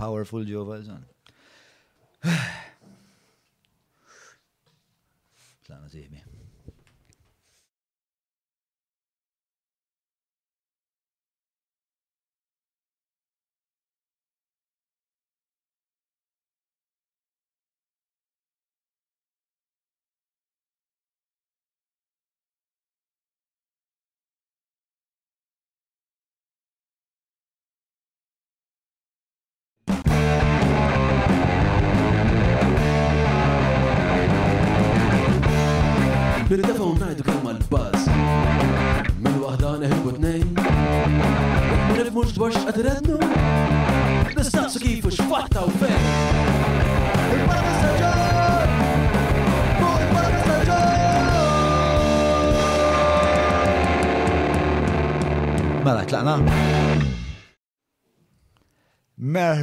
powerful 0.00 0.42
Jehovah 0.44 0.78
is 0.82 0.88
on. 0.88 1.04
Slána 5.64 5.84
az 5.84 5.94
évmi. 5.94 6.22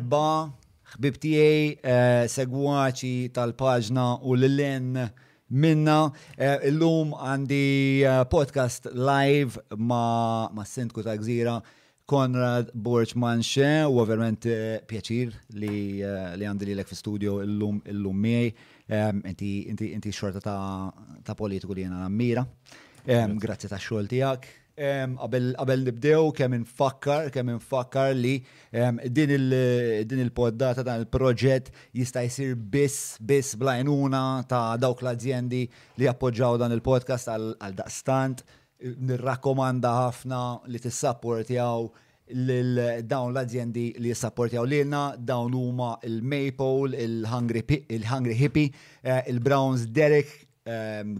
merħba, 0.08 0.52
ħbib 0.94 1.16
għaj, 1.22 1.78
eh, 1.84 2.28
segwaċi 2.28 3.32
tal-paġna 3.36 4.08
u 4.24 4.36
l-len 4.36 5.12
minna. 5.50 6.12
Eh, 6.38 6.70
illum 6.70 7.14
għandi 7.14 8.04
eh, 8.04 8.26
podcast 8.32 8.88
live 8.94 9.60
ma, 9.76 10.50
Sintku 10.66 11.04
ta' 11.04 11.18
Gżira 11.20 11.60
Konrad 12.08 12.70
Borċ 12.74 13.16
Manxe 13.20 13.72
u 13.88 14.02
verament 14.08 14.46
pjaċir 14.88 15.34
li, 15.60 16.00
li 16.02 16.46
għandi 16.48 16.66
li 16.70 16.76
l-ek 16.78 16.94
studio 16.96 17.42
illum 17.44 17.82
illum 17.92 18.16
miej. 18.24 18.54
Inti 18.88 20.14
xorta 20.16 20.40
ta', 20.40 21.36
politiku 21.36 21.74
li 21.76 21.84
jena 21.84 22.00
nammira. 22.06 22.46
Grazzi 23.04 23.68
ta' 23.68 23.78
xogħol 23.80 24.08
tiegħek. 24.12 24.48
Qabel 24.78 25.84
nibdew 25.84 26.32
kemm 26.38 26.54
infakkar, 26.62 27.28
kemm 27.34 27.50
infakkar 27.58 28.16
li 28.16 28.38
Din 28.78 30.24
il-poddata 30.24 30.84
ta' 30.86 30.98
il-proġett 31.02 31.72
jista' 31.98 32.24
jsir 32.28 32.54
biss 32.56 33.16
biss 33.20 33.56
blajnuna 33.58 34.44
ta' 34.50 34.76
dawk 34.78 35.02
l 35.02 35.10
azzjendi 35.14 35.64
li 35.98 36.06
appoġġaw 36.12 36.60
dan 36.62 36.76
il-podcast 36.76 37.32
għal 37.34 37.74
daqstant. 37.80 38.44
Nirrakkomanda 39.08 39.94
ħafna 39.98 40.42
li 40.70 40.78
tissapportjaw 40.84 41.88
dawn 43.10 43.32
l 43.34 43.42
azzjendi 43.42 43.88
li 43.98 44.12
jissapportjaw 44.12 44.68
lilna, 44.70 45.04
dawn 45.18 45.56
huma 45.58 45.96
il-Maple, 46.06 46.92
il-Hungry 47.02 48.36
Hippie, 48.38 48.72
eh, 49.02 49.24
il-Browns 49.32 49.88
Derek, 49.90 50.44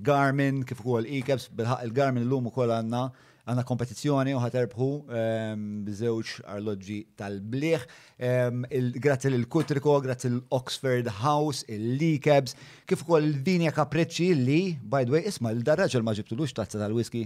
Garmin, 0.04 0.58
kif 0.68 0.82
ukoll 0.84 1.06
e-caps, 1.08 1.46
bil-ħaq 1.56 1.86
il-Garmin 1.88 2.26
l-lum 2.26 2.50
ukoll 2.52 2.74
għandna 2.82 3.06
għanna 3.48 3.64
kompetizjoni 3.64 4.34
u 4.36 4.42
ħaterbħu 4.44 4.88
ehm, 5.08 5.64
bżewġ 5.88 6.32
arloġġi 6.54 6.98
tal-bliħ. 7.20 7.86
Ehm, 8.20 8.66
grazzi 9.02 9.32
l-Kutriko, 9.32 9.96
grazzi 10.04 10.32
l-Oxford 10.34 11.08
House, 11.22 11.64
il 11.72 11.96
likebs 12.02 12.58
kif 12.88 13.06
ukoll 13.06 13.30
l 13.32 13.42
vinja 13.48 13.72
Kapreċċi 13.76 14.30
li, 14.42 14.60
by 14.84 15.06
the 15.08 15.16
way, 15.16 15.26
isma' 15.32 15.54
l-darraġel 15.56 16.04
ma 16.06 16.16
ġibtulux 16.18 16.54
tazza 16.60 16.82
tal-whisky. 16.84 17.26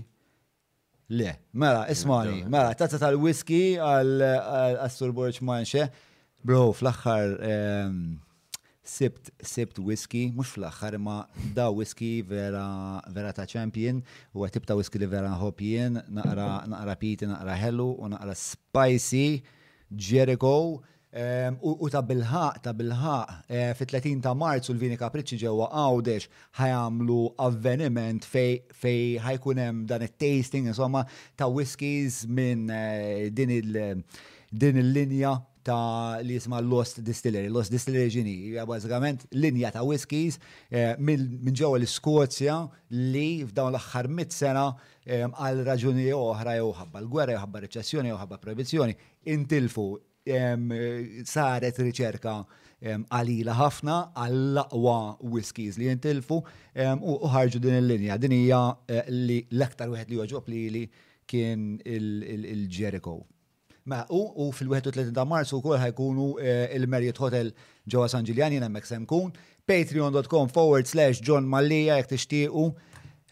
Le, 1.12 1.32
mela, 1.60 1.88
ismani, 1.92 2.44
ehm, 2.46 2.52
mela, 2.54 2.76
tazza 2.78 3.02
tal-whisky 3.02 3.64
għal 3.82 4.28
assur 4.86 5.16
Borċ 5.18 5.42
Manxe. 5.44 5.90
Bro, 6.46 6.70
fl-axħar, 6.74 7.36
sibt 8.98 9.32
sibt 9.54 9.78
whisky, 9.88 10.24
mux 10.36 10.52
fl 10.56 10.66
aħħar 10.68 10.98
ma 11.06 11.18
da 11.56 11.70
whisky 11.72 12.12
vera, 12.28 12.66
vera 13.16 13.32
ta' 13.38 13.46
champion, 13.54 14.02
u 14.36 14.44
għatib 14.46 14.68
ta' 14.68 14.78
whisky 14.80 15.00
li 15.02 15.08
vera 15.16 15.34
hopjien, 15.44 16.00
naqra, 16.20 16.50
naqra 16.74 16.96
piti, 17.04 17.28
naqra 17.30 17.56
hellu, 17.64 17.92
u 18.08 18.12
naqra 18.16 18.38
spicy, 18.48 19.28
Jericho, 20.12 20.56
Um, 21.22 21.58
u, 21.68 21.72
u 21.84 21.88
ta' 21.92 22.00
bilħaq, 22.08 22.62
ta' 22.64 22.72
bilħaq, 22.80 23.32
uh, 23.52 23.74
fit 23.76 23.90
30 23.92 24.22
ta' 24.24 24.32
marzu 24.32 24.72
l-Vini 24.72 24.96
kapriċi 24.96 25.42
ġewa 25.42 25.66
għawdex 25.82 26.30
ħajamlu 26.56 27.18
avveniment 27.44 28.24
fej, 28.24 28.54
fej 28.80 29.18
ħajkunem 29.26 29.82
dan 29.92 30.06
it-tasting, 30.08 30.72
insomma, 30.72 31.02
ta' 31.36 31.50
whiskies 31.52 32.22
minn 32.38 32.72
uh, 32.72 33.28
din 33.36 33.52
il- 33.58 34.06
din 34.64 34.80
il-linja 34.80 35.36
ta' 35.64 36.20
li 36.24 36.36
jisma 36.38 36.60
Lost 36.64 37.00
Distillery. 37.06 37.50
Lost 37.50 37.72
Distillery 37.72 38.10
ġini, 38.14 38.36
bazzikament 38.68 39.26
linja 39.34 39.72
ta' 39.76 39.84
whiskies 39.86 40.40
eh, 40.70 40.94
minn 41.00 41.54
ġewa 41.56 41.80
l-Iskozja 41.80 42.62
li 42.96 43.44
f'dawn 43.46 43.76
l-aħħar 43.76 44.10
mit 44.20 44.34
sena 44.36 44.68
eh, 45.06 45.28
għal 45.28 45.64
raġuni 45.70 46.08
oħra 46.18 46.58
jew 46.60 46.72
ħabba 46.80 47.04
l-gwerra, 47.04 47.36
jew 47.38 47.44
ħabba 47.46 47.64
reċessjoni, 47.68 48.12
jew 48.14 48.20
ħabba 48.24 48.42
proibizzjoni, 48.46 48.98
intilfu 49.36 49.90
saret 50.22 51.80
riċerka 51.82 52.34
għalila 53.10 53.56
ħafna 53.58 53.94
għall-aqwa 54.14 55.00
whiskies 55.34 55.80
li 55.82 55.88
jintilfu 55.90 56.38
u 56.44 57.16
ħarġu 57.34 57.62
din 57.66 57.80
il-linja. 57.80 58.20
Din 58.22 58.36
hija 58.38 58.60
eh, 58.86 59.04
li 59.12 59.40
l-aktar 59.50 59.90
wieħed 59.90 60.14
li 60.14 60.20
joġob 60.22 60.54
li 60.54 60.84
kien 61.32 61.68
il-Jericho. 61.86 63.18
Il 63.22 63.41
Ma 63.86 64.06
u 64.10 64.52
fil-31 64.54 65.10
ta' 65.16 65.26
marzu 65.26 65.58
kol 65.64 65.80
ħajkunu 65.82 66.26
eh, 66.38 66.68
il-Marriott 66.78 67.18
Hotel 67.24 67.48
ġewwa 67.90 68.10
San 68.12 68.28
Ġiljani 68.28 68.60
hemmhekk 68.62 68.86
se 68.86 69.00
nkun. 69.02 69.32
Patreon.com 69.68 70.52
forward 70.54 70.86
slash 70.86 71.22
John 71.26 71.48
Mallija 71.50 71.96
jekk 71.98 72.12
tixtiequ 72.12 72.68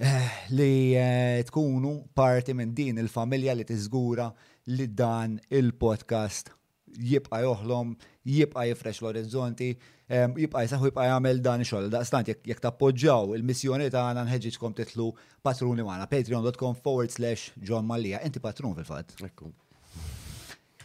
eh, 0.02 0.38
li 0.58 0.72
eh, 0.98 1.44
tkunu 1.52 1.94
parti 2.18 2.56
minn 2.58 2.74
din 2.78 2.98
il-familja 2.98 3.54
li 3.60 3.68
tiżgura 3.70 4.26
li 4.74 4.88
dan 4.90 5.38
il-podcast 5.54 6.50
jibqa' 6.98 7.44
joħlom, 7.44 7.92
jibqa' 8.26 8.64
jifrex 8.72 9.04
l-orizzonti, 9.04 9.68
jibqa' 10.10 10.64
jisaħu 10.66 10.90
jibqa' 10.90 11.06
jagħmel 11.12 11.44
dan 11.46 11.62
ix-xogħol. 11.62 11.92
Daqstant 11.94 12.34
jekk 12.34 12.66
tappoġġaw 12.66 13.38
il-missjoni 13.38 13.92
tagħna 13.94 14.26
nħeġġitkom 14.32 14.78
titlu 14.82 15.12
patruni 15.46 15.86
magħna 15.86 16.10
patreon.com 16.10 16.82
forward 16.82 17.14
slash 17.14 17.52
John 17.62 17.86
Mallija. 17.86 18.26
Inti 18.26 18.42
patrun 18.42 18.74
fil-fatt. 18.82 19.20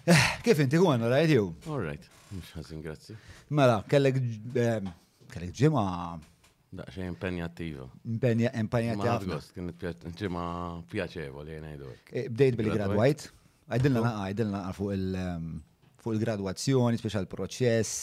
Eh, 0.05 0.23
kif 0.45 0.59
inti 0.61 0.77
kun, 0.77 1.01
all 1.01 1.09
right, 1.09 1.29
jew? 1.33 1.47
All 1.73 1.81
right, 1.81 2.03
mux 2.37 2.51
ħazin, 2.59 2.83
grazzi. 2.85 3.15
Mela, 3.57 3.79
kellek 3.89 4.19
eh, 4.61 4.91
kellek 5.33 5.53
ġima. 5.57 5.85
Daqxie 6.77 7.07
impenjattiva. 7.09 7.85
Impenjattiva. 8.05 9.15
Għost, 9.25 9.55
kienet 9.57 10.03
ġima 10.21 10.43
pjaċevoli, 10.93 11.55
jenajdu. 11.57 11.89
Eh, 12.13 12.27
bdejt 12.29 12.59
billi 12.61 12.73
graduajt. 12.75 13.25
Għajdilna 13.73 14.03
naqa, 14.05 14.25
għajdilna 14.27 14.53
naqa 14.59 14.75
fuq 14.77 14.93
il- 14.93 15.17
ehm, 15.17 15.47
fuq 16.03 16.17
il-graduazzjoni, 16.19 17.01
speċa 17.01 17.23
l-proċess 17.25 18.03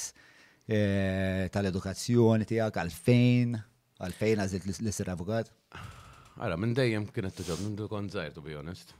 tal-edukazzjoni 1.54 2.48
tiegħek 2.50 2.82
għalfejn, 2.82 3.54
għalfejn 4.02 4.42
għazit 4.42 4.66
l-isir 4.80 5.12
avukat. 5.14 5.52
Għara, 6.40 6.58
minn 6.58 6.74
dejjem 6.74 7.06
kienet 7.12 7.36
t-ġob, 7.38 7.62
minn 7.62 7.88
kont 7.88 8.10
zaħir, 8.10 8.34
to 8.34 8.42
be 8.42 8.56
honest. 8.56 8.96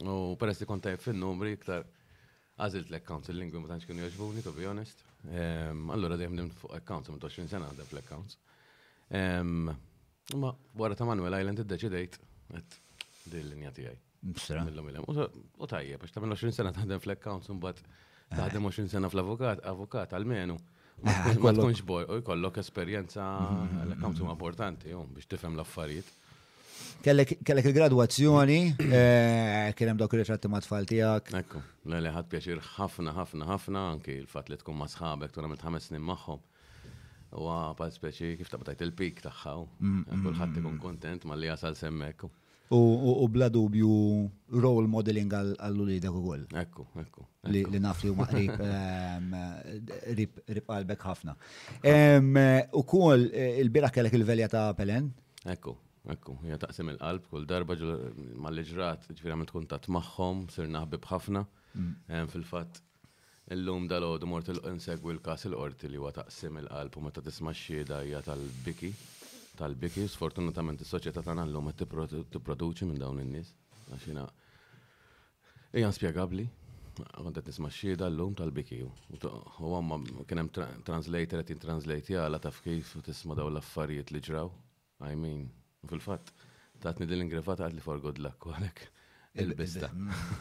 U 0.00 0.36
peress 0.40 0.58
li 0.60 0.66
kont 0.66 0.96
fin 0.98 1.18
numri 1.20 1.52
iktar 1.58 1.84
Għazilt 2.56 2.88
l-accounts, 2.88 3.28
l 3.28 3.36
lingwi 3.36 3.60
ma 3.60 3.68
tantx 3.68 3.84
kienu 3.88 4.06
joġbuni, 4.06 4.40
to 4.44 4.52
be 4.56 4.64
honest. 4.64 5.02
Ehm, 5.28 5.90
allora 5.92 6.16
dejjem 6.16 6.38
dim 6.38 6.46
fuq 6.56 6.72
accounts, 6.78 7.10
ma 7.12 7.18
toċin 7.20 7.50
sena 7.50 7.68
għadda 7.68 7.84
fl-accounts. 7.90 8.38
Ehm, 9.12 9.66
ma 10.40 10.52
wara 10.80 10.96
ta' 10.96 11.04
Manuel 11.04 11.36
Island 11.36 11.60
id-deċidejt, 11.66 12.16
għed 12.56 12.78
dil-linja 13.34 13.74
għaj. 13.74 14.00
Bsra. 14.26 14.62
U 14.64 15.68
tajjeb, 15.68 16.00
għax 16.02 16.14
ta' 16.16 16.22
minn 16.24 16.32
20 16.32 16.56
sena 16.56 16.72
taħdem 16.74 17.02
fl-accounts, 17.04 17.52
ta' 17.52 18.40
taħdem 18.40 18.70
20 18.70 18.88
eh. 18.88 18.92
sena 18.94 19.12
fl-avukat, 19.12 19.60
avukat 19.60 19.66
avokat 19.76 20.16
għal 20.16 20.26
menu 20.32 20.56
Ma 21.04 21.12
eh, 21.28 21.34
tkunx 21.36 21.82
boj, 21.84 22.06
u 22.08 22.14
jkollok 22.22 22.62
esperienza, 22.62 23.20
mhm, 23.36 23.66
mhm, 23.66 23.82
l-accounts 23.90 24.22
huma 24.22 24.30
mhm. 24.32 24.36
importanti, 24.38 24.94
biex 25.12 25.28
tifhem 25.28 25.58
l-affarijiet. 25.60 26.08
Kellek 27.00 27.36
il-graduazzjoni, 27.48 28.74
eh, 28.78 29.72
kien 29.76 29.88
hemm 29.88 30.00
il 30.00 30.18
ritratti 30.18 30.48
ma' 30.48 30.60
tfal 30.60 30.84
tiegħek. 30.90 31.28
Ekku, 31.38 31.60
le 31.86 31.98
għalli 32.00 32.12
ħad 32.16 32.28
pjaċir 32.32 32.60
ħafna 32.76 33.12
ħafna 33.14 33.46
ħafna 33.46 33.82
anki 33.92 34.16
l-fatt 34.24 34.50
li 34.50 34.58
tkun 34.58 34.76
ma' 34.80 34.88
sħabek 34.90 35.32
tura 35.36 35.46
mill 35.50 35.60
ħames 35.62 35.86
snin 35.90 36.02
magħhom. 36.02 36.40
U 37.36 37.52
bħal 37.78 37.92
speċi 37.94 38.32
kif 38.40 38.50
tabtajt 38.50 38.82
il-pik 38.88 39.22
tagħha 39.24 39.54
mm, 39.54 40.02
kulħadd 40.24 40.56
mm, 40.56 40.58
ikun 40.64 40.72
mm. 40.78 40.82
kontent 40.86 41.26
ma' 41.30 41.38
li 41.38 41.50
għasal 41.52 41.78
semmek. 41.78 42.26
U 42.74 43.28
bla 43.30 43.48
dubju 43.52 43.88
role 44.62 44.90
modeling 44.90 45.30
għall 45.30 46.00
dak 46.02 46.12
u 46.18 46.22
għol. 46.34 46.46
Ekku, 46.64 46.86
ekku. 47.04 47.26
Li 47.54 47.62
nafli 47.86 48.10
u 48.10 48.18
maqrib 48.18 48.58
rib 50.18 50.66
qalbek 50.66 51.06
ħafna. 51.06 51.38
Ehm, 51.84 52.34
u 52.72 52.82
kol 52.82 53.30
eh, 53.30 53.60
il-bira 53.62 53.92
kellek 53.94 54.18
il-velja 54.18 54.48
ta' 54.56 54.66
Pelen? 54.74 55.12
Ekku, 55.46 55.76
Ekku, 56.14 56.34
hija 56.46 56.56
taqsim 56.62 56.90
il-qalb 56.92 57.24
kull 57.30 57.46
darba 57.50 57.74
mal-leġrat, 58.44 59.06
ġifieri 59.10 59.34
għamilt 59.34 59.52
kuntat 59.54 59.88
magħhom, 59.96 60.42
sir 60.54 60.68
naħbib 60.70 61.08
ħafna. 61.10 61.40
Mm. 61.74 62.30
Fil-fatt 62.30 62.82
illum 63.56 63.88
dal-għodu 63.90 64.28
mort 64.30 64.50
insegwi 64.72 65.16
l-kas 65.16 65.48
il-qorti 65.50 65.90
li 65.90 65.98
huwa 66.02 66.12
taqsim 66.18 66.60
il-qalb 66.60 66.98
u 67.00 67.02
meta 67.08 67.24
tisma' 67.26 67.54
xhieda 67.62 67.98
hija 68.06 68.20
tal-biki. 68.28 68.92
Tal-biki, 69.58 70.06
sfortunatament 70.14 70.84
is-soċjetà 70.86 71.24
tagħna 71.26 71.48
llum 71.50 71.72
t 71.74 71.82
tipproduċi 72.36 72.88
minn 72.92 73.02
dawn 73.02 73.24
in-nies. 73.24 73.50
Għaxina 73.90 74.28
hija 75.74 75.90
spjegabbli. 75.98 76.46
Għadda 77.18 77.42
nisma 77.50 77.68
xieda 77.80 78.06
l-lum 78.12 78.38
tal-biki. 78.38 78.78
U 78.86 79.74
għamma 79.74 80.22
kienem 80.30 80.54
translator 80.54 81.42
għet 81.42 81.54
jintranslajti 81.56 82.20
għala 82.22 82.40
taf 82.46 82.62
kif 82.68 82.94
tisma 83.10 83.34
daw 83.36 83.50
l-affarijiet 83.50 84.14
li 84.14 84.22
ġraw. 84.30 84.54
I 85.04 85.12
mean, 85.18 85.48
fil-fat, 85.84 86.30
tatni 86.80 87.06
l 87.08 87.22
ingravata 87.26 87.66
għad 87.66 87.76
li 87.76 87.84
for 87.84 88.00
good 88.00 88.18
luck, 88.22 88.46
għalek. 88.52 88.84
Il-bista. 89.36 89.90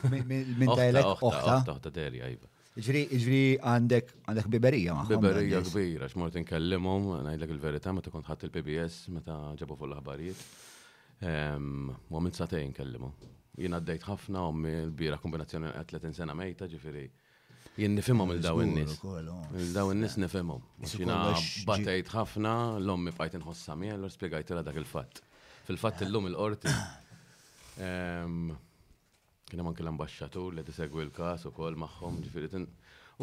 Minn 0.07 0.69
dajlek 0.71 1.07
oħta. 1.19 1.57
Oħta 1.73 1.91
deri 1.91 2.21
għajba. 2.23 2.51
Ġri 2.75 3.41
għandek 3.63 4.13
għandek 4.27 4.47
biberija 4.51 4.93
ma' 4.95 5.03
Biberija 5.09 5.59
kbira, 5.63 6.07
xmort 6.11 6.35
nkellimhom, 6.41 7.09
ngħidlek 7.25 7.53
il-verità 7.55 7.93
meta 7.95 8.11
kont 8.11 8.27
ħat 8.27 8.43
il-PBS 8.47 9.11
meta 9.15 9.35
ġabu 9.59 9.75
fuq 9.79 9.87
l-aħbarijiet. 9.91 10.41
Wa 11.27 12.21
minn 12.21 12.35
satejn 12.35 12.71
kellimhom. 12.75 13.13
Jien 13.59 13.75
għaddejt 13.75 14.07
ħafna 14.07 14.45
ommi 14.49 14.73
l-bira 14.85 15.19
kombinazzjoni 15.23 15.71
30 15.87 16.15
sena 16.15 16.35
mejta 16.35 16.67
ġifieri 16.71 17.05
Jien 17.75 17.91
nifimhom 17.91 18.29
il-daw 18.37 18.61
in-nies. 18.63 18.93
Oh. 19.03 19.41
Il-daw 19.59 19.89
in-nies 19.91 20.13
nifimhom. 20.23 20.61
Xina 20.87 21.15
batejt 21.67 22.11
ħafna 22.13 22.53
l-ommi 22.79 23.11
fajt 23.15 23.33
inħossa 23.39 23.75
miegħ 23.75 23.97
l 23.97 24.09
spjegajt 24.13 24.53
dak 24.63 24.79
il-fatt. 24.79 25.19
Fil-fatt 25.67 25.99
eh. 25.99 26.07
illum 26.07 26.29
il-qorti 26.29 26.71
ehm, 27.85 28.45
kien 29.49 29.59
hemm 29.63 29.71
anke 29.73 29.83
l-ambaxxatur 29.83 30.55
li 30.55 30.63
tisegwi 30.69 31.03
l-każ 31.09 31.49
ukoll 31.51 31.75
magħhom, 31.83 32.21
ġifieri 32.29 32.51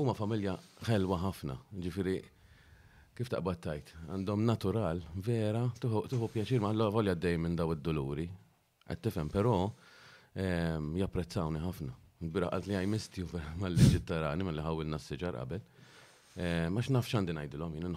huma 0.03 0.13
familja 0.19 0.59
ħelwa 0.91 1.21
ħafna, 1.25 1.57
ġifieri 1.87 2.19
kif 3.17 3.33
taqbattajt, 3.33 3.95
għandhom 4.11 4.45
natural, 4.49 5.01
vera, 5.25 5.65
tuħu 5.81 6.29
pjaċir 6.35 6.61
ma 6.65 6.75
l-għavolja 6.77 7.17
d 7.17 7.33
minn 7.41 7.57
daw 7.61 7.73
id-doluri. 7.79 8.29
Għattifem, 8.93 9.33
pero 9.33 9.57
ehm, 10.37 10.93
japprezzawni 11.01 11.65
ħafna. 11.65 12.02
Bira 12.31 12.49
għad 12.55 12.67
li 12.71 12.77
għajmistju 12.79 13.29
mal-ġittarani, 13.61 14.45
mal-li 14.47 14.63
għawilna 14.63 14.99
s-sġar 15.03 15.39
qabel. 15.41 15.63
Eh, 16.33 16.69
Max 16.73 16.89
naf 16.95 17.09
xandin 17.11 17.39
għajdilom, 17.41 17.93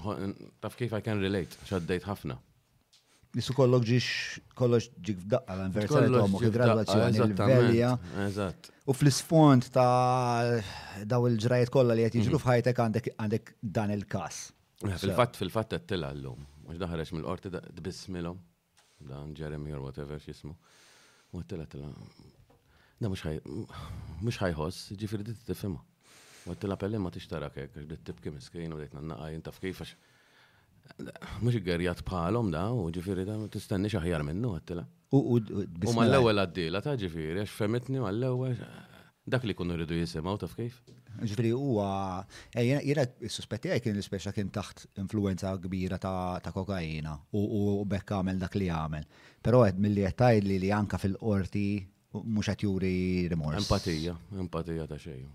taf 0.64 0.76
kif 0.80 0.94
I 0.98 1.02
can 1.06 1.22
relate, 1.22 1.58
xaddejt 1.70 2.08
ħafna. 2.10 2.38
Nisu 3.36 3.52
kollok 3.56 3.84
ġiex, 3.84 4.46
kollox 4.56 4.88
ġiġ 5.04 5.22
f'daqqa 5.26 5.54
l-anversari 5.58 6.12
tomok, 6.14 6.44
il-graduazzjoni, 6.48 7.20
il-velja. 7.26 7.90
Eżatt. 8.26 8.70
U 8.88 8.96
fl-sfond 8.96 9.68
ta' 9.76 10.62
daw 11.04 11.28
il-ġrajiet 11.30 11.72
kollha 11.74 11.98
li 12.00 12.06
qed 12.08 12.18
jiġru 12.22 12.40
mhm. 12.40 12.44
f'ħajtek 12.46 13.12
għandek 13.20 13.54
dan 13.78 13.92
il-każ. 13.96 14.40
Eh, 14.88 14.96
fil-fatt 15.04 15.40
fil 15.40 15.52
qed 15.56 15.84
tilha 15.92 16.14
llum, 16.16 16.48
mhux 16.64 16.80
daħareġ 16.82 17.14
mill-qorti 17.18 17.54
tbismilhom, 17.80 18.40
dan 19.06 19.36
Jeremy 19.36 19.76
or 19.76 19.84
whatever 19.90 20.20
jismu. 20.24 20.56
U 21.36 21.44
Da 22.98 23.12
mux 23.12 23.22
ħaj, 23.26 23.40
mux 24.24 24.38
ħajħoss, 24.40 24.96
ġifiri 25.00 25.26
dit 25.28 25.42
tifima. 25.50 25.82
t 26.56 26.68
appelli 26.72 27.00
ma 27.02 27.10
t-ixtara 27.12 27.50
kek, 27.52 27.74
dit 27.90 28.04
tibki 28.08 28.32
miskin 28.32 28.74
u 28.76 28.80
dejtna 28.80 29.02
naqqa 29.02 29.32
jinta 29.34 29.52
f'kifax. 29.52 29.96
Mux 31.44 31.58
għerjat 31.60 32.04
bħalom 32.08 32.52
da, 32.54 32.68
u 32.72 32.86
ġifir 32.96 33.24
da 33.28 33.36
tistenni 33.52 33.90
xaħjar 33.92 34.24
minnu 34.24 34.54
għattila. 34.56 34.86
U 35.18 35.40
ma 35.96 36.06
l-ewel 36.08 36.40
għaddila 36.46 36.82
ta' 36.86 36.96
ġifir, 37.02 37.42
għax 37.44 37.56
femetni 37.58 38.00
ma 38.00 38.14
l-ewel 38.14 38.62
dak 39.26 39.42
li 39.50 39.56
kunu 39.58 39.74
rridu 39.76 39.98
jisimaw 39.98 40.38
taf 40.38 40.54
kif. 40.56 40.78
Ġifri 41.26 41.50
huwa, 41.56 41.90
jena 42.56 43.04
suspetti 43.32 43.74
għaj 43.74 43.82
kien 43.88 43.98
l-speċa 44.00 44.32
kien 44.36 44.54
taħt 44.56 44.86
influenza 45.04 45.52
kbira 45.66 46.00
ta' 46.00 46.54
kokaina 46.56 47.18
u 47.36 47.82
bekk 47.84 48.16
għamel 48.22 48.40
dak 48.46 48.56
li 48.62 48.72
għamel. 48.72 49.10
Pero 49.44 49.66
għed 49.68 49.84
mill-li 49.84 50.08
għettajd 50.14 50.48
li 50.54 50.62
li 50.64 50.72
anka 50.80 51.02
fil-qorti 51.02 51.66
mux 52.24 52.42
juri 52.58 53.28
rimors. 53.28 53.56
Empatija, 53.58 54.16
empatija 54.40 54.88
ta' 54.88 54.98
xejju. 55.00 55.28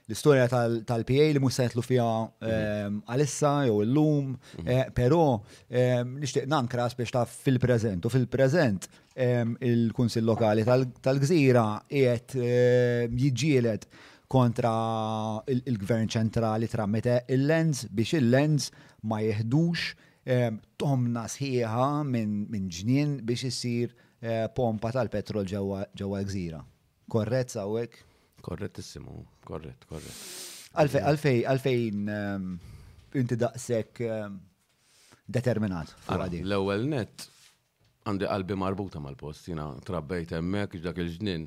l-istoria 0.07 0.47
tal-PA 0.49 1.25
li 1.33 1.41
mux 1.41 1.55
sajtlu 1.57 1.81
fija 1.85 2.05
mhm. 2.05 2.49
eh, 2.49 2.97
għalissa 3.11 3.53
jew 3.69 3.79
l-lum, 3.87 4.35
mhm. 4.59 4.69
eh, 4.71 4.87
pero 4.95 5.21
eh, 5.69 6.03
nishtiq 6.05 6.49
nankras 6.53 6.97
biex 6.99 7.15
ta' 7.15 7.25
fil-prezent. 7.29 8.05
U 8.05 8.13
fil-prezent 8.13 8.89
il-Kunsil 9.15 10.25
Lokali 10.27 10.65
tal-Gżira 10.67 11.63
jiet 11.87 12.35
jġielet 12.35 13.85
kontra 14.35 14.73
il-Gvern 15.55 16.09
ċentrali 16.11 16.67
tramite 16.69 17.21
il-lens 17.31 17.85
biex 17.95 18.17
il-lens 18.19 18.67
ma 19.07 19.21
jihdux 19.23 19.93
tomna 20.81 21.29
sħiħa 21.31 21.87
minn 22.11 22.35
ġnien 22.67 23.21
biex 23.23 23.47
jissir 23.53 23.95
pompa 24.57 24.91
tal-petrol 24.99 25.47
ġewwa 25.47 25.85
l-Gżira. 25.95 26.61
Korrett 27.15 27.55
sawek? 27.55 27.95
Korrettissimo. 28.43 29.23
Korret, 29.45 29.85
korret. 29.89 30.21
Għalfej, 30.75 31.03
għalfej, 31.09 31.41
għalfejn 31.53 32.09
ehm, 32.13 32.47
inti 33.21 33.37
daqsek 33.41 34.01
ehm, 34.07 34.39
determinat. 35.37 35.93
L-ewel 36.41 36.87
net, 36.91 37.27
għandi 38.09 38.31
qalbi 38.31 38.57
marbuta 38.59 39.03
mal-post, 39.05 39.49
jina 39.53 39.69
trabbejt 39.87 40.33
emmek, 40.41 40.79
ġdak 40.81 41.03
il-ġnin, 41.05 41.45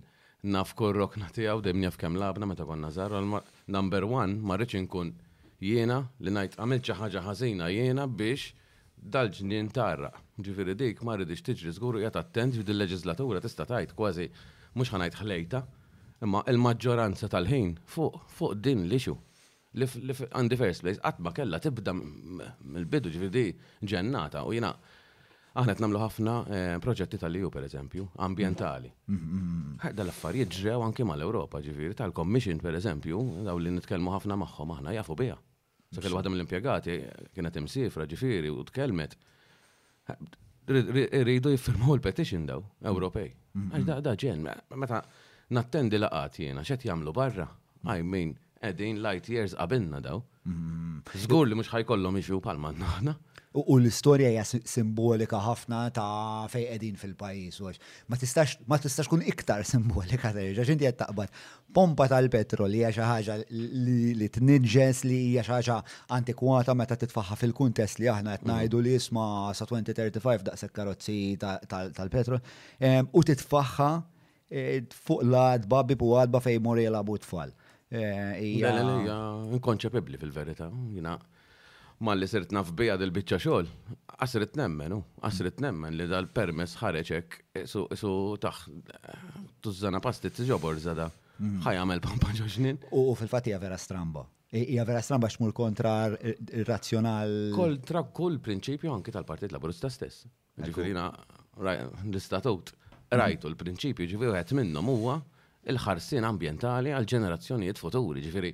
naf 0.54 0.76
korrok 0.80 1.18
natijaw, 1.20 1.64
dem 1.66 1.82
njaf 1.84 1.98
kem 2.00 2.16
labna 2.22 2.46
meta 2.48 2.68
konna 2.70 2.94
zarra. 2.96 3.24
Number 3.78 4.06
one, 4.06 4.38
marriċ 4.38 4.78
nkun 4.86 5.12
jiena 5.66 6.02
li 6.22 6.34
najt 6.38 6.60
għamil 6.62 6.84
ċaħġa 6.88 7.26
ħazina 7.26 7.72
jiena 7.74 8.06
biex 8.08 8.52
dal-ġnin 8.98 9.74
tarra. 9.76 10.14
Ġifiri 10.38 10.78
dik 10.78 11.02
marridix 11.08 11.42
tiġri 11.48 11.74
zguru 11.76 12.04
jgħat 12.04 12.22
attent 12.22 12.60
ġu 12.60 12.68
dil-leġislatura 12.70 13.42
tista 13.42 13.66
tajt 13.66 13.98
kważi 13.98 14.30
mux 14.78 14.94
ħanajt 14.94 15.20
ħlejta. 15.26 15.66
Imma 16.26 16.42
il-maġġoranza 16.50 17.28
tal-ħin 17.30 17.76
fuq 17.86 18.24
fuq 18.38 18.56
din 18.58 18.86
li 18.90 18.98
xu. 19.02 19.14
On 20.34 20.48
the 20.50 20.58
first 20.58 20.82
place, 20.82 20.98
għatma 21.06 21.32
kella 21.38 21.60
tibda 21.62 21.94
mill-bidu 21.94 23.12
ġifidi 23.14 23.44
ġennata 23.86 24.42
u 24.50 24.56
jina 24.56 24.72
aħna 25.58 25.74
qed 25.76 25.84
nagħmlu 25.84 26.02
ħafna 26.02 26.34
eh, 26.50 26.72
proġetti 26.82 27.20
tal-EU 27.22 27.52
pereżempju, 27.54 28.08
ambjentali. 28.26 28.90
Mm-hmm. 29.10 29.94
l 30.02 30.08
affarijiet 30.14 30.56
ġrew 30.58 30.80
anke 30.86 31.06
mal-Ewropa 31.06 31.62
ġifieri 31.66 31.98
tal-Commission 31.98 32.60
pereżempju, 32.64 33.22
daw 33.46 33.62
li 33.62 33.76
nitkellmu 33.78 34.14
ħafna 34.16 34.38
magħhom 34.42 34.74
aħna 34.78 34.96
jafu 34.98 35.18
biha. 35.18 35.38
Sa 35.94 36.02
kellu 36.04 36.18
waħda 36.18 36.34
mill-impjegati 36.34 36.98
kienet 37.38 37.62
imsifra 37.62 38.08
ġifieri 38.10 38.50
u 38.52 38.66
tkellmet. 38.70 39.14
Rridu 40.68 41.54
jiffirmu 41.54 41.94
l 41.96 42.02
petition 42.02 42.50
daw 42.50 42.66
Ewropej. 42.82 43.34
Mm-hmm. 43.58 44.02
da 44.04 44.18
ġen, 44.18 44.42
meta 44.78 45.04
nattendi 45.56 46.00
laqat 46.02 46.40
jiena 46.44 46.64
x'qed 46.66 46.86
jagħmlu 46.90 47.14
barra. 47.18 47.48
I 47.94 48.02
mean, 48.04 48.34
qegħdin 48.62 49.02
light 49.04 49.30
years 49.32 49.56
qabilna 49.56 50.02
daw. 50.04 50.22
Mm-hmm. 50.48 51.24
Żgur 51.24 51.48
li 51.48 51.56
mhux 51.60 51.72
ħajkollhom 51.76 52.20
iġu 52.22 52.42
palma 52.44 52.74
naħna. 52.76 53.16
U 53.58 53.80
l-istorja 53.80 54.28
hija 54.30 54.44
simbolika 54.46 55.40
ħafna 55.42 55.80
ta' 55.96 56.46
fej 56.52 56.66
qegħdin 56.68 56.98
fil-pajjiż 57.00 57.56
għax 57.72 58.58
ma 58.68 58.78
tistax 58.78 59.08
kun 59.10 59.24
iktar 59.26 59.64
simbolika 59.66 60.30
terġa' 60.36 60.66
x'inti 60.68 60.86
qed 60.86 61.00
taqbad 61.00 61.32
pompa 61.74 62.06
tal-petrol 62.12 62.76
hija 62.78 62.92
xi 62.94 63.08
ħaġa 63.10 63.38
li 64.22 64.30
tniġġes 64.36 65.02
li 65.10 65.18
hija 65.32 65.46
xi 65.48 65.56
ħaġa 65.56 65.78
antikwata 66.20 66.76
meta 66.78 67.00
titfaħħa 67.02 67.40
fil-kuntest 67.42 68.04
li 68.04 68.12
aħna 68.14 68.36
qed 68.38 68.46
mm. 68.46 68.60
ngħidu 68.60 68.84
li 68.84 68.94
isma' 69.00 69.56
sa 69.58 69.66
2035 69.72 70.46
daqshekk 70.52 70.78
karozzi 70.78 71.18
tal-petrol 71.42 72.44
ehm, 72.44 73.10
u 73.10 73.26
titfaħħa 73.32 73.90
Eh, 74.50 74.86
fuq 74.96 75.26
lad, 75.28 75.66
babbi 75.68 75.98
u 76.00 76.14
għadba 76.16 76.40
fej 76.44 76.60
mori 76.64 76.86
jelabu 76.86 77.18
tfal. 77.20 77.52
Eh, 77.88 78.62
inkonċepibli 79.58 80.20
fil-verita, 80.20 80.70
jina 80.92 81.16
ma 82.06 82.14
li 82.14 82.28
sirt 82.30 82.52
nafbija 82.54 82.94
dil-bicċa 83.02 83.38
xol, 83.42 83.66
għasrit 84.22 84.54
nemmen, 84.60 84.94
għasrit 85.26 85.64
nemmen 85.64 85.96
li 85.98 86.06
dal-permess 86.12 86.78
ħareċek 86.78 87.38
su 87.66 88.12
taħ 88.44 88.60
tużana 89.66 90.00
pasti 90.04 90.32
t-ġobor 90.34 90.80
zada. 90.84 91.12
Mm. 91.38 91.62
għamel 91.70 92.00
pampa 92.02 92.32
ġoġnin. 92.34 92.80
U 92.98 93.14
fil-fat 93.14 93.46
hija 93.46 93.60
vera 93.62 93.76
stramba. 93.78 94.24
Ija 94.58 94.82
vera 94.90 95.04
stramba 95.06 95.30
xmur 95.30 95.52
kontra 95.54 95.92
razzjonal. 96.66 97.30
Kontra 97.54 98.02
kull 98.10 98.40
prinċipju 98.42 98.90
anki 98.90 99.14
tal-Partit 99.14 99.54
Laburista 99.54 99.92
stess. 99.94 100.24
Ġifirina 100.58 101.12
l-istatut 101.62 102.74
rajtu 103.16 103.48
l-prinċipju 103.52 104.08
ġifiri 104.12 104.36
għet 104.42 104.54
minnom 104.58 104.90
huwa 104.92 105.18
il-ħarsin 105.72 106.26
ambientali 106.28 106.92
għal 106.94 107.08
ġenerazzjonijiet 107.08 107.78
futuri 107.80 108.22
ġifiri. 108.24 108.54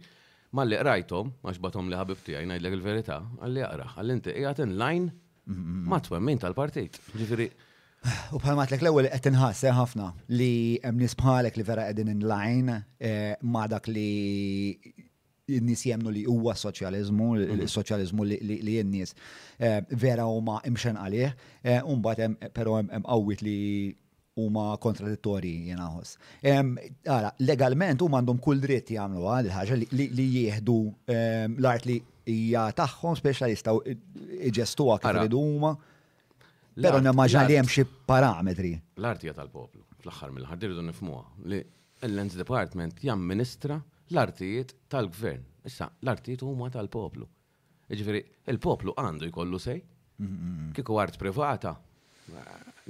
li 0.67 0.75
rajtom, 0.75 1.31
għax 1.41 1.57
xbatom 1.57 1.89
li 1.89 1.95
ħabib 1.95 2.17
tijaj, 2.25 2.45
najdlek 2.45 2.73
il-verita, 2.73 3.15
għalli 3.41 3.61
għara, 3.65 3.85
għalli 3.97 4.13
inti 4.13 4.29
jgħat 4.37 4.59
in 4.67 4.77
line 4.77 5.11
ma 5.89 5.99
t-wemmin 5.99 6.37
tal-partit. 6.39 6.99
Ġifiri. 7.17 7.47
U 8.35 8.39
bħalmat 8.41 8.71
l 8.77 8.89
ewwel 8.91 9.07
qed 9.09 9.31
inħass 9.31 9.63
ħafna 9.73 10.11
li 10.35 10.77
hemm 10.83 10.99
nies 10.99 11.15
bħalek 11.17 11.57
li 11.57 11.63
vera 11.65 11.87
qegħdin 11.87 12.11
in 12.13 12.75
eh, 12.99 13.33
ma' 13.41 13.67
dak 13.67 13.87
li 13.87 14.77
n-nis 15.47 15.85
jemnu 15.89 16.09
li 16.11 16.25
huwa 16.27 16.53
soċjalizmu, 16.55 17.31
mhm. 17.37 17.65
soċjalizmu 17.67 18.23
li 18.27 18.77
n 18.79 18.91
nies 18.91 19.15
eh, 19.57 19.81
vera 19.89 20.27
u 20.29 20.37
ma 20.41 20.59
imxen 20.69 20.97
għalih, 21.01 21.33
eh, 21.63 21.79
un 21.81 22.01
però 22.03 22.53
pero 22.53 22.77
għawit 22.83 23.41
li 23.41 23.59
huma 24.39 24.63
kontradittorji 24.81 25.51
jenaħos. 25.69 26.15
Għara, 26.47 27.31
legalment 27.45 28.01
huma 28.01 28.19
għandhom 28.21 28.39
kull 28.41 28.61
dritt 28.63 28.89
jagħmlu 28.95 29.27
għal 29.37 29.51
ħaġa 29.53 29.77
li 30.01 30.17
jieħdu 30.25 30.77
l-art 31.59 31.85
li 31.89 31.97
hija 32.33 32.67
tagħhom 32.79 33.17
speċjalista 33.19 33.75
iġestuha 34.49 34.97
kif 35.03 35.11
iridu 35.13 35.41
huma. 35.49 35.73
Però 36.73 36.97
nimmaġna 37.05 37.43
li 37.49 37.59
hemm 37.59 37.69
xi 37.69 37.85
parametri. 38.09 38.73
L-art 38.97 39.21
hija 39.27 39.35
tal-poplu, 39.37 39.83
fl-aħħar 40.01 40.33
mill 40.37 40.49
ħar 40.49 40.61
dirdu 40.63 40.81
nifhmuha 40.87 41.25
li 41.53 41.61
l-Lands 42.03 42.35
Department 42.41 43.03
jamministra 43.05 43.77
l-artijiet 44.09 44.73
tal-gvern. 44.91 45.45
Issa, 45.63 45.85
l-artijiet 46.01 46.41
huma 46.43 46.71
tal-poplu. 46.73 47.29
Ġifieri, 47.93 48.19
il-poplu 48.49 48.95
għandu 48.97 49.29
jkollu 49.29 49.59
sej. 49.61 49.83
Kiku 50.73 50.97
art 51.01 51.15
privata, 51.19 51.73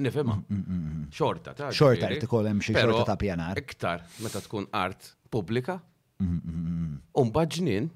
Nifema. 0.02 0.36
Mm, 0.50 0.58
mm, 0.68 0.80
mm, 0.80 1.12
xorta 1.14 1.54
ta' 1.54 1.70
Xorta 1.72 2.08
Xorta, 2.08 2.20
tikol 2.22 2.48
xie 2.62 2.74
xi 2.74 2.74
xorta 2.74 3.04
ta' 3.12 3.18
pjanar. 3.20 3.60
Iktar 3.62 4.02
meta 4.26 4.40
tkun 4.42 4.66
art 4.74 5.12
pubblika. 5.30 5.80
Un 6.22 7.30
ġnien. 7.32 7.90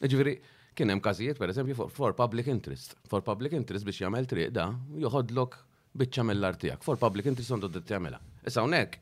Ġifieri, 0.00 0.34
kien 0.74 0.88
hemm 0.90 1.00
każijiet 1.04 1.38
pereżempju 1.38 1.90
for 1.90 2.12
public 2.16 2.46
interest. 2.48 2.94
For 3.08 3.20
public 3.22 3.52
interest 3.52 3.84
biex 3.84 4.00
jagħmel 4.00 4.26
triq 4.28 4.52
da 4.54 4.68
joħodlok 5.00 5.58
biċċa 5.94 6.24
mill-art 6.26 6.60
tiegħek. 6.62 6.84
For 6.84 6.96
public 6.96 7.26
interest 7.26 7.52
għandu 7.52 7.68
d 7.74 7.82
jagħmilha. 7.84 8.20
Issa 8.46 8.62
hawnhekk 8.62 8.96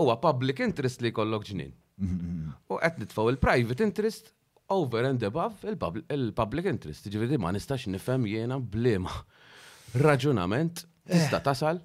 huwa 0.00 0.18
public 0.20 0.60
interest 0.60 1.00
li 1.04 1.12
jkollok 1.14 1.48
ġnien. 1.50 1.72
U 2.68 2.76
qed 2.80 3.00
nitfgħu 3.02 3.32
il-private 3.34 3.84
interest 3.86 4.32
over 4.68 5.04
and 5.08 5.22
above 5.24 5.64
il-public 5.64 6.68
interest. 6.68 7.08
Ġifieri 7.08 7.40
ma 7.40 7.52
nistax 7.56 7.88
nifhem 7.92 8.28
jiena 8.28 8.60
bliema 8.60 9.22
raġunament 9.96 10.84
Tista 11.10 11.40
eh. 11.40 11.44
tasal 11.44 11.78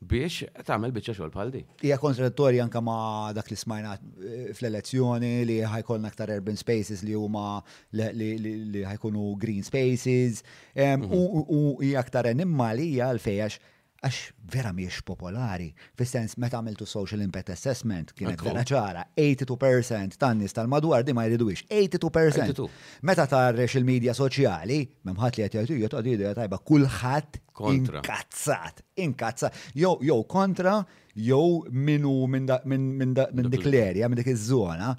biex 0.00 0.46
tagħmel 0.64 0.94
biċċa 0.96 1.12
xogħol 1.16 1.32
bħaldi. 1.32 1.60
Ija 1.84 1.96
konservatori 2.00 2.60
anka 2.62 2.80
anke 2.80 2.86
ma' 2.86 3.32
dak 3.36 3.50
li 3.52 3.58
smajna 3.60 3.90
eh, 3.98 4.46
fl-elezzjoni 4.56 5.32
li 5.48 5.58
ħajkollna 5.68 6.08
aktar 6.10 6.32
urban 6.38 6.56
spaces 6.56 7.02
li 7.04 7.16
huma 7.18 7.58
li 7.98 8.84
ħajkunu 8.94 9.26
green 9.42 9.66
spaces 9.66 10.40
mhm. 10.74 11.12
u 11.12 11.60
hija 11.84 12.00
aktar 12.00 12.30
enimmalija 12.32 13.10
l 13.16 13.20
fejax 13.20 13.60
għax 14.00 14.18
vera 14.50 14.70
miex 14.72 15.02
popolari, 15.04 15.66
fis-sens 15.98 16.38
meta 16.40 16.56
għamiltu 16.56 16.86
social 16.88 17.20
impact 17.20 17.52
assessment 17.52 18.14
kienet 18.16 18.40
vera 18.42 18.62
ċara, 18.66 19.02
82% 19.20 20.16
tan-nies 20.20 20.54
tal-madwar 20.56 21.04
di 21.04 21.12
ma 21.16 21.26
jridu 21.28 21.50
82%. 21.52 22.64
Meta 23.06 23.26
tarrex 23.30 23.76
il-medja 23.78 24.14
soċjali, 24.16 24.78
memħat 25.10 25.36
li 25.40 25.44
għatjajtu 25.48 25.76
jgħat 25.82 25.98
għadidu 26.00 26.32
tajba 26.40 26.60
kullħat 26.70 27.40
inkazzat, 27.74 28.80
inkazzat, 29.04 29.60
jow 29.82 30.18
kontra, 30.28 30.78
jow 31.14 31.44
minu 31.68 32.14
minn 32.32 32.48
dik 32.54 33.66
l-erja, 33.68 34.08
minn 34.08 34.22
dik 34.22 34.32
iż-żona, 34.32 34.94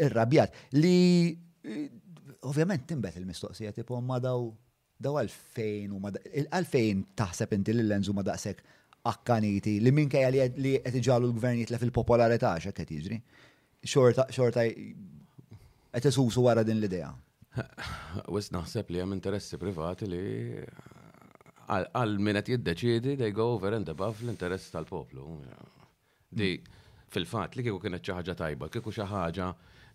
irrabjat, 0.00 0.56
li 0.80 0.98
eh, 1.28 1.88
ovvjament 2.48 2.88
timbet 2.88 3.20
il-mistoqsija 3.20 3.76
tipom 3.76 4.02
ma 4.08 4.16
daw 4.18 4.48
daw 5.00 5.16
għalfejn 5.22 5.92
u 5.96 6.00
għalfejn 6.50 7.02
taħseb 7.18 7.54
inti 7.56 7.74
li 7.74 7.82
l-lenzu 7.82 8.14
ma 8.14 8.22
daqsek 8.22 8.60
akkaniti 9.10 9.78
li 9.82 9.92
minkejja 9.92 10.48
li 10.56 10.76
qed 10.84 11.00
iġalu 11.00 11.28
l-gvern 11.30 11.58
jitlef 11.62 11.82
fil 11.82 11.92
popolarità 11.92 12.54
x'hekk 12.60 12.80
qed 12.82 12.94
jiġri. 12.96 13.18
Xorta 13.84 14.28
xorta 14.32 14.64
qed 14.70 16.08
isusu 16.10 16.44
wara 16.46 16.62
din 16.64 16.78
l-idea. 16.80 17.10
Wis 18.34 18.48
naħseb 18.54 18.88
li 18.90 19.02
hemm 19.02 19.14
interessi 19.16 19.58
privati 19.60 20.08
li 20.10 20.22
għal 21.74 22.16
min 22.20 22.38
qed 22.40 22.54
jiddeċiedi 22.54 23.14
they 23.18 23.32
go 23.34 23.50
over 23.58 23.74
and 23.76 23.88
above 23.90 24.22
l-interess 24.24 24.70
tal-poplu. 24.72 25.26
Di 26.34 26.54
fil-fatt 27.14 27.58
li 27.58 27.66
kieku 27.66 27.78
kienet 27.82 28.02
xi 28.02 28.14
ħaġa 28.16 28.34
tajba, 28.40 28.70
kieku 28.74 28.90
xi 28.94 29.04
ħaġa 29.10 29.50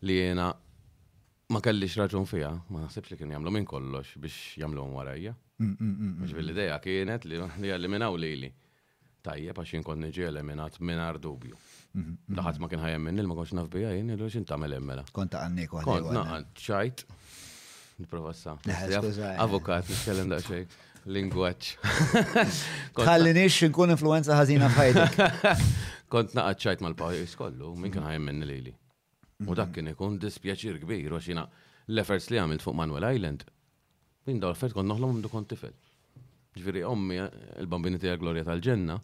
li 0.08 0.20
jiena 0.22 0.52
ma 1.54 1.60
kellix 1.66 1.96
raġun 1.98 2.28
fija, 2.30 2.52
ma 2.70 2.84
naħsibx 2.84 3.12
li 3.12 3.18
kien 3.24 3.32
jamlu 3.34 3.52
minn 3.52 3.66
kollox 3.66 4.20
biex 4.22 4.38
jamlu 4.56 4.62
jagħmluhom 4.84 4.98
warajja. 5.00 5.34
Mux 6.22 6.34
bil 6.38 6.54
ideja 6.54 6.76
kienet 6.84 7.26
li 7.26 7.40
li 7.62 7.72
eliminaw 7.74 8.18
lili. 8.22 8.50
Tajjeb 9.26 9.58
għax 9.60 9.74
inkon 9.80 10.04
nġi 10.06 10.24
eliminat 10.30 10.78
minn 10.86 11.02
dubju. 11.22 11.58
Daħat 11.58 11.96
mm, 11.98 12.36
mm, 12.36 12.36
mm. 12.36 12.60
ma 12.64 12.70
kien 12.72 12.84
ħajem 12.86 13.08
minn 13.10 13.22
il-ma 13.24 13.36
konx 13.40 13.56
nafbija 13.58 13.94
jien 13.96 14.12
il 14.14 14.22
xin 14.32 14.46
tamel 14.48 14.76
emmela. 14.78 15.04
Konta 15.12 15.42
għanni 15.44 15.66
kwa 15.68 15.82
għanni. 15.82 16.08
Konta 16.08 16.36
għanni 16.36 16.66
ċajt. 16.66 17.04
Niprofessa. 18.00 18.56
Avokat, 19.44 19.90
eh. 19.90 19.96
nitkellem 19.96 20.30
da 20.32 20.40
xej. 20.46 20.68
Lingwaċ. 21.10 21.72
Tħalli 23.00 23.34
nix 23.36 23.58
nkun 23.72 23.96
influenza 23.96 24.38
ħażina 24.38 24.70
f'ħajdik. 24.70 25.20
Kont 26.14 26.38
naqad 26.38 26.64
ċajt 26.68 26.86
mal-pajis 26.86 27.36
kollu, 27.42 27.74
minn 27.80 27.94
kien 27.96 28.06
ħajem 28.06 28.28
minn 28.30 28.46
il-li. 28.46 28.76
U 29.48 29.56
dak 29.56 29.70
kien 29.76 29.88
ikun 29.88 30.18
dispjaċir 30.20 30.82
kbir, 30.82 31.14
għax 31.16 31.28
jina 31.32 31.46
l 31.88 32.02
efferts 32.02 32.28
li 32.30 32.40
għamilt 32.42 32.64
fuq 32.66 32.76
Manuel 32.76 33.06
Island, 33.08 33.46
minn 34.28 34.42
daw 34.44 34.52
l-effert 34.52 34.76
kon 34.76 34.90
noħlom 34.92 35.16
mdu 35.22 35.30
kon 35.32 35.46
tifel. 35.48 35.72
Ġviri, 36.60 36.82
ommi, 36.84 37.22
il-bambini 37.64 38.02
tija 38.04 38.18
Gloria 38.20 38.44
tal-ġenna, 38.46 38.98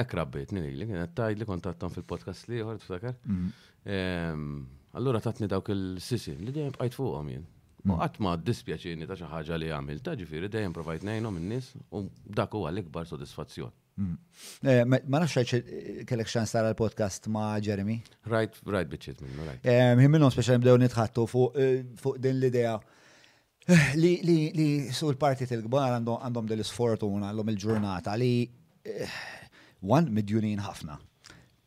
ekrabbit, 0.00 0.54
nini, 0.56 0.70
li 0.78 0.88
kienet 0.88 1.12
tajd 1.20 1.42
li 1.42 1.46
kontattam 1.50 1.92
fil-podcast 1.92 2.48
li, 2.48 2.62
għor 2.64 2.80
tiftakar. 2.80 3.18
Mhm. 3.26 4.64
Allura 4.96 5.20
tatni 5.20 5.46
dawk 5.52 5.68
il-sisi, 5.76 6.38
li 6.40 6.50
dejjem 6.54 6.74
bqajt 6.78 6.96
fuqhom 6.96 7.28
jien. 7.34 7.44
U 7.84 7.98
għatma 8.00 8.30
mhm. 8.32 8.46
dispjaċini 8.48 9.10
ta' 9.10 9.20
xaħġa 9.20 9.60
li 9.60 9.68
għamil, 9.76 10.00
ta' 10.08 10.16
ġifiri, 10.18 10.48
dejjem 10.48 10.72
provajt 10.74 11.04
nejnom 11.04 11.36
n-nis, 11.42 11.74
u 11.92 12.06
dak 12.24 12.56
huwa 12.56 12.72
l-ikbar 12.72 13.04
sodisfazzjon. 13.06 13.76
Mm. 13.98 14.14
Eh, 14.68 14.84
ma 14.86 15.18
nafxajċ 15.24 15.54
eh, 15.56 15.88
kellek 16.06 16.30
xan 16.30 16.46
sara 16.46 16.70
l-podcast 16.70 17.26
ma 17.34 17.48
Jeremy? 17.64 17.96
Right, 18.30 18.54
right, 18.70 18.86
bieċiet 18.92 19.24
minnu, 19.24 19.42
right. 19.46 19.64
Eh, 19.66 19.94
Him 19.98 20.14
minnu 20.14 20.28
speċa 20.30 20.54
nibdew 20.58 20.78
nitħattu 20.84 21.24
fuq 21.32 21.58
din 22.22 22.38
l-idea 22.38 22.76
li 23.98 24.68
su 24.94 25.10
l-parti 25.10 25.48
t 25.50 25.58
il-gbar 25.58 25.98
għandhom 25.98 26.46
dil-sfortuna 26.54 27.32
l 27.34 27.42
om 27.42 27.50
il-ġurnata 27.52 28.14
li 28.22 28.30
one 29.98 30.08
midjunin 30.14 30.62
ħafna 30.64 30.94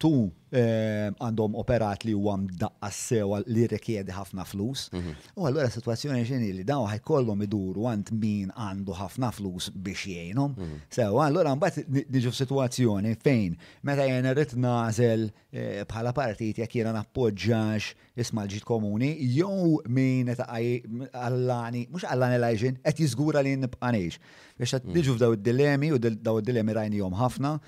tu 0.01 0.11
ehm, 0.57 1.13
għandhom 1.21 1.53
operat 1.61 2.01
li 2.07 2.13
huwa 2.17 2.33
mdaqqa 2.41 2.89
sewa 2.95 3.37
li 3.45 3.67
rekjedi 3.69 4.13
ħafna 4.15 4.43
flus. 4.49 4.87
Mhm. 4.97 5.11
U 5.37 5.45
għallura 5.45 5.69
situazzjoni 5.75 6.23
ġeni 6.25 6.47
li 6.57 6.63
daw 6.65 6.87
ħajkollhom 6.89 7.43
iduru 7.45 7.85
għand 7.91 8.11
min 8.23 8.49
għandu 8.51 8.95
ħafna 8.97 9.29
flus 9.37 9.69
biex 9.75 10.07
jgħinhom. 10.15 10.55
Mhm. 10.57 10.79
Sewa 10.97 11.27
allura 11.27 11.53
mbagħad 11.55 12.01
niġu 12.17 12.33
situazzjoni 12.37 13.13
fejn 13.27 13.57
meta 13.85 14.07
jien 14.09 14.29
irrid 14.31 14.55
nażel 14.65 15.27
eh, 15.53 15.83
bħala 15.89 16.13
partit 16.17 16.63
jekk 16.63 16.79
jiena 16.79 16.93
nappoġġax 16.97 17.93
isma' 18.25 18.47
l-ġid 18.47 18.65
komuni 18.71 19.11
jew 19.37 19.77
min 19.87 20.31
qed 20.33 20.41
għallani, 20.49 21.83
mhux 21.93 22.07
għallani 22.09 22.41
lajxin 22.47 22.81
qed 22.87 23.03
jiżgura 23.05 23.43
li 23.45 23.53
nibqa' 23.67 23.93
ngħix. 23.93 24.17
Biex 24.57 24.73
qed 24.79 24.89
mhm. 24.89 24.97
niġu 24.97 25.15
f'daw 25.19 25.37
id-dilemmi 25.37 25.91
u 25.91 26.01
daw 26.07 26.41
id-dilemmi 26.41 26.79
rajnihom 26.81 27.21
ħafna. 27.21 27.59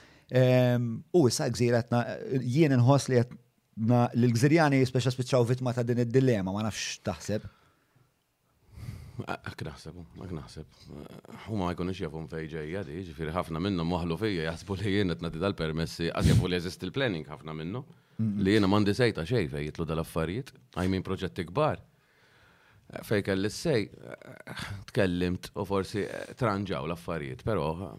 U 1.14 1.28
issa 1.30 1.48
gżiretna, 1.52 2.02
jien 2.44 2.74
nħos 2.80 3.10
li 3.12 3.20
għetna 3.20 4.04
l-gżirjani 4.20 4.80
speċa 4.88 5.12
spiċaw 5.14 5.46
vitma 5.50 5.74
ta' 5.76 5.84
din 5.84 6.04
id 6.06 6.14
dilema 6.14 6.54
ma 6.56 6.64
nafx 6.68 7.00
taħseb. 7.04 7.46
Ak 9.30 9.60
naħseb, 9.62 9.98
ak 10.26 10.32
naħseb. 10.34 10.86
Huma 11.46 11.68
ma 11.68 11.74
jkunux 11.76 12.00
jafum 12.02 12.26
fejġeja 12.32 12.82
di, 12.88 13.02
ġifiri 13.12 13.34
ħafna 13.36 13.62
minnu 13.62 13.86
muħlu 13.86 14.18
fija 14.18 14.48
jasbu 14.50 14.80
li 14.82 14.96
jien 14.98 15.14
qed 15.14 15.38
dal-permessi, 15.44 16.10
għaz 16.10 16.32
jafu 16.32 16.50
li 16.50 16.58
jeżist 16.58 16.86
il-planning 16.88 17.30
ħafna 17.30 17.54
minnu, 17.54 17.84
li 18.42 18.56
jiena 18.56 18.70
m'għandi 18.72 18.96
sejta 18.98 19.28
xej 19.28 19.52
fejn 19.54 19.68
jitlu 19.70 19.86
dal-affarijiet, 19.90 20.50
għajmin 20.80 21.06
proġetti 21.06 21.46
kbar 21.52 21.84
fej 23.04 23.24
kelli 23.26 23.50
sej, 23.52 23.88
tkellimt 24.92 25.52
u 25.60 25.66
forsi 25.68 26.04
eh, 26.04 26.32
tranġaw 26.40 26.88
l-affarijiet, 26.90 27.42
pero 27.46 27.92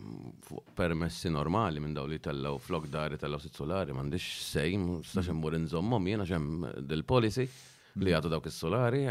permessi 0.77 1.31
normali 1.33 1.83
minn 1.83 1.97
daw 1.97 2.07
li 2.09 2.21
tellaw 2.23 2.59
flok 2.63 2.87
dari 2.93 3.19
tellaw 3.19 3.41
sit 3.43 3.57
solari, 3.59 3.97
mandiċ 3.97 4.33
sej, 4.53 4.77
staxem 5.11 5.41
mur 5.41 5.57
nżommom, 5.59 6.09
jena 6.13 6.27
ġem 6.29 6.49
dil-policy 6.89 7.49
li 7.95 8.11
għadu 8.11 8.31
dawk 8.33 8.49
is-solari, 8.51 9.05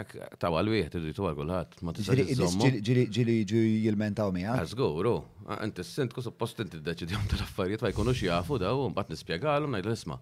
ta'wal 0.44 0.66
l-wieħed 0.68 0.98
irrid 1.00 1.16
dwar 1.16 1.36
kulħadd 1.38 1.78
ma 1.88 1.94
tistax. 1.96 2.82
Ġili 3.16 3.36
ġu 3.48 3.62
jilmentaw 3.86 4.34
miha. 4.36 4.58
Ah, 4.60 4.66
żguru, 4.68 5.16
għant 5.56 5.80
ah, 5.80 5.86
s-sindku 5.88 6.24
post 6.36 6.60
inti 6.66 6.82
ddeċidjom 6.84 7.28
tal-affarijiet 7.32 7.86
ma 7.86 7.94
jkunu 7.94 8.16
jafu 8.20 8.60
daw, 8.60 8.90
mbagħad 8.92 9.16
nispjegalhom 9.16 9.72
ngħidu 9.78 9.96
isma' 9.96 10.20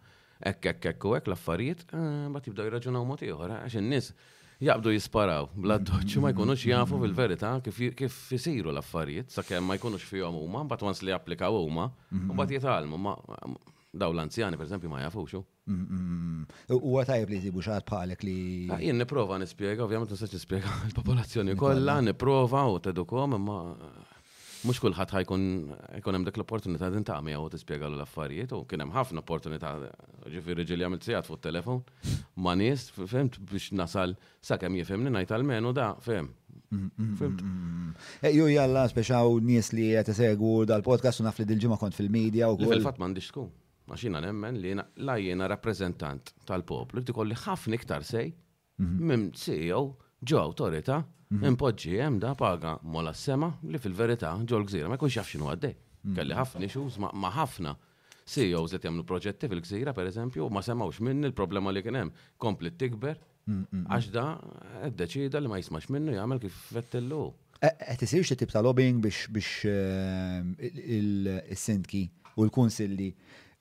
ekk 0.51 0.75
ekk 0.75 0.91
ekk 0.93 1.09
u 1.09 1.15
ekk 1.17 1.31
l-affarijiet, 1.33 1.87
eh, 1.89 2.05
mbagħad 2.29 2.51
jibdaw 2.51 2.69
jirraġunaw 2.69 3.09
mod 3.13 3.25
eh, 3.25 3.33
għax 3.57 3.79
in-nies 3.81 4.13
jaqbdu 4.61 4.91
jisparaw. 4.95 5.47
Bla 5.55 5.79
ma 6.21 6.31
jkunux 6.31 6.63
jafu 6.69 6.99
fil-verità 7.01 7.55
kif 7.65 8.31
isiru 8.35 8.71
l-affarijiet, 8.73 9.29
sakemm 9.33 9.65
ma 9.67 9.77
jkunux 9.77 10.05
fihom 10.07 10.37
huma, 10.37 10.63
bat 10.65 10.83
once 10.85 11.01
li 11.05 11.11
applikaw 11.15 11.53
huma, 11.63 11.89
mhm. 12.11 12.35
bat 12.37 12.49
jitalmu 12.53 12.97
ma 12.99 13.15
daw 13.99 14.13
l-anzjani 14.13 14.55
pereżempju 14.57 14.87
ma 14.89 15.01
jafux. 15.03 15.35
U 15.39 16.95
għatajb 16.99 17.33
li 17.33 17.41
tibu 17.47 17.63
xaħat 17.63 17.85
pa'lek 17.87 18.23
li. 18.23 18.37
Ah, 18.71 18.79
jien 18.81 18.97
niprofa 18.99 19.39
nispjega, 19.41 19.83
ovvijament 19.85 20.13
nistax 20.13 20.37
nispjega 20.37 20.71
l-popolazzjoni 20.91 21.57
kollha, 21.59 21.99
niprofa 22.05 22.63
u 22.75 22.79
tedukom 22.89 23.37
imma 23.39 23.59
mux 24.67 24.79
kullħat 24.81 25.13
ħajkun 25.15 25.43
jkun 25.99 26.15
hemm 26.17 26.27
dik 26.27 26.37
l-opportunità 26.37 26.89
din 26.93 27.05
ta' 27.07 27.15
għamija 27.19 27.39
u 27.41 27.47
tispjega 27.53 27.87
l-affarijiet 27.89 28.51
u 28.55 28.59
kien 28.69 28.83
hemm 28.83 28.93
ħafna 28.93 29.23
opportunità 29.23 29.71
ġifieri 30.31 30.65
ġilja 30.69 30.87
għamilt 30.87 31.07
sigħat 31.07 31.29
fuq 31.29 31.41
telefon 31.45 31.81
ma' 32.43 32.53
nies 32.59 32.85
fimt 32.95 33.39
biex 33.51 33.71
nasal 33.79 34.13
sakemm 34.45 34.77
jifhimni 34.81 35.13
ngħid 35.15 35.33
almenu 35.37 35.73
da 35.75 35.91
fehm. 36.05 36.29
Eh, 38.21 38.31
ju 38.35 38.47
jalla 38.53 38.85
speċaw 38.91 39.39
nies 39.45 39.71
li 39.75 39.89
qed 39.95 40.13
isegwu 40.13 40.65
dal-podcast 40.69 41.23
u 41.23 41.27
naf 41.27 41.41
li 41.41 41.47
dil-ġimgħa 41.49 41.79
kont 41.81 41.97
fil-medja 41.97 42.51
u 42.53 42.59
Fil-fatt 42.61 43.01
m'għandix 43.01 43.31
tkun. 43.33 43.49
Għax 43.91 44.05
jiena 44.07 44.21
nemmen 44.23 44.59
li 44.63 44.77
la 45.03 45.17
jiena 45.19 45.49
rappreżentant 45.51 46.35
tal-poplu 46.47 47.01
li 47.01 47.09
tkolli 47.09 47.39
ħafna 47.47 47.79
iktar 47.79 48.05
sej 48.07 48.29
mm-hmm. 48.29 49.01
minn 49.09 49.27
CEO 49.35 49.81
ġo 50.21 50.45
awtorità 50.45 51.01
Mhm. 51.31 51.47
Impoġġi 51.53 51.93
hemm 51.95 52.17
da 52.19 52.33
paga 52.35 52.73
mola 52.83 53.13
s-sema 53.15 53.53
li 53.63 53.79
fil-verità 53.79 54.33
ġol 54.51 54.65
gżira 54.67 54.89
ma 54.91 54.97
jkunx 54.99 55.15
jaf 55.15 55.29
x'inhu 55.31 55.47
għaddej. 55.51 55.75
Mhm. 56.03 56.15
Kelli 56.17 56.35
ħafna 56.35 56.65
issues 56.67 56.97
ma 56.99 57.29
ħafna 57.31 57.71
CEOs 58.31 58.73
li 58.75 58.81
jagħmlu 58.83 59.05
proġetti 59.07 59.47
fil-gżira 59.51 59.93
pereżempju 59.95 60.49
ma 60.51 60.59
semgħux 60.65 60.99
minn 61.07 61.27
il-problema 61.29 61.71
li 61.71 61.83
kien 61.85 61.95
hemm 62.01 62.11
kompli 62.41 62.73
tikber 62.75 63.15
mm, 63.19 63.55
mm, 63.57 63.63
mm. 63.71 63.85
għax 63.95 64.07
da 64.11 64.91
ddeċida 64.91 65.39
li 65.45 65.51
ma 65.51 65.59
jismax 65.61 65.87
minnu 65.95 66.17
jagħmel 66.17 66.41
kif 66.43 66.57
fettillu. 66.75 67.21
E, 67.63 67.69
e, 67.69 67.95
qed 67.95 68.03
isirx 68.09 68.35
tip 68.41 68.51
ta' 68.51 68.63
lobbying 68.65 68.99
biex 69.03 69.31
biex 69.31 69.63
eh, 69.71 70.69
il-sindki 70.99 72.03
u 72.35 72.43
l-kunsilli 72.49 73.07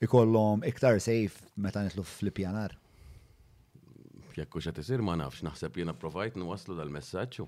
ikollhom 0.03 0.67
iktar 0.67 0.99
sejf 1.03 1.39
meta 1.63 1.85
nitlu 1.87 2.03
fl-pjanar. 2.03 2.75
Jekk 4.35 4.59
hux 4.59 4.67
qed 4.69 4.83
isir 4.83 5.03
ma 5.05 5.15
nafx 5.19 5.43
naħseb 5.47 5.79
jiena 5.83 5.95
provajt 5.99 6.35
nwaslu 6.39 6.75
dal 6.75 6.91
messaġġu 6.91 7.47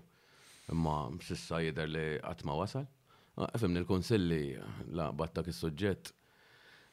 imma 0.71 0.97
sissa 1.25 1.59
jider 1.63 1.89
li 1.89 2.03
għatma 2.23 2.55
wasal. 2.57 2.85
Fimni 3.59 3.81
l-konsilli 3.81 4.53
la 4.93 5.07
battak 5.17 5.49
il-sujġet 5.51 6.11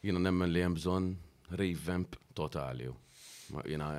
jina 0.07 0.23
nemmen 0.23 0.51
li 0.53 0.63
jemżon 0.63 1.11
revamp 1.59 2.17
totali. 2.35 2.89
Jina 3.69 3.91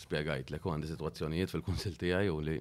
spiegajt 0.00 0.52
li 0.54 0.60
għandi 0.62 0.90
situazzjonijiet 0.92 1.52
fil-konsil 1.52 1.98
tijaj 2.00 2.30
u 2.32 2.38
li 2.48 2.56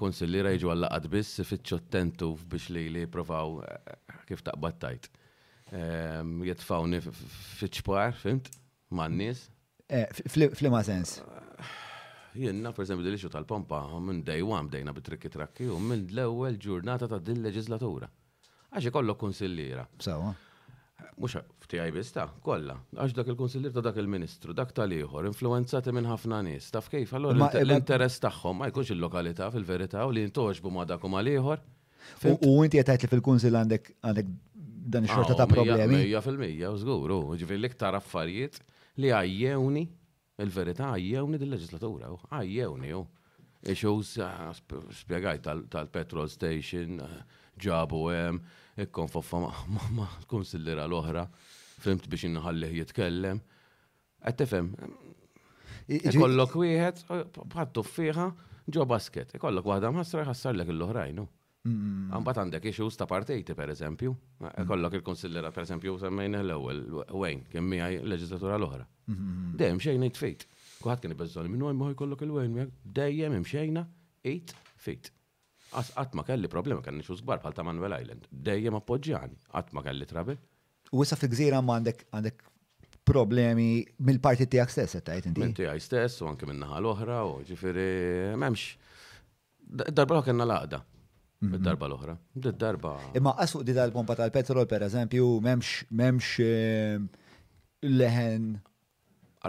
konsilli 0.00 0.42
rajġu 0.44 0.68
għallaqad 0.74 1.06
biss 1.14 1.40
fitxu 1.48 1.78
tentu 1.92 2.34
biex 2.42 2.68
li 2.74 2.88
li 2.92 3.06
provaw 3.08 3.62
kif 4.28 4.42
taqbattajt. 4.44 5.06
Jitfawni 6.50 6.98
fitxpar, 7.60 8.16
fint, 8.18 8.50
man-nis. 8.90 9.46
Flima 10.30 10.82
sens 10.86 11.20
jenna 12.34 12.72
per 12.72 12.84
esempio 12.86 13.04
dil-ixu 13.06 13.30
tal-pompa 13.32 13.80
minn 14.00 14.22
day 14.24 14.40
one 14.42 14.68
bdejna 14.68 14.92
bit 14.94 15.06
trakki 15.34 15.66
u 15.66 15.78
minn 15.80 16.06
l-ewwel 16.12 16.56
ġurnata 16.62 17.08
ta' 17.08 17.18
dil-leġislatura. 17.18 18.08
Għax 18.70 18.86
ikollok 18.92 19.18
konsillira. 19.18 19.86
Sawa. 19.98 20.30
Mux 21.20 21.34
ftijaj 21.64 21.90
bista, 21.92 22.26
kolla. 22.44 22.76
Għax 22.94 23.14
dak 23.18 23.30
il-konsillir 23.32 23.72
ta' 23.74 23.82
dak 23.82 23.96
il-ministru, 24.00 24.54
dak 24.54 24.72
tal-ieħor, 24.76 25.26
influenzati 25.32 25.92
minn 25.96 26.08
ħafna 26.08 26.42
nies. 26.46 26.70
Taf 26.70 26.90
kif, 26.92 27.12
allora 27.18 27.50
l-interess 27.64 28.20
tagħhom 28.24 28.60
ma 28.62 28.70
jkunx 28.70 28.92
il-lokalità 28.94 29.50
fil-verità 29.54 30.06
u 30.06 30.14
li 30.14 30.26
jintoġbu 30.28 30.70
ma' 30.76 30.86
dakum 30.88 31.18
għal-ieħor. 31.18 31.64
U 32.46 32.60
inti 32.64 32.80
jtajt 32.80 33.04
li 33.08 33.14
fil 33.14 33.24
konsill 33.24 33.58
għandek 33.60 33.94
dan 34.90 35.04
xorta 35.06 35.34
ah, 35.34 35.40
ta' 35.42 35.46
problemi. 35.50 36.06
100% 36.08 36.60
u 36.74 36.78
żgur: 36.80 37.12
ġifir 37.42 37.58
l-iktar 37.58 37.98
affarijiet 37.98 38.56
li 39.02 39.10
għajjewni 39.12 39.82
il-verità 40.44 40.92
għajjewni 40.96 41.40
dil-leġislatura, 41.42 42.10
għajjewni 42.32 42.92
u. 42.96 43.02
Ixuż 43.70 44.10
ah, 44.24 44.48
spiegaj 45.02 45.42
tal-petrol 45.44 46.30
station, 46.32 46.94
ah, 47.04 47.40
ġabu 47.60 48.06
hemm, 48.08 48.38
ikkon 48.86 49.10
foffa 49.12 49.40
ma 49.44 50.06
konsillera 50.30 50.86
l-oħra, 50.88 51.26
fimt 51.84 52.06
biex 52.08 52.28
inħalli 52.30 52.70
jitkellem. 52.78 53.42
Qed 54.24 54.38
tifhem, 54.40 54.70
ikollok 55.98 56.56
wieħed, 56.62 57.04
eh, 57.10 57.26
bħattu 57.52 57.84
fiħa, 57.90 58.30
ġo 58.70 58.88
basket, 58.88 59.36
ikollok 59.36 59.68
waħda 59.74 59.92
mħassra 59.98 60.24
jħassar 60.24 60.56
lek 60.56 60.72
l 60.72 60.88
ohrajnu 60.88 61.28
Għambat 61.60 62.38
għandek 62.40 62.66
issues 62.70 62.96
ta' 62.96 63.04
partejti, 63.04 63.52
per 63.52 63.68
eżempju. 63.68 64.14
Kollok 64.68 64.94
il-konsillera, 64.96 65.50
per 65.52 65.66
eżempju, 65.66 65.98
semmejna 66.00 66.40
l-ewel, 66.46 66.78
Wayne, 67.20 67.44
kemmi 67.52 67.80
għaj 67.84 67.98
leġislatura 68.08 68.56
l-oħra. 68.56 68.86
Dejjem 69.60 69.80
xejn 69.84 70.06
it 70.06 70.16
fejt. 70.16 70.46
Kuħat 70.80 71.02
kien 71.04 71.12
bezzon 71.20 71.50
minn 71.52 71.66
għajmu 71.68 71.90
kollok 72.00 72.24
il-Wayne, 72.24 72.64
dejjem 72.96 73.36
imxejna 73.42 73.84
it 74.32 74.54
fejt. 74.80 75.10
Għatma 75.76 76.24
kelli 76.26 76.48
problema, 76.50 76.80
kelli 76.82 77.04
xus 77.04 77.20
gbar 77.26 77.42
bħal 77.44 77.54
ta' 77.58 77.66
Manuel 77.68 77.98
Island. 78.00 78.24
Dejjem 78.32 78.78
appoġġjani, 78.80 79.36
għatma 79.60 79.84
kelli 79.84 80.08
trabel. 80.08 80.40
U 80.96 81.04
issa 81.04 81.18
fi 81.20 81.28
gżira 81.30 81.60
ma 81.62 81.76
għandek 81.78 82.40
problemi 83.06 83.68
mill-parti 84.06 84.48
tijak 84.50 84.72
stess, 84.72 84.96
għettajt 84.96 85.28
inti? 85.34 85.44
Mill 85.44 85.84
stess, 85.84 86.24
u 86.24 86.30
anke 86.32 86.48
minnaħa 86.48 86.80
l-oħra, 86.80 87.20
u 87.28 87.42
ġifiri, 87.52 87.90
memx. 88.40 88.78
Darba 89.70 90.18
kena 90.26 90.42
laqda 90.50 90.80
Bid-darba 91.40 91.88
mm-hmm. 91.88 91.94
l-oħra. 91.96 92.14
Bid-darba. 92.36 92.90
Imma 93.16 93.32
qasuq 93.38 93.62
di 93.64 93.72
tal-pompa 93.76 94.16
tal-petrol, 94.18 94.66
per 94.68 94.82
eżempju, 94.84 95.28
memx, 95.40 95.70
memx 95.96 96.34
eh, 96.44 96.98
leħen. 97.88 98.50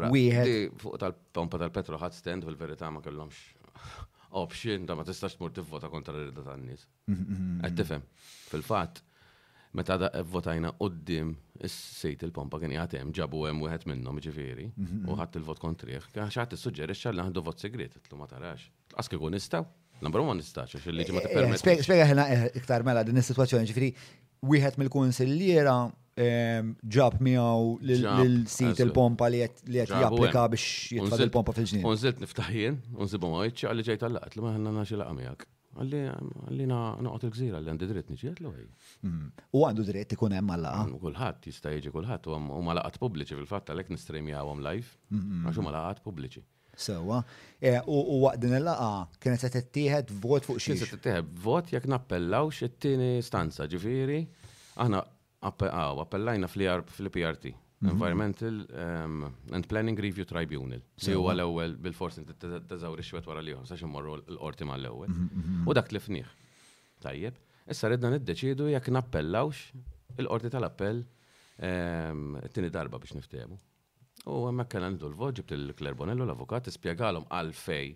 Wieħed. 0.08 0.54
Fuq 0.80 0.96
tal-pompa 1.02 1.60
tal-petrol 1.66 2.00
ħad 2.00 2.16
stand 2.16 2.48
fil-verità 2.48 2.88
ma 2.96 3.02
kellhomx 3.04 3.42
option 4.40 4.86
ta' 4.88 4.96
ma 4.96 5.04
tistax 5.04 5.36
tmur 5.36 5.52
tivvota 5.58 5.90
kontra 5.92 6.16
l-irda 6.16 6.46
tan-nies. 6.48 6.86
Mm-hmm. 7.12 7.60
Qed 7.66 7.76
tifhem. 7.82 8.06
Fil-fatt, 8.54 9.02
meta 9.76 10.00
da 10.00 10.12
votajna 10.32 10.72
qoddim 10.80 11.36
is-sejt 11.60 12.24
il-pompa 12.30 12.62
kien 12.64 12.72
jgħatem 12.72 13.12
ġabu 13.20 13.44
hemm 13.50 13.66
wieħed 13.66 13.90
minnhom 13.92 14.24
ġifieri 14.24 14.70
mm-hmm. 14.72 15.12
u 15.12 15.20
ħadd 15.20 15.42
il-vot 15.44 15.60
kontrih, 15.62 16.00
xaħat 16.22 16.56
tissuġġerixxa 16.56 17.12
li 17.18 17.26
għandu 17.28 17.44
vot 17.50 17.68
segret, 17.68 18.00
tlu 18.08 18.24
ma 18.24 18.32
tarax. 18.32 18.70
Qas 18.96 19.12
kieku 19.12 19.28
nistgħu. 19.36 19.66
Number 20.02 20.22
one 20.28 20.40
nistax, 20.42 20.74
għax 20.76 20.88
il-liġi 20.90 21.14
ma 21.14 21.22
eh, 21.22 21.30
eh, 21.30 21.34
t-permet. 21.36 21.84
Spiega 21.86 22.06
ħena 22.10 22.24
eh, 22.34 22.44
iktar 22.60 22.86
mela 22.88 23.04
din 23.06 23.20
is-situazzjoni, 23.22 23.68
ġifri, 23.70 23.90
wieħed 24.50 24.80
mill-kunsilliera 24.82 25.76
ehm, 26.18 26.74
ġab 26.96 27.20
miegħu 27.22 27.74
l 27.86 28.40
sit 28.50 28.82
il-pompa 28.82 29.30
li 29.32 29.44
qed 29.46 29.84
japplika 29.92 30.48
biex 30.54 30.94
jitfad 30.98 31.26
il-pompa 31.28 31.54
fil-ġnien. 31.60 31.86
Unżilt 31.88 32.22
niftaħjien, 32.26 32.80
unżibu 33.06 33.32
ma 33.36 33.44
jitx 33.48 33.68
għalli 33.70 33.88
ġejt 33.92 34.06
għallaqt 34.10 34.38
li 34.40 34.46
ma 34.48 34.54
ħanna 34.56 34.74
naxi 34.80 34.98
miegħek. 35.22 35.46
Għalli 35.78 36.00
għalli 36.14 36.66
naqgħod 36.72 37.26
il-gżira 37.30 37.60
li 37.64 37.72
għandi 37.72 37.90
dritt 37.94 38.10
niġiet 38.12 38.42
l 38.44 38.50
mm. 38.50 39.28
U 39.56 39.62
għandu 39.68 39.86
dritt 39.88 40.18
ikun 40.18 40.34
hemm 40.36 40.52
għalla. 40.56 40.72
Mm, 40.90 40.98
kulħadd 41.06 41.46
jista' 41.52 41.72
jiġi 41.78 41.94
kulħadd 41.94 42.26
u 42.34 42.40
ma 42.60 42.76
laqat 42.80 42.98
pubbliċi 43.04 43.38
fil-fatt 43.38 43.70
għalhekk 43.72 43.94
nistrejmjawhom 43.96 44.60
live 44.66 44.90
mm-hmm. 45.14 45.46
għax 45.48 45.62
huma 45.62 45.72
laqat 45.78 46.02
pubbliċi. 46.04 46.44
Sewa. 46.82 47.22
U 47.88 48.18
waqt 48.26 48.42
din 48.44 48.56
il-laqa 48.58 48.90
kienet 49.22 49.44
se 49.44 49.52
tittieħed 49.56 50.14
vot 50.24 50.48
fuq 50.48 50.62
xi. 50.64 50.78
Se 50.82 50.90
tittieħed 50.96 51.34
vot 51.46 51.72
jekk 51.76 51.90
nappellawx 51.94 52.66
it-tieni 52.68 53.22
stanza 53.26 53.68
ġifieri 53.72 54.22
aħna 54.84 55.04
appellajna 55.50 56.50
fl-PRT. 56.50 57.54
Environmental 57.82 58.60
and 59.58 59.66
Planning 59.70 59.98
Review 60.06 60.26
Tribunal. 60.30 60.84
Si 61.02 61.16
huwa 61.18 61.32
l-ewwel 61.34 61.72
bil-forsi 61.82 62.22
teżawri 62.70 63.02
xwet 63.06 63.26
wara 63.30 63.42
liħor, 63.46 63.64
sa 63.66 63.88
morru 63.90 64.20
l-qorti 64.20 64.68
mal-ewwel. 64.70 65.16
U 65.70 65.78
dak 65.78 65.90
li 65.94 66.24
Tajjeb, 67.02 67.34
issa 67.74 67.90
ridna 67.90 68.12
niddeċidu 68.14 68.68
jekk 68.76 68.92
nappellawx 68.94 69.62
il-qorti 70.22 70.52
tal-appell 70.54 71.00
tini 71.58 72.70
darba 72.78 73.00
biex 73.02 73.18
niftehmu. 73.18 73.58
U 74.30 74.46
għemma 74.46 74.66
kena 74.70 74.90
ndu 74.94 75.08
l-vot, 75.10 75.34
ġibt 75.40 75.54
il-Kler 75.56 75.96
l-avokat, 75.98 76.68
ispiegalom 76.70 77.26
għalfej 77.34 77.88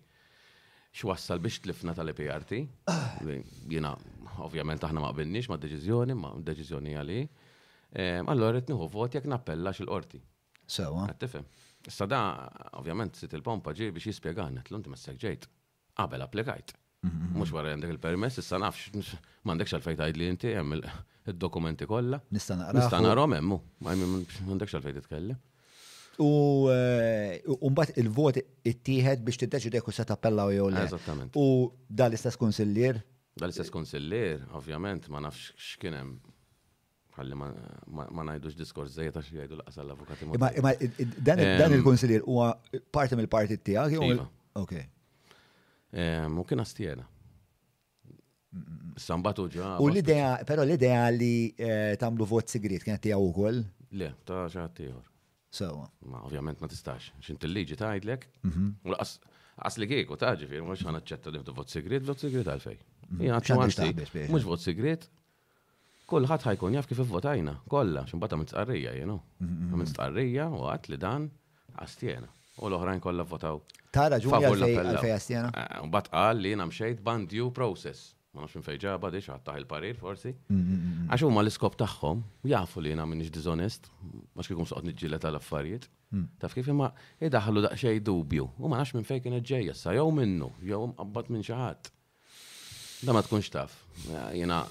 xwassal 0.95 1.39
biex 1.43 1.59
tlifna 1.65 1.93
tal-EPRT. 1.93 2.53
Jena, 3.71 3.91
ovvjament, 4.41 4.81
aħna 4.87 5.01
ma 5.03 5.11
binnix 5.13 5.49
ma' 5.51 5.59
deċizjoni, 5.61 6.15
ma' 6.17 6.33
deċizjoni 6.41 6.95
għali. 6.97 7.19
Allora, 8.31 8.57
etniħu 8.59 8.89
vot 8.91 9.13
jek 9.19 9.27
nappella 9.31 9.71
xil-qorti. 9.75 10.21
Sewa. 10.65 11.05
Għattifem. 11.11 11.45
Issa 11.87 12.07
da, 12.09 12.23
ovvjament, 12.79 13.15
sit 13.21 13.33
il-pompa 13.37 13.75
ġi 13.77 13.91
biex 13.93 14.09
jispiegħan, 14.15 14.63
l-unti 14.65 14.89
ma' 14.89 14.97
s-segġejt. 14.97 15.45
Qabel 15.95 16.25
applikajt. 16.25 16.73
Mux 17.05 17.11
mm-hmm. 17.13 17.53
wara 17.53 17.69
għandek 17.75 17.91
il-permess, 17.93 18.39
issa 18.41 18.57
nafx, 18.59 19.11
mandek 19.45 19.69
fejt 19.69 19.99
għajd 20.01 20.17
li 20.17 20.25
inti, 20.31 20.49
għem 20.57 20.73
il-dokumenti 21.29 21.85
kolla. 21.87 22.17
Nistana 22.33 22.71
għarom. 22.71 22.81
Nistana 22.81 23.11
għarom, 23.13 23.35
emmu. 23.37 23.59
Għandek 23.85 24.73
fejt 24.81 25.03
it-kellem. 25.03 25.37
Eh, 26.15 27.41
u 27.61 27.69
mbagħad 27.73 27.97
il-vot 27.99 28.37
ittieħed 28.63 29.23
biex 29.25 29.39
tiddeċi 29.41 29.69
jekk 29.75 29.91
se 29.93 30.05
tappella 30.07 30.45
u 30.47 30.53
jew 30.55 30.69
le. 30.71 30.83
Eżattament. 30.87 31.35
U 31.35 31.45
dal-istess 31.89 32.39
konsillier? 32.39 33.01
Dal-istess 33.35 33.71
konsillier, 33.73 34.45
ovvjament, 34.55 35.09
ma 35.11 35.19
nafx 35.25 35.49
x'kien 35.75 35.97
hemm 35.97 36.13
ħalli 37.17 37.35
ma 37.37 37.49
ngħidux 38.27 38.55
diskors 38.59 38.93
zejta 38.95 39.21
xi 39.23 39.35
jgħidu 39.37 39.59
laqas 39.59 39.75
l-avukati. 39.83 40.27
Ma 40.39 40.71
dan 41.25 41.75
il 41.75 41.83
kunsillier 41.83 42.23
huwa 42.27 42.53
parti 42.95 43.19
mill-partit 43.19 43.63
tiegħek 43.67 43.95
jew? 43.99 44.15
Iva. 44.15 44.29
Ok. 44.63 44.71
U 46.39 46.45
kien 46.47 46.63
astiena. 46.63 47.03
Sambatu 49.03 49.49
ġa. 49.51 49.73
U 49.83 49.89
l-idea, 49.91 50.31
però 50.47 50.63
l-idea 50.63 51.03
li 51.11 51.49
eh, 51.59 51.97
tamlu 51.99 52.23
vot 52.27 52.47
sigrit 52.47 52.85
kienet 52.87 53.03
tiegħu 53.03 53.27
ukoll? 53.33 53.61
Le, 53.99 54.13
ta' 54.23 54.45
ċaħat 54.51 54.75
tiegħor. 54.79 55.11
Sewa. 55.55 55.87
Ma 56.11 56.19
ovvjament 56.27 56.59
ma 56.63 56.67
tistax, 56.71 57.07
xint 57.23 57.45
il-liġi 57.47 57.77
ta' 57.79 57.93
għidlek. 57.95 58.27
Mhm. 58.49 58.69
U 58.89 58.93
laqas 58.93 59.15
għasli 59.65 59.87
kieku 59.91 60.17
ta' 60.19 60.33
ġifir, 60.41 60.63
mux 60.67 60.83
għan 60.83 61.03
ċetta 61.11 61.31
li 61.33 61.41
vot 61.61 61.71
segret, 61.75 62.03
vot 62.07 62.23
segret 62.23 62.49
għalfej. 62.51 62.79
Mux 63.21 63.45
mhm. 63.53 64.47
vot 64.49 64.63
segret, 64.65 65.05
kullħat 66.11 66.45
ħajkun 66.49 66.75
jaf 66.77 66.89
kif 66.91 67.03
votajna, 67.11 67.55
kolla, 67.71 68.03
ximbata 68.09 68.37
minn 68.39 68.49
tqarrija, 68.51 68.95
jenu. 68.99 69.19
Mhm, 69.43 69.71
minn 69.79 69.89
tqarrija 69.93 70.49
u 70.59 70.65
għat 70.73 70.91
li 70.91 70.99
dan 71.05 71.29
għastjena. 71.79 72.29
U 72.61 72.69
l-oħrajn 72.71 73.01
kolla 73.03 73.23
votaw. 73.27 73.61
Ta' 73.95 74.09
raġuni 74.11 74.51
għalfej 74.59 75.15
għastjena. 75.15 75.49
Eh, 75.61 75.81
un 75.85 75.91
bat 75.91 76.11
għal 76.11 76.43
li 76.43 76.53
jena 76.55 76.67
mxejt 76.69 77.01
bandju 77.03 77.49
process 77.55 78.14
ma 78.35 78.43
nafx 78.43 78.55
minn 78.57 78.65
fejġaba 78.67 79.09
diċ 79.13 79.31
għattaħ 79.35 79.57
il-parir 79.61 79.97
forsi. 79.99 80.33
Mm, 80.49 80.59
mm, 80.59 80.77
mm, 80.77 81.03
għax 81.15 81.25
huma 81.29 81.43
l-iskop 81.45 81.77
tagħhom, 81.79 82.21
jafu 82.51 82.83
li 82.83 82.91
jiena 82.91 83.05
m'iniex 83.07 83.31
dizonest, 83.37 83.87
għax 84.35 84.51
kikum 84.51 84.67
soqt 84.69 84.87
nġilet 84.91 85.23
tal-affarijiet. 85.25 85.87
Taf 86.39 86.53
kif 86.55 86.67
imma 86.71 86.91
id-daħlu 87.23 87.63
daqsxejn 87.65 88.03
dubju, 88.09 88.45
u 88.59 88.69
ma 88.71 88.81
nafx 88.81 88.95
minn 88.95 89.07
fejn 89.07 89.21
kienet 89.23 89.47
ġejja 89.51 89.75
sa 89.81 89.93
jew 89.95 90.07
minnu, 90.15 90.49
jew 90.69 90.81
mqabbad 90.93 91.29
minn 91.31 91.43
xi 91.47 91.53
ħadd. 91.55 91.91
Da 93.07 93.13
ma 93.15 93.21
tkunx 93.23 93.49
taf. 93.53 93.73
Jiena 94.05 94.65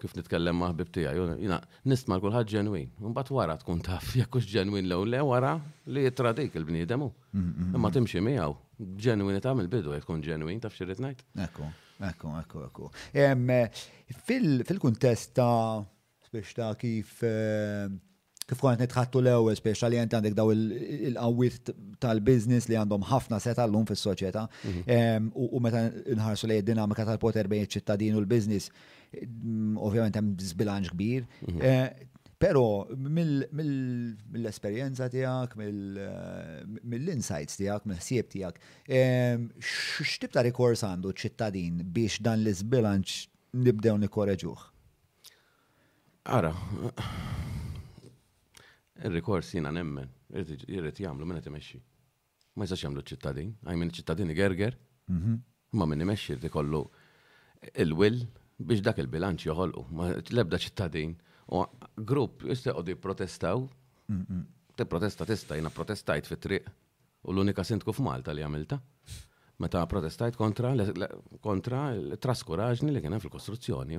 kif 0.00 0.12
nitkellem 0.16 0.54
ma' 0.56 0.68
ħbib 0.70 1.00
jena 1.02 1.34
jiena 1.40 1.58
l 1.84 2.22
kulħadd 2.22 2.52
ġenwin. 2.54 2.86
bat 3.12 3.28
wara 3.36 3.58
tkun 3.58 3.80
taf 3.82 4.04
jekk 4.20 4.38
hux 4.38 4.46
ġenwin 4.46 4.86
lew 4.88 5.04
le 5.04 5.18
wara 5.24 5.56
li 5.86 6.00
jitradik 6.04 6.54
il 6.54 6.64
bnidemu 6.64 7.10
Imma 7.74 7.90
timxi 7.90 8.20
miegħu 8.20 8.56
ġenwin 8.78 9.36
it 9.40 9.44
mill-bidu 9.46 9.90
jekk 9.96 10.04
tkun 10.06 10.22
ġenwin 10.22 10.60
taf 10.60 10.72
xirrid 10.74 11.00
ngħid. 11.02 11.24
Ekku. 11.48 11.66
Ekku, 12.00 12.28
ekku, 12.38 12.60
ekku. 13.12 14.18
Fil-kuntest 14.26 15.32
ta' 15.34 15.84
spiex 16.28 16.52
ta' 16.54 16.74
kif 16.78 17.22
kif 18.48 18.60
kont 18.64 18.80
nitħattu 18.80 19.20
l-ewwel 19.20 19.56
speċjalment 19.58 20.14
għandek 20.16 20.36
daw 20.38 20.52
il-qawwiet 20.54 21.72
tal-biznis 22.00 22.64
li 22.70 22.78
għandhom 22.80 23.02
ħafna 23.10 23.40
seta 23.44 23.66
l-lum 23.68 23.84
fis-soċjetà 23.90 24.44
mhm. 24.62 25.26
u 25.36 25.58
meta 25.60 25.82
nħarsu 26.14 26.48
lejn 26.52 26.64
dinamika 26.70 27.04
tal-poter 27.08 27.50
bejn 27.52 27.66
iċ-ċittadin 27.66 28.14
u 28.16 28.22
l-biznis 28.22 28.70
ovvjament 29.84 30.16
hemm 30.16 30.32
żbilanċ 30.52 30.94
kbir. 30.96 31.26
Mhm. 31.44 31.60
Eh, 31.68 32.06
Pero 32.38 32.86
mill-esperienza 32.96 35.08
tijak, 35.10 35.56
eh, 35.58 35.72
mill-insights 36.86 37.56
tijak, 37.58 37.82
mill-ħsieb 37.90 38.26
tijak, 38.30 38.60
x'tib 38.86 40.30
ta' 40.36 40.44
rikors 40.46 40.84
għandu 40.86 41.10
ċittadin 41.18 41.80
biex 41.96 42.20
dan 42.22 42.38
l-izbilanċ 42.44 43.10
nibdew 43.58 43.98
nikoreġuħ? 44.04 44.60
Ara, 46.38 46.54
il-rikors 49.02 49.48
jina 49.58 49.74
nemmen, 49.74 50.06
jirrit 50.70 51.02
jamlu 51.02 51.26
minna 51.26 51.42
timexxi. 51.42 51.82
Ma 52.54 52.62
jistax 52.66 52.82
jamlu 52.86 53.00
ċittadin, 53.06 53.48
minn 53.72 53.90
ċittadini 53.90 54.34
gerger, 54.38 54.78
mhm. 55.10 55.40
ma 55.74 55.84
minni 55.90 56.06
jirrit 56.14 56.46
kollu 56.54 56.84
il-will 57.82 58.22
biex 58.58 58.82
dak 58.86 58.98
il-bilanċ 59.02 59.42
joħolqu, 59.50 59.82
ma 59.90 60.02
l-ebda 60.20 60.58
ċittadin 60.62 61.14
Grupp, 61.98 62.44
jisteqo 62.46 62.82
di 62.84 62.94
protestaw, 63.00 63.62
te 64.76 64.84
protesta 64.86 65.24
tista, 65.26 65.56
jina 65.56 65.70
protestajt 65.72 66.28
fit-triq 66.28 66.66
u 67.26 67.32
l-unika 67.34 67.64
sindku 67.66 67.90
f'Malta 67.96 68.34
li 68.36 68.44
għamilta. 68.44 68.76
Meta 69.64 69.80
protestajt 69.90 70.36
kontra, 70.38 70.70
kontra 71.42 71.80
traskuraġni 72.22 72.92
li 72.94 73.00
kienem 73.02 73.18
fil-kostruzzjoni. 73.22 73.96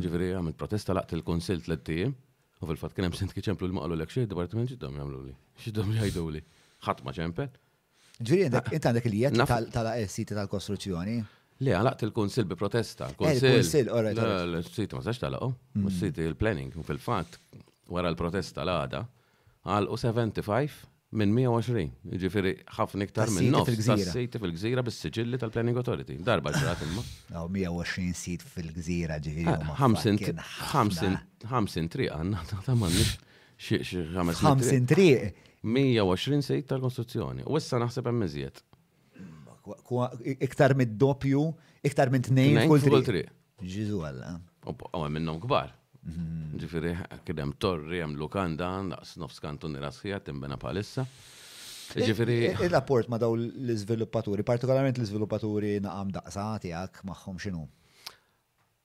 Ġifiri 0.00 0.30
għamil 0.38 0.56
protesta 0.56 0.94
laqt 0.96 1.12
il-konsilt 1.18 1.66
l 1.68 1.76
tim 1.84 2.14
u 2.60 2.70
fil-fat 2.70 2.94
kienem 2.96 3.12
sindki 3.18 3.42
ċemplu 3.44 3.66
l-maqlu 3.68 3.98
l-ek 3.98 4.14
xie, 4.14 4.24
departiment 4.30 4.70
ġiddom 4.72 4.94
jgħamlu 4.96 5.20
li, 5.26 5.34
ġiddom 5.66 5.92
jgħajdu 5.98 6.24
li, 6.38 6.42
ħatma 6.86 7.14
ċempel. 7.18 7.50
Ġifiri, 8.20 8.46
inti 8.76 8.88
għandek 8.88 9.10
il-jiet 9.10 9.42
tal 9.76 9.90
sit 10.16 10.32
tal-kostruzzjoni? 10.38 11.18
Le, 11.60 11.72
għalaqt 11.76 12.06
il-konsil 12.06 12.46
bi 12.48 12.56
protesta. 12.56 13.06
Eh, 13.20 13.34
il-konsil, 13.36 14.44
Il-siti, 14.60 14.94
ma 14.96 15.02
sax 15.04 15.20
laqo. 15.28 15.50
il 15.76 15.82
mm. 15.84 15.92
sit 15.92 16.20
il-planning, 16.24 16.70
fil-fat, 16.86 17.36
wara 17.92 18.08
l-protesta 18.12 18.64
l-għada, 18.64 19.02
għal 19.68 19.90
u 19.92 19.98
75 20.00 20.78
minn 21.20 21.36
120. 21.42 21.98
Ġifiri, 22.22 22.52
ħafna 22.78 23.04
iktar 23.10 23.32
minn 23.34 23.52
nofs. 23.52 23.76
Sit 24.08 24.38
fil-gżira 24.40 24.84
bis 24.86 25.02
siġilli 25.04 25.36
tal-planning 25.42 25.76
authority. 25.82 26.16
Darba 26.24 26.54
ġrat 26.56 26.86
imma. 26.86 27.04
Għaw 27.34 27.52
120 27.52 28.16
sit 28.16 28.46
fil-gżira 28.56 29.20
ġifiri. 29.20 29.68
50 29.82 30.32
eh, 30.32 31.92
triq 31.96 32.16
għanna, 32.16 32.46
ta' 32.70 32.78
manni. 32.80 33.04
50 33.68 34.88
triq. 34.94 35.34
120 35.80 36.40
sit 36.46 36.70
tal-konstruzzjoni. 36.72 37.44
U 37.52 37.60
issa 37.60 37.76
naħseb 37.82 38.08
hemm 38.08 38.28
iktar 40.40 40.74
mid-doppju, 40.78 41.48
iktar 41.86 42.10
minn 42.12 42.24
nejn 42.34 42.68
kull 42.68 43.02
tri. 43.04 43.24
Ġizu 43.60 44.00
għalla. 44.04 44.34
Għu 44.66 45.10
minnom 45.12 45.40
kbar. 45.42 45.74
Ġifiri, 46.60 46.94
kidem 47.28 47.52
torri, 47.60 48.00
għam 48.04 48.14
lukanda, 48.18 48.70
naqs 48.86 49.18
nofs 49.20 49.40
kantun 49.42 49.76
irasħija, 49.78 50.22
timbena 50.24 50.56
palissa. 50.60 51.04
Ġifiri. 51.90 52.38
Il-rapport 52.66 53.10
ma 53.10 53.18
daw 53.20 53.36
l-izviluppaturi, 53.36 54.44
partikolarment 54.46 55.00
l-izviluppaturi 55.00 55.76
naqam 55.84 56.12
daqsati 56.14 56.72
għak 56.80 57.02
maħħom 57.08 57.38
xinu. 57.44 57.64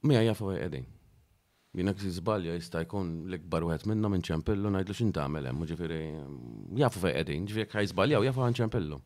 Mija 0.09 0.25
jafu 0.27 0.51
għedin. 0.57 0.91
Jina 1.75 1.91
kisi 1.91 2.11
zbalja 2.15 2.53
jista 2.55 2.79
jkun 2.85 3.09
l-ikbar 3.27 3.65
u 3.67 3.71
minna 3.91 4.07
minn 4.07 4.23
ċempillu 4.23 4.69
najdlu 4.71 4.95
xin 4.95 5.09
tamel, 5.11 5.49
ġifiri, 5.67 5.99
jafu 6.79 7.09
għedin, 7.09 7.47
ġifiri 7.49 7.67
kħaj 7.73 7.89
zbalja 7.91 8.21
u 8.23 8.27
jafu 8.29 8.45
għan 8.45 8.55
ċempillu 8.61 9.01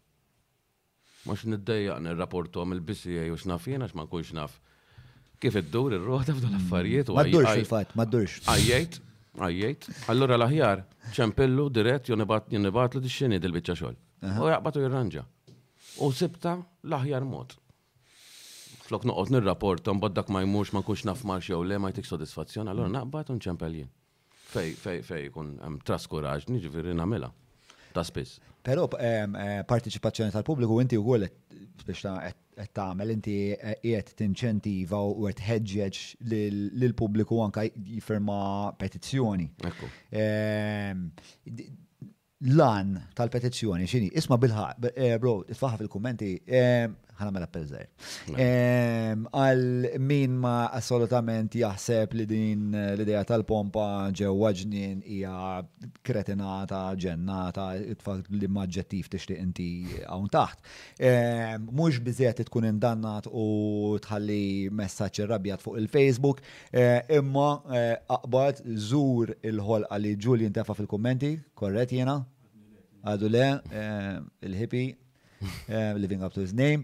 mux 1.30 1.44
niddejjaq 1.54 2.02
nir-rapportom 2.06 2.74
il-bisija 2.76 3.28
u 3.34 3.38
xnaf 3.38 3.68
jena 3.70 3.88
ma 3.98 4.06
nkunx 4.08 4.32
naf. 4.38 4.58
Kif 5.42 5.56
id-dur 5.62 5.96
il 5.96 6.04
roħda 6.08 6.36
f'dan 6.36 6.58
affarijiet 6.58 7.12
u 7.12 7.15
Maddurx 7.15 7.54
il-fatt, 7.62 7.94
maddurx. 8.00 8.39
Għajjejt, 8.52 8.98
għajjejt. 9.39 9.88
Allura 10.12 10.39
l-aħjar, 10.39 10.82
ċempillu 11.15 11.70
dirett 11.78 12.12
jonibat 12.12 12.50
jonibat 12.56 12.98
li 13.00 13.04
d-xini 13.06 13.39
dil-bicċa 13.44 13.78
xol. 13.80 13.96
U 14.44 14.50
jaqbatu 14.52 14.84
jirranġa. 14.84 15.24
U 16.04 16.12
sibta 16.15 16.58
l-aħjar 16.89 17.28
mod. 17.28 17.56
Flok 18.89 19.06
noqot 19.08 19.32
nir-rapportom, 19.36 20.02
baddak 20.04 20.32
ma 20.34 20.44
jmux 20.44 20.74
ma 20.76 20.84
nkunx 20.84 21.06
naf 21.08 21.24
marx 21.30 21.52
jew 21.52 21.62
le 21.63 21.78
ma 21.80 21.92
jtik 21.94 22.08
sodisfazzjon, 22.10 22.72
allura 22.74 22.89
mm. 22.89 22.98
naqbat 23.00 23.34
un 23.36 23.42
ċempel 23.48 23.82
Fej, 24.50 24.72
fej, 24.82 25.04
fej, 25.06 25.28
kun 25.30 25.52
traskuraġ, 25.86 26.48
nġifiri 26.50 26.96
namela. 26.98 27.28
Ta' 27.94 28.02
spiss. 28.02 28.39
Pero 28.62 28.88
ehm, 29.00 29.36
eh, 29.39 29.60
partiċipazzjoni 29.67 30.34
tal-pubbliku 30.36 30.80
inti 30.84 30.98
u 31.00 31.04
għol 31.15 31.28
qed 31.80 32.76
tagħmel 32.76 33.13
inti 33.13 33.36
eh, 33.56 33.78
qiegħed 33.80 34.15
tinċentiva 34.19 35.00
u 35.15 35.30
qed 35.30 35.43
ħeġġeġ 35.48 36.00
lill-pubbliku 36.34 37.39
anke 37.45 37.69
jifirma 37.72 38.39
petizzjoni. 38.82 39.48
Ehm, 40.12 41.06
lan 42.56 42.95
tal-petizzjoni 43.19 43.88
x'ini? 43.88 44.12
Isma' 44.19 44.39
bilħaq, 44.43 44.89
eh, 44.93 45.15
bro, 45.24 45.38
itfaħħa 45.56 45.80
fil-kummenti 45.84 46.34
ehm, 46.45 46.98
ħana 47.19 47.34
mela 47.36 47.47
perżaj. 47.51 47.86
Ehm, 48.39 49.25
għal 49.36 49.97
min 49.99 50.38
ma 50.39 50.69
assolutament 50.75 51.55
jaħseb 51.60 52.13
li 52.15 52.25
din 52.29 52.71
l-ideja 52.95 53.25
tal-pompa 53.34 53.86
ġew 54.15 54.32
waġnin 54.39 55.01
hija 55.03 55.34
kretinata, 56.08 56.82
ġennata, 57.03 57.65
tfakt 57.99 58.29
li 58.32 58.49
maġġettif 58.58 59.12
tixtieq 59.12 59.41
inti 59.43 59.67
hawn 60.05 60.32
taħt. 60.32 60.63
Ehm, 61.01 61.67
mhux 61.69 61.99
bizziet 62.08 62.39
tkun 62.47 62.69
indannat 62.71 63.27
u 63.32 63.97
tħalli 64.05 64.69
messaġġ 64.79 65.23
irrabjat 65.25 65.65
fuq 65.65 65.75
il-Facebook, 65.84 66.39
eh, 66.71 66.99
imma 67.19 67.49
eh, 67.67 67.97
aqbad 68.17 68.63
żur 68.89 69.36
il-ħolqa 69.43 69.99
li 69.99 70.15
Julian 70.17 70.55
tefa 70.55 70.75
fil-kummenti, 70.77 71.36
korret 71.60 71.91
jiena? 71.91 72.15
Għadu 73.03 73.27
le, 73.32 73.45
eh, 73.82 74.17
il-hippie, 74.47 74.88
living 75.95 76.19
up 76.23 76.34
to 76.36 76.41
his 76.41 76.51
name 76.53 76.82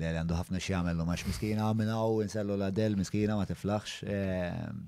li 0.00 0.08
għandu 0.08 0.36
ħafna 0.38 0.60
xjamel 0.62 1.00
u 1.02 1.06
maċ 1.06 1.26
miskina 1.28 1.66
minna 1.76 1.98
u 2.08 2.22
nsellu 2.24 2.54
la 2.56 2.70
del 2.72 2.94
miskina 2.96 3.34
ma 3.36 3.44
tiflaħx 3.48 4.06
ehm, 4.08 4.78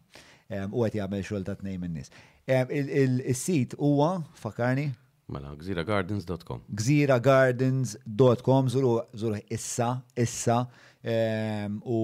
ehm, 0.49 0.73
u 0.73 0.85
għet 0.87 0.97
jgħamil 0.99 1.25
xol 1.27 1.45
ta' 1.45 1.57
tnej 1.61 1.79
minnis. 1.83 2.13
Ehm, 2.49 2.73
Il-sit 2.73 3.77
huwa, 3.79 4.17
fakarni? 4.39 4.89
Mela, 5.33 5.55
gziragardens.com. 5.57 6.65
Gżiragardens.com, 6.69 8.67
zuru, 8.73 8.97
zuru 9.17 9.39
issa, 9.49 9.95
issa, 10.21 10.59
u 11.05 11.99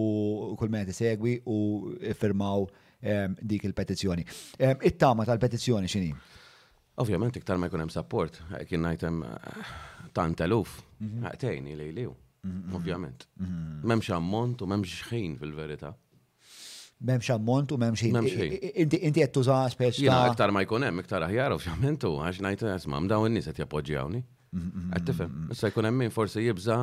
kull 0.60 0.72
meħti 0.72 0.94
segwi 0.96 1.34
u 1.48 1.56
firmaw 2.20 2.64
dik 3.52 3.68
il-petizjoni. 3.70 4.24
It-tama 4.92 5.24
tal-petizjoni 5.28 5.88
xini? 5.88 6.10
Ovvjament, 7.00 7.36
iktar 7.40 7.56
ma 7.60 7.68
jkun 7.68 7.80
hemm 7.84 7.92
support, 7.92 8.40
kien 8.68 8.82
najtem 8.84 9.22
eh, 9.24 9.70
tant 10.16 10.40
eluf, 10.44 10.80
mhm. 11.00 11.28
għaqtejni 11.30 11.78
li 11.80 11.86
liw. 11.96 12.12
Mm-hmm. 12.40 12.74
Ovvjament. 12.74 13.26
Memx 13.83 14.07
mm-hmm. 14.07 14.16
ammont 14.16 14.62
u 14.64 14.68
memx 14.72 14.94
ħin 15.11 15.35
fil-verita. 15.40 15.90
Memx 17.09 17.33
ammont 17.35 17.72
u 17.74 17.79
memx 17.81 18.00
xejn. 18.00 18.14
Memx 18.16 18.37
xejn. 18.38 18.55
Inti 18.85 19.20
għed 19.24 19.35
tuża 19.37 19.59
spess. 19.74 19.98
Ja 20.05 20.22
aktar 20.31 20.53
ma 20.55 20.62
jkun 20.64 20.87
hemm, 20.88 21.03
iktar 21.05 21.26
aħjar 21.26 21.53
ovvjament 21.59 22.07
u 22.09 22.14
għax 22.24 22.40
ngħid 22.46 22.64
isma' 22.79 23.00
dawn 23.12 23.29
in-nies 23.31 23.50
qed 23.50 23.61
jappoġġjawni. 23.61 24.20
Mm-hmm. 24.57 24.94
Qed 24.96 25.09
tifhem. 25.11 25.35
Issa 25.57 25.70
jkun 25.72 25.88
hemm 25.90 26.00
min 26.07 26.14
forsi 26.14 26.46
jibza' 26.46 26.79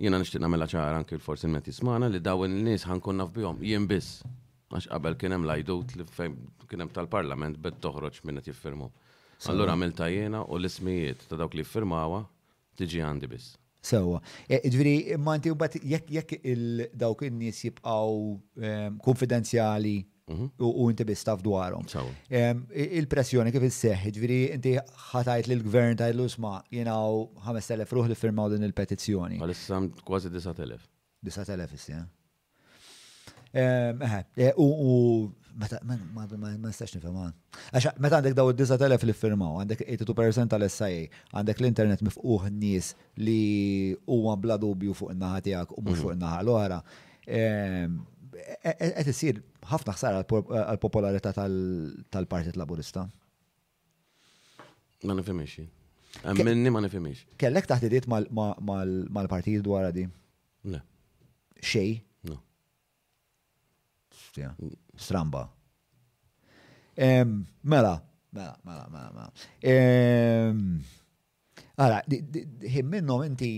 jiena 0.00 0.22
nixtieq 0.22 0.44
nagħmilha 0.46 0.70
ċara 0.72 0.96
anke 1.02 1.20
forsi 1.26 1.50
n-met 1.50 1.68
jismana 1.72 2.08
li 2.12 2.22
dawn 2.24 2.48
in-nies 2.56 2.88
ħankun 2.88 3.20
naf 3.20 3.36
jien 3.68 3.84
biss. 3.92 4.24
Għax 4.72 4.88
qabel 4.94 5.18
kien 5.20 5.36
hemm 5.36 5.46
lajdut 5.52 5.92
li 6.00 6.08
fejn 6.16 6.40
kien 6.72 6.86
hemm 6.86 6.96
tal-Parlament 6.96 7.60
bed 7.62 7.76
toħroġ 7.84 8.22
minn 8.30 8.40
qed 8.40 8.54
jiffirmu. 8.54 8.88
Allura 9.52 9.76
għamilta 9.76 10.08
jiena 10.08 10.42
u 10.48 10.56
l-ismijiet 10.56 11.28
ta' 11.28 11.36
dawk 11.36 11.52
li 11.60 11.64
jiffirmawha 11.66 12.24
tiġi 12.80 13.04
għandi 13.04 13.28
biss 13.34 13.52
sewa. 13.86 14.20
E, 14.48 14.60
ġviri, 14.72 14.94
manti 15.20 15.52
inti 15.52 15.52
ehm, 15.52 15.78
mhm. 15.78 16.10
u 16.10 16.16
jekk 16.16 16.34
il-dawk 16.52 17.24
in-nies 17.26 17.62
jibqaw 17.66 18.18
konfidenzjali 19.04 19.96
u 20.58 20.88
inti 20.90 21.04
bistaf 21.08 21.42
dwarhom. 21.44 21.86
Ehm, 22.32 22.64
il-pressjoni 23.00 23.52
kif 23.54 23.68
il-seħ, 23.68 24.06
ġviri 24.18 24.40
inti 24.56 24.74
ħatajt 25.10 25.50
lill 25.52 25.62
gvern 25.66 26.02
l-usma, 26.10 26.58
jinaw 26.74 27.22
5,000 27.46 27.88
ruħ 27.96 28.10
li 28.12 28.18
firmaw 28.22 28.50
din 28.56 28.66
il-petizzjoni. 28.68 29.40
issam 29.54 29.90
kważi 30.06 30.30
9,000. 30.34 30.90
9,000 31.22 31.78
issa. 31.80 32.02
u 34.58 34.70
Meta 35.56 35.78
ma 35.88 35.96
nistax 36.60 36.92
nifhem. 36.94 37.16
Għax 37.72 37.96
meta 38.02 38.18
għandek 38.18 38.34
daw 38.36 38.50
id-disa 38.52 38.76
telef 38.80 39.04
li 39.08 39.14
firmaw, 39.16 39.62
għandek 39.62 39.86
82% 39.94 40.52
tal-SIA, 40.52 41.06
għandek 41.32 41.62
l-internet 41.62 42.02
n-nis 42.04 42.90
li 43.24 43.38
huwa 44.04 44.34
bla 44.36 44.58
dubju 44.60 44.92
fuq 44.98 45.14
in-naħa 45.14 45.40
tiegħek 45.48 45.72
u 45.72 45.80
mhux 45.80 45.80
mm-hmm. 45.80 46.02
fuq 46.02 46.12
in-naħa 46.12 46.42
l-oħra. 46.44 46.80
Ehm, 47.38 47.96
e- 48.36 48.76
e- 48.76 48.92
qed 49.00 49.12
isir 49.14 49.40
ħafna 49.70 49.96
ħsara 49.96 50.20
għal 50.26 50.80
popolarità 50.84 51.32
tal-Partit 51.40 52.60
Laburista. 52.60 53.06
Ma 55.08 55.16
nifhimx. 55.16 55.64
Minni 56.36 56.72
ma 56.74 56.84
nifhimx. 56.84 57.24
Kellek 57.40 57.68
taħt 57.72 57.88
idiet 57.88 58.10
mal-partijiet 58.12 59.64
dwar 59.64 59.88
di? 59.96 60.04
Le. 60.68 60.82
Xej? 61.64 62.02
No 62.28 62.40
stramba. 64.96 65.48
Mela, 66.96 68.00
mela, 68.32 68.58
mela, 68.64 68.88
mela, 68.90 69.10
mela. 69.12 70.60
Għara, 71.76 72.00
minnom 72.88 73.24
inti 73.26 73.50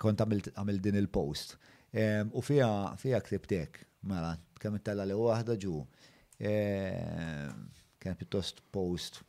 kont 0.00 0.22
għamil 0.22 0.80
din 0.82 1.00
il-post 1.02 1.56
u 1.92 2.44
fija 2.44 2.70
fija 3.00 3.20
kriptek, 3.24 3.82
mela, 4.06 4.34
kemm 4.62 4.78
it-tella 4.78 5.06
li 5.08 5.18
waħda 5.18 5.58
ġu. 5.60 5.80
Kien 8.02 8.18
pittost 8.18 8.62
post 8.74 9.22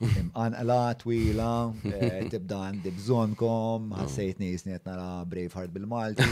Anqala 0.00 0.94
twila, 0.98 1.74
eh, 1.90 2.28
tibda 2.30 2.58
għandi 2.68 2.90
bżonkom, 2.94 3.88
oh. 3.90 3.98
ħassejt 4.04 4.38
nisni 4.38 4.76
qed 4.76 4.84
nara 4.86 5.06
Braveheart 5.26 5.72
bil-Malti. 5.74 6.22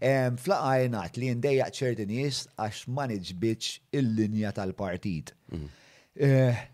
Flaqajnat 0.46 1.18
li 1.20 1.28
ndejjaq 1.42 1.76
ċerti 1.80 2.06
nies 2.08 2.40
għax 2.56 2.86
ma 2.88 3.04
bitch 3.42 3.98
il-linja 4.00 4.54
tal-partit. 4.56 5.34
Mm. 5.52 5.66
Eh, 6.24 6.64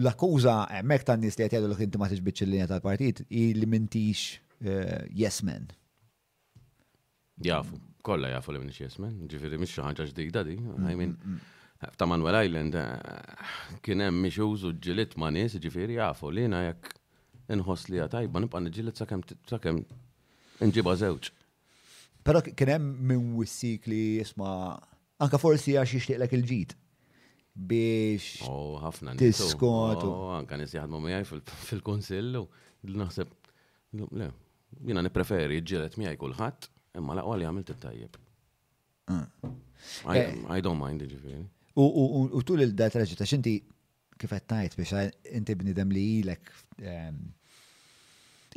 l-akkuża 0.00 0.56
hemmhekk 0.78 1.08
tan-nies 1.12 1.36
li 1.38 1.44
qed 1.44 1.58
jgħidu 1.58 1.80
li 1.82 1.88
inti 1.90 2.00
ma 2.00 2.08
il-linja 2.08 2.70
tal-partit 2.72 3.22
il 3.28 3.60
li 3.60 3.66
mintix 3.68 4.38
eh, 4.64 5.04
yes 5.12 5.42
men. 5.42 5.68
Jafu, 7.44 7.76
kolla 8.02 8.32
jafu 8.32 8.56
li 8.56 8.64
mintix 8.64 8.80
yes 8.86 8.96
men, 9.04 9.20
ġifieri 9.28 9.60
mhix 9.60 9.76
xi 9.76 10.10
ġdida 10.14 10.46
di, 10.48 10.56
għajmin. 10.56 11.12
Mm, 11.20 11.36
mm, 11.36 11.54
ta' 11.94 12.06
Manuel 12.06 12.38
Island 12.46 12.74
eh, 12.74 13.78
kien 13.84 14.02
hemm 14.02 14.18
miex 14.24 14.38
użu 14.42 14.72
ġilit 14.84 15.12
ma' 15.22 15.30
nies 15.34 15.54
ġifieri 15.62 15.98
jafu 16.00 16.30
li 16.34 16.42
jiena 16.44 16.64
jekk 16.66 16.88
inħoss 17.54 17.90
li 17.92 18.02
tajba 18.14 18.42
nibqa' 18.42 18.62
niġġieled 18.64 18.98
sakemm 18.98 19.22
sakemm 19.50 19.78
inġibha 20.66 20.94
żewġ. 21.02 21.28
Però 22.26 22.42
kien 22.48 22.72
hemm 22.74 22.88
minn 23.10 23.28
wissik 23.38 23.86
li 23.90 24.00
jisma' 24.18 24.74
anka 25.24 25.38
forsi 25.42 25.76
għax 25.78 25.94
jixtieqlek 26.00 26.34
il-ġid 26.40 26.74
biex 27.70 28.26
oh, 28.50 28.74
ħafna 28.82 29.14
tiskot. 29.18 30.02
Oh, 30.06 30.32
anka 30.34 30.58
nies 30.58 30.74
jaħdmu 30.74 30.98
miegħi 31.04 31.38
fil-konsillu, 31.70 32.42
naħseb 32.90 33.30
le, 34.18 34.32
jiena 34.82 35.04
nippreferi 35.06 35.60
ġġielet 35.62 35.94
miegħi 35.98 36.18
kulħadd, 36.26 36.68
imma 36.98 37.16
laqwa 37.20 37.38
li 37.38 37.46
għamilt 37.48 37.70
it-tajjeb. 37.76 38.18
Ah. 39.14 39.24
Eh. 40.18 40.34
I 40.58 40.60
don't 40.62 40.78
mind, 40.78 41.06
ġifieri. 41.06 41.46
U 41.78 42.40
tul 42.44 42.62
il-dat 42.64 42.96
raġita, 42.98 43.26
xinti 43.28 43.56
kif 44.18 44.32
tajt 44.50 44.74
biex 44.74 44.92
inti 45.38 45.54
bnidem 45.54 45.92
li 45.94 46.02
ilek 46.20 46.48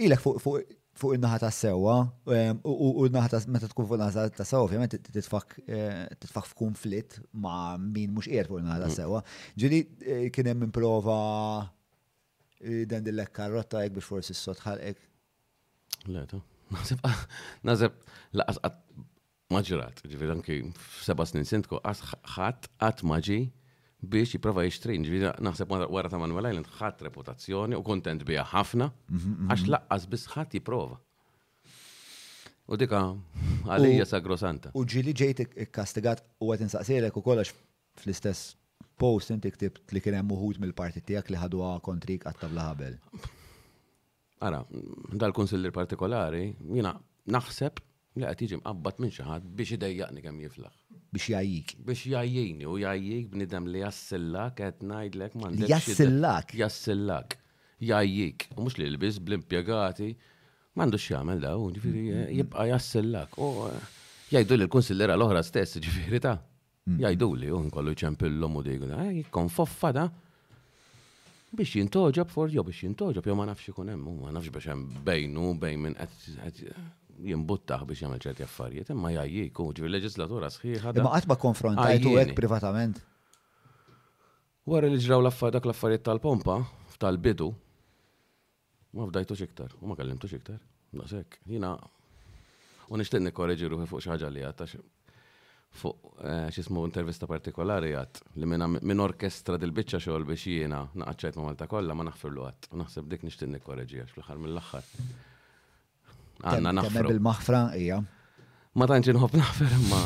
ilek 0.02 0.24
fuq 0.26 0.64
il-naħa 1.12 1.40
ta' 1.44 1.52
sewa 1.54 1.94
u 2.26 3.06
il-naħa 3.08 3.30
ta' 3.36 3.42
meta 3.54 3.70
tkun 3.72 3.88
fuq 3.92 3.98
il-naħa 4.00 4.24
ta' 4.40 4.46
sewa, 4.48 4.66
ovvijament 4.68 4.96
titfak 5.14 5.54
eh, 5.68 6.10
f'konflitt 6.30 7.20
ma' 7.42 7.76
min 7.82 8.14
mux 8.16 8.26
qiegħed 8.30 8.50
fuq 8.52 8.60
il-naħa 8.64 8.84
ta' 8.88 8.90
mm. 8.90 8.98
sewa. 8.98 9.22
Ġili 9.58 9.80
eh, 10.06 10.26
kien 10.34 10.50
hemm 10.52 10.66
improva 10.72 11.18
eh, 12.66 12.86
dan 12.90 13.06
dillek 13.06 13.34
karrotta 13.38 13.82
jek 13.86 13.98
biex 14.00 14.10
forsi 14.12 14.34
s 14.38 14.42
sotħal 14.50 14.78
ħalqek. 14.82 15.08
Le, 16.10 16.26
ta' 16.32 16.42
Nazib, 16.72 17.02
nazib, 17.68 17.94
maġrat, 19.52 20.02
ġivir 20.08 20.32
anki 20.36 20.58
seba 21.04 21.26
snin 21.28 21.46
sintku, 21.48 21.82
ħadd 22.36 22.70
għat 22.88 23.04
maġi 23.08 23.40
biex 24.02 24.36
jiprofa 24.38 24.64
jixtri, 24.66 24.96
ġivir 25.06 25.36
naħseb 25.44 25.72
wara 25.92 26.10
ta' 26.10 26.18
Manuel 26.22 26.48
Island, 26.50 26.70
ħadd 26.80 27.04
reputazzjoni 27.10 27.78
u 27.78 27.84
kontent 27.86 28.24
bija 28.28 28.46
ħafna, 28.54 28.88
mhm, 29.12 29.50
għax 29.52 29.66
mhm. 29.68 29.74
laqqas 29.76 30.08
biss 30.16 30.32
ħadd 30.34 30.58
jiprofa. 30.60 30.98
U 32.72 32.78
dika 32.80 33.04
għalija 33.68 34.20
grosanta. 34.24 34.72
U 34.78 34.86
ġili 34.88 35.14
ġejt 35.18 35.44
kastigat 35.76 36.22
u 36.42 36.54
għet 36.54 36.66
insaqsirek 36.70 37.18
u 37.20 37.24
kollox 37.26 37.52
fl-istess 38.00 38.56
post 39.02 39.34
inti 39.34 39.52
ktibt 39.52 39.92
li 39.92 40.00
kien 40.02 40.16
hemm 40.20 40.32
uħud 40.38 40.62
mill-parti 40.62 41.02
tiegħek 41.04 41.34
li 41.36 41.42
ħadwa 41.42 41.76
kontrik 41.84 42.24
għat-tabla 42.30 42.70
ħabel. 42.70 42.98
Ara, 44.48 44.62
dal-konsillir 45.20 45.74
partikolari, 45.76 46.46
jina 46.74 46.96
naħseb 47.36 47.82
li 48.20 48.26
għat 48.28 48.42
jiġi 48.44 48.58
mqabbat 48.60 48.98
minn 49.00 49.14
xaħat 49.16 49.44
biex 49.56 49.76
id-dajjaqni 49.78 50.22
kemm 50.26 50.42
jiflaħ. 50.44 50.74
Biex 51.16 51.30
jajjik. 51.32 51.74
Biex 51.88 52.02
jajjini 52.12 52.68
u 52.68 52.76
jajjik 52.82 53.30
b'nidem 53.32 53.70
li 53.72 53.84
jassillak 53.86 54.60
għet 54.68 54.84
najdlek 54.90 55.38
man. 55.40 55.56
Jassillak. 55.68 56.52
Jassillak. 56.60 57.38
Jajjik. 57.82 58.50
U 58.58 58.66
mux 58.68 58.76
li 58.80 58.90
l-biz 58.92 59.22
bl-impiegati 59.24 60.12
mandu 60.78 61.00
xjamel 61.00 61.40
da 61.44 61.54
u 61.58 61.70
ġifiri 61.72 62.36
jibqa 62.38 62.68
jassillak. 62.74 63.38
U 63.40 63.70
eh, 63.70 63.94
jajdu 64.36 64.60
li 64.60 64.68
l-konsillera 64.68 65.16
l-ohra 65.18 65.42
stess 65.48 65.80
ġifiri 65.82 66.20
ta' 66.22 66.36
jajdu 67.06 67.32
li 67.40 67.52
u 67.54 67.64
nkollu 67.70 67.96
ċempillom 67.96 68.60
u 68.60 68.66
dejguna. 68.68 69.06
Eh, 69.08 69.24
Kon 69.32 69.48
foffa 69.50 69.94
da' 69.96 70.10
biex 71.56 71.80
jintoġab 71.80 72.28
for 72.32 72.52
jo 72.52 72.64
biex 72.68 72.84
jintoġab 72.86 73.28
jo 73.32 73.36
ma 73.40 73.48
nafx 73.50 73.72
ikun 73.72 73.90
hemm, 73.96 74.18
ma 74.24 74.36
nafx 74.36 74.52
biex 74.56 74.70
hemm 74.72 75.00
bejnu 75.08 75.56
bejn 75.64 75.82
minn 75.84 75.98
qed 76.42 76.68
jimbuttaħ 77.22 77.86
biex 77.90 78.04
jagħmel 78.04 78.22
ċerti 78.24 78.46
affarijiet, 78.46 78.92
imma 78.94 79.12
jgħajjik 79.14 79.60
u 79.62 79.66
ġifieri 79.76 79.94
leġislatura 79.96 80.50
sħiħa. 80.54 80.94
Imma 80.98 81.12
qatt 81.16 81.30
ma 81.30 81.38
konfrontajtu 81.42 82.16
hekk 82.22 82.38
privatament. 82.38 83.02
Wara 84.72 84.90
li 84.92 85.02
ġraw 85.02 85.26
dak 85.58 85.66
l-affarijiet 85.68 86.06
tal-pompa 86.06 86.60
tal-bidu, 87.02 87.50
ma 88.94 89.08
fdajtu 89.10 89.38
iktar, 89.48 89.74
u 89.82 89.90
ma 89.90 89.98
kellimtu 89.98 90.30
iktar. 90.38 90.60
Nasek, 90.94 91.38
jina, 91.48 91.76
u 92.92 92.98
nishtiq 93.00 93.32
korreġi 93.34 93.70
ruħi 93.72 93.88
fuq 93.90 94.06
xaġa 94.06 94.30
li 94.30 94.44
għatta 94.46 94.68
fuq 95.82 96.08
eh, 96.28 96.48
xismu 96.52 96.82
intervista 96.84 97.24
partikolari 97.32 97.94
għat 97.96 98.20
li 98.42 98.50
minn 98.50 99.00
orkestra 99.00 99.56
dil-bicċa 99.56 100.02
xogħol 100.04 100.26
biex 100.28 100.50
jiena 100.52 100.82
naqaċċajt 101.00 101.38
ma 101.40 101.46
Malta 101.48 101.70
kollha 101.72 101.96
ma 101.96 102.08
naħfirlu 102.10 102.48
għat. 102.50 102.70
Naħseb 102.76 103.08
dik 103.14 103.26
nishtiq 103.30 103.62
korreġi 103.66 104.04
għax 104.04 104.16
fl-aħħar 104.18 104.42
mill-aħħar 104.44 105.30
għanna 106.46 106.74
nafra. 106.80 107.06
bil-maħfra, 107.10 107.62
ija. 107.78 108.02
Ma 108.78 108.88
tanċin 108.88 109.20
hop 109.22 109.36
nafra, 109.38 109.70
imma. 109.78 110.02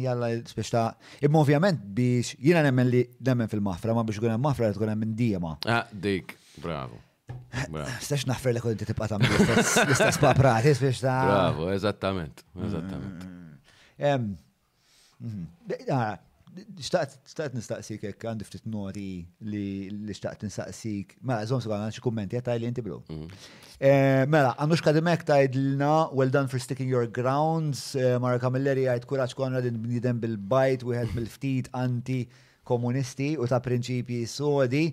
Jalla, 0.00 0.32
speċta. 0.50 0.84
Imma 1.26 1.42
ovvjament 1.42 1.82
biex, 1.96 2.34
jina 2.40 2.62
nemmen 2.64 2.88
li 2.88 3.02
nemmen 3.20 3.50
fil-maħfra, 3.52 3.94
ma 3.96 4.04
biex 4.08 4.22
għuna 4.22 4.38
maħfra, 4.44 4.72
għunem 4.74 5.02
minn 5.04 5.16
dijema. 5.18 5.56
Ah, 5.68 5.84
dik, 5.92 6.36
bravo. 6.62 7.00
Stax 7.50 8.24
naħfer 8.30 8.54
l-eku 8.56 8.72
inti 8.74 8.88
tibqa 8.88 9.06
tam 9.12 9.22
l-istess 9.26 10.18
paprati, 10.22 10.72
biex 10.82 11.02
ta' 11.04 11.18
Bravo, 11.26 11.68
eżattament, 11.74 12.42
eżattament. 12.58 13.28
Mm. 13.28 14.32
Mhm. 15.20 15.44
Ah, 15.92 16.16
Xtaqt 16.56 17.54
nistaqsik 17.54 18.04
jekk 18.08 18.24
għandi 18.26 18.46
ftit 18.48 18.64
nori 18.70 19.22
li 19.50 20.14
xtaqt 20.16 20.42
nistaqsik. 20.46 21.14
Mela, 21.22 21.46
zon 21.50 21.62
sgħan 21.62 21.84
għanxie 21.86 22.02
kommenti 22.06 22.38
għataj 22.38 22.56
li 22.62 22.68
inti 22.70 22.82
bro. 22.86 22.98
Mm. 23.12 23.28
Eh, 23.76 24.22
mela, 24.32 24.52
għannux 24.56 24.82
kadimek 24.88 25.22
tajdilna, 25.28 25.92
well 26.16 26.32
done 26.34 26.50
for 26.50 26.62
sticking 26.64 26.90
your 26.90 27.06
grounds. 27.06 27.84
Eh, 27.98 28.18
Mara 28.22 28.40
Kamilleri 28.42 28.88
għajt 28.90 29.06
kuraċ 29.12 29.36
konrad 29.38 29.66
din 29.68 29.78
bnidem 29.84 30.22
bil-bajt, 30.24 30.86
u 30.88 30.96
għed 30.96 31.14
bil 31.18 31.30
ftit 31.38 31.70
anti 31.82 32.24
komunisti 32.70 33.34
u 33.40 33.46
ta' 33.50 33.58
prinċipji 33.64 34.26
sodi, 34.30 34.84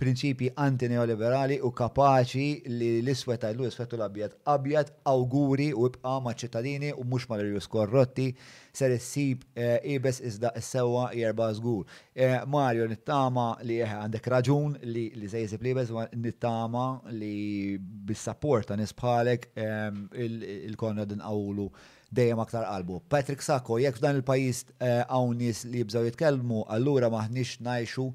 prinċipji 0.00 0.54
antineoliberali 0.62 1.58
u 1.66 1.68
kapaċi 1.76 2.44
li 2.72 2.88
l-iswet 3.04 3.42
tal 3.44 3.58
iswetu 3.68 3.98
l-abjad. 3.98 4.34
Abjad 4.48 4.90
auguri 5.12 5.66
u 5.76 5.84
ibqa 5.90 6.14
ma' 6.24 6.32
ċittadini 6.40 6.90
u 6.96 7.04
mux 7.10 7.28
ma' 7.30 7.38
l 7.40 7.44
rius 7.50 7.68
korrotti 7.74 8.30
ser 8.72 8.96
issib 8.96 9.44
eh, 9.54 9.76
ibes 9.96 10.18
iżda 10.30 10.54
s-sewa 10.62 11.10
jerba 11.18 11.50
zgur. 11.58 11.84
Eh, 12.16 12.32
Mario, 12.54 12.88
nittama 12.90 13.46
li 13.68 13.78
eh, 13.84 13.94
għandek 14.00 14.30
raġun 14.34 14.78
li 14.88 15.06
li 15.20 15.28
se 15.30 15.44
jisib 15.44 15.62
li 15.68 15.76
nittama 16.24 16.88
li 17.14 17.76
bis-sapport 17.78 18.70
ta' 18.72 18.80
nisbħalek 18.80 19.50
il-konna 19.60 21.08
din 21.12 21.20
għawlu 21.22 21.70
dejjem 22.10 22.38
aktar 22.38 22.64
qalbu. 22.66 23.00
Patrick 23.08 23.42
Sacco, 23.42 23.78
jekk 23.78 23.98
dan 24.02 24.18
il-pajis 24.18 24.64
eh, 24.82 25.00
hawn 25.08 25.36
nies 25.38 25.62
li 25.66 25.80
jibżaw 25.84 26.04
jitkellmu, 26.08 26.64
allura 26.74 27.10
maħniex 27.12 27.60
najxu 27.62 28.10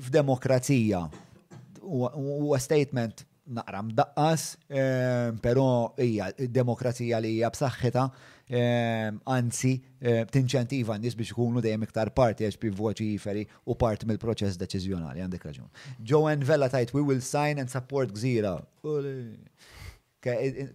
f'demokrazija. 0.00 1.06
Huwa 1.82 2.60
statement 2.62 3.24
naqra 3.52 3.80
mdaqqas, 3.88 4.44
eh, 4.70 5.32
però 5.42 5.66
hija 5.98 6.28
demokrazija 6.58 7.18
li 7.24 7.32
hija 7.38 7.50
b'saħħitha, 7.56 8.04
eh, 8.52 9.08
anzi 9.32 9.72
tinċentiva 10.36 10.96
n-nies 10.98 11.14
biex 11.16 11.32
ikunu 11.32 11.62
dejjem 11.64 11.86
iktar 11.88 12.10
parti 12.14 12.44
għax 12.44 12.60
voċi 12.74 13.10
jiferi 13.14 13.46
u 13.70 13.74
part 13.78 14.04
mill-proċess 14.06 14.58
deċiżjonali 14.60 15.22
għandek 15.24 15.46
raġun. 15.48 15.70
Joan 16.00 16.44
Vella 16.44 16.68
tajt 16.68 16.92
we 16.96 17.00
will 17.00 17.22
sign 17.24 17.58
and 17.58 17.70
support 17.72 18.12
Gżira. 18.12 18.58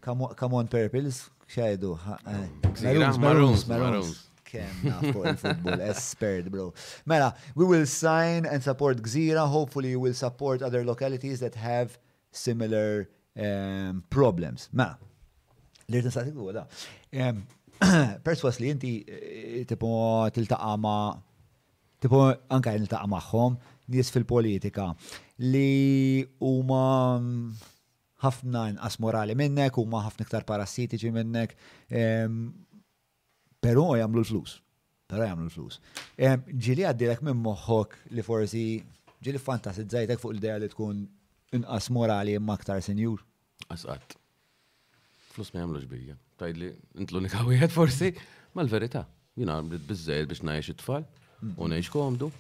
Come 0.02 0.54
on, 0.54 0.68
Purples 0.68 1.28
xajdu. 1.48 1.98
Eh, 2.28 3.18
Maroons, 3.20 3.68
Maroons. 3.68 4.24
Kem 4.46 4.70
fuq 5.14 5.80
expert, 5.90 6.48
bro. 6.50 6.74
Mela, 7.06 7.36
we 7.56 7.66
will 7.66 7.86
sign 7.86 8.46
and 8.46 8.64
support 8.64 8.98
Gzira. 9.02 9.48
Hopefully 9.48 9.90
you 9.90 10.00
will 10.00 10.14
support 10.14 10.62
other 10.62 10.86
localities 10.86 11.40
that 11.42 11.56
have 11.56 11.98
similar 12.32 13.10
um, 13.46 14.04
problems. 14.10 14.70
Mela, 14.72 14.98
l-irtin 15.90 16.12
sa' 16.12 16.24
da. 16.58 16.64
Um, 17.20 17.44
perswas 18.28 18.60
li 18.64 18.72
inti 18.74 18.94
eh, 19.06 19.64
tipo 19.70 19.88
tiltaqa 20.32 20.80
ma' 20.80 21.16
tipo 22.02 22.24
anka 22.50 22.72
niltaqa' 22.80 23.06
magħhom 23.12 23.60
nies 23.94 24.10
fil-politika 24.16 24.88
li 25.38 26.24
huma 26.42 26.88
mm, 27.20 27.52
ħafna 28.24 28.62
inqas 28.72 28.98
morali 29.04 29.36
minnek, 29.38 29.76
huma 29.82 30.00
ħafna 30.08 30.26
iktar 30.26 30.46
parassitiċi 30.50 31.12
minnek, 31.14 31.54
però 33.64 33.90
jagħmlu 34.00 34.24
l-flus. 34.24 34.56
Però 35.08 35.28
jagħmlu 35.28 35.48
l-flus. 35.50 35.80
Ġili 36.18 36.88
għaddilek 36.90 37.22
minn 37.28 37.42
moħħok 37.46 38.14
li 38.18 38.26
forsi 38.26 38.64
ġili 39.24 39.42
fantasizzajtek 39.42 40.22
fuq 40.22 40.36
l-idea 40.36 40.58
li 40.64 40.70
tkun 40.74 41.04
inqas 41.60 41.92
morali 41.96 42.34
imma 42.38 42.58
aktar 42.58 42.82
senjur. 42.84 43.22
Asqat. 43.74 44.18
Flus 45.34 45.52
ma 45.54 45.62
jagħmlux 45.64 45.86
bija. 45.92 46.18
Tajdli, 46.38 46.72
int 47.02 47.14
l-unika 47.14 47.46
wieħed 47.48 47.74
forsi, 47.74 48.12
l 48.58 48.72
verità 48.74 49.04
Jina 49.38 49.54
għamlet 49.60 49.84
bizzajed 49.86 50.30
biex 50.32 50.42
najx 50.42 50.72
it-tfal 50.74 51.04
u 51.62 51.66
najx 51.70 51.92
komdu. 51.94 52.32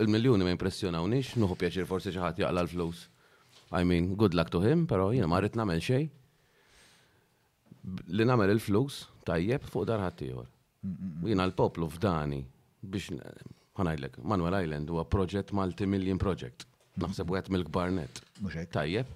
Il-miljoni 0.00 0.46
ma 0.46 0.54
impressjonawniex, 0.54 1.34
nuħu 1.36 1.56
pjaċir 1.60 1.88
forsi 1.88 2.08
xi 2.14 2.20
ħadd 2.22 2.40
jaqla 2.40 2.62
l-flus. 2.64 3.02
I 3.72 3.84
mean, 3.84 4.14
good 4.16 4.34
luck 4.34 4.50
to 4.50 4.60
him, 4.60 4.86
pero 4.86 5.12
jina 5.14 5.26
marrit 5.26 5.54
namel 5.56 5.80
xej. 5.80 6.10
Li 8.12 8.26
namel 8.28 8.52
il-flus, 8.52 9.06
tajjeb 9.26 9.64
fuq 9.64 9.86
darħat 9.88 10.18
tiħor. 10.20 10.46
Jina 11.30 11.46
l-poplu 11.48 11.88
f'dani 11.88 12.42
biex 12.82 13.14
ħanajlek, 13.78 14.20
Manuel 14.28 14.58
Island 14.60 14.92
huwa 14.92 15.06
proġett 15.08 15.54
multi-million 15.56 16.20
project. 16.20 16.66
Naħseb 17.00 17.32
u 17.32 17.38
għet 17.38 17.48
mill-gbarnet. 17.54 18.20
Tajjeb. 18.76 19.08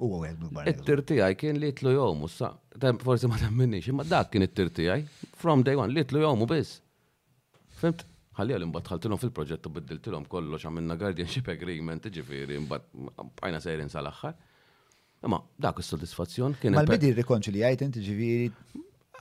U 0.00 0.08
għet 0.24 0.40
milk 0.40 0.52
barnet. 0.56 0.72
Il-tirti 0.76 1.18
għaj 1.24 1.36
kien 1.40 1.60
li 1.60 1.70
tlu 1.76 1.92
jom, 1.92 2.24
forse 3.00 3.28
ma 3.30 3.36
temminix, 3.42 3.86
ma 3.96 4.04
dak 4.08 4.32
kien 4.32 4.44
il-tirti 4.46 4.88
għaj. 4.92 5.04
From 5.40 5.62
day 5.66 5.76
one, 5.76 5.92
li 5.92 6.02
tlu 6.08 6.20
jom 6.24 6.44
u 6.46 6.48
bis. 6.50 6.78
Fimt? 7.80 8.04
ħalli 8.36 8.54
għal 8.56 8.64
imbat 8.66 8.88
fil-proġett 8.92 9.68
u 9.68 9.72
biddiltilhom 9.78 10.26
kollox 10.28 10.66
għamilna 10.68 10.96
guardianship 11.00 11.48
agreement 11.52 12.08
ġifieri 12.12 12.58
imbagħad 12.60 13.14
bqajna 13.38 13.60
sejrin 13.64 13.92
sal-aħħar. 13.92 14.34
Imma 15.26 15.38
dak 15.58 15.80
is-sodisfazzjon 15.80 16.58
kien. 16.60 16.76
Mal-bidi 16.76 17.14
rrikonċiljajt 17.16 17.84
inti 17.86 18.02
ġifiri. 18.04 18.50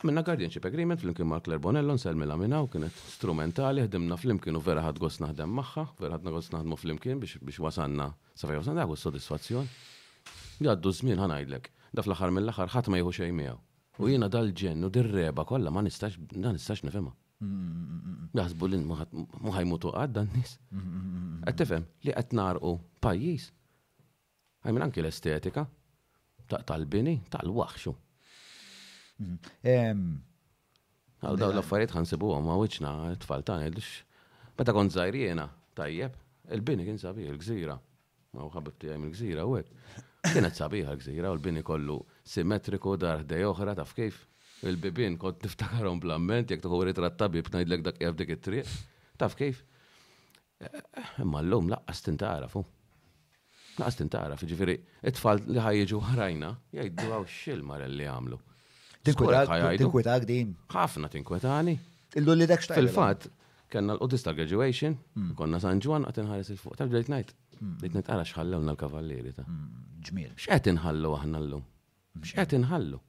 Għamilna 0.01 0.25
guardianship 0.27 0.67
agreement 0.67 1.01
flimkien 1.01 1.29
Mark 1.31 1.47
Lerbonello 1.47 1.95
nselmi 1.95 2.27
lamina 2.27 2.59
u 2.61 2.67
kienet 2.71 2.95
strumentali, 3.15 3.85
ħdimna 3.87 4.17
flimkien 4.19 4.59
u 4.59 4.63
vera 4.63 4.83
ħad 4.85 4.99
gost 5.01 5.23
naħdem 5.23 5.53
magħha, 5.59 5.85
vera 6.01 6.19
ħad 6.19 6.31
gost 6.35 6.55
naħdmu 6.57 6.79
flimkien 6.81 7.23
biex 7.23 7.61
wasanna. 7.63 8.09
safaj 8.35 8.59
wasanna 8.63 8.83
dak 8.83 8.91
is-sodisfazzjon. 8.97 9.71
Jgħaddu 10.59 10.91
żmien 10.99 11.21
ħanajdlek 11.23 11.71
da 11.95 12.03
fl 12.03 12.11
axħar 12.17 12.35
mill 12.35 12.51
axħar 12.51 12.73
ħatma 12.75 12.99
ma 12.99 13.15
xejmijaw. 13.15 13.17
xejn 13.21 13.37
miegħu. 13.39 13.59
U 14.03 14.07
jiena 14.11 14.27
dal-ġen 14.27 14.83
u 14.83 14.89
dir-reba 14.91 15.45
kollha 15.47 15.71
ma 15.71 15.85
nistax 15.87 16.83
nifema. 16.85 17.15
Naħsbu 18.35 18.67
li 18.71 18.79
muħajmutu 18.89 19.91
għadda 19.99 20.23
n-nis. 20.27 20.53
Għattifem, 21.51 21.85
li 22.05 22.13
għatnarqu 22.19 22.73
pajis. 23.05 23.49
Għajmin 24.65 24.85
anki 24.87 25.03
l-estetika, 25.03 25.63
tal-bini, 26.55 27.15
tal-waxxu. 27.33 27.93
Għal 31.21 31.41
daw 31.41 31.53
l-affarijiet 31.55 31.93
ħansibu 31.95 32.33
għom 32.37 32.51
għawiċna, 32.55 32.93
t-tfal 33.19 33.45
ta' 33.47 33.59
għedux. 33.67 33.91
Meta 34.59 34.75
kont 34.75 34.95
zaħirjena, 34.95 35.47
tajjeb, 35.77 36.15
il-bini 36.57 36.87
kien 36.89 36.99
sabiħ, 37.01 37.31
il-gżira. 37.33 37.77
Ma' 38.35 38.43
u 38.43 38.51
ħabib 38.53 38.79
tijem 38.83 39.05
il-gżira 39.09 39.45
u 39.47 39.57
għek. 39.57 39.99
Kienet 40.25 40.57
sabiħ 40.57 40.89
il-gżira 40.95 41.29
u 41.31 41.37
l-bini 41.37 41.61
kollu 41.63 41.99
simmetriku 42.25 42.95
dar 42.99 43.21
ħdej 43.23 43.45
oħra 43.53 43.75
taf 43.77 43.93
kif 43.99 44.23
il-bibin, 44.69 45.15
kont 45.17 45.37
un 45.83 45.97
blamment, 45.99 46.43
jek 46.49 46.61
tuħu 46.63 46.83
ritratta 46.89 47.27
bib 47.29 47.49
ngħidlek 47.51 47.83
dak 47.85 47.99
jaf 48.01 48.19
it-triq. 48.25 48.73
Taf 49.19 49.35
kif? 49.39 49.61
Eh, 50.59 51.21
imma 51.21 51.41
llum 51.43 51.69
laqqas 51.71 52.01
tintarafu. 52.05 52.63
Laqqas 53.77 53.97
tintara, 53.99 54.35
ġifieri, 54.39 54.77
it-tfal 55.03 55.41
li 55.49 55.59
ħajġu 55.61 55.99
ħrajna 56.13 56.51
jajdu 56.79 57.07
għaw 57.11 57.25
xilmar 57.29 57.83
li 57.91 58.05
għamlu. 58.09 58.39
Tinkwetak 59.05 60.25
din. 60.25 60.55
Ħafna 60.73 61.09
tinkwetani. 61.13 61.75
Illu 62.17 62.35
li 62.39 62.47
dak 62.49 62.63
Fil-fatt, 62.65 63.29
kellna 63.69 63.95
l 63.97 64.01
odista 64.01 64.31
graduation, 64.33 64.95
mm. 65.15 65.33
konna 65.37 65.59
San 65.61 65.81
Ġwan 65.83 66.07
għat 66.07 66.21
inħares 66.23 66.53
il-fuq. 66.55 66.77
Tab 66.79 66.93
ġejt 66.95 67.11
ngħid. 67.13 67.33
Dik 67.83 67.95
nitqara 67.99 68.23
mm. 68.23 68.29
xħallu 68.31 68.61
l-kavallieri 68.63 69.35
ta'. 69.37 69.45
Mm, 69.45 69.83
Ġmiel. 70.09 70.31
X'qed 70.39 70.71
inħallu 70.71 71.11
aħna 71.19 71.43
llum? 71.45 71.67
X'qed 72.25 72.55
inħallu? 72.61 73.01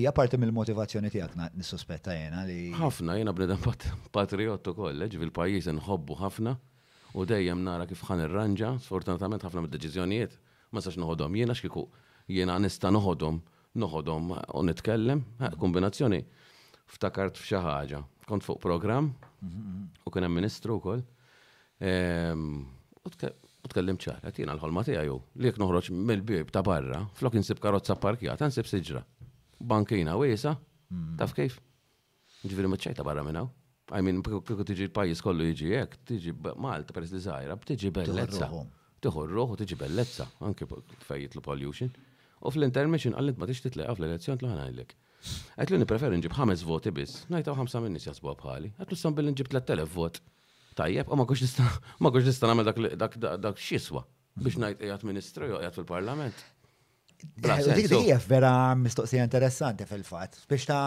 hija 0.00 0.12
parti 0.12 0.36
mill-motivazzjoni 0.36 1.08
tiegħek 1.12 1.54
nissuspetta 1.56 2.12
jena 2.14 2.42
li. 2.44 2.70
Ħafna 2.76 3.14
jena 3.16 3.32
bnedem 3.36 3.62
patriottu 4.12 4.74
kolleġ 4.76 5.16
eh, 5.16 5.20
fil-pajjiż 5.22 5.70
nħobbu 5.78 6.18
ħafna 6.20 6.52
u 7.16 7.24
dejjem 7.24 7.62
nara 7.64 7.86
kif 7.88 8.02
ħan 8.04 8.20
irranġa, 8.26 8.74
sfortunatament 8.84 9.46
ħafna 9.46 9.62
mid-deċiżjonijiet 9.64 10.36
ma 10.76 10.82
sax 10.84 10.98
noħodhom 11.00 11.38
jena 11.40 11.56
xkiku 11.56 11.86
jiena 12.28 12.58
nista' 12.60 12.92
noħodhom 12.92 13.40
noħodhom 13.80 14.34
u 14.36 14.66
nitkellem, 14.68 15.24
eh, 15.40 15.52
kombinazzjoni 15.60 16.20
ftakart 16.96 17.40
f'xi 17.40 17.60
ħaġa. 17.64 18.02
Kont 18.28 18.44
fuq 18.44 18.60
programm 18.60 19.12
u 20.04 20.12
kien 20.12 20.24
hemm 20.26 20.36
ministru 20.36 20.76
wkoll. 20.80 21.02
Ehm, 21.86 22.64
u 23.06 23.66
tkellim 23.70 23.96
ċar, 24.02 24.20
jena 24.36 24.52
l-ħolma 24.56 24.82
tiegħu 24.86 25.16
li 25.40 25.50
jek 25.50 25.60
noħroġ 25.62 25.90
mill-bib 25.94 26.50
ta' 26.54 26.62
barra, 26.66 27.04
flok 27.16 27.36
insib 27.40 27.60
karozza 27.64 27.94
parkjata, 28.00 28.48
nsib 28.52 28.66
siġra 28.70 29.02
bankina 29.60 30.16
wiesa, 30.18 30.56
mm. 30.90 31.14
taf 31.20 31.32
kif? 31.36 31.60
Ġviri 32.46 32.70
maċċajta 32.72 33.04
barra 33.06 33.22
minnaw. 33.26 33.48
I 33.94 34.00
mean, 34.02 34.20
kiku 34.22 34.64
tiġi 34.66 34.88
pajis 34.94 35.22
kollu 35.22 35.46
jiġi 35.52 35.70
jek, 35.76 35.94
tiġi 36.08 36.32
Malta 36.58 36.94
peres 36.94 37.12
li 37.14 37.20
zaħira, 37.22 37.56
tiġi 37.68 37.92
bellezza. 37.94 38.48
Tuħor 39.06 39.30
roħu 39.32 39.58
tiġi 39.62 39.76
bellezza, 39.78 40.26
anki 40.46 40.66
fejjit 41.06 41.36
l-pollution. 41.38 41.92
U 42.46 42.52
fl-intermission 42.52 43.14
għallint 43.16 43.38
ma 43.40 43.48
tix 43.48 43.62
titleqa 43.64 43.94
fl-elezzjon 43.96 44.40
tlaħna 44.40 44.64
għallik. 44.68 44.94
Għetlu 45.56 45.80
nipreferi 45.82 46.18
nġib 46.20 46.34
ħames 46.36 46.64
voti 46.66 46.92
bis, 46.94 47.14
najta 47.32 47.54
ħamsa 47.56 47.80
minnis 47.84 48.06
jasbu 48.10 48.32
għabħali. 48.34 48.72
għetlu 48.82 48.98
sambil 49.00 49.30
nġib 49.30 49.48
3000 49.54 49.88
vot. 49.94 50.20
Tajjeb, 50.76 51.08
u 51.08 51.16
ma 51.16 51.24
kux 51.30 51.46
nista' 51.46 52.52
ma 52.52 52.66
dak 52.66 53.60
xiswa 53.62 54.04
biex 54.36 54.58
najt 54.60 54.82
jgħat 54.84 55.04
ministru 55.08 55.46
jew 55.48 55.58
qiegħed 55.62 55.78
fil-Parlament. 55.78 56.42
Eh, 57.40 57.68
dik 57.74 57.88
hija 57.96 58.18
vera 58.28 58.52
mistoqsija 58.76 59.24
interessanti 59.24 59.86
fil-fatt, 59.88 60.42
biex 60.50 60.66
ta' 60.68 60.80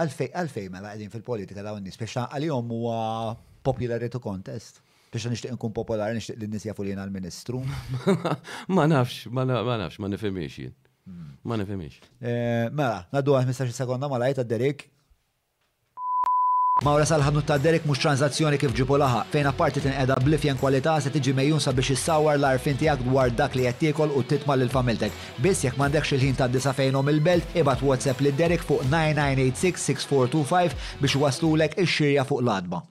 għalfej 0.00 0.32
għalfej 0.34 0.70
mela 0.74 0.90
qegħdin 0.94 1.12
fil-politika 1.14 1.62
dawn 1.62 1.84
nies 1.86 1.98
biex 2.00 2.16
ta' 2.18 2.24
għalihom 2.34 2.72
huwa 2.74 3.02
popularity 3.64 4.18
contest 4.18 4.80
biex 5.14 5.22
ta 5.22 5.30
nixtieq 5.34 5.54
nkun 5.54 5.74
popolari 5.76 6.16
nixtieq 6.18 6.40
li 6.42 6.48
nisja 6.50 6.74
fuq 6.74 6.90
għal-ministru. 6.90 7.60
Ma 8.76 8.88
nafx, 8.90 9.28
ma 9.30 9.44
nafx, 9.46 10.00
ma 10.02 10.08
nifhimiex 10.10 10.56
jien. 10.58 10.72
Hmm. 11.06 11.30
Ma 11.46 11.58
nifhimiex. 11.60 12.00
Eh, 12.18 12.34
mela, 12.74 13.04
naddu 13.14 13.36
għal 13.38 13.46
15 13.52 13.76
sekonda 13.78 14.08
ma 14.10 14.18
lajta 14.18 14.42
Derek 14.48 14.88
Mawra 16.82 17.04
salħadnu 17.06 17.42
ta' 17.46 17.54
Derek 17.62 17.84
mux 17.86 18.00
tranzazzjoni 18.02 18.56
kif 18.58 18.72
ġipu 18.74 18.96
laħa, 18.98 19.20
fejn 19.30 19.46
apparti 19.46 19.78
tin 19.84 19.92
qeda 19.94 20.16
blifjen 20.26 20.56
kwalità 20.58 20.96
se 21.00 21.12
tiġi 21.14 21.30
mejjunsa 21.38 21.70
biex 21.70 21.92
issawar 21.94 22.34
l-arfin 22.40 22.74
tiegħek 22.80 23.04
dwar 23.06 23.30
dak 23.38 23.54
li 23.54 23.62
qed 23.68 23.78
tiekol 23.84 24.10
u 24.18 24.24
titma' 24.30 24.56
lil 24.58 24.72
familtek. 24.72 25.14
Biss 25.44 25.62
jekk 25.68 25.78
m'għandekx 25.78 26.16
il-ħin 26.16 26.34
ta' 26.40 26.48
disa 26.50 26.72
fejnhom 26.74 27.12
il-belt, 27.12 27.54
ibad 27.62 27.84
WhatsApp 27.86 28.24
lil 28.26 28.34
Derek 28.40 28.66
fuq 28.66 28.82
9986-6425 28.88 30.74
biex 31.04 31.16
waslulek 31.22 31.78
ix-xirja 31.84 32.26
fuq 32.26 32.42
l-adba. 32.42 32.82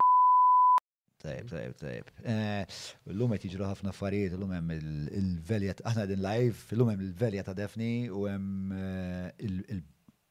Tajb, 1.25 1.51
tajb, 1.51 1.75
tajb. 1.83 2.13
Eh, 2.23 2.63
l-lum 3.11 3.35
qed 3.35 3.49
jiġru 3.51 3.67
ħafna 3.67 3.91
affarijiet, 3.91 4.37
l-lum 4.39 4.55
hemm 4.61 4.77
il-velja 4.77 5.75
aħna 5.91 6.07
din 6.13 6.23
live, 6.23 6.63
l-lum 6.71 6.95
hemm 6.95 7.03
il-velja 7.09 7.43
ta' 7.51 7.57
Defni 7.59 7.91
u 8.07 8.29
hemm 8.31 8.77
eh, 8.79 9.27
il 9.43 9.83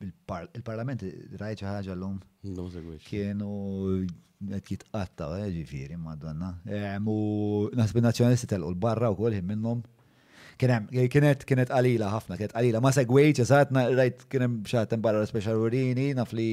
il-parlament 0.03 1.05
rajt 1.41 1.63
ħaġa 1.67 1.95
l-lum. 1.95 2.19
Kienu 3.07 3.51
għet 4.43 4.73
jitqatta, 4.75 5.29
eh, 5.45 5.51
ġifiri, 5.55 5.99
madonna. 5.99 6.53
Mu 7.03 7.17
ehm, 7.69 7.79
nasbi 7.79 8.03
nazjonalisti 8.05 8.49
telqu 8.51 8.73
l-barra 8.75 9.13
u 9.15 9.19
kolħi 9.19 9.43
minnom. 9.49 9.83
Kienet 10.63 11.73
għalila 11.75 12.11
ħafna, 12.13 12.37
kienet 12.39 12.55
għalila. 12.59 12.83
Ma 12.85 12.93
segwejt, 12.95 13.41
ċasatna 13.43 13.87
rajt 13.97 14.27
kienem 14.33 14.61
xaħtem 14.69 15.03
barra 15.03 15.25
speċa 15.27 15.55
urini, 15.59 16.11
naf 16.19 16.35
li 16.39 16.49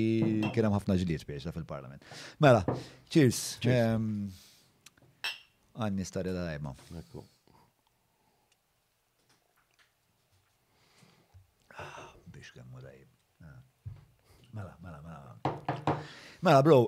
kienem 0.56 0.74
ħafna 0.78 0.96
ġliet 1.02 1.26
speċa 1.26 1.54
fil-parlament. 1.54 2.06
Mela, 2.42 2.64
cheers. 3.10 3.58
Għanni 5.80 6.04
stari 6.08 6.32
da 6.36 6.48
dajma. 6.50 6.74
Mela, 16.44 16.62
bro, 16.64 16.86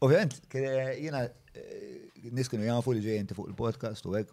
ovvijament, 0.00 0.36
jena 0.96 1.20
jgħan 2.16 2.62
eh, 2.62 2.70
jafu 2.70 2.94
li 2.96 3.02
ġejenti 3.04 3.34
fuq 3.36 3.50
il-podcast 3.50 4.06
u 4.08 4.14
għek. 4.16 4.30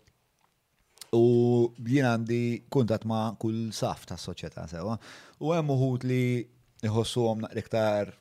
U 1.19 1.23
jien 1.87 2.07
għandi 2.07 2.37
kuntat 2.71 3.03
ma' 3.07 3.33
kull 3.41 3.73
saf 3.75 4.05
ta' 4.07 4.15
soċjetà 4.19 4.63
sewa. 4.71 4.95
U 5.43 5.51
hemm 5.55 5.73
uħut 5.75 6.05
li 6.07 6.21
jħossu 6.83 7.25
għom 7.27 7.43
naqriktar 7.43 8.13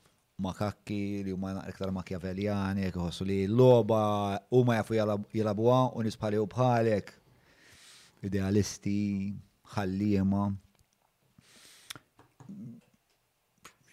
makakki 0.42 1.00
li 1.28 1.34
huma 1.34 1.52
naqriktar 1.60 1.94
makjaveljani, 1.96 2.88
jek 2.88 2.98
jħossu 2.98 3.26
li 3.28 3.38
l-loba 3.46 4.02
huma 4.50 4.80
jafu 4.80 4.98
jilabuha 4.98 5.78
u 5.94 6.02
nisbħali 6.08 6.42
u 6.42 6.48
bħalek 6.56 7.14
idealisti, 8.26 8.98
ħalliema 9.76 10.48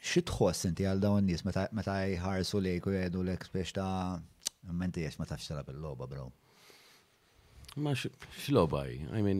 xi 0.04 0.22
tħoss 0.28 0.68
inti 0.68 0.84
għal 0.90 1.00
dawn 1.00 1.24
nies 1.28 1.46
meta 1.48 1.96
jħarsu 2.12 2.60
lejk 2.60 2.88
u 2.88 2.94
jgħidu 2.98 3.22
lek 3.24 3.46
biex 3.54 3.72
ta' 3.78 4.20
menti 4.82 5.04
jiex 5.06 5.20
ma 5.22 5.28
tafx 5.30 5.48
tara 5.54 5.64
bil-logħba 5.68 6.08
bro. 6.12 6.26
Ma 7.84 7.94
x'loba 7.98 8.82
hi, 8.90 8.98
I 9.16 9.22
mean 9.24 9.40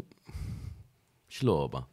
x'logħba. 1.36 1.84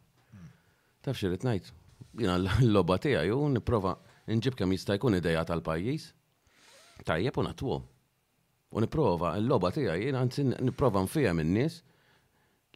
Taf 1.03 1.19
xi 1.19 1.33
rid 1.33 1.47
ngħid. 1.51 1.73
Jiena 2.21 2.39
l-logħba 2.39 2.99
tiegħi 3.09 3.35
u 3.35 3.51
nipprova 3.57 3.97
nġib 4.31 4.59
kemm 4.63 4.77
jista' 4.79 4.95
jkun 5.01 5.19
idea 5.19 5.43
tal-pajjiż. 5.51 6.07
Tajjeb 7.11 7.41
u 7.43 7.47
natwom. 7.49 7.87
U 8.71 8.79
niprofa, 8.85 9.33
l-loba 9.41 9.73
tija, 9.75 9.97
jien 9.99 10.15
għanzi 10.15 10.45
niprofa 10.63 11.01
nfija 11.03 11.33
minn 11.35 11.51
nis 11.59 11.81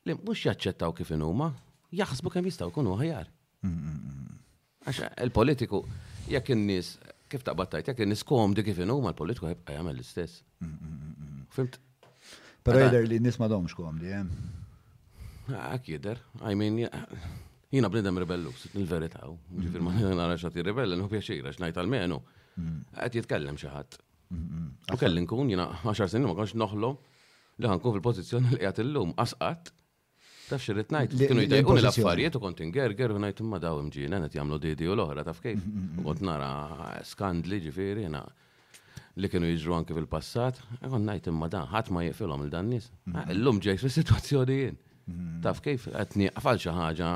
li 0.05 0.16
mux 0.18 0.40
jaċċettaw 0.49 0.90
kif 0.99 1.12
huma, 1.14 1.53
jaħsbu 1.95 2.32
kem 2.34 2.49
jistaw 2.49 2.72
kunu 2.74 2.97
ħajar. 2.99 3.28
Mm, 3.62 3.76
mm, 3.76 4.01
mm. 4.01 4.24
Għax 4.85 5.01
il-politiku, 5.24 5.78
jekk 6.28 6.53
in-nies 6.53 6.95
kif 7.32 7.43
ta' 7.45 7.55
battajt, 7.57 7.89
jekk 7.89 8.03
in-nies 8.05 8.24
komdi 8.28 8.62
kif 8.66 8.80
inhu 8.85 8.99
ma 9.01 9.14
l-politiku 9.14 9.49
ħibqa 9.49 9.78
jagħmel 9.78 9.97
l-istess. 9.97 10.43
Fimt? 11.57 11.78
Però 12.64 12.82
jidher 12.82 13.07
li 13.09 13.18
n-nies 13.20 13.39
m'għadhomx 13.41 13.76
komdi, 13.78 14.12
eh. 14.12 14.20
ah, 14.20 14.20
hemm. 14.20 15.55
Għak 15.57 15.89
jidher, 15.95 16.20
I 16.51 16.55
mean, 16.57 16.78
jina 17.72 17.91
bnidem 17.93 18.20
rebellus, 18.24 18.66
il-verità, 18.76 19.24
ġifir 19.57 19.80
ma 19.85 19.95
mm-hmm. 19.95 20.16
nara 20.20 20.37
xati 20.41 20.64
rebella, 20.64 20.97
nħu 21.01 21.09
pjaċira, 21.12 21.53
xnajt 21.57 21.80
għal-menu, 21.80 22.18
għet 22.20 22.61
mm-hmm. 22.64 23.14
jitkellem 23.18 23.59
xaħat. 23.61 23.97
Mm-hmm. 24.35 24.76
U 24.97 25.01
kellin 25.01 25.28
kun, 25.30 25.49
jina 25.53 25.66
10 25.87 26.12
snin 26.14 26.28
ma 26.28 26.37
konx 26.39 26.55
noħlo 26.61 26.93
li 27.62 27.70
ħankun 27.72 27.97
fil-pozizjoni 27.99 28.55
li 28.59 28.62
għat 28.68 28.80
il-lum, 28.85 29.12
asqat, 29.20 29.72
Ta' 30.45 30.59
xirrit 30.61 30.90
najt, 30.92 31.14
kienu 31.16 31.45
jdejquni 31.47 31.80
l-affarijiet 31.80 32.34
u 32.36 32.40
kont 32.42 32.59
ingerger 32.61 33.12
u 33.14 33.18
najt 33.22 33.38
imma 33.40 33.59
daw 33.62 33.78
imġina, 33.80 34.18
net 34.20 34.34
jamlu 34.36 34.59
didi 34.61 34.84
u 34.84 34.92
l-oħra, 34.95 35.22
taf 35.24 35.38
kif. 35.40 35.61
U 36.01 36.03
kont 36.05 36.20
nara 36.26 36.49
skandli 37.09 37.61
ġifiri, 37.64 38.05
na 38.12 38.20
li 39.22 39.30
kienu 39.32 39.49
jġru 39.49 39.76
anke 39.78 39.95
fil-passat, 39.97 40.59
e 40.84 40.90
najt 41.01 41.30
imma 41.32 41.49
dan, 41.53 41.64
ħat 41.70 41.88
ma 41.97 42.03
jifilom 42.05 42.45
il-dannis. 42.45 42.90
L-lum 43.32 43.61
ġejt 43.64 43.80
fil-situazzjoni 43.86 44.57
jien. 44.59 44.76
Taf 45.45 45.62
kif, 45.64 45.86
għatni 45.95 46.28
għafal 46.32 46.61
xaħġa 46.64 47.12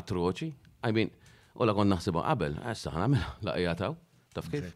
atroċi, 0.00 0.48
I 0.88 0.92
mean, 0.96 1.12
u 1.54 1.64
la 1.68 1.72
kont 1.78 1.92
naħsibu 1.94 2.24
għabel, 2.26 2.58
għessa 2.72 2.90
ħana 2.94 3.06
mela, 3.14 3.28
laqijataw, 3.50 3.94
taf 4.36 4.48
kif. 4.52 4.72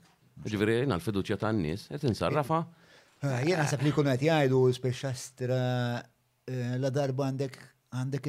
Ġifiri, 0.46 0.78
jina 0.84 1.01
l-fiduċja 1.01 1.40
tan-nis, 1.42 1.88
et 1.90 2.07
insarrafa. 2.07 2.62
Jena 3.42 3.66
sepp 3.66 3.82
li 3.82 3.90
kunet 3.92 4.22
jgħajdu 4.22 4.62
speċastra 4.78 5.59
la 6.78 6.92
darba 6.94 7.26
għandek 7.28 7.59
għandek 7.97 8.28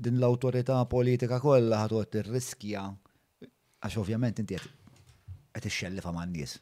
din 0.00 0.16
l-autorità 0.18 0.78
politika 0.88 1.40
kollha 1.42 1.82
ħatot 1.84 2.18
ir-riskja 2.22 2.84
għax 3.84 3.98
ovvjament 4.00 4.40
inti 4.40 4.56
qed 4.56 5.68
ixxellifa 5.68 6.12
ma' 6.16 6.24
nies. 6.28 6.56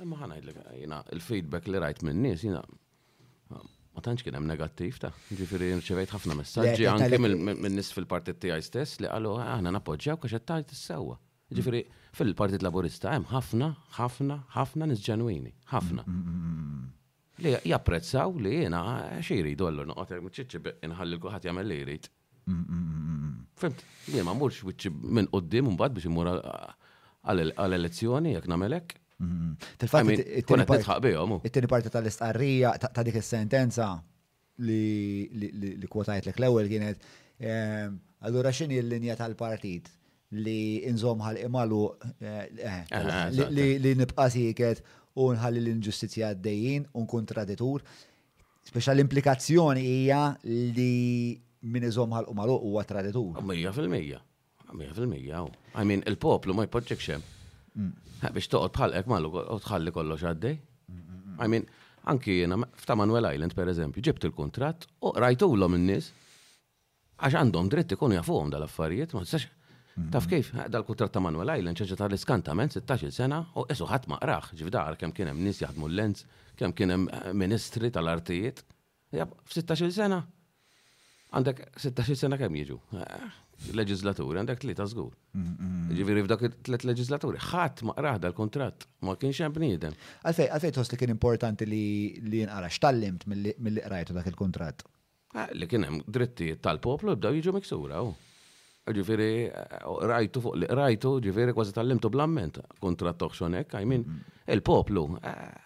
Imma 0.00 0.16
ħanajdlek 0.24 0.62
jiena 0.78 1.02
il-feedback 1.14 1.68
li 1.72 1.80
rajt 1.82 2.02
minn 2.08 2.22
nies 2.24 2.42
jiena 2.46 2.62
ma 3.96 4.02
tantx 4.04 4.24
kien 4.26 4.36
hemm 4.36 4.48
negattiv 4.50 4.96
ta' 5.00 5.12
ġifieri 5.32 5.70
rċevejt 5.78 6.10
ħafna 6.16 6.34
messaġġi 6.40 6.88
anke 6.92 7.20
minn 7.20 7.72
nies 7.76 7.92
fil-partit 7.96 8.40
tiegħi 8.44 8.64
stess 8.66 9.00
li 9.04 9.08
qalu 9.12 9.36
ah, 9.40 9.52
aħna 9.58 9.72
nappoġġjaw 9.78 10.16
għax 10.18 10.36
qed 10.38 10.48
tajt 10.50 10.74
issewwa. 10.76 11.16
Mm. 11.46 11.60
Ġifieri 11.60 11.80
fil-Partit 12.16 12.62
Laburista 12.64 13.12
hemm 13.14 13.28
ħafna, 13.30 13.68
ħafna, 14.00 14.36
ħafna 14.56 14.88
nies 14.90 15.04
ġenwini, 15.06 15.52
ħafna. 15.70 16.02
Mm, 16.08 16.32
mm, 16.32 16.80
li 17.42 17.52
japprezzaw 17.70 18.38
li 18.42 18.52
jena 18.62 18.80
eh, 19.02 19.18
xiri 19.26 19.54
dollu 19.58 19.84
noqgħod 19.90 20.20
ċiċi 20.20 20.36
ċiċċib 20.36 20.68
inħalli 20.88 21.18
kuħat 21.20 21.48
jagħmel 21.48 21.68
li 21.72 21.80
jrid. 21.84 22.08
Mm, 22.46 22.62
mm, 22.62 22.98
mm, 23.10 23.34
Fimt, 23.60 23.82
jien 24.12 24.24
ma 24.26 24.34
mmurx 24.36 24.62
wicċi 24.68 24.92
minn 25.18 25.28
un 25.36 25.72
mbagħad 25.72 25.96
biex 25.98 26.08
imur 26.10 26.30
għal 27.26 27.76
elezzjoni 27.78 28.36
jekk 28.36 28.48
nagħmel 28.52 28.78
hekk. 28.78 28.96
Tilfatt 29.82 30.24
it-tieni 30.40 31.72
parti 31.72 31.90
tal-istqarrija 31.92 32.72
ta' 32.86 33.02
dik 33.04 33.16
is-sentenza 33.22 33.90
li 34.64 35.86
kwotajt 35.92 36.30
l 36.34 36.50
ewwel 36.50 36.68
kienet 36.72 37.00
ehm, 37.40 37.96
allura 38.28 38.52
x'inhi 38.52 38.76
l-linja 38.80 39.16
tal-partit 39.16 39.88
li 40.36 40.80
nżomħal 40.92 41.40
imalu 41.46 41.80
eh, 42.20 42.46
eh, 42.66 43.50
li 43.56 43.94
nibqa' 44.02 44.28
siket 44.32 44.84
u 45.16 45.30
nħalli 45.32 45.60
l-inġustizja 45.62 46.30
għaddejjin 46.34 46.86
u 46.92 47.04
nkun 47.04 47.26
traditur. 47.28 47.84
Speċa 48.68 48.94
l-implikazzjoni 48.96 49.84
hija 49.84 50.20
li 50.48 51.32
min 51.72 51.86
iżom 51.88 52.12
ħal 52.14 52.28
umalu 52.32 52.58
huwa 52.68 52.84
traditur. 52.88 53.40
Mija 53.42 53.72
fil-mija. 53.72 54.20
Mija 54.76 54.94
fil-mija. 54.96 55.44
I 55.80 55.86
mean, 55.88 56.02
il-poplu 56.10 56.54
ma 56.58 56.66
jpoġġek 56.66 57.02
xem. 57.04 57.24
Mm. 57.74 57.94
Biex 58.32 58.50
toqgħod 58.52 58.76
bħalqek 58.76 59.10
mallu 59.12 59.32
u 59.40 59.58
tħalli 59.64 59.92
kollox 59.94 60.28
għaddej. 60.30 60.60
I 61.36 61.48
mean, 61.52 61.64
anki 62.12 62.38
jena 62.42 62.56
f'ta' 62.78 62.96
Manuel 62.96 63.26
Island 63.32 63.52
per 63.56 63.68
eżempju, 63.72 64.00
ġibt 64.06 64.24
il-kontrat 64.28 64.86
u 65.04 65.10
rajtu 65.20 65.48
l-om 65.56 65.74
n-nis 65.80 66.06
għax 67.16 67.36
għandhom 67.42 67.68
dritt 67.72 67.92
ikunu 67.96 68.16
jafuhom 68.18 68.52
dal-affarijiet, 68.52 69.12
ma 69.18 69.24
tistax 69.26 69.44
Mhm. 69.96 70.10
Taf 70.12 70.26
kif, 70.28 70.50
dal-kutrat 70.68 71.12
ta' 71.14 71.22
Manuel 71.24 71.48
Island 71.56 71.78
ċeġa 71.80 71.96
ta' 71.96 72.06
l-iskantament 72.10 72.74
16 72.76 73.14
sena 73.16 73.38
u 73.56 73.64
esu 73.72 73.86
ħat 73.88 74.10
maqraħ, 74.12 74.50
ġifdar 74.60 74.98
kem 75.00 75.14
kienem 75.16 75.40
nis 75.40 75.62
jaħdmu 75.62 75.88
l-lenz, 75.88 76.26
kem 76.60 76.74
kienem 76.76 77.06
eh, 77.08 77.30
ministri 77.32 77.88
tal-artijiet. 77.92 78.60
Jab, 79.16 79.32
f-16 79.48 79.88
sena. 79.96 80.18
Għandek 81.32 81.62
16 81.80 82.20
sena 82.26 82.36
kem 82.40 82.60
jiġu. 82.60 82.76
Eh, 82.98 83.40
leġizlaturi, 83.72 84.36
għandek 84.42 84.60
tlita 84.66 84.84
zgur. 84.92 85.16
Mhm. 85.32 85.88
Ġiviri 85.96 86.26
f'dak 86.26 86.44
tlet 86.68 86.84
leġizlaturi. 86.90 87.40
ħat 87.48 87.86
maqraħ 87.94 88.20
dal-kontrat, 88.26 88.84
ma 89.08 89.16
kienx 89.16 89.46
hemm 89.48 89.56
bniedem. 89.56 89.96
Għalfej, 90.28 90.50
għalfej 90.58 90.76
tħos 90.76 90.92
li 90.92 91.00
kien 91.06 91.14
importanti 91.16 91.70
li 91.72 91.82
jinqara, 92.42 92.68
x'tallimt 92.68 93.24
mill-li 93.32 93.88
qrajtu 93.88 94.20
dak 94.20 94.28
il-kontrat. 94.28 94.84
Eh, 95.40 95.48
li 95.56 95.64
kien 95.72 95.88
hemm 95.88 96.04
drittijiet 96.04 96.60
tal-poplu 96.68 97.16
bdaw 97.16 97.32
jiġu 97.40 97.56
miksura 97.56 98.04
ġifiri, 98.94 99.50
rajtu 100.06 100.40
fuq 100.44 100.54
li 100.60 100.66
rajtu, 100.78 101.10
ġifiri, 101.24 101.52
kważi 101.56 101.72
tal-limtu 101.74 102.08
blamment 102.14 102.58
kontra 102.78 103.10
toħxonek, 103.18 103.74
I 103.74 103.84
mm-hmm. 103.84 104.34
il-poplu, 104.54 105.02
eh, 105.22 105.60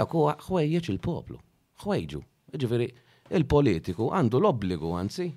dak 0.00 0.14
huwa 0.16 0.36
ħwejjeġ 0.46 0.88
il-poplu, 0.94 1.36
ħwejġu, 1.84 2.22
ġifiri, 2.62 2.86
il-politiku 3.36 4.08
għandu 4.16 4.40
l-obbligu 4.40 4.94
għanzi 5.02 5.28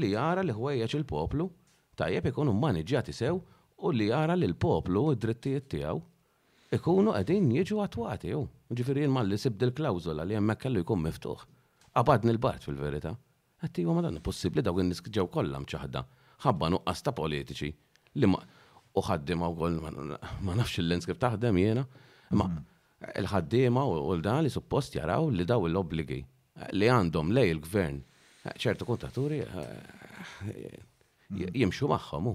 li 0.00 0.12
jara 0.14 0.42
li 0.44 0.54
għajieċ 0.56 0.96
il-poplu, 1.02 1.48
tajjeb 1.96 2.30
ikunu 2.32 2.56
maniġġjati 2.56 3.12
sew 3.12 3.36
u 3.76 3.92
li 3.92 4.08
jara 4.08 4.34
li 4.36 4.48
l-poplu 4.48 5.10
id-drittijiet 5.12 5.68
tiegħu 5.76 6.00
ikunu 6.76 7.12
qegħdin 7.14 7.52
jiġu 7.60 7.78
attwati 7.84 8.32
jew. 8.32 8.40
Ġifieri 8.74 9.04
jien 9.04 9.12
malli 9.14 9.36
sibdil 9.38 9.70
klawzola 9.76 10.24
li 10.26 10.34
hemmhekk 10.34 10.64
kellu 10.64 10.80
jkun 10.82 10.98
miftuħ. 11.04 11.44
Għabadni 11.96 12.32
l 12.34 12.40
bart 12.42 12.64
fil-verità. 12.66 13.12
Għattiju 13.62 13.94
ma 13.94 14.02
dan 14.04 14.18
possibbli 14.20 14.64
daw 14.66 14.74
għin 14.82 14.90
nies 14.90 15.00
kollam 15.06 15.62
kollha 15.70 16.02
ħabba 16.44 16.68
nuqqas 16.74 17.02
ta' 17.06 17.14
politiċi 17.16 17.70
li 18.20 18.28
ma 18.28 18.40
uħaddima 19.00 19.48
u 19.52 19.60
għol 19.68 19.78
ma 19.84 20.56
nafx 20.56 20.80
il-landscape 20.82 21.20
taħdem 21.20 21.58
jena, 21.60 21.84
ma 22.32 22.46
mm-hmm. 22.46 22.66
il-ħaddima 23.22 23.84
u 23.88 23.96
l-dan 24.16 24.44
li 24.46 24.52
suppost 24.52 24.96
jaraw 24.98 25.28
li 25.30 25.46
daw 25.48 25.66
l-obligi 25.68 26.20
li 26.76 26.88
għandhom 26.92 27.32
lej 27.36 27.52
il-gvern 27.54 27.98
ċertu 28.62 28.88
kontaturi 28.88 29.42
eh, 29.44 29.64
mm-hmm. 30.44 31.56
jimxu 31.62 31.88
maħħom. 31.90 32.32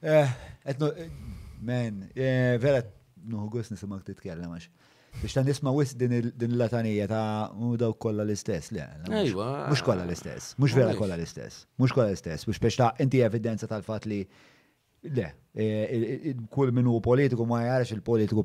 Eh, 0.00 0.32
eh, 0.64 0.84
men, 1.68 2.04
vera, 2.16 2.84
nuħu 3.20 3.58
għus 3.62 3.74
nisimak 3.76 4.06
titkellem 4.08 4.54
għax 4.56 4.70
biex 5.18 5.34
ta' 5.34 5.42
nisma' 5.44 5.72
wis 5.74 5.92
din 5.98 6.12
il-latanija 6.50 7.06
ta' 7.10 7.50
u 7.66 7.74
daw 7.80 7.92
kolla 8.04 8.24
l-istess, 8.24 8.70
Ejwa. 9.22 9.48
Mux 9.72 9.82
kolla 9.84 10.06
l-istess, 10.06 10.54
mux 10.60 10.74
vera 10.76 10.94
kolla 10.98 11.18
l-istess, 11.18 11.64
mux 11.82 11.92
kolla 11.96 12.12
l-istess, 12.14 12.46
mux 12.48 12.60
biex 12.62 12.78
ta' 12.80 12.92
inti 13.04 13.20
evidenza 13.26 13.66
tal-fat 13.70 14.06
li 14.10 14.22
le, 15.18 15.26
e, 15.52 15.64
e, 15.66 15.98
e, 16.30 16.34
kull 16.54 16.72
minu 16.76 16.96
politiku 17.04 17.46
ma 17.48 17.62
jarax 17.66 17.92
il-politiku 17.96 18.44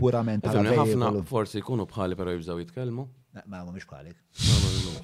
purament 0.00 0.46
għafna 0.50 1.14
forsi 1.34 1.62
kunu 1.64 1.86
bħali 1.88 2.16
pero 2.20 2.34
jibżaw 2.36 2.60
jitkelmu. 2.64 3.06
Ma' 3.46 3.64
mux 3.70 3.86
bħalik. 3.88 4.18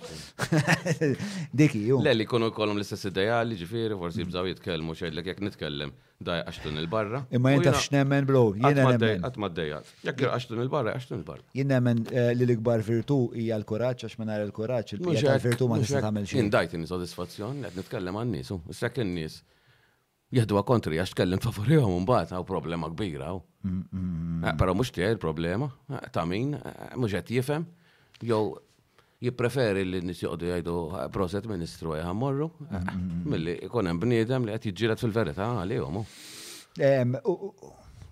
Diki, 1.59 1.79
ju. 1.87 1.99
Lelli, 2.03 2.19
li 2.25 2.27
kunu 2.29 2.51
kolom 2.55 2.79
l-istess 2.79 3.07
ideali, 3.11 3.57
ġifiri, 3.61 3.97
forsi 4.01 4.25
bżaw 4.29 4.49
jitkellmu 4.51 4.95
xejdlek 4.99 5.31
jek 5.33 5.41
nitkellem 5.45 5.93
daj 6.27 6.43
għaxtun 6.47 6.79
il-barra. 6.81 7.23
Imma 7.35 7.55
jenta 7.55 7.75
x'nemmen, 7.77 8.27
bro, 8.29 8.43
jena 8.59 8.89
nemmen. 8.93 9.25
Għatma 9.27 9.51
d-dajja. 9.53 9.81
Jek 10.11 10.23
għaxtun 10.35 10.63
il-barra, 10.67 10.95
għaxtun 10.99 11.21
il-barra. 11.23 11.45
Jien 11.57 11.71
nemmen 11.73 12.05
eh, 12.13 12.31
li 12.37 12.47
l-ikbar 12.49 12.85
virtu 12.87 13.21
hija 13.37 13.59
l-kuraċ, 13.61 14.07
għax 14.09 14.21
minnar 14.21 14.45
il-kuraċ, 14.47 14.97
il-pijat 14.99 15.45
virtu 15.47 15.71
ma 15.71 15.81
nistax 15.81 16.05
tagħmel 16.07 16.29
xejn. 16.31 16.45
Indajt 16.47 16.77
in-sodisfazzjon, 16.81 17.65
qed 17.67 17.79
nitkellem 17.83 18.21
għan-nies, 18.23 18.53
s 18.73 18.85
in-nies 19.03 19.39
jihdu 20.37 20.57
għakontri, 20.59 20.99
għax 21.01 21.13
tkellim 21.15 21.39
favorihom 21.41 22.01
un 22.01 22.07
bat, 22.09 22.31
għaw 22.35 22.43
problema 22.49 22.89
kbira. 22.91 23.31
Mm, 23.63 23.75
mm, 23.75 23.91
mm. 23.91 24.45
eh, 24.51 24.55
Pero 24.59 24.75
mux 24.79 24.91
tiegħi 24.95 25.19
problema 25.23 25.69
eh, 25.91 26.01
ta' 26.15 26.27
mux 26.27 27.13
għet 27.15 27.31
jifem, 27.35 27.67
jow 28.27 28.55
jippreferi 29.25 29.85
li 29.89 30.01
nis 30.05 30.19
jajdu 30.23 30.49
jgħidu 30.51 30.75
proset 31.14 31.47
ministru 31.49 31.95
għaj 31.95 32.05
eh, 32.05 32.14
morru, 32.19 32.49
mill-li 33.33 33.55
ikonem 33.67 34.01
bniedem 34.03 34.45
li 34.47 34.53
għat 34.55 34.69
jġirat 34.71 35.01
fil-verita 35.03 35.47
għali 35.62 35.79
għomu. 35.81 36.03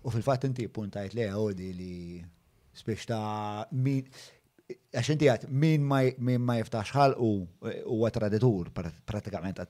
U 0.05 0.12
fil-fat 0.12 0.46
inti 0.48 0.66
puntajt 0.72 1.14
li 1.16 1.26
għodi 1.28 1.68
li 1.76 1.92
spiex 2.76 3.09
ta' 3.09 3.66
min, 3.84 4.09
għax 4.96 5.12
għat 5.14 5.46
min 5.50 5.84
ma 5.88 6.59
jiftax 6.61 6.94
u 7.18 7.32
għat 7.62 8.18
traditur 8.18 8.72
pratikament 8.74 9.61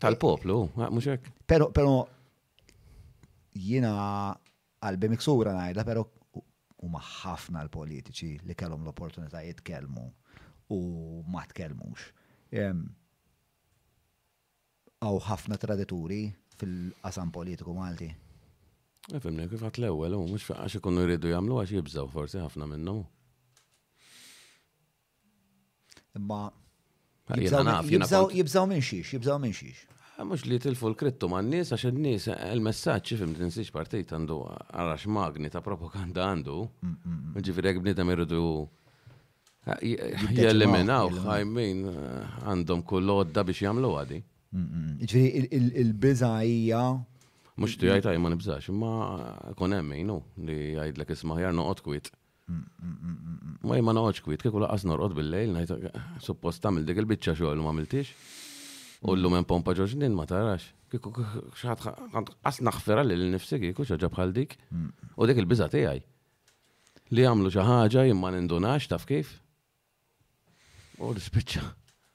tal-poplu, 0.00 0.60
muxek. 0.94 1.32
Pero, 1.48 1.68
pero, 1.74 1.94
jina 3.54 3.92
għalbi 4.84 5.08
miksura 5.14 5.52
najda, 5.54 5.84
pero 5.84 6.08
u 6.84 6.90
ħafna 7.00 7.62
l-politiċi 7.64 8.32
li 8.44 8.54
kellhom 8.60 8.82
l-opportunità 8.84 9.40
jitkellmu 9.46 10.04
u 10.72 10.78
ma 11.34 11.44
tkellmux. 11.50 12.08
Għaw 15.04 15.18
ħafna 15.28 15.58
tradituri 15.60 16.22
fil-qasam 16.60 17.32
politiku 17.34 17.74
Malti. 17.76 18.10
Efemni, 19.14 19.46
kif 19.52 19.64
għat 19.68 19.80
l-ewel, 19.82 20.14
u 20.16 20.26
mux 20.30 20.46
għax 20.54 20.78
ikunu 20.80 21.02
jridu 21.04 21.32
jamlu 21.34 21.58
għax 21.60 21.74
jibżaw 21.78 22.08
forsi 22.12 22.40
ħafna 22.40 22.68
minnu. 22.70 22.98
Imma. 26.18 26.44
Jibżaw 27.34 28.66
minn 28.70 28.84
xiex, 28.84 29.14
jibżaw 29.16 29.40
minn 29.42 29.56
xiex. 29.56 29.82
Eh, 30.16 30.22
Mux 30.24 30.44
li 30.46 30.58
tilfu 30.62 30.86
l-krittu 30.92 31.26
eh, 31.26 31.30
ma' 31.32 31.42
n-nis, 31.42 31.72
għax 31.74 31.84
n-nis, 31.90 32.26
il-messagġ 32.52 33.10
fim 33.18 33.32
tinsiex 33.34 33.72
partijt 33.74 34.12
għandu 34.14 34.36
għarax 34.46 35.08
magni 35.10 35.50
ta' 35.50 35.62
propaganda 35.64 36.28
għandu, 36.28 36.58
mm, 36.68 36.92
mm, 36.92 37.16
mm. 37.32 37.44
ġifiri 37.48 37.70
għek 37.72 37.80
bnidem 37.82 38.12
irridu 38.14 38.42
eh, 39.72 40.36
jeliminaw, 40.38 41.10
għajmin 41.24 41.80
għandhom 42.46 42.84
kull-odda 42.92 43.44
biex 43.48 43.64
jamlu 43.66 43.90
għadi. 44.04 44.20
Ġifiri 45.02 45.62
il-biza 45.82 46.30
hija. 46.46 46.84
Mux 47.58 47.74
tu 47.78 47.90
għajta 47.90 48.14
ma 48.22 48.30
nibżax, 48.34 48.70
ma 48.74 48.94
konem 49.58 49.90
minu 49.96 50.20
li 50.46 50.76
l-ek 50.92 51.10
isma 51.14 51.40
jar 51.42 51.54
noqot 51.56 51.82
kwit. 51.88 52.12
Ma 53.66 53.80
jma 53.82 53.94
noqot 53.98 54.22
kwit, 54.28 54.46
kikula 54.46 54.70
għas 54.74 54.86
norqot 54.86 55.16
bil-lejl, 55.18 55.58
suppost 56.22 56.62
tamil 56.62 56.86
dik 56.86 57.02
il-bicċa 57.02 57.34
xoħlu 57.42 57.66
ma 57.66 57.74
miltix. 57.74 58.14
U 59.04 59.12
l-lum 59.12 59.36
pompa 59.44 59.74
ġoġnin 59.76 60.14
ma 60.16 60.24
tarax. 60.28 60.64
Kiku 60.88 61.12
xaħat 61.60 62.30
għasna 62.48 62.72
xfera 62.78 63.02
li 63.04 63.18
l-nifsi 63.18 63.58
kiku 63.60 63.84
xaġa 63.84 64.08
bħal 64.14 64.30
dik. 64.36 64.54
Mm. 64.72 65.14
U 65.20 65.26
dik 65.28 65.40
il-biza 65.42 65.66
tijaj. 65.72 66.00
Li 67.12 67.26
għamlu 67.28 67.50
xaħġa 67.52 68.06
jimma 68.08 68.30
nindunax 68.32 68.88
taf 68.88 69.04
kif. 69.08 69.34
U 71.04 71.12
l-spicċa. 71.12 71.66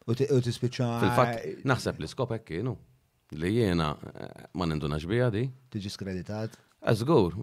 U 0.09 0.15
t-spicċa. 0.17 0.87
Fil-fat, 1.03 1.35
eh, 1.43 1.53
naħseb 1.69 2.01
li 2.01 2.09
skopek 2.09 2.47
kienu. 2.49 2.73
Li 3.37 3.51
jena 3.59 3.91
eh, 4.15 4.49
ma 4.57 4.65
nindunax 4.65 5.05
bija 5.11 5.29
di. 5.35 5.45
Tiġi 5.69 5.93
skreditat. 5.93 6.57
Azgur, 6.89 7.37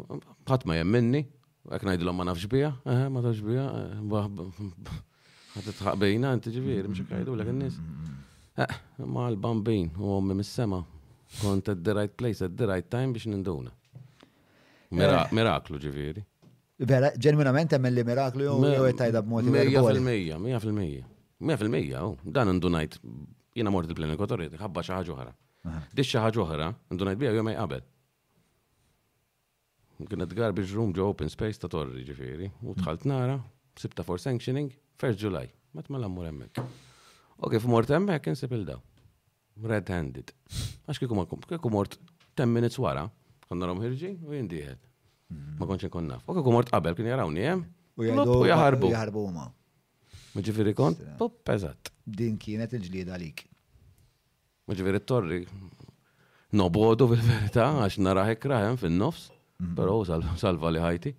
bħat 0.49 0.67
ma 0.67 0.81
jemminni. 0.81 1.23
Għak 1.71 1.87
l 1.99 2.13
ma 2.19 2.27
nafx 2.33 2.51
bija. 2.51 2.75
Ma 2.83 3.23
tafx 3.23 3.47
bija. 3.47 3.67
Għat 5.55 5.71
t-tħabbejna, 5.71 6.35
n-tiġi 6.41 6.67
bija. 6.67 6.91
Mxekajdu 6.91 7.39
l-għan 7.39 7.65
Eh, 8.57 8.77
Ma 9.05 9.27
l-bambin, 9.29 9.91
u 10.01 10.07
għommi 10.15 10.35
mis-sema, 10.39 10.79
kont 11.43 11.69
at 11.69 11.83
the 11.85 11.93
right 11.93 12.15
place, 12.17 12.41
at 12.47 12.55
the 12.57 12.65
right 12.67 12.87
time 12.89 13.13
biex 13.13 13.29
ninduna. 13.29 13.73
Eh. 14.89 15.17
Miraklu 15.37 15.81
ġiviri. 15.83 16.23
Vera, 16.89 17.11
ġenwinament 17.21 17.73
hemm 17.77 17.89
li 17.93 18.05
miraklu 18.05 18.47
jew 18.47 18.55
jew 18.73 18.95
tajda 18.97 19.21
b'mod. 19.25 19.47
100%, 19.49 19.75
100%. 20.45 21.05
100% 21.45 22.01
u 22.01 22.31
dan 22.37 22.53
indunajt 22.55 22.99
jiena 23.57 23.73
mort 23.73 23.93
il-plenika 23.93 24.29
torrid, 24.31 24.57
ħabba 24.61 24.85
xi 24.85 24.93
ħaġa 24.95 25.15
oħra. 25.17 25.29
Dik 25.97 26.07
xi 26.09 26.21
ħaġa 26.25 26.43
oħra, 26.47 26.71
indunajt 26.97 27.21
biha 27.21 27.33
jew 27.37 27.45
ma 27.45 27.55
jqabel. 27.59 27.85
Kienet 30.07 30.37
garbage 30.37 30.73
room 30.77 30.93
ġo 30.97 31.09
open 31.13 31.29
space 31.33 31.61
ta' 31.61 31.73
torri 31.73 32.05
ġifieri, 32.09 32.49
u 32.65 32.77
tħalt 32.81 33.07
nara, 33.09 33.39
sibta 33.81 34.05
for 34.05 34.21
sanctioning, 34.21 34.71
1 35.03 35.17
July, 35.21 35.49
mat 35.77 35.89
ma 35.93 35.97
l-ammur 36.01 36.29
hemmhekk. 36.31 36.85
Ok, 37.37 37.53
kif 37.53 37.67
mort 37.69 37.91
hemmhekk 37.93 38.31
nsib 38.33 38.53
il-daw. 38.57 38.79
Red-handed. 39.71 40.31
Għax 40.89 41.01
kikum 41.03 41.21
għakum, 41.21 41.43
kikum 41.51 41.75
mort 41.77 41.99
10 42.37 42.53
minutes 42.53 42.79
wara, 42.81 43.03
konna 43.49 43.69
rom 43.69 43.81
hirġi, 43.83 44.15
u 44.25 44.33
jindijed. 44.37 44.81
Ma 45.61 45.69
konċ 45.69 45.91
konnaf. 45.93 46.23
Ok, 46.31 46.41
kikum 46.41 46.57
mort 46.57 46.73
qabel 46.73 46.97
kien 46.97 47.09
jarawni 47.13 47.45
hemm. 47.45 47.65
Eh? 47.67 48.13
U 48.17 48.37
U 48.41 48.49
Jaħarbu 48.49 49.23
ma. 49.33 49.47
Mġifiri 50.37 50.75
kon? 50.77 50.97
pop 51.21 51.49
eżatt. 51.53 51.93
Din 52.05 52.37
kienet 52.41 52.73
il-ġlieda 52.77 53.15
għalik. 53.17 53.45
Mġifiri 54.69 55.01
t-torri 55.05 55.39
nobodu 56.61 57.09
fil 57.13 57.25
verita 57.25 57.69
għax 57.83 57.97
nara 58.05 58.27
raħem 58.27 58.77
fil 58.81 58.93
nofs 59.01 59.31
mhm. 59.61 59.77
Pero, 59.77 60.03
salva 60.41 60.73
li 60.75 60.85
ħajti. 60.85 61.15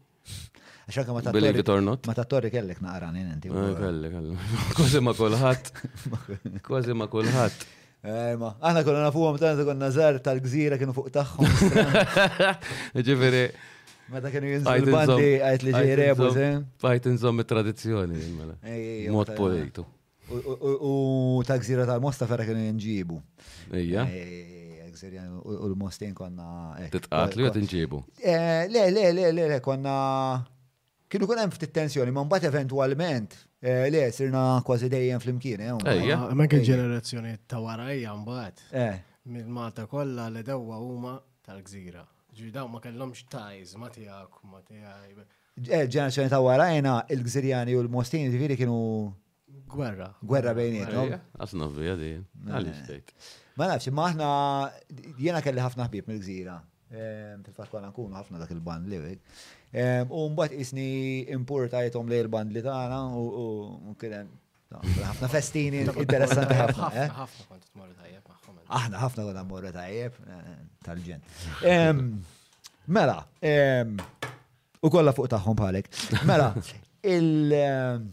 Għaxħanka 0.87 1.11
ma 1.13 1.19
tattorri. 1.23 1.41
Billi 1.51 1.63
tornot. 1.67 2.05
Ma 2.07 2.13
tattorri 2.15 2.49
kellek 2.53 2.77
naqra 2.83 3.09
naqran 3.11 3.31
inti. 3.35 3.49
Kellek, 3.51 4.13
kellek. 4.13 4.75
Kważi 4.77 5.01
ma 5.03 5.13
kolħat. 5.17 5.67
Kważi 6.67 6.95
ma 6.95 7.09
kolħat. 7.11 7.65
Ema, 8.07 8.51
eh, 8.53 8.67
aħna 8.69 8.83
konna 8.87 9.01
nafuhom 9.09 9.37
tant 9.41 9.59
konna 9.67 9.89
żar 9.91 10.19
tal-gżira 10.23 10.77
kienu 10.79 10.93
fuq 10.95 11.09
tagħhom. 11.11 11.75
Ġifieri. 13.03 13.41
Meta 14.13 14.31
kienu 14.31 14.51
jinżlu 14.53 14.77
l-bandi 14.85 15.27
għajt 15.43 15.65
li 15.67 15.73
ġej 15.75 15.93
rebu, 15.99 16.29
Fajt 16.79 17.09
eh? 17.09 17.11
inżomm 17.11 17.43
it-tradizzjoni, 17.43 18.29
mela. 18.37 18.55
Mod 19.11 19.33
politu. 19.35 19.83
U 20.31 20.93
ta' 21.47 21.57
gżira 21.59 21.83
tal-mosta 21.89 22.27
ferra 22.31 22.47
kienu 22.47 22.63
jinġibu. 22.69 23.19
Ija. 23.75 24.07
U 25.47 25.59
l-mostin 25.73 26.15
konna. 26.17 26.47
Eh, 26.79 26.87
Titqatlu 26.95 27.49
għat 27.49 27.59
inġibu. 27.65 28.05
Le, 28.23 28.69
le, 28.71 29.09
le, 29.17 29.31
le, 29.35 29.49
le, 29.57 29.65
konna 29.65 29.99
kienu 31.11 31.27
kun 31.29 31.39
hemm 31.39 31.53
ftit 31.55 31.71
tensjoni, 31.75 32.11
ma 32.15 32.23
mbagħad 32.27 32.49
eventwalment 32.51 33.35
eh, 33.63 33.87
le 33.93 34.03
sirna 34.15 34.43
kważi 34.67 34.89
dejjem 34.91 35.23
flimkien 35.23 35.63
hemm. 35.69 35.89
Eh, 35.91 36.25
ma 36.35 36.47
kien 36.51 36.65
ġenerazzjoni 36.67 37.33
ta' 37.47 37.61
warajja 37.63 38.15
mbagħad. 38.21 38.65
Eh. 38.87 38.97
Mill-Malta 39.31 39.83
kollha 39.91 40.27
li 40.33 40.39
dewwa 40.47 40.77
huma 40.83 41.15
tal-gżira. 41.47 42.03
Ġi 42.37 42.51
daw 42.55 42.67
ma 42.71 42.79
kellhomx 42.83 43.23
tajz 43.31 43.73
ma 43.81 43.89
tiegħek 43.93 44.39
ma 44.51 44.59
tiegħi. 44.65 45.27
Ġenerazzjoni 45.69 46.31
ta' 46.33 46.43
warajna 46.45 46.97
l 47.15 47.25
gżirjani 47.25 47.75
u 47.77 47.83
l-Mostini 47.85 48.29
ġifieri 48.33 48.59
kienu 48.61 48.79
Gwerra. 49.67 50.09
Gwerra 50.21 50.51
bejnietom. 50.55 51.09
Asna 51.43 51.65
vija 51.73 51.95
di. 51.99 52.13
Għalix 52.51 53.35
Ma 53.57 53.67
nafx, 53.71 53.87
maħna 53.89 54.27
jena 55.17 55.39
kelli 55.41 55.63
ħafna 55.63 55.87
ħbib 55.89 56.11
mill-gżira. 56.11 56.57
Fil-fat 56.91 57.71
kwa 57.73 57.81
nkunu 57.89 58.15
ħafna 58.19 58.39
dak 58.43 58.51
il-ban 58.53 58.85
li 58.91 58.99
U 59.75 60.27
mbagħad 60.31 60.59
isni 60.63 60.89
l-irband 61.29 62.53
li 62.55 62.61
tagħna 62.63 62.99
u 63.19 63.95
kien 63.99 64.29
ħafna 64.67 65.27
festini 65.31 65.83
interessanti 65.83 66.53
eh? 66.53 66.63
ħafna. 66.63 67.07
Ħafna 67.17 67.43
kont 67.51 67.67
tmorru 67.71 67.93
tajjeb 67.99 68.23
magħhom. 68.23 68.57
Aħna 68.67 69.01
ħafna 69.03 69.25
kont 69.27 69.43
mmorru 69.43 69.71
tajjeb 69.75 70.17
eh, 70.27 70.49
tal-ġen. 70.87 72.11
Mela, 72.87 73.19
u 74.81 74.89
kollha 74.91 75.13
fuq 75.15 75.31
tagħhom 75.35 75.59
bħalek. 75.61 75.91
Mela, 76.27 76.51
il- 77.03 78.11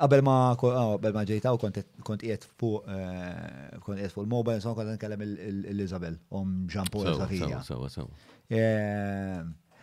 Qabel 0.00 0.22
ma 0.24 0.34
ah, 0.48 0.54
qabel 0.56 1.12
ma 1.12 1.22
ġejta 1.28 1.50
u 1.52 1.58
kont 1.60 2.22
jiet 2.24 2.46
fuq 2.56 2.86
eh, 2.88 3.74
kont 3.84 3.98
jiet 4.00 4.14
fuq 4.14 4.24
il-mobile 4.24 4.60
so 4.64 4.72
kont 4.76 4.88
nkellem 4.94 5.24
l-Isabel 5.26 6.14
om 6.38 6.62
Jean 6.72 6.88
Paul 6.92 7.10
Safija. 7.18 7.60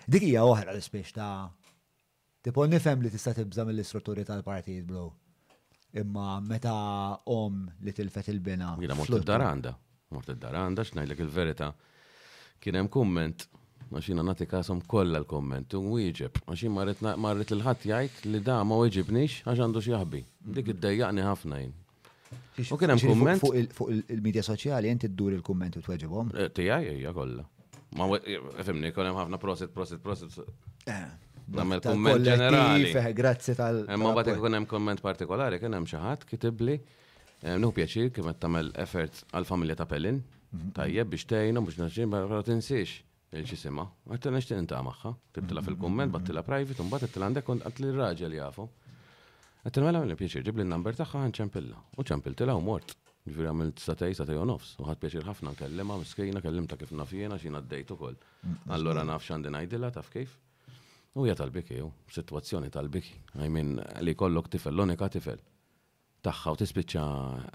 Dik 0.07 0.25
hija 0.29 0.45
oħra 0.47 0.73
l 0.73 0.81
spiex 0.81 1.13
ta' 1.17 1.31
tipo 2.41 2.65
nifhem 2.65 3.05
li 3.05 3.11
tista' 3.13 3.35
tibża 3.37 3.67
mill-istrutturi 3.69 4.25
tal-partijiet 4.25 4.89
blow. 4.89 5.11
Imma 6.01 6.39
meta 6.41 6.73
om 7.37 7.61
li 7.85 7.93
tilfet 8.01 8.31
il-bina. 8.33 8.71
Jina 8.81 8.97
mort 8.97 9.13
id-daranda, 9.21 9.75
mort 10.17 10.33
id-daranda 10.33 10.87
x'ngħidlek 10.87 11.21
il-verità. 11.27 11.69
Kien 12.63 12.79
hemm 12.81 12.89
kumment 12.89 13.45
għaxina 13.91 14.23
nati 14.25 14.47
kasom 14.49 14.81
kolla 14.89 15.19
l-komment, 15.23 15.73
u 15.77 15.93
wieġeb, 15.95 16.41
għaxin 16.51 16.73
marrit 16.73 17.51
l-ħat 17.55 17.85
jajt 17.87 18.23
li 18.27 18.41
da 18.43 18.59
ma 18.67 18.77
wieġibnix 18.81 19.41
għax 19.47 19.63
għandu 19.63 19.83
xjahbi. 19.83 20.21
Dik 20.57 20.73
id-dajjaqni 20.75 21.25
ħafna 21.27 21.61
jien. 21.61 21.75
U 22.73 22.77
kien 22.79 22.91
hemm 22.91 22.99
kumment. 23.05 23.45
Fuq 23.77 23.91
il-medja 24.11 24.43
soċjali 24.47 24.89
inti 24.91 25.07
dur 25.09 25.35
il 25.37 25.43
komment 25.45 25.77
u 25.79 25.83
t-weġibom? 25.83 26.31
Eh, 26.35 26.49
Tijaj, 26.51 26.89
hija 26.97 27.13
kolla. 27.15 27.45
Ma 27.97 28.09
eh, 28.19 28.41
fimni 28.67 28.91
kien 28.95 29.07
hemm 29.07 29.21
ħafna 29.21 29.39
prosit 29.39 29.71
prosit 29.75 30.03
prosit. 30.03 30.35
Eh, 30.85 31.05
Nagħmel 31.47 31.79
komment 31.85 32.25
ġenerali. 32.27 32.89
Grazzi 33.15 33.53
tal. 33.55 33.85
Imma 33.87 34.11
bagħad 34.17 34.33
ikun 34.35 34.57
hemm 34.59 34.65
kumment 34.67 35.03
partikolari 35.05 35.61
kien 35.63 35.77
hemm 35.77 35.87
xi 35.87 36.19
kitibli 36.27 36.77
Nuh 37.61 37.69
pjaċir 37.69 38.09
kif 38.09 38.25
tamel 38.25 38.39
tagħmel 38.41 38.69
effort 38.81 39.19
għall-familja 39.29 39.75
ta' 39.77 39.85
Pellin. 39.85 40.17
Mhm. 40.49 40.71
Tajjeb 40.73 41.09
biex 41.11 41.27
tejnu, 41.29 41.61
biex 41.67 41.77
naġġin 41.83 42.09
ma 42.09 42.41
tinsiex 42.47 42.95
il-ċisima, 43.35 43.83
għatta 44.13 44.31
nishtin 44.31 44.61
inta 44.61 44.79
maħħa, 44.85 45.11
tibtila 45.35 45.63
fil-komment, 45.65 46.11
battila 46.13 46.43
private, 46.47 46.79
un 46.81 46.91
battila 46.91 47.27
għandek 47.27 47.49
un 47.51 47.63
għatli 47.65 47.89
raġel 47.95 48.37
jafu. 48.37 48.67
Għatta 49.67 49.83
mela 49.83 50.01
għamil 50.01 50.15
pieċir, 50.19 50.45
ġibli 50.47 50.63
n-number 50.63 50.95
taħħa 50.95 51.25
għan 51.25 51.33
ċempilla, 51.35 51.81
u 51.97 52.05
ċempiltila 52.07 52.55
u 52.55 52.63
mort. 52.63 52.93
Ġifiri 53.27 53.49
għamil 53.51 53.73
satej, 53.83 54.15
satej 54.21 54.37
u 54.39 54.45
nofs, 54.47 54.75
u 54.79 54.85
għat 54.87 55.01
pieċir 55.01 55.25
ħafna 55.27 55.51
nkellima, 55.57 55.97
miskejna, 55.99 56.39
kellimta 56.39 56.77
kif 56.79 56.93
nafjena, 56.95 57.39
xina 57.41 57.59
d-dejtu 57.59 57.97
kol. 57.99 58.15
Allora 58.71 59.03
naf 59.03 59.27
xandin 59.27 59.59
għajdila, 59.59 59.91
taf 59.97 60.07
kif? 60.13 60.37
U 61.17 61.25
hija 61.27 61.35
tal-biki, 61.41 61.81
u 61.83 61.91
situazzjoni 62.15 62.71
tal-biki. 62.71 63.17
Għajmin 63.41 63.75
li 64.07 64.15
kollok 64.15 64.47
tifel, 64.53 64.77
l-onika 64.77 65.11
tifel. 65.11 65.43
Taħħa 66.23 66.55
u 66.55 66.59
tispiċċa 66.63 67.03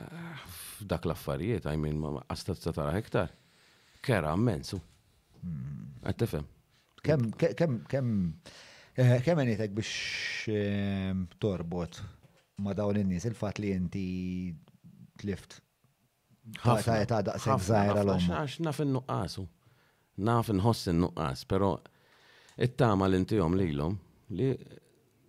eh, 0.05 0.45
f'dak 0.59 1.09
l-affarijiet, 1.09 1.65
għajmin 1.73 2.05
għastat 2.27 2.61
s-satara 2.61 2.93
hektar. 2.99 3.33
Kera 4.05 4.37
mensu, 4.37 4.77
Mm-hmm. 5.43 5.87
Għattifem. 6.07 6.47
Kem, 7.03 7.27
kem, 7.41 7.79
kem, 7.91 8.11
eh, 8.95 9.17
kem 9.27 9.41
biex 9.75 10.49
eh, 10.53 11.11
torbot 11.43 11.99
ma 12.63 12.75
dawn 12.79 13.01
in-nies 13.01 13.25
il-fat 13.27 13.59
li 13.59 13.73
inti 13.75 14.05
tlift. 15.19 15.59
Ħafna 16.63 16.99
ta' 17.07 17.21
daqseg 17.31 17.65
zaħira 17.69 18.05
l 18.07 18.17
Għax 18.21 18.61
naf 18.67 18.83
in-nuqqasu. 18.83 19.45
Naf 20.29 20.51
inħoss 20.53 20.91
in-nuqqas, 20.93 21.45
pero 21.51 21.73
it-tama 22.57 23.07
l-intijom 23.09 23.57
li 23.59 23.71
l-om 23.73 23.97
li 24.39 24.53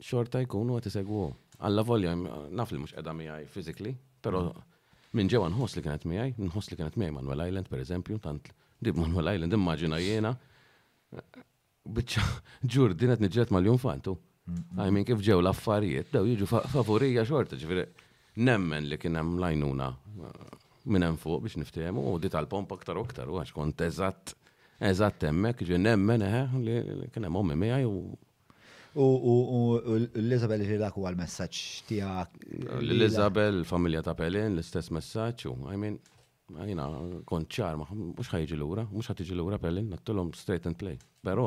xorta 0.03 0.41
jkunu 0.43 0.77
għat 0.77 0.89
isegwu. 0.91 1.25
Alla 1.63 1.83
volja, 1.87 2.13
naf 2.17 2.73
li 2.73 2.81
mux 2.83 2.93
edha 2.99 3.13
miħaj 3.15 3.45
fizikli, 3.53 3.93
pero 4.25 4.41
mm. 4.43 4.71
minn 5.15 5.29
ġewa 5.31 5.47
nħoss 5.53 5.77
li 5.77 5.83
kienet 5.85 6.03
miħaj, 6.11 6.33
nħoss 6.49 6.69
li 6.73 6.77
kienet 6.81 6.97
miħaj 6.99 7.13
Manuel 7.15 7.45
Island, 7.45 7.69
per 7.71 7.79
eżempju, 7.85 8.17
tant 8.25 8.49
Di 8.83 8.91
Manuel 8.91 9.31
Island, 9.35 9.55
immaġina 9.55 9.97
jena. 10.03 10.33
Bicċa, 11.95 12.23
ġur, 12.75 12.91
dinet 12.99 13.21
nġet 13.23 13.51
ma 13.51 13.61
l 13.63 13.71
jum 13.71 13.81
Għaj 14.43 14.89
minn 14.91 15.05
kif 15.07 15.21
ġew 15.23 15.37
l-affarijiet, 15.39 16.09
daw 16.11 16.25
jiġu 16.27 16.47
favorija 16.67 17.23
xorta, 17.23 17.55
ġifiri, 17.61 17.85
nemmen 18.43 18.89
li 18.91 18.97
kienem 18.99 19.37
lajnuna 19.39 19.85
uh, 20.19 20.33
minn 20.91 21.05
hemm 21.07 21.15
fuq 21.21 21.45
biex 21.45 21.55
niftehmu 21.61 22.03
u 22.11 22.17
dit 22.19 22.35
għal 22.35 22.49
pomp 22.51 22.73
aktar 22.75 22.99
u 22.99 23.05
aktar 23.07 23.31
u 23.31 23.37
għax 23.39 23.53
kont 23.55 23.85
eżatt 23.87 24.33
eżatt 24.89 25.23
hemmhekk 25.29 25.63
ġi 25.69 25.79
nemmen 25.85 26.27
eħe 26.27 26.41
eh, 26.41 26.59
li 26.65 27.07
kien 27.15 27.23
hemm 27.29 27.39
ommi 27.39 27.55
miegħi 27.63 27.87
u 27.87 28.01
U 28.99 30.01
l-Isabel 30.03 30.67
ġilak 30.67 30.99
u 30.99 31.07
għal-messagġ 31.07 31.63
tiegħek. 31.93 32.45
l 32.83 32.99
izabel 33.07 33.63
familja 33.65 34.03
ta' 34.05 34.13
Pelin, 34.19 34.57
l-istess 34.59 34.91
messagġ, 34.93 35.47
u 35.53 35.55
I 35.71 35.79
mean 35.81 35.95
għajna 36.51 36.85
konċar 37.25 37.77
mux 37.79 38.27
ħajġi 38.33 38.55
l-ura, 38.57 38.83
mux 38.91 39.07
ħatġi 39.09 39.35
l-ura 39.35 39.59
per 39.61 39.71
l-inna, 39.71 39.97
t 40.01 40.11
straight 40.39 40.65
and 40.67 40.75
play. 40.75 40.97
Pero, 41.21 41.45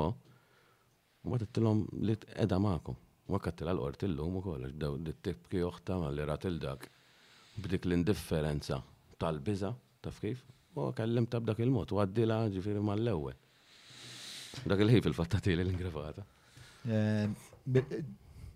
u 1.27 1.31
għat 1.35 1.49
t-tolom 1.53 1.85
li 2.07 2.17
t-edha 2.17 2.59
maħkom. 2.61 2.97
U 3.29 3.33
għat 3.35 3.53
t-tila 3.59 3.75
l-qort 3.75 4.03
l-lum 4.09 4.37
u 4.37 4.43
kollox, 4.45 4.73
daw 4.79 4.97
d-tip 4.97 5.49
ki 5.51 5.63
uħta 5.67 5.99
għalli 6.07 6.27
rat 6.29 6.45
il-dak. 6.49 6.89
Bdik 7.57 7.87
l-indifferenza 7.89 8.81
tal-biza, 9.21 9.73
taf 10.05 10.21
kif? 10.21 10.43
U 10.77 10.91
kellim 10.93 11.25
tab 11.33 11.45
dak 11.49 11.61
il-mot, 11.65 11.93
u 11.93 12.01
għaddila 12.03 12.43
ġifiri 12.53 12.81
ma 12.85 12.97
l-ewel. 12.97 13.37
Dak 14.67 14.81
il-ħif 14.85 15.09
il-fattati 15.11 15.57
l-ingravata. 15.57 16.25
Eh, 16.87 17.27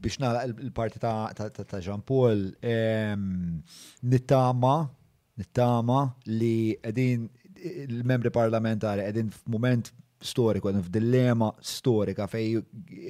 biex 0.01 0.19
nara 0.23 0.45
il-parti 0.49 1.01
ta' 1.03 1.83
Jean 1.83 2.01
Paul, 2.07 2.47
ehm, 2.63 3.61
nittama 4.03 4.77
nittama 5.41 6.13
li 6.27 6.77
edin 6.85 7.29
il-membri 7.89 8.31
parlamentari 8.31 9.03
edin 9.05 9.31
f-moment 9.31 9.89
storiku, 10.25 10.69
edin 10.69 10.85
f'dilema 10.85 11.51
storika 11.65 12.27
fej 12.31 12.59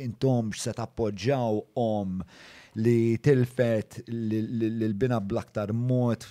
intom 0.05 0.53
se 0.55 0.73
tappoġġaw 0.77 1.59
om 1.79 2.21
li 2.79 3.17
tilfet 3.25 3.99
l-bina 4.11 5.19
blaktar 5.21 5.73
mod 5.75 6.23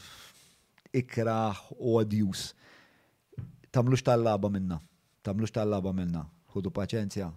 ikra 0.96 1.52
u 1.76 1.98
odjus. 2.00 2.48
Tamlux 3.70 4.02
tal-laba 4.02 4.50
minna, 4.50 4.80
tamlux 5.24 5.52
tal-laba 5.54 5.92
minna, 5.94 6.24
ħudu 6.56 6.72
paċenzja, 6.74 7.28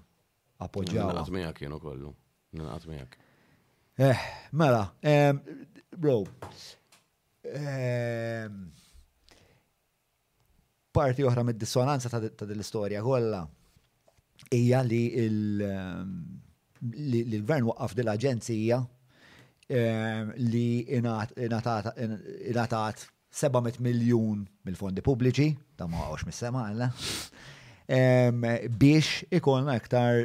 appoġġaw. 0.64 1.10
Naqatmijak 1.18 1.58
kienu 1.58 1.80
kollu, 1.82 2.14
naqatmijak. 2.56 3.18
Eh, 4.00 4.22
mela, 4.56 4.86
bro, 5.92 6.22
Ehm, 7.50 8.68
parti 10.94 11.24
oħra 11.26 11.42
mid-dissonanza 11.48 12.06
ta' 12.12 12.46
dil-istorja 12.46 13.02
kollha 13.02 13.42
hija 14.54 14.82
li 14.86 15.00
ehm, 15.24 16.10
l-gvern 16.86 17.66
waqqaf 17.66 17.94
dil-aġenzija 17.98 18.78
ehm, 19.80 20.26
li 20.38 20.68
inatat 21.00 23.02
700 23.34 23.82
miljun 23.88 24.46
mill-fondi 24.68 25.02
pubbliċi, 25.02 25.50
ta' 25.80 25.86
ma' 25.90 25.98
għawx 26.04 26.24
mis-sema 26.28 26.66
għalla, 26.68 26.88
biex 28.70 29.22
ikon 29.34 29.68
aktar 29.72 30.22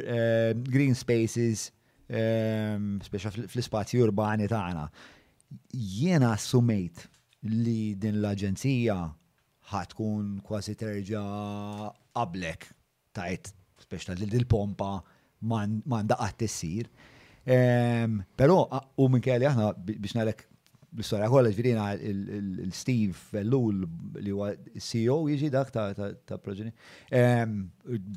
green 0.68 0.94
spaces, 0.94 1.72
speċa 2.06 3.30
fl-spazji 3.34 4.00
urbani 4.04 4.46
għana 4.48 4.84
jiena 5.72 6.32
assumejt 6.36 7.04
li 7.48 7.94
din 8.00 8.20
l-aġenzija 8.20 8.96
ħatkun 9.72 10.38
kważi 10.46 10.74
terġa 10.80 11.22
qablek 12.16 12.70
tajt 13.14 13.52
speċta 13.84 14.16
li 14.18 14.28
dil-pompa 14.32 14.92
man 15.50 15.80
qatt 16.10 16.42
issir. 16.44 16.88
Ehm, 17.48 18.20
Pero, 18.36 18.64
u 18.98 19.06
minn 19.08 19.22
kelli 19.24 19.46
aħna 19.46 19.70
biex 19.86 20.16
nalek 20.18 20.42
l-istoria 20.96 21.28
kollha 21.28 21.52
ġvirina 21.52 21.90
l-Steve 21.98 23.14
Vellul 23.32 23.82
li 24.18 24.32
huwa 24.32 24.48
CEO 24.80 25.18
jiġi 25.28 25.50
dak 25.52 25.70
ta' 25.70 26.38
proġeni. 26.42 26.72
Ehm, 27.12 27.60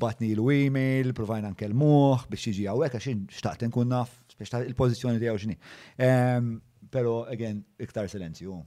batni 0.02 0.32
l-email, 0.34 1.12
provajna 1.14 1.52
anke 1.52 1.68
l-muħ 1.68 2.26
biex 2.32 2.50
jiġi 2.50 2.66
għawek 2.72 2.98
għax 2.98 3.16
xtaqt 3.38 3.68
nkun 3.70 3.92
naf, 3.94 4.12
speċta 4.34 4.64
il-pozizjoni 4.66 5.22
tiegħu 5.22 5.38
x'inhi. 5.44 5.58
Ehm, 6.00 6.52
Pero, 6.92 7.24
again, 7.32 7.64
iktar 7.78 8.08
silenzju. 8.08 8.58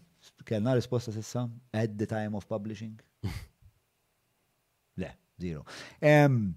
Kellna 0.45 0.73
risposta 0.75 1.11
sissa? 1.13 1.49
At 1.73 1.97
the 1.97 2.05
time 2.05 2.35
of 2.37 2.47
publishing? 2.47 2.97
Le, 5.01 5.11
zero. 5.41 5.61
Um, 6.01 6.55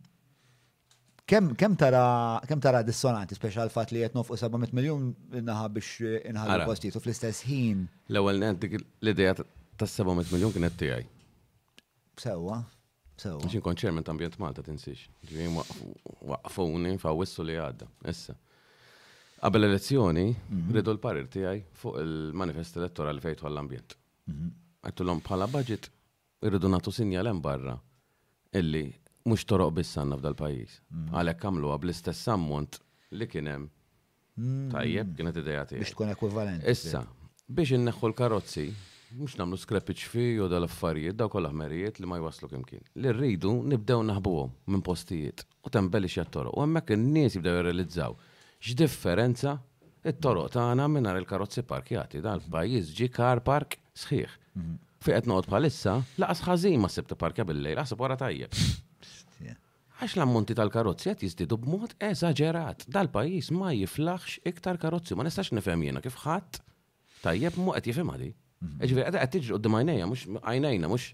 kem, 1.29 1.51
kem 1.61 1.77
tara 1.77 2.41
kem 2.49 2.61
tara 2.65 2.81
dissonanti 2.87 3.37
speċjal 3.37 3.69
fatt 3.75 3.93
li 3.93 4.01
qed 4.01 4.17
nofqu 4.17 4.39
700 4.41 4.73
miljun 4.79 5.11
innaħa 5.43 5.67
biex 5.77 5.99
l-postiet 6.33 6.97
u 6.97 7.03
fl-istess 7.05 7.45
ħin. 7.51 7.85
L-ewwel 8.09 8.41
ngħid 8.47 8.63
dik 8.65 8.79
l-idea 8.81 9.37
tas 9.79 9.99
700 10.01 10.33
miljun 10.33 10.57
kienet 10.57 10.79
tiegħi. 10.81 11.09
Sewwa. 12.25 12.63
sewa. 13.21 13.45
Xi 13.53 13.61
konċer 13.63 13.93
minn 13.93 14.09
ambjent 14.09 14.41
Malta 14.41 14.65
tinsix. 14.67 15.05
Ġifieri 15.29 16.25
waqfuni 16.33 16.97
fawissu 17.05 17.45
li 17.45 17.61
għadda. 17.61 17.93
Issa. 18.11 18.39
Qabel 19.39 19.65
elezzjoni, 19.69 20.23
rridu 20.73 20.91
mhm. 20.91 20.97
l-parir 20.99 21.27
tiegħi 21.31 21.61
fuq 21.79 22.01
il-manifest 22.03 22.79
elettorali 22.81 23.23
fejtu 23.23 23.47
għall-ambjent. 23.47 23.95
Mhm. 24.29 24.55
l-om 25.05 25.21
bħala 25.23 25.47
budget 25.53 25.87
irridu 26.49 26.69
nagħtu 26.69 26.91
l 27.03 27.27
em 27.31 27.41
barra 27.43 27.77
illi 28.57 28.83
mhux 29.29 29.45
toroq 29.45 29.73
biss 29.79 29.97
għandna 30.03 30.19
pajis. 30.21 30.37
pajjiż. 30.41 30.73
Mhm. 30.91 31.15
Għalhekk 31.15 31.45
għab 31.51 31.81
bl-istess 31.85 32.29
ammont 32.35 32.81
li 33.19 33.27
kien 33.31 33.47
hemm. 33.53 33.69
Tajjeb, 34.73 35.15
kienet 35.19 35.37
id-dajati. 35.41 35.77
Biex 35.83 35.93
tkun 35.95 36.11
ekvivalent. 36.13 36.63
Issa, 36.71 37.01
biex 37.49 37.73
inneħħu 37.79 38.07
l-karozzi, 38.11 38.67
mux 39.19 39.35
namlu 39.41 39.57
skrepiċ 39.59 40.05
fi 40.13 40.27
u 40.39 40.47
dal-affarijiet, 40.51 41.17
daw 41.19 41.27
kolla 41.33 41.51
ħmerijiet 41.51 41.99
li 42.03 42.07
ma 42.11 42.21
jwaslu 42.23 42.51
kien. 42.67 42.85
Li 43.03 43.15
rridu 43.15 43.55
nibdew 43.71 44.03
naħbuhom 44.03 44.53
minn 44.75 44.83
postijiet 44.87 45.45
u 45.65 45.73
tembeli 45.75 46.11
xjattoro. 46.11 46.55
U 46.59 46.63
għemmek 46.67 46.95
n-nies 46.99 47.35
jibdew 47.39 47.57
jirrealizzaw 47.59 48.15
x'differenza 48.63 49.57
it-toroq 50.09 50.49
tagħna 50.55 50.87
mingħajr 50.91 51.19
il-karozzi 51.23 51.63
parkjati 51.69 52.21
dal-pajjiż 52.25 52.91
ġi 52.99 53.09
kar 53.15 53.41
park 53.45 53.77
sħiħ. 53.95 54.37
Mhm. 54.55 54.85
qed 55.09 55.29
noqgħod 55.31 55.47
bħalissa, 55.51 55.93
laqas 56.21 56.43
ħażin 56.47 56.79
ma 56.83 56.89
sibta 56.93 57.17
parkja 57.19 57.45
bil-lejl, 57.47 57.79
aħseb 57.83 58.01
wara 58.03 58.17
tajjeb. 58.19 58.53
Għax 59.99 60.15
l-ammonti 60.19 60.55
tal-karozzi 60.59 61.09
qed 61.11 61.23
jiżdiedu 61.27 61.57
b'mod 61.63 61.95
eżaġerat. 62.09 62.85
Dal-pajjiż 62.95 63.49
ma 63.57 63.71
jiflaħx 63.75 64.43
iktar 64.51 64.77
karozzi, 64.79 65.17
ma 65.19 65.25
nistax 65.27 65.51
nifhem 65.57 65.81
jiena 65.87 66.03
kif 66.05 66.19
ħadd 66.23 66.61
tajjeb 67.25 67.57
mu 67.59 67.73
qed 67.75 67.89
jifhem 67.91 68.11
għadi. 68.15 68.29
Mhm. 68.35 68.81
Ġifieri 68.87 69.19
qed 69.19 69.33
tiġi 69.37 69.55
qudiem 69.57 69.79
għajnejja, 69.81 70.07
mhux 70.11 70.39
għajnejna 70.43 70.93
mhux 70.93 71.09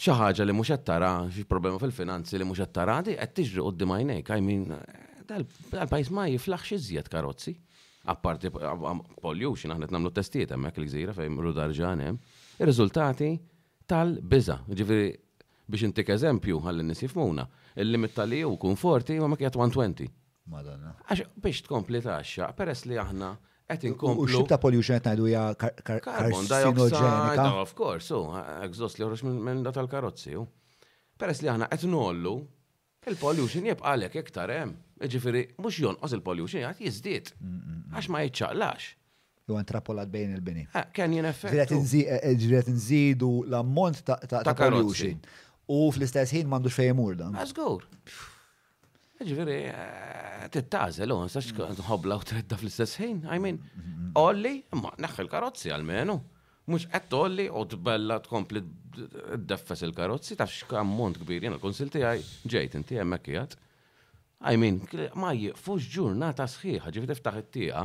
xi 0.00 0.16
ħaġa 0.22 0.46
li 0.48 0.56
mhux 0.56 0.72
qed 0.74 0.84
tara, 0.90 1.12
xi 1.30 1.44
problema 1.46 1.78
fil-finanzi 1.82 2.38
li 2.42 2.48
mhux 2.50 2.64
qed 2.64 2.72
tara, 2.80 2.98
di 3.06 3.14
qed 3.18 3.34
tiġri 3.38 3.66
qudiem 3.68 3.92
għajnejk, 3.98 4.36
I 4.36 4.40
mean 4.40 4.80
tal-pajis 5.36 6.10
ma 6.14 6.24
jiflaħx 6.30 6.76
iżjed 6.78 7.10
karozzi. 7.12 7.54
Apparti 8.10 8.48
pollution, 9.20 9.74
aħna 9.74 9.88
namlu 9.92 10.10
testijiet 10.16 10.54
hemmhekk 10.54 10.80
li 10.80 10.86
gżira 10.88 11.12
fejn 11.16 11.36
rudarġan 11.46 12.00
hemm. 12.06 12.20
Ir-riżultati 12.60 13.28
tal-biża. 13.92 14.56
Ġifiri, 14.80 15.10
biex 15.70 15.84
intik 15.90 16.08
eżempju 16.16 16.62
ħalli 16.64 16.86
nis 16.88 17.02
jifmuna. 17.04 17.44
Il-limit 17.76 18.14
tal-li 18.16 18.40
u 18.48 18.54
kun 18.60 18.78
forti 18.80 19.18
ma 19.20 19.36
kienet 19.36 19.58
120. 19.60 20.08
Madonna. 20.50 20.94
Għax 21.12 21.34
biex 21.44 21.60
tkompli 21.68 22.00
taxxa, 22.04 22.48
peress 22.56 22.88
li 22.88 22.96
aħna 23.00 23.34
qed 23.70 23.84
inkomplu. 23.92 24.24
U 24.24 24.30
x'tib 24.30 24.48
ta' 24.50 24.58
pollution 24.62 24.96
qed 24.98 25.12
ngħidu 25.12 25.28
hija 25.28 25.44
carbon 26.06 26.48
dioxide. 26.50 27.46
Of 27.66 27.76
course, 27.78 28.16
u 28.16 28.24
exhaust 28.64 28.98
li 28.98 29.06
ħroġ 29.06 29.26
minn 29.28 29.60
da 29.68 29.74
tal-karozzi. 29.76 30.38
Peress 31.20 31.44
li 31.44 31.52
aħna 31.52 31.68
qed 31.68 31.84
nollu 31.92 32.38
Il-pollution 33.08 33.64
għalek 33.72 34.16
iktar 34.20 34.50
hemm. 34.52 34.72
Ġifieri 35.08 35.44
mhux 35.56 35.76
jonqos 35.80 36.12
il-pollution 36.12 36.64
qed 36.76 36.80
jiżdied. 36.84 37.30
Għax 37.94 38.08
ma 38.12 38.20
jiċċaqlax. 38.26 38.88
Jew 39.48 39.60
intrapolat 39.62 40.10
bejn 40.12 40.34
il-bini. 40.36 40.66
Kien 40.96 41.14
jien 41.16 41.24
effett. 41.30 41.54
Ġiret 41.72 42.58
eh, 42.58 42.58
eh, 42.60 42.74
nżidu 42.74 43.30
l-ammont 43.46 44.02
ta' 44.06 44.18
pollution. 44.52 45.16
U 45.72 45.86
fl-istess 45.94 46.34
ħin 46.36 46.50
m'għandux 46.50 46.76
fejn 46.76 46.92
imur 46.92 47.16
dan. 47.22 47.38
Għażgur. 47.40 47.88
Ġifieri 49.30 49.58
eh, 49.70 50.44
tittażel 50.52 51.14
u 51.16 51.22
nsax 51.24 51.54
mm. 51.56 51.80
ħobla 51.88 52.20
u 52.20 52.28
tredda 52.32 52.60
fl-istess 52.60 53.00
ħin. 53.00 53.24
I 53.32 53.40
mean, 53.40 53.62
olli, 54.20 54.58
ma 54.76 54.92
il 55.00 55.32
karozzi 55.32 55.72
għalmenu. 55.72 56.18
menu 56.20 56.20
mux 56.70 56.84
għattolli 56.94 57.48
u 57.50 57.64
t 57.66 57.78
tkompli 58.26 58.60
d-deffes 58.62 59.82
il-karotzi 59.86 60.36
ta' 60.38 60.46
xkammont 60.46 61.18
kbir 61.22 61.44
jena 61.48 61.58
l-konsilti 61.58 62.02
għaj 62.04 62.22
ġejt 62.52 62.76
inti 62.80 62.98
għemmek 63.00 63.30
jgħat. 63.34 63.56
I 64.50 64.54
mean, 64.56 64.78
ma 65.20 65.32
jifux 65.36 65.88
ġurnata 65.94 66.46
sħiħa 66.48 66.92
ġifit 66.94 67.12
iftaħ 67.16 67.40
it-tija. 67.42 67.82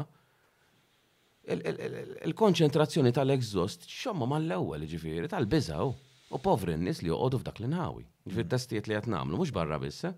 Il-konċentrazzjoni 2.26 3.12
tal 3.14 3.34
egżost 3.36 3.88
xomma 3.90 4.40
l 4.42 4.56
ewwel 4.56 4.86
ġifiri 4.90 5.30
tal-biżaw 5.30 5.92
u 6.36 6.40
povri 6.42 6.78
n-nis 6.78 7.04
li 7.06 7.12
joqodu 7.12 7.42
f'dak 7.42 7.60
l-inħawi. 7.62 8.06
Ġifir 8.30 8.50
testijiet 8.54 8.90
li 8.90 8.98
qed 8.98 9.10
nagħmlu 9.12 9.40
mhux 9.42 9.54
barra 9.56 9.82
bissa. 9.84 10.14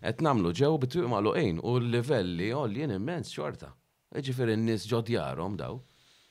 Qed 0.00 0.24
nagħmlu 0.26 0.52
ġew 0.54 0.74
bitwieq 0.84 1.08
ma' 1.10 1.22
u 1.22 1.76
l-livelli 1.78 2.50
jien 2.52 2.96
immens 2.98 3.32
xorta. 3.32 3.70
Ġifir 4.18 4.54
n-nis 4.56 4.86
ġodjarhom 4.90 5.56
daw. 5.60 5.80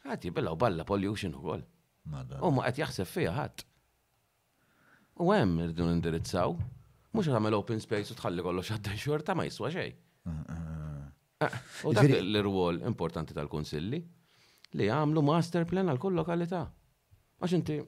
Għat 0.07 0.23
jibilla 0.27 0.51
u 0.55 0.59
balla 0.59 0.85
pollution 0.87 1.33
u 1.35 1.43
għol. 1.51 1.63
U 2.47 2.51
ma 2.55 2.67
għat 2.69 2.79
jaxsef 2.79 3.09
fija 3.11 3.33
ħat. 3.35 3.63
U 5.23 5.31
għem 5.35 5.55
irridu 5.65 5.87
indirizzaw. 5.91 6.55
Mux 7.17 7.31
għamil 7.31 7.57
open 7.57 7.81
space 7.83 8.13
u 8.13 8.17
tħalli 8.19 8.45
kollox 8.45 8.71
għaddej 8.75 9.01
xorta 9.01 9.35
ma 9.35 9.43
jiswa 9.47 9.71
xej. 9.73 9.91
Ah, 10.27 10.39
ah, 10.53 10.69
ah. 10.69 10.85
Eh, 11.43 11.59
u 11.87 11.93
dak 11.93 12.07
jiġifieri- 12.07 12.31
l-rwol 12.31 12.79
importanti 12.87 13.33
tal-konsilli 13.37 13.99
li 14.77 14.87
għamlu 14.87 15.23
master 15.27 15.65
plan 15.69 15.87
għal 15.91 15.99
kull 16.01 16.15
lokalità. 16.21 16.63
Għax 17.41 17.53
inti 17.59 17.81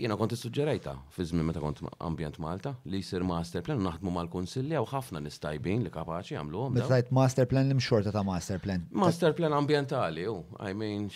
Jena 0.00 0.16
konti 0.18 0.36
suġġerajta 0.36 0.92
fi 1.14 1.24
żmien 1.30 1.46
meta 1.48 1.60
kont 1.62 1.78
ambjent 2.04 2.36
Malta 2.42 2.74
li 2.90 3.00
jsir 3.04 3.22
master 3.24 3.62
plan 3.64 3.80
naħdmu 3.84 4.12
mal-konsilja 4.12 4.80
u 4.84 4.88
ħafna 4.90 5.22
nistajbin 5.24 5.84
li 5.86 5.92
kapaċi 5.94 6.36
għamlu. 6.40 6.64
Bizzajt 6.74 7.12
master 7.16 7.48
plan 7.48 7.70
li 7.70 7.76
mxorta 7.78 8.12
ta' 8.14 8.24
master 8.26 8.60
plan. 8.60 8.84
Master 9.04 9.32
plan 9.36 9.54
ambientali, 9.56 10.26
u 10.28 10.34
I 10.66 10.74
mean, 10.76 11.08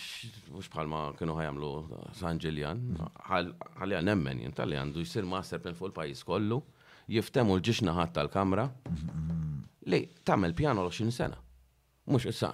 mux 0.55 0.69
bħalma 0.73 1.03
kienu 1.19 1.35
ħajamlu 1.37 1.71
San 2.17 2.39
Ġiljan, 2.41 2.83
ħalja 3.29 4.01
nemmen 4.07 4.41
jien 4.45 4.57
tal 4.57 4.73
għandu 4.79 5.05
jsir 5.05 5.27
master 5.29 5.61
plan 5.61 5.77
fuq 5.77 5.91
il-pajis 5.91 6.25
kollu, 6.25 6.61
jiftemu 7.11 7.59
l-ġiċna 7.59 7.93
ħat 7.99 8.15
tal-kamra 8.17 8.69
li 9.91 10.01
tamel 10.25 10.55
pjano 10.57 10.87
20 10.89 11.13
sena. 11.13 11.37
Mux 12.09 12.25
issa, 12.31 12.51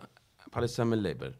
bħalissa 0.51 0.86
mill-label. 0.88 1.38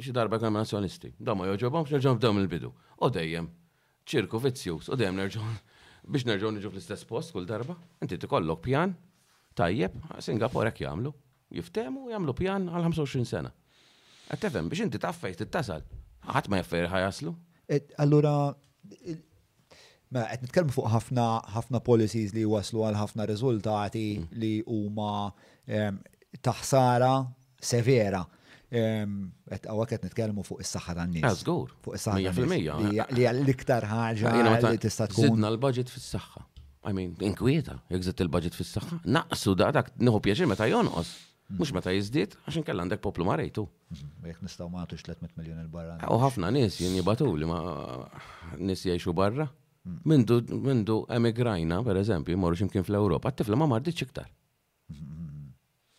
Xi 0.00 0.12
darba 0.14 0.38
kamra 0.40 0.64
nazjonisti, 0.64 1.12
domma 1.18 1.46
joġobom, 1.52 1.84
xnerġom 1.88 2.38
il-bidu. 2.42 2.70
U 3.04 3.08
dejjem, 3.12 3.46
ċirku 4.08 4.40
vizzjus 4.42 4.88
u 4.90 4.96
dejjem 4.98 5.18
nerġgħu 5.18 5.52
biex 6.10 6.26
nerġgħu 6.28 6.54
niġu 6.56 6.70
fl-istess 6.72 7.06
post 7.08 7.34
kull 7.34 7.46
darba. 7.48 7.76
Inti 8.02 8.18
tikollok 8.18 8.62
pjan 8.64 8.94
tajjeb, 9.58 9.96
Singapore 10.24 10.70
hekk 10.72 10.84
jagħmlu. 10.86 11.12
Jiftemu 11.56 12.06
jagħmlu 12.12 12.34
pjan 12.38 12.68
għal 12.70 12.86
25 12.90 13.28
sena. 13.30 13.50
Għattefem, 14.30 14.68
biex 14.70 14.86
inti 14.86 15.00
taffej 15.02 15.38
t-tasal, 15.40 15.84
Ħadd 16.20 16.50
ma 16.52 16.58
jaffej 16.60 16.84
ħajaslu. 16.92 17.30
E, 17.72 17.78
allura 17.98 18.54
Ma 20.10 20.24
qed 20.32 20.42
nitkelmu 20.48 20.72
fuq 20.74 20.88
ħafna 20.90 21.24
ħafna 21.54 21.78
policies 21.86 22.32
li 22.34 22.42
waslu 22.50 22.80
għal 22.82 22.96
ħafna 22.98 23.28
riżultati 23.30 24.02
mm. 24.18 24.40
li 24.42 24.58
huma 24.66 25.30
taħsara 26.42 27.12
severa 27.62 28.18
Għawa 28.70 29.86
għet 29.86 30.04
nitkellmu 30.06 30.44
fuq 30.46 30.60
is-saħħa 30.62 30.94
tan-nies. 31.00 31.24
Għazgur. 31.26 31.72
Fuq 31.86 31.96
is-saħħa. 31.96 32.32
Li 32.38 33.00
eh. 33.00 33.32
l-iktar 33.34 33.86
ħaġa 33.90 34.34
li 34.70 34.82
tista' 34.84 35.08
tkun. 35.10 35.26
Zidna 35.26 35.50
l-budget 35.54 35.90
fis-saħħa. 35.90 36.44
I 36.90 36.94
mean, 36.96 37.16
inkwieta, 37.26 37.78
jek 37.92 38.06
il-budget 38.24 38.54
fis-saħħa. 38.56 39.00
Naqsu 39.04 39.56
da 39.60 39.72
dak 39.74 39.90
nieħu 40.00 40.22
pjaċir 40.28 40.48
meta 40.52 40.70
jonqos. 40.70 41.10
Mux 41.58 41.72
meta 41.74 41.90
jizdit, 41.90 42.36
għaxin 42.46 42.62
kella 42.62 42.84
għandek 42.84 43.00
poplu 43.02 43.26
marejtu. 43.26 43.64
Mhm, 43.66 44.26
jek 44.30 44.44
nistaw 44.46 44.68
maħtu 44.70 45.00
300 45.02 45.34
miljon 45.40 45.58
il-barra. 45.64 45.98
U 46.14 46.20
ħafna 46.22 46.52
nis 46.54 46.78
jien 46.80 46.94
li 46.94 47.46
ma 47.50 47.58
nis 48.58 48.84
jiexu 48.86 49.12
barra. 49.14 49.50
Mhm. 49.82 50.62
mindu 50.68 50.96
emigrajna, 51.08 51.78
per 51.82 51.96
eżempju, 51.96 52.36
morru 52.36 52.54
ximkien 52.60 52.84
fl-Europa, 52.84 53.30
t-tifla 53.32 53.56
ma 53.56 53.64
mardiċ 53.72 54.02
iktar. 54.04 54.28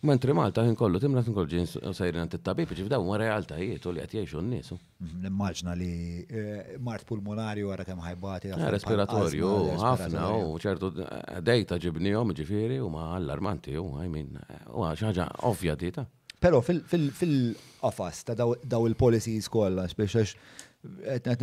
Mentri 0.02 0.34
Malta 0.34 0.64
ħin 0.66 0.74
kollu, 0.80 0.98
timna 1.02 1.22
ħin 1.22 1.34
kollu 1.36 1.50
ġin 1.52 1.68
sajrin 1.94 2.24
għant 2.24 2.34
il-tabib, 2.40 2.72
ġif 2.74 2.88
daw 2.90 3.04
ma 3.06 3.18
realta 3.22 3.58
jiet 3.62 3.84
u 3.86 3.92
li 3.94 4.02
għat 4.02 4.16
jiexu 4.18 4.40
n-nisu. 4.42 4.78
Mm, 5.00 5.28
immaġna 5.30 5.76
li 5.78 5.90
eh, 6.26 6.80
mart 6.82 7.06
pulmonari 7.06 7.62
għara 7.62 7.86
kem 7.86 8.00
ħajbati. 8.02 8.50
Eh, 8.56 8.64
respiratorju, 8.74 9.52
ħafna 9.84 10.24
u 10.48 10.56
ċertu 10.64 10.90
eh, 11.06 11.36
dejta 11.46 11.78
għom 11.78 12.34
ġifiri 12.40 12.80
u 12.82 12.90
ma 12.90 13.12
allarmanti 13.20 13.76
u 13.78 13.86
għajmin, 14.02 14.42
u 14.74 14.88
ħaġa 14.90 15.28
ovvja 15.52 15.78
dita. 15.84 16.08
Pero 16.42 16.64
fil-qafas 16.66 18.24
ta' 18.26 18.34
daw 18.42 18.88
il-policies 18.90 19.52
kolla, 19.54 19.86
biex 19.94 20.34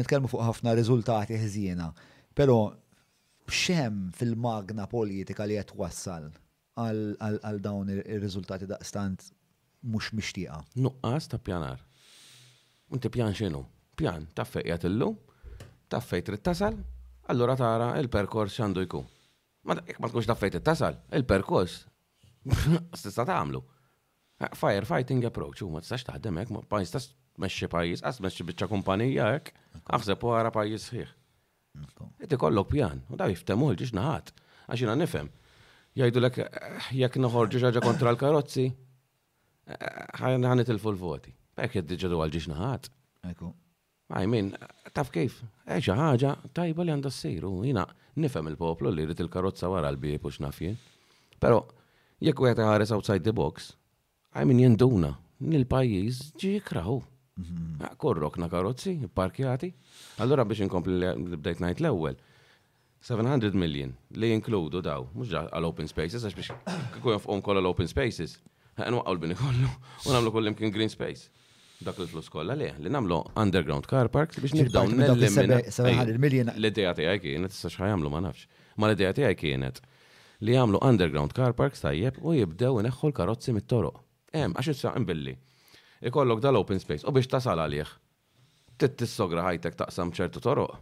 netkelmu 0.00 0.26
fuq 0.32 0.42
ħafna 0.48 0.74
rizultati 0.74 1.38
ħzina, 1.44 1.92
pero 2.34 2.58
xem 3.46 4.08
fil-magna 4.18 4.90
politika 4.90 5.46
li 5.46 5.62
għet 5.62 5.78
wassal? 5.78 6.32
għal 6.78 7.58
dawn 7.64 7.88
ir-riżultati 7.92 8.68
daqstant 8.70 9.26
mhux 9.88 10.12
mixtieqa. 10.18 10.60
Nuqqas 10.76 11.26
ta' 11.32 11.40
pjanar. 11.42 11.80
Inti 12.94 13.10
pjan 13.12 13.34
x'inhu? 13.36 13.64
Pjan 13.98 14.28
ta' 14.34 14.46
fejjat 14.46 14.68
qiegħed 14.86 14.90
illum, 14.92 15.16
ta' 15.90 16.00
fejn 16.00 16.24
trid 16.28 16.42
tasal, 16.46 16.78
allura 17.28 17.56
tara 17.58 17.90
il-perkors 18.00 18.54
x'għandu 18.56 18.86
jkun. 18.86 19.06
Ma 19.68 19.76
ma 19.76 20.08
tkunx 20.10 20.26
ta' 20.30 20.38
fejn 20.38 20.62
tasal, 20.64 20.98
il-perkors 21.18 21.80
ta' 23.10 23.28
tagħmlu. 23.32 23.64
Firefighting 24.54 25.26
approach, 25.26 25.64
u 25.66 25.70
ma 25.72 25.82
ta' 25.82 25.98
taħdem 26.12 26.42
hekk, 26.44 26.54
ma 26.58 26.62
tistax 26.82 27.10
meċi 27.42 27.68
pajis, 27.70 28.02
għas 28.06 28.22
meċi 28.22 28.46
bieċa 28.52 28.68
kumpanija 28.70 29.32
ek, 29.40 29.52
għaxseb 29.94 30.24
u 30.26 30.32
għara 30.34 30.54
pajis 30.54 30.88
ħiħ. 30.94 31.16
Eti 32.24 32.38
kollok 32.40 32.72
pjan, 32.72 33.02
u 33.12 33.18
da 33.18 33.28
jiftemu 33.30 33.72
l-ġiġ 33.74 33.92
naħat, 33.98 34.32
għaxina 34.72 34.96
nifem, 34.98 35.28
jajdu 35.98 36.22
l 36.22 36.28
jekk 37.00 37.16
noħorġu 37.22 37.62
ġaġa 37.64 37.82
kontra 37.84 38.12
l-karozzi, 38.14 38.66
ħanit 40.22 40.70
il-full 40.72 40.96
voti 41.00 41.34
Bekk 41.58 41.82
ġadu 42.04 42.20
għalġiġ 42.22 42.46
naħat. 42.52 42.86
Eku. 43.32 43.50
I 44.16 44.24
mean, 44.30 44.52
taf 44.96 45.10
kif, 45.12 45.40
eġa 45.68 45.96
ħaġa 45.98 46.30
tajba 46.56 46.84
li 46.86 46.94
għanda 46.94 47.10
s-siru, 47.12 47.50
jina 47.66 47.82
nifem 48.22 48.46
il-poplu 48.52 48.92
li 48.94 49.08
rrit 49.08 49.20
il-karozza 49.24 49.68
wara 49.68 49.90
l-bib 49.92 50.24
u 50.24 50.32
xnafjien. 50.32 50.78
Pero, 51.42 51.58
jekk 52.24 52.40
u 52.44 52.48
għet 52.48 52.62
ħares 52.64 52.94
outside 52.96 53.26
the 53.26 53.34
box, 53.36 53.72
I 54.38 54.46
mean 54.46 54.62
jenduna, 54.62 55.12
nil-pajjiż 55.44 56.30
ġi 56.40 56.54
jikraħu. 56.56 57.00
Mhm. 57.38 57.82
Ah, 57.86 57.92
korrokna 58.02 58.48
karozzi, 58.50 58.96
parkjati. 59.14 59.72
Allora 60.24 60.42
biex 60.44 60.60
inkompli 60.66 60.96
li 61.02 61.36
bdejt 61.38 61.60
najt 61.62 61.80
l-ewel, 61.84 62.16
700 63.00 63.54
million 63.54 63.92
li 64.18 64.30
jinkludu 64.32 64.80
daw, 64.82 65.04
mux 65.14 65.30
għal-open 65.30 65.86
spaces, 65.88 66.24
għax 66.26 66.38
biex 66.38 66.54
kikun 66.96 67.14
jafqom 67.14 67.42
kolla 67.46 67.62
l-open 67.62 67.88
spaces, 67.90 68.36
għan 68.78 68.98
waqqaw 68.98 69.14
l-bini 69.14 69.36
kollu, 69.38 69.68
u 70.08 70.14
namlu 70.14 70.32
kollim 70.34 70.56
kien 70.58 70.72
green 70.74 70.90
space. 70.92 71.28
Dak 71.84 72.00
il-flus 72.02 72.26
kolla 72.32 72.56
li, 72.58 72.72
li 72.82 72.90
namlu 72.90 73.20
underground 73.38 73.86
car 73.86 74.08
parks 74.10 74.40
biex 74.42 74.56
nibdaw 74.58 74.90
nellimina. 74.90 75.60
700 75.70 76.18
million. 76.18 76.50
L-ideja 76.58 77.14
kienet, 77.22 77.54
s 77.54 77.78
ma 77.78 78.24
nafx. 78.24 78.48
Ma 78.78 78.88
l-ideja 78.90 79.12
tijaj 79.14 79.34
kienet 79.38 79.78
li 80.42 80.54
għamlu 80.58 80.78
underground 80.82 81.32
car 81.34 81.52
parks 81.58 81.80
tajjeb 81.86 82.18
u 82.22 82.34
jibdew 82.34 82.82
neħħu 82.82 83.12
l-karozzi 83.12 83.54
mit-toroq. 83.54 84.00
Em, 84.34 84.52
għax 84.54 84.72
jitsa 84.72 84.88
saqim 84.90 85.06
billi. 85.06 85.36
Ikollok 86.06 86.42
dal-open 86.42 86.82
space 86.82 87.06
u 87.06 87.14
biex 87.14 87.30
tasal 87.30 87.62
għalieħ. 87.62 87.94
Titt-sogra 88.78 89.46
ħajtek 89.48 89.78
taqsam 89.80 90.12
ċertu 90.14 90.42
toroq, 90.42 90.74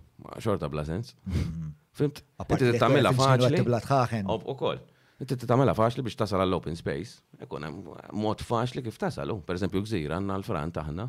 xorta 0.45 0.69
bla 0.73 0.85
sens. 0.85 1.13
Fimt? 1.97 2.21
Inti 2.51 2.77
tagħmilha 2.77 3.13
faċli. 3.17 4.25
U 4.29 4.55
koll. 4.61 4.81
Inti 5.25 5.39
faċli 5.79 6.05
biex 6.05 6.19
tasal 6.23 6.45
għall-open 6.45 6.77
space. 6.77 7.23
Ikun 7.45 7.65
hemm 7.67 7.95
mod 8.21 8.43
faċli 8.45 8.83
kif 8.85 8.99
tasalu. 9.01 9.39
Pereżempju 9.49 9.81
gżira 9.87 10.19
għandna 10.21 10.37
l-fran 10.43 10.75
taħna. 10.77 11.07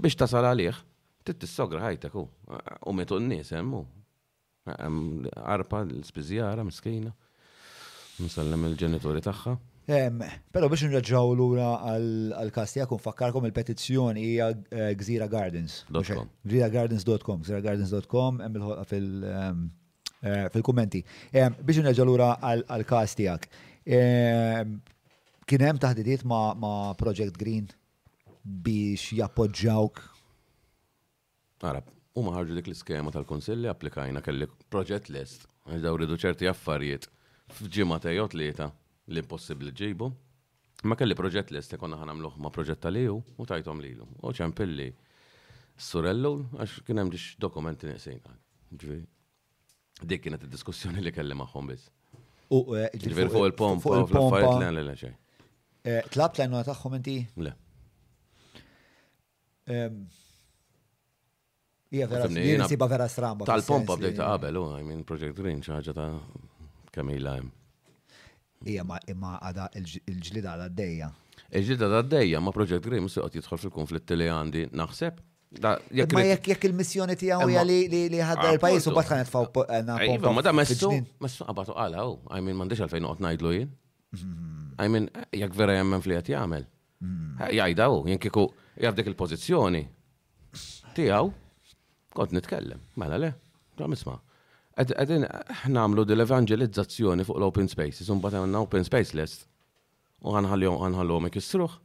Biex 0.00 0.20
tasal 0.22 0.46
għalih, 0.52 0.78
t-tissogra 1.26 1.82
ħajtek 1.88 2.14
u 2.14 2.28
u 2.90 2.96
metu 2.96 3.18
n-nies 3.20 3.50
hemm 3.56 3.80
Arpa 5.40 5.82
l-spiżjara 5.88 6.62
miskina. 6.68 7.10
Nsellem 8.22 8.68
il-ġenituri 8.70 9.24
tagħha. 9.26 9.56
Pero 9.90 10.68
biex 10.70 10.86
nreġgħu 10.92 11.34
lura 11.42 11.72
għal-kas 11.96 12.76
tiegħek 12.76 12.94
nfakkarkom 13.00 13.48
il-petizzjoni 13.50 14.22
hija 14.28 14.52
Gżira 15.02 15.26
Gardens. 15.34 15.80
Gżira 15.90 16.70
Gardens.com, 16.78 17.42
Gżira 17.42 17.64
Gardens.com 17.66 18.42
fil- 18.94 19.76
Eh, 20.20 20.48
fil-kommenti. 20.52 20.98
Eh, 21.32 21.48
biex 21.64 21.80
neġalura 21.84 22.34
għal-kas 22.44 23.16
tijak. 23.16 23.46
Eh, 23.88 24.62
kienem 25.48 25.78
taħdidiet 25.80 26.26
ma' 26.28 26.92
Project 27.00 27.38
Green 27.40 27.70
biex 28.44 29.14
jappoġġawk? 29.16 30.02
Għara, 31.64 31.80
u 32.20 32.24
maħarġu 32.26 32.58
dik 32.58 32.68
l-iskema 32.68 33.12
tal-konsilli 33.14 33.68
applikajna 33.72 34.20
kelli 34.24 34.48
project 34.72 35.08
list. 35.14 35.46
Għidaw 35.68 35.98
ridu 36.04 36.18
ċerti 36.20 36.48
affarijiet 36.52 37.06
fġimma 37.56 37.96
li 38.04 38.20
tlieta 38.34 38.66
l-impossibli 39.08 39.72
ġibu. 39.72 40.08
Ma 40.84 40.96
kelli 40.96 41.16
proġett 41.16 41.52
list 41.52 41.72
konna 41.80 41.96
ħanamluħ 42.00 42.36
ma 42.40 42.52
project 42.52 42.84
tal-iju 42.84 43.16
u 43.40 43.48
tajtom 43.48 43.80
lilu. 43.84 44.08
U 44.20 44.34
ċempilli 44.36 44.90
s-surellu 45.80 46.32
għax 46.60 46.84
kienem 46.88 47.08
ġiġ 47.12 47.26
dokumenti 47.40 47.88
nisin. 47.88 48.20
Dik 50.06 50.22
kienet 50.24 50.42
id-diskussjoni 50.46 51.02
li 51.04 51.12
kelli 51.12 51.36
magħhom 51.36 51.68
biss. 51.70 51.90
U 52.50 52.60
eh, 52.78 52.88
ġifieri 52.96 53.30
fuq 53.30 53.46
il-pompa 53.50 53.98
u 53.98 54.06
fl-affarijiet 54.06 54.62
li 54.62 54.68
għandna 54.78 54.94
xejn. 55.02 55.16
Eh, 55.84 56.00
tlab 56.14 56.34
l-għajnuna 56.38 56.64
tagħhom 56.68 56.96
inti? 56.98 57.16
Le. 57.44 57.52
Ija 61.90 62.06
vera, 62.10 62.26
jien 62.42 62.64
siba 62.70 62.88
vera 62.90 63.06
stramba. 63.10 63.46
Tal-pompa 63.48 63.96
bdejta 64.00 64.24
qabel, 64.32 64.58
u 64.58 64.64
għajmin 64.74 65.04
Project 65.06 65.38
Green 65.38 65.62
xaġa 65.66 65.94
ta' 65.94 66.10
kamila 66.94 67.36
hemm. 67.38 67.52
Ija 68.68 68.84
ma 68.84 68.98
imma 69.08 69.36
għada 69.40 69.68
il-ġlida 69.80 70.54
għada 70.56 70.68
d-dejja. 70.68 71.10
Il-ġlida 71.50 71.86
għada 71.88 72.02
d-dejja 72.06 72.40
ma 72.44 72.52
Project 72.54 72.86
Green 72.86 73.08
se 73.08 73.22
qed 73.24 73.40
jidħol 73.40 73.62
fil-konflitti 73.66 74.18
li 74.18 74.28
għandi 74.30 74.66
naħseb 74.76 75.20
Ma 75.58 75.78
jekk 75.90 76.62
il-missjoni 76.70 77.16
tiegħu 77.18 77.48
jali 77.50 77.78
li 77.90 78.18
ħadda 78.22 78.46
ah, 78.46 78.52
il-pajjiż 78.54 78.84
u 78.86 78.92
batħan 78.94 79.22
ħanet 79.24 79.56
għanna. 79.64 79.96
Ah, 79.98 80.04
iva, 80.14 80.30
ma 80.36 80.44
da 80.46 80.52
messu, 80.54 80.90
messu 81.18 81.42
għabatu 81.42 81.74
qala 81.74 82.04
hu, 82.06 82.12
oh, 82.22 82.38
I 82.38 82.78
għalfejn 82.78 83.08
uqt 83.08 83.24
najdlu 83.26 83.50
jien. 83.56 83.72
Għajmin, 84.80 85.08
eh, 85.10 85.24
jekk 85.40 85.56
vera 85.58 85.74
jemmen 85.74 86.04
fliet 86.04 86.30
jgħamil. 86.30 86.68
Hmm. 87.02 87.34
Eh, 87.34 87.50
jgħidha 87.58 87.88
hu, 87.90 87.96
oh, 87.98 88.06
jien 88.06 88.22
kieku 88.22 88.44
jafdek 88.84 89.10
il-pożizzjoni 89.10 89.82
tiegħu 91.00 91.32
kont 92.14 92.38
nitkellem, 92.38 92.86
mela 93.02 93.18
le, 93.18 93.32
għam 93.74 93.96
misma'. 93.96 94.20
Għedin, 94.78 95.26
eh, 95.26 95.54
namlu 95.74 96.06
dil-evangelizzazzjoni 96.06 97.26
fuq 97.26 97.42
l-open 97.42 97.66
spaces, 97.74 98.06
un 98.14 98.22
batħan 98.22 98.46
għanna 98.46 98.62
open 98.70 98.86
space 98.86 99.18
list. 99.18 99.48
U 100.22 100.38
għanħallom, 100.38 100.78
għanħallom, 100.86 101.26
ek 101.32 101.42
jistruħ. 101.42 101.80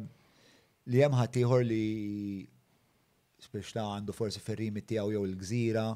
li 0.94 1.02
hemm 1.02 1.18
ħaddieħor 1.18 1.64
li 1.66 1.84
biex 3.54 3.74
ta' 3.76 3.84
għandu 3.96 4.14
forsi 4.16 4.42
ferrimi 4.42 4.82
tiegħu 4.86 5.14
jew 5.14 5.24
il-gżira, 5.30 5.86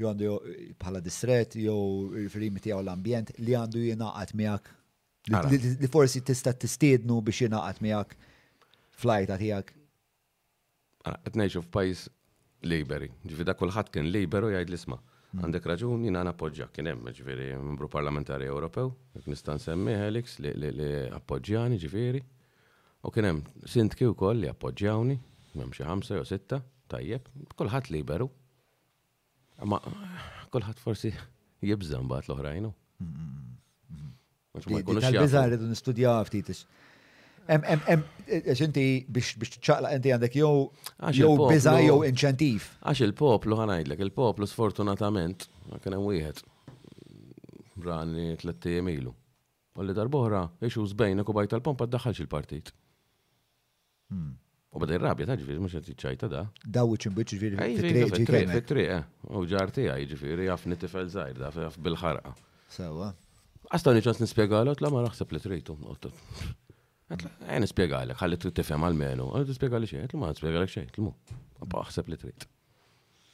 jew 0.00 0.08
għandu 0.10 0.34
bħala 0.82 1.02
distret, 1.06 1.54
jew 1.58 1.78
il-ferrimi 2.24 2.62
tiegħu 2.64 2.82
l-ambjent 2.82 3.36
li 3.44 3.54
għandu 3.58 3.84
jingħaqad 3.86 4.34
miegħek. 4.42 4.74
Li 5.52 5.92
forsi 5.92 6.24
tista' 6.24 6.56
tistiednu 6.56 7.22
biex 7.22 7.46
jingħaqad 7.46 7.82
miegħek 7.86 8.18
flajta 9.04 9.38
tiegħek 9.44 9.74
għetnejxu 11.24 11.60
f'pajis 11.66 12.04
liberi, 12.68 13.08
ġifiri 13.22 13.46
da 13.48 13.54
kullħat 13.58 13.90
kien 13.94 14.08
liberu 14.12 14.50
jgħid 14.52 14.72
l-isma. 14.72 14.98
Mm. 15.28 15.42
Għandek 15.44 15.66
raġun 15.68 16.06
jina 16.08 16.22
napoġġa, 16.26 16.70
kien 16.72 16.88
hemm 16.88 17.10
ġifiri 17.14 17.50
membru 17.60 17.88
parlamentari 17.92 18.48
Ewropew, 18.48 18.90
nistan 19.28 19.60
semmi 19.60 19.94
Helix 19.98 20.38
li 20.40 20.88
appoġġjani 21.18 21.80
ġifiri. 21.82 22.22
U 23.06 23.12
kien 23.14 23.28
hemm 23.28 23.42
sintki 23.68 24.08
wkoll 24.10 24.40
li 24.42 24.48
appoġġjawni, 24.50 25.18
hemm 25.54 25.74
xi 25.76 25.86
ħamsa 25.86 26.18
jew 26.18 26.26
sitta, 26.32 26.62
tajjeb, 26.90 27.28
kulħadd 27.60 27.92
liberu. 27.94 28.28
Ma 29.68 29.78
kulħadd 30.54 30.80
forsi 30.82 31.12
jibżan 31.66 32.08
bat 32.10 32.28
l-oħrajnu. 32.30 32.72
Mm, 33.02 33.54
mm, 33.92 35.08
Bizarri 35.22 35.58
dun 35.60 35.74
istudja 35.74 36.16
ftit 36.26 36.54
Eh, 37.48 37.92
eh, 38.28 38.48
xinti 38.52 38.84
biex 39.08 39.30
ċaqla 39.64 39.94
inti 39.96 40.10
għandek 40.12 40.34
jow 40.36 40.66
jow 41.16 41.46
biza 41.48 41.72
jow 41.80 42.02
inċentif. 42.04 42.74
Għax 42.84 43.00
il-poplu 43.06 43.56
għanajdlek, 43.62 44.02
il-poplu 44.04 44.48
sfortunatament, 44.50 45.46
kien 45.80 45.96
hemm 45.96 46.08
wieħed 46.10 46.42
rani 47.88 48.34
tlettejjem 48.42 48.90
ilu. 48.98 49.14
Għalli 49.78 49.96
darbohra, 49.96 50.42
iexu 50.60 50.84
zbejna 50.92 51.24
u 51.24 51.44
tal-pompa 51.54 51.88
daħħalx 51.88 52.20
il-partit. 52.26 52.68
Hmm. 54.12 54.36
U 54.76 54.82
bada 54.84 54.98
rabja 55.00 55.30
ta' 55.30 55.38
ġifiri, 55.40 55.62
mux 55.64 55.72
għati 55.78 55.96
ċajta 56.04 56.28
da. 56.28 56.42
Daw 56.68 56.94
iċin 56.98 57.16
bieċ 57.16 57.32
ġifiri. 57.32 57.72
Fit-triq, 57.80 58.56
fit-triq, 58.58 58.92
eh. 58.98 59.06
u 59.32 59.46
ġarti 59.48 59.88
għaj 59.88 60.08
ġifiri, 60.12 60.50
għafni 60.52 60.76
tifel 60.84 61.08
zaħir, 61.16 61.40
da' 61.40 61.48
għaf 61.64 61.80
bil-ħarqa. 61.80 62.36
Sawa. 62.76 63.08
Għastani 63.72 64.04
ċans 64.04 64.20
nispiegalu, 64.26 64.76
la 64.84 64.92
ma 64.92 65.06
naħseb 65.08 65.32
li 65.36 65.40
tritu. 65.40 65.80
Għen 67.08 67.62
nispiega 67.64 68.02
għalek, 68.04 68.20
għalli 68.20 68.36
trid 68.40 68.56
tifhem 68.58 68.82
għal-menu, 68.84 69.28
għalli 69.32 69.48
nispiega 69.50 69.78
għalli 69.78 69.88
xejn, 69.88 70.10
tlmu, 70.12 70.26
nispiega 70.34 70.58
għalek 70.58 70.72
xejn, 70.74 70.88
tlmu. 70.96 71.12
Baħseb 71.72 72.10
li 72.12 72.18
trid. 72.20 72.44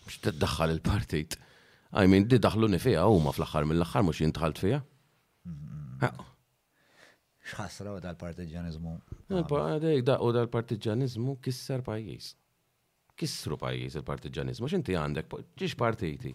Biex 0.05 0.19
tiddaħħal 0.29 0.75
il-partit. 0.77 1.39
I 1.99 2.05
mean, 2.11 2.29
di 2.31 2.39
daħluni 2.39 2.79
fija 2.83 3.09
huma 3.11 3.33
fl-aħħar 3.35 3.67
mill-aħħar 3.73 4.07
mhux 4.07 4.23
jintħalt 4.23 4.63
fija. 4.63 4.81
Mm-hmm. 5.51 6.31
X'ħassra 7.51 7.97
u 7.99 8.03
dal-partiġanizmu. 8.07 8.97
U 9.35 10.33
dal-partiġanizmu 10.39 11.35
kisser 11.45 11.83
pajjiż. 11.85 12.31
Kissru 13.19 13.59
pajjiż 13.59 13.99
il-partiġanizmu, 14.01 14.71
x'inti 14.71 14.95
għandek, 15.01 15.35
ġiex 15.59 15.75
partiti. 15.79 16.31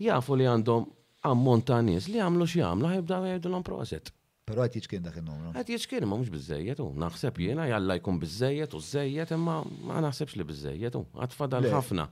Jafu 0.00 0.36
li 0.40 0.48
għandhom 0.48 0.88
ammont 1.28 1.68
ta' 1.68 1.82
nies 1.84 2.08
li 2.12 2.22
għamlu 2.24 2.48
x'jagħmlu 2.48 2.94
ħajbda 2.96 3.20
jgħidu 3.34 3.52
l-om 3.52 3.68
proset. 3.68 4.14
Pero 4.48 4.64
għat 4.64 4.78
jiċkien 4.80 5.04
dak 5.04 5.18
il-numru. 5.20 5.50
Għat 5.58 5.72
jiċkien 5.74 6.06
ma 6.08 6.16
mux 6.16 6.30
bizzejiet 6.32 6.80
naħseb 7.02 7.38
jena 7.44 7.66
jalla 7.68 7.98
jkun 7.98 8.18
bizzejiet 8.22 8.74
u 8.74 8.80
zzejiet 8.80 9.34
imma 9.36 9.58
ma 9.88 10.00
naħsebx 10.06 10.38
li 10.40 10.46
bizzejiet 10.50 10.96
u 10.96 11.02
għat 11.20 11.36
fadal 11.36 11.68
ħafna. 11.68 12.08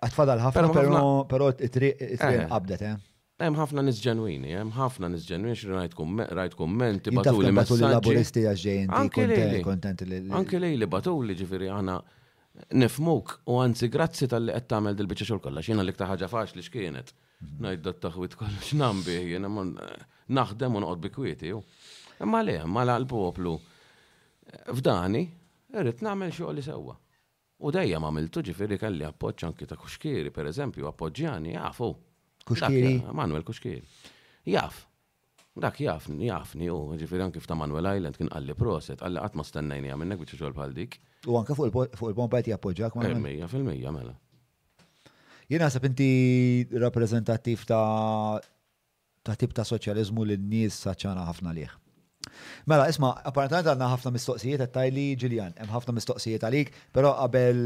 Għat 0.00 0.16
fadal 0.16 0.40
ħafna, 0.46 1.00
pero 1.30 1.50
it-triq 1.52 2.04
eh. 2.16 2.46
qabdet, 2.48 2.84
eh? 2.88 2.94
Hemm 3.40 3.56
ħafna 3.56 3.82
nies 3.86 4.00
ġenwini, 4.04 4.52
hemm 4.56 4.72
ħafna 4.76 5.08
nies 5.12 5.24
ġenwini 5.28 5.56
xi 5.56 5.68
rajt 5.72 6.56
kumment, 6.58 7.08
batu 7.18 7.40
li 7.40 7.52
messaġġi. 7.56 7.92
laburisti 7.96 8.44
li 8.46 9.64
kontent 9.64 10.04
li. 10.08 10.22
Anke 10.40 10.60
lej 10.60 10.76
li 10.80 10.88
batu 10.88 11.16
li 11.24 11.36
ġifieri 11.36 11.70
għana 11.76 11.96
nifmuk 12.82 13.38
u 13.48 13.60
anzi 13.62 13.88
grazzi 13.88 14.28
tal-li 14.28 14.52
qed 14.56 14.68
tagħmel 14.72 14.96
dil-biċċa 14.98 15.28
xogħol 15.30 15.42
kollha 15.46 15.62
x'jiena 15.64 15.84
l-iktar 15.86 16.08
ħaġa 16.12 16.28
faċli 16.28 16.64
x'kienet. 16.66 17.12
Mhm. 17.40 17.64
Ngħid 17.64 17.84
dat 17.88 18.00
taħwit 18.04 18.34
kollox 18.40 18.74
nambi, 18.80 19.14
jiena 19.30 19.48
naħdem 20.36 20.76
u 20.78 20.82
noqgħod 20.84 21.10
kwieti. 21.14 21.52
Imma 22.22 22.42
le, 22.44 22.58
mala 22.68 22.96
l-poplu 23.00 23.56
f'dani 24.74 25.24
irrid 25.74 26.04
nagħmel 26.06 26.32
xogħol 26.34 26.58
li 26.58 26.64
sewwa. 26.66 26.96
U 27.60 27.72
ma 27.74 27.84
għamiltu 28.10 28.42
ġifieri 28.48 28.78
kelli 28.80 29.04
appoġġ 29.04 29.46
anki 29.50 29.66
ta' 29.68 29.76
Kuxkieri, 29.80 30.32
pereżempju, 30.32 30.86
appoġġjani 30.88 31.52
jafu. 31.58 31.90
Kuxkieri? 32.48 32.94
Eh, 33.02 33.10
Manuel 33.14 33.44
Kuxkieri. 33.44 33.82
Jaf. 34.48 34.86
Dak 35.60 35.78
jafni, 35.82 36.26
jafni, 36.30 36.68
u 36.72 36.94
ġifiri 36.96 37.24
anki 37.26 37.40
f'ta' 37.42 37.56
Manuel 37.58 37.88
Island 37.98 38.16
kien 38.16 38.30
għalli 38.32 38.54
proset, 38.56 39.02
għalli 39.04 39.20
għatma 39.26 39.44
stennajni 39.44 39.90
għamennek 39.92 40.22
biex 40.22 40.38
xogħol 40.38 40.56
bħal 40.56 40.74
dik. 40.76 40.96
U 41.28 41.36
anka 41.40 41.56
fuq 41.58 41.86
il-pompajt 41.92 42.48
jappoġġak 42.54 42.96
ma' 42.96 43.10
eh, 43.10 43.18
Mija 43.26 43.48
fil-mija 43.50 43.92
mela. 43.92 44.14
Jena 45.50 45.68
sab 45.68 45.84
inti 45.88 46.08
rappreżentattiv 46.78 47.64
ta' 47.68 48.40
ta' 49.30 49.38
tip 49.40 49.54
ta' 49.54 49.66
soċjalizmu 49.68 50.24
li 50.26 50.36
n-nies 50.38 50.78
saċċana 50.86 51.26
ħafna 51.28 51.52
liħ. 51.58 51.74
Mela, 52.68 52.86
isma, 52.92 53.10
apparentament 53.26 53.68
għanna 53.72 53.88
ħafna 53.94 54.12
mistoqsijiet 54.14 54.64
għattajli 54.66 55.04
ġiljan, 55.22 55.54
hemm 55.62 55.74
ħafna 55.74 55.94
mistoqsijiet 55.96 56.44
għalik, 56.46 56.74
pero 56.96 57.14
eh, 57.14 57.62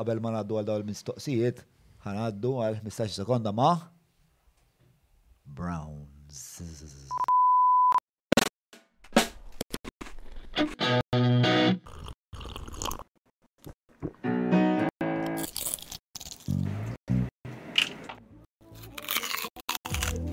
qabel 0.00 0.22
ma 0.26 0.34
naddu 0.40 0.58
għal 0.60 0.68
dawl 0.70 0.86
mistoqsijiet, 0.90 1.64
ħanaddu 2.06 2.52
għal 2.66 2.82
15 2.84 3.16
sekonda 3.22 3.54
ma' 3.56 3.76
Browns. 5.56 6.44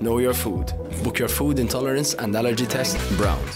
Know 0.04 0.18
your 0.18 0.34
food. 0.34 0.66
Book 1.02 1.18
your 1.18 1.30
food 1.38 1.58
intolerance 1.58 2.12
and 2.22 2.30
allergy 2.36 2.66
test 2.66 2.94
Browns. 3.20 3.54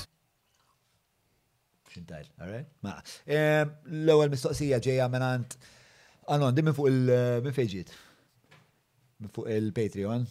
Xintajl, 1.93 2.25
alright? 2.41 2.67
Ma, 2.87 2.95
eh, 3.27 3.67
l-ewel 4.07 4.31
mistoqsija 4.33 4.79
ġeja 4.81 5.11
menant 5.13 5.59
għanon, 5.59 6.47
ah, 6.49 6.55
di 6.57 6.65
minn 6.65 6.77
fuq 6.79 6.89
il-fejġiet. 6.89 7.93
Eh, 8.55 9.29
fuq 9.35 9.51
il-Patreon. 9.59 10.25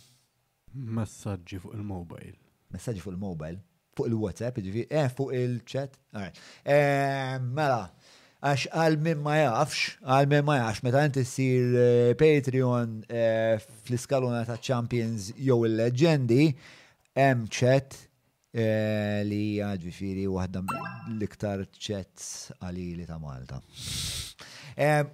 Messagġi 0.98 1.62
fuq 1.62 1.78
il-mobile. 1.78 2.34
Messagġi 2.74 3.06
fuq 3.06 3.14
il-mobile. 3.14 3.62
Fuq 3.98 4.10
il-WhatsApp, 4.10 4.58
eh, 5.04 5.08
fuq 5.20 5.38
il-chat. 5.38 6.00
Alright. 6.16 6.42
Eh, 6.66 7.38
mela, 7.46 7.92
għax 8.48 8.70
għal 8.80 8.96
minn 9.04 9.22
ma 9.24 9.34
jafx, 9.40 9.94
għal 10.06 10.28
minn 10.32 10.46
ma 10.48 10.56
jafx, 10.62 10.84
meta 10.86 11.02
inti 11.06 11.24
sir 11.28 11.76
eh, 11.78 12.10
Patreon 12.18 12.94
eh, 13.06 13.64
fl-iskaluna 13.86 14.44
ta' 14.48 14.60
Champions 14.64 15.32
jew 15.44 15.58
il-leġendi, 15.68 16.46
hemm 17.18 17.48
ċet 17.60 17.98
eh, 17.98 19.22
li 19.28 19.40
hija 19.56 19.74
ġifieri 19.84 20.28
waħda 20.32 20.64
l-iktar 21.16 21.66
ċets 21.78 22.62
għalili 22.62 23.08
ta' 23.10 23.20
Malta. 23.24 23.60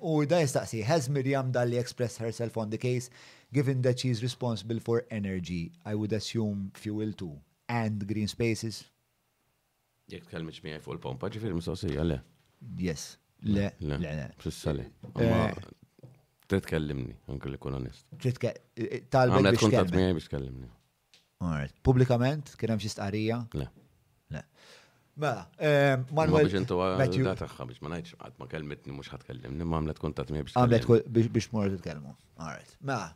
U 0.04 0.18
da 0.28 0.42
jistaqsi, 0.44 0.82
has 0.84 1.08
Miriam 1.08 1.54
Dalli 1.56 1.78
expressed 1.80 2.20
herself 2.20 2.58
on 2.60 2.70
the 2.70 2.78
case, 2.78 3.08
given 3.54 3.82
that 3.84 4.02
she 4.02 4.10
is 4.12 4.22
responsible 4.22 4.82
for 4.84 5.06
energy, 5.10 5.72
I 5.86 5.96
would 5.96 6.12
assume 6.12 6.72
fuel 6.76 7.14
too, 7.14 7.40
and 7.72 8.04
green 8.08 8.28
spaces? 8.28 8.84
Jek 10.12 10.28
mi 10.36 10.68
għaj 10.76 10.84
fuq 10.84 10.98
il-pompa, 11.00 11.30
ġifiri 11.32 11.56
mistoqsija, 11.56 12.04
le? 12.12 12.20
Yes. 12.80 13.14
Le, 13.44 13.70
le, 13.82 13.98
le. 13.98 14.28
Fissali. 14.38 14.86
Eh, 15.20 15.54
Titkellimni, 16.48 17.14
anke 17.32 17.52
li 17.52 17.58
kun 17.60 17.76
onest. 17.80 18.06
Eh, 18.16 18.32
eh, 18.48 19.02
talbek. 19.12 19.39
Għamlet 19.39 19.60
kontat 19.60 19.91
miħaj 19.91 20.14
biex 20.20 20.32
kellimni. 20.32 20.70
Alright. 21.44 21.76
Publikament, 21.88 22.54
kien 22.60 22.72
hemm 22.74 22.84
xi 22.84 22.91
stqarrija? 22.94 23.41
Le. 23.60 23.68
Le. 24.32 24.44
Mela, 25.22 25.44
Manuel. 26.16 26.48
Biex 26.48 26.56
intu 26.62 26.80
għadda 26.86 27.34
taħħa 27.41 27.68
biex 27.72 27.84
ma 27.86 27.91
ngħidx 27.91 28.18
għad 28.26 28.38
ma 28.41 28.48
kelmetni 28.54 28.96
mhux 28.96 29.12
ħatkellimni, 29.14 29.68
ma 29.68 29.82
għamlet 29.82 30.00
kontat 30.04 30.32
miħaj 30.32 30.48
biex. 30.64 30.88
Għamlet 30.94 31.32
biex 31.36 31.52
mor 31.56 31.68
titkellmu. 31.76 32.16
Alright. 32.48 32.78
Mela, 32.88 33.12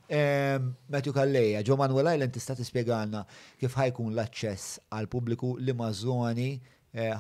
Matthew 0.94 1.16
Kalleja, 1.16 1.64
Ġo 1.68 1.80
Manuel 1.80 2.12
Island 2.18 2.36
tista' 2.36 2.58
tispjegana 2.60 3.24
kif 3.62 3.80
ħajkun 3.80 4.12
l-aċċess 4.18 4.84
għal 4.94 5.10
pubbliku 5.16 5.56
li 5.64 5.74
mażoni 5.84 6.50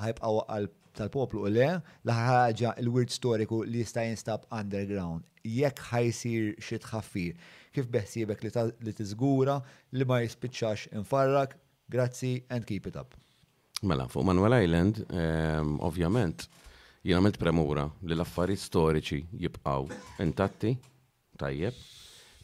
ħajbqgħu 0.03 0.43
għal 0.55 0.70
tal-poplu 0.98 1.45
u 1.45 1.52
le 1.52 1.68
laħħaġa 2.08 2.32
ħaġa 2.32 2.72
l-wirt 2.84 3.14
storiku 3.14 3.62
li 3.68 3.82
jista' 3.84 4.04
jinstab 4.08 4.48
underground. 4.58 5.24
Jekk 5.48 5.82
ħajsir 5.91 6.48
xi 6.60 6.80
tħaffir, 6.84 7.38
kif 7.76 7.88
beħsiebek 7.93 8.43
li 8.50 8.93
tiżgura 8.98 9.58
li 9.95 10.08
ma 10.10 10.20
jispiċċax 10.24 10.93
infarrak, 11.00 11.56
grazzi 11.93 12.34
and 12.52 12.66
keep 12.68 12.89
it 12.89 13.00
up. 13.00 13.16
Mela, 13.84 14.08
fuq 14.10 14.26
Manuel 14.26 14.58
Island, 14.64 15.04
ehm, 15.14 15.76
ovvjament, 15.86 16.48
jien 17.06 17.20
għamilt 17.20 17.38
premura 17.39 17.86
li 18.04 18.16
l-affarijiet 18.18 18.64
storiċi 18.66 19.22
jibqaw 19.45 19.86
intatti, 20.26 20.74
tajjeb. 21.38 21.76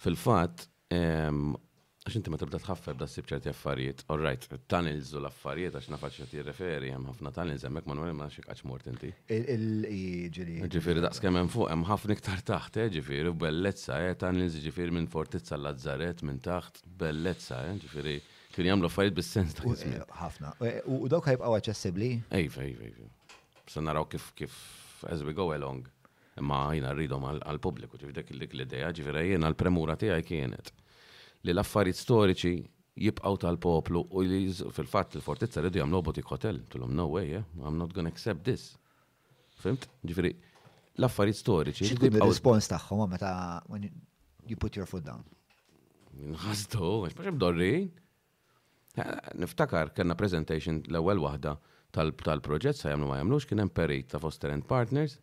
Fil-fatt, 0.03 0.67
ehm, 0.93 1.55
għax 2.03 2.15
inti 2.19 2.31
ma 2.33 2.35
tibda 2.41 2.59
tħaffef 2.59 2.97
da 2.99 3.05
ssib 3.07 3.29
ċerti 3.31 3.47
affarijiet, 3.53 4.01
all 4.11 4.23
right, 4.27 4.43
tunnels 4.67 5.13
u 5.15 5.21
l-affarijiet 5.21 5.77
għax 5.79 5.87
nafax 5.93 6.17
ti 6.27 6.41
referi, 6.43 6.89
hemm 6.91 7.07
ħafna 7.07 7.31
tunnels 7.31 7.63
hemmhekk 7.63 7.87
ma 7.87 7.95
nwem 7.95 8.17
ma 8.19 8.27
għax 8.27 8.65
mort 8.67 8.89
inti. 8.91 9.11
il 9.31 9.63
Il-ġifiri. 9.87 10.57
Ġifieri 10.73 11.01
daqs 11.05 11.21
kemm 11.23 11.37
hemm 11.39 11.51
fuq 11.53 11.69
hemm 11.71 11.85
ħafna 11.87 12.17
iktar 12.17 12.41
taħt, 12.43 12.81
eh, 12.83 12.89
ġifieri 12.97 13.31
u 13.31 13.37
bellezza, 13.39 14.01
eh, 14.09 14.15
tunnels 14.19 14.59
ġifiri 14.65 14.91
minn 14.99 15.07
Fortizza 15.07 15.55
l-Lazzaret 15.55 16.23
minn 16.27 16.41
taħt, 16.43 16.83
bellezza, 16.91 17.61
eh, 17.69 17.79
ġifieri 17.85 18.17
kien 18.51 18.65
jagħmlu 18.73 18.87
affarijiet 18.91 19.15
bis-sens 19.21 19.55
eh, 19.63 20.03
Ħafna. 20.19 20.53
U 20.85 21.07
dawk 21.07 21.31
ħajbqgħu 21.31 21.59
aċċessibbli? 21.61 22.11
Ejfa, 22.43 22.67
ejfa, 22.67 22.91
ejfa. 22.91 23.11
Se 23.71 23.79
naraw 23.81 24.09
kif 24.11 24.33
kif 24.35 24.59
as 25.07 25.23
we 25.23 25.31
go 25.33 25.53
along. 25.55 25.87
Ma 26.43 26.65
jina 26.75 26.91
rridhom 26.91 27.23
għal-pubbliku, 27.31 27.95
ġifieri 27.95 28.19
dek 28.19 28.31
l 28.35 28.63
ideja 28.65 28.91
ġifiri, 28.91 29.27
jiena 29.35 29.47
l-premura 29.53 29.93
tiegħi 30.01 30.25
kienet 30.25 30.71
li 31.43 31.51
l-affarijiet 31.51 31.99
storiċi 32.05 32.53
jibqaw 33.03 33.35
tal-poplu 33.41 34.03
u 34.13 34.23
li 34.27 34.39
fil-fatt 34.53 35.17
il-fortizza 35.19 35.63
ridu 35.65 35.81
jam 35.81 35.91
lobotik 35.91 36.29
hotel. 36.31 36.59
Tullum, 36.71 36.93
no 36.95 37.07
way, 37.13 37.31
yeah? 37.35 37.47
I'm 37.63 37.77
not 37.79 37.93
gonna 37.95 38.11
accept 38.13 38.45
this. 38.47 38.69
Fimt? 39.63 39.87
Ġifiri, 40.07 40.31
l-affarijiet 41.01 41.39
storiċi. 41.41 41.89
Xikun 41.91 42.19
il-respons 42.21 42.69
taħħom 42.71 43.03
meta 43.13 43.33
when 43.71 43.89
you 44.47 44.55
put 44.59 44.79
your 44.79 44.87
foot 44.89 45.05
down? 45.07 45.25
Nħasdu, 46.13 46.89
għax 47.09 47.35
dorri. 47.41 47.71
Niftakar, 49.41 49.89
kena 49.97 50.13
presentation 50.15 50.79
l-ewel 50.85 51.23
wahda 51.25 51.55
tal-proġett 51.93 52.77
sa 52.77 52.91
jamlu 52.93 53.07
ma 53.09 53.17
jamlux, 53.19 53.47
kien 53.49 53.61
hemm 53.63 53.71
perit 53.73 54.11
ta' 54.13 54.21
Foster 54.23 54.53
and 54.55 54.65
Partners, 54.69 55.19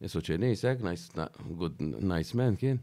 Isu 0.00 0.22
ċenisek, 0.24 0.78
nice, 0.80 1.12
good, 1.60 1.74
nice 1.82 2.30
man 2.38 2.54
kien. 2.56 2.78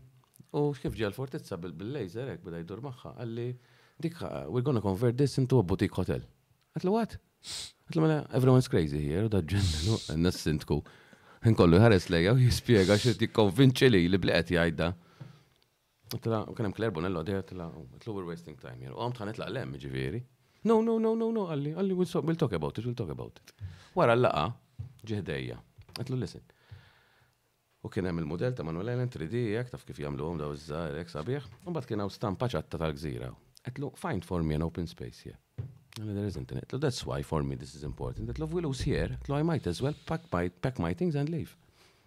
U 0.55 0.71
kif 0.79 0.93
ġi 0.95 1.03
għal 1.07 1.15
fortizza 1.15 1.57
bil 1.59 1.73
lejzer 1.91 2.29
ek 2.31 2.43
bada 2.43 2.61
jidur 2.61 2.79
maħħa, 2.85 3.11
għalli, 3.19 3.47
dikħa, 4.03 4.27
uh, 4.29 4.45
we're 4.51 4.63
gonna 4.63 4.81
convert 4.81 5.17
this 5.19 5.35
into 5.41 5.59
a 5.59 5.63
boutique 5.67 5.95
hotel. 5.99 6.23
Għatlu 6.77 6.93
għat? 7.01 7.17
Għatlu 7.91 8.03
mela, 8.03 8.21
everyone's 8.37 8.69
crazy 8.71 9.01
here, 9.03 9.25
u 9.27 9.33
daġġennu, 9.33 9.97
n 10.15 10.23
nessintku 10.27 10.79
Nkollu 11.47 11.77
ħares 11.79 12.07
lejja 12.09 12.31
u 12.35 12.39
jispiega 12.41 12.95
xet 12.99 13.21
jikkonvinċi 13.23 13.87
li 13.91 13.99
li 14.09 14.17
bleqet 14.19 14.49
jgħajda. 14.55 14.87
Għatla, 16.17 16.39
u 16.49 16.55
kienem 16.57 16.73
Claire 16.75 16.95
Bonello, 16.97 17.21
għadja 17.21 17.43
għatla, 17.43 17.67
oh, 17.77 17.85
għatlu 17.97 18.15
we're 18.17 18.29
wasting 18.31 18.57
time 18.59 18.79
here. 18.81 18.95
U 18.95 19.03
għam 19.03 19.13
tħanet 19.19 19.37
laqlem, 19.43 19.75
ġiviri. 19.79 20.23
No, 20.67 20.79
no, 20.81 20.95
no, 20.99 21.13
no, 21.19 21.29
no, 21.35 21.45
għalli, 21.53 21.75
għalli, 21.77 21.95
we'll 22.01 22.39
talk 22.41 22.55
about 22.57 22.79
it, 22.81 22.87
we'll 22.89 22.97
talk 22.97 23.11
about 23.13 23.37
it. 23.37 23.53
Wara 23.95 24.15
l-laqa, 24.17 24.47
ġihdejja. 25.07 25.59
Għatlu, 26.01 26.19
listen, 26.25 26.43
U 27.87 27.91
kien 27.95 28.03
hemm 28.09 28.19
il-modell 28.19 28.51
ta' 28.51 28.65
Manuel 28.67 28.89
Allen 28.91 29.07
3D 29.11 29.39
jekk 29.53 29.69
taf 29.71 29.85
kif 29.87 30.01
jagħmluhom 30.01 30.41
daw 30.41 30.49
iż-żgħar 30.57 30.95
hekk 30.99 31.11
sabiħ, 31.13 31.45
u 31.63 31.71
mbagħad 31.71 31.87
kien 31.87 32.01
hawn 32.03 32.11
stampa 32.11 32.49
ċatta 32.51 32.79
tal-gżira. 32.81 33.29
Qed 33.63 33.79
find 34.01 34.27
for 34.27 34.43
me 34.43 34.55
an 34.57 34.63
open 34.65 34.87
space 34.91 35.23
here. 35.27 35.37
And 36.01 36.11
there 36.15 36.27
isn't 36.27 36.51
in 36.51 36.59
it. 36.59 36.67
So 36.69 36.77
that's 36.77 36.99
why 37.07 37.21
for 37.23 37.39
me 37.47 37.55
this 37.55 37.71
is 37.79 37.83
important. 37.87 38.27
That 38.27 38.39
love 38.43 38.51
willows 38.53 38.81
here. 38.83 39.15
So 39.27 39.35
I 39.39 39.43
might 39.43 39.67
as 39.71 39.79
well 39.81 39.95
pack 40.05 40.27
my 40.35 40.49
pack 40.63 40.79
my 40.83 40.91
things 40.93 41.15
and 41.15 41.27
leave. 41.31 41.55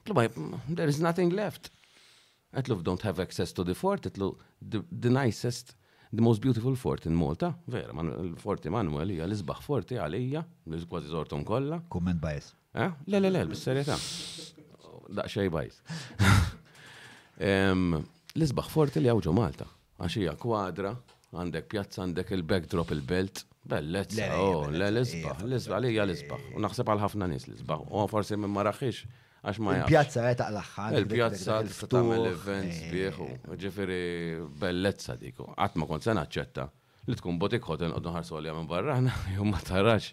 I, 0.07 0.29
mm, 0.29 0.59
There 0.69 0.89
is 0.93 1.01
nothing 1.01 1.33
left. 1.37 1.71
At 2.55 2.69
love 2.69 2.83
don't 2.85 3.01
have 3.03 3.21
access 3.23 3.53
to 3.55 3.65
the 3.65 3.75
fort. 3.75 4.05
At 4.07 4.17
love 4.19 4.37
the, 4.61 4.85
the 4.93 5.09
nicest, 5.11 5.75
the 6.13 6.21
most 6.23 6.41
beautiful 6.43 6.77
fort 6.77 7.05
in 7.07 7.17
Malta. 7.19 7.55
Vera, 7.69 7.93
man, 7.97 8.13
il-forti 8.29 8.69
Manuel 8.73 9.17
hija 9.17 9.25
l-isbaħ 9.29 9.61
forti 9.65 9.97
għalija, 10.01 10.45
l-kważi 10.69 11.09
zortom 11.13 11.45
kollha. 11.45 11.81
Kumment 11.89 12.21
Eh? 12.73 12.87
Le, 13.11 13.19
le, 13.19 13.31
le, 13.35 13.41
bis-serjetà 13.51 13.97
xej 15.29 15.51
bajs. 15.53 15.79
L-isbaħ 18.39 18.69
forti 18.71 19.01
li 19.03 19.11
għawġu 19.11 19.33
Malta, 19.35 19.67
għaxija 20.05 20.37
kwadra, 20.41 20.93
għandek 21.35 21.69
pjazza, 21.73 22.05
għandek 22.05 22.31
il-backdrop 22.37 22.93
il-belt, 22.95 23.43
bellet, 23.71 24.15
o 24.37 24.45
oh, 24.51 24.69
l-isbaħ, 24.71 25.43
l-isbaħ, 25.49 25.81
li 25.87 25.95
l-isbaħ, 25.99 26.45
u 26.59 26.63
naħseb 26.65 26.93
għal 26.95 27.03
ħafna 27.07 27.31
nis 27.33 27.49
l-isbaħ, 27.51 27.85
u 27.91 28.05
forsi 28.13 28.39
minn 28.39 28.55
maraħix, 28.55 29.03
għax 29.41 29.61
ma 29.65 29.75
Il-pjazza 29.81 30.25
għet 30.31 30.43
għal 30.47 30.99
Il-pjazza 31.01 31.59
t 31.65 32.03
events 32.15 32.83
eh. 32.85 32.91
bieħu, 32.93 33.31
ġifiri 33.63 34.01
bellezza 34.63 35.17
diku, 35.21 35.49
għatma 35.57 35.89
kont 35.91 36.07
sena 36.11 36.27
ċetta, 36.29 36.69
li 37.09 37.17
tkun 37.19 37.41
botik 37.41 37.65
hotel 37.73 37.97
għoddu 37.97 38.15
ħarsu 38.15 38.37
għalja 38.39 38.57
minn 38.61 38.71
barrana, 38.71 39.17
jom 39.37 39.51
ma 39.51 39.61
tarax. 39.65 40.13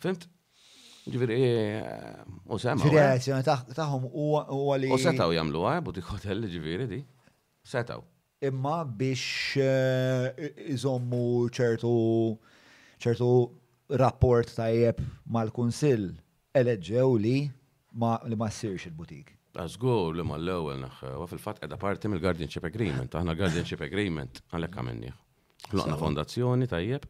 Fimt? 0.00 0.28
Ġifiri, 1.04 1.36
u 2.48 2.56
eh, 2.56 2.60
sema. 2.62 2.86
Reazzjoni 2.88 3.42
eh? 3.44 3.52
eh, 3.52 3.74
taħħom 3.76 4.06
u 4.08 4.30
għali. 4.72 4.88
U 4.94 4.98
setaw 5.02 5.34
jamlu 5.36 5.64
għaj, 5.68 5.82
butik 5.84 6.06
hotel 6.14 6.46
ġifiri 6.48 6.86
di. 6.88 7.00
Setaw. 7.64 8.00
Imma 8.44 8.78
biex 9.00 9.58
iżommu 10.68 11.26
ċertu 11.56 11.92
ċertu 13.04 13.28
rapport 14.00 14.48
tajjeb 14.56 15.00
mal-kunsill 15.32 16.08
eleġġew 16.56 17.10
li 17.20 17.36
ma 18.00 18.14
li 18.24 18.36
ma 18.40 18.48
ssirx 18.52 18.88
il-butik. 18.88 19.34
Għazgur 19.60 20.16
li 20.18 20.24
ma 20.26 20.38
l-ewel 20.40 20.80
naħħa, 20.82 21.12
u 21.22 21.26
fil-fat 21.30 21.60
edha 21.68 21.76
parti 21.80 22.10
mill-Guardianship 22.10 22.64
Agreement, 22.66 23.12
aħna 23.14 23.36
Guardianship 23.38 23.84
Agreement, 23.86 24.40
għalek 24.56 24.80
għamenni. 24.80 25.12
L-għana 25.74 26.00
fondazzjoni 26.00 26.68
tajjeb 26.68 27.04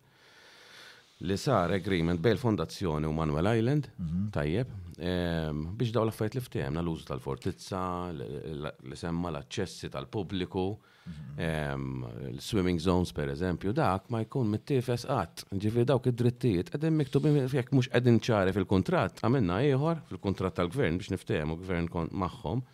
li 1.25 1.37
sar 1.41 1.73
agreement 1.73 2.21
bejn 2.23 2.37
fondazzjoni 2.41 3.09
u 3.09 3.13
Manuel 3.17 3.49
Island, 3.57 3.89
mhm. 3.97 4.27
tajjeb, 4.35 4.73
ehm, 5.01 5.63
biex 5.79 5.93
daw 5.95 6.05
l-affajt 6.05 6.37
li 6.37 6.43
ftehemna 6.45 6.83
l-użu 6.85 7.07
tal-fortizza, 7.09 7.81
li 8.13 8.99
semma 8.99 9.31
l-accessi 9.33 9.89
tal-pubbliku, 9.95 10.67
mhm. 11.05 11.39
ehm, 11.39 12.07
l-swimming 12.35 12.81
zones 12.83 13.15
per 13.17 13.33
eżempju, 13.33 13.73
dak 13.79 14.11
ma 14.13 14.21
jkun 14.25 14.53
mit-tifes 14.53 15.07
qatt, 15.09 15.47
ġifir 15.65 15.89
dawk 15.89 16.11
id-drittijiet, 16.13 16.71
qegħdin 16.75 16.99
miktubi 17.01 17.33
jekk 17.57 17.73
mhux 17.73 17.91
qegħdin 17.95 18.21
ċari 18.29 18.55
fil-kuntratt, 18.59 19.23
għamilna 19.25 19.63
ieħor 19.71 20.05
fil-kuntratt 20.13 20.61
tal-gvern 20.61 21.01
biex 21.01 21.15
niftehmu 21.17 21.57
gvern 21.65 21.89
magħhom. 22.13 22.65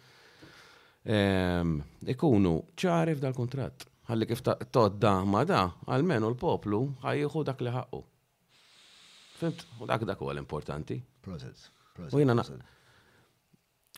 Ehm, 1.10 1.78
ikunu 2.12 2.58
ċari 2.76 3.14
f'dal-kuntratt 3.16 3.86
għalli 4.10 4.26
kif 4.26 4.42
todda 4.74 5.12
ma 5.24 5.44
da, 5.46 5.62
għalmenu 5.88 6.28
l-poplu 6.34 6.82
ħajjieħu 7.06 7.44
dak 7.52 7.62
li 7.68 7.72
ħakku. 7.78 8.00
Fimt, 9.40 9.62
u 9.80 9.86
dak 9.88 10.04
dak 10.08 10.20
huwa 10.20 10.34
l-importanti. 10.36 10.98
Process. 11.24 11.70
U 12.12 12.20
jina 12.20 12.36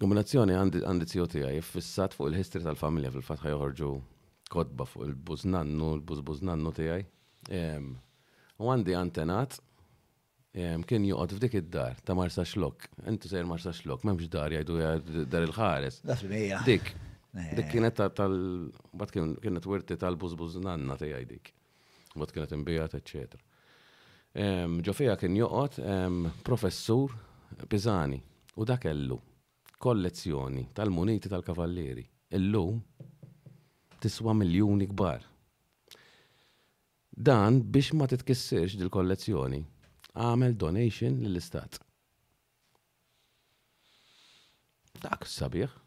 Kombinazzjoni 0.03 0.55
għandi 0.59 1.07
zio 1.11 1.25
għaj, 1.31 1.59
fissat 1.63 2.15
fuq 2.17 2.31
il 2.31 2.37
histri 2.39 2.63
tal-familja 2.65 3.11
fil-fatt 3.15 3.45
ħajħorġu 3.47 3.91
kodba 4.55 4.87
fuq 4.89 5.05
il 5.07 5.13
buznannu 5.29 5.91
il-bużbużnannu 5.99 6.73
tiegħi. 6.79 7.05
U 8.57 8.71
għandi 8.73 8.97
antenat 8.99 9.59
kien 10.91 11.07
juqot 11.11 11.37
f'dik 11.37 11.59
id-dar 11.61 11.99
ta' 12.07 12.17
Marsa 12.19 12.47
Xlok. 12.49 12.89
Entu 13.11 13.31
sejr 13.31 13.47
Marsa 13.51 13.75
Xlok, 13.77 14.07
m'hemmx 14.07 14.31
dar 14.35 14.55
jajdu 14.57 14.79
dar 15.31 15.47
il-ħares. 15.47 16.01
Dik. 16.71 16.93
Eh. 17.33 17.55
Dik 17.61 17.71
kienet 17.73 18.01
tal 18.19 18.39
bat 18.97 19.13
kienet 19.15 19.69
wirti 19.71 19.99
tal-bużbużnanna 20.03 20.99
tiegħi 21.05 21.29
dik. 21.35 21.55
Bat 22.17 22.33
kienet 22.35 22.57
imbijat, 22.59 22.97
eccetera. 23.03 23.41
Ġofija 24.35 25.17
kien 25.21 25.35
joqgħod 25.37 25.75
professur 26.47 27.13
Pizani 27.69 28.17
u 28.57 28.65
dak 28.65 28.87
kellu 28.87 29.19
kollezzjoni 29.83 30.65
tal-muniti 30.73 31.29
tal-kavalleri. 31.29 32.05
Illum 32.39 32.79
tiswa 34.01 34.33
miljuni 34.35 34.89
kbar. 34.89 35.27
Dan 37.13 37.61
biex 37.61 37.93
ma 37.93 38.09
titkissirx 38.09 38.79
dil-kollezzjoni 38.81 39.61
għamel 40.17 40.57
donation 40.61 41.21
lill-istat. 41.23 41.77
Dak 45.03 45.29
sabiħ. 45.29 45.82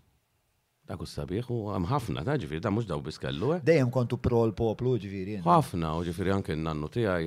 Dak 0.86 1.02
u 1.02 1.06
sabiħ 1.10 1.48
u 1.50 1.56
għam 1.74 1.86
ħafna, 1.90 2.22
ta' 2.26 2.36
ġifiri, 2.38 2.60
ta' 2.62 2.70
mux 2.70 2.86
daw 2.86 3.00
biskellu. 3.02 3.56
Dejjem 3.66 3.90
kontu 3.90 4.20
pro 4.22 4.44
l-poplu 4.46 4.92
ġifiri. 5.02 5.40
ħafna, 5.42 5.96
u 5.98 6.04
ġifiri 6.06 6.30
anke 6.36 6.54
n-nannu 6.54 6.90
tijaj, 6.94 7.26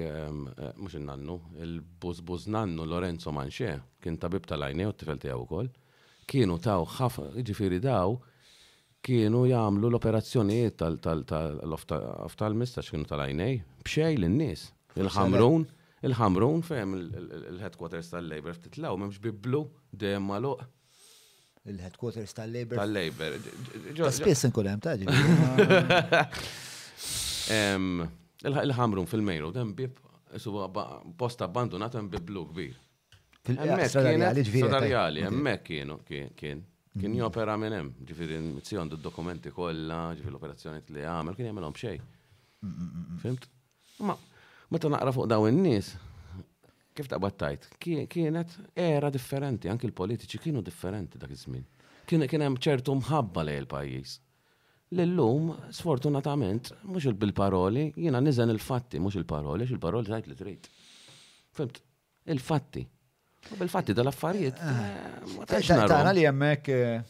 mux 0.78 0.94
n-nannu, 1.00 1.34
il-buzbuz 1.66 2.44
nannu 2.54 2.86
Lorenzo 2.86 3.32
Manxie, 3.34 3.72
kien 4.02 4.16
tabib 4.22 4.44
tal-ajni 4.46 4.84
u 4.86 4.92
t-tifel 4.94 5.18
tijaw 5.24 5.38
u 5.42 5.46
koll, 5.50 5.68
kienu 6.30 6.54
taw 6.62 6.82
ħafna, 7.00 7.28
ġifiri 7.50 7.78
daw, 7.82 8.08
kienu 9.02 9.40
jagħmlu 9.50 9.86
l-operazzjonijiet 9.90 10.74
tal-oftalmista 10.78 12.78
x'kienu 12.86 13.06
tal 13.10 13.22
ajni 13.26 13.50
b'xej 13.82 14.14
lin-nies. 14.22 14.62
Il-ħamrun, 15.02 15.62
il-ħamrun 16.06 16.60
fehem 16.70 16.90
il-headquarters 17.02 18.14
tal-Labor 18.14 18.54
ftitlaw 18.60 18.94
memx 19.02 19.18
biblu 19.22 19.62
dejjem 19.90 20.24
maluq 20.30 20.62
il-headquarters 21.68 22.32
tal-Labor. 22.32 22.78
Tal-Labor. 22.78 23.36
spiss 24.12 24.44
nkun 24.48 24.68
hemm 24.72 24.84
taġi. 24.84 25.08
Il-ħamrum 28.48 29.06
fil-mejru, 29.10 29.48
dem 29.54 29.72
bib, 29.76 29.96
post 31.18 31.40
abbandonat 31.44 31.96
hemm 31.98 32.10
bib 32.14 32.26
blu 32.30 32.44
kbir. 32.50 32.76
Fil-Sadarjali, 33.48 35.24
hemmhekk 35.26 35.64
kienu 35.70 35.96
kien. 36.08 36.64
Kien 36.98 37.06
mm-hmm. 37.12 37.20
jopera 37.22 37.54
minn 37.60 37.74
hemm, 37.76 37.90
ġifieri 38.08 38.38
mizzjon 38.42 38.88
d-dokumenti 38.90 39.52
kollha, 39.54 39.98
ġifieri 40.16 40.32
l 40.34 40.38
operazzjoni 40.38 40.80
li 40.96 41.04
għamel, 41.06 41.36
kien 41.36 41.46
jagħmelhom 41.50 41.76
xejn. 41.78 42.06
Fimt? 43.22 43.44
Ma 44.08 44.16
meta 44.74 44.90
naqra 44.90 45.12
fuq 45.14 45.28
daw 45.30 45.46
in-nies, 45.46 45.92
kif 46.98 47.08
battajt, 47.24 47.66
kienet 47.78 48.54
era 48.74 49.10
differenti, 49.12 49.70
anki 49.70 49.86
l-politiċi 49.88 50.40
kienu 50.48 50.62
differenti 50.66 51.18
dak 51.22 51.30
iż-żmien. 51.36 51.64
Kien 52.08 52.24
hemm 52.42 52.56
ċertu 52.58 52.94
mħabba 52.98 53.44
lej 53.46 53.60
il-pajjiż. 53.62 54.14
L-lum, 55.04 55.50
sfortunatament, 55.76 56.70
mhux 56.88 57.12
bil-paroli, 57.20 57.90
jiena 58.00 58.22
niżen 58.24 58.48
il-fatti, 58.54 59.00
mhux 59.04 59.18
il-paroli, 59.20 59.66
x 59.68 59.74
il-paroli 59.76 60.08
tajt 60.14 60.30
li 60.30 60.36
trid. 60.38 60.70
Fimt, 61.58 61.82
il-fatti. 62.32 62.86
Bil-fatti 63.58 63.94
dal-affarijiet. 63.96 64.56
Eh, 64.58 65.38
eh, 65.44 65.66
tara 65.92 66.10
li 66.16 66.24
jemmek, 66.24 66.68
eh, 66.68 67.04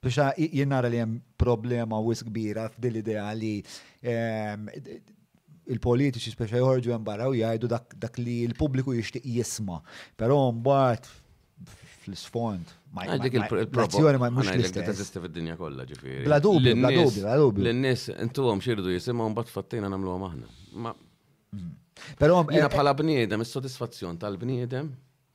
biex 0.00 0.30
jennara 0.44 0.88
li 0.92 1.00
jem 1.00 1.16
problema 1.40 1.98
wis 2.04 2.22
kbira 2.24 2.68
f'dil 2.74 3.00
idea 3.00 3.30
li 3.34 3.56
il-politiċi 5.72 6.30
speċa 6.34 6.60
jħorġu 6.60 6.94
u 7.30 7.34
jgħidu 7.38 7.68
dak 7.70 8.18
li 8.20 8.34
l-pubbliku 8.48 8.92
jixtieq 8.96 9.24
jisma. 9.36 9.78
Però 10.16 10.38
mbagħad 10.52 11.08
fl-sfond. 12.04 12.74
Għandik 12.94 13.38
il-prozzjoni 13.40 14.20
ma' 14.22 14.30
mux 14.30 14.50
l-istess. 14.52 14.86
Teżisti 14.90 15.22
fil-dinja 15.24 15.56
kollha 15.58 15.86
ġifieri. 15.88 16.26
Bla 16.28 16.38
dubju, 16.42 16.74
bla 16.78 16.92
dubju, 16.92 17.22
bla 17.22 17.36
dubju. 17.40 17.64
L-nies 17.70 18.06
intuhom 18.26 18.60
xirdu 18.64 18.92
jisimgħu 18.94 19.30
mbagħad 19.32 19.52
fattina 19.54 19.88
nagħmluhom 19.90 20.28
aħna. 20.28 20.52
Mm. 20.74 21.72
Però 22.20 22.40
eh, 22.44 22.54
jiena 22.58 22.68
bħala 22.74 22.94
bniedem 22.98 23.44
is-sodisfazzjon 23.44 24.18
tal-bniedem 24.20 24.90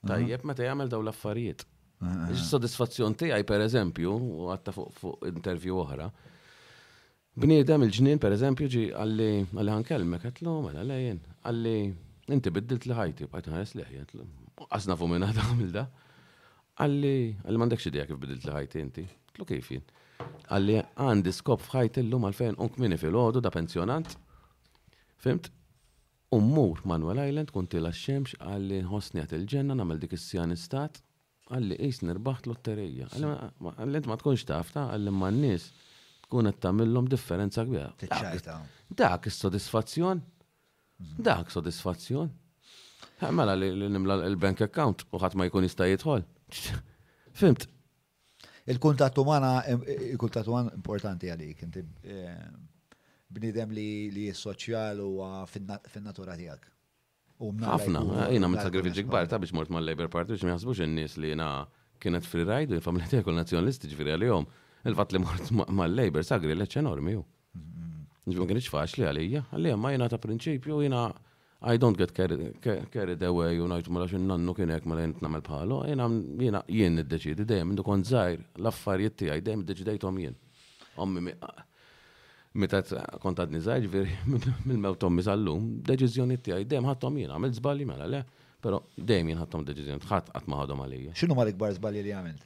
tajjeb 0.08 0.46
meta 0.48 0.64
jagħmel 0.68 0.92
daw 0.92 1.02
l-affarijiet. 1.04 1.66
Ah, 2.00 2.14
ah, 2.14 2.20
ah. 2.28 2.34
Is-sodisfazzjon 2.36 3.18
tiegħi 3.20 3.44
pereżempju, 3.50 4.14
u 4.14 4.50
għatta 4.54 4.72
fuq 4.78 5.26
intervju 5.34 5.82
oħra, 5.84 6.08
Bniedem 7.40 7.82
il-ġnien, 7.86 8.20
per 8.20 8.34
eżempju, 8.36 8.68
ġi 8.74 8.82
għalli 9.00 9.26
għalli 9.54 9.76
kelme, 9.88 10.18
għatlu, 10.20 10.54
mela 10.66 10.82
lejjen, 10.84 11.22
għalli 11.48 11.76
inti 12.36 12.52
biddilt 12.52 12.88
li 12.90 12.98
ħajti, 12.98 13.30
bħajt 13.32 13.48
ħares 13.54 13.72
leħjen, 13.80 14.26
għasna 14.66 14.98
fu 15.00 15.08
minna 15.08 15.30
għamil 15.32 15.70
da. 15.78 15.86
Għalli, 16.84 17.14
għalli 17.46 17.62
mandek 17.64 17.80
xidija 17.80 18.06
kif 18.10 18.20
biddilt 18.20 18.44
li 18.44 18.56
ħajti 18.58 18.84
inti, 18.84 19.06
tlu 19.38 19.48
kif 19.48 19.72
jien. 19.72 19.86
Għalli 20.52 20.76
għandi 21.00 21.34
skop 21.38 21.64
fħajti 21.64 22.04
l-lum 22.04 22.28
għalfejn 22.28 22.60
unk 22.60 22.76
minni 22.84 23.00
fil-ħodu 23.00 23.46
da 23.48 23.54
pensjonant, 23.56 24.18
fimt? 25.24 25.48
Ummur 26.36 26.84
Manuel 26.92 27.24
Island 27.24 27.54
kunti 27.56 27.80
la 27.82 27.94
xemx 27.96 28.36
għalli 28.44 28.84
ħosnijat 28.92 29.38
il-ġenna 29.40 29.80
namel 29.80 30.02
dik 30.04 30.20
is-sjanistat, 30.20 31.00
għalli 31.56 31.80
is 31.88 32.04
nirbaħt 32.04 32.52
lotterija. 32.52 33.08
Għalli 33.16 34.08
ma 34.12 34.20
tkunx 34.20 34.44
tafta, 34.52 34.90
għalli 34.92 35.16
ma 35.22 35.32
n-nis 35.32 35.72
tkun 36.30 36.46
qed 36.52 36.60
tagħmilhom 36.62 37.08
differenza 37.10 37.64
kbira. 37.66 37.94
Dak 39.02 39.26
is-sodisfazzjon. 39.30 40.22
Mm. 41.00 41.26
Dak 41.26 41.50
sodisfazzjon. 41.54 42.30
Mela 43.34 43.56
li 43.58 43.72
nimla 43.74 44.20
l-bank 44.30 44.62
account 44.68 45.06
u 45.10 45.20
ħadd 45.20 45.36
ma 45.36 45.50
jkun 45.50 45.66
jista' 45.68 45.88
jidħol. 45.90 46.24
Fimt. 47.42 47.66
Il-kuntat 48.70 49.18
umana, 49.18 49.56
il-kuntat 49.66 50.46
uman 50.48 50.68
importanti 50.78 51.32
għalik, 51.34 51.64
inti 51.66 51.82
eh, 52.06 52.38
bnidem 53.34 53.72
li 53.74 54.28
s-soċjal 54.30 55.02
u 55.02 55.14
fin-natura 55.50 56.36
tiegħek. 56.38 56.70
Ħafna, 57.40 58.02
jina 58.36 58.48
minn 58.52 58.62
sagrifġi 58.62 59.08
gbar, 59.08 59.26
ta' 59.32 59.40
biex 59.42 59.56
mort 59.56 59.72
mal-Labor 59.72 60.12
Party 60.14 60.36
biex 60.36 60.46
mi 60.46 60.52
ħasbux 60.54 60.84
n-nis 60.86 61.16
li 61.24 61.32
jina 61.34 61.50
kienet 62.04 62.26
free 62.28 62.44
ride 62.46 62.76
u 62.76 62.80
jifam 62.82 63.00
li 63.00 63.24
u 63.26 63.34
nazjonalisti 63.40 63.90
ġviri 63.96 64.14
għal-jom. 64.18 64.48
Il-fat 64.88 65.12
li 65.12 65.20
mort 65.20 65.68
mal-Labor 65.76 66.24
sagri 66.24 66.56
leċ 66.56 66.78
enormi 66.80 67.12
ju. 67.16 67.24
Ġbun 68.30 68.48
kienx 68.52 68.70
faċli 68.72 69.06
għalija, 69.10 69.42
għalija 69.56 69.76
ma 69.80 69.92
jina 69.96 70.08
ta' 70.10 70.20
prinċipju 70.24 70.78
jina 70.86 71.02
I 71.68 71.76
don't 71.76 71.98
get 72.00 72.14
carried, 72.16 73.20
away 73.28 73.60
u 73.60 73.66
najtu 73.68 73.92
mela 73.92 74.08
xin 74.08 74.24
nannu 74.30 74.54
kien 74.56 74.72
jek 74.72 74.86
mela 74.88 75.02
jent 75.04 75.20
namel 75.26 75.42
bħalu, 75.44 75.82
jina 75.92 76.08
jina 76.46 76.62
jien 76.72 77.02
id-deċidi 77.04 77.46
dejjem 77.50 77.74
minn 77.74 77.80
dukon 77.82 78.06
zaħir 78.08 78.46
l-affarijiet 78.62 79.18
tiegħi 79.20 79.44
dejjem 79.44 79.66
id-deċidejthom 79.66 80.22
jien. 80.24 80.38
Ommi 81.04 81.26
meta 82.64 82.80
kont 83.20 83.44
għadni 83.44 83.60
zaħir 83.66 83.90
ġviri, 83.90 84.16
mill-mewt 84.72 85.04
ommi 85.10 85.26
zallum, 85.28 85.68
deċizjoni 85.84 85.98
deċiżjoni 85.98 86.40
tiegħi 86.48 86.70
dejjem 86.72 86.88
ħadhom 86.94 87.20
jien, 87.20 87.36
għamilt 87.36 87.60
żballi 87.60 87.90
mela 87.92 88.08
le, 88.16 88.24
però 88.64 88.80
dejjem 88.96 89.34
jien 89.34 89.44
ħattom 89.44 89.68
deċiżjoni, 89.68 90.08
ħadd 90.14 90.32
għatma 90.40 90.56
ma 90.56 90.62
ħadhom 90.64 90.86
għalija. 90.88 91.18
X'inhu 91.20 91.36
ma 91.36 91.44
l-ikbar 91.50 91.76
li 91.98 92.08
għamilt? 92.14 92.46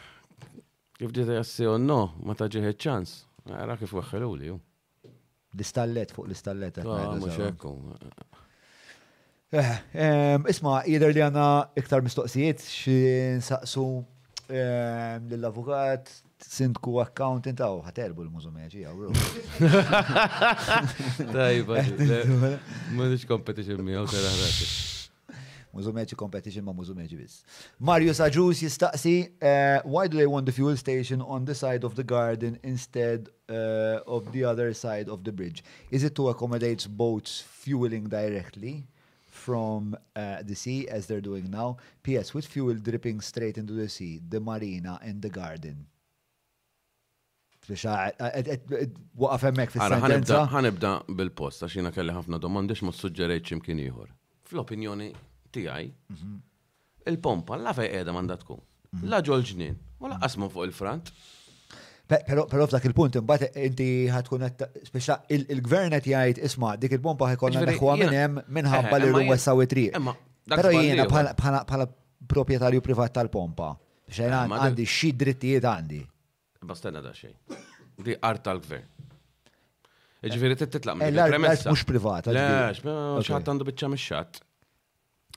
Kif 1.01 1.13
ġiet 1.17 1.31
jassi 1.33 1.65
u 1.65 1.79
no, 1.81 2.11
ma 2.21 2.35
taġiħi 2.37 2.75
ċans. 2.83 3.11
Għara 3.49 3.73
kif 3.79 3.95
waħħelu 3.97 4.27
li 4.37 4.49
ju. 4.51 4.57
Distallet 5.57 6.11
fuq 6.13 6.27
l-istallet. 6.29 6.77
Ah, 9.51 9.71
eh, 9.91 10.37
isma, 10.53 10.75
jider 10.87 11.11
li 11.11 11.23
għana 11.25 11.47
iktar 11.81 12.05
mistoqsijiet 12.05 12.61
xin 12.63 13.41
saqsu 13.43 13.87
l-avukat 14.53 16.13
sindku 16.45 16.99
account 17.01 17.49
inta 17.51 17.67
u 17.73 17.81
ħaterbu 17.81 18.27
l 18.27 18.35
mużumieġi 18.37 18.85
għaw. 18.85 19.11
Tajba, 21.33 21.81
ma 22.95 23.09
nix 23.11 23.25
competition 23.25 23.81
mi 23.89 23.97
għaw 23.97 24.07
Muzumeċi 25.71 26.17
competition 26.19 26.65
ma' 26.67 26.73
muzumeċi 26.75 27.17
bis. 27.17 27.37
Marius 27.79 28.19
Mario 28.19 28.47
jistaxi, 28.51 29.13
uh, 29.29 29.45
eh, 29.79 29.81
why 29.85 30.07
do 30.07 30.17
they 30.17 30.27
want 30.27 30.45
the 30.45 30.51
fuel 30.51 30.75
station 30.77 31.21
on 31.21 31.45
the 31.45 31.53
side 31.55 31.83
of 31.85 31.95
the 31.95 32.03
garden 32.03 32.59
instead 32.63 33.29
uh, 33.49 33.99
of 34.05 34.31
the 34.33 34.43
other 34.43 34.73
side 34.73 35.07
of 35.09 35.23
the 35.23 35.31
bridge? 35.31 35.63
Is 35.89 36.03
it 36.03 36.13
to 36.15 36.29
accommodate 36.29 36.87
boats 36.89 37.41
fueling 37.63 38.07
directly? 38.09 38.87
from 39.41 39.95
uh, 40.15 40.43
the 40.43 40.53
sea 40.53 40.87
as 40.87 41.07
they're 41.07 41.21
doing 41.21 41.49
now. 41.49 41.75
P.S. 42.03 42.31
With 42.35 42.45
fuel 42.45 42.75
dripping 42.75 43.21
straight 43.21 43.57
into 43.57 43.73
the 43.73 43.89
sea, 43.89 44.19
the 44.29 44.39
marina 44.39 44.99
and 45.01 45.19
the 45.19 45.29
garden. 45.29 45.87
Waqaf 47.67 49.45
sentenza 49.47 50.93
bil-post 51.09 51.65
għaxina 51.65 51.89
kelli 51.95 52.13
ħafna 52.19 52.37
domandi 52.43 52.77
x'ma 52.77 52.93
suġġerejt 52.93 53.49
x'imkien 53.53 53.81
ieħor. 53.81 54.11
Fl-opinjoni 54.51 55.09
tiegħi. 55.55 55.87
Mhm. 56.15 56.39
Il-pompa 57.11 57.57
la 57.57 57.73
fej 57.73 57.89
qiegħda 57.93 58.13
m'għandha 58.15 58.39
tkun. 58.43 58.61
Mhm. 58.91 59.09
La 59.11 59.21
ġol 59.25 59.45
ġnien, 59.47 59.77
u 60.01 60.09
laqqas 60.11 60.35
minn 60.41 60.51
fuq 60.53 60.65
il-frant. 60.69 61.11
Pero 62.11 62.43
pero 62.51 62.65
f'dak 62.67 62.85
il-punt 62.89 63.15
imbagħad 63.17 63.57
inti 63.69 63.87
ħadkun 64.11 64.41
qed 64.47 64.67
speċa 64.89 65.15
il-gvern 65.35 65.93
qed 65.97 66.09
jgħid 66.11 66.41
isma' 66.47 66.73
dik 66.81 66.97
il-pompa 66.97 67.29
ħajkollna 67.31 67.63
neħwa 67.69 67.95
minn 68.01 68.17
hemm 68.17 68.41
minħabba 68.57 68.97
eh, 68.97 69.03
li 69.03 69.07
eh, 69.07 69.15
rum 69.15 69.31
wessaw 69.31 69.61
it-triq. 69.63 69.95
Però 70.51 70.73
jiena 70.75 71.05
bħala 71.07 71.87
proprjetarju 72.35 72.83
privat 72.83 73.15
tal-pompa. 73.15 73.71
Xejn 74.11 74.35
eh, 74.35 74.57
għandi 74.59 74.89
xi 74.97 75.13
drittijiet 75.23 75.67
għandi. 75.71 76.01
Bastenna 76.67 76.99
da 77.01 77.15
xejn. 77.15 77.37
Di 78.03 78.17
art 78.27 78.43
tal-gvern. 78.43 78.91
Ġifieri 80.35 80.53
titlaq 80.67 80.99
minn 80.99 81.15
il-premessa. 81.15 81.71
Mux 81.71 81.87
privat. 81.87 82.27
Lex, 82.27 82.83
xaħat 82.83 83.53
għandu 83.55 83.71
bieċa 83.71 83.87
mxat. 83.95 84.43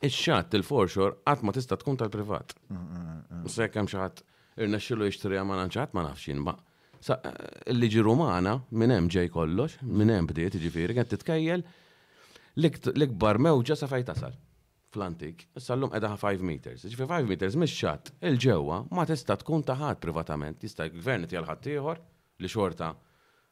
Ix-xatt 0.02 0.56
il-forxor 0.58 1.18
qatt 1.22 1.42
ma 1.46 1.52
tista' 1.54 1.76
tkun 1.78 1.98
tal-privat. 2.00 2.54
għam 2.70 3.86
xat 3.90 4.22
irna 4.58 4.78
xillu 4.80 5.06
irnexxilu 5.06 5.36
għaman 5.38 5.60
ma 5.62 5.68
xat 5.70 5.94
ma 5.94 6.02
nafx 6.08 6.26
ma. 6.40 6.54
Eh, 7.04 7.30
L-liġi 7.74 8.00
rumana 8.02 8.56
minnem 8.72 9.04
hemm 9.04 9.10
ġej 9.12 9.28
kollox, 9.34 9.76
minn 9.84 10.08
hemm 10.10 10.26
bdiet 10.30 10.54
jiġifieri 10.56 10.96
qed 10.96 11.10
titkejjel 11.12 11.64
l-ikbar 12.56 13.38
mewġa 13.44 13.76
sa 13.76 13.86
fajta 13.90 14.14
tasal 14.16 14.34
fl-antik, 14.94 15.48
sallum 15.58 15.90
edha 15.94 16.12
5 16.16 16.40
meters. 16.46 16.84
Ġifi 16.86 16.94
jiġifieri 16.94 17.26
5 17.26 17.28
meters 17.28 17.56
mis 17.60 17.72
xat, 17.80 18.10
il-ġewa 18.24 18.82
ma 18.94 19.04
tista 19.10 19.34
tkun 19.36 19.62
taħat 19.66 20.00
privatament, 20.00 20.62
jista' 20.62 20.88
gvern 20.94 21.26
jgħal 21.28 21.48
ħattijħor 21.50 22.00
li 22.40 22.48
xorta 22.50 22.92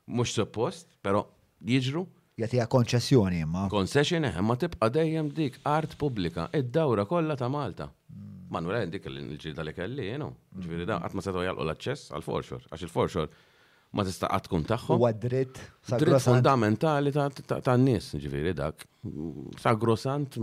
mhux 0.06 0.34
suppost, 0.38 0.88
però 1.02 1.24
jiġru 1.66 2.06
jatija 2.40 2.66
konċessjoni 2.70 3.42
imma. 3.44 3.66
Konċessjoni 3.72 4.30
imma 4.38 4.56
tibqa 4.60 4.88
dejjem 4.92 5.28
dik 5.36 5.58
art 5.68 5.96
pubblika 6.00 6.48
id-dawra 6.56 7.04
kollha 7.08 7.36
ta' 7.38 7.48
Malta. 7.52 7.88
Manwela 8.52 8.84
dik 8.88 9.06
il-ġilda 9.08 9.64
li 9.64 9.72
kelli, 9.76 10.06
jenu. 10.12 10.28
Ġviri 10.60 10.86
da, 10.88 10.98
għatma 11.06 11.24
setaw 11.24 11.44
jalqu 11.46 11.64
l-aċċess 11.66 12.12
għal-forxor, 12.12 12.66
għax 12.72 12.86
il-forxor 12.86 13.30
ma 13.96 14.04
tista' 14.08 14.30
għatkun 14.32 14.66
tagħhom. 14.68 15.00
Huwa 15.00 15.12
dritt. 15.16 15.60
Dritt 16.00 16.24
fundamentali 16.28 17.12
ta' 17.12 17.76
n-nies, 17.76 18.12
ġviri 18.20 18.54
dak. 18.56 18.86
Sagrosant 19.60 20.38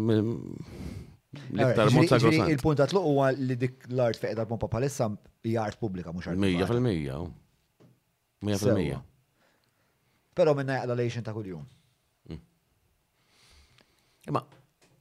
L-iktar 1.49 1.91
mod 1.94 2.07
sagrosant. 2.10 2.49
Il-punt 2.49 2.80
għatluq 2.84 3.06
huwa 3.06 3.28
li 3.38 3.57
dik 3.66 3.84
l-art 3.94 4.24
dal 4.34 4.48
pompa 4.49 4.66
palissa 4.70 5.10
hija 5.45 5.61
art 5.70 5.78
pubblika 5.82 6.10
mhux 6.14 6.34
Mija 6.34 6.66
fil-mija. 6.70 7.20
Oh. 7.22 7.90
Mija 8.41 8.57
fil-mija. 8.57 8.98
Pero 10.34 10.56
minna 10.57 10.80
jaqla 10.82 10.95
ta' 11.28 11.34
kuljum. 11.36 11.66
Imma, 14.30 14.43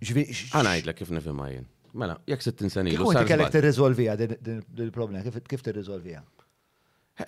għana 0.01 0.95
kif 0.97 1.11
nifim 1.13 1.43
għajin. 1.45 1.67
Mela, 1.99 2.17
jek 2.29 2.45
se 2.45 2.53
tinsani. 2.55 2.93
Kif 2.95 3.05
Ma' 3.09 3.25
kellek 3.27 3.53
tirriżolvija 3.57 4.15
din 4.21 4.61
il-problema, 4.85 5.41
kif 5.51 5.65
tirriżolvija? 5.67 6.23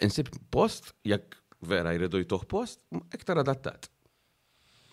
Insib 0.05 0.29
post, 0.55 0.93
jekk 1.09 1.37
vera 1.69 1.93
jridu 1.97 2.21
jtuħ 2.23 2.45
post, 2.49 2.83
iktar 3.17 3.41
adattat. 3.43 3.89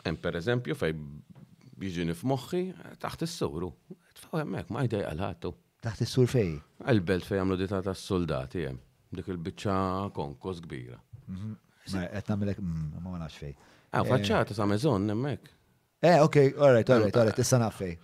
Hemm 0.08 0.18
per 0.24 0.40
eżempju 0.40 0.76
fej 0.80 0.96
jiġini 1.84 2.16
f'moħħi 2.16 2.62
taħt 3.04 3.26
is-suru. 3.28 3.70
Tfaw 4.18 4.42
hemmhekk 4.42 4.74
ma 4.74 4.86
jdej 4.88 5.04
għal-ħatu. 5.12 5.52
Taħt 5.86 6.04
is-sur 6.08 6.32
fej? 6.32 6.56
Għal-belt 6.90 7.28
fej 7.28 7.44
għamlu 7.44 7.60
dita 7.60 7.84
tas-soldati 7.86 8.64
hemm. 8.70 8.80
Dik 9.20 9.30
il-biċċa 9.36 9.78
konkos 10.18 10.64
kbira. 10.66 10.98
Mhm. 11.28 11.54
Qed 11.92 12.32
nagħmilek 12.32 12.64
mm, 12.64 13.04
ma 13.04 13.20
nafx 13.22 13.44
fej. 13.44 13.54
Ah, 13.96 14.02
faċċata 14.04 14.58
sa' 14.58 14.66
meżon 14.74 15.12
hemmhekk. 15.14 15.54
Eh, 16.02 16.20
ok, 16.24 16.36
all 16.38 16.74
right, 16.74 16.90
all 16.90 17.02
right, 17.02 17.16
all 17.18 17.26
right, 17.26 17.40
issa 17.40 17.58
naffej. 17.64 17.96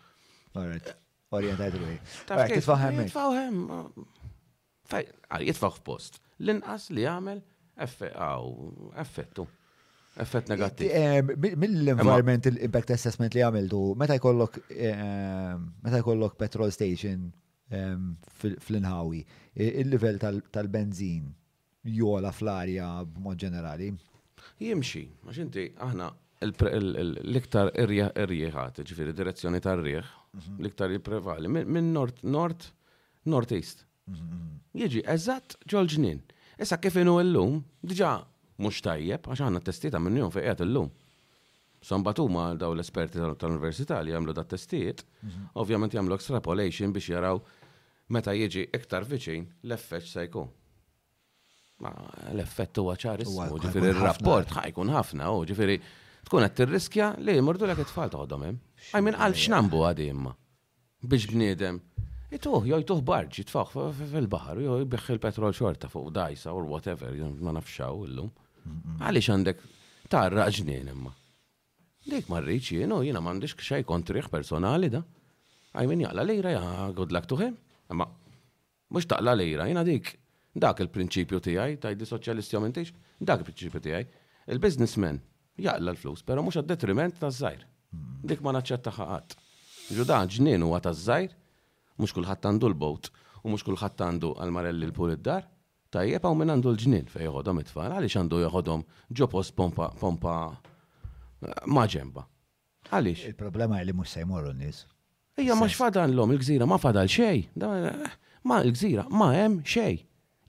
All 0.58 0.66
right, 0.68 0.90
orientajt 1.36 1.76
ruħi. 1.78 1.98
All 2.34 2.40
right, 2.40 2.54
titfaħem. 2.58 3.02
Titfaħem. 3.06 3.60
jitfaħ 5.50 5.76
f'post. 5.78 6.18
L-inqas 6.42 6.88
li 6.96 7.04
għamel, 7.10 7.44
effettu. 8.98 9.46
Effett 10.24 10.50
negattiv. 10.52 10.90
Eh, 10.90 11.20
eh, 11.22 11.54
Mill-environment 11.58 12.50
impact 12.54 12.94
assessment 12.98 13.34
li 13.38 13.46
du, 13.70 13.84
meta 13.98 14.18
jkollok 14.18 14.60
eh, 14.70 15.54
meta 15.82 16.02
jkollok 16.02 16.36
petrol 16.38 16.74
station 16.74 17.30
ehm, 17.70 18.10
fl-inħawi, 18.50 19.24
il-level 19.58 20.20
tal-benzin 20.50 21.30
jola 21.98 22.32
fl-arja 22.34 22.90
b'mod 23.06 23.38
ġenerali. 23.42 23.90
Jimxi, 24.62 25.08
maċinti, 25.26 25.72
aħna 25.82 26.12
l-iktar 26.46 27.72
irrieħat, 27.78 28.82
ġifiri 28.88 29.14
direzzjoni 29.16 29.62
tar 29.64 29.80
rieħ 29.82 30.04
mhm. 30.04 30.60
l-iktar 30.62 30.94
jiprevali 30.96 31.52
minn 31.52 31.92
nord, 31.96 32.20
nord, 32.26 32.68
nord-east. 33.30 33.86
Mhm, 34.10 34.24
mhm. 34.24 34.62
Jieġi, 34.84 35.04
eżatt 35.14 35.58
ġolġnin. 35.70 36.20
Issa 36.62 36.80
kif 36.82 36.98
inu 37.02 37.18
l-lum, 37.22 37.62
diġa 37.84 38.16
mux 38.64 38.82
tajjeb, 38.86 39.28
għax 39.30 39.44
għanna 39.48 39.64
testita 39.66 40.00
minn 40.02 40.20
jom 40.22 40.34
fejqet 40.34 40.66
l-lum. 40.66 40.90
Sombatu 41.84 42.26
ma 42.32 42.50
daw 42.56 42.74
l-esperti 42.78 43.20
tal-università 43.20 43.98
li 44.08 44.14
jamlu 44.14 44.32
da 44.34 44.46
testiet 44.48 45.02
ovvjament 45.60 45.92
jamlu 45.98 46.16
extrapolation 46.16 46.94
biex 46.96 47.10
jaraw 47.12 47.42
meta 48.16 48.32
jieġi 48.32 48.70
iktar 48.78 49.04
viċin 49.10 49.50
l-effett 49.68 50.08
se 50.08 50.24
jkun. 50.30 50.48
Ma 51.84 51.92
l-effett 52.32 52.80
huwa 52.80 52.96
ċar 52.96 53.26
ismu, 53.26 53.50
ġifiri 53.66 53.92
il-rapport 53.92 54.56
ħajkun 54.62 54.94
ħafna, 54.96 55.28
u 55.36 55.44
ġifiri 55.50 55.76
tkun 56.28 56.44
qed 56.46 56.54
tirriskja 56.58 57.12
li 57.24 57.36
jmordu 57.38 57.68
l 57.68 57.74
it-tfal 57.76 58.12
toħodhom 58.14 58.46
hemm. 58.48 58.60
Eh? 58.60 58.88
Għajmin 58.96 59.18
għal 59.20 59.38
x'nambu 59.38 59.82
għadi 59.88 60.08
imma 60.12 60.34
biex 61.08 61.26
bniedem. 61.34 61.80
Ituh, 62.34 62.64
jo 62.66 62.80
jtuh 62.82 63.02
barġ, 63.06 63.42
jitfaħ 63.44 63.74
fil-bahar, 64.14 64.58
jo 64.64 64.80
jibbiħ 64.82 65.10
il-petrol 65.18 65.54
xorta 65.54 65.90
fuq 65.92 66.10
dajsa 66.16 66.54
or 66.56 66.66
whatever, 66.66 67.12
ma 67.44 67.54
nafxaw 67.54 68.08
illum. 68.08 68.32
Għaliex 69.04 69.34
għandek 69.36 69.66
tarra 70.12 70.48
ġnien 70.50 70.90
imma. 70.96 71.12
Dik 72.08 72.32
marriċ 72.32 72.74
jienu, 72.80 73.02
jiena 73.06 73.22
m'għandix 73.24 73.58
xej 73.60 73.86
kontriħ 73.88 74.32
personali 74.32 74.90
da. 74.92 75.04
Għajmin 75.76 76.08
jaqla 76.08 76.26
lejra, 76.28 76.56
ja, 76.58 76.66
good 76.96 77.12
luck 77.16 77.34
Imma, 77.94 78.06
mux 78.96 79.06
taqla 79.06 79.34
lejra, 79.36 79.66
jiena 79.68 79.84
dik 79.86 80.14
dak 80.56 80.80
il-prinċipju 80.82 81.40
tijaj, 81.46 81.74
tajdi 81.84 82.08
soċjalisti 82.08 82.56
għamentiex, 82.58 82.94
dak 83.20 83.44
il-prinċipju 83.44 83.82
tijaj. 83.84 84.06
Il-businessman, 84.54 85.20
jaqla 85.62 85.94
l-flus, 85.94 86.24
pero 86.26 86.42
mux 86.44 86.56
għad-detriment 86.58 87.20
ta' 87.22 87.30
zzajr. 87.32 87.66
Hmm. 87.94 88.22
Dik 88.26 88.42
ma 88.42 88.52
naċċetta 88.56 88.94
ħaqat. 88.98 89.36
Ġuda 89.94 90.20
ġnien 90.32 90.64
huwa 90.66 90.80
ta' 90.82 90.94
zzajr, 90.98 91.34
mux 92.02 92.14
kullħat 92.16 92.48
għandu 92.50 92.68
l-bot 92.72 93.12
u 93.44 93.52
mux 93.54 93.66
kullħat 93.68 94.02
għandu 94.08 94.32
għal-marelli 94.40 94.88
l-pul 94.90 95.12
id-dar, 95.18 95.46
tajjeb 95.94 96.26
u 96.26 96.34
minn 96.38 96.54
għandu 96.56 96.72
l-ġnien 96.74 97.10
fej 97.12 97.28
jħodhom 97.30 97.60
it-tfal, 97.62 97.92
għalix 97.98 98.18
għandu 98.22 98.40
jħodhom 98.48 98.86
ġopos 99.20 99.52
pompa, 99.54 99.92
pompa 100.00 100.36
eh, 100.50 101.50
maġemba. 101.68 102.24
Għalix? 102.90 103.28
Il-problema 103.34 103.82
li 103.84 103.94
mux 103.94 104.16
sejmorru 104.18 104.56
n-nis. 104.56 104.84
Ija 105.44 105.56
ma 105.58 105.68
xfadan 105.70 106.14
l-om 106.14 106.34
il-gżira 106.38 106.66
ma 106.70 106.78
fadal 106.82 107.10
xej, 107.10 107.46
ma 108.50 108.62
il-gżira 108.66 109.06
ma 109.14 109.32
hemm 109.36 109.60
xej. 109.66 110.00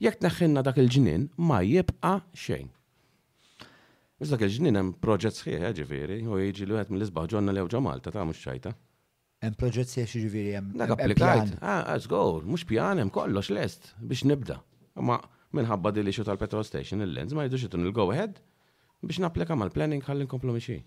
Jekk 0.01 0.25
neħħinna 0.25 0.63
dak 0.65 0.79
il-ġnien 0.81 1.29
ma 1.41 1.59
jibqa 1.65 2.19
xejn. 2.35 2.71
Iżda 4.23 4.37
kħeġnin 4.39 4.77
hemm 4.79 4.93
proġett 5.05 5.35
sħiħ, 5.39 5.57
eh, 5.59 5.71
ġiviri, 5.75 6.17
u 6.31 6.37
jiġi 6.39 6.65
li 6.69 6.77
għet 6.79 6.91
mill-isbaħ 6.95 7.25
ġonna 7.33 7.51
lew 7.55 7.67
Malta 7.83 8.11
ta' 8.15 8.23
mux 8.29 8.39
ċajta. 8.45 8.71
Hemm 9.43 9.57
proġett 9.59 9.91
sħiħ 9.91 10.13
ġifiri 10.21 10.53
hemm. 10.59 10.77
Dak 10.79 10.93
applikajt. 10.95 11.55
Ah, 11.61 11.81
ah, 11.83 11.97
żgur, 11.99 12.37
mhux 12.47 12.63
pjan 12.69 13.01
hemm 13.01 13.11
kollox 13.11 13.49
lest 13.57 13.89
biex 13.99 14.23
nibda. 14.29 14.61
Ma 15.03 15.17
minħabba 15.55 15.91
di 15.97 16.03
li 16.05 16.13
xu 16.15 16.23
tal-petrol 16.27 16.63
station 16.67 17.03
il-lens 17.03 17.35
ma 17.35 17.43
jidux 17.45 17.65
jitun 17.67 17.83
il-go 17.87 18.05
ahead 18.11 18.39
biex 19.05 19.19
napplika 19.23 19.55
mal-planning 19.59 20.01
ħalli 20.07 20.27
nkomplu 20.29 20.55
miexi. 20.57 20.77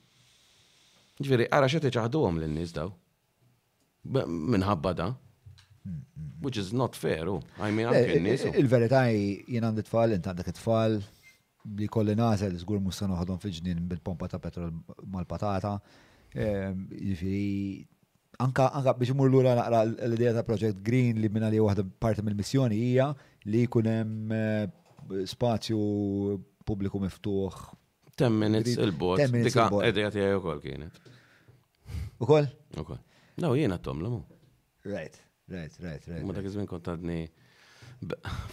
għara 1.20 1.50
ara 1.58 1.68
xe 1.68 1.98
għom 2.00 2.40
lin-nies 2.40 2.72
daw. 2.72 2.94
Minħabba 4.08 4.94
da. 4.96 5.10
Mm, 5.84 5.92
mm. 5.92 6.42
Which 6.44 6.56
is 6.56 6.72
not 6.72 6.96
fair, 6.96 7.28
u. 7.28 7.36
Oh. 7.36 7.42
I 7.64 7.70
mean, 7.72 7.92
eh, 7.92 8.16
I'm 8.16 8.26
eh, 8.26 8.40
oh. 8.48 8.56
Il-verità 8.56 9.04
jien 9.12 9.64
għandi 9.68 9.84
tfal, 9.86 10.16
int 10.16 10.26
għandit 10.28 10.56
tfal, 10.56 11.00
li 11.76 11.88
kolli 11.90 12.14
nazel 12.16 12.56
zgur 12.62 12.78
musta 12.82 13.08
noħodhom 13.10 13.40
fiġnin 13.42 13.80
bil-pompa 13.90 14.28
ta' 14.30 14.40
petrol 14.42 14.70
mal-patata. 15.12 15.74
Jifiri, 16.32 17.82
anka, 18.44 18.68
anka 18.78 18.94
biex 18.98 19.14
imur 19.14 19.30
lura 19.32 19.54
naqra 19.58 19.82
l-idea 19.86 20.32
ta' 20.38 20.44
Project 20.46 20.80
Green 20.84 21.20
li 21.22 21.30
minna 21.32 21.50
li 21.52 21.60
waħda 21.62 21.84
parti 22.00 22.24
mill-missjoni 22.26 22.78
hija 22.88 23.10
li 23.52 23.64
kunem 23.70 24.34
eh, 24.34 24.70
spazju 25.28 25.82
publiku 26.68 27.00
miftuħ. 27.04 27.60
10 28.18 28.34
minutes 28.34 28.78
il-bot. 28.82 29.20
Dika 29.30 29.68
edja 29.86 30.08
tiegħi 30.14 30.38
ukoll 30.40 30.62
kienet. 30.64 31.00
U 32.18 32.26
kol. 32.26 32.48
No, 33.38 33.52
jiena 33.54 33.76
tomlu. 33.78 34.22
Right, 34.88 35.14
right, 35.52 35.74
right, 35.80 36.02
right. 36.10 36.24
Ma 36.26 36.34
dak 36.34 36.48
żmien 36.50 36.66
kontadni 36.66 37.20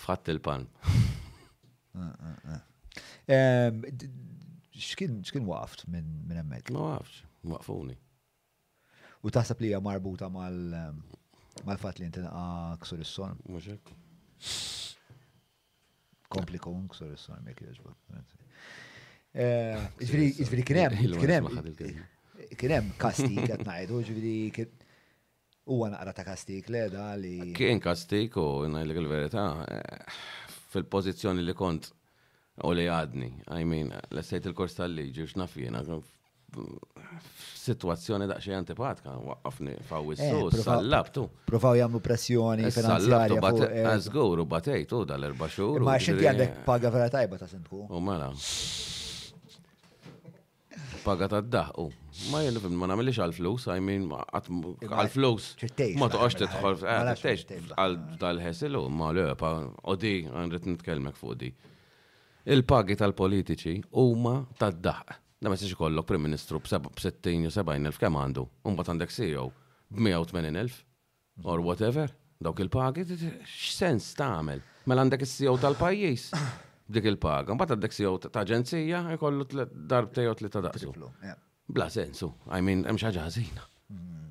fatt 0.04 0.30
il-palm. 0.30 0.68
Ah, 1.98 2.12
ah, 2.12 2.40
ah. 2.52 2.62
Ehm, 3.32 3.82
x'kien 4.78 5.48
waqft 5.50 5.86
minn 5.90 6.30
emmek? 6.42 6.70
Ma 6.74 6.92
waqfx, 6.98 7.22
waqfuni. 7.50 7.96
U 9.26 9.32
taħseb 9.34 9.64
li 9.66 9.72
marbuta 9.82 10.28
mal 10.30 10.54
ehm, 10.80 11.00
fat 11.82 12.00
li 12.02 12.06
intinaqa 12.10 12.78
ksur 12.84 13.02
il 13.02 13.10
son 13.10 13.38
Muxek. 13.50 13.78
hekk. 13.78 15.14
Kompli 16.36 16.60
kun 16.60 16.84
ksur 16.92 17.14
is-son 17.16 17.46
jekk 17.50 17.66
jogħġbok. 17.66 18.24
Ehm, 19.34 19.92
ġifieri 20.04 20.28
jiġifieri 20.36 20.66
kien 20.66 20.82
hemm 20.84 21.20
kien 21.26 21.34
hemm 21.34 22.56
kien 22.56 22.74
hemm 22.76 22.90
kastik 23.00 23.42
qed 23.50 23.66
ngħidu, 23.66 24.00
ġifieri 24.10 24.66
huwa 25.72 25.90
naqra 25.94 26.14
ta' 26.14 26.26
kastik 26.30 26.70
le 26.70 26.84
da 26.94 27.10
li. 27.18 27.52
Kien 27.58 27.82
kastik 27.82 28.38
u 28.38 28.46
ngħidlek 28.70 29.02
il 29.02 29.10
verita 29.18 29.50
eh, 29.66 30.18
fil 30.74 30.86
pozizjoni 30.86 31.42
li 31.46 31.56
kont 31.58 31.90
u 32.64 32.72
li 32.76 32.86
għadni. 32.88 33.32
I 33.60 33.66
mean, 33.68 33.90
l 34.14 34.24
sejt 34.24 34.48
il-kors 34.50 34.78
tal-liġi, 34.78 35.26
x'naf 35.34 35.58
jiena, 35.60 35.82
situazzjoni 37.66 38.30
daqxie 38.32 38.56
antipatka, 38.56 39.18
waqqafni 39.28 39.74
faw 39.90 40.12
il 40.14 40.22
eh, 40.24 40.60
sallabtu. 40.64 41.26
Provaw 41.50 41.76
jamlu 41.76 42.00
pressjoni 42.06 42.70
eh, 42.70 42.76
finanzjarja. 42.76 43.36
Sallabtu, 43.42 43.68
għazgur 43.90 44.38
eh, 44.40 44.44
u 44.46 44.50
batejtu 44.56 45.02
dal-erba 45.10 45.50
xur. 45.52 45.84
Ma 45.84 45.98
xinti 46.00 46.30
għandek 46.30 46.62
paga 46.68 46.94
vera 46.96 47.10
tajba 47.12 47.42
ta' 47.42 47.52
sentku. 47.52 47.90
U 47.90 48.00
mela. 48.04 48.32
Paga 51.06 51.28
ta' 51.30 51.40
daħu 51.46 51.84
Ma 52.32 52.40
jenna 52.42 52.62
fim, 52.64 52.72
ma 52.80 52.88
namillix 52.88 53.18
għal-flus, 53.20 53.66
I 53.76 53.82
mean, 53.84 54.06
għal-flus. 54.88 55.50
Ma 56.00 56.08
toqax 56.08 56.38
t-tħol, 56.40 56.78
għal-ħesilu, 58.24 58.84
ma 58.88 59.10
l-epa, 59.12 59.50
mela, 59.58 59.74
u 59.84 59.96
di, 60.00 60.14
għanrit 60.32 60.64
nitkelmek 60.72 61.20
fuq 61.20 61.36
di 61.44 61.50
il-pagi 62.54 62.96
tal-politiċi 62.96 63.76
huma 64.00 64.36
tad-daħq. 64.60 65.16
Da 65.42 65.50
ma 65.52 65.58
jistax 65.60 66.06
Prim 66.08 66.24
Ministru 66.26 66.60
b-60 66.62 66.90
u 67.48 67.50
70.000 67.52 68.00
kemm 68.02 68.18
għandu, 68.22 68.44
mbagħad 68.66 68.94
għandek 68.94 69.14
CEO 69.14 69.48
b-180.000 69.92 71.48
or 71.50 71.62
whatever, 71.66 72.10
dawk 72.40 72.62
il-pagi, 72.64 73.04
x'sens 73.50 74.12
tagħmel? 74.20 74.62
Mela 74.90 75.06
għandek 75.06 75.26
ceo 75.30 75.58
tal-pajjiż 75.62 76.28
b'dik 76.88 77.10
il-paga, 77.12 77.56
bat 77.58 77.72
għandek 77.76 77.96
CEO 77.98 78.16
ta' 78.28 78.44
aġenzija 78.46 79.04
jkollu 79.18 79.48
darbtej 79.74 80.30
u 80.32 80.36
tlieta 80.40 80.64
daqsu. 80.68 80.94
Bla 81.68 81.90
sensu, 81.90 82.32
I 82.54 82.62
mean 82.62 82.86
hemm 82.86 83.00
xi 83.02 83.10
ħaġa 83.10 83.28
mm. 83.34 84.24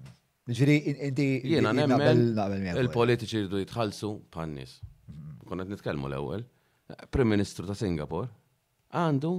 Ġiri, 0.54 0.74
inti. 1.08 1.26
Jena 1.50 1.72
nemmen 1.74 2.34
il-politiċi 2.78 3.44
rridu 3.44 3.62
jitħallsu 3.64 4.16
pannis. 4.30 4.80
nies 5.54 5.68
nitkelmu 5.70 5.78
qed 5.78 5.78
nitkellmu 5.78 6.08
l-ewwel 6.08 6.42
Prim 7.10 7.28
Ministru 7.32 7.64
ta' 7.68 7.74
Singapore 7.76 8.28
għandu 8.94 9.30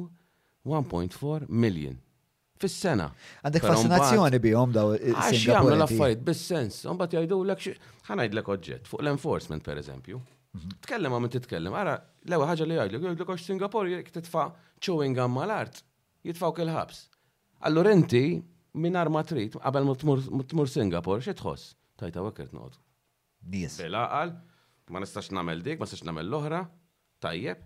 1.4 0.68 1.48
million. 1.54 2.02
fis-sena. 2.56 3.10
Għandek 3.44 3.66
fascinazzjoni 3.68 4.38
bihom 4.42 4.72
daw. 4.74 4.94
Għax 4.96 5.42
jgħamlu 5.42 5.74
l-affarijiet 5.76 6.22
bis-sens. 6.26 6.78
Mbagħad 6.88 7.18
jgħidu 7.20 7.38
l 7.46 7.56
ħanajdlek 8.08 8.52
oġġett 8.56 8.88
fuq 8.88 9.04
l-enforcement 9.04 9.66
pereżempju. 9.66 10.20
Mhm. 10.56 10.76
Tkellem 10.88 11.18
għam 11.18 11.28
titkellem, 11.36 11.76
ara 11.76 11.98
l 12.24 12.38
ewa 12.38 12.48
ħaġa 12.48 12.68
li 12.70 12.78
jgħidlek, 12.80 13.04
jgħidlek 13.04 13.34
għax 13.36 13.48
Singapore 13.52 13.92
jekk 13.92 14.16
titfa' 14.16 14.46
chewing 14.80 15.18
gum 15.20 15.36
mal-art, 15.36 15.82
jitfaw 16.26 16.56
il 16.64 16.72
ħabs. 16.72 17.02
Allura 17.68 17.92
inti 17.96 18.24
minn 18.80 18.96
arma 19.02 19.26
trid 19.28 19.60
qabel 19.60 19.92
tmur 20.00 20.72
Singapore 20.72 21.22
xi 21.26 21.36
tħoss? 21.44 21.74
Tajta 22.00 22.24
wekk 22.24 22.40
qed 22.48 22.56
noqgħod. 22.56 22.80
Bela, 23.76 24.08
għal, 24.22 24.34
ma 24.96 25.04
nistax 25.04 25.30
nagħmel 25.36 25.62
dik, 25.68 25.80
ma 25.84 25.90
nistax 25.92 26.08
nagħmel 26.08 26.32
l-oħra, 26.32 26.64
tajjeb. 27.20 27.62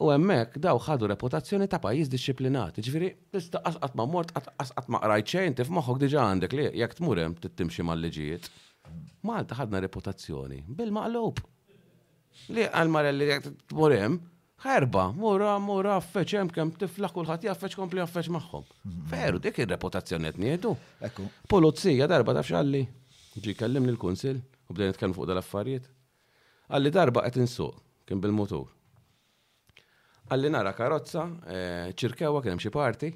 U 0.00 0.08
hemmhekk 0.08 0.56
daw 0.64 0.78
ħadu 0.80 1.08
reputazzjoni 1.12 1.66
ta' 1.68 1.80
pajjiż 1.84 2.08
disciplinat. 2.12 2.78
Ġifieri 2.80 3.10
tista' 3.34 3.60
asqat 3.70 3.96
ma 3.98 4.06
mort 4.08 4.30
asqat 4.38 4.88
ma 4.88 5.00
qrajt 5.02 5.28
xejn 5.34 5.56
tif 5.58 5.68
moħħok 5.76 5.98
diġà 6.06 6.22
għandek 6.26 6.54
li 6.56 6.66
jekk 6.80 6.96
tmur 7.00 7.20
hemm 7.20 7.34
tittimxi 7.42 7.84
mal-liġijiet. 7.84 8.48
Malta 9.28 9.58
ħadna 9.58 9.82
reputazzjoni 9.84 10.62
bil-maqlub. 10.68 11.42
Li 12.56 12.64
għal 12.64 13.16
li 13.16 13.28
jekk 13.28 13.50
tmur 13.74 13.96
hemm 13.98 14.18
ħerba, 14.64 15.04
mura, 15.16 15.54
mura, 15.60 15.94
affeċ, 16.00 16.32
jem 16.38 16.48
kem 16.52 16.72
tifla 16.80 17.08
kullħat 17.12 17.44
jaffeċ 17.50 17.76
kompli 17.80 18.00
affeċ 18.04 18.32
maħħom. 18.36 18.64
Veru, 19.12 19.40
dik 19.40 19.60
il-reputazzjoni 19.66 20.32
għet 20.32 20.40
nieħdu. 20.46 20.72
Polizija 21.52 22.08
darba 22.08 22.38
taf 22.40 22.48
xalli. 22.54 22.82
Ġi 23.40 23.54
kellim 23.56 23.84
l-kunsil, 23.92 24.40
u 24.70 24.74
bdejn 24.74 24.92
nitkellem 24.94 25.14
fuq 25.16 25.28
dal-affarijiet. 25.30 25.86
Għalli 26.72 26.92
darba 26.96 27.24
għet 27.28 27.40
insuq 27.44 27.76
kien 28.10 28.18
bil 28.20 28.34
motor 28.34 28.66
Għalli 30.30 30.50
nara 30.54 30.70
karozza, 30.78 31.24
eh, 31.50 31.90
ċirkewa 31.98 32.38
kien 32.44 32.54
xi 32.62 32.70
parti, 32.70 33.08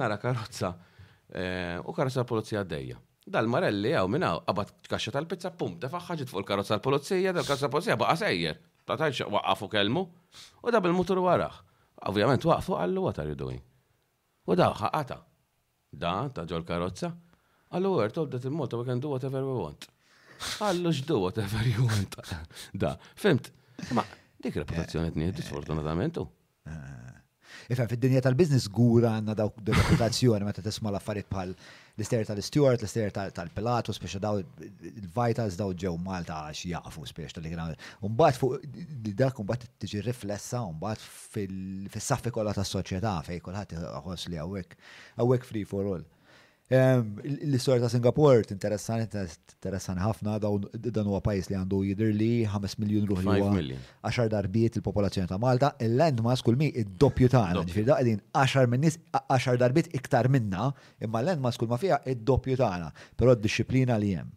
nara 0.00 0.16
karozza 0.20 0.70
eh, 1.28 1.76
u 1.76 1.92
karozza 1.92 2.22
l-polizija 2.24 2.62
għaddejja. 2.64 2.96
Dal-Marelli 3.34 3.90
għaw 3.92 4.08
minna 4.08 4.30
għabat 4.40 4.72
kaxxa 4.88 5.12
tal-pizza, 5.18 5.50
pum, 5.56 5.74
tefaxħaġit 5.82 6.32
fuq 6.32 6.40
il-karozza 6.40 6.78
l-polizija, 6.78 7.34
dal-karozza 7.36 7.68
l-polizija 7.68 7.96
baqa 8.00 8.14
sejjer. 8.22 8.56
Ta' 8.88 8.96
tajx 9.02 9.20
waqqafu 9.34 9.68
kelmu 9.74 10.06
u 10.64 10.72
da 10.72 10.80
bil-motor 10.86 11.20
waraħ. 11.26 11.60
Ovvijament 12.08 12.48
waqfu 12.48 12.80
għallu 12.80 13.04
għatar 13.12 13.26
are 13.28 13.36
you 13.36 13.60
U 14.48 14.56
da 14.56 14.70
ħaqata. 14.80 15.20
Da, 15.92 16.14
ta' 16.32 16.46
ġol 16.48 16.64
karozza. 16.72 17.12
Għallu 17.68 17.92
għer 18.06 18.16
told 18.16 18.38
il-motor 18.40 18.80
we 18.80 18.88
can 18.88 18.98
do 19.00 19.12
whatever 19.12 19.44
we 19.44 19.60
want. 19.60 19.84
Għallu 20.64 20.96
ġdu 21.02 21.20
whatever 21.20 21.68
you 21.68 21.84
want. 21.84 22.16
Da, 22.80 22.96
fimt. 23.14 23.52
Ma' 23.92 24.08
Dik 24.42 24.54
reputazzjoni 24.58 25.06
eh, 25.24 25.30
t 25.30 25.36
disfortunatament 25.38 25.38
eh, 25.38 25.44
sfortunatamentu. 25.44 26.22
Eh, 26.66 27.10
Ifa 27.70 27.84
fid-dinja 27.86 28.18
tal-biznis 28.24 28.64
gura 28.74 29.12
għanna 29.16 29.36
dawk 29.38 29.60
reputazzjoni 29.62 30.42
meta 30.48 30.64
tisma 30.64 30.90
l-affarijiet 30.90 31.28
bħal 31.30 31.52
l 31.52 32.02
istejer 32.04 32.26
tal-Stewart, 32.28 32.80
l 32.82 32.88
istejer 32.88 33.12
tal-Pilatus, 33.36 34.00
biex 34.02 34.16
daw 34.24 34.40
il-Vitals 34.40 35.58
daw 35.60 35.70
ġew 35.84 35.92
Malta 36.02 36.40
għax 36.48 36.64
jaqfu 36.72 37.04
spiex 37.12 37.36
tal-li 37.36 37.52
Umbat 38.08 38.40
fuq 38.40 38.64
dak 39.20 39.38
umbat 39.44 39.68
tiġi 39.84 40.02
riflessa 40.08 40.64
umbat 40.66 41.04
fil-saffi 41.06 42.34
kolla 42.34 42.56
tas-soċjetà 42.56 43.14
fej 43.28 43.38
kulħadd 43.46 43.78
għos 43.78 44.26
li 44.32 44.42
għawek, 44.42 44.76
għawek 45.20 45.48
free 45.52 45.64
for 45.68 45.92
all. 45.94 46.08
Ehm, 46.72 47.18
L-istoria 47.24 47.82
ta' 47.84 47.88
Singapore 47.92 48.40
tinteressani, 48.48 49.04
tinteressani 49.10 50.00
ħafna, 50.00 50.36
dan 50.40 51.08
huwa 51.10 51.18
pajis 51.24 51.50
li 51.50 51.56
għandu 51.58 51.80
jidir 51.84 52.14
li 52.16 52.28
5 52.48 52.78
miljon 52.80 53.04
ruħ 53.10 53.20
li 53.66 53.76
10 54.08 54.30
darbiet 54.32 54.78
il-popolazzjoni 54.80 55.28
ta' 55.28 55.36
Malta, 55.42 55.74
il-landmass 55.84 56.40
kulmi 56.46 56.70
id-doppju 56.80 57.28
ta' 57.34 57.42
għana, 57.50 57.64
ġifir 57.68 57.86
da' 57.90 57.98
għedin 58.00 58.22
10 58.44 58.72
minnis, 58.72 58.96
10 59.20 59.60
darbiet 59.64 59.92
iktar 60.00 60.30
minna, 60.32 60.70
imma 61.04 61.20
l-landmass 61.20 61.60
kulma 61.60 61.76
fija 61.82 62.00
id-doppju 62.14 62.56
ta' 62.62 62.70
għana, 62.78 62.88
pero 63.20 63.36
d-disciplina 63.36 63.98
li 64.00 64.14
jem. 64.14 64.32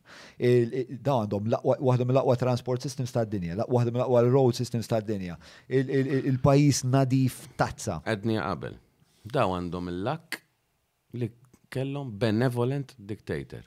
Da' 1.08 1.22
għandhom, 1.22 1.48
waħdom 1.88 2.12
l-aqwa 2.18 2.38
transport 2.44 2.84
systems 2.84 3.16
ta' 3.16 3.24
d-dinja, 3.24 3.62
waħdom 3.64 4.02
l-aqwa 4.02 4.26
road 4.28 4.58
systems 4.60 4.92
ta' 4.92 5.00
d-dinja, 5.00 5.40
il-pajis 5.72 6.84
nadif 6.90 7.46
tazza. 7.56 8.02
Għedni 8.04 8.42
għabel, 8.44 8.76
da' 9.24 9.48
għandhom 9.56 9.94
l-lak 9.96 10.42
li 11.16 11.30
kellhom 11.70 12.18
benevolent 12.20 12.94
dictator. 13.06 13.64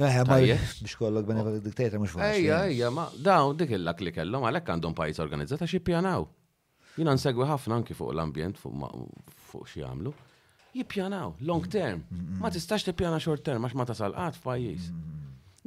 Eh, 0.00 0.22
biex 0.24 0.94
kollok 0.96 1.26
benevolent 1.28 1.64
dictator 1.64 1.98
mhux 2.00 2.14
fuq. 2.14 2.22
Ejja, 2.24 2.62
ejja, 2.70 2.90
ma 2.94 3.08
dawn 3.24 3.56
dik 3.60 3.74
il-lak 3.76 4.00
li 4.00 4.12
kellhom 4.16 4.46
għalhekk 4.48 4.72
għandhom 4.74 4.94
pajjiż 4.96 5.20
organizzata 5.24 5.68
xi 5.68 5.80
pjanaw. 5.84 6.26
Jina 6.98 7.14
nsegwi 7.16 7.46
ħafna 7.46 7.80
anki 7.80 7.94
fuq 7.96 8.14
l-ambjent 8.14 8.58
fuq 8.62 9.66
xi 9.68 9.84
għamlu. 9.86 10.14
Jippjanaw, 10.70 11.32
long 11.42 11.66
term. 11.66 12.04
Ma 12.40 12.50
tistax 12.54 12.84
tippjana 12.86 13.18
short 13.20 13.42
term 13.44 13.66
għax 13.66 13.74
ma 13.76 13.84
tasal 13.88 14.14
qatt 14.16 14.38
f'pajjiż. 14.40 14.90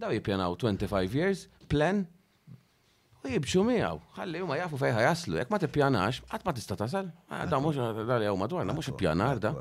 Daw 0.01 0.13
jippjanaw 0.15 0.55
25 0.57 1.15
years, 1.21 1.47
plan, 1.69 2.05
U 3.23 3.30
jibxu 3.31 3.61
miegħu, 3.63 4.01
ħalli 4.17 4.41
huma 4.43 4.57
jafu 4.59 4.75
fejn 4.81 4.97
jaslu, 5.05 5.38
jekk 5.39 5.53
ma 5.53 5.59
tippjanax, 5.63 6.17
qatt 6.27 6.43
ma 6.43 6.51
tista' 6.57 6.75
tasal. 6.75 7.07
Ah, 7.31 7.45
da 7.47 7.55
mhux 7.55 7.77
da 7.80 7.85
hawn 8.27 8.35
madwarna, 8.41 8.75
mhux 8.75 8.89
ippjanar 8.91 9.39
da. 9.39 9.53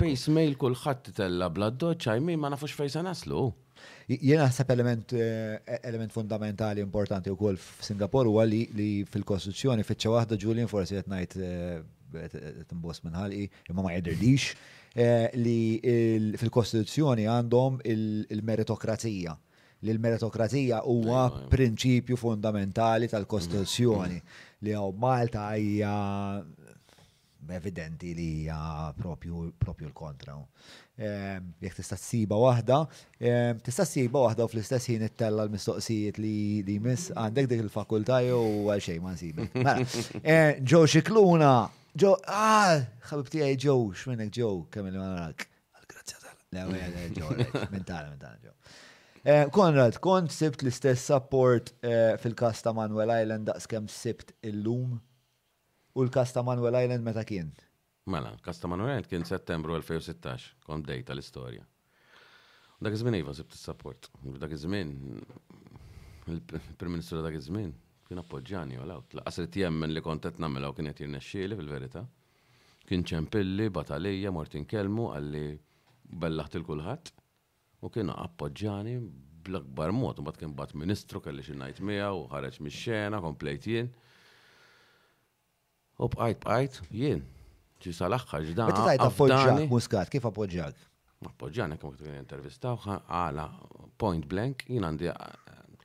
Pacemail 0.00 0.54
kullħat 0.60 1.10
tella 1.16 1.48
bladdoċ, 1.54 2.08
għajmi 2.12 2.36
ma 2.40 2.50
nafux 2.54 2.74
fejsa 2.76 3.02
naslu. 3.06 3.46
Jena 4.08 4.46
ħseb 4.50 4.70
element, 4.74 5.14
eh, 5.16 5.80
element 5.84 6.12
fundamentali 6.14 6.82
importanti 6.84 7.32
u 7.32 7.36
koll 7.38 7.58
f-Singapur 7.58 8.28
u 8.30 8.36
għalli 8.42 8.62
li 8.76 8.88
fil-Kostituzzjoni 9.10 9.84
fitxa 9.84 10.12
wahda 10.12 10.38
Julian 10.40 10.70
forsi 10.70 10.98
għet 10.98 11.10
eh, 11.10 11.10
najt 11.14 12.66
timbos 12.70 13.02
minnħalqi 13.04 13.46
imma 13.72 13.84
ma 13.88 13.94
jidrilix 13.96 14.52
eh, 14.94 15.26
li 15.36 15.58
fil-Kostituzzjoni 16.40 17.26
għandhom 17.28 17.80
il-meritokrazija 18.30 19.34
li 19.84 19.92
l-meritokrazija 19.92 20.78
huwa 20.92 21.26
prinċipju 21.52 22.16
fundamentali 22.20 23.08
tal-Kostituzzjoni 23.12 24.14
mm-hmm. 24.14 24.60
li 24.64 24.76
għaw 24.78 24.94
Malta 25.02 25.48
hija 25.60 25.96
evidenti 27.50 28.14
li 28.14 28.24
hija 28.40 28.92
propju 28.98 29.84
l-kontra. 29.86 30.36
Ehm, 30.96 31.50
Jek 31.60 31.74
tista' 31.78 31.96
ssiba 31.98 32.36
waħda, 32.40 32.78
ehm, 33.20 33.60
tista' 33.64 33.84
ssiba 33.88 34.20
waħda 34.28 34.44
u 34.46 34.50
fl-istess 34.50 34.90
ħin 34.94 35.06
ittella 35.08 35.42
l-mistoqsijiet 35.44 36.18
li 36.22 36.78
jmiss 36.78 37.12
għandek 37.14 37.48
dik 37.50 37.64
il-fakultà 37.66 38.22
jew 38.24 38.40
għal 38.70 38.80
xejn 38.80 39.02
ma 39.02 39.12
nsibi. 39.12 39.48
Ġo 40.62 40.84
xikluna, 40.88 41.52
ġo, 42.00 42.14
ah, 42.30 42.78
ħabib 43.10 43.30
tiegħi 43.34 43.58
ġo, 43.66 43.76
x'minnek 43.96 44.30
ġo, 44.34 44.54
kemm 44.72 44.88
il 44.92 44.98
marak. 45.00 45.48
Grazzi 45.88 46.14
tal. 46.16 46.36
ġo, 46.52 47.30
mentali, 47.72 48.10
mentali 48.10 48.38
ġo. 48.46 48.52
Eh, 49.24 49.46
Konrad, 49.50 49.96
kont 50.04 50.28
sibt 50.30 50.60
l-istess 50.62 51.02
support 51.08 51.70
eh, 51.82 52.12
fil 52.20 52.34
kasta 52.36 52.68
ta' 52.70 52.74
Manuel 52.76 53.10
Island 53.14 53.48
kemm 53.68 53.86
sibt 53.88 54.34
il-lum? 54.44 54.98
u 55.94 56.02
l 56.02 56.10
kasta 56.10 56.42
Manuel 56.42 56.74
Island 56.82 57.04
meta 57.04 57.22
kien? 57.24 57.52
Mela, 58.06 58.34
Kasta 58.42 58.66
Manuel 58.68 58.90
Island 58.90 59.06
kien 59.08 59.24
settembru 59.24 59.72
2016, 59.80 60.50
kon 60.66 60.82
dejta 60.84 61.14
l-istorja. 61.14 61.62
Dak 62.82 62.92
iż-żmien 62.98 63.16
iva 63.20 63.32
sibt 63.32 63.54
il 63.54 63.60
support 63.60 64.08
Dak 64.42 64.50
iż-żmien 64.52 64.88
il-Prim 66.28 66.90
Ministru 66.90 67.22
dak 67.24 67.36
iżmin, 67.38 67.70
żmien 67.70 67.74
kien 68.08 68.20
appoġġjani 68.20 68.78
għal 68.80 68.92
għawt. 68.94 69.14
Laqasri 69.20 69.60
jemmen 69.62 69.94
li 69.94 70.02
kont 70.04 70.26
qed 70.26 70.40
nagħmel 70.42 70.66
kien 70.76 70.90
qed 70.92 71.08
nesċili 71.14 71.56
fil-verità. 71.56 72.02
Kien 72.84 73.04
ċempilli, 73.08 73.70
batalija, 73.72 74.32
mortin 74.34 74.66
kelmu, 74.68 75.06
għalli 75.14 75.44
bellaħt 76.20 76.58
il 76.58 76.66
kulħadd 76.68 77.14
u 77.84 77.90
kien 77.94 78.12
appoġġjani 78.12 78.98
bl-akbar 79.46 79.92
mod, 79.92 80.20
bat 80.24 80.36
kien 80.40 80.52
bat 80.56 80.74
ministru 80.74 81.20
kelli 81.24 81.44
xinnajt 81.46 81.78
ngħid 81.80 81.88
miegħu 81.88 82.20
u 82.24 82.28
ħareġ 82.34 82.60
mix-xena, 82.66 83.22
komplejt 83.24 83.70
jien. 83.70 83.92
U 86.02 86.08
bqajt 86.10 86.40
bqajt, 86.42 86.78
jien, 86.90 87.20
ġi 87.84 87.92
sal-axħar 87.94 88.42
ġdan. 88.48 88.72
t 88.74 88.82
tajt 88.82 89.04
appoġġak, 89.04 89.64
muskat, 89.70 90.10
kif 90.10 90.24
appoġġak? 90.30 90.80
Appoġġan, 91.28 91.76
ekkum 91.76 91.94
kif 91.96 92.08
intervistaw, 92.18 92.80
għala 93.06 93.46
point 94.00 94.26
blank, 94.30 94.64
jien 94.68 94.84
għandi 94.88 95.12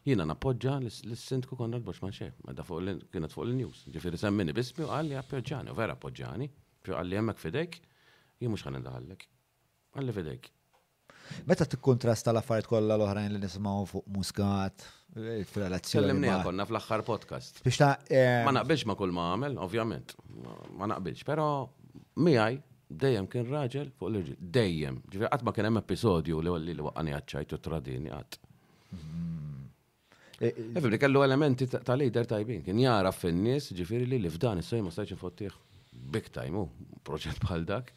jina 0.09 0.25
nappoġġa 0.31 0.79
l-sindku 0.89 1.57
konna 1.59 1.77
l-box 1.77 2.01
maċe, 2.01 2.31
għadda 2.49 2.65
fuq 2.65 3.07
kienet 3.13 3.33
fuq 3.35 3.45
l-news. 3.45 3.83
Ġifiri 3.93 4.17
semmini 4.17 4.55
bismi 4.57 4.87
u 4.87 4.89
għalli 4.95 5.19
appoġġani, 5.21 5.69
u 5.69 5.77
vera 5.77 5.93
appoġġani, 5.99 6.49
fi 6.87 6.95
għalli 6.97 7.19
jemmek 7.19 7.43
fidek, 7.43 7.77
jien 8.41 8.49
mux 8.49 8.65
għanin 8.65 8.87
daħallek. 8.89 9.27
Għalli 9.99 10.17
fidek. 10.17 10.49
Meta 11.45 11.69
t-kontrasta 11.69 12.33
l-affarijiet 12.33 12.71
kollha 12.71 12.97
l-oħrajn 12.97 13.37
li 13.37 13.43
nisimgħu 13.45 13.85
fuq 13.93 14.09
muskat, 14.17 14.89
Eh, 15.17 15.45
Kellimni 15.89 16.29
konna 16.43 16.65
fl-axħar 16.67 17.01
podcast. 17.07 17.63
Biex 17.65 17.77
ta' 17.81 17.93
eh, 18.13 18.43
ma 18.45 18.51
naqbilx 18.53 18.83
ma 18.85 18.95
kull 18.95 19.13
ma 19.15 19.31
għamel, 19.33 19.55
ovvjament. 19.65 20.13
Ma 20.77 20.85
naqbilx, 20.91 21.23
pero 21.25 21.47
miħaj 22.21 22.59
dejjem 23.03 23.29
kien 23.31 23.47
raġel 23.49 23.89
fuq 23.97 24.11
l 24.11 24.21
ġi 24.27 24.35
Dejjem. 24.39 24.99
Ġifi 25.09 25.25
għat 25.29 25.45
ma 25.47 25.53
kien 25.55 25.67
hemm 25.69 25.81
episodju 25.81 26.43
li 26.45 26.53
għalli 26.53 26.75
li 26.77 26.85
waqqani 26.85 27.15
għadċajtu 27.17 27.59
tradini 27.67 28.13
għat. 28.13 28.37
Mm. 28.97 29.63
Eh, 30.39 30.53
Efibri, 30.77 31.01
kellu 31.01 31.25
elementi 31.25 31.65
ta' 31.71 31.97
lider 31.97 32.29
tajbin. 32.29 32.61
Kien 32.67 32.77
jara 32.83 33.09
fin-nies 33.15 33.71
ġifiri 33.79 34.05
li 34.13 34.21
li 34.23 34.29
f'dan 34.31 34.61
is-sej 34.61 34.85
ma 34.85 34.93
stajċ 34.93 35.17
fottiħ. 35.23 35.57
Big 36.19 36.29
time, 36.35 36.67
proġett 37.05 37.41
bħal 37.43 37.65
dak. 37.69 37.89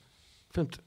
Fimt, 0.53 0.81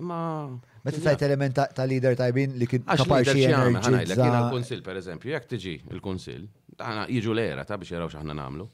Ma. 0.00 0.48
Meta 0.84 1.00
tajt 1.04 1.22
element 1.26 1.52
ta' 1.58 1.84
leader 1.86 2.14
tajbin 2.16 2.54
li 2.58 2.66
kien 2.66 2.84
kapaxi 2.86 3.44
enerġija. 3.44 4.04
Kien 4.08 4.36
għal-konsil, 4.36 4.80
per 4.86 4.96
eżempju, 4.98 5.32
jek 5.34 5.48
tiġi 5.50 5.74
il-konsil, 5.92 6.46
għana 6.80 7.04
jiġu 7.12 7.34
l-era 7.36 7.64
ta' 7.68 7.76
biex 7.80 7.92
jaraw 7.92 8.08
xaħna 8.14 8.36
namlu. 8.38 8.66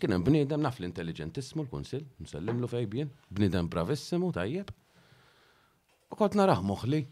Kien 0.00 0.14
hemm 0.16 0.24
bniedem 0.24 0.64
naf 0.64 0.78
l-intelligentissimu 0.80 1.66
l-kunsil, 1.66 2.06
nsellimlu 2.24 2.70
fejbien, 2.72 3.12
bniedem 3.28 3.68
bravissimu 3.68 4.30
tajjeb. 4.32 4.72
U 6.12 6.16
kont 6.16 6.38
naraħ 6.40 6.64
moħli, 6.70 7.02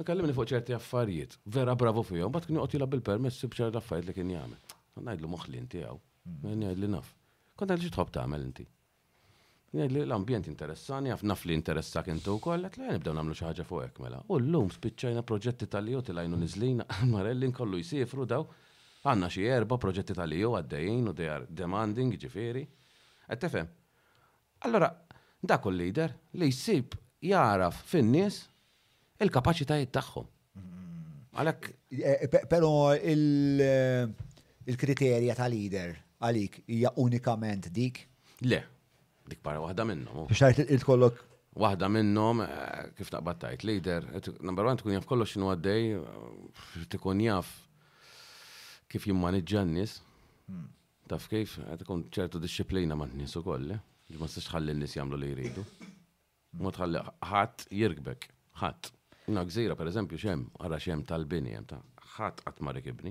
nkellimni 0.00 0.34
fuq 0.36 0.50
ċerti 0.54 0.76
affarijiet, 0.78 1.36
vera 1.56 1.76
bravo 1.76 2.02
fihom, 2.04 2.32
bat 2.32 2.48
kien 2.48 2.58
joqgħod 2.62 2.88
bil-permessi 2.96 3.46
b'ċerti 3.52 3.76
affarijiet 3.82 4.08
li 4.08 4.16
kien 4.16 4.32
jagħmel. 4.38 4.74
Ngħidlu 5.04 5.30
moħli 5.34 5.60
inti 5.60 5.84
hawn, 5.84 6.00
mm. 6.24 6.60
ngħidli 6.64 6.90
naf. 6.96 7.12
Kont 7.60 7.76
għal 7.76 7.84
xi 7.84 7.92
tħobb 7.96 8.16
tagħmel 8.16 8.48
inti 8.48 8.64
l-ambjent 9.70 10.48
interessani, 10.50 11.10
għaf 11.14 11.22
naf 11.30 11.44
li 11.46 11.54
interessak 11.54 12.08
intu 12.10 12.34
wkoll, 12.40 12.64
qed 12.74 12.82
li 12.82 12.88
għan 12.90 13.18
nagħmlu 13.20 13.36
xi 13.38 13.44
ħaġa 13.46 13.66
fuq 13.68 13.84
ek 13.84 14.00
mela. 14.02 14.18
U 14.34 14.38
llum 14.42 14.70
spiċċajna 14.72 15.22
proġetti 15.22 15.68
tal-liju 15.70 16.00
tilajnu 16.08 16.38
nizlina, 16.40 16.86
marellin 17.12 17.52
kollu 17.54 17.78
jisifru 17.78 18.26
daw. 18.26 18.46
Għandna 19.06 19.28
xi 19.30 19.46
erba' 19.46 19.78
proġetti 19.80 20.16
tal-liju 20.18 20.56
għaddejjin 20.58 21.06
u 21.06 21.14
dejar 21.16 21.46
demanding, 21.48 22.16
ġifiri. 22.20 22.66
Qed 23.26 23.66
Allora, 24.60 24.90
dak 25.40 25.64
il-leader 25.70 26.12
li 26.36 26.50
jsib 26.52 26.92
jaraf 27.24 27.78
fin-nies 27.88 28.42
il-kapaċitajiet 29.24 29.88
tagħhom. 29.94 30.26
Għalek. 31.32 31.68
Eh, 31.96 32.26
eh, 32.28 32.36
però 32.50 32.90
eh, 32.92 34.04
il-kriterja 34.68 35.32
ta' 35.38 35.48
leader 35.48 35.94
għalik 36.20 36.58
hija 36.76 36.92
unikament 37.00 37.70
dik? 37.72 38.02
Le, 38.44 38.60
dik 39.30 39.42
para 39.44 39.60
waħda 39.62 39.84
minnhom. 39.90 40.24
Oh. 40.24 40.30
Biex 40.30 40.66
il-kollok 40.76 41.26
Waħda 41.60 41.88
minnom, 41.90 42.44
eh, 42.44 42.90
kif 42.94 43.08
naqbad 43.10 43.40
tajt, 43.42 43.64
leader, 43.66 44.04
number 44.38 44.62
one 44.70 44.78
tkun 44.78 44.94
jaf 44.94 45.08
kollox 45.08 45.32
xinu 45.34 45.48
għaddej, 45.50 45.88
eh, 45.98 46.84
tkun 46.94 47.18
jaf 47.24 47.48
kif 48.90 49.08
jimmanġġa 49.10 49.64
n-nis, 49.66 49.96
hmm. 50.46 50.68
taf 51.10 51.26
kif, 51.32 51.56
eh, 51.66 51.74
tkun 51.82 52.04
ċertu 52.14 52.38
disċiplina 52.44 52.94
ma' 52.96 53.08
n-nis 53.10 53.34
u 53.40 53.44
koll, 53.48 53.74
ma 54.20 54.30
s 54.30 54.46
ħalli 54.54 54.76
n-nis 54.78 54.94
jamlu 55.00 55.18
li 55.18 55.32
jridu. 55.34 55.66
Hmm. 55.66 56.62
Ma 56.62 56.70
tħalli 56.74 57.02
ħat 57.32 57.66
jirgbek, 57.80 58.30
ħat. 58.62 58.92
Na 59.34 59.42
gżira, 59.50 59.74
per 59.78 59.90
eżempju, 59.90 60.22
xem, 60.22 60.46
għara 60.62 60.78
xem 60.86 61.02
tal-bini, 61.10 61.56
jem 61.58 61.66
ta' 61.74 61.82
ħat 62.16 62.46
għat 62.46 62.62
marek 62.68 62.92
ibni. 62.94 63.10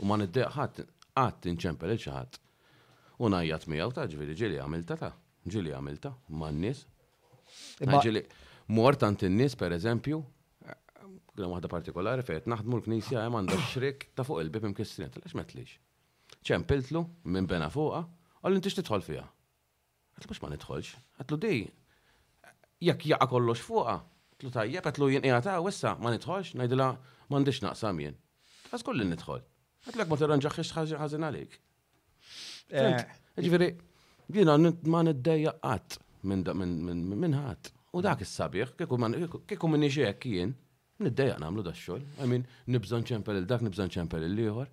U 0.00 0.08
ma' 0.08 0.20
n-iddeq 0.20 0.54
ħat, 0.60 0.84
għat 1.24 1.50
inċempel 1.56 1.96
il-ċaħat. 1.96 2.38
U 3.24 3.32
mi 3.32 3.46
miegħu 3.48 3.94
ta' 3.96 4.10
ġviri 4.12 4.36
ġili 4.36 4.60
għamil 4.60 4.84
ta' 4.92 5.00
ta' 5.06 5.16
ġili 5.46 5.72
għamilta, 5.74 6.10
man 6.28 6.56
nis 6.60 6.84
Ġili, 7.78 8.24
mort 8.74 9.04
n-nis, 9.06 9.54
per 9.54 9.70
eżempju, 9.76 10.16
għu 11.38 11.48
wahda 11.52 11.68
partikolari 11.70 12.24
fejt 12.26 12.48
naħdmu 12.50 12.80
l-knisja 12.80 13.22
hemm 13.22 13.36
għandha 13.38 13.58
xrik 13.70 14.08
ta' 14.18 14.24
fuq 14.26 14.42
il-bib 14.42 14.66
imkissrin, 14.66 15.12
għax 15.14 15.36
metlix. 15.38 15.76
ċempiltlu 16.42 17.04
minn 17.30 17.46
bena 17.46 17.68
fuqa, 17.70 18.02
għallu 18.42 18.58
intix 18.58 18.80
titħol 18.80 19.04
fija. 19.06 19.22
Għatlu 20.18 20.32
biex 20.32 20.42
ma 20.42 20.50
nitħolx, 20.56 20.96
għatlu 21.22 21.38
di, 21.46 21.54
jek 22.90 23.06
jaqa 23.14 23.30
kollox 23.30 23.62
fuqa, 23.62 23.94
għatlu 24.34 24.52
tajjeb, 24.58 24.90
għatlu 24.90 25.10
jien 25.14 25.40
ta' 25.46 25.60
wissa 25.62 25.94
ma 26.02 26.10
nitħolx, 26.16 26.58
najdila 26.58 26.90
ndix 27.30 27.62
naqsam 27.62 28.02
jien. 28.02 28.18
Għaz 28.72 28.82
kollin 28.88 29.14
nitħol. 29.14 29.46
Għatlu 29.86 30.02
għak 30.02 30.12
ma 30.12 30.18
t-ranġaxiex 30.18 30.74
ħazin 30.98 31.28
għalik. 31.30 31.60
Eh. 32.74 33.04
Ġifiri, 33.36 33.74
Jina 34.34 34.56
ma 34.84 35.02
niddejja 35.06 35.52
qatt 35.62 35.96
minn 36.26 36.42
ħadd. 37.38 37.70
U 37.94 38.02
dak 38.02 38.22
is-sabiħ, 38.26 38.72
kieku 38.76 39.68
minn 39.70 39.86
iġek 39.86 40.24
jien, 40.26 40.50
niddeja 41.00 41.36
nagħmlu 41.40 41.62
da 41.62 41.72
xogħol. 41.72 42.02
I 42.18 42.26
mean, 42.30 42.42
nibżon 42.66 43.06
ċempel 43.06 43.38
il-dak, 43.42 43.62
nibżon 43.68 43.92
ċempel 43.94 44.26
il-liħor. 44.26 44.72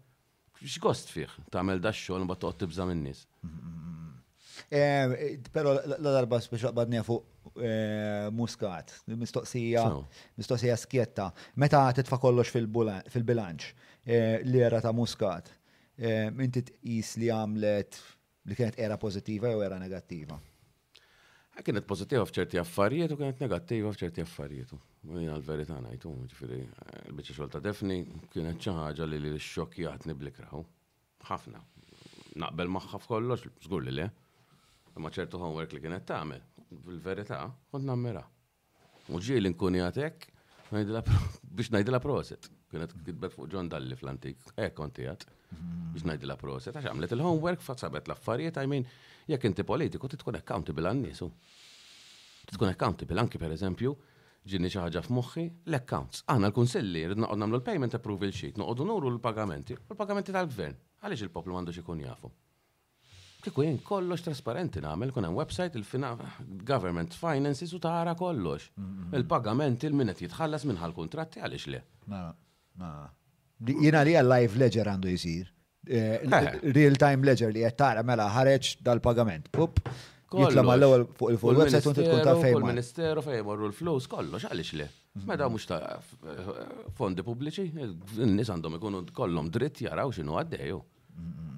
X'gost 0.66 1.12
fih 1.14 1.30
tagħmel 1.54 1.80
da 1.84 1.92
xogħol 1.94 2.26
ma 2.26 2.36
toqgħod 2.40 2.64
tibżam 2.64 2.90
min-nies. 2.96 3.22
Mm, 3.46 3.54
mm, 3.54 4.08
mm, 4.08 4.66
eh, 4.72 5.38
però 5.54 5.76
l-darba 6.00 6.42
speċa 6.42 6.74
qbadnija 6.74 7.06
fuq 7.08 7.54
eh, 7.54 8.30
muskat, 8.34 8.96
mistoqsija, 9.14 9.86
mistoqsija 10.42 10.80
skjetta. 10.82 11.30
Meta 11.62 11.86
titfa' 11.94 12.18
kollox 12.18 12.50
fil-bilanċ, 12.58 13.70
eh, 14.06 14.42
l-era 14.50 14.82
ta' 14.82 14.92
muskat, 14.96 15.54
t 15.94 16.62
is 16.90 17.12
li 17.22 17.28
għamlet 17.30 18.00
li 18.48 18.58
kienet 18.58 18.78
era 18.82 18.98
pozittiva 19.00 19.52
jew 19.52 19.62
era 19.66 19.78
negattiva? 19.80 20.38
Kienet 21.64 21.86
pozittiva 21.86 22.24
f'ċerti 22.26 22.58
affarijiet 22.58 23.12
u 23.14 23.18
kienet 23.20 23.42
negattiva 23.44 23.92
f'ċerti 23.94 24.24
affarijiet. 24.24 24.72
Jina 25.06 25.36
l-verità 25.38 25.78
najtu, 25.84 26.10
ġifiri, 26.32 26.58
eh, 26.64 27.12
l 27.14 27.22
xolta 27.28 27.62
defni 27.62 28.00
kienet 28.34 28.58
ċaħġa 28.60 29.08
li 29.10 29.20
l-xokjatni 29.22 30.16
blikraw. 30.18 30.64
ħafna. 31.28 31.62
Naqbel 32.42 32.68
maħħa 32.68 33.00
f'kollox, 33.00 33.46
zgur 33.68 33.84
li 33.86 33.92
le. 33.94 34.10
Ma 34.98 35.08
ċertu 35.10 35.40
homework 35.40 35.72
li 35.74 35.80
kienet 35.80 36.04
tagħmel, 36.06 36.42
fil-verità, 36.86 37.48
kont 37.72 37.86
nammira. 37.86 38.24
U 39.10 39.20
ġieli 39.20 39.50
nkuni 39.54 39.80
għatek 39.80 40.34
biex 40.74 41.70
najdila 41.72 42.00
proset 42.00 42.50
kienet 42.74 42.94
kitbet 43.06 43.34
fuq 43.34 43.48
John 43.54 43.70
Dalli 43.72 43.96
fl-antik, 43.98 44.48
e 44.56 44.72
kontijat, 44.76 45.28
biex 45.94 46.26
la 46.30 46.36
prosa, 46.40 46.74
ta' 46.74 46.82
xamlet 46.84 47.14
il-homework, 47.16 47.62
fazzabet 47.62 48.08
l-affarijiet, 48.10 48.58
I 48.64 48.70
mean, 48.72 48.88
jek 49.30 49.46
inti 49.50 49.66
politiku, 49.68 50.10
titkun 50.10 50.40
accountable 50.40 50.90
għannisu. 50.90 51.30
Titkun 52.52 52.72
accountable 52.74 53.22
anki 53.22 53.40
per 53.42 53.54
eżempju, 53.56 53.94
ġinni 54.50 54.72
xaħġa 54.74 55.04
f'moħħi, 55.06 55.46
l-accounts. 55.72 56.26
Għana 56.30 56.50
l-konsilli, 56.50 57.04
rridna 57.10 57.30
għodna 57.32 57.48
l 57.54 57.62
payment 57.66 57.94
approval 58.00 58.34
sheet, 58.36 58.58
noqodu 58.60 58.88
nuru 58.90 59.12
l-pagamenti, 59.14 59.78
u 59.78 59.92
l-pagamenti 59.94 60.36
tal-gvern. 60.36 60.76
Għalix 61.06 61.24
il-poplu 61.30 61.56
għandu 61.60 61.76
xikun 61.80 62.02
jafu. 62.04 62.32
Kiku 63.44 63.64
jien 63.66 63.80
kollox 63.84 64.24
trasparenti 64.24 64.80
namel, 64.84 65.12
kun 65.12 65.26
hemm 65.28 65.36
website 65.36 65.76
il-fina 65.80 66.14
government 66.64 67.16
finances 67.20 67.74
u 67.76 67.80
tara 67.84 68.14
kollox. 68.20 68.70
Il-pagamenti 69.20 69.88
il-minet 69.88 70.22
jitħallas 70.24 70.64
minn 70.68 70.80
kontratti 70.96 71.42
għalix 71.44 71.70
le. 71.72 71.82
Mela. 72.08 72.32
Jina 72.78 74.02
li 74.04 74.16
live 74.18 74.58
ledger 74.58 74.88
għandu 74.90 75.10
jisir. 75.14 75.50
Eh, 75.84 76.24
eh. 76.24 76.58
Real-time 76.76 77.26
ledger 77.28 77.52
li 77.54 77.62
jettara 77.62 78.04
mela 78.04 78.26
ħareċ 78.32 78.80
dal-pagament. 78.84 79.50
Pup, 79.52 79.82
jitla 80.34 80.64
mal 80.64 80.84
ewel 80.86 81.06
fuq 81.18 81.32
il 81.34 81.38
il 81.42 81.60
website 81.60 81.90
unti 81.92 82.06
tkun 82.08 82.24
ta' 82.24 82.36
fejn. 82.40 82.58
Il-Ministeru 82.58 83.24
fejn 83.24 83.44
marru 83.46 83.68
l-flows 83.70 84.08
kollox 84.12 84.48
għaliex 84.50 84.78
li. 84.80 84.88
Meta 85.30 85.50
mhux 85.52 85.68
ta' 85.70 86.00
fondi 86.98 87.24
pubbliċi, 87.28 87.68
n-nies 87.76 88.50
għandhom 88.50 88.80
ikunu 88.80 89.04
kollom 89.14 89.52
dritt 89.54 89.84
jaraw 89.86 90.12
x'inhu 90.16 90.40
għaddejju. 90.44 90.80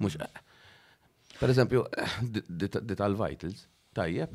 Mhux 0.02 0.18
Per 1.36 1.52
eżempju, 1.52 1.80
tal 2.96 3.12
Vitals, 3.12 3.66
tajjeb, 3.92 4.30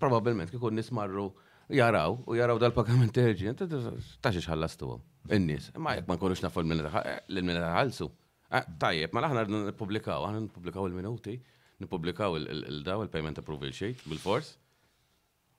probabbilment 0.00 0.48
kikun 0.48 0.78
nies 0.78 0.88
marru 0.96 1.26
jaraw 1.68 2.14
u 2.24 2.36
jaraw 2.38 2.56
dal-pagament 2.60 3.16
irġi, 3.20 3.52
ta' 3.58 4.32
xiex 4.32 4.46
ħallastuhom 4.48 5.02
in-nies. 5.34 5.68
Ma 5.80 5.94
jekk 5.96 6.08
ma 6.08 6.16
nkunux 6.16 6.42
nafu 6.44 6.62
l-minuta 6.64 7.02
eh, 7.06 7.74
ħalsu. 7.74 8.08
Eh, 8.48 8.62
tajjeb, 8.80 9.12
ma 9.12 9.20
mela 9.24 9.44
aħna 9.44 9.58
nippubblikaw, 9.68 10.24
aħna 10.28 10.42
nippubblikaw 10.46 10.86
il-minuti, 10.88 11.34
nippubblikaw 11.84 12.38
il-daw 12.40 13.04
il-payment 13.06 13.42
approval 13.42 13.74
sheet 13.76 14.04
bil-fors. 14.08 14.54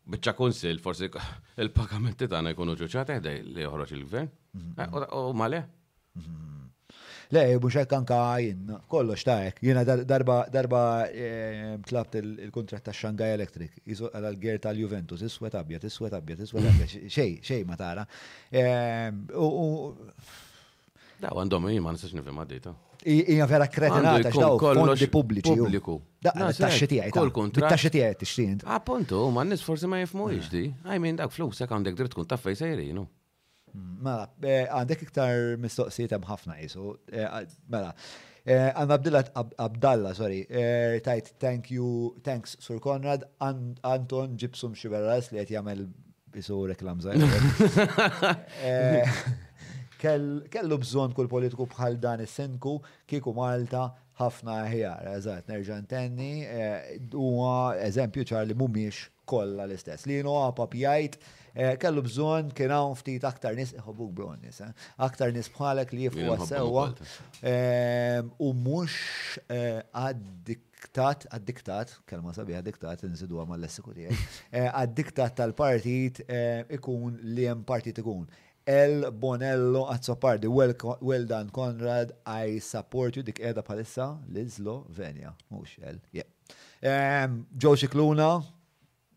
Bicċa 0.09 0.33
konsil, 0.33 0.79
forsi 0.81 1.09
il-pagamenti 1.61 2.27
tagħna 2.29 2.55
jkunu 2.55 2.77
ġuċat 2.79 3.15
eħdej 3.19 3.43
li 3.53 3.65
joħroġ 3.65 3.95
il-gvern. 3.97 4.31
Eh, 4.85 4.97
u 5.21 5.35
male. 5.37 5.65
Mhm. 6.17 6.68
Le, 7.29 7.59
mux 7.61 7.75
hekk 7.77 7.91
anka 7.93 8.19
jinn, 8.41 8.71
kollox 8.89 9.21
ta' 9.27 9.35
hekk. 9.43 9.59
Jiena 9.61 9.83
darba 9.85 10.39
darba 10.49 10.79
eh, 11.13 11.75
tlabt 11.85 12.15
il-kontratt 12.23 12.87
ta' 12.87 12.95
Shanghai 12.95 13.35
Electric, 13.35 13.75
jisu 13.85 14.09
għal-ger 14.17 14.57
tal-Juventus, 14.63 15.21
iswet 15.27 15.53
abjad, 15.59 15.85
iswet 15.85 16.15
abjad, 16.17 16.41
iswet 16.47 16.65
abjad, 16.71 16.95
xej, 17.13 17.35
xej 17.45 17.59
ma 17.69 17.77
tara. 17.77 18.05
Ehm, 18.49 19.27
u. 19.37 19.93
Da, 21.21 21.29
għandhom 21.35 21.69
jien 21.69 21.85
ma 21.85 21.93
nistax 21.93 22.17
nifhem 22.17 22.41
għaddejta. 22.41 22.73
Ija 23.13 23.45
vera 23.47 23.67
kretinata, 23.71 24.33
xdaw, 24.33 24.57
fondi 24.59 25.05
pubbliċi. 25.13 25.53
Pubbliku. 25.53 25.99
Da, 26.25 26.33
taxxi 26.49 26.89
tiegħi. 26.95 27.13
Kol 27.13 27.29
kontra. 27.35 27.69
Taxxi 27.69 27.93
tiegħi 27.93 28.19
tixtieq. 28.23 28.65
Appunto, 28.65 29.21
ah, 29.29 29.35
ma 29.37 29.45
nis 29.47 29.61
forsi 29.63 29.85
ma 29.87 30.01
jifmu 30.01 30.31
di. 30.49 30.65
Eh. 30.65 30.97
I 30.97 30.97
mean, 30.99 31.21
dak 31.21 31.29
flus 31.35 31.61
hekk 31.63 31.77
għandek 31.77 32.01
dritt 32.01 32.15
tkun 32.17 32.27
taffej 32.33 32.57
sejri, 32.65 32.89
no? 32.97 33.05
Mela, 33.75 34.25
eh, 34.45 34.65
għandek 34.69 35.03
iktar 35.07 35.55
mistoqsijiet 35.61 36.13
hemm 36.15 36.27
ħafna 36.29 36.55
qisu. 36.61 36.93
Eh, 37.11 37.25
ah, 37.25 37.45
mela, 37.71 37.91
għanna 38.45 38.85
eh, 38.85 38.97
Abdilla 38.97 39.21
Abdalla, 39.65 40.13
sorry, 40.17 40.45
tajt 41.05 41.33
thank 41.43 41.69
you, 41.75 42.15
thanks 42.25 42.55
Sur 42.63 42.79
Konrad, 42.81 43.27
Anton 43.39 44.37
ġibsum 44.41 44.75
Xiberras 44.79 45.29
li 45.33 45.41
qed 45.43 45.53
jagħmel 45.57 45.85
bisu 46.33 46.61
reklam 46.69 47.01
zaħir. 47.03 47.41
Kellu 49.99 50.77
bżon 50.79 51.11
kull 51.11 51.27
politiku 51.27 51.65
bħal 51.67 51.97
dan 51.99 52.21
is-senku 52.23 52.77
kieku 53.09 53.33
Malta 53.35 53.89
ħafna 54.19 54.61
ħjar, 54.71 55.09
eżat, 55.17 55.49
nerġan 55.51 55.89
tenni, 55.91 56.47
huwa 57.11 57.73
eżempju 57.83 58.23
ċar 58.31 58.47
li 58.47 58.55
mumiex 58.57 59.09
kollha 59.29 59.67
l-istess. 59.67 60.07
Li 60.07 60.21
no 60.23 60.37
għapa 60.45 60.67
pjajt, 60.71 61.17
Eh, 61.59 61.75
kellu 61.79 62.01
bżon 62.05 62.51
kien 62.55 62.71
hawn 62.71 62.93
ftit 62.95 63.25
aktar 63.27 63.55
nis 63.57 63.73
iħobuk 63.75 64.11
eh, 64.13 64.13
bronis, 64.17 64.59
eh, 64.63 64.83
aktar 65.05 65.33
nis 65.35 65.49
bħalek 65.51 65.89
li 65.91 66.05
jifqu 66.05 66.37
sewwa. 66.47 66.85
Ehm, 67.51 68.29
u 68.47 68.53
mhux 68.55 68.93
għad-diktat, 69.51 71.25
għad-diktat, 71.35 71.97
kelma 72.07 72.31
sabiħa 72.37 72.61
diktat, 72.63 73.03
nżidu 73.11 73.41
għamal 73.43 73.59
lessiku 73.65 73.91
essikutijaj 73.91 74.71
għad-diktat 74.71 75.35
tal-partit 75.41 76.21
ikun 76.77 77.17
li 77.33 77.47
jem 77.49 77.65
partit 77.67 77.99
ikun. 78.05 78.23
El 78.69 79.09
Bonello 79.11 79.81
Azzopardi, 79.91 80.47
well, 80.47 80.71
well 81.01 81.25
done 81.25 81.49
Conrad, 81.51 82.13
I 82.37 82.59
support 82.63 83.17
you, 83.17 83.23
dik 83.25 83.41
edha 83.51 83.65
palissa, 83.67 84.07
Lizlo 84.37 84.77
Venja, 84.95 85.33
mux 85.51 85.73
El, 85.81 85.99
yeah. 86.19 86.29
Ehm, 86.79 87.41
Joe 87.59 87.75
Cicluna, 87.81 88.29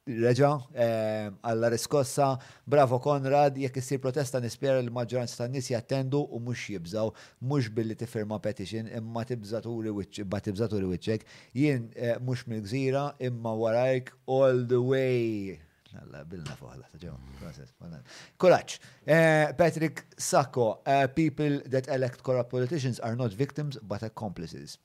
reġa 0.09 0.51
għalla 0.75 1.67
eh, 1.69 1.73
riskossa, 1.73 2.33
bravo 2.67 2.99
Konrad, 3.03 3.59
jekk 3.59 3.79
issir 3.79 4.01
protesta 4.03 4.41
nispjera 4.43 4.81
l-maġġoranza 4.83 5.39
tan 5.45 5.53
nies 5.55 5.69
jattendu 5.71 6.25
u 6.27 6.41
mhux 6.43 6.65
jibżaw, 6.75 7.13
mhux 7.41 7.69
billi 7.71 7.95
tifirma 7.97 8.39
petition 8.43 8.89
imma 8.89 9.23
tibżaturi 9.29 9.93
ma 10.27 10.41
tibżaturi 10.41 10.89
wiċċek, 10.91 11.27
jien 11.55 11.87
eh, 11.95 12.17
mhux 12.19 12.47
mill-gżira 12.51 13.13
imma 13.23 13.53
warajk 13.59 14.11
all 14.27 14.65
the 14.67 14.81
way. 14.81 15.61
Alla, 16.03 16.25
bilna 16.25 16.55
fuq 16.57 16.73
għalla, 16.73 16.87
ġewa. 16.97 17.97
Kuraċ. 18.41 18.77
Eh, 19.05 19.53
Patrick 19.59 20.03
Sacco, 20.17 20.81
uh, 20.87 21.07
people 21.15 21.61
that 21.69 21.87
elect 21.89 22.23
corrupt 22.23 22.49
politicians 22.51 22.99
are 23.01 23.15
not 23.15 23.35
victims 23.35 23.77
but 23.83 24.03
accomplices. 24.03 24.79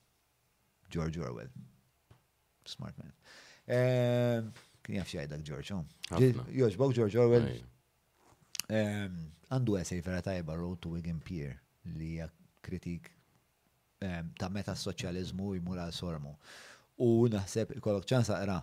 George 0.90 1.18
Orwell. 1.18 1.48
Smart 2.66 2.94
man. 3.00 3.12
Uh, 3.68 4.52
Kien 4.88 5.02
jaf 5.04 5.10
xajdak 5.12 5.42
George, 5.44 5.74
Joġbok 6.56 6.88
oh. 6.88 6.94
George 6.96 7.18
Orwell. 7.20 7.48
Oh, 7.52 8.76
għandu 9.52 9.74
essej 9.82 10.00
vera 10.04 10.22
tajba 10.24 10.54
Road 10.56 10.78
to 10.80 10.90
Wigan 10.92 11.18
Pier 11.24 11.54
li 11.96 12.08
hija 12.14 12.26
kritik 12.64 13.06
ta' 14.40 14.48
meta 14.52 14.72
soċjalizmu 14.76 15.52
jmur 15.58 15.80
għal 15.84 15.92
sormu. 15.92 16.32
U 17.04 17.28
naħseb 17.32 17.74
kolok 17.84 18.06
ċansa 18.08 18.38
aqra. 18.40 18.56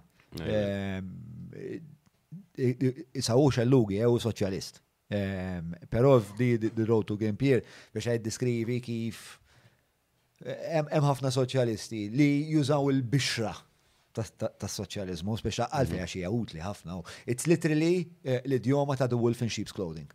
Isawu 3.13 3.53
xellugi, 3.53 3.99
jew 4.01 4.17
soċjalist. 4.25 4.81
Pero 5.93 6.15
f'di 6.25 6.49
the 6.65 6.87
road 6.89 7.05
to 7.11 7.19
Game 7.21 7.37
Pier 7.37 7.61
biex 7.93 8.09
għed 8.15 8.25
diskrivi 8.25 8.79
kif 8.81 9.23
hemm 10.41 11.05
ħafna 11.05 11.29
soċjalisti 11.37 12.07
li 12.17 12.31
jużaw 12.49 12.89
il-bixra 12.95 13.53
tas-soċjalizmu, 14.23 15.35
speċa 15.41 15.65
mhm. 15.67 15.75
għalfej 15.79 16.03
għax 16.03 16.17
hija 16.21 16.31
utli 16.39 16.63
ħafna. 16.63 16.99
It's 17.29 17.49
literally 17.49 17.93
eh, 18.23 18.41
l-idjoma 18.45 18.97
ta' 18.99 19.09
the 19.11 19.19
wolf 19.19 19.43
in 19.45 19.49
sheep's 19.49 19.73
clothing. 19.75 20.09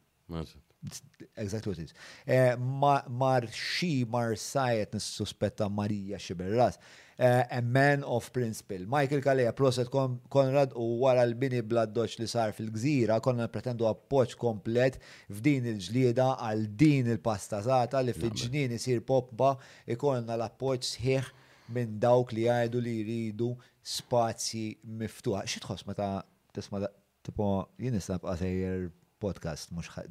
Exactly 1.37 1.71
what 1.75 1.79
it 1.83 1.91
is. 1.91 1.95
Eh, 2.25 2.55
mar 2.57 3.45
xi 3.53 4.07
mar 4.09 4.31
sajet 4.41 4.95
nissuspetta 4.97 5.67
Marija 5.69 6.17
Xiberras. 6.19 6.79
Eh, 7.21 7.43
a 7.59 7.61
man 7.61 8.01
of 8.09 8.31
principle. 8.33 8.87
Michael 8.89 9.21
Kaleja, 9.21 9.53
proset 9.53 9.91
Konrad 9.93 10.73
u 10.81 10.87
wara 11.03 11.27
l-bini 11.29 11.61
bladdoċ 11.69 12.15
li 12.23 12.29
sar 12.33 12.55
fil-gżira, 12.57 13.19
konna 13.21 13.45
pretendu 13.53 13.85
appoċ 13.91 14.39
komplet 14.41 14.97
f'din 15.29 15.69
il-ġlieda 15.75 16.31
għal 16.47 16.65
din 16.81 17.13
il-pastazata 17.13 18.01
li 18.07 18.17
fil-ġnien 18.17 18.73
isir 18.79 19.05
popba 19.05 19.53
ikonna 19.85 20.39
l-appoċ 20.41 20.95
sħiħ 20.95 21.31
minn 21.75 21.95
dawk 22.03 22.33
li 22.35 22.45
għajdu 22.51 22.81
li 22.83 22.95
jridu 23.03 23.51
spazji 23.87 24.65
miftuħa. 25.01 25.43
Xi 25.49 25.63
tħoss 25.65 25.87
meta 25.89 26.11
tisma' 26.55 26.83
tipo 27.27 27.47
jien 27.81 27.95
nista' 27.97 28.19
nibqa' 28.19 29.21
podcast 29.23 29.73
mhux 29.77 30.03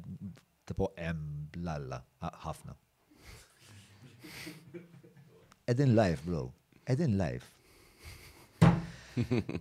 tipo 0.68 0.90
hemm 0.96 1.48
blalla 1.54 2.00
ħafna. 2.44 2.76
Edin 5.70 5.92
live, 5.94 6.24
bro. 6.26 6.46
Edin 6.90 7.16
live. 7.20 7.44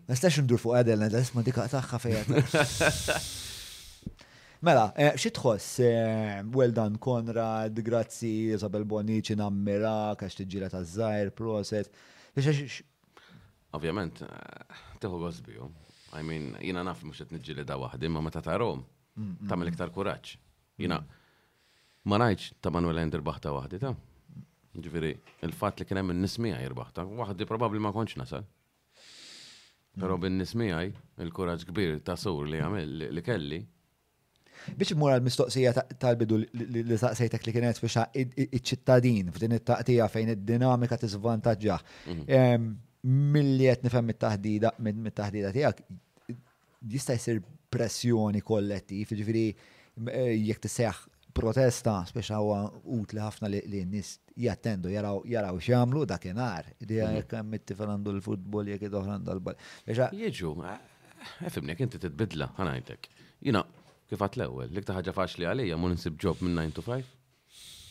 Nistax 0.09 0.39
ndur 0.45 0.61
fuq 0.61 0.79
għadel, 0.79 1.05
għadel, 1.07 1.29
ma 1.35 1.43
dikqa 1.45 1.67
taħħa 1.73 1.99
fejja. 2.05 2.25
Mela, 4.59 4.89
eh, 4.99 5.13
xi 5.15 5.29
tħoss, 5.31 5.65
eh, 5.87 6.39
well 6.51 6.73
done 6.75 6.97
Konrad, 6.99 7.77
grazzi 7.81 8.51
Isabel 8.57 8.83
Bonici, 8.83 9.31
nammira, 9.39 10.09
kax 10.19 10.35
tiġġila 10.35 10.67
ta' 10.73 10.81
żgħir, 10.83 11.29
proset. 11.37 11.87
Ovvjament, 13.77 14.19
eh, 14.27 14.79
teħu 14.99 15.21
għazbiju. 15.29 15.69
I 16.19 16.23
mean, 16.25 16.49
jina 16.59 16.83
naf 16.83 17.05
mux 17.07 17.21
qed 17.23 17.31
niġġili 17.37 17.63
da 17.63 17.77
wahdi, 17.79 18.09
ma 18.11 18.19
meta 18.19 18.41
ta' 18.41 18.57
mm, 18.57 19.47
tagħmel 19.47 19.67
mm, 19.67 19.71
iktar 19.77 19.87
mm. 19.87 19.95
kuraġġ. 19.95 20.35
Jina 20.83 20.99
ma 22.11 22.19
ngħidx 22.19 22.51
ta' 22.59 22.73
Manuel 22.75 22.99
Ender 23.05 23.23
baħta 23.23 23.55
wahdi, 23.55 23.79
ta' 23.79 23.95
ġviri, 24.75 25.13
il-fat 25.47 25.79
li 25.79 25.85
kienem 25.87 26.11
n-nismija 26.17 26.59
jirbaħta, 26.65 27.07
wahdi 27.15 27.47
probabli 27.47 27.79
ma 27.79 27.95
konċ 27.95 28.19
nasal. 28.25 28.43
Pero 29.99 30.17
bin-nismijaj, 30.19 30.93
il 31.23 31.31
kuraċ 31.35 31.67
kbir 31.71 31.99
ta' 32.03 32.19
sur 32.19 32.43
li 32.47 32.59
għamil 32.59 33.07
li 33.15 33.23
kelli, 33.23 33.63
Biex 34.77 34.93
mura 34.97 35.15
l-mistoqsija 35.19 35.71
tal-bidu 36.01 36.39
li 36.43 36.99
saqsejtek 36.99 37.45
li 37.47 37.53
kienet 37.55 37.79
biex 37.81 37.97
iċ-ċittadin 38.45 39.31
f'din 39.35 39.55
it-taqtija 39.57 40.07
fejn 40.11 40.33
id-dinamika 40.35 40.97
t 40.99 41.09
mhm. 41.09 42.69
Milli 43.31 43.69
qed 43.71 43.85
nifhem 43.87 44.03
mit-taħdida 44.09 44.73
mit-taħdida 44.83 45.53
tiegħek 45.55 45.77
jista' 46.95 47.15
jsir 47.15 47.37
pressjoni 47.71 48.41
kollettiv, 48.43 49.05
jek 49.07 49.13
jiġifieri, 49.15 49.43
eh, 50.11 50.33
jekk 50.49 50.67
seħ 50.67 50.99
protesta, 51.31 51.93
għawa 52.11 52.57
ut 52.67 52.89
utli 52.97 53.23
ħafna 53.23 53.47
li 53.53 53.61
n-nis 53.85 54.17
jattendu, 54.35 54.91
jaraw 54.91 55.23
jaraw 55.31 55.55
x'jagħmlu 55.63 56.03
dakinhar. 56.11 56.67
Idea 56.83 57.07
mhm. 57.07 57.21
jekk 57.21 57.39
hemm 57.39 57.91
għandu 57.93 58.17
l-futbol 58.17 58.73
jekk 58.73 58.89
id-oħran 58.89 59.23
l 59.23 59.45
bal 59.47 59.55
Jiġu, 59.87 60.55
t 60.59 61.47
eh, 61.47 61.47
eh, 61.47 61.75
inti 61.79 62.03
titbidla 62.03 62.51
ħanajtek. 62.59 63.07
Jina, 63.47 63.63
Kif 64.09 64.23
għat 64.25 64.37
l-ewel, 64.39 64.71
li 64.73 64.81
faċ 64.83 65.13
faċli 65.13 65.45
għalija, 65.45 65.75
mun 65.77 65.93
nsib 65.93 66.15
ġob 66.21 66.39
minn 66.41 66.57
9 66.57 66.75
to 66.79 66.83
5. 66.85 67.09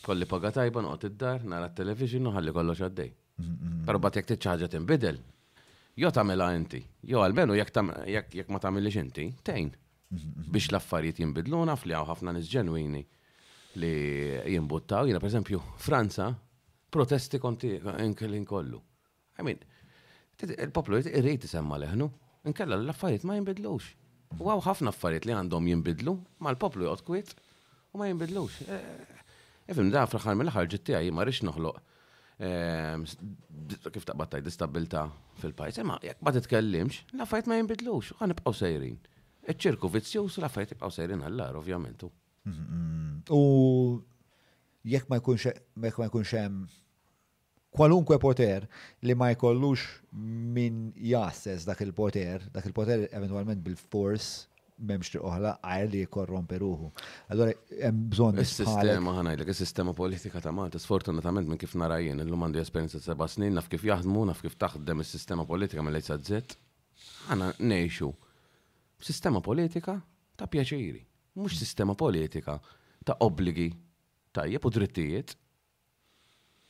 Kolli 0.03 0.25
paga 0.27 0.49
tajba, 0.55 0.81
noqgħod 0.83 1.05
id-dar, 1.09 1.45
nara 1.47 1.69
t 1.71 1.77
televizjon 1.79 2.27
uħalli 2.31 2.51
kollox 2.55 2.83
għaddej. 2.89 3.11
Pero 3.87 4.01
bat 4.03 4.17
jek 4.19 4.27
t-ċaġa 4.33 4.67
tinbidel, 4.73 5.19
jo 6.03 6.11
tamela 6.15 6.49
inti, 6.55 6.81
jo 7.07 7.21
għalmenu 7.23 7.55
jek 7.55 8.51
ma 8.51 8.59
tamilix 8.63 8.97
inti, 8.99 9.29
tejn. 9.47 9.71
Biex 10.09 10.71
l-affarijiet 10.73 11.19
jinbidlu, 11.21 11.59
naf 11.69 11.83
li 11.85 11.93
għaw 11.95 12.07
ħafna 12.11 12.31
nis 12.33 12.49
li 13.79 13.89
jimbuttaw, 14.55 15.05
jina 15.07 15.19
per 15.21 15.29
esempio, 15.29 15.59
Franza, 15.79 16.31
protesti 16.91 17.37
konti 17.39 17.75
inkelin 17.77 18.43
kollu. 18.49 18.79
I 19.39 19.43
mean, 19.45 19.61
il-poplu 20.49 20.99
irrit 21.05 21.45
semma 21.47 21.77
leħnu, 21.79 22.09
inkella 22.49 22.81
l-affarijiet 22.81 23.27
ma 23.29 23.37
jinbidlux. 23.37 23.91
U 24.37 24.45
għaw 24.51 24.61
ħafna 24.63 24.91
affarijiet 24.93 25.25
li 25.25 25.33
għandhom 25.33 25.67
jinbidlu, 25.71 26.13
ma 26.43 26.51
l-poplu 26.53 26.85
jgħod 26.85 27.05
kwit 27.07 27.31
u 27.95 27.99
ma 27.99 28.07
jinbidlux. 28.09 28.59
Eh, 28.67 28.75
eh, 28.75 29.15
Efim, 29.69 29.89
da 29.93 30.03
fl-ħar 30.09 30.37
mill-ħar 30.37 30.69
ġittija 30.69 31.01
ma 31.13 31.25
rix 31.27 31.41
noħloq. 31.45 31.81
Ehm, 32.45 33.03
kif 33.93 34.05
battaj 34.21 34.39
distabilta 34.45 35.03
fil-pajz, 35.41 35.81
ma 35.85 35.97
jek 36.03 36.21
ma 36.23 36.31
titkellimx, 36.33 37.01
la 37.19 37.27
fajt 37.29 37.49
ma 37.51 37.57
jinbidlux, 37.57 38.13
għan 38.21 38.31
nibqaw 38.31 38.55
sejrin. 38.55 38.99
Iċ-ċirku 39.49 39.89
vizzjus 39.91 40.37
la 40.43 40.49
fajt 40.49 40.75
ibqaw 40.77 40.93
sejrin 40.93 41.25
għallar, 41.25 41.57
ovvjament. 41.61 42.05
Mm, 42.47 42.61
mm, 42.61 42.79
mm. 42.79 43.19
U 43.35 44.87
jekk 44.93 45.09
ma 45.09 45.19
jkunx 45.97 46.33
hemm 46.37 46.65
kwalunkwe 47.79 48.17
poter 48.19 48.65
li 49.07 49.13
ma 49.15 49.29
jkollux 49.33 49.85
min 50.51 50.79
jasses 51.11 51.63
dak 51.67 51.79
il 51.85 51.93
poter 51.95 52.43
dak 52.51 52.65
il 52.67 52.75
poter 52.75 53.05
eventualment 53.15 53.61
bil-fors 53.63 54.25
memx 54.89 55.11
oħla 55.19 55.53
għajr 55.63 55.89
li 55.93 56.01
korrompi 56.11 56.55
ruħu. 56.61 56.85
Allora, 57.33 57.51
hemm 57.81 58.05
bżonn. 58.13 58.37
Is-sistema 58.43 59.13
ħana 59.17 59.33
is-sistema 59.43 59.91
politika 59.97 60.39
ta' 60.43 60.51
Malta, 60.55 60.79
sfortunatament 60.79 61.49
minn 61.51 61.59
kif 61.59 61.73
narajjen, 61.75 62.21
lum 62.31 62.45
għandu 62.47 62.61
esperienza 62.61 62.99
seba' 63.03 63.27
snin, 63.27 63.55
naf 63.59 63.67
kif 63.71 63.83
jaħdmu, 63.89 64.21
naf 64.29 64.39
kif 64.45 64.55
taħdem 64.61 65.03
is-sistema 65.03 65.43
politika 65.49 65.83
mill 65.83 65.99
zett 66.03 66.55
Għana 67.31 67.51
nejxu 67.59 68.07
sistema 69.03 69.39
politika 69.43 69.97
ta' 70.39 70.47
pjaċiri, 70.51 70.99
mhux 71.39 71.59
sistema 71.63 71.95
politika 71.99 72.55
ta' 73.07 73.15
obbligi 73.27 73.67
tajjeb 74.35 74.65
u 74.67 74.71
drittijiet 74.77 75.35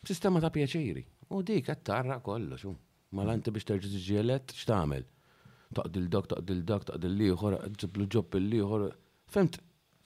Sistema 0.08 0.40
ta' 0.40 0.52
pjaċiri. 0.56 1.02
U 1.36 1.42
dik 1.44 1.66
qed 1.70 1.82
tarra 1.86 2.20
l 2.22 2.78
Malanti 3.10 3.50
biex 3.50 3.66
terġa' 3.66 3.90
tiġġielet 3.90 4.52
x'tagħmel. 4.54 5.06
Taqdil 5.74 6.04
dok, 6.14 6.28
taqdil 6.30 6.60
dak, 6.70 6.84
taqdil 6.86 7.16
liħor, 7.24 7.56
ġiblu 7.82 8.06
ġob 8.16 8.36
il-liħor. 8.38 8.84
Femt, 9.34 9.58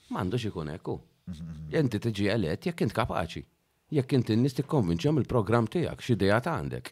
m'għandux 0.08 0.46
ikun 0.48 0.70
hekk. 0.72 0.88
Inti 1.82 1.98
mhm. 2.00 2.04
tiġi 2.06 2.30
elett 2.32 2.64
jekk 2.70 2.80
int 2.86 2.96
kapaċi. 2.96 3.42
Jekk 3.98 4.16
inti 4.22 4.32
n 4.38 4.46
nisti 4.46 4.62
tikkonvinċhom 4.64 5.20
il-programm 5.20 5.68
tiegħek 5.74 6.00
x'idea 6.00 6.40
ta' 6.46 6.56
għandek. 6.56 6.88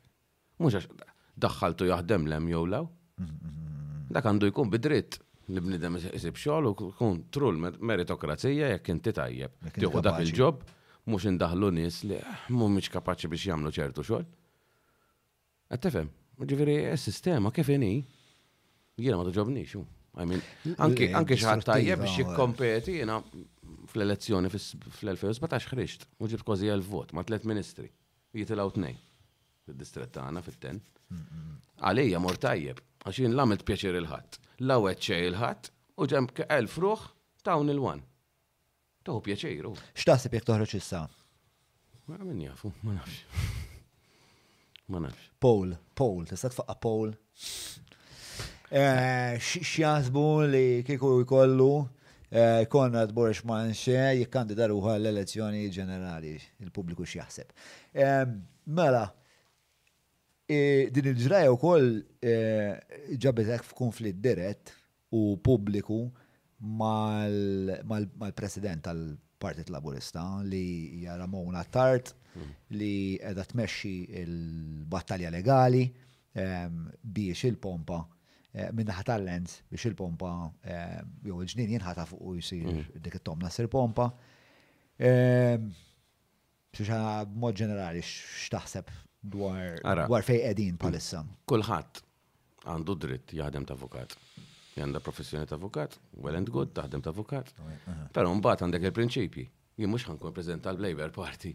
Mhux 0.61 0.77
għax 0.77 1.09
daħħaltu 1.47 1.89
jaħdem 1.95 2.29
lem 2.35 2.53
jew 2.53 2.62
law. 2.74 2.85
Mhm. 3.16 4.12
Dak 4.12 4.29
għandu 4.35 4.53
jkun 4.53 4.69
bidritt 4.77 5.16
li 5.49 5.65
bnidem 5.65 5.97
isib 6.12 6.37
xogħol 6.37 6.74
u 6.74 6.93
kun 6.99 7.24
trull 7.33 7.57
meritokrazija 7.81 8.69
jekk 8.77 8.93
inti 8.99 9.16
tajjeb. 9.16 9.57
Tiħu 9.81 10.05
dak 10.05 10.20
il-ġob 10.29 10.69
mux 11.09 11.24
indaħlu 11.27 11.70
nis 11.74 12.03
li 12.07 12.19
miċ 12.53 12.91
kapaċi 12.95 13.31
biex 13.33 13.47
jamlu 13.51 13.73
ċertu 13.74 14.05
xol. 14.07 14.24
Għattefem, 15.73 16.11
ġiviri, 16.47 16.77
s-sistema 16.97 17.53
kif 17.55 17.70
jeni? 17.73 17.95
jena 19.03 19.16
ma 19.19 19.24
t-ġobni 19.27 19.65
xu. 19.66 19.83
I 20.20 20.27
mean, 20.29 20.43
xaħat 20.77 21.65
tajjeb 21.70 22.03
biex 22.05 22.20
jikkompeti 22.20 22.99
jena 23.01 23.16
fl-elezzjoni 23.89 24.51
fl-2017 24.53 25.70
ħriġt, 25.73 26.07
u 26.23 26.29
ġibt 26.31 26.47
kważi 26.47 26.70
għal-vot 26.70 27.15
ma 27.16 27.24
tlet 27.27 27.47
ministri, 27.51 27.89
jitilaw 28.37 28.70
t-nej 28.77 28.99
fil 29.66 29.77
distretta 29.81 30.20
tagħna 30.20 30.43
fit-ten. 30.43 30.79
Għalija 31.83 32.20
mor 32.23 32.39
tajjeb, 32.41 32.79
għax 33.09 33.23
jien 33.24 33.35
l 33.35 33.66
pjaċir 33.66 33.99
il-ħadd. 34.03 34.41
L-għawet 34.62 35.03
xej 35.03 35.27
il-ħadd 35.33 35.73
u 36.03 36.09
ġem 36.15 36.29
el 36.47 36.70
fruħ 36.70 37.07
tawn 37.43 37.70
il-wan. 37.74 38.03
Tuħu 39.03 39.20
pjaċejru. 39.27 39.73
X'taħseb 39.99 40.37
jekk 40.37 40.47
toħroġ 40.49 40.74
issa? 40.79 41.01
Ma 42.07 42.19
min 42.33 42.45
jafu, 42.47 42.70
ma 42.87 42.93
nafx. 42.95 43.65
Ma 44.91 45.01
nafx. 45.03 45.31
Paul, 45.43 45.73
Paul, 45.99 46.27
tista' 46.29 46.51
tfaqqa 46.53 46.77
Paul. 46.87 47.12
Eh, 48.70 49.41
x'jasbu 49.43 50.27
li 50.49 50.65
kieku 50.87 51.11
jkollu 51.27 51.73
eh, 52.33 52.62
Konrad 52.73 53.11
Borex 53.12 53.43
Manxe 53.45 53.99
jikkandida 54.16 54.70
ruħa 54.70 54.95
l-elezzjoni 55.01 55.66
ġenerali, 55.74 56.37
il-pubbliku 56.65 57.05
x'jaħseb. 57.05 57.53
Eh, 57.93 58.24
mela, 58.79 59.07
din 60.53 61.07
il-ġraja 61.12 61.49
u 61.49 61.57
koll 61.57 61.87
ġabetek 62.20 63.62
f'konflitt 63.65 64.19
dirett 64.20 64.74
u 65.16 65.37
pubbliku 65.41 66.03
mal-president 66.62 68.82
tal-Partit 68.86 69.66
Laburista 69.70 70.40
li 70.47 70.97
hija 71.01 71.16
Ramona 71.18 71.64
Tart 71.64 72.12
mm. 72.36 72.40
li 72.78 72.93
edha 73.20 73.44
tmexxi 73.51 73.93
il-battalja 74.22 75.30
legali 75.34 75.89
ehm, 76.34 76.74
biex 77.02 77.43
il-pompa 77.51 77.98
eh, 78.52 78.70
minn 78.78 78.89
tal-lens 79.09 79.51
biex 79.70 79.82
il-pompa 79.90 80.30
ehm, 80.70 81.06
jew 81.26 81.36
il-ġnien 81.43 81.70
jinħata 81.78 82.02
fuq 82.12 82.22
u 82.22 82.24
jisir 82.39 82.66
mm. 82.70 82.82
dik 83.02 83.16
it-tom 83.18 83.39
nasir 83.43 83.66
pompa. 83.72 84.06
Ehm, 85.02 85.62
xa 86.76 87.01
mod 87.26 87.55
ġenerali 87.59 88.02
x'taħseb 88.06 88.86
dwar 89.34 89.64
dwar 90.06 90.22
fej 90.26 90.40
qegħdin 90.47 90.74
palissa. 90.80 91.20
Kulħadd 91.51 91.94
għandu 92.70 92.93
dritt 93.06 93.28
jaħdem 93.40 93.64
ta' 93.66 93.74
avukat 93.74 94.10
għandha 94.77 95.01
professjoni 95.05 95.49
ta' 95.49 95.59
avukat, 95.59 95.99
well 96.16 96.36
and 96.36 96.49
good, 96.51 96.70
taħdem 96.77 97.03
ta' 97.05 97.12
avukat. 97.12 97.51
Uh-huh. 97.61 97.99
Però 98.15 98.31
mbagħad 98.32 98.65
għandek 98.65 98.86
il-prinċipji, 98.89 99.44
jien 99.81 99.90
mhux 99.93 100.07
ħankun 100.09 100.35
preżent 100.36 100.65
tal-Labor 100.66 101.12
Party. 101.16 101.53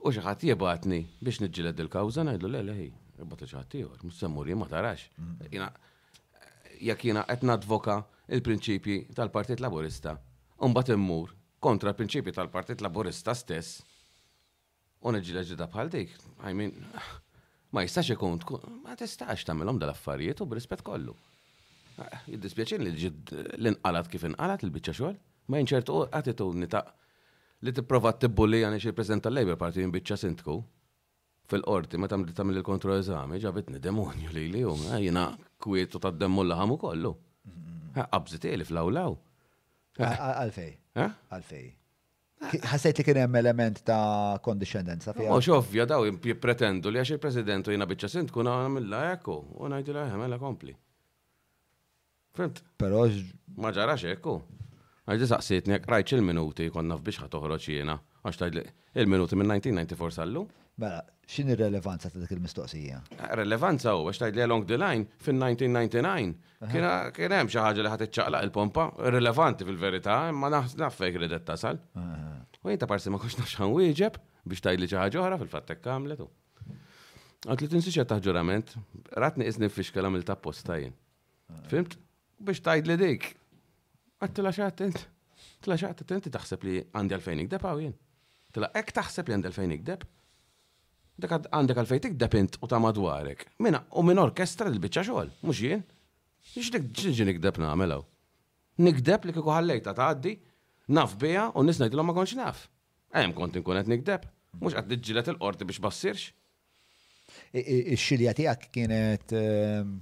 U 0.00 0.10
xi 0.10 0.24
ħadd 0.24 0.46
jibatni 0.50 1.02
biex 1.20 1.44
niġġieled 1.44 1.84
il-kawża 1.84 2.24
ngħidu 2.26 2.50
le 2.50 2.64
le 2.66 2.74
ħej, 2.80 2.90
xi 3.44 3.54
ħadd 3.54 3.78
ieħor, 3.82 4.02
mhux 4.06 4.22
semmur 4.24 4.50
ma 4.56 4.68
tarax. 4.70 5.06
Mm-hmm. 5.18 5.70
Jekk 6.80 7.04
jiena 7.10 7.22
qed 7.28 7.42
nadvoka 7.46 7.98
il-prinċipji 8.32 8.96
tal-Partit 9.14 9.60
Laburista, 9.60 10.16
u 10.64 10.70
mbagħad 10.72 10.96
immur 10.96 11.34
kontra 11.60 11.92
l-prinċipji 11.92 12.32
tal-Partit 12.38 12.80
Laburista 12.84 13.34
stess, 13.36 13.82
u 15.04 15.12
neġġieled 15.14 15.52
ġida 15.52 15.68
bħal 15.68 15.92
dik, 15.92 16.14
I 16.48 16.56
mean, 16.56 16.72
ma 17.76 17.84
jistax 17.84 18.14
ikun, 18.16 18.40
ma 18.82 18.96
tistax 18.98 19.44
tagħmilhom 19.50 19.78
dal-affarijiet 19.84 20.40
u 20.40 20.48
b'rispett 20.54 20.84
kollu. 20.86 21.12
Eh, 22.00 22.24
Jiddispjaċin 22.34 22.84
li 22.84 22.92
ġid 23.04 23.32
l-inqalat 23.60 24.08
kif 24.10 24.24
inqalat 24.28 24.64
il-bicċa 24.66 24.94
xogħol. 24.98 25.16
Ma 25.50 25.60
jinċertu 25.60 25.98
għatitudni 26.08 26.64
nita' 26.66 26.82
li 27.66 27.74
tipprova 27.76 28.12
tibbulli 28.22 28.62
għan 28.66 28.76
ix 28.78 28.90
il 29.16 29.22
tal-Labor 29.26 29.58
Party 29.60 29.82
minn 29.84 29.92
bicċa 29.94 30.16
sintku 30.24 30.54
fil-qorti 31.50 31.98
ma 31.98 32.06
tamli 32.08 32.32
tamli 32.32 32.56
l-kontro 32.56 32.94
eżami 32.96 33.40
ġabitni 33.42 33.80
demonju 33.82 34.30
li 34.32 34.44
li 34.52 34.62
jom 34.62 34.84
jina 35.02 35.26
kwietu 35.60 35.98
ta' 36.00 36.14
l 36.14 36.56
ħamu 36.62 36.78
kollu. 36.80 37.12
Qabżit 37.96 38.46
li 38.54 38.64
fl-awlaw. 38.64 39.16
Għalfej. 40.00 40.70
Eh? 40.94 41.10
Għalfej. 41.30 41.70
Għasajt 42.40 43.00
li 43.00 43.04
kien 43.04 43.18
hemm 43.20 43.36
element 43.42 43.82
ta' 43.84 44.38
kondiscendenza 44.42 45.12
fiha. 45.12 45.28
xovja 45.34 45.58
ovvja 45.58 45.84
daw 45.88 46.06
jippretendu 46.06 46.88
li 46.88 47.02
għax 47.02 47.18
il-Presidentu 47.18 47.74
jina 47.74 47.84
biċċa 47.90 48.14
sintku 48.16 48.40
na' 48.46 48.62
għamilla 48.64 49.02
ekku 49.18 49.34
u 49.60 49.68
ngħidu 49.68 49.98
lehem 49.98 50.24
mela 50.24 50.38
kompli. 50.40 50.72
Fimt? 52.36 52.62
Pero 52.78 53.04
ma 53.60 53.72
ġarax 53.74 54.04
ekku. 54.14 54.38
Għax 55.10 55.20
disaqsiet 55.24 55.68
nek 55.70 55.86
rajċ 55.90 56.18
il-minuti 56.20 56.68
konna 56.70 56.94
f'biex 57.00 57.24
ħatoħroċ 57.24 57.70
jiena. 57.74 57.96
Għax 58.24 58.42
il-minuti 58.46 59.38
minn 59.38 59.50
1994 59.56 60.14
sallu. 60.20 60.44
Bela, 60.80 61.00
xin 61.28 61.50
il-relevanza 61.52 62.08
ta' 62.12 62.20
dik 62.22 62.30
il-mistoqsija? 62.38 63.00
Eh, 63.18 63.24
relevanza 63.40 63.92
u 63.98 64.04
għax 64.08 64.22
li 64.36 64.44
along 64.44 64.68
the 64.68 64.78
line 64.78 65.08
fin 65.20 65.40
1999. 65.42 67.10
Kien 67.18 67.34
hemm 67.34 67.50
xi 67.50 67.60
ħaġa 67.64 67.82
li 67.84 67.92
ħadd 67.92 68.06
iċċaqlaq 68.06 68.46
il-pompa, 68.46 68.84
rilevanti 69.16 69.66
fil-verità, 69.68 70.20
imma 70.32 70.50
naf 70.54 70.98
fejn 71.00 71.18
ridet 71.24 71.44
tasal. 71.48 71.80
U 72.62 72.70
jiena 72.70 72.86
parsi 72.88 73.10
ma 73.12 73.18
kontx 73.20 73.40
nafx 73.42 73.68
wieġeb 73.74 74.20
biex 74.48 74.64
tajd 74.68 74.84
li 74.84 74.88
xi 74.90 75.00
ħaġa 75.02 75.24
oħra 75.24 75.40
fil-fattek 75.42 75.82
kamletu. 75.84 76.28
u. 77.50 77.50
li 77.58 77.66
li 77.66 77.82
ta' 77.90 78.06
taħġurament, 78.14 78.76
ratni 79.18 79.50
izni 79.50 79.68
fiex 79.72 79.90
kalam 79.96 80.16
il-tappostajn. 80.20 80.94
Fimt? 81.72 81.98
biex 82.44 82.60
tajt 82.64 82.88
li 82.88 82.96
dik. 83.00 83.28
Għattila 84.20 84.50
xaħtint, 84.54 85.02
tila 85.64 85.76
xaħtint, 85.80 86.28
taħseb 86.32 86.64
li 86.68 86.78
għandi 86.96 87.16
għalfejnik 87.16 87.50
deb 87.52 87.66
għaw 87.68 87.82
jien. 87.84 87.94
Tila 88.54 88.68
ek 88.76 88.92
taħseb 88.96 89.28
li 89.30 89.36
għandi 89.36 89.50
għalfejnik 89.50 89.84
deb. 89.88 90.06
Dak 91.20 91.34
għandek 91.52 91.78
għalfejn 91.82 92.16
deb 92.20 92.34
int 92.40 92.58
u 92.64 92.68
ta' 92.68 92.80
madwarek. 92.80 93.46
Mina, 93.64 93.82
u 93.96 94.04
minn 94.06 94.20
orkestra 94.22 94.68
l-bicċa 94.72 95.04
xogħol, 95.08 95.32
mux 95.44 95.60
jien. 95.64 95.84
Ix 96.56 96.70
dik 96.74 96.88
ġiġi 96.96 97.26
nikdeb 97.30 97.60
namelaw. 97.60 98.04
Nikdeb 98.80 99.26
li 99.28 99.34
kiku 99.36 99.52
ħallejta 99.52 99.92
ta' 99.96 100.10
għaddi, 100.14 100.36
naf 100.96 101.16
bija 101.20 101.48
u 101.54 101.64
nisnajt 101.66 101.92
l-għom 101.96 102.08
ma 102.12 102.16
konx 102.16 102.36
naf. 102.38 102.66
Għem 103.12 103.34
kont 103.36 103.56
nkunet 103.60 103.88
nikdeb. 103.92 104.24
Mux 104.60 104.76
għaddi 104.80 104.96
ġilet 104.98 105.28
il-qorti 105.34 105.66
biex 105.68 105.80
bassirx. 105.84 106.28
Ix-xilja 107.54 108.32
tijak 108.38 108.68
kienet 108.74 109.32
ehm, 109.38 109.96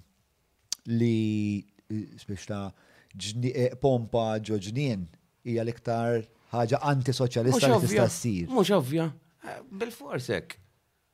li 0.94 1.66
biex 1.90 2.46
ta' 2.50 2.68
eh, 2.70 3.74
pompa 3.80 4.24
ġo 4.44 4.58
ġnien 4.68 5.06
hija 5.44 5.64
l-iktar 5.64 6.22
ħaġa 6.52 6.80
antisoċjalista 6.90 7.70
li 7.70 7.80
tista' 7.86 8.08
ssir. 8.12 8.48
Mhux 8.52 8.72
ovvja, 8.76 9.06
eh, 9.46 9.60
bil-forsek. 9.72 10.58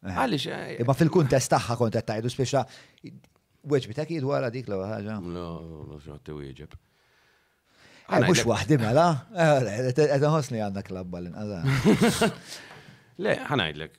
Eh. 0.04 0.16
Għaliex. 0.20 0.80
Imma 0.82 0.94
fil-kuntest 0.96 1.52
tagħha 1.54 1.76
kont 1.80 1.94
qed 1.96 2.06
tgħidu 2.10 2.32
spiex 2.34 2.56
ta' 2.56 3.12
weġbi 3.70 3.96
ta' 3.96 4.04
kiedu 4.08 4.30
għala 4.34 4.50
dik 4.52 4.68
l-ewwel 4.68 4.90
ħaġa. 4.96 5.18
No, 5.24 5.46
mhux 5.94 6.10
ħadd 6.10 6.34
wieġeb. 6.36 6.76
Mhux 8.12 8.42
waħdi 8.44 8.76
mela, 8.82 9.06
qed 9.32 10.18
inħossni 10.18 10.60
għandna 10.60 10.82
klabba 10.86 11.22
l-inqas. 11.24 12.24
Le, 13.22 13.32
ħanajdlek. 13.48 13.94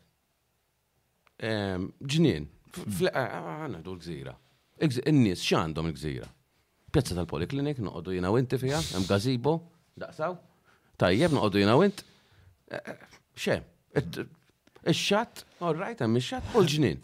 Ġnien, 1.39 2.45
ħana 2.99 3.79
dur 3.83 3.97
gżira. 4.03 4.33
N-nies 4.83 5.39
x'għandhom 5.47 5.87
il-gżira? 5.89 6.27
pjazza 6.95 7.15
tal-Poliklinik, 7.19 7.79
noqogħdu 7.83 8.13
jina 8.15 8.29
wint 8.35 8.55
fiha, 8.59 8.79
hemm 8.95 9.07
gazibo, 9.09 9.57
daqsaw. 9.99 10.37
Tajjeb 11.01 11.35
noqogħdu 11.35 11.59
jina 11.65 11.75
wint. 11.81 12.05
Eh, 12.71 12.79
eh, 12.79 13.07
Xe, 13.35 13.57
ix-xatt, 13.99 15.43
all 15.59 15.75
right, 15.75 15.99
hemm 15.99 16.19
ix-xatt 16.21 16.55
u 16.55 16.63
l-ġnien. 16.63 17.01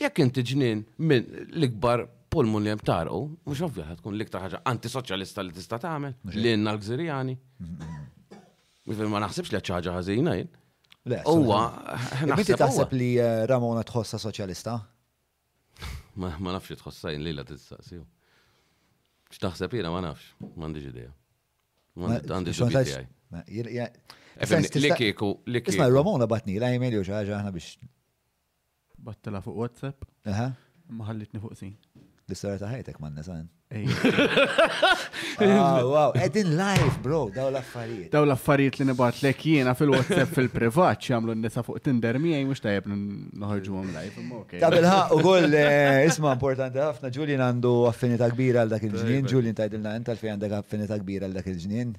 Jekk 0.00 0.24
inti 0.26 0.42
ġnien 0.50 0.82
minn 1.08 1.28
l-ikbar 1.54 2.04
pulmun 2.34 2.64
li 2.66 2.72
hemm 2.74 2.82
tarqu, 2.84 3.22
mhux 3.46 3.62
ovvja 3.68 3.94
tkun 4.00 4.18
l-iktar 4.18 4.44
ħaġa 4.44 4.60
antisoċjalista 4.74 5.44
li 5.46 5.54
tista' 5.56 5.78
tagħmel 5.80 6.34
li 6.34 6.52
l-Gżirjani. 6.58 7.38
Ma 9.14 9.22
naħsibx 9.24 9.54
li 9.54 9.62
ħaġa 9.62 9.96
ħażin 9.96 10.30
jien. 10.34 10.52
Uwa, 11.30 11.62
Biti 12.36 12.56
taħseb 12.60 12.92
li 12.96 13.12
eh, 13.20 13.44
Ramona 13.48 13.84
tħossa 13.88 14.18
soċjalista? 14.20 14.76
Ma 16.20 16.34
nafx 16.36 16.80
tħossa 16.84 17.12
jien 17.14 17.24
lila 17.24 17.44
tistaqsiju. 17.44 18.04
X'taħseb 19.34 19.74
jiena 19.78 19.90
ma 19.92 20.02
nafx, 20.04 20.34
m'għandix 20.46 20.88
idea. 20.90 21.10
Għandi 22.34 22.54
xogħol 22.58 22.84
tiegħi. 22.84 23.88
L-kieku, 24.44 25.30
l-kieku. 25.46 25.74
Isma' 25.74 25.90
Ramona 25.94 26.28
batni, 26.30 26.56
la 26.62 26.70
jmejlu 26.74 27.02
xi 27.06 27.14
ħaġa 27.16 27.38
aħna 27.40 27.54
biex. 27.54 27.74
Battela 29.06 29.42
fuq 29.44 29.60
WhatsApp. 29.62 30.06
Aha. 30.32 30.50
Ma 30.98 31.08
ħallitni 31.10 31.42
fuq 31.44 31.56
sin 31.60 31.74
l-istoria 32.28 32.56
ta' 32.60 32.70
ħajtek 32.72 33.00
man 33.02 33.16
nesan. 33.20 33.50
Ah, 35.44 35.80
wow, 35.82 36.12
edin 36.22 36.52
eh, 36.52 36.60
live, 36.60 36.98
bro, 37.02 37.18
daw 37.34 37.48
l-affarijiet. 37.50 38.06
Daw 38.12 38.22
l-affarijiet 38.22 38.76
li 38.78 38.84
nibat 38.86 39.16
lek 39.24 39.40
jiena 39.50 39.72
fil-WhatsApp 39.74 40.30
fil-privat 40.30 41.00
xamlu 41.02 41.34
n-nisa 41.34 41.64
fuq 41.66 41.80
Tinder 41.82 42.20
mi 42.22 42.36
għaj 42.36 42.44
mux 42.52 42.62
n 42.68 43.00
nħarġu 43.42 43.74
għom 43.80 43.90
live. 43.96 44.42
Ta' 44.62 44.70
bil 44.70 44.86
u 44.86 45.18
għol 45.34 45.58
eh, 45.58 46.04
isma 46.06 46.36
importanti 46.38 46.78
ħafna, 46.84 47.10
Julian 47.18 47.42
għandu 47.48 47.74
affinita 47.90 48.30
kbira 48.30 48.62
għal 48.62 48.74
dak 48.76 48.86
il-ġnien, 48.86 49.32
Julian 49.34 49.58
tajdilna 49.58 49.96
għental 49.98 50.22
fej 50.22 50.34
għandak 50.36 50.56
affinita 50.60 51.00
kbira 51.02 51.26
għal 51.26 51.34
dak 51.40 51.50
il-ġnien. 51.50 51.96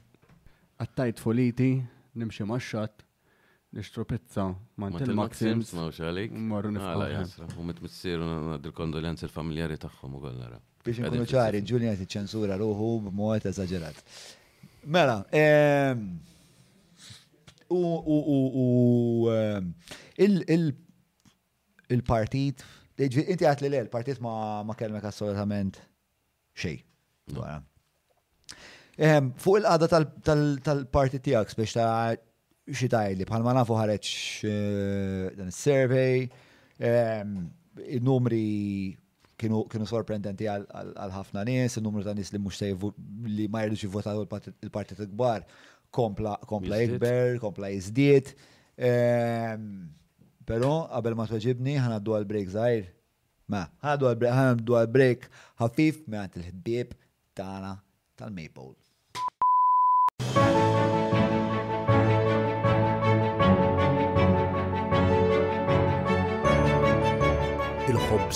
Għattajt 0.86 1.24
foliti, 1.28 1.74
nimxie 2.16 2.48
maċċat, 2.48 3.05
nishtru 3.76 4.06
pizza 4.08 4.56
ma' 4.78 4.90
Till 4.98 5.14
Maxims. 5.14 5.72
Ma' 5.76 5.90
xalik. 5.92 6.32
Marru 6.52 6.72
nifqala 6.76 7.10
jasra. 7.14 7.48
U 7.60 7.64
mit 7.64 7.82
missiru 7.82 8.30
il 8.64 8.72
kondolenzi 8.80 9.28
l-familjari 9.28 9.78
taħħom 9.84 10.16
u 10.16 10.22
għallara. 10.30 10.60
Biex 10.86 11.04
nkunu 11.04 11.28
ċari, 11.32 11.62
Ġulja 11.68 11.96
ti 12.00 12.08
ċensura 12.16 12.58
ruħu 12.62 12.90
b 13.08 13.12
b'mod 13.12 13.48
eżagġerat. 13.52 14.02
Mela, 14.96 15.18
ehm, 15.34 16.06
u 17.74 19.30
ehm, 19.34 20.74
il-partit, 21.96 22.64
inti 22.98 23.46
għat 23.50 23.64
li 23.66 23.70
l 23.82 23.90
partit 23.92 24.22
ma 24.24 24.76
kelmek 24.78 25.04
assolutament 25.10 25.82
xej. 26.56 26.80
Ehm, 28.96 29.34
fuq 29.42 29.60
il-qada 29.60 29.90
tal-partit 29.92 31.26
tijak, 31.26 31.52
biex 31.58 31.76
ta' 31.80 32.14
xitaj 32.66 33.14
xidajli 33.14 33.26
bħalma 33.30 33.52
nafu 33.54 33.74
ħareċ 33.74 34.44
eh, 34.44 35.36
dan 35.38 35.50
il-survey, 35.52 36.28
ehm, 36.80 37.36
il-numri 37.94 38.96
kienu 39.38 39.86
sorprendenti 39.86 40.48
għal 40.48 41.14
ħafna 41.14 41.44
nies, 41.46 41.76
il-numru 41.78 42.04
ta' 42.06 42.14
nies 42.16 42.32
li 42.32 42.40
mux 42.40 42.60
li 43.28 43.48
ma 43.52 43.62
jridux 43.66 43.84
jivvotaw 43.84 44.22
il-partit 44.24 44.98
gbar 45.12 45.44
kbar 45.92 46.38
kompla 46.48 46.78
ikber, 46.84 47.38
kompla 47.40 47.70
jizdiet. 47.72 48.34
Pero, 50.46 50.72
għabel 50.94 51.16
ma 51.18 51.26
tweġibni, 51.28 51.78
ħanaddu 51.80 52.16
għal-break 52.18 52.50
zaħir. 52.52 52.90
Ma, 53.50 53.64
ħanaddu 53.84 54.76
għal-break 54.80 55.30
ħafif 55.62 56.04
me 56.08 56.20
għant 56.20 56.40
il-ħbib 56.42 56.98
tana 57.36 57.78
tal-Maple. 58.20 58.74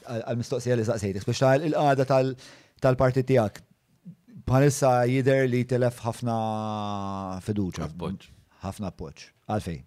għal-mistoqsija 0.06 0.78
eh, 0.78 0.80
li 0.80 0.86
saqsejtek, 0.88 1.26
biex 1.28 1.42
il-qada 1.60 2.06
tal-parti 2.06 3.26
tijak, 3.28 3.60
bħalissa 4.48 4.94
jider 5.12 5.44
li 5.44 5.60
telef 5.68 6.00
ħafna 6.06 6.38
fiduċa. 7.44 7.90
ħafna 8.64 8.92
poċ. 8.96 9.28
Għalfej. 9.52 9.78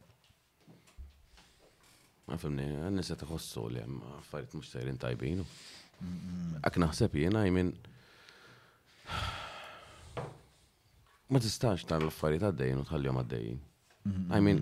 Ma 2.30 2.38
fimni, 2.45 2.69
għanni 2.77 3.02
se 3.02 3.18
tħossu 3.26 3.65
li 3.73 3.81
għem 3.88 3.97
affarijiet 4.19 4.53
mux 4.60 4.69
tajrin 4.76 5.02
tajbinu. 5.02 5.49
Ak 6.61 6.77
naħseb 6.77 7.18
jena 7.23 7.41
jmin. 7.49 7.73
Mean, 7.73 7.91
Ma 11.27 11.41
tistax 11.41 11.84
ta' 11.90 11.98
l-affarijiet 11.99 12.45
għaddejn 12.52 12.82
u 12.84 12.84
tħallihom 12.86 13.18
għaddejn. 13.23 13.60
Mhm. 14.06 14.27
I 14.38 14.41
mean, 14.45 14.60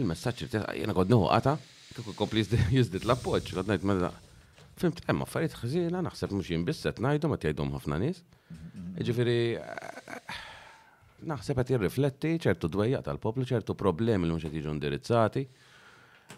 il-messaġġ 0.00 0.54
jena 0.80 0.94
kod 0.96 1.10
nuħata, 1.12 1.56
kieku 1.94 2.14
kompli 2.16 2.44
jizdit 2.78 3.04
l 3.04 3.12
appoċ 3.14 3.52
kod 3.58 3.68
ngħid 3.74 3.84
mela. 3.90 4.10
Fimt, 4.80 5.02
emma 5.10 5.26
affarijiet 5.26 5.56
ħażina 5.60 6.00
naħseb 6.06 6.32
mux 6.38 6.48
jim 6.52 6.64
bisset 6.68 7.02
najdu, 7.02 7.28
ma 7.32 7.36
qed 7.36 7.50
jgħidhom 7.50 7.74
ħafna 7.76 7.98
nis. 8.02 8.22
Mhm. 8.48 8.94
Jiġifieri 9.02 9.38
naħseb 11.32 11.60
għat 11.60 11.72
jirrifletti 11.74 12.32
ċertu 12.46 12.72
dwejjaq 12.76 13.04
tal-poplu, 13.10 13.44
ċertu 13.50 13.76
problemi 13.78 14.24
li 14.24 14.32
mux 14.38 14.48
għat 14.48 14.56
jiġu 14.60 14.72
indirizzati. 14.76 15.44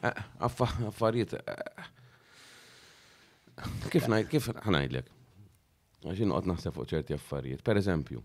Eh, 0.03 0.21
affarijiet 0.51 1.35
eh, 1.39 1.89
Kif 3.91 4.07
ngħid, 4.09 4.29
kif 4.31 4.47
ħanajdlek? 4.57 5.09
Għaxin 6.01 6.33
għod 6.33 6.47
naħseb 6.49 6.77
fuq 6.79 6.91
ċerti 6.95 7.17
affarijiet. 7.17 7.63
Per 7.67 7.77
eżempju, 7.81 8.23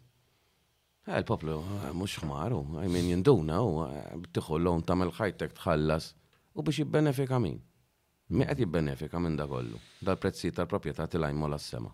eh, 1.09 1.17
il-poplu, 1.19 1.57
eh, 1.57 1.91
mux 1.99 2.15
xmaru, 2.21 2.61
eh, 2.79 2.85
I 2.87 2.93
mean, 2.93 3.09
jinduna 3.15 3.59
u 3.65 3.87
bittiħu 4.29 4.59
l-lom 4.61 4.85
tamil 4.87 5.11
ħajtek 5.17 5.57
tħallas 5.59 6.13
u 6.59 6.63
biex 6.67 6.85
jibbenefika 6.85 7.41
min. 7.43 7.57
Mi 8.29 8.45
qed 8.45 8.59
jibbenefika 8.61 9.21
minn 9.25 9.39
da 9.41 9.47
kollu, 9.49 9.79
dal-prezzi 10.05 10.51
tal-proprjetà 10.53 11.07
tilajmu 11.15 11.49
s 11.57 11.67
sema 11.73 11.89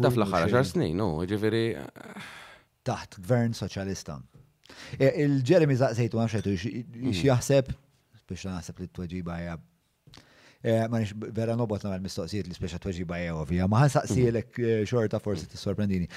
Da 0.00 0.10
fl-aħħar 0.10 0.50
xar 0.50 0.66
snin, 0.70 0.96
no, 0.98 1.06
ġifiri. 1.24 1.60
Taħt 2.84 3.18
gvern 3.24 3.54
soċjalista. 3.56 4.16
E, 4.98 5.06
Il-Jeremy 5.24 5.76
zaqsejtu 5.78 6.18
għamxetu 6.20 6.54
xieħseb, 7.16 7.70
biex 8.28 8.46
naħseb 8.50 8.80
li 8.82 8.88
t-tweġiba 8.90 9.36
hija 9.40 9.54
e, 10.60 10.74
ma 10.90 10.98
nix 11.00 11.14
vera 11.36 11.54
nobot 11.58 11.84
namel 11.86 12.02
mistoqsijiet 12.08 12.48
li 12.50 12.56
speċa 12.56 12.80
tweġiba 12.84 13.20
hija 13.22 13.36
ovvija, 13.40 13.68
ma 13.70 13.82
ħan 13.84 13.92
saqsijilek 13.98 14.58
e, 14.64 14.74
xorta 14.90 15.20
forsi 15.22 15.46
t-sorprendini. 15.54 16.10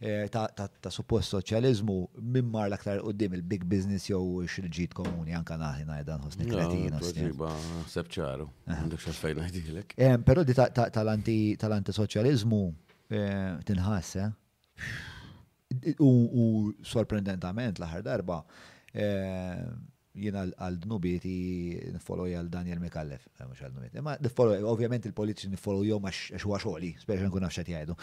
eh, 0.00 0.30
ta' 0.32 0.90
suppost 0.94 1.34
soċjalizmu 1.36 1.96
mimmar 2.34 2.70
l-aktar 2.70 3.02
qudiem 3.04 3.34
il-big 3.36 3.66
business 3.68 4.08
jew 4.08 4.46
xil-ġid 4.48 4.94
komuni 4.96 5.36
anke 5.36 5.58
naħi 5.60 5.84
najdan 5.86 6.24
ħosni 6.24 6.48
kretina. 6.48 7.02
Sepp 7.92 8.14
ċaru, 8.16 8.46
għandek 8.64 9.02
xaffej 9.04 9.36
ngħidilek. 9.42 9.92
Eh, 10.00 10.16
però 10.30 10.42
di 10.46 10.56
tal-antisoċjalizmu 10.56 12.62
tinħass, 13.68 14.22
u 16.00 16.72
sorprendentament 16.94 17.82
l-aħħar 17.82 18.08
darba 18.08 18.40
jina 20.16 20.42
għal-dnubieti 20.54 21.34
nifollow 21.94 22.28
għal 22.30 22.48
Daniel 22.50 22.80
Mikallef, 22.80 23.26
eh, 23.40 23.44
mux 23.46 23.60
għal-dnubieti. 23.60 24.02
Ma 24.04 24.16
nifollow, 24.22 24.64
ovvjament 24.72 25.06
il-politiċi 25.10 25.50
nifollow 25.52 25.84
jom 25.86 26.08
għax 26.08 26.44
huwa 26.46 26.58
xogħli, 26.62 26.92
speċi 27.04 27.28
nkun 27.28 27.44
nafx 27.46 27.60
qed 27.60 27.72
jgħidu. 27.74 27.96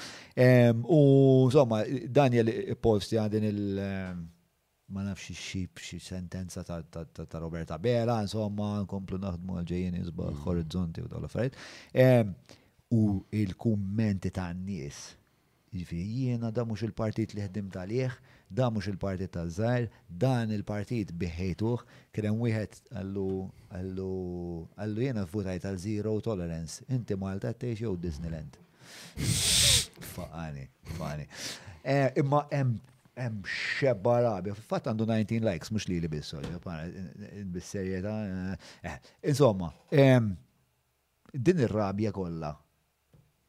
Ehm, 0.45 0.85
u 0.87 1.01
insomma, 1.49 1.81
Daniel 2.09 2.49
eh, 2.53 2.75
postja 2.75 3.27
din 3.29 3.43
il- 3.49 3.79
ehm, 3.79 4.25
ma 4.93 5.01
nafx 5.03 5.31
xib 5.33 5.79
xi 5.79 5.99
sentenza 5.99 6.63
ta' 6.63 7.39
Roberta 7.39 7.77
Bela, 7.79 8.21
insomma, 8.21 8.81
nkomplu 8.83 9.17
naħdmu 9.17 9.57
għal 9.57 9.65
ġejjeni 9.71 10.03
jizbaħ 10.03 10.35
mm. 10.35 10.45
horizonti 10.45 11.01
u 11.01 11.07
dawl 11.09 11.27
fred. 11.27 11.55
Ehm, 11.93 12.35
u 12.93 13.23
il-kummenti 13.31 14.29
ta' 14.31 14.53
n-nies. 14.53 15.01
Jiġifieri 15.73 16.05
jiena 16.05 16.51
da 16.51 16.63
mhux 16.65 16.83
il-partit 16.85 17.33
li 17.33 17.41
tal 17.49 17.87
għalih, 17.89 18.11
da 18.57 18.69
mhux 18.71 18.87
il-partit 18.91 19.31
ta' 19.33 19.45
żgħar, 19.49 19.87
dan 20.09 20.51
il-partit 20.53 21.11
biħejtuh, 21.19 21.81
kien 22.13 22.27
hemm 22.29 22.43
wieħed 22.45 22.93
għallu 22.99 23.25
għallu 23.73 24.09
għallu 24.77 25.05
jiena 25.07 25.23
votaj 25.31 25.61
tal 25.63 25.79
zero 25.81 26.13
tolerance, 26.25 26.85
inti 26.93 27.17
Malta 27.19 27.51
tgħix 27.57 27.83
jew 27.85 27.93
Disneyland. 28.03 28.57
Faqani, 30.13 30.67
faqani. 30.93 31.27
Eh, 31.83 32.09
imma 32.21 32.45
em 32.53 32.75
em 33.23 33.33
xebba 33.45 34.15
rabja. 34.25 34.55
Fatt 34.57 34.87
għandu 34.89 35.05
19 35.05 35.45
likes, 35.45 35.69
mhux 35.71 35.85
li 35.89 35.99
li 36.01 36.09
bissu, 36.09 36.39
bis 37.53 37.73
eh, 37.77 38.09
eh. 38.81 39.11
Insomma, 39.29 39.67
ehm, 39.93 40.31
din 41.33 41.61
ir-rabja 41.61 42.09
kollha. 42.11 42.49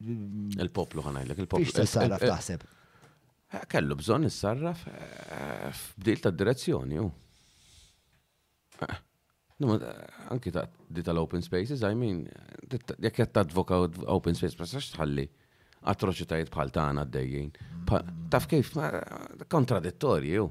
Il-poplu 0.05 1.01
ħanajlek, 1.07 1.45
il-poplu. 1.45 1.65
Ix 1.65 1.97
taħseb. 2.21 2.67
Eh, 3.51 3.65
kellu 3.69 3.95
bżon 3.99 4.23
nissarraf 4.25 4.87
eh, 4.89 5.75
f'dil 5.81 6.21
ta' 6.23 6.31
direzzjoni, 6.33 6.97
u. 6.99 7.11
Eh, 8.87 9.01
anki 10.33 10.51
ta' 10.51 10.65
di 10.91 11.03
tal-open 11.05 11.43
spaces, 11.45 11.83
I 11.85 11.93
mean, 11.95 12.23
jek 13.05 13.19
jett 13.21 13.37
advoka 13.37 13.77
open 14.15 14.33
space, 14.35 14.57
ma' 14.59 14.65
sax 14.67 14.89
tħalli 14.97 15.27
atroċitajiet 15.93 16.49
bħal 16.55 16.73
ta' 16.75 16.87
għana 16.89 17.05
d-dejjien. 17.05 17.53
Taf 18.33 18.49
kif, 18.51 18.73
kontradittorji, 19.53 20.41
u. 20.41 20.49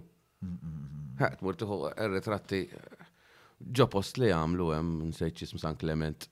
Mur 1.42 1.58
tuħu 1.58 1.80
ritratti 2.14 2.62
ġopost 3.60 4.22
li 4.22 4.30
għamlu 4.34 4.70
għem, 4.76 4.94
nsejċis 5.10 5.56
msan 5.58 5.76
Clement, 5.82 6.28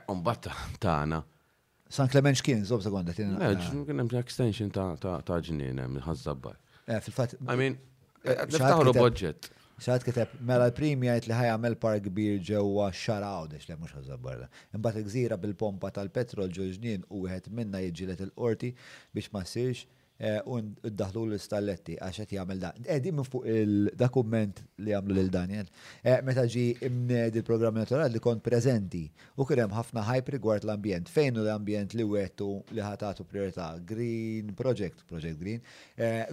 għom 0.00 0.24
batta 0.26 0.56
ta' 0.80 0.98
għana. 1.04 1.20
San 1.90 2.06
Clement 2.08 2.40
kien 2.46 2.60
zob 2.64 2.82
sekonda 2.84 3.12
tina. 3.14 3.34
Neġ, 3.34 3.38
mela, 3.42 3.62
ah. 3.66 3.86
kienem 3.88 4.10
extension 4.20 4.68
ta' 4.70 5.38
ġinien, 5.46 5.80
ħazzabbar. 6.04 6.56
Eh, 6.86 7.00
Fil-fat. 7.06 7.34
I 7.48 7.56
mean, 7.58 7.78
eh, 8.24 8.38
niftaħlu 8.46 8.94
budget. 8.94 9.50
Saħat 9.80 10.04
kiteb, 10.06 10.34
mela 10.46 10.66
l-primi 10.68 11.08
għajt 11.10 11.26
li 11.32 11.40
mel 11.64 11.74
park 11.82 12.04
kbir 12.10 12.38
ġewa 12.46 12.90
xaraw, 12.94 13.46
dex 13.50 13.66
li 13.70 13.78
mux 13.80 13.94
ħazzabbar. 13.96 14.46
Imbat 14.76 15.00
gżira 15.08 15.38
bil-pompa 15.40 15.90
tal-petrol 15.96 16.52
ġoġnien 16.58 17.08
u 17.10 17.24
għet 17.26 17.48
minna 17.50 17.80
jġilet 17.88 18.20
il-qorti 18.28 18.70
biex 19.14 19.32
ma 19.34 19.40
sirx 19.42 19.86
Eh, 20.20 20.36
un 20.52 20.66
daħlu 20.84 21.22
l-istalletti 21.30 21.94
għax 21.96 22.20
qed 22.26 22.32
jagħmel 22.36 22.58
da. 22.60 22.70
Edi 22.92 23.08
eh, 23.08 23.12
minn 23.16 23.24
fuq 23.24 23.46
il-dokument 23.56 24.58
li 24.84 24.92
għamlu 24.92 25.14
lil 25.16 25.30
Daniel. 25.32 25.68
Eh, 26.04 26.18
meta 26.20 26.42
ġi 26.44 26.64
imned 26.90 27.38
il-programm 27.40 27.78
elettorali 27.80 28.12
li 28.12 28.20
kont 28.20 28.42
preżenti 28.44 29.00
u 29.40 29.46
kien 29.48 29.62
hemm 29.62 29.72
ħafna 29.78 30.04
hype 30.10 30.34
rigward 30.34 30.66
l-ambjent. 30.68 31.08
Fejn 31.08 31.40
l-ambjent 31.40 31.96
li 31.96 32.04
wettu 32.04 32.50
li 32.76 32.84
ħatatu 32.84 33.24
priorità 33.30 33.70
Green 33.92 34.50
Project, 34.60 35.06
Project 35.08 35.40
Green, 35.40 35.64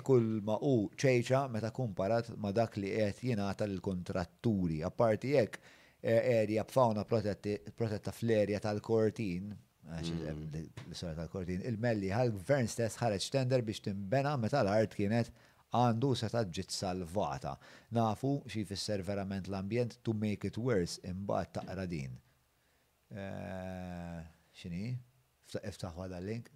kull 0.03 0.27
ma 0.49 0.57
u 0.67 0.73
ċejċa 0.99 1.45
meta 1.55 1.71
kumparat 1.77 2.33
ma 2.43 2.51
dak 2.51 2.75
li 2.83 2.91
qed 2.91 3.21
jingħata 3.29 3.69
lill-kontratturi. 3.71 4.81
Apparti 4.91 5.31
jekk 5.37 5.71
erja 6.03 6.67
b'fawna 6.67 7.07
protetta 7.07 8.11
fl-erja 8.19 8.59
tal-kortin, 8.67 9.55
Mm. 9.87 10.63
l 10.91 10.93
tal-kordin, 11.15 11.61
il-melli 11.69 12.09
għal-gvern 12.11 12.67
stess 12.71 12.99
ħareġ 12.99 13.27
tender 13.31 13.61
biex 13.63 13.79
timbena 13.85 14.33
meta 14.39 14.59
l-art 14.65 14.95
kienet 14.99 15.29
għandu 15.79 16.09
seta 16.19 16.41
ġit 16.43 16.73
salvata. 16.75 17.53
Nafu 17.95 18.31
xi 18.51 18.65
fisser 18.67 19.03
verament 19.07 19.47
l-ambjent 19.47 19.97
to 20.03 20.13
make 20.13 20.43
it 20.49 20.57
worse 20.59 20.99
imbagħad 21.07 21.69
ta' 21.77 21.87
din. 21.93 22.17
Eh, 23.15 24.19
Xini? 24.59 24.91
Iftaħ 25.55 26.01
għada 26.03 26.19
link? 26.23 26.51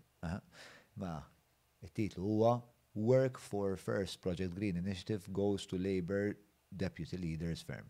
Ma, 1.00 1.16
it-titlu 1.88 2.28
huwa 2.28 2.58
Work 3.00 3.38
for 3.40 3.78
First 3.80 4.20
Project 4.22 4.58
Green 4.58 4.76
Initiative 4.76 5.32
goes 5.32 5.66
to 5.68 5.78
Labour 5.80 6.34
Deputy 6.72 7.16
Leaders 7.16 7.64
Firm. 7.64 7.88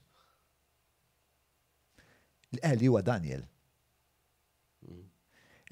l 2.53 2.59
eh, 2.59 2.61
għalli 2.69 2.91
huwa 2.91 3.01
Daniel. 3.01 3.47
Mm. 4.85 5.09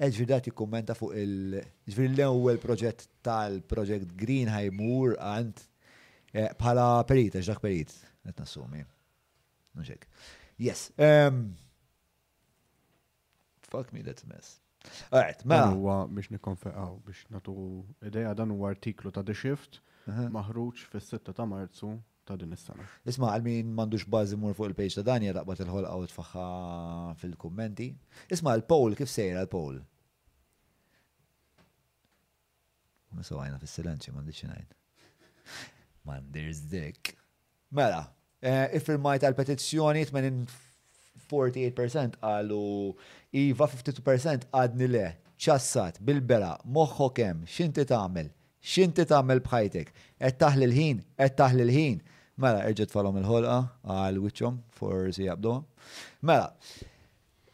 Eġvidat 0.00 0.46
jikkommenta 0.48 0.94
fuq 0.96 1.12
il 1.20 1.58
ġvir 1.92 2.06
l-ewwel 2.14 2.56
proġett 2.62 3.02
tal-proġett 3.26 4.14
Green 4.16 4.48
High 4.48 4.72
Moor 4.72 5.12
għant 5.20 5.60
eh, 6.32 6.48
bħala 6.56 6.86
perit, 7.04 7.36
ġdak 7.42 7.60
perit, 7.60 7.92
għet 8.24 8.40
nasumi. 8.40 8.80
Nġek. 9.76 10.06
Yes. 10.60 10.86
Fuck 13.70 13.92
me, 13.94 14.00
that's 14.06 14.24
a 14.24 14.30
mess. 14.32 14.56
Għet, 15.12 15.44
ma. 15.44 15.52
Mela. 15.66 15.76
Huwa 15.76 15.98
biex 16.16 16.32
nikonfeqaw, 16.32 16.96
biex 17.04 17.26
natu 17.36 17.58
ideja 18.08 18.32
dan 18.40 18.56
u 18.56 18.62
artiklu 18.70 19.12
ta' 19.12 19.22
The 19.24 19.36
Shift 19.36 19.82
maħruġ 20.32 20.86
fis-6 20.96 21.28
ta' 21.36 21.44
Marzu 21.46 21.92
ta' 22.30 22.36
din 22.40 22.54
is-sena. 22.54 22.82
Isma' 23.10 23.30
għal 23.34 23.44
min 23.44 23.70
m'għandux 23.74 24.04
bażi 24.12 24.36
mur 24.38 24.54
fuq 24.56 24.66
il 24.70 24.76
page 24.78 24.94
ta' 24.98 25.06
Danja 25.06 25.32
daqbad 25.36 25.58
il 25.64 25.70
ħolqgħu 25.72 25.98
u 26.06 26.10
tfaħħa 26.12 26.48
fil-kummenti. 27.22 27.88
Isma' 28.34 28.52
l 28.58 28.62
pol 28.70 28.90
kif 28.98 29.08
sejra 29.10 29.40
l-poll? 29.46 29.76
Nisaw 33.18 33.36
għajna 33.42 33.58
fis-silenċi 33.62 34.08
m'għandix 34.14 34.38
ngħid. 34.48 34.70
Mandir's 36.06 36.60
dik. 36.72 37.02
Mela, 37.76 38.02
eh, 38.42 38.66
ifirmajt 38.78 39.22
għal 39.28 39.38
petizzjoni 39.40 40.02
48% 40.08 42.20
għalu 42.22 42.66
Iva 43.38 43.66
52% 43.70 44.42
għadni 44.58 44.86
le, 44.90 45.06
ċassat, 45.40 45.94
bil 46.04 46.18
bela 46.20 46.52
moħħo 46.66 47.06
kem, 47.16 47.36
xinti 47.46 47.84
tagħmel, 47.90 48.26
xinti 48.60 49.04
tagħmel 49.10 49.38
bħajtek, 49.44 49.88
qed 50.20 50.36
taħli 50.42 50.66
l-ħin, 50.68 50.98
qed 51.18 51.34
taħli 51.38 51.62
l-ħin. 51.66 51.98
Mela, 52.40 52.60
eġet 52.70 52.92
falom 52.94 53.16
il-ħolqa 53.20 53.56
għal 53.84 54.20
wiċċom 54.24 54.56
for 54.76 55.10
si 55.12 55.26
jabdohom. 55.26 55.64
Mela, 56.24 56.46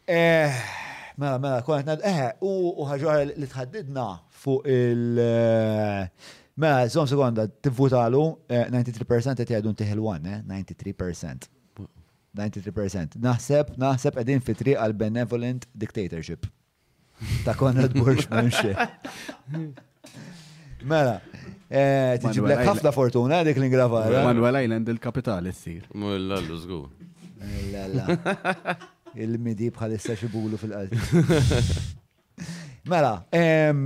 eh, 0.05 0.55
mela, 1.17 1.39
mela, 1.39 1.39
mela, 1.45 1.61
konet 1.67 1.89
nad, 1.89 2.03
eħe, 2.07 2.27
eh, 2.31 2.45
u 2.47 2.87
ħagħar 2.87 3.33
li 3.35 3.49
tħaddidna 3.51 4.07
fuq 4.43 4.67
il- 4.71 5.23
eh, 5.23 6.35
Mela, 6.57 6.87
zom 6.89 7.05
sekonda, 7.05 7.43
tivvutalu, 7.61 8.23
93% 8.49 9.43
għet 9.43 9.51
jgħadun 9.51 9.75
tiħil 9.77 9.99
wan, 10.01 10.23
93%. 10.47 11.47
93%. 12.33 13.19
Naħseb, 13.21 13.75
naħseb 13.77 14.17
għedin 14.23 14.41
fitri 14.41 14.73
għal 14.73 14.95
benevolent 14.97 15.67
dictatorship. 15.75 16.47
Ta' 17.45 17.53
Konrad 17.53 17.93
Bush 17.93 18.25
mumxie. 18.31 18.73
Mela, 20.91 21.21
Eh, 21.67 22.15
Tiġiblek 22.23 22.61
ħafna 22.63 22.93
fortuna 22.95 23.41
eh, 23.41 23.49
dik 23.49 23.57
l-ingravara. 23.59 24.21
Eh. 24.21 24.27
Manuel 24.29 24.55
Island 24.61 24.87
il-kapitali 24.93 25.51
s-sir. 25.51 25.87
Mulla 25.99 26.37
l-użgur. 26.39 26.87
Il-midi 29.23 29.67
bħalissa 29.75 30.15
xibulu 30.19 30.57
fil-qalb. 30.61 30.95
Mela, 32.87 33.11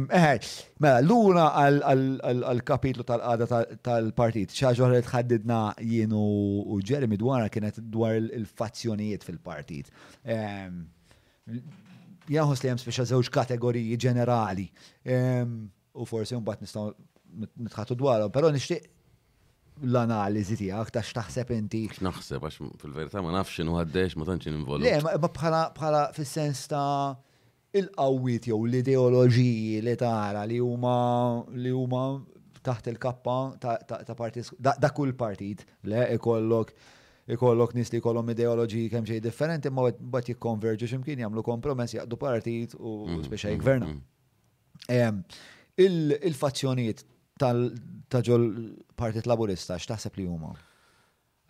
mela, 0.06 1.02
l-una 1.02 1.46
għal-kapitlu 1.62 3.06
tal-qada 3.08 3.62
tal-partit, 3.86 4.54
xaġor 4.54 4.94
li 4.94 5.02
tħaddidna 5.08 5.60
jienu 5.82 6.22
u 6.62 6.78
Jeremy 6.86 7.18
dwar 7.18 7.48
kienet 7.54 7.80
dwar 7.82 8.18
il-fazzjonijiet 8.22 9.26
fil-partit. 9.26 9.90
Jaħos 12.30 12.62
li 12.62 12.70
jem 12.72 12.84
speċa 12.86 13.08
zewġ 13.16 13.34
kategoriji 13.42 13.98
ġenerali. 14.06 14.70
U 15.96 16.06
forse 16.08 16.38
un 16.38 16.44
bat 16.46 16.62
nistaw 16.64 16.94
nitħatu 17.40 17.96
dwarhom, 18.00 18.32
però 18.34 18.50
nixtieq 18.54 18.90
l-analiżi 19.88 20.58
tiegħek 20.60 20.92
ta' 20.94 21.04
x'taħseb 21.06 21.54
inti. 21.56 21.84
X'naħseb 21.96 22.46
għax 22.46 22.60
fil-verità 22.82 23.24
ma 23.24 23.34
nafx 23.38 23.64
u 23.66 23.76
għaddejx 23.80 24.18
ma 24.20 24.28
tanċin 24.28 24.58
involu. 24.62 24.86
Le, 24.86 24.96
ma 25.06 25.18
bħala 25.32 25.64
bħala 25.78 26.04
fil 26.16 26.28
sens 26.30 26.66
ta' 26.70 27.18
il 27.80 27.90
qawit 27.96 28.50
jew 28.52 28.60
l-ideoloġiji 28.68 29.80
li 29.86 29.96
tara 30.02 30.44
li 30.50 30.60
huma 30.62 30.96
li 31.56 31.72
huma 31.74 32.04
taħt 32.62 32.92
il-kappa 32.92 33.38
ta' 33.64 34.18
partit 34.18 34.52
da' 34.60 34.92
kull 34.94 35.16
partit 35.18 35.64
le 35.88 36.04
ikollok 36.18 36.76
ikollok 37.32 37.74
nis 37.78 37.90
li 37.94 38.02
kollhom 38.04 38.28
ideoloġiji 38.36 38.92
kemm 38.92 39.08
xejn 39.08 39.24
differenti 39.24 39.72
ma 39.72 39.88
bad 39.88 40.28
jikkonverġu 40.30 40.90
x'imkien 40.92 41.24
jagħmlu 41.24 41.46
kompromess 41.48 41.96
jaqdu 41.96 42.20
partit 42.22 42.76
u 42.76 42.92
mm, 43.08 43.24
speċa 43.30 43.54
jgverna. 43.56 43.88
Mm, 43.88 44.06
mm, 44.92 45.26
il-fazzjonijiet 45.86 47.06
tal 47.42 47.72
taġol 48.14 48.44
partit 49.00 49.26
laburista, 49.30 49.78
x'taħseb 49.82 50.20
li 50.20 50.26
huma? 50.30 50.52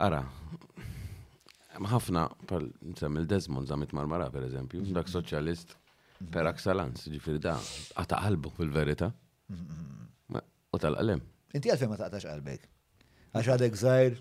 Ara, 0.02 0.22
ħafna, 1.92 2.26
nsemmi 2.94 3.26
il-Desmond 3.26 3.68
zamit 3.70 3.92
marmara 3.98 4.30
per 4.32 4.46
eżempju, 4.48 4.80
mm-hmm. 4.84 4.96
dak 4.98 5.12
soċjalist 5.12 5.76
mm-hmm. 5.76 6.32
per 6.34 6.50
axalans, 6.54 7.04
ġifiri 7.12 7.42
da, 7.44 7.58
għata 8.00 8.22
qalbu 8.26 8.54
fil-verita. 8.56 9.12
Mm-hmm. 9.52 10.48
U 10.72 10.80
tal-qalem. 10.80 11.20
Inti 11.58 11.72
għalfej 11.74 11.90
ma 11.92 11.98
taqtax 12.00 12.30
qalbek. 12.30 12.68
Għax 13.36 13.50
għadek 13.58 13.82
zaħir. 13.82 14.16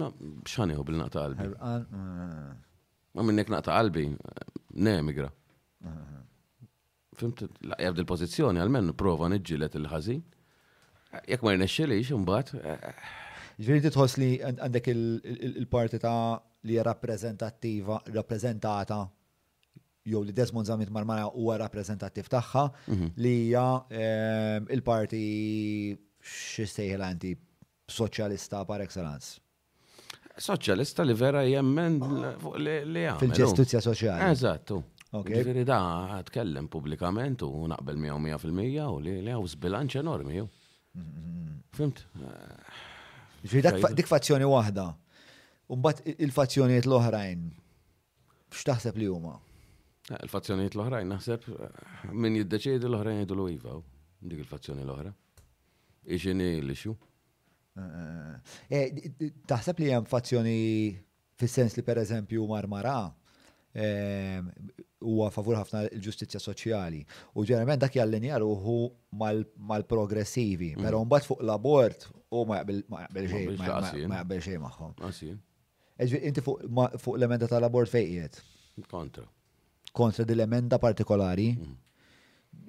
No, 0.00 0.08
bxani 0.46 0.78
hu 0.78 0.84
bil-naqta 0.88 1.26
qalbi. 1.26 1.50
Mm. 1.50 2.58
Ma 3.18 3.24
minnek 3.28 3.52
naqta 3.52 3.74
qalbi, 3.76 4.06
ne 4.80 4.94
emigra 5.02 5.28
fimt, 7.20 7.44
laqjab 7.72 7.98
dil-pozizjoni, 7.98 8.60
għalmen 8.62 8.92
prova 8.98 9.28
nġilet 9.32 9.76
il-ħazin. 9.80 10.22
Jek 11.28 11.44
ma 11.44 11.56
jnexxili, 11.56 12.00
xumbat. 12.06 12.54
Eh, 12.58 13.08
Ġviri 13.60 13.82
titħos 13.88 14.16
li 14.22 14.28
għandek 14.40 14.86
il-parti 14.94 15.98
ta' 16.00 16.38
li 16.68 16.78
rappresentativa, 16.84 17.98
rappresentata, 18.14 19.02
jew 20.08 20.22
li 20.24 20.32
Desmond 20.32 20.66
Zamit 20.68 20.88
Marmara 20.92 21.26
huwa 21.28 21.58
rappresentativ 21.60 22.28
tagħha 22.32 22.62
mhm. 22.88 23.10
li 23.20 23.32
hija 23.44 23.64
ehm, 23.98 24.70
il-parti 24.76 25.20
x'istejħel 26.24 27.04
anti 27.04 27.34
soċjalista 27.90 28.62
par 28.68 28.84
excellence. 28.86 29.36
Soċjalista 30.40 31.04
li 31.04 31.12
vera 31.12 31.42
jemmen 31.44 31.98
li 32.64 33.04
fil 33.20 33.34
ġestuzja 33.42 33.82
soċjali. 33.84 34.30
Eżattu. 34.30 34.80
Ġifiri 35.14 35.64
da, 35.66 36.22
tkellem 36.26 36.68
publikament 36.70 37.42
u 37.42 37.66
naqbel 37.66 37.96
100% 37.98 38.86
u 38.86 38.98
li 39.02 39.16
li 39.26 39.32
għaw 39.34 39.48
bilanċ 39.58 39.98
enormi 40.04 40.36
ju. 40.36 40.44
Fimt? 41.74 42.04
Ġifiri 43.42 43.90
dik 43.98 44.06
fazzjoni 44.10 44.46
wahda. 44.46 44.84
Umbat 45.70 46.04
il-fazzjonijiet 46.14 46.86
l-oħrajn, 46.86 47.42
x'taħseb 48.54 48.96
li 48.98 49.08
huma? 49.10 49.34
Eh, 50.10 50.16
il-fazzjonijiet 50.26 50.74
l-oħrajn 50.76 51.12
naħseb 51.14 51.44
eh, 51.54 51.70
min 52.10 52.34
jiddeċiedi 52.40 52.88
l-oħrajn 52.90 53.20
jgħidu 53.20 53.36
l 53.38 53.44
iva, 53.54 53.74
dik 54.30 54.42
il-fazzjoni 54.46 54.82
l-oħra. 54.86 55.12
Iġini 56.18 56.48
l-ixu. 56.62 56.94
Eh, 57.74 59.06
taħseb 59.46 59.82
li 59.84 59.92
hemm 59.94 60.10
fazzjoni 60.10 60.58
fis-sens 61.38 61.76
li 61.78 61.86
per 61.86 62.02
eżempju 62.02 62.46
marmara 62.50 62.96
Ehm, 63.78 64.48
huwa 65.00 65.28
favur 65.30 65.54
ħafna 65.56 65.84
l-ġustizja 65.94 66.40
soċjali. 66.42 67.04
U 67.38 67.44
ġeneralment 67.46 67.84
dak 67.84 67.94
jallinjar 68.00 68.42
uħu 68.42 68.72
mal-progressivi, 69.14 70.72
mm. 70.74 70.82
pero 70.82 71.04
mbagħad 71.06 71.26
fuq 71.28 71.44
l-abort 71.44 72.08
u 72.34 72.42
ma 72.50 72.58
jaqbel 72.58 74.40
xejn 74.42 74.60
magħhom. 74.60 74.96
Ah, 75.06 75.14
inti 76.02 76.42
fuq 76.44 76.66
l-emenda 77.14 77.48
tal-abort 77.50 77.92
fejqiet? 77.94 78.40
Kontra. 78.90 79.24
Kontra 79.94 80.26
l 80.34 80.42
emenda 80.44 80.78
partikolari? 80.82 81.52
Mm. 81.54 81.80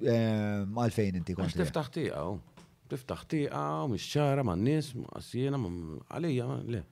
Ehm, 0.05 0.77
għalfejn 0.85 1.17
inti 1.23 1.33
kontra? 1.35 1.57
Għax 1.57 1.65
tiftaħ 1.71 1.91
tiegħu. 1.97 2.39
Tiftaħ 2.93 3.27
tiegħu, 3.33 3.87
mhix 3.95 4.07
ċara 4.17 4.45
man-nies, 4.45 4.93
għasjena, 5.17 5.57
għalija, 6.13 6.49
le. 6.75 6.85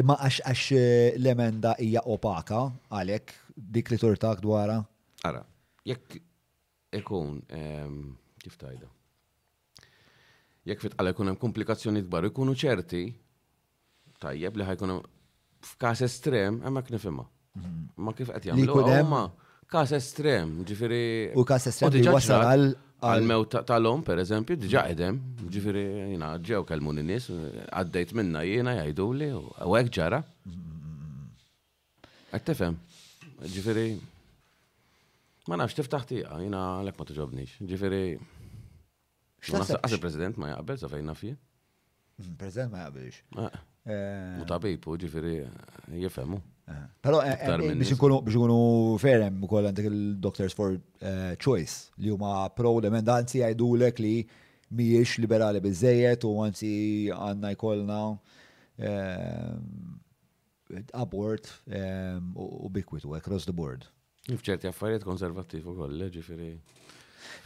Imma 0.00 0.14
għax 0.24 0.68
eh, 0.72 0.84
l-emenda 1.18 1.74
hija 1.84 2.00
opaka 2.08 2.62
għalhekk 2.96 3.42
dik 3.56 3.90
li 3.90 3.98
turtak 4.00 4.42
dwara? 4.44 4.80
Ara, 5.24 5.42
jekk 5.88 6.18
ikun, 7.00 7.40
ehm, 7.48 8.12
kif 8.42 8.58
tajda? 8.60 8.88
Jekk 10.66 10.82
fit 10.82 10.96
għal 10.98 11.12
hemm 11.14 11.38
komplikazzjoni 11.40 12.02
dbar, 12.06 12.26
ikunu 12.30 12.54
ċerti, 12.58 13.04
tajjeb 14.22 14.56
li 14.56 14.66
ħajkun 14.66 14.96
f'kas 15.74 16.02
estrem, 16.02 16.60
hemm 16.62 16.80
hekk 16.80 17.02
mhm. 17.02 17.88
Ma 17.96 18.12
kif 18.12 18.28
qed 18.32 18.52
ma 19.08 19.30
każ 19.72 19.92
estrem, 19.92 20.62
ġifiri. 20.64 21.32
U 21.34 21.44
każ 21.44 21.66
estrem 21.68 21.90
li 21.92 22.02
wasal 22.08 22.42
għal 22.44 22.66
għal-mew 22.98 23.44
tal-om, 23.66 24.02
per 24.02 24.18
eżempju, 24.18 24.56
diġa 24.56 24.82
għedem, 24.90 25.16
ġifiri, 25.52 25.84
jina, 26.12 26.34
ġew 26.38 26.62
kalmuni 26.64 27.02
nis, 27.02 27.28
għaddejt 27.30 28.12
minna 28.16 28.42
jina 28.44 28.72
jajdu 28.82 29.06
li, 29.12 29.28
u 29.36 29.72
għek 29.76 29.90
ġara. 29.92 30.20
Għattefem. 32.36 32.72
Mhm 32.76 32.95
ġifiri, 33.44 33.96
ma 35.50 35.58
nafx 35.60 35.76
tiftaħ 35.78 36.06
tiqa, 36.08 36.38
jina 36.44 36.60
għalek 36.80 36.98
ma 37.00 37.06
tuġobnix, 37.10 37.58
ġifiri. 37.70 38.04
Għas 39.46 39.76
il-president 39.92 40.38
ma 40.40 40.54
jaqbel, 40.54 40.78
sa 40.80 40.88
fejna 40.90 41.14
fie. 41.14 41.34
Mm, 42.16 42.36
Prezident 42.40 42.72
ma 42.72 42.86
jaqbelx. 42.86 43.20
U 44.40 44.46
tabibu, 44.48 44.96
ġifiri, 44.98 45.34
jifemu. 46.02 46.40
Eh, 46.66 46.78
Pero, 47.04 47.20
eh, 47.22 47.36
eh, 47.46 47.74
biex 47.78 47.92
nkunu 47.94 48.96
ferem 48.98 49.36
u 49.38 49.46
koll 49.50 49.68
għandek 49.68 49.84
il-Doctors 49.86 50.54
for 50.56 50.80
Choice 51.38 51.92
li 52.02 52.08
huma 52.10 52.48
pro 52.56 52.72
l-emendanzi 52.80 53.44
għajdulek 53.46 54.00
li 54.02 54.16
miex 54.74 55.20
liberali 55.22 55.60
bizzejet 55.62 56.24
u 56.26 56.32
għanzi 56.42 56.72
għanna 57.14 57.52
jkollna 57.54 58.00
abort 60.92 61.62
ehm, 61.70 62.32
u 62.36 62.68
bikwitu, 62.70 63.12
across 63.14 63.44
the 63.46 63.52
board. 63.52 63.86
Ifċerti 64.32 64.66
affarijiet 64.68 65.04
konservattiv 65.06 65.68
u 65.70 65.74
koll, 65.78 66.00
eh, 66.02 66.08
ġifiri. 66.10 66.48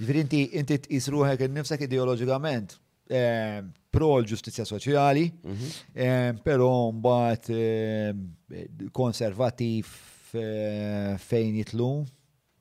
Ġifiri, 0.01 0.23
inti 0.27 0.41
inti 0.61 0.79
t-isruħek 0.87 1.45
nifsek 1.53 1.85
ideologikament 1.85 2.79
ehm, 3.11 3.71
pro 3.93 4.15
l-ġustizja 4.21 4.65
soċjali, 4.69 5.27
mhm. 5.43 5.69
ehm, 5.95 6.41
pero 6.45 6.71
mbagħad 6.95 8.89
konservativ 8.97 9.93
eh, 10.41 11.17
fejn 11.21 11.61
jitlu, 11.61 11.91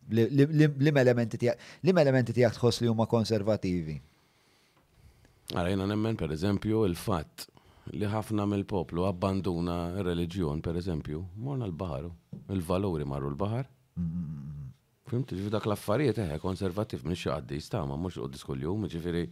lim 0.10 0.98
elementi 1.00 1.38
tiegħek 1.38 2.58
tħos 2.60 2.82
li 2.84 2.90
huma 2.90 3.06
konservativi. 3.08 4.00
Għara 5.54 5.72
jena 5.72 5.86
nemmen 5.90 6.18
per 6.18 6.30
eżempju 6.34 6.82
il-fatt 6.88 7.48
li 7.96 8.06
ħafna 8.06 8.46
mill-poplu 8.46 9.06
abbanduna 9.08 9.76
r-reliġjon, 10.02 10.62
per 10.64 10.78
eżempju, 10.80 11.22
morna 11.46 11.66
l-bahar, 11.68 12.08
il-valuri 12.54 13.08
marru 13.08 13.32
l-bahar. 13.32 13.68
Fimti, 15.10 15.38
ġifi 15.40 15.54
dak 15.54 15.66
l-affarijiet 15.66 16.22
eħe, 16.22 16.36
eh, 16.38 16.42
konservativ 16.44 17.06
minn 17.08 17.18
xaqdi, 17.18 17.58
stama, 17.62 17.98
mux 17.98 18.20
u 18.22 18.28
diskull 18.30 18.62
jom, 18.62 18.86
ġifiri, 18.92 19.24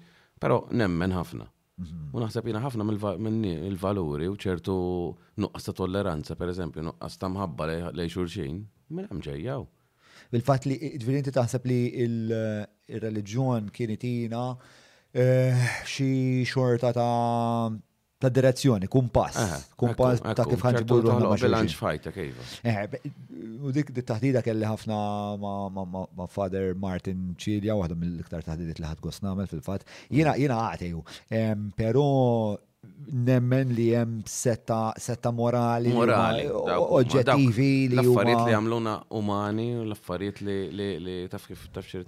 pero 0.42 0.66
nemmen 0.72 1.14
ħafna. 1.14 1.46
U 2.10 2.18
jina 2.26 2.58
ħafna 2.58 2.88
il 2.90 3.76
valuri 3.78 4.26
u 4.28 4.34
ċertu 4.34 4.74
nuqqas 5.38 5.68
ta' 5.68 5.74
tolleranza, 5.78 6.36
per 6.36 6.50
eżempju, 6.50 6.82
nuqqas 6.88 7.18
ta' 7.22 7.30
mħabba 7.30 7.68
lej 7.94 8.10
xurxin, 8.16 8.64
minn 8.90 9.08
hemm 9.12 9.22
ġejjaw. 9.22 9.66
Bil-fat 10.32 10.66
li, 10.66 10.78
ġifiri, 10.98 11.20
inti 11.22 11.32
taħseb 11.32 11.68
li 11.70 11.78
il-reliġjon 12.02 13.70
kienet 13.70 14.04
jina 14.04 14.58
eh, 15.14 15.54
xi 15.86 16.42
xorta 16.50 16.90
ta' 16.98 17.78
ta' 18.20 18.30
direzzjoni, 18.34 18.88
kumpass, 18.90 19.36
ah, 19.38 19.58
kumpass 19.78 20.22
ta' 20.26 20.46
kif 20.50 20.62
ħanġi 20.66 20.88
burru 20.90 21.12
għonna 21.14 21.30
ma' 21.32 21.38
bilanċ 21.42 21.76
fajta 21.78 22.14
kif. 22.16 22.56
Eh, 22.66 22.80
u 23.70 23.74
dik 23.76 23.92
di 23.94 24.04
taħdida 24.10 24.42
kelli 24.46 24.66
ħafna 24.66 24.96
ma' 25.44 26.28
Father 26.34 26.74
Martin 26.88 27.36
Ċilja, 27.38 27.76
għadhom 27.86 28.02
mill-iktar 28.06 28.46
taħdidit 28.48 28.82
li 28.82 28.90
ħad 28.90 29.06
għosnamel 29.12 29.52
fil-fat, 29.54 29.86
Jena 30.10 30.34
għatiju, 30.42 31.04
pero 31.78 32.08
nemmen 33.28 33.72
li 33.76 33.90
jem 33.94 34.20
setta, 34.30 34.78
seta 35.02 35.32
morali, 35.34 35.92
morali 35.94 36.46
oġġettivi 36.50 37.70
li 37.90 38.04
L-affarijiet 38.04 38.44
li 38.46 38.54
għamluna 38.58 38.94
umani 39.18 39.66
u 39.80 39.86
l-affarijiet 39.88 40.42
li, 40.46 40.58
li, 41.02 41.16
taf 41.32 41.48
kif 41.50 41.68
taf 41.74 41.90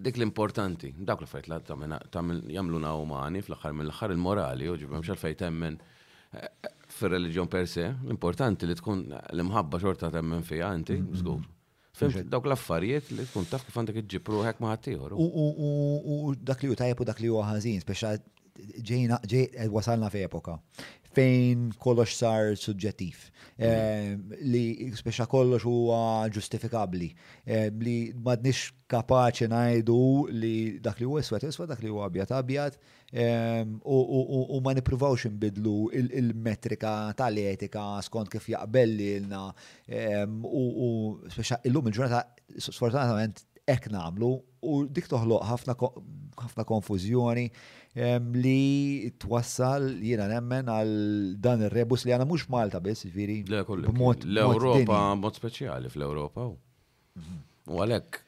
Dik 0.00 0.16
l-importanti, 0.16 0.94
dak 1.04 1.22
l-affarijiet 1.22 1.70
li 1.70 2.58
għamluna 2.58 2.94
umani 2.98 3.44
fl-axar 3.44 3.76
mill-axar 3.76 4.14
il-morali, 4.16 4.68
uġibem 4.72 5.04
xalfej 5.06 5.36
temmen 5.42 5.78
eh, 6.34 6.48
fil-reġjon 6.98 7.50
per 7.52 7.68
se, 7.70 7.90
l-importanti 8.08 8.68
li 8.70 8.78
tkun 8.80 9.04
l-imħabba 9.22 9.82
xorta 9.82 10.10
temmen 10.14 10.42
fija, 10.42 10.72
inti, 10.78 10.96
zgur. 11.20 11.38
Mm-hmm. 11.42 11.50
Fimt, 11.94 12.16
dawk 12.32 12.48
l-affarijiet 12.50 13.12
li 13.14 13.28
tkun 13.28 13.44
taf 13.46 13.62
kif 13.68 13.76
għandek 13.78 14.00
iġġipru 14.00 14.40
hekk 14.48 14.62
ma 14.64 14.74
U 15.14 16.32
dak 16.34 16.64
li 16.64 16.72
u 16.72 16.74
tajjeb 16.74 17.00
u 17.00 17.04
dak 17.06 17.20
li 17.22 17.28
u 17.30 17.38
ħażin, 17.38 17.76
speċa 17.84 18.16
ġejna, 18.58 19.16
ġej, 19.28 19.48
eh, 19.52 19.66
wasalna 19.70 20.10
f'epoka 20.12 20.58
fejn 21.14 21.68
kollox 21.78 22.16
sar 22.18 22.56
suġġettiv, 22.58 23.20
mm. 23.54 23.68
eh, 23.68 24.38
li 24.50 24.64
speċa 24.98 25.28
kollox 25.30 25.62
huwa 25.62 25.98
ġustifikabli, 26.34 27.06
eh, 27.46 27.68
li 27.86 27.94
madnix 28.18 28.72
kapaċi 28.90 29.46
najdu 29.50 30.00
li 30.34 30.80
dak 30.82 30.98
li 31.00 31.06
huwa 31.06 31.22
iswed 31.22 31.46
iswed, 31.46 31.70
dak 31.70 31.82
li 31.84 31.90
huwa 31.94 32.08
abjad 32.10 32.32
abjad, 32.34 32.78
u 33.84 34.58
ma 34.60 34.72
nipruvawx 34.74 35.28
imbidlu 35.30 35.86
il-metrika 36.02 37.14
tal-etika 37.16 37.86
skont 38.10 38.28
kif 38.34 38.48
l-na. 38.50 39.46
u 40.34 40.88
speċa 41.30 41.60
illum 41.64 41.86
il-ġurnata 41.94 42.24
sfortunatament 42.58 43.44
ek 43.70 43.86
namlu 43.88 44.28
u 44.64 44.74
dik 44.86 45.06
toħloq 45.08 45.44
ħafna 45.48 46.64
konfużjoni 46.68 47.44
li 48.34 48.66
twassal 49.22 49.86
jiena 50.04 50.26
nemmen 50.32 50.68
għal 50.68 50.92
dan 51.40 51.64
ir-rebus 51.68 52.04
li 52.04 52.12
għana 52.12 52.26
mhux 52.28 52.48
Malta 52.52 52.80
biss, 52.84 53.06
jiġifieri. 53.06 53.44
L-Ewropa 53.48 55.00
mod 55.16 55.38
speċjali 55.38 55.92
fl-Ewropa. 55.92 56.48
Mhm. 57.16 57.38
U 57.72 57.80
għalhekk 57.84 58.20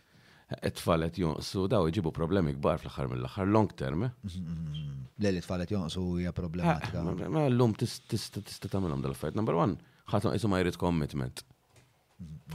it 0.63 0.77
tfalet 0.79 1.19
jonqsu 1.19 1.67
daw 1.69 1.89
iġibu 1.91 2.15
problemi 2.15 2.55
kbar 2.57 2.79
fl-aħħar 2.81 3.11
mill-aħħar 3.13 3.51
long 3.53 3.71
term. 3.77 4.05
Eh? 4.05 4.11
Mhm, 4.23 4.41
mhm, 4.41 4.95
Le 5.19 5.31
li 5.33 5.41
tfalet 5.41 5.69
jonqsu 5.73 6.07
hija 6.21 6.33
problematika. 6.37 6.99
Ah, 7.03 7.29
ma 7.33 7.47
llum 7.49 7.73
tista' 7.81 8.43
tagħmilhom 8.69 9.01
dal-affarijiet. 9.03 9.35
Number 9.41 9.57
one, 9.57 9.79
ħadd 10.13 10.35
isu 10.37 10.47
ma 10.53 10.61
jrid 10.61 10.77
commitment 10.77 11.41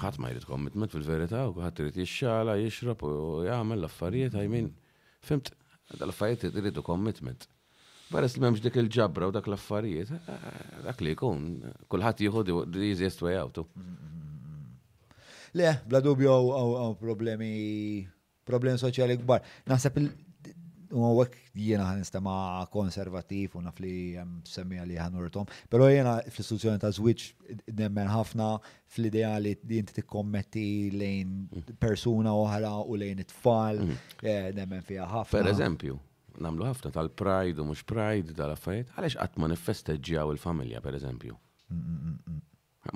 ħadd 0.02 0.18
ma 0.22 0.30
jrid 0.34 0.46
commitment 0.50 0.94
fil-verità 0.96 1.42
u 1.50 1.58
ħadd 1.62 1.82
irid 1.84 2.00
jixxala, 2.02 2.56
jixrob 2.62 3.04
u 3.06 3.16
jagħmel 3.46 3.78
l-affarijiet, 3.84 4.38
I 4.42 4.50
mean, 4.50 4.70
fimt, 5.22 5.52
l-affarijiet 6.00 6.48
iridu 6.62 6.84
commitment. 6.88 7.46
Baress 8.12 8.36
li 8.36 8.44
memx 8.44 8.64
dik 8.64 8.80
il-ġabra 8.82 9.30
u 9.30 9.36
dak 9.36 9.48
l-affarijiet, 9.48 10.14
eh, 10.16 10.48
dak 10.88 11.04
li 11.06 11.14
jkun, 11.16 11.46
kullħat 11.94 12.24
jieħodi 12.26 12.58
the 12.76 12.88
easiest 12.90 13.22
way 13.26 13.38
out. 13.40 13.62
Le, 15.54 15.70
bla 15.86 16.00
dubju 16.02 16.32
għaw 16.34 16.98
problemi, 17.00 17.54
problemi 18.48 18.82
soċjali 18.82 19.20
kbar. 19.22 19.46
Naħseb 19.70 20.00
u 20.92 21.22
għek 21.22 21.36
jiena 21.56 21.88
għan 21.92 22.02
nistema 22.04 22.34
konservativ 22.72 23.56
u 23.58 23.62
naf 23.66 23.80
li 23.84 24.14
semmija 24.48 24.84
li 24.88 24.98
għan 25.00 25.18
urtom, 25.22 25.48
pero 25.72 25.88
jiena 25.90 26.18
fl-istituzzjoni 26.28 26.82
ta' 26.84 26.92
zwiċ 26.96 27.72
nemmen 27.80 28.10
ħafna 28.12 28.48
fl 28.92 29.08
ideja 29.10 29.34
li 29.42 29.56
jinti 29.56 29.96
t-kommetti 30.02 30.66
lejn 30.96 31.36
persuna 31.82 32.34
oħra 32.36 32.74
u 32.84 33.00
lejn 33.00 33.24
it-tfal, 33.24 33.82
mhm. 33.86 34.00
eh, 34.24 34.52
nemmen 34.58 34.84
fija 34.88 35.08
ħafna. 35.12 35.34
Per 35.40 35.52
eżempju, 35.56 35.98
namlu 36.44 36.68
ħafna 36.68 36.94
tal-pride 36.98 37.64
u 37.64 37.70
mux 37.72 37.86
pride 37.88 38.36
tal-affarijiet, 38.38 38.92
għalix 38.98 39.20
għat 39.26 39.42
manifesteġġjaw 39.48 40.36
il-familja, 40.36 40.84
per 40.84 41.00
eżempju. 41.00 41.38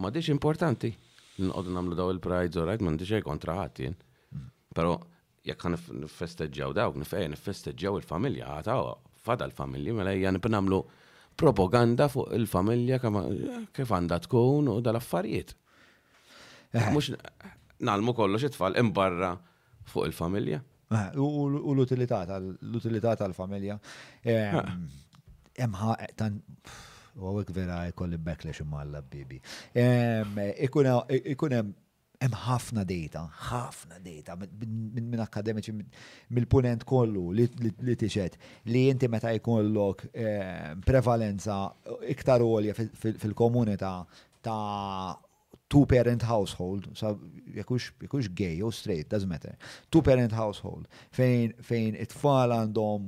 Ma 0.02 0.12
diċ 0.12 0.34
importanti, 0.34 0.92
n-għodu 1.40 1.72
namlu 1.76 1.96
daw 1.96 2.10
il-pride, 2.12 2.56
zorajt, 2.56 2.84
ma 2.84 2.96
diċ 3.00 3.22
kontraħat 3.24 3.86
jien. 3.86 3.96
Pero, 4.76 4.96
jekk 5.46 5.66
għan 5.68 5.78
nifesteġġaw 6.06 6.74
dawk, 6.78 6.98
nifej 7.00 7.26
eh, 7.28 7.32
nifesteġġaw 7.36 8.00
il-familja, 8.02 8.48
għataw, 8.60 8.90
fada 9.26 9.48
l-familja, 9.48 9.94
mela 9.98 10.14
jgħan 10.18 10.40
namlu 10.56 10.82
propaganda 11.38 12.08
fuq 12.10 12.32
il-familja 12.38 13.00
kif 13.76 13.92
għanda 13.92 14.20
tkun 14.26 14.70
u 14.72 14.78
dal-affarijiet. 14.82 15.56
Eh. 16.74 16.90
Mux 16.96 17.12
nalmu 17.86 18.14
kollox 18.18 18.48
it-tfal 18.50 18.78
imbarra 18.80 19.34
fuq 19.92 20.10
il-familja. 20.10 20.62
Eh, 20.94 21.22
u 21.22 21.48
l-utilità 21.74 22.26
tal 23.18 23.34
familja 23.34 23.78
Emma, 24.24 24.76
ehm, 25.56 26.18
tan. 26.20 26.42
U 27.16 27.30
għawek 27.32 27.52
vera 27.56 27.78
jkolli 27.94 28.18
backlash 28.20 28.60
imma 28.60 28.82
l-bibi. 28.84 29.38
Ehm, 29.80 30.36
Ikunem 30.66 31.70
hemm 32.26 32.36
ħafna 32.46 32.84
data, 32.86 33.22
ħafna 33.50 34.00
data 34.04 34.36
minn 34.42 35.22
akademiċi 35.22 35.74
mill-punent 36.30 36.86
kollu 36.90 37.28
li 37.36 37.96
tixet 38.00 38.38
li 38.70 38.86
inti 38.90 39.08
meta 39.10 39.32
jkollok 39.36 40.06
eh, 40.14 40.74
prevalenza 40.86 41.60
iktar 42.12 42.42
għolja 42.46 42.76
fil-komunità 42.96 43.94
ta' 44.46 45.20
two 45.68 45.86
parent 45.90 46.22
household, 46.30 46.92
sa 46.94 47.10
jekux 47.56 48.28
gay 48.38 48.60
u 48.62 48.70
straight, 48.72 49.08
doesn't 49.10 49.28
matter. 49.28 49.56
Two 49.90 50.04
parent 50.06 50.32
household, 50.38 50.86
fejn 51.18 51.98
it-tfal 51.98 52.54
għandhom 52.54 53.08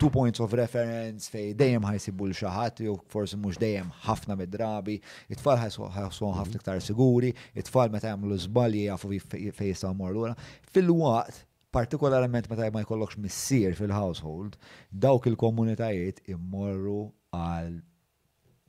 two 0.00 0.10
points 0.10 0.40
of 0.40 0.48
reference 0.56 1.28
fej 1.30 1.52
dejjem 1.60 1.84
ħajsibu 1.84 2.26
l-xaħat, 2.30 2.80
jew 2.86 2.94
forsi 3.12 3.36
mhux 3.36 3.58
dejjem 3.60 3.90
ħafna 4.06 4.36
mid-drabi, 4.40 4.94
it-tfal 5.28 5.58
ħajsu 5.60 5.84
ħafna 5.84 6.48
mhm. 6.48 6.54
iktar 6.60 6.80
siguri, 6.82 7.32
it-tfal 7.60 7.92
meta 7.92 8.08
jagħmlu 8.08 8.38
żbalji 8.46 8.86
jafu 8.88 9.10
fej 9.28 9.72
jistgħu 9.72 9.92
mor 10.00 10.14
lura. 10.16 10.32
Fil-waqt, 10.72 11.42
partikolarment 11.76 12.48
meta 12.50 12.70
ma 12.72 12.82
jkollokx 12.86 13.20
missier 13.20 13.76
fil-household, 13.78 14.56
dawk 14.90 15.28
il-komunitajiet 15.34 16.24
immorru 16.32 16.96
għal 17.36 17.76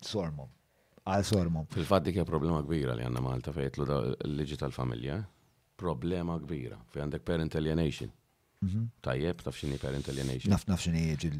sormom. 0.03 0.51
Għal 1.07 1.25
sormom. 1.33 1.71
Fil-fatt 1.73 2.11
dik 2.11 2.19
problema 2.29 2.59
kbira 2.65 2.93
li 2.97 3.07
għandna 3.07 3.23
Malta 3.25 3.55
fejtlu 3.55 3.87
l-liġi 3.87 4.59
tal-familja. 4.61 5.21
Eh? 5.21 5.29
Problema 5.81 6.35
kbira. 6.43 6.75
Fi 6.93 6.99
għandek 7.01 7.23
parent 7.25 7.55
alienation 7.57 8.11
Mhm. 8.61 8.83
Tajjeb, 9.01 9.41
taf 9.41 9.57
xini 9.57 9.77
parent 9.81 10.05
alienation. 10.13 10.51
Naf 10.53 10.67
naf 10.69 10.83
xini 10.83 11.05
ġil. 11.21 11.39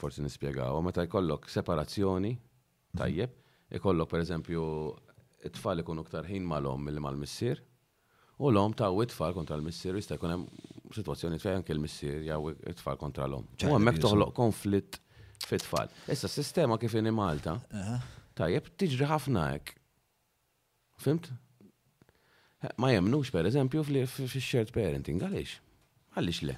Forsi 0.00 0.24
nispiegaw, 0.24 0.78
meta 0.84 1.04
jkollok 1.06 1.48
separazzjoni, 1.52 2.32
mhm. 2.32 2.98
tajjeb, 3.00 3.34
jkollok 3.78 4.10
per 4.14 4.24
eżempju 4.24 4.62
it-tfal 5.46 5.84
ikun 5.84 6.00
ktar 6.08 6.26
ħin 6.26 6.46
mal-om 6.48 6.80
mill 6.88 6.98
mal-missir, 7.04 7.60
u 8.40 8.48
l-om 8.50 8.74
ta' 8.76 8.88
u 8.90 9.04
it-tfal 9.04 9.36
kontra 9.36 9.58
l-missir, 9.60 9.94
jista' 10.00 10.16
jkun 10.18 10.32
hemm 10.34 10.46
situazzjoni 10.96 11.38
t-fajan 11.38 11.62
kil 11.68 11.78
missir 11.84 12.24
jew 12.26 12.52
it-tfal 12.72 12.96
kontra 12.98 13.28
l-om. 13.28 13.44
U 13.68 13.76
hemmhekk 13.76 14.00
toħloq 14.06 14.32
konflitt 14.34 14.98
fit-tfal. 15.46 15.92
Issa 16.10 16.26
s-sistema 16.32 16.80
kif 16.80 16.96
inhi 16.98 17.12
Malta, 17.14 17.58
tajjeb 18.40 18.72
tiġri 18.80 19.12
ħafna 19.12 19.50
hekk. 19.52 19.76
Fimt? 21.04 21.28
Ma 22.80 22.90
jemnux 22.90 23.30
per 23.30 23.46
eżempju 23.46 23.84
fil-shared 23.84 24.72
parenting, 24.74 25.20
għalix? 25.22 25.52
Għalix 26.16 26.38
le? 26.48 26.56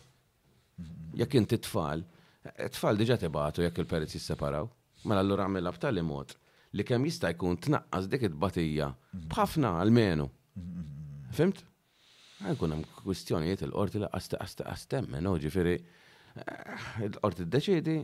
Jekk 1.18 1.36
inti 1.40 1.58
tfal, 1.66 2.04
eh, 2.46 2.68
tfal 2.72 2.98
diġa 3.00 3.18
tibatu 3.20 3.64
jekk 3.66 3.82
il-parents 3.82 4.14
jisseparaw, 4.16 4.68
mela 5.04 5.22
allura 5.24 5.46
għamilha 5.46 5.72
b'tali 5.76 6.04
mod 6.06 6.34
li 6.76 6.84
kemm 6.84 7.06
jista' 7.08 7.30
jkun 7.32 7.58
tnaqqas 7.64 8.08
dik 8.12 8.28
it-batija 8.28 8.90
b'ħafna 9.32 9.72
għal 9.82 9.92
menu. 9.96 10.28
Fimt? 11.34 11.62
Għankun 12.44 12.76
hemm 12.76 12.86
kwistjonijiet 13.02 13.64
il-qorti 13.68 14.02
laqas 14.04 14.30
taqas 14.58 14.86
temmen, 14.92 15.28
ġifieri 15.42 15.76
eh, 15.76 17.04
il-qorti 17.08 17.48
ddeċidi 17.48 17.98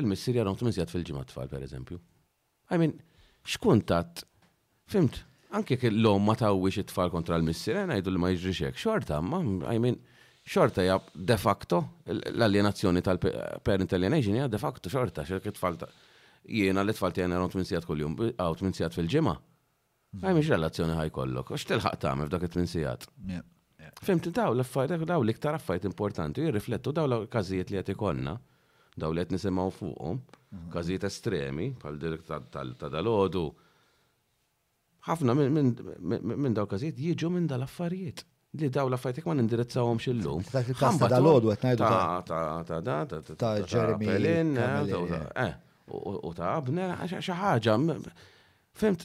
il-missier 0.00 0.40
jarom 0.40 0.56
tmiżjat 0.58 0.90
fil-ġimgħa 0.90 1.28
tfal 1.32 1.50
pereżempju. 1.52 1.98
I 2.74 2.78
mean, 2.80 2.96
tat, 3.88 4.24
fimt? 4.92 5.22
Anke 5.56 5.78
l 5.80 6.04
om 6.10 6.24
ma 6.28 6.34
tawwix 6.36 6.76
it-tfal 6.82 7.08
kontra 7.12 7.38
l-missir, 7.40 7.78
najdu 7.88 8.12
li 8.12 8.20
ma 8.20 8.28
jiġrix 8.34 8.58
hekk 8.68 8.80
Xorta, 8.82 9.20
ma, 9.24 9.38
I 9.72 9.78
mean, 9.80 9.96
xorta 10.44 10.84
ja 10.84 10.98
de 11.14 11.36
facto 11.40 11.78
l-alienazzjoni 12.08 13.00
tal-parent 13.04 13.94
alienation 13.96 14.36
hija 14.36 14.48
de 14.52 14.58
facto 14.60 14.92
xorta, 14.92 15.24
xorta 15.28 15.48
it-tfal 15.48 15.78
jiena 16.48 16.84
li 16.84 16.92
tfal 16.96 17.14
tiegħi 17.16 17.30
nagħhom 17.32 17.52
tminsijat 17.54 17.86
kuljum, 17.88 18.16
għaw 18.36 18.56
tminsijat 18.60 18.96
fil-ġimgħa. 18.96 19.34
Għaj 20.20 20.36
miex 20.38 20.50
relazzjoni 20.54 20.96
ħaj 20.98 21.10
kollok, 21.16 21.52
għax 21.56 21.66
tilħaq 21.70 21.96
tagħmel 22.04 22.28
f'dak 22.30 22.44
it-tminsijat. 22.48 23.06
Fimt 24.04 24.28
daw 24.36 24.52
l-affarijiet 24.52 25.06
daw 25.08 25.24
l-iktar 25.24 25.56
affarijiet 25.56 25.86
importanti 25.88 26.44
jirriflettu 26.44 26.92
daw 26.96 27.08
l-każijiet 27.08 27.72
li 27.72 27.80
għati 27.82 27.96
konna, 28.00 28.36
daw 29.00 29.12
li 29.16 29.24
qed 29.24 29.32
nisimgħu 29.36 29.66
fuqhom, 29.80 30.20
każijiet 30.76 31.08
estremi 31.08 31.70
pal-dirk 31.80 32.28
tal-dalodu. 32.28 33.46
Ta 33.48 33.66
ħafna 35.06 35.34
minn 35.38 36.54
daw 36.56 36.66
każijiet 36.68 36.98
jiġu 36.98 37.30
minn 37.32 37.46
dal-affarijiet. 37.50 38.24
Li 38.58 38.70
daw 38.72 38.88
l-affarijiet 38.88 39.26
ma 39.28 39.34
nindirizzawhom 39.38 40.00
illum. 40.10 40.42
Ħamba 40.80 41.10
dal-għodu 41.12 41.52
qed 41.54 41.66
ngħidu 41.66 41.86
ta' 41.86 42.40
ta' 42.66 42.82
ta' 42.82 43.38
ta' 43.44 43.54
Jeremy. 43.64 44.56
Eh, 45.44 45.54
u 45.88 46.32
ta' 46.36 46.54
abna 46.56 46.96
xi 47.06 47.36
ħaġa. 47.42 47.76
Fimt, 48.78 49.04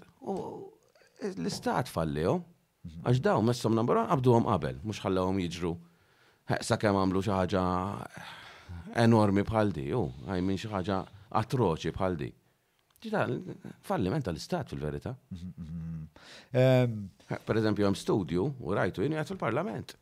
l-istat 1.34 1.92
fallihom. 1.92 2.42
Għax 3.08 3.20
daw 3.24 3.42
messom 3.48 3.76
number 3.78 3.96
one 4.02 4.10
qabduhom 4.12 4.48
qabel, 4.50 4.80
mhux 4.84 5.04
ħallahom 5.04 5.38
jiġru. 5.46 5.76
Eh, 6.52 6.60
Sa 6.60 6.76
kemm 6.76 7.00
għamlu 7.00 7.22
xi 7.24 7.32
ħaġa 7.32 7.62
enormi 9.00 9.46
bħal 9.48 9.72
di, 9.72 9.86
u 9.96 10.04
għajmin 10.28 10.58
xi 10.60 10.68
ħaġa 10.72 10.98
atroċi 11.40 11.94
bħal 11.96 12.18
di 12.20 12.32
ġita, 13.04 13.26
falliment 13.88 14.24
tal-istat 14.26 14.72
fil-verita. 14.72 15.14
Mm-hmm, 15.34 15.66
mm-hmm. 15.66 16.54
Ehm, 16.60 17.40
per 17.46 17.60
eżempju, 17.60 17.86
għam 17.88 17.98
studju 18.00 18.46
u 18.64 18.78
rajtu 18.78 19.04
jenu 19.06 19.18
jgħat 19.18 19.34
fil-parlament. 19.34 19.96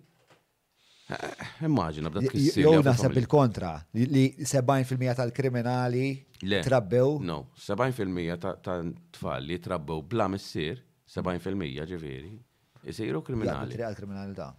Eh, 1.07 1.43
immaġina 1.63 2.09
b'dak 2.11 2.33
kissir. 2.33 2.65
Jow 2.65 2.81
naħseb 2.83 3.15
il-kontra, 3.21 3.71
li 3.97 4.25
70% 4.43 5.15
tal-kriminali 5.17 6.07
trabbew. 6.67 7.15
No, 7.23 7.45
70% 7.63 8.51
ta' 8.67 8.81
tfal 9.15 9.47
li 9.47 9.57
trabbew 9.63 10.03
bla 10.03 10.27
missir, 10.27 10.83
70% 11.07 11.87
ġifieri, 11.89 12.35
isiru 12.89 13.19
kriminali. 13.25 13.75
Real 13.81 13.93
kriminalità. 13.99 14.49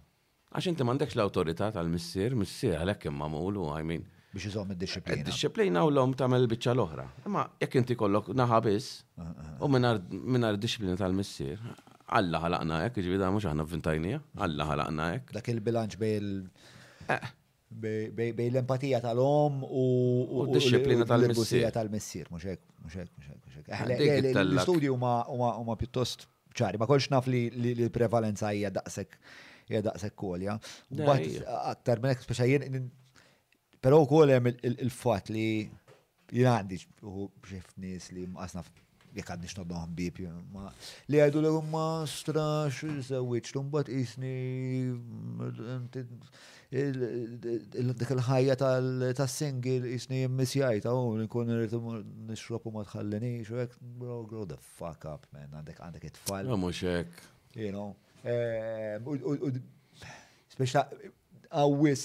Għax 0.49 0.69
inti 0.71 0.85
m'għandekx 0.85 1.17
l-awtorità 1.19 1.67
tal-missier, 1.75 2.33
missier 2.37 2.79
għalhekk 2.81 3.09
imma 3.11 3.27
mulu, 3.29 3.67
għajmin. 3.75 4.05
Biex 4.33 4.47
jizom 4.49 4.71
id-disciplina. 4.73 5.19
Id-disciplina 5.25 5.83
eh, 5.83 5.89
u 5.89 5.91
l-om 5.93 6.15
tagħmel 6.17 6.47
biċċa 6.51 6.73
l 6.77 6.81
ohra 6.83 7.03
Imma 7.25 7.47
jekk 7.63 7.77
inti 7.79 7.95
kollok 7.97 8.27
naħabis 8.37 8.73
biss 8.75 8.89
ah, 9.17 9.23
ah, 9.25 9.47
ah. 9.55 9.55
u 9.65 9.69
mingħajr 9.73 10.59
disciplina 10.61 10.97
tal-missier, 11.01 11.61
Alla 12.19 12.39
ħalaqna 12.45 12.77
hekk, 12.87 13.01
ġivida 13.05 13.25
jiġifieri 13.25 13.31
mux 13.31 13.37
mhux 13.45 13.49
aħna 13.51 13.65
vvintajnija, 13.71 14.19
Alla 14.45 14.65
ħalaqna 14.69 15.07
hekk. 15.15 15.35
Dak 15.39 15.49
il-bilanċ 15.53 15.99
bej 15.99 16.19
eh. 17.15 18.49
l-empatija 18.51 19.01
tal-om 19.05 19.63
u 19.69 20.47
d-disciplina 20.51 21.05
tal 21.09 21.25
missir 21.29 21.67
tal-missier, 21.75 22.29
mux 22.33 22.47
hekk, 22.53 22.73
mux 22.85 23.01
hekk, 23.01 23.45
Għalek 23.69 24.33
L-istudju 24.45 24.93
huma 24.97 25.77
pjuttost 25.81 26.27
ċari, 26.57 26.79
ma 26.79 26.87
kolx 26.89 27.09
naf 27.13 27.27
li 27.29 27.43
l-prevalenza 27.51 28.51
hija 28.55 28.71
daqsek 28.73 29.15
hija 29.69 29.83
daqsek 29.85 30.15
kolja. 30.17 30.55
Mbagħad 30.93 31.47
aktar 31.75 32.01
minn 32.03 32.13
hekk 32.15 32.45
jien 32.49 32.91
però 33.79 34.01
wkoll 34.03 34.33
hemm 34.33 34.49
il-fatt 34.49 35.31
li 35.31 35.45
jien 36.35 36.49
għandi 36.55 36.79
xi 36.79 37.63
nies 37.83 38.09
li 38.15 38.25
mqasna 38.27 38.63
jekk 39.17 39.31
għandix 39.33 39.55
nodhom 39.57 39.93
bib, 39.97 40.19
ma 40.53 40.67
li 41.09 41.17
għajdu 41.21 41.39
l-għum 41.41 41.69
ma 41.73 41.87
strax, 42.09 42.83
sewiċ, 43.09 43.53
l-umbat 43.55 43.89
isni, 43.89 44.85
dik 46.69 48.09
il-ħajja 48.13 48.55
tal 48.57 49.27
singil 49.27 49.87
jisni 49.89 50.19
jimmisjaj 50.21 50.83
ta' 50.83 50.93
un, 50.93 51.23
nkun 51.25 51.49
rritu 51.57 51.79
nixropu 52.29 52.69
ma 52.75 52.83
tħallini, 52.85 53.31
xo 53.45 53.63
bro, 53.97 54.19
grow 54.29 54.45
the 54.45 54.57
fuck 54.77 55.05
up, 55.09 55.25
man, 55.33 55.49
għandek 55.57 55.79
għandek 55.81 56.05
it 56.11 56.19
fall 56.29 56.45
Għamu 56.53 56.69
xek. 56.73 57.25
Jino, 57.57 57.87
You 58.19 58.35
ehm, 58.35 59.55
speċa, 60.51 60.81
għawis, 61.55 62.01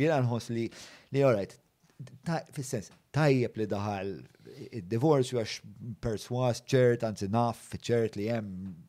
jina 0.00 0.16
nħos 0.24 0.48
li, 0.56 0.64
li, 1.12 1.22
all 1.22 1.36
right, 1.36 1.52
fil-sens, 2.56 2.88
tajjeb 3.14 3.58
li 3.60 3.66
daħal 3.68 4.12
il 4.70 4.84
divorzju 4.90 5.38
għax 5.40 5.54
perswas 6.02 6.62
ċert, 6.68 7.04
għanzi 7.06 7.28
naf 7.32 7.60
ċert 7.84 8.16
li 8.18 8.26
jem 8.28 8.48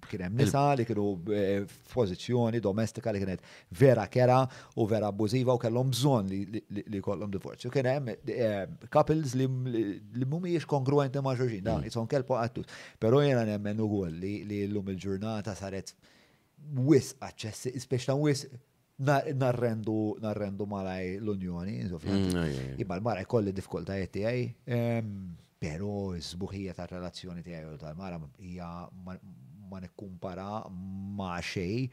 kienem 0.10 0.38
nisa 0.40 0.64
li 0.78 0.86
kienu 0.88 1.06
eh, 1.36 1.64
pozizjoni 1.94 2.62
domestika 2.64 3.12
li 3.14 3.22
kienet 3.22 3.44
vera 3.80 4.06
kera 4.12 4.40
u 4.80 4.88
vera 4.90 5.10
abuziva 5.14 5.56
u 5.56 5.62
kellhom 5.62 5.92
bżon 5.94 6.30
li 6.32 7.04
kollom 7.06 7.32
divorzju. 7.34 7.72
Kienem 7.74 8.10
hemm 8.10 8.32
eh, 8.36 8.64
couples 8.92 9.36
li 9.40 9.48
jiex 10.50 10.68
kongruenti 10.70 11.22
ma' 11.26 11.36
xulxin, 11.40 11.66
dan 11.68 11.84
mm. 11.84 11.90
it's 11.92 12.00
on 12.00 12.08
kelpo 12.10 12.40
għattu. 12.40 12.64
Pero 13.00 13.22
jena 13.26 13.44
nemmen 13.48 13.82
ukoll 13.86 14.18
li 14.20 14.66
llum 14.72 14.90
il-ġurnata 14.94 15.54
saret 15.58 15.94
wis 16.88 17.14
għacċessi, 17.24 17.76
ispeċta 17.80 18.16
wis 18.20 18.48
narrendu 19.00 20.18
narrendu 20.20 20.66
malaj 20.68 21.14
l-Unjoni, 21.22 21.78
insofra. 21.86 22.12
Mm, 22.18 22.80
Imma 22.84 22.98
l-mara 23.00 23.22
jkolli 23.24 23.54
diffikultajiet 23.56 24.12
tiegħi. 24.12 24.50
Pero 25.60 26.14
zbuħija 26.16 26.74
ta' 26.76 26.86
relazzjoni 26.88 27.42
tiegħi 27.44 27.74
u 27.76 27.80
tal-mara 27.82 28.20
hija 28.48 28.68
ma 29.04 29.80
nikkumpara 29.84 30.46
ma' 30.72 31.40
xej 31.44 31.90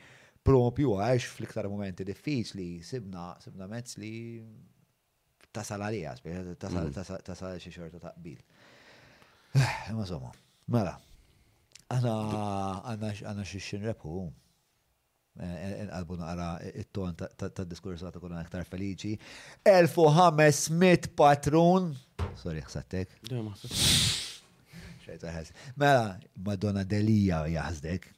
propju 0.46 0.92
għax 1.02 1.26
fl-iktar 1.34 1.66
momenti 1.72 2.06
diffiċli 2.06 2.66
sibna 2.90 3.24
sibna 3.42 3.66
mezz 3.72 3.98
li 3.98 4.12
salarija, 5.56 6.12
ta' 6.60 6.68
mm. 6.68 7.04
tasal 7.26 7.56
xi 7.62 7.70
xorta 7.72 7.96
ta' 7.98 8.12
qbil. 8.20 8.40
Eh, 9.56 9.86
ma 9.96 10.04
somma, 10.06 10.28
mela, 10.68 10.92
għana 11.96 13.48
xie 13.48 13.62
xin 13.64 13.86
repu 13.88 14.20
għalbu 15.42 16.16
naqra 16.16 16.56
it-ton 16.72 17.16
ta' 17.18 17.66
diskurs 17.68 18.02
għata 18.02 18.20
kuna 18.22 18.40
aktar 18.40 18.64
feliċi. 18.66 19.16
1500 19.68 21.12
patrun. 21.16 21.92
Sorry, 22.40 22.62
xsattek. 22.64 23.12
Mela, 25.76 26.16
Madonna 26.42 26.84
Delija 26.84 27.44
jaħzdek. 27.52 28.12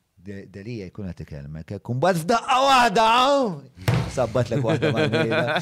Delija 0.49 0.89
jkun 0.90 1.07
għati 1.09 1.24
kelme, 1.24 1.62
kun 1.85 2.01
bat 2.03 2.19
f'daqqa 2.20 2.57
wahda! 2.61 3.05
Sabbat 4.12 4.51
l-ek 4.51 4.66
wahda 4.66 5.55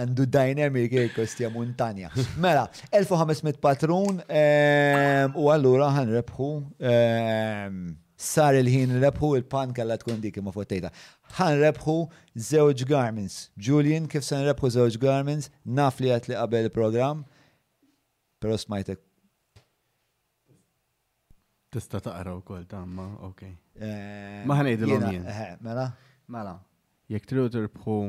għandu 0.00 0.26
dynamic 0.28 0.92
e 0.98 1.06
kostja 1.14 1.48
montanja. 1.52 2.10
Mela, 2.42 2.66
1500 2.92 3.62
patrun 3.62 4.20
ehm, 4.26 5.38
u 5.40 5.48
għallura 5.54 5.88
rebħu. 6.10 6.50
Ehm, 6.84 7.80
sar 8.18 8.56
il-ħin 8.58 8.96
rebħu 8.98 9.28
il-pan 9.38 9.72
kalla 9.72 9.96
tkun 10.00 10.20
dik 10.22 10.40
ma 10.42 10.50
fottejta. 10.52 10.90
Ħan 11.38 11.60
rebħu 11.62 11.94
zewġ 12.50 12.84
garments. 12.90 13.40
Julian, 13.54 14.08
kif 14.10 14.26
san 14.26 14.42
rebħu 14.46 14.70
zewġ 14.74 14.98
garments, 15.02 15.48
naf 15.64 16.02
li 16.02 16.10
għat 16.16 16.28
li 16.32 16.38
qabel 16.38 16.66
il-program, 16.66 17.22
pero 18.42 18.58
smajtek. 18.58 19.04
Tista 21.70 22.00
taqra 22.00 22.34
u 22.34 22.42
kol 22.42 22.66
tamma, 22.66 23.06
ok. 23.28 23.44
Eh, 23.78 24.42
ma 24.48 24.56
ħan 24.58 24.72
ejdilom 24.72 25.04
jien. 25.12 25.28
Eh, 25.30 25.52
mela? 25.62 25.90
Mela. 26.26 26.56
Jek 27.12 27.24
tridu 27.28 27.46
tirbħu 27.54 28.00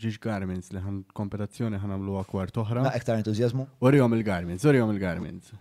ġiġ 0.00 0.18
garments 0.24 0.72
li 0.72 0.80
ħan 0.80 1.02
kompetazzjoni 1.14 1.82
ħan 1.82 1.92
għamlu 1.98 2.16
għakwar 2.22 2.50
toħra. 2.54 2.86
Ma 2.88 2.94
ektar 2.96 3.20
entuzjazmu? 3.20 3.68
Orjom 3.84 4.16
il-garments, 4.16 4.64
orjom 4.70 4.94
il-garments. 4.96 5.52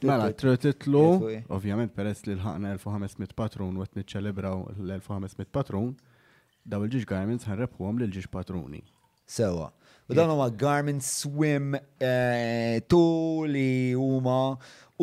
Mela, 0.00 0.32
trititlu, 0.34 1.22
ovvjament 1.48 1.92
peress 1.94 2.24
li 2.26 2.34
l-ħakna 2.34 2.72
1500 2.80 3.34
patrun 3.38 3.76
u 3.78 3.84
għetni 3.84 4.02
ċelebraw 4.10 4.64
l-1500 4.74 5.52
patrun, 5.54 5.92
daw 6.66 6.82
il-ġiġ 6.82 7.06
garments 7.06 7.46
ħanrebħu 7.46 7.78
għom 7.86 8.00
l-ġiġ 8.02 8.26
patruni. 8.34 8.82
Sewa. 9.30 9.68
U 10.10 10.16
dan 10.18 10.30
huma 10.32 10.48
garment 10.50 11.04
swim 11.06 11.76
eh, 11.76 12.80
tu 12.90 12.98
li 13.46 13.92
huma 13.94 14.56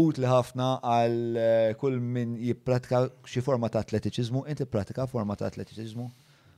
utli 0.03 0.27
ħafna 0.27 0.67
għal 0.83 1.17
eh, 1.39 1.69
kull 1.79 1.99
min 2.01 2.35
jippratika 2.41 3.05
xi 3.23 3.43
forma 3.45 3.69
ta' 3.71 3.85
atletiċiżmu, 3.87 4.43
inti 4.51 4.67
pratika 4.67 5.07
forma 5.07 5.37
ta' 5.39 5.47
atletiċiżmu? 5.53 6.09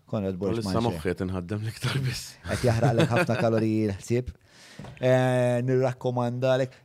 Konrad 0.09 0.39
Borges. 0.39 0.65
Issa 0.65 0.81
moħħiet 0.81 1.21
inħaddem 1.27 1.61
l-iktar 1.67 2.01
biss. 2.07 2.25
Qed 2.47 2.65
jaħraq 2.71 3.13
ħafna 3.13 3.37
kaloriji 3.43 3.91
ħsieb 3.99 4.33
eh, 4.97 5.61
Nirrakkomanda 5.67 6.57
lek 6.63 6.83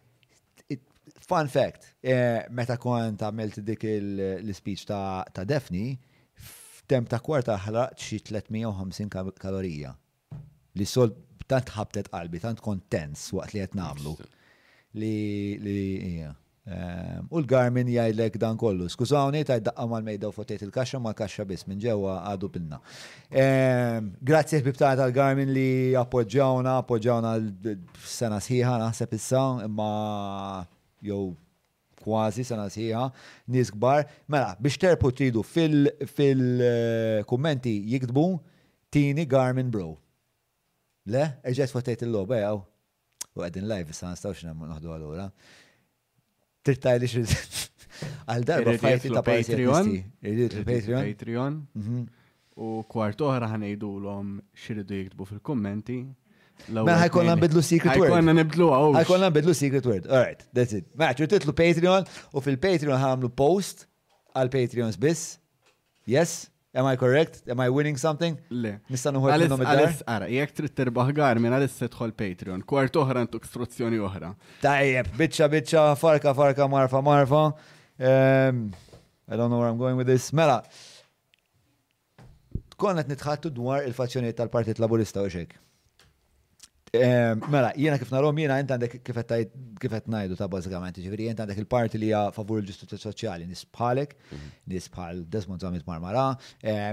Fun 1.33 1.49
fact, 1.49 1.87
eh, 2.05 2.45
meta 2.53 2.75
kont 2.77 3.23
għamilt 3.25 3.63
dik 3.65 3.87
l-speech 3.89 4.83
ta' 4.91 5.45
Defni, 5.49 5.95
f'tem 6.49 7.07
ta' 7.09 7.23
kwarta 7.25 7.55
ħlaqt 7.65 8.03
xi 8.05 8.19
350 8.29 9.31
kalorija. 9.41 9.95
Li 10.77 10.85
sol 10.85 11.15
tant 11.49 11.73
ħabtet 11.79 12.11
qalbi, 12.13 12.41
tant 12.45 12.61
kontens 12.61 13.23
waqt 13.33 13.55
li 13.57 13.63
qed 13.63 13.77
nagħmlu. 13.81 14.13
Li 15.01 15.15
li 15.65 15.77
ehm, 16.19 17.33
U 17.33 17.41
l-Garmin 17.41 17.89
jgħidlek 17.95 18.37
dan 18.45 18.61
kollu. 18.61 18.91
Skużawni, 18.93 19.41
ta' 19.49 19.57
daqqa 19.71 19.89
mal-mejda 19.89 20.29
u 20.29 20.37
fotejt 20.37 20.67
il-kaxxa 20.69 21.01
ma' 21.01 21.15
kaxxa 21.17 21.49
biss 21.49 21.65
minn 21.65 21.81
ġewwa 21.81 22.19
għadu 22.29 22.53
pinna. 22.59 22.83
Ehm, 23.33 24.13
grazzi 24.21 24.61
ħbibta 24.61 24.93
tal-Garmin 25.01 25.57
li 25.57 25.71
appoġġawna, 26.05 26.77
appoġġawna 26.85 27.35
l-sena 27.41 28.37
sħiħa 28.51 28.77
naħseb 28.85 29.17
issa, 29.17 29.47
imma 29.65 29.93
jew 31.07 31.23
kważi 32.03 32.45
sena 32.47 32.67
siħa 32.73 33.01
nies 33.53 33.69
Mela, 34.33 34.51
biex 34.61 34.77
terpu 34.79 35.09
tridu 35.13 35.41
fil-kummenti 35.45 37.75
fil, 37.75 37.79
eh, 37.79 37.89
jiktbu 37.95 38.25
Tini 38.93 39.25
Garmin 39.27 39.71
Bro. 39.73 39.97
Le, 41.09 41.23
eġet 41.49 41.71
fotejt 41.73 42.03
il-loba 42.05 42.37
jgħu. 42.43 42.59
U 43.37 43.41
għedin 43.41 43.65
live, 43.67 43.93
sa' 43.97 44.11
nistawx 44.13 44.43
nemmu 44.45 44.63
naħdu 44.69 44.89
għal-ura. 44.93 45.27
Trittaj 46.63 46.97
li 47.01 47.09
xrid. 47.09 47.29
Għal 48.29 48.45
darba 48.51 48.71
fajti 48.83 49.09
ta' 49.15 49.23
Patreon. 49.25 49.87
Patreon. 50.27 51.55
Mhm. 51.73 51.99
U 52.61 52.63
kwart 52.85 53.19
oħra 53.25 53.47
ħanejdu 53.55 53.89
l-om 54.03 54.29
xiridu 54.61 54.93
jiktbu 55.01 55.23
fil-kommenti 55.33 55.99
Mela 56.69 56.97
ħajkonna 57.05 57.35
nbidlu 57.39 57.63
secret 57.65 57.97
word. 57.97 58.11
Ħajkonna 58.13 58.35
nibdlu 58.39 58.69
għaw. 58.75 58.93
Ħajkonna 59.01 59.31
nbidlu 59.33 59.55
secret 59.59 59.89
word. 59.89 60.07
All 60.11 60.23
right, 60.27 60.45
that's 60.55 60.75
it. 60.77 60.87
Ma 60.99 61.11
u 61.11 61.29
titlu 61.29 61.55
Patreon 61.57 62.07
u 62.39 62.43
fil-Patreon 62.45 63.01
ħamlu 63.01 63.31
post 63.37 63.87
għal 64.37 64.53
Patreons 64.53 64.99
bis. 65.01 65.27
Yes? 66.09 66.43
Am 66.73 66.87
I 66.89 66.97
correct? 66.97 67.43
Am 67.53 67.61
I 67.61 67.69
winning 67.69 67.99
something? 68.01 68.39
Le. 68.49 68.79
Nistan 68.91 69.19
uħor 69.21 69.35
għal 69.35 69.45
Għalis, 69.61 69.99
għara, 70.09 70.29
jek 70.33 70.55
trid 70.57 70.73
terbaħ 70.79 71.11
għar 71.15 71.41
minn 71.45 71.57
għalis 71.59 71.81
Patreon. 71.83 72.63
Kwart 72.69 72.97
oħra 73.03 73.27
ntuk 73.27 73.45
istruzzjoni 73.45 74.01
uħra. 74.07 74.33
Tajjeb, 74.65 75.11
bitxa, 75.21 75.51
bitxa, 75.53 75.89
farka 76.01 76.33
farka, 76.37 76.69
marfa 76.73 77.03
marfa. 77.05 77.43
Um, 78.01 78.71
I 79.29 79.37
don't 79.37 79.51
know 79.51 79.59
where 79.61 79.69
I'm 79.69 79.79
going 79.79 79.97
with 80.01 80.09
this. 80.09 80.31
Mela, 80.33 80.63
konnet 82.81 83.07
nitħattu 83.13 83.53
dwar 83.55 83.85
il-fazzjoniet 83.85 84.41
tal-Partit 84.41 84.81
Laburista 84.83 85.21
u 85.23 85.29
xek. 85.31 85.53
Mela, 86.93 87.71
jiena 87.81 87.97
kif 87.97 88.11
narom 88.13 88.37
jiena 88.37 88.59
jent 88.61 88.73
għandek 88.75 88.99
kifet 89.81 90.09
najdu 90.13 90.37
ta' 90.37 90.49
bazzikament, 90.53 90.99
ġifiri 91.01 91.31
jent 91.31 91.39
għandek 91.41 91.61
il-parti 91.63 91.97
li 92.03 92.11
favur 92.37 92.59
il 92.61 92.67
ġustizja 92.69 92.99
soċjali, 93.01 93.47
nis 93.49 93.63
bħalek, 93.73 94.11
mhm. 94.35 94.51
nis 94.75 94.91
bħal 94.93 95.23
Desmond 95.33 95.65
Zamit 95.65 95.87
Marmara, 95.89 96.27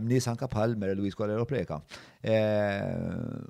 nis 0.07 0.27
anka 0.31 0.47
bħal 0.53 0.77
Mary 0.79 0.95
Louise 0.95 1.19
Kolero 1.19 1.43
Preka. 1.49 1.81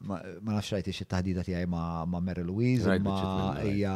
Ma 0.01 0.17
nafx 0.17 0.73
rajti 0.79 0.95
xie 1.01 1.05
taħdita 1.11 1.43
tijaj 1.45 1.67
ma 1.69 1.83
Mary 2.17 2.45
Louise, 2.47 2.97
ma 3.05 3.53
hija. 3.61 3.93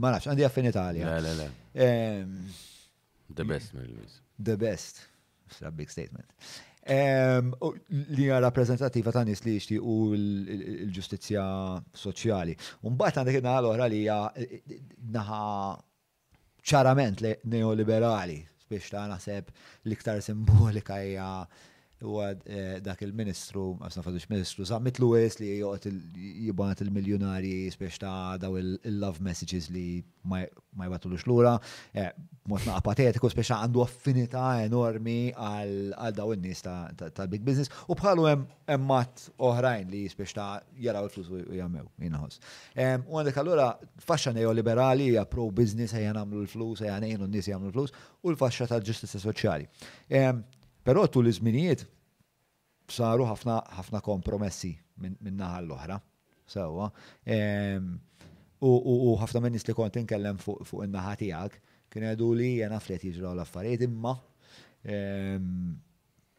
Ma 0.00 0.14
nafx, 0.16 0.30
għandi 0.32 0.46
għaffin 0.48 0.70
Italja. 0.70 1.20
The 1.74 3.44
best, 3.50 3.76
Mary 3.76 3.92
Louise. 3.92 4.22
The 4.40 4.56
best. 4.56 5.02
It's 5.50 5.60
a 5.62 5.70
big 5.70 5.90
statement 5.92 6.24
li 6.88 8.26
għara 8.30 8.44
rappresentativa 8.46 9.10
ta' 9.10 9.24
nies 9.26 9.42
li 9.44 9.54
jixtiequ 9.58 10.16
l-ġustizzja 10.16 11.44
soċjali. 11.98 12.54
Mbagħad 12.82 13.16
għandek 13.20 13.40
id 13.40 13.50
l-oħra 13.50 13.88
li 13.90 14.00
hija 14.04 14.20
naħa 15.12 15.80
ċarament 16.66 17.24
neoliberali, 17.46 18.38
biex 18.70 18.90
ta' 18.94 19.06
naħseb 19.10 19.50
l-iktar 19.86 20.22
simbolika 20.26 21.00
hija 21.02 21.32
huwa 22.06 22.28
eh, 22.46 22.78
dak 22.84 23.02
il-ministru, 23.06 23.72
għasna 23.84 24.02
fadux 24.04 24.26
ministru, 24.30 24.64
sammit 24.68 25.00
Lewis 25.02 25.38
li 25.40 25.52
joqgħod 25.58 26.18
jibbanat 26.46 26.82
il-miljonari 26.84 27.52
spiex 27.74 28.00
ta' 28.02 28.36
daw 28.42 28.56
il-love 28.60 29.22
messages 29.26 29.68
li 29.74 29.86
ma 30.26 30.40
jbatulux 30.88 31.22
lura, 31.30 31.52
eh, 31.94 32.08
mod 32.50 32.64
naqa 32.66 32.80
apatetiku, 32.82 33.28
spiex 33.30 33.52
għandu 33.56 33.82
affinità 33.84 34.44
enormi 34.64 35.20
għal 35.34 36.14
daw 36.16 36.32
in-nies 36.34 36.62
ta' 36.66 37.26
big 37.32 37.44
business 37.46 37.70
u 37.90 37.96
bħalu 37.98 38.26
hemm 38.32 38.94
oħrajn 38.96 39.90
li 39.92 40.04
spiex 40.12 40.36
ta' 40.38 40.48
jaraw 40.86 41.06
il-flus 41.08 41.30
u 41.36 41.42
jagħmew 41.58 41.84
jinħoss. 42.08 42.42
U 43.06 43.18
għandek 43.20 43.40
allura 43.42 43.70
faxxa 44.02 44.34
liberali 44.56 45.10
hija 45.12 45.24
pro 45.30 45.48
business 45.50 45.94
ejja 45.94 46.14
nagħmlu 46.18 46.44
l-flus, 46.46 46.84
ejja 46.86 46.98
ngħinu 47.02 47.26
n-nies 47.30 47.50
jagħmlu 47.52 47.70
l-flus 47.72 47.94
u 48.26 48.32
l 48.34 48.38
fasċa 48.40 48.70
tal-ġustizza 48.74 49.22
soċjali. 49.22 49.70
Però 50.86 51.02
tul 51.10 51.26
iż-żminijiet 51.26 51.82
saru 52.92 53.26
ħafna 53.26 54.00
kompromessi 54.04 54.74
minn 55.00 55.36
naħa 55.36 55.60
l-oħra. 55.62 55.98
Sewa. 56.46 56.90
U 58.60 59.16
ħafna 59.20 59.40
minn 59.46 59.58
li 59.58 59.74
kont 59.74 59.98
inkellem 60.00 60.38
fuq 60.38 60.82
in-naħa 60.86 61.16
tiegħek 61.20 61.60
kien 61.90 62.04
għedu 62.10 62.28
li 62.38 62.50
jena 62.60 62.78
flet 62.82 63.02
jiġraw 63.08 63.34
l-affarijiet 63.36 63.86
imma 63.88 64.14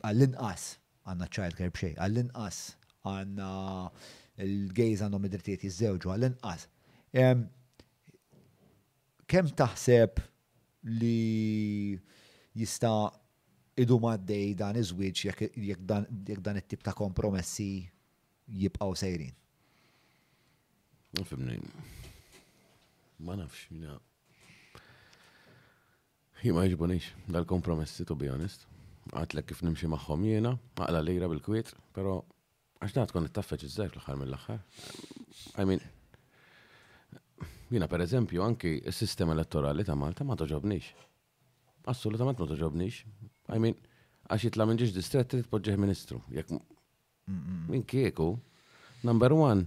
għall-inqas 0.06 0.66
għanna 1.08 1.28
child 1.32 1.58
care 1.60 1.72
bxej, 1.72 1.96
għall-inqas 2.04 2.62
għanna 3.08 3.50
l-gejz 4.46 5.04
għandhom 5.06 5.28
id-drittijiet 5.28 5.68
jizzewġu, 5.68 6.12
għall-inqas. 6.14 6.68
Kem 9.28 9.50
taħseb 9.60 10.20
li 11.00 11.98
jista' 12.56 13.10
idu 13.78 13.98
maddej 14.02 14.56
dan 14.58 14.76
iż-żwieġ 14.80 15.22
jekk 15.28 15.82
dan 16.44 16.58
it-tip 16.60 16.82
ta' 16.84 16.96
kompromessi 16.98 17.70
jibqaw 18.62 18.94
sejrin. 18.98 19.36
Fimni, 21.26 21.58
ma 23.26 23.38
nafx, 23.40 23.64
jina. 23.72 23.96
Jima 26.44 26.66
jġbunix, 26.70 27.08
dal-kompromessi, 27.34 28.06
to 28.06 28.14
be 28.18 28.28
honest. 28.34 28.66
Għatlek 29.14 29.48
kif 29.52 29.62
nimxie 29.64 29.90
maħħom 29.90 30.26
jena, 30.28 30.52
maqla 30.80 31.00
lejra 31.04 31.30
bil-kwiet, 31.32 31.72
pero 31.96 32.18
għax 32.84 32.98
naħt 33.00 33.16
kon 33.16 33.30
it-taffeċ 33.30 33.70
iż-żajf 33.70 33.96
l-ħar 33.98 34.20
mill-ħar. 34.22 34.62
I 35.62 35.66
mean, 35.66 35.82
jina 37.74 37.88
per 37.94 38.04
eżempju, 38.06 38.42
anki 38.46 38.76
s-sistema 38.92 39.34
elettorali 39.38 39.86
ta' 39.88 39.98
Malta 39.98 40.26
ma 40.28 40.38
toġobnix. 40.40 40.92
Assolutament 41.94 42.42
ma 42.44 42.50
toġobnix. 42.52 43.02
I 43.54 43.60
mean, 43.62 43.78
għax 44.28 44.44
jitla 44.44 44.66
minn 44.68 44.80
ġiġ 44.82 44.94
distretti 44.96 45.38
trid 45.38 45.48
poġġeħ 45.52 45.80
ministru. 45.80 46.20
Jek 46.36 46.54
minn 47.72 47.84
kieku, 47.88 48.26
number 49.08 49.32
one, 49.36 49.66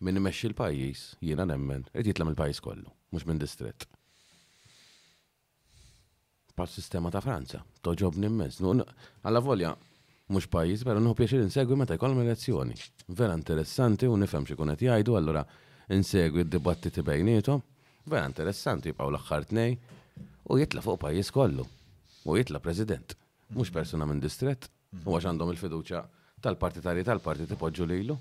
minn 0.00 0.18
imexxi 0.20 0.50
l-pajjiż, 0.52 1.02
jiena 1.26 1.46
nemmen, 1.50 1.84
qed 1.94 2.10
jitla 2.10 2.26
mill-pajjiż 2.28 2.60
kollu, 2.64 2.90
mhux 3.12 3.26
minn 3.28 3.38
distret. 3.42 3.86
Pal 6.54 6.70
sistema 6.70 7.10
ta' 7.14 7.22
Franza, 7.24 7.62
toġob 7.86 8.18
nimmes. 8.22 8.58
Alla 9.24 9.42
volja, 9.42 9.72
mhux 10.30 10.46
pajjiż, 10.52 10.86
però 10.86 11.02
nħu 11.02 11.14
pjaċir 11.18 11.44
insegwi 11.46 11.78
meta 11.80 11.98
jkollhom 11.98 12.22
elezzjoni. 12.26 12.78
Vera 13.16 13.34
interessanti 13.38 14.06
u 14.10 14.18
nifhem 14.20 14.46
xi 14.46 14.58
kunet 14.58 14.84
jgħidu, 14.86 15.16
allura 15.18 15.42
insegwi 15.96 16.44
d-dibattiti 16.46 17.02
bejnietom. 17.06 17.62
Vera 18.06 18.30
interessanti 18.30 18.94
paw 18.94 19.10
l-aħħar 19.10 19.50
u 20.50 20.56
jitla 20.58 20.82
fuq 20.82 21.00
pajjiż 21.06 21.30
kollu 21.34 21.66
u 22.24 22.36
jitla 22.36 22.58
president, 22.60 23.14
mux 23.56 23.70
persona 23.72 24.06
minn 24.08 24.20
distret, 24.20 24.66
u 25.04 25.14
għax 25.14 25.30
għandhom 25.30 25.52
il-fiduċa 25.54 26.02
tal-partitari 26.44 27.04
tal 27.06 27.20
poġġu 27.22 27.86
li 27.88 28.00
lilu. 28.00 28.16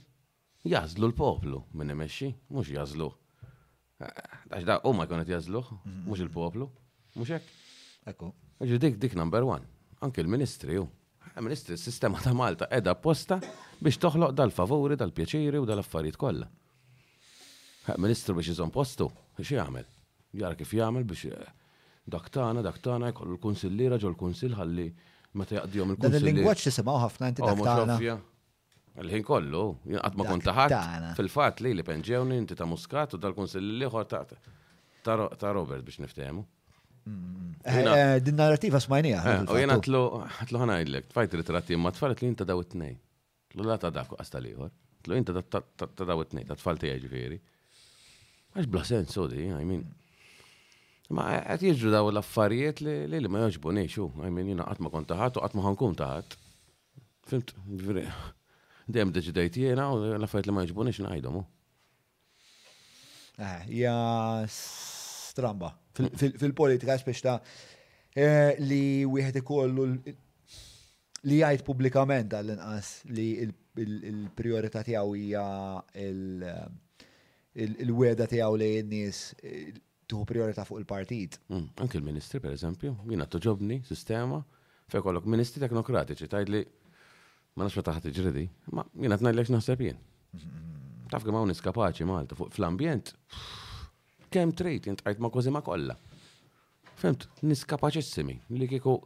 Jazlu 0.70 1.10
l-poplu 1.10 1.62
minn 1.80 1.92
imexxi, 1.96 2.30
mux 2.56 2.70
jazlu. 2.72 3.10
Eh, 4.00 4.22
għax 4.52 4.66
da' 4.68 4.80
u 4.88 4.94
ma 4.96 5.06
jkunet 5.08 5.28
jazlu, 5.32 5.64
mux 6.06 6.20
il-poplu, 6.24 6.68
mux 7.18 7.30
ek. 7.36 7.44
Ekku. 8.12 8.32
Għax 8.60 8.80
dik 8.80 8.98
dik 9.00 9.16
number 9.20 9.44
one, 9.48 9.66
anke 10.06 10.22
il-ministri 10.24 10.78
ju. 10.78 10.86
Il-ministri 11.36 11.76
eh, 11.76 11.80
s-sistema 11.80 12.20
ta' 12.24 12.34
Malta 12.36 12.70
edha 12.72 12.96
apposta 12.96 13.40
biex 13.80 14.00
toħloq 14.00 14.36
dal-favori, 14.36 15.00
dal-pjaċiri 15.00 15.60
u 15.60 15.68
dal-affarijiet 15.68 16.20
kollha. 16.20 16.48
Eh, 17.90 17.96
ministru 18.00 18.36
biex 18.38 18.54
jizom 18.54 18.72
postu, 18.72 19.10
biex 19.36 19.56
jgħamil. 19.56 19.88
Jara 20.40 20.56
kif 20.56 20.76
jgħamil 20.78 21.08
biex 21.08 21.32
dak 22.10 22.30
tana, 22.30 22.62
dak 22.64 22.78
tana, 22.84 23.10
jkollu 23.14 23.38
l-kunsilli 23.38 23.88
raġel 23.94 24.16
kunsill 24.18 24.56
ħalli 24.58 24.88
meta 25.40 25.60
jaqdihom 25.60 25.94
il-kunsilli. 25.96 26.20
Dan 26.20 26.30
il-lingwaġġ 26.34 26.66
tisimgħu 26.68 26.98
ħafna 27.06 27.30
inti 27.32 27.46
oh, 27.46 27.50
dak 27.50 27.68
tagħna. 27.70 28.16
ħin 29.10 29.24
kollu, 29.26 29.64
qatt 29.94 30.18
ma 30.20 30.28
kont 30.30 30.48
taħat. 30.50 30.76
Fil-fatt 31.20 31.62
li 31.64 31.76
li 31.80 31.86
penġewni 31.88 32.40
inti 32.42 32.58
ta' 32.60 32.68
Muscat 32.70 33.16
u 33.16 33.22
dal-kunsilli 33.26 33.78
li 33.80 33.88
ieħor 33.88 34.10
ta' 34.12 35.54
Robert 35.54 35.86
biex 35.88 36.02
niftemu. 36.04 36.44
Mm. 37.10 37.54
Eh, 37.64 37.78
eh, 37.88 38.16
din 38.22 38.36
narrativa 38.38 38.80
smajnija. 38.84 39.22
Eh, 39.30 39.46
u 39.54 39.60
jena 39.60 39.78
tlu 39.84 40.02
ħanajdlek, 40.60 41.08
tfajt 41.14 41.38
ritratti 41.40 41.78
ma 41.80 41.94
tfalet 41.96 42.20
li 42.22 42.28
jinta 42.34 42.46
daw 42.48 42.60
it-tnej. 42.66 42.98
Tlu 43.54 43.64
la 43.66 43.78
ta' 43.82 43.90
dak 43.94 44.12
għasta 44.20 44.42
liħor. 44.44 44.74
Tlu 45.06 45.16
jinta 45.22 45.42
ta' 45.54 46.04
daw 46.10 46.26
it 46.26 46.36
nej 46.36 46.46
ta' 46.50 46.58
tfalti 46.60 46.92
għajġveri. 46.92 47.40
Għax 48.60 48.68
bla 48.70 48.84
sensu 48.84 49.30
di, 49.32 49.48
għajmin. 49.54 49.88
Ma 51.10 51.24
għet 51.42 51.64
jġu 51.72 51.90
daw 51.94 52.08
l-affarijiet 52.12 52.84
li 52.86 52.92
li 53.10 53.30
ma 53.34 53.40
jħoġbu 53.48 53.72
neċu, 53.80 54.04
għajmen 54.22 54.52
jina 54.54 54.66
għatma 54.70 54.92
kon 54.94 55.08
taħat 55.10 55.40
u 55.40 55.42
għatma 55.42 55.64
ħankun 55.66 55.96
taħat. 55.98 56.36
Fimt, 57.32 57.54
d 57.82 58.04
dem 58.90 59.10
deċidajt 59.14 59.58
jena 59.58 59.88
u 59.94 59.98
l-affarijiet 60.06 60.50
li 60.50 60.54
ma 60.54 60.66
joġbu 60.68 60.86
neċ 60.92 61.02
najdom. 61.08 61.40
Eh, 63.40 63.66
ja, 63.82 63.96
stramba. 64.54 65.72
Mm. 65.98 66.14
Fil-politika 66.44 67.00
speċta 67.02 67.40
eh, 68.14 68.54
li 68.62 69.02
wieħed 69.10 69.42
ikollu 69.42 69.90
li 69.90 71.42
jgħid 71.42 71.66
publikament 71.68 72.38
għall-inqas 72.38 72.94
li 73.18 73.30
il-priorità 73.82 74.86
tiegħu 74.86 75.18
hija 75.26 75.50
il- 76.06 76.46
eh, 76.46 77.90
weda 77.98 78.30
tiegħu 78.30 78.58
li 78.62 78.70
n-nies 78.84 79.24
tuħu 80.10 80.26
priorità 80.30 80.64
fuq 80.66 80.82
il-partit. 80.82 81.38
Anki 81.82 82.00
il-ministri, 82.00 82.42
per 82.42 82.56
eżempju, 82.56 82.96
jina 83.12 83.28
tuġobni, 83.30 83.82
sistema, 83.88 84.42
fej 84.90 85.04
kollok 85.06 85.28
ministri 85.30 85.62
teknokratiċi, 85.62 86.30
tajd 86.34 86.52
li 86.54 86.64
ma 87.60 87.66
nafx 87.68 87.84
taħt 87.86 88.10
iġridi, 88.12 88.48
ma 88.76 88.86
jina 88.96 89.20
li 89.30 89.48
naħseb 89.54 89.86
jien. 89.86 90.02
Taf 91.10 91.26
kemm 91.26 91.40
hawn 91.40 91.54
iskapaċi 91.54 92.06
Malta 92.06 92.38
fuq 92.38 92.52
fl-ambjent, 92.56 93.14
kemm 94.34 94.54
jint 94.58 95.06
għajt 95.06 95.22
ma' 95.26 95.32
kważi 95.34 95.54
ma' 95.54 95.64
kollha. 95.66 95.96
Femt, 97.00 97.28
niskapaċissimi 97.48 98.36
li 98.58 98.68
kieku 98.70 98.98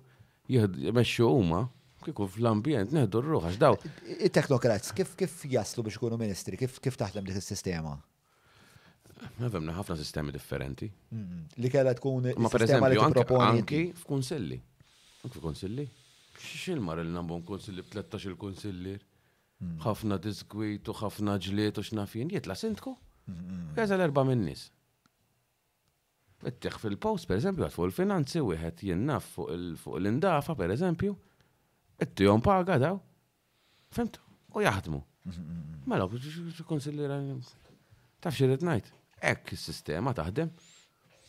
jmexxu 0.50 1.30
huma 1.30 1.64
kieku 2.04 2.26
fl-ambjent 2.28 2.92
neħdu 2.92 3.22
r-ruħax 3.24 3.60
daw. 3.62 3.78
Il-teknokrats, 4.20 4.92
kif 4.98 5.14
jaslu 5.48 5.86
biex 5.88 6.00
ikunu 6.02 6.18
ministri, 6.20 6.60
kif 6.60 6.82
kif 6.84 6.98
taħdem 7.00 7.24
dik 7.30 7.40
is-sistema? 7.40 7.96
Għavemna 9.40 9.74
ħafna 9.78 9.96
sistemi 10.00 10.34
differenti. 10.34 10.88
Li 11.62 11.70
kella 11.72 11.94
tkun. 11.98 12.32
Ma 12.38 12.52
per 12.54 12.66
eżempju, 12.66 13.08
anki 13.42 13.82
f'kunsilli. 14.02 14.60
Anki 15.26 15.40
f'kunsilli. 15.42 15.86
Xil-mar 16.44 17.02
il 17.04 17.12
nambu 17.14 17.38
kunsilli 17.46 17.84
b 17.84 18.02
il-kunsillir. 18.02 19.02
Mm. 19.64 19.78
ħafna 19.84 20.18
diskwit 20.20 20.90
u 20.92 20.96
ħafna 20.98 21.38
ġliet 21.40 21.78
u 21.80 21.84
xnafjen, 21.86 22.32
jitla 22.34 22.56
sintku. 22.58 22.96
Għazal 23.80 24.02
erba 24.04 24.24
minnis. 24.28 24.66
Ittiħ 26.44 26.80
fil-post, 26.82 27.28
per 27.30 27.38
eżempju, 27.40 27.70
fuq 27.72 27.86
l-finanzi 27.88 28.42
u 28.44 28.50
għet 28.52 28.82
jennaf 28.90 29.30
fuq 29.38 30.00
l-indafa, 30.02 30.58
per 30.60 30.74
eżempju, 30.76 31.14
jom 32.20 32.44
paga 32.44 32.76
daw. 32.82 33.00
Femtu, 33.96 34.20
u 34.58 34.66
jaħdmu. 34.66 35.00
Mela, 35.88 36.10
konsilli 36.68 37.08
taf 38.20 38.42
it 38.44 38.62
najt. 38.68 38.92
Ekk 39.24 39.50
is-sistema 39.56 40.12
taħdem. 40.18 40.50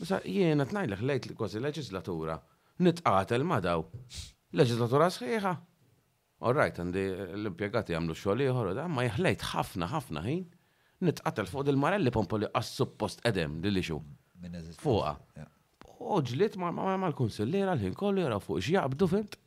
Bisa 0.00 0.18
jiena 0.26 0.66
t-najlek 0.66 1.02
lejt 1.06 1.28
kważi 1.38 1.60
leġislatura 1.62 2.34
nitqatel 2.82 3.44
ma 3.46 3.60
daw. 3.64 3.84
Leġislatura 4.58 5.08
sħiħa. 5.16 5.54
right, 6.54 6.78
għandi 6.82 7.02
l-impjegati 7.38 7.94
għamlu 7.96 8.16
xogħol 8.18 8.42
ieħor, 8.44 8.72
ma 8.94 9.04
jeħlejt 9.06 9.44
ħafna 9.54 9.86
ħafna 9.94 10.24
ħin 10.26 10.42
nitqatel 11.08 11.46
fuq 11.48 11.70
il-marelli 11.72 12.10
pompo 12.12 12.36
li 12.42 12.50
għas-suppost 12.50 13.22
edem 13.30 13.58
li 13.64 13.70
li 13.72 13.82
xu. 13.86 14.00
Fuqa. 14.82 15.14
Oġlit 16.04 16.58
ma 16.60 16.70
l-konsillera 16.96 17.78
l-ħin 17.78 17.94
kollu 17.96 18.26
jara 18.26 18.42
fuq 18.42 18.60
xjaqbdu 18.66 19.08
fint 19.14 19.38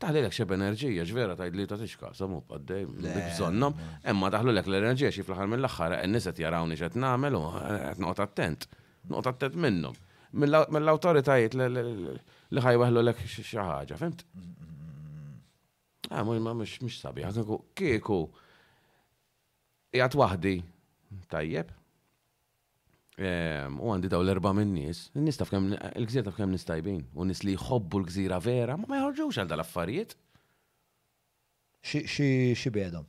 taħli 0.00 0.20
l-ek 0.24 0.34
xeb 0.34 0.54
enerġija, 0.56 1.04
ġvera 1.08 1.34
tajd 1.36 1.56
li 1.58 1.66
ta' 1.68 1.76
tiċka, 1.80 2.10
samu 2.16 2.38
għaddej, 2.56 2.86
bżonnam, 3.04 3.76
emma 4.10 4.30
taħlu 4.32 4.54
l-ek 4.54 4.68
l-enerġija 4.70 5.10
xie 5.12 5.24
fl-ħar 5.26 5.48
mill-axħar, 5.52 5.96
enniset 5.98 6.32
niset 6.32 6.40
jarawni 6.40 6.78
xet 6.80 6.96
namel 7.00 7.36
u 7.36 7.42
għet 7.60 8.22
attent, 8.24 8.68
noqt 9.12 9.30
attent 9.34 9.58
minnom. 9.60 9.96
Mill-autoritajiet 10.40 11.56
li 11.60 12.64
ħajwaħlu 12.64 13.02
l-ek 13.04 13.20
xaħġa, 13.28 14.00
fimt? 14.00 14.24
Għamu 16.10 16.38
jma 16.38 16.54
mux 16.62 16.96
sabiħ, 16.96 17.42
kieku, 17.78 18.20
jgħat 19.94 20.16
wahdi, 20.18 20.56
tajjeb, 21.30 21.74
U 23.20 23.90
għandi 23.92 24.08
daw 24.08 24.22
l-erba 24.24 24.52
minn 24.56 24.70
nis, 24.74 25.08
nis 25.20 25.36
taf 25.36 25.50
kem, 25.52 25.70
l 25.76 26.06
gżira 26.08 26.24
taf 26.30 26.38
kem 26.38 26.52
nistajbin, 26.54 27.02
u 27.20 27.26
nis 27.28 27.42
li 27.44 27.52
jħobbu 27.58 28.00
l-gżira 28.00 28.38
vera, 28.40 28.78
ma 28.80 29.00
jħorġuġ 29.02 29.40
għal 29.42 29.50
dal-affarijiet. 29.52 30.14
Xie 31.84 32.70
bjedom? 32.72 33.04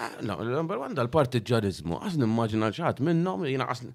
Ah, 0.00 0.14
no, 0.24 0.38
l-number 0.40 0.78
one 0.80 0.94
dal 0.96 1.10
parti 1.12 1.42
ġarizmu, 1.44 1.98
għasni 2.06 2.22
nimmaġina 2.22 2.70
ċaħat 2.72 3.02
minnom, 3.04 3.42
jina 3.48 3.66
għasni 3.68 3.90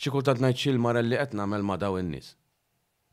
xikultant 0.00 0.42
najt 0.44 0.58
xil 0.66 0.80
mara 0.82 1.00
li 1.04 1.16
għetna 1.16 1.46
mel 1.48 1.64
ma 1.64 1.78
daw 1.80 1.96
nis 2.04 2.34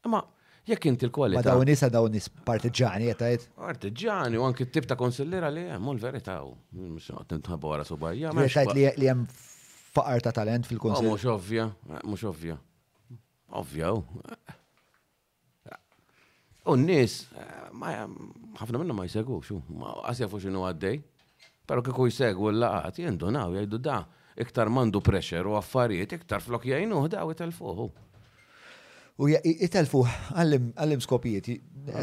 Ma 0.07 0.19
jek 0.67 0.85
inti 0.87 1.07
l-kwalità. 1.07 1.39
Ma 1.39 1.47
daw 1.55 1.63
n-nis 1.63 1.81
daw 1.91 2.07
n-nis 2.07 2.27
partiġani 2.47 3.07
għetajt? 3.13 3.47
Partiġani, 3.59 4.39
u 4.39 4.43
għanki 4.47 4.67
t-tib 4.69 4.87
ta' 4.89 4.97
konsillera 4.99 5.49
li 5.51 5.65
għem, 5.71 5.87
u 5.87 5.95
l-verita 5.95 6.41
u, 6.47 6.51
mux 6.79 7.07
għat 7.15 7.37
nintħabu 7.37 7.71
għara 7.73 7.87
subajja. 7.87 8.31
Għetajt 8.35 8.75
li 9.03 9.09
għem 9.11 9.23
faqar 9.97 10.21
ta' 10.23 10.31
talent 10.33 10.65
fil-konsil. 10.67 11.05
Oh, 11.05 11.11
mux 11.15 11.25
ovvja, 11.29 11.65
eh, 11.89 11.99
mux 12.03 12.23
ovvja. 12.23 12.57
Ovvja. 13.59 13.91
Oh. 13.93 14.03
U 16.67 16.75
n-nis, 16.75 17.13
eh, 17.39 18.07
ħafna 18.59 18.81
minna 18.81 18.93
ma 18.93 19.05
jisegu, 19.07 19.37
xu, 19.45 19.57
għasja 20.03 20.27
fuxi 20.27 20.51
nu 20.51 20.65
għaddej, 20.67 20.97
pero 21.67 21.81
kiku 21.85 22.09
jisegu 22.09 22.49
l-laqat, 22.51 22.99
jendunaw, 23.05 23.53
jajdu 23.59 23.79
da, 23.79 24.01
iktar 24.37 24.67
mandu 24.69 24.99
pressure 25.01 25.47
u 25.47 25.55
affarijiet, 25.55 26.13
iktar 26.19 26.43
flok 26.43 26.67
jajnu, 26.67 27.05
da 27.09 27.23
u 27.25 27.31
jitalfuħu. 27.31 27.87
U 29.23 29.29
jitalfu, 29.31 30.03
għallim 30.35 31.01
skopijiet, 31.07 31.47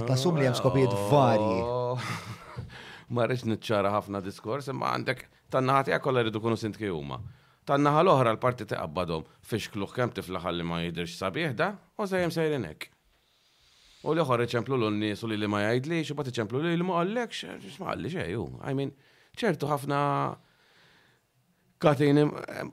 tasum 0.09 0.41
li 0.41 0.49
għam 0.49 0.57
skopijiet 0.59 0.97
oh. 0.97 1.13
varji. 1.13 2.33
Marriċ 3.15 3.45
nitċara 3.53 3.93
ħafna 3.95 4.25
diskors, 4.25 4.73
ma 4.75 4.95
għandek 4.97 5.27
tannaħati 5.53 5.93
għakolla 5.95 6.25
rridu 6.25 6.41
kunu 6.43 6.57
sintki 6.59 6.89
huma. 6.91 7.21
Tan-naħa 7.69 8.03
l-oħra 8.05 8.33
l-parti 8.35 8.67
taqabbadhom 8.69 9.23
fiex 9.49 9.71
kluħ 9.75 9.95
kemm 9.97 10.13
tifla 10.19 10.41
li 10.53 10.65
ma 10.69 10.81
jidirx 10.85 11.15
sabiħ 11.23 11.55
da, 11.57 11.71
u 11.97 12.07
sejjem 12.11 12.31
sejrin 12.35 12.67
hekk. 12.69 12.91
U 14.05 14.13
l-oħra 14.13 14.47
ċemplu 14.53 14.77
l-nies 14.81 15.25
u 15.25 15.31
li 15.33 15.49
ma 15.49 15.63
jgħidlix, 15.71 16.13
u 16.13 16.15
bat 16.19 16.29
ċemplu 16.37 16.61
li 16.67 16.75
ma 16.85 16.99
għallekx, 17.01 17.45
ma 17.81 17.95
għalli 17.95 18.11
xej, 18.13 18.35
I 18.37 18.75
mean, 18.81 18.93
ċertu 19.41 19.71
ħafna 19.73 20.01
Katini, 21.85 22.23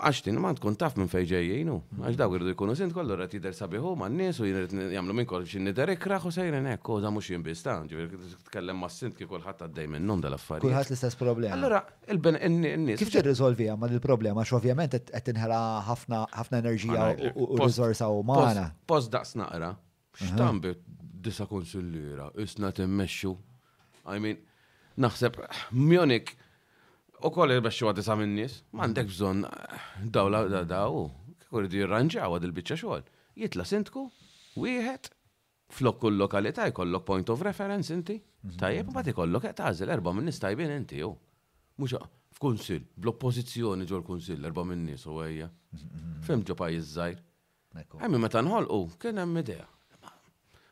għaxtin, 0.08 0.38
ma 0.40 0.52
tkun 0.56 0.76
taf 0.80 0.96
minn 1.00 1.10
fejġej 1.12 1.48
jienu. 1.50 1.76
għax 2.02 2.18
daw 2.20 2.32
għirdu 2.36 2.54
jkunu 2.54 2.76
sint 2.80 2.94
kollu 2.96 3.18
rrat 3.18 3.34
jider 3.36 3.56
sabiħu, 3.56 3.92
ma 4.00 4.08
n-nis 4.10 4.40
u 4.40 4.48
jirrit 4.48 4.74
jamlu 4.94 5.16
minn 5.18 5.28
kollu 5.28 5.48
xin 5.50 5.66
nider 5.68 5.92
ikraħu 5.96 6.32
sejren 6.32 6.70
ek, 6.74 6.84
koza 6.88 7.12
mux 7.12 7.28
jimbistan, 7.34 7.90
ġivir, 7.92 8.14
t-tkellem 8.14 8.80
ma 8.80 8.90
sint 8.92 9.18
kif 9.18 9.30
kullħat 9.32 9.66
għaddej 9.68 9.90
nun 10.00 10.24
dal-affarijiet. 10.24 10.64
Kullħat 10.68 10.94
l-istess 10.94 11.20
problema. 11.20 11.58
Allora, 11.58 11.82
il-nis. 12.16 12.98
Kif 13.02 13.12
t-rizolvi 13.18 13.68
għamma 13.74 13.92
l 13.92 14.02
problema 14.04 14.46
x 14.46 14.56
ovvijament 14.60 14.96
qed 14.96 15.26
tinħela 15.30 15.62
ħafna 15.90 16.24
enerġija 16.62 17.10
u 17.36 17.50
rizorsa 17.60 18.08
u 18.16 18.24
maħna. 18.32 18.70
Post 18.88 19.12
daqs 19.16 19.36
naqra, 19.42 19.74
xtambi 20.22 20.76
disa 21.26 21.46
konsullira, 21.50 22.30
isna 22.42 22.72
timmexxu. 22.76 23.36
I 24.12 24.18
mean, 24.22 24.40
naħseb, 25.00 25.36
Munich 25.78 26.32
u 27.22 27.30
koll 27.34 27.54
il-baxxu 27.56 27.86
għad 27.88 28.00
tisa 28.02 28.16
minnis, 28.18 28.56
mandek 28.78 29.10
bżon 29.12 29.44
eh, 29.46 29.82
daw 30.16 30.30
la 30.34 30.40
da 30.50 30.62
daw, 30.66 31.04
kikkur 31.44 31.68
di 31.70 31.78
jirranġaw 31.82 32.38
għad 32.38 32.48
il-bicċa 32.48 32.78
xogħol. 32.82 33.04
Jitla 33.42 33.66
sintku, 33.70 34.08
wieħed, 34.58 35.12
flok 35.72 36.00
kull 36.02 36.18
lokalità 36.22 36.66
jkollok 36.72 37.06
point 37.08 37.30
of 37.30 37.44
reference 37.46 37.94
inti. 37.94 38.18
Mhm. 38.18 38.58
Tajjeb, 38.62 38.90
ma 38.96 39.04
tikollok 39.06 39.46
qed 39.48 39.60
tażel 39.62 39.94
erba' 39.94 40.16
minnis 40.18 40.42
tajbin 40.42 40.74
inti 40.74 41.02
jew. 41.04 41.12
Mhux 41.82 42.00
f'kunsill, 42.40 42.88
bl-oppożizzjoni 42.98 43.86
ġol 43.90 44.02
kunsill 44.08 44.50
erba' 44.50 44.66
minnis 44.66 45.06
u 45.06 45.20
ejja. 45.26 45.52
Fem 46.26 46.40
mhm. 46.42 46.48
ġo 46.50 46.58
pajjiż 46.64 46.90
żgħir. 46.96 47.22
Għemmi 48.02 48.20
meta 48.24 48.42
nħolqu, 48.44 48.82
kien 49.04 49.22
hemm 49.22 49.44
idea. 49.44 49.68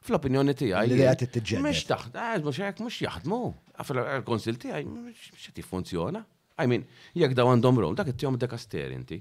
Fl-opinjoni 0.04 0.56
tiegħi. 0.58 0.90
Li 0.90 0.98
qed 1.06 1.22
tittiġġel. 1.28 1.62
Mhux 1.68 1.86
taħdem, 1.94 2.20
eh, 2.26 2.42
mhux 2.42 2.64
hekk 2.66 2.82
mhux 2.88 3.00
jaħdmu. 3.06 3.42
Fil-konsil 3.86 4.58
tiegħi 4.60 4.86
mhux 4.90 5.46
qed 5.46 5.62
jiffunzjona. 5.62 6.26
I 6.60 6.68
mean, 6.68 6.84
jekk 7.16 7.36
daw 7.40 7.50
għandhom 7.54 7.78
rom, 7.80 7.94
dak 7.96 8.10
it-tjom 8.12 8.36
dekaster 8.40 8.92
inti. 8.92 9.18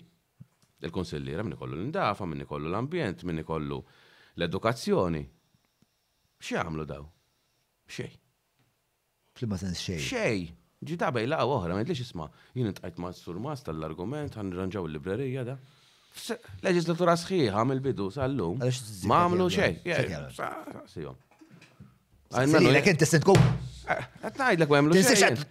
Il-konsillira 0.87 1.45
minni 1.47 1.59
kollu 1.59 1.77
l-indafa, 1.79 2.27
minni 2.27 2.47
kollu 2.51 2.71
l-ambjent, 2.73 3.23
minni 3.29 3.45
kollu 3.47 3.79
l-edukazzjoni. 4.39 5.23
Xie 6.43 6.59
għamlu 6.61 6.87
daw? 6.89 7.05
Xej. 7.95 8.11
Flimma 9.39 9.59
sens 9.61 9.79
xej. 9.79 10.01
Xej. 10.09 10.51
bejla 11.15 11.39
la 11.39 11.47
oħra, 11.47 11.79
ma 11.79 11.83
jidlix 11.87 12.03
isma, 12.09 12.27
jien 12.55 12.73
intqajt 12.75 12.99
ma' 13.03 13.13
s-surmas 13.15 13.63
tal-argument, 13.67 14.35
għanranġaw 14.39 14.91
il-librerija 14.91 15.47
da. 15.53 15.57
Leġislatura 16.67 17.15
sħiħa 17.23 17.63
mill-bidu 17.71 18.11
sal-lum. 18.17 18.59
Ma' 19.07 19.25
għamlu 19.29 19.47
xej. 19.55 21.15
Għajmelek, 22.29 22.89
inti 22.93 23.07
s-sentku. 23.09 23.33
Għatnajdlek, 24.21 24.69
għemlu. 24.69 24.99
Tinsiex, 24.99 25.45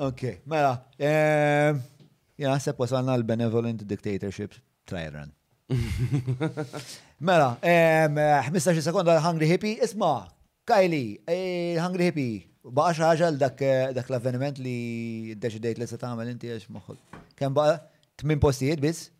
Ok, 0.00 0.22
mela. 0.48 0.88
Ehm, 0.96 1.76
ja, 2.40 2.54
sepp 2.58 2.78
wasalna 2.80 3.12
l-benevolent 3.18 3.82
dictatorship 3.84 4.54
trial 4.88 5.28
Mela, 7.28 7.50
15 7.60 7.60
ehm, 7.68 8.80
sekonda 8.80 9.18
l-Hungry 9.18 9.50
Hippie, 9.50 9.74
isma, 9.84 10.30
Kylie, 10.64 11.20
eh, 11.28 11.76
Hungry 11.76 12.08
Hippie, 12.08 12.46
baqa 12.64 12.96
xaħġa 12.96 13.28
l-dak 13.34 13.60
eh, 13.60 13.92
l-avveniment 14.00 14.62
li 14.64 15.36
deċidejt 15.36 15.76
li 15.82 15.90
se 15.92 16.00
tagħmel 16.00 16.32
inti 16.32 16.48
għax 16.56 16.72
moħħol. 16.72 16.96
Kemm 17.36 17.58
baqa 17.60 17.76
tmin 18.22 18.40
postijiet 18.40 18.80
biss? 18.80 19.10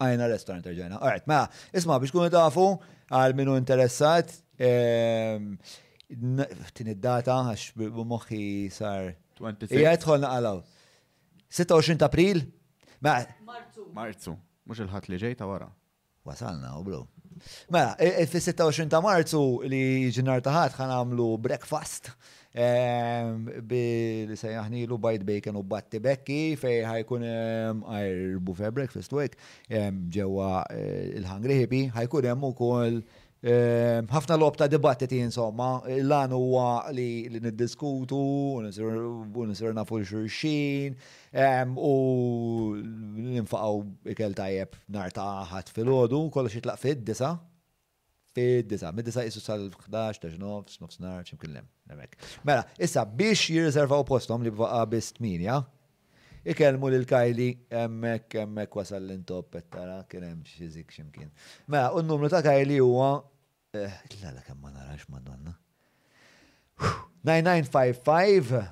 Għajna 0.00 0.28
restaurant 0.32 0.66
reġena. 0.66 0.98
Għajt, 1.00 1.28
ma, 1.30 1.42
isma 1.78 1.98
biex 2.02 2.14
kunu 2.14 2.30
tafu 2.32 2.64
għal 3.12 3.34
minu 3.38 3.54
interessat. 3.60 4.32
Ehm, 4.58 5.54
tin 6.76 6.90
id-data 6.94 7.36
għax 7.48 7.74
moħi 8.04 8.42
sar. 8.74 9.12
Ija 9.70 9.94
jitħolna 9.96 10.30
għalaw. 10.36 10.60
26 11.54 12.04
april? 12.06 12.42
Ma. 13.04 13.18
Marzu. 13.46 13.88
Marzu. 13.94 14.36
Mux 14.66 14.80
il-ħat 14.82 15.10
li 15.12 15.18
ġejta 15.20 15.46
wara. 15.48 15.68
Wasalna, 16.24 16.72
u 16.80 16.84
blu. 16.86 17.02
Mela, 17.72 17.92
fil-26 18.30 18.88
ta' 18.88 19.00
marzu 19.04 19.40
li 19.68 20.08
ġinar 20.14 20.40
taħat 20.46 20.76
ħan 20.78 20.92
għamlu 20.94 21.30
breakfast 21.44 22.14
bi 22.54 24.30
sejjaħni 24.30 24.84
lu 24.86 24.98
bajt 25.02 25.24
bacon 25.26 25.58
u 25.58 25.62
batti 25.66 25.98
bekki 25.98 26.40
fej 26.56 26.84
ħajkun 26.86 27.24
għajr 27.26 28.38
buffet 28.46 28.74
breakfast 28.76 29.12
week 29.12 29.34
ġewa 29.68 30.52
eh, 30.70 31.10
il-Hungry 31.18 31.58
Hippie 31.62 31.90
ħajkun 31.96 32.30
hemm 32.30 32.48
ukoll 32.52 33.00
ħafna 33.44 34.38
lob 34.40 34.54
ta' 34.56 34.64
dibattiti 34.72 35.18
insomma, 35.20 35.82
l-għan 35.84 36.32
huwa 36.32 36.86
li 36.96 37.26
niddiskutu, 37.28 38.16
u 38.16 38.62
nisir 38.64 39.74
nafu 39.76 39.98
xurxin, 40.00 40.96
u 41.76 41.92
ninfaqaw 42.78 43.84
ikel 44.14 44.32
tajjeb 44.38 44.80
nar 44.96 45.12
ta' 45.12 45.44
ħat 45.52 45.74
fil-ħodu, 45.76 46.22
kollox 46.32 46.56
jitlaq 46.56 46.80
fid-disa, 46.86 47.34
Id-disa, 48.34 48.88
mid-disa 48.90 49.22
jissu 49.22 49.38
sal-11, 49.44 50.16
taġnof, 50.22 50.68
snofsnar, 50.74 51.22
ximkien 51.28 51.52
lem, 51.54 51.68
Mela, 52.42 52.64
issa 52.82 53.04
biex 53.06 53.44
jirriservaw 53.52 54.02
postom 54.08 54.42
li 54.42 54.50
bvaqa 54.50 54.80
bist 54.90 55.20
minja, 55.22 55.60
ikelmu 56.50 56.90
lil 56.90 57.06
Kajli, 57.06 57.52
emmek, 57.78 58.34
emmek 58.42 58.74
wasal 58.74 59.06
l-intop, 59.06 59.54
ettara, 59.60 60.00
kienem 60.10 60.40
xizik 60.50 60.90
ximkin. 60.96 61.30
Mela, 61.70 61.92
un 61.94 62.02
numru 62.10 62.26
ta' 62.32 62.42
Kajli 62.42 62.80
huwa, 62.82 63.12
eh, 63.78 63.90
illa 64.16 64.34
la 64.34 64.42
kemma 64.44 64.68
narax 64.74 65.06
madonna. 65.14 65.54
9955 67.22 68.66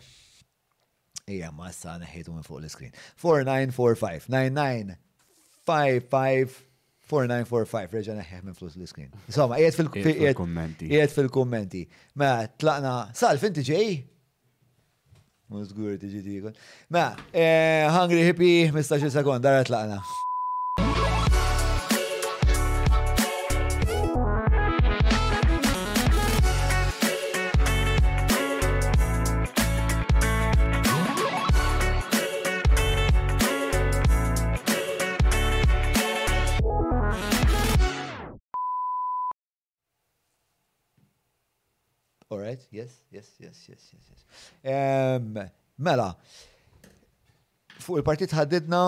Ija, 1.31 1.53
ma 1.55 1.71
sa 1.73 1.95
neħitu 2.03 2.31
minn 2.35 2.43
fuq 2.43 2.61
l-screen. 2.65 2.93
4945 3.23 4.27
9955 4.27 5.03
4945, 7.13 7.93
reġa 7.93 8.15
neħħeħ 8.17 8.45
minn 8.47 8.55
flus 8.57 8.79
l-iskin. 8.79 9.11
Insomma, 9.29 9.59
jgħed 9.61 11.13
fil-kommenti. 11.19 11.83
Ma, 12.21 12.31
tlaqna, 12.57 12.93
sal, 13.17 13.37
inti 13.51 13.67
ġej? 13.69 13.91
Mużgur 15.53 15.97
tiġi 16.01 16.23
tikon. 16.25 16.57
Ma, 16.97 17.11
eh, 17.37 17.85
Hungry 17.93 18.25
Hippie, 18.31 18.71
15 18.73 19.13
sekund, 19.13 19.45
dara 19.45 19.61
tlaqna. 19.69 20.01
right, 42.43 42.61
yes, 42.73 42.93
yes, 43.13 43.27
yes, 43.39 43.57
yes, 43.69 43.83
yes, 43.93 44.03
yes. 44.11 44.23
Um, 44.75 45.35
mela, 45.85 46.11
fuq 47.85 48.01
il-partit 48.01 48.33
ħaddidna 48.39 48.81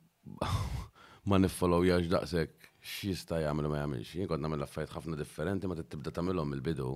ma 1.30 1.38
niffollow 1.42 1.86
jax 1.86 2.10
daqsek 2.14 2.68
x'jista' 2.86 3.40
jagħmel 3.44 3.70
ma 3.72 3.80
jagħmilx. 3.84 4.12
Jien 4.18 4.30
kont 4.32 4.42
nagħmel 4.46 4.66
affarijiet 4.66 4.94
ħafna 4.96 5.20
differenti 5.20 5.70
ma 5.70 5.78
tibda 5.82 6.14
tagħmilhom 6.14 6.54
il-bidu. 6.58 6.88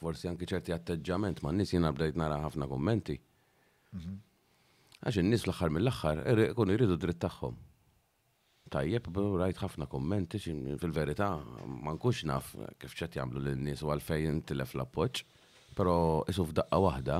Forsi 0.00 0.30
anki 0.30 0.46
ċerti 0.48 0.74
atteġġament 0.74 1.42
ma' 1.44 1.54
nies 1.54 1.74
jiena 1.76 1.90
bdejt 1.94 2.18
nara 2.18 2.38
ħafna 2.46 2.66
kommenti. 2.70 3.18
Mhm. 3.94 4.16
Għax 5.04 5.20
in-nies 5.20 5.44
l-aħħar 5.46 5.70
mill-aħħar 5.74 6.50
kun 6.58 6.72
jridu 6.74 6.96
dritt 7.00 7.20
tagħhom. 7.24 7.56
Tajjeb, 8.74 9.08
rajt 9.42 9.60
ħafna 9.62 9.88
kommenti 9.92 10.40
fil-verità 10.40 11.28
ma 11.68 11.92
nkunx 11.94 12.24
naf 12.30 12.54
kif 12.80 12.94
ċet 12.96 13.18
jagħmlu 13.20 13.42
lin-nies 13.44 13.84
u 13.84 13.92
għalfejn 13.92 14.40
tilef 14.48 14.74
l-appoġġ, 14.78 15.24
però 15.76 15.96
jisuf 16.30 16.54
daqqa 16.56 16.80
waħda. 16.86 17.18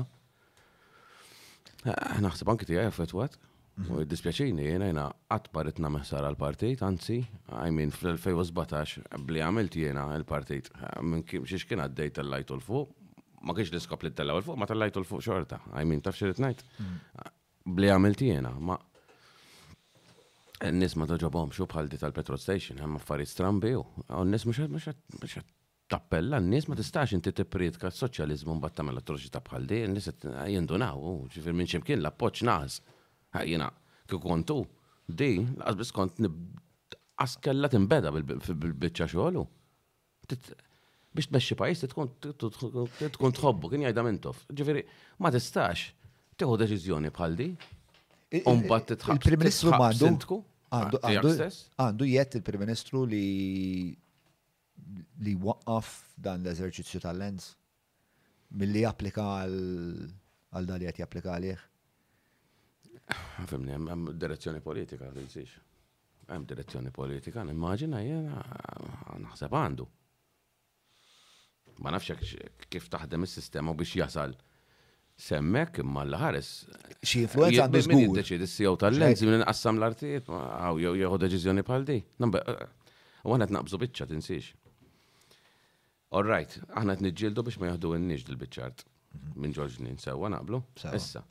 Eh, 1.85 2.23
naħseb 2.25 2.49
anki 2.55 2.69
tiegħi 2.71 2.89
affettwat. 2.89 3.37
Mhm. 3.77 3.91
U 3.91 4.05
dispjaċini, 4.07 4.65
jena 4.73 4.89
jena 4.91 5.05
għatbarit 5.35 5.81
namħsar 5.83 6.25
għal-partijt, 6.31 6.83
anzi, 6.87 7.19
għajmin 7.51 7.91
fl-2017, 7.91 9.09
bli 9.27 9.43
għamilt 9.43 9.77
jena 9.77 10.09
għal 10.15 10.25
partijt 10.31 10.71
eh, 10.79 11.01
minn 11.05 11.27
xiex 11.29 11.67
kien 11.69 11.83
għaddejt 11.85 12.23
l-lajt 12.25 12.55
u 12.55 12.61
l-fuq, 12.61 13.01
ma 13.45 13.53
kienx 13.55 13.71
l-iskop 13.73 14.05
li 14.07 14.11
t-tellaw 14.13 14.41
l-fuq, 14.41 14.57
ma 14.59 14.67
tellajtu 14.69 15.03
l-fuq 15.03 15.23
xorta. 15.25 15.59
I 15.79 15.85
mean, 15.89 16.01
taf 16.05 16.17
xirrit 16.19 16.41
najt. 16.43 16.63
Mm. 16.79 17.27
Bli 17.77 17.91
għamil 17.93 18.17
tijena, 18.19 18.53
ma. 18.59 18.79
n 20.65 20.79
Nis 20.81 20.95
ma 20.97 21.05
toġobom 21.11 21.51
xo 21.53 21.67
bħal 21.69 21.91
di 21.93 21.99
tal-petrol 22.01 22.39
station, 22.41 22.79
għamma 22.81 22.97
affarijiet 23.03 23.33
strambi 23.35 23.73
u. 23.77 23.83
n-nies 24.23 24.47
Nis 24.47 24.57
mux 24.73 25.37
tappella, 25.93 26.39
n 26.41 26.49
nis 26.49 26.65
ma 26.71 26.75
tistax 26.79 27.13
inti 27.13 27.31
t-pritka 27.37 27.91
soċjalizmu 27.93 28.55
mbatt 28.57 28.79
tamel 28.81 28.97
atroċita 29.03 29.43
bħal 29.45 29.67
di, 29.69 29.83
nis 29.93 30.07
jindunaw, 30.49 31.03
ġifir 31.35 31.53
minn 31.53 31.69
ximkien 31.69 32.01
l-appoċ 32.01 32.47
naħs. 32.49 32.79
Jena, 33.45 33.69
kikontu, 34.09 34.57
di, 35.05 35.35
għazbis 35.61 35.93
kont 35.93 36.23
nib 36.25 36.39
askella 37.21 37.69
timbeda 37.69 38.15
bil-bicċa 38.15 39.11
xoħlu 39.13 39.45
biex 41.15 41.31
tmexxi 41.31 41.57
pajis 41.59 41.85
tkun 41.87 43.37
tħobbu, 43.39 43.71
kien 43.73 43.85
jgħidha 43.85 44.05
mintof. 44.07 44.41
Ġifieri, 44.59 44.83
ma 45.23 45.31
tistax 45.35 45.87
tieħu 46.41 46.57
deċiżjoni 46.65 47.13
bħal 47.15 47.37
di. 47.39 47.49
Umbat 48.51 48.89
titħabs. 48.91 49.21
Il-Prim 49.21 49.45
Ministru 49.45 50.43
għandu 50.75 51.47
għandu 51.79 52.09
jett 52.11 52.41
il-Prim 52.41 52.65
Ministru 52.65 53.05
li 53.07 53.25
li 55.25 55.35
waqqaf 55.41 55.93
dan 56.19 56.43
l-eżerċizzju 56.43 57.01
tal-lens 57.05 57.53
mill-li 58.59 58.83
japplika 58.83 59.23
għal 59.47 60.67
dal 60.71 60.83
jett 60.87 60.99
japplika 61.05 61.37
għalih. 61.37 61.63
Fimni, 63.47 63.71
hemm 63.75 64.15
direzzjoni 64.19 64.63
politika, 64.65 65.07
tinsiex. 65.13 65.61
Hemm 66.33 66.47
direzzjoni 66.49 66.91
politika, 66.95 67.45
nimmaġina 67.47 68.03
jena 68.03 68.41
naħseb 69.27 69.55
għandu 69.59 69.87
ma 71.81 71.91
nafx 71.95 72.37
kif 72.71 72.87
taħdem 72.93 73.25
is-sistema 73.27 73.73
biex 73.75 73.99
jasal 74.01 74.35
semmek 75.17 75.81
imma 75.83 76.05
l-ħares. 76.07 76.49
Xi 77.05 77.25
influenza 77.27 77.67
għandu 77.67 77.81
żgur. 77.87 78.01
Jiddeċid 78.05 78.45
is-CEO 78.49 78.73
tal-lenz 78.83 79.23
minn 79.23 79.37
inqassam 79.41 79.79
l-artijiet 79.79 80.31
għaw 80.35 80.81
jew 80.83 80.95
jieħu 81.03 81.19
deċiżjoni 81.25 81.65
bħal 81.69 81.87
di. 81.91 81.99
U 83.25 83.35
għanet 83.35 83.55
naqbżu 83.55 83.81
biċċa 83.85 84.09
tinsiex. 84.13 84.53
All 86.15 86.27
right, 86.29 86.59
aħna 86.79 86.95
qed 86.95 87.07
niġġieldu 87.09 87.45
biex 87.49 87.61
ma 87.63 87.71
jaħdu 87.73 87.95
n-nix 87.99 88.27
dil-biċċart 88.29 88.85
mhm. 88.85 89.35
minn 89.39 89.79
nin 89.89 90.01
sewwa 90.03 90.31
naqblu. 90.35 90.63
Issa. 90.95 91.23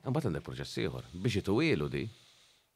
Imbagħad 0.00 0.30
għandek 0.30 0.46
proċess 0.46 0.78
ieħor 0.84 1.10
biex 1.16 1.40
itwielu 1.42 1.88
di 1.92 2.04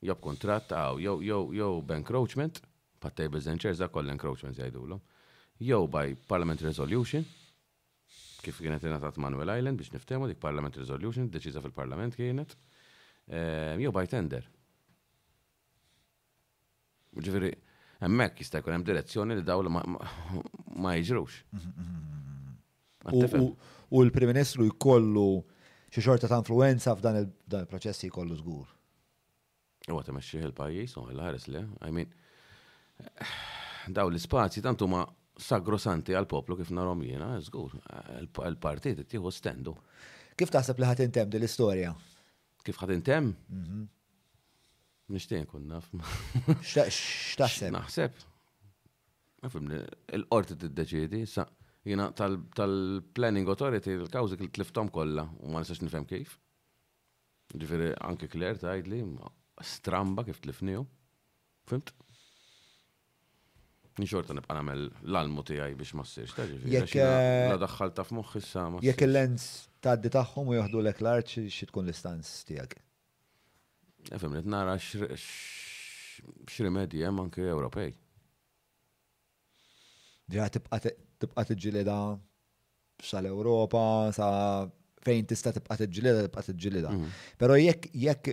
jew 0.05 0.18
kuntratt 0.20 0.72
għaw 0.76 1.01
jew 1.01 1.18
jew 1.28 1.42
jew 1.60 1.70
bankroachment, 1.88 2.62
pat 3.01 3.16
tables 3.20 3.48
and 3.52 3.60
chairs 3.60 3.80
da 3.80 3.88
koll 3.92 4.09
encroachment 4.12 4.56
jgħidulhom 4.60 5.01
jew 5.59 5.86
by 5.89 6.14
Parliament 6.26 6.60
Resolution, 6.66 7.24
kif 8.43 8.59
kienet 8.60 8.82
ingħatat 8.85 9.20
Manuel 9.22 9.52
Island 9.56 9.78
biex 9.81 9.93
niftehmu 9.94 10.28
dik 10.28 10.40
Parliament 10.43 10.76
Resolution, 10.76 11.31
deċiża 11.32 11.62
fil-Parlament 11.64 12.16
kienet, 12.18 12.56
ehm, 13.31 13.81
jew 13.81 13.93
by 13.94 14.06
tender. 14.10 14.48
Ġifieri, 17.14 17.52
hemmhekk 18.02 18.43
jista' 18.43 18.59
jkun 18.60 18.74
hemm 18.74 18.86
direzzjoni 18.89 19.36
li 19.39 19.44
dawla 19.47 19.70
ma 19.70 20.94
jiġrux. 20.98 21.36
U 23.94 24.02
l-Prim 24.02 24.32
Ministru 24.32 24.66
jkollu 24.72 25.28
xi 25.94 26.02
xorta 26.02 26.26
ta' 26.26 26.40
influenza 26.43 26.97
f'dan 26.98 27.20
il-proċess 27.20 28.02
jkollu 28.09 28.35
żgur. 28.40 28.66
U 29.86 29.94
għatem 30.01 30.18
il-pajis, 30.48 30.97
u 30.97 31.05
ħares 31.12 31.47
le, 31.52 31.62
I 31.86 31.93
mean, 31.93 32.10
daw 33.86 34.09
l 34.10 34.16
ispazji 34.18 34.62
tantu 34.64 34.89
ma' 34.89 35.05
sagrosanti 35.36 36.15
għal-poplu 36.15 36.56
kif 36.61 36.70
narom 36.70 37.01
jena, 37.02 37.35
zgur, 37.43 37.74
l 38.23 38.59
partit 38.61 39.02
tieħu 39.11 39.32
stendu. 39.35 39.74
Kif 40.39 40.51
taħseb 40.52 40.78
li 40.81 40.89
ħatin 40.90 41.12
tem 41.15 41.31
l 41.31 41.47
istorja 41.48 41.94
Kif 42.65 42.78
ħatin 42.81 43.02
tem? 43.05 43.27
Mhm. 43.52 43.81
Nishtiq 45.12 45.43
kun 45.51 45.66
naf. 45.69 45.90
X'taħseb? 46.62 47.74
Naħseb. 47.74 48.23
Il-qorti 50.16 50.56
tiddeċiedi, 50.62 51.20
jena 51.85 52.06
tal-Planning 52.16 53.48
Authority 53.52 53.93
l-kawżi 53.98 54.39
li 54.40 54.48
tliftom 54.56 54.89
kollha 54.97 55.27
u 55.44 55.51
ma 55.52 55.61
nisax 55.61 55.82
nifhem 55.85 56.06
kif. 56.09 56.39
Ġifieri 57.52 57.93
anke 58.01 58.31
Kler 58.32 58.56
tgħidli 58.56 59.02
stramba 59.61 60.24
kif 60.24 60.40
t-lifniju. 60.40 60.86
Fimt? 61.69 61.93
Nixorta 64.02 64.34
nibqa' 64.34 64.56
nagħmel 64.58 64.80
l-almu 65.06 65.42
tiegħi 65.46 65.76
biex 65.78 65.94
ma 65.94 66.02
ssirx 66.02 66.34
ta' 66.34 66.42
ġifieri. 66.50 66.72
Jekk 66.80 66.96
eh, 66.98 67.52
daħħalta 67.62 68.02
f'moħħ 68.08 68.32
issa 68.40 68.64
ma. 68.74 68.81
Jekk 68.82 69.05
il-lens 69.06 69.44
tgħaddi 69.86 70.10
tagħhom 70.16 70.48
u 70.50 70.56
joħdu 70.56 70.81
lek 70.89 70.98
l-art 71.02 71.28
xi 71.55 71.66
tkun 71.70 71.84
l-istanz 71.86 72.26
tiegħek. 72.48 72.73
Efhem 74.18 74.32
qed 74.40 74.48
nara 74.50 74.74
x'rimedji 74.82 77.05
hemm 77.06 77.20
eh, 77.23 77.24
anke 77.28 77.44
Ewropej. 77.52 77.92
Ġa 80.34 80.47
tibqa' 80.58 81.44
tiġġielida 81.52 81.94
sal-Ewropa, 83.12 83.84
sa' 84.16 84.66
fejn 85.06 85.24
tista' 85.31 85.55
tibqa' 85.55 85.76
tiġġielida 85.84 86.18
tibqa' 86.26 86.44
tiġġielida. 86.50 86.90
Mhm. 86.98 87.08
Però 87.44 87.52
jekk 87.62 87.82
jekk 88.08 88.24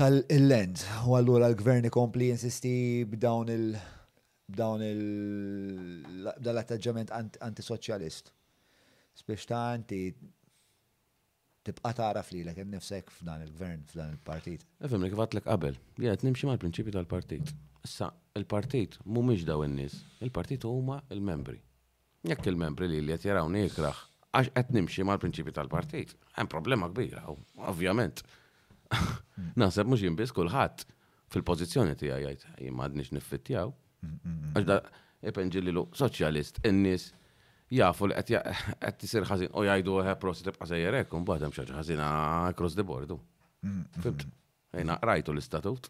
tal-land. 0.00 0.80
U 1.08 1.12
allura 1.18 1.48
l-gvern 1.52 1.84
ikompli 1.88 2.30
insisti 2.32 3.02
b'dawn 3.08 3.50
il- 3.52 3.78
b'dawn 4.46 4.80
il- 4.86 6.36
b'dan 6.40 6.54
l 6.54 7.24
antisoċjalist. 7.44 8.30
Spiex 9.12 9.44
ta' 9.44 9.72
anti 9.74 10.08
tibqa 11.62 11.92
taraf 11.92 12.30
li 12.32 12.42
l-ek 12.44 12.64
nifsek 12.64 13.10
f'dan 13.12 13.44
il-gvern, 13.44 13.84
f'dan 13.84 14.10
il-partit. 14.12 14.64
Efem, 14.82 15.02
li 15.04 15.10
għatlek 15.10 15.44
qabel, 15.44 15.76
jgħet 15.98 16.24
nimxie 16.24 16.46
mal 16.46 16.56
prinċipi 16.56 16.92
tal-partit. 16.92 17.52
Issa, 17.84 18.10
il-partit 18.36 18.96
miex 19.04 19.44
daw 19.44 19.62
n-nis, 19.66 20.02
il-partit 20.20 20.64
huma 20.64 21.02
il-membri. 21.10 21.60
Jekk 22.24 22.46
il-membri 22.46 22.88
li 22.88 23.00
li 23.04 23.12
jaraw 23.18 23.46
nikraħ, 23.48 23.96
għax 24.32 24.50
qed 24.54 24.70
nimxie 24.72 25.04
mal 25.04 25.18
prinċipju 25.18 25.52
tal-partit. 25.52 26.14
Hemm 26.36 26.48
problema 26.48 26.88
kbira, 26.88 27.24
ovvjament. 27.58 28.22
Naħseb 29.60 29.88
mhux 29.90 30.02
jien 30.04 30.16
biss 30.18 30.34
kulħadd 30.36 30.84
fil-pożizzjoni 31.30 31.96
tiegħi 32.00 32.18
jgħid 32.20 32.60
jien 32.64 32.74
m'għadniex 32.76 33.14
niffittjaw. 33.16 33.72
Għax 34.54 34.66
da 34.66 35.64
lu, 35.74 35.86
soċjalist, 36.00 36.62
in-nies 36.70 37.10
jafu 37.70 38.08
li 38.10 38.16
qed 38.26 38.98
tisir 39.02 39.26
ħażin 39.28 39.52
u 39.54 39.64
għu 39.68 40.16
prosi 40.22 40.46
tibqa' 40.48 40.66
sejjer 40.72 40.98
hekk, 41.02 41.18
imbagħad 41.18 41.46
hemm 41.46 41.58
xi 41.58 41.96
cross 42.60 42.74
the 42.78 42.82
bordu. 42.84 43.20
Fimt? 44.02 44.26
Ejna 44.72 44.96
rajtu 45.02 45.32
l-istatut, 45.34 45.88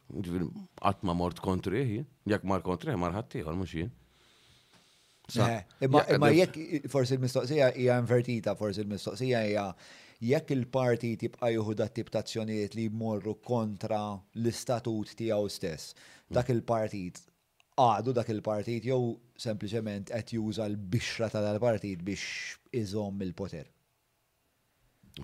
qatt 0.80 1.02
ma 1.04 1.12
mort 1.14 1.40
kontri 1.44 1.80
jien, 1.98 2.06
mar 2.48 2.62
kontri 2.64 2.94
mar 2.96 3.14
ħadd 3.18 3.40
ieħor 3.42 3.56
mhux 3.60 3.74
jien. 3.78 3.90
Imma 5.86 6.32
jekk 6.34 6.86
forsi 6.90 7.14
l-mistoqsija 7.16 7.72
hija 7.78 7.98
invertita, 8.02 8.56
forsi 8.58 8.82
l-mistoqsija 8.82 9.44
hija 9.48 9.68
jekk 10.20 10.50
il-parti 10.52 11.16
tibqa' 11.16 11.48
juhu 11.52 11.74
dat 11.74 11.94
tip 11.96 12.10
ta' 12.12 12.20
azzjonijiet 12.20 12.74
li 12.76 12.84
jmorru 12.90 13.32
kontra 13.40 14.00
l-istatut 14.36 15.14
tiegħu 15.16 15.48
stess, 15.50 15.94
dak 16.28 16.48
mm. 16.50 16.54
il-partit 16.54 17.20
għadu 17.80 18.12
dak 18.12 18.28
il-partit 18.34 18.84
jew 18.84 19.16
sempliċement 19.40 20.12
qed 20.12 20.34
juża 20.36 20.66
l-bixra 20.68 21.30
tal-partit 21.32 22.02
biex 22.04 22.24
iżomm 22.76 23.24
il-poter. 23.24 23.64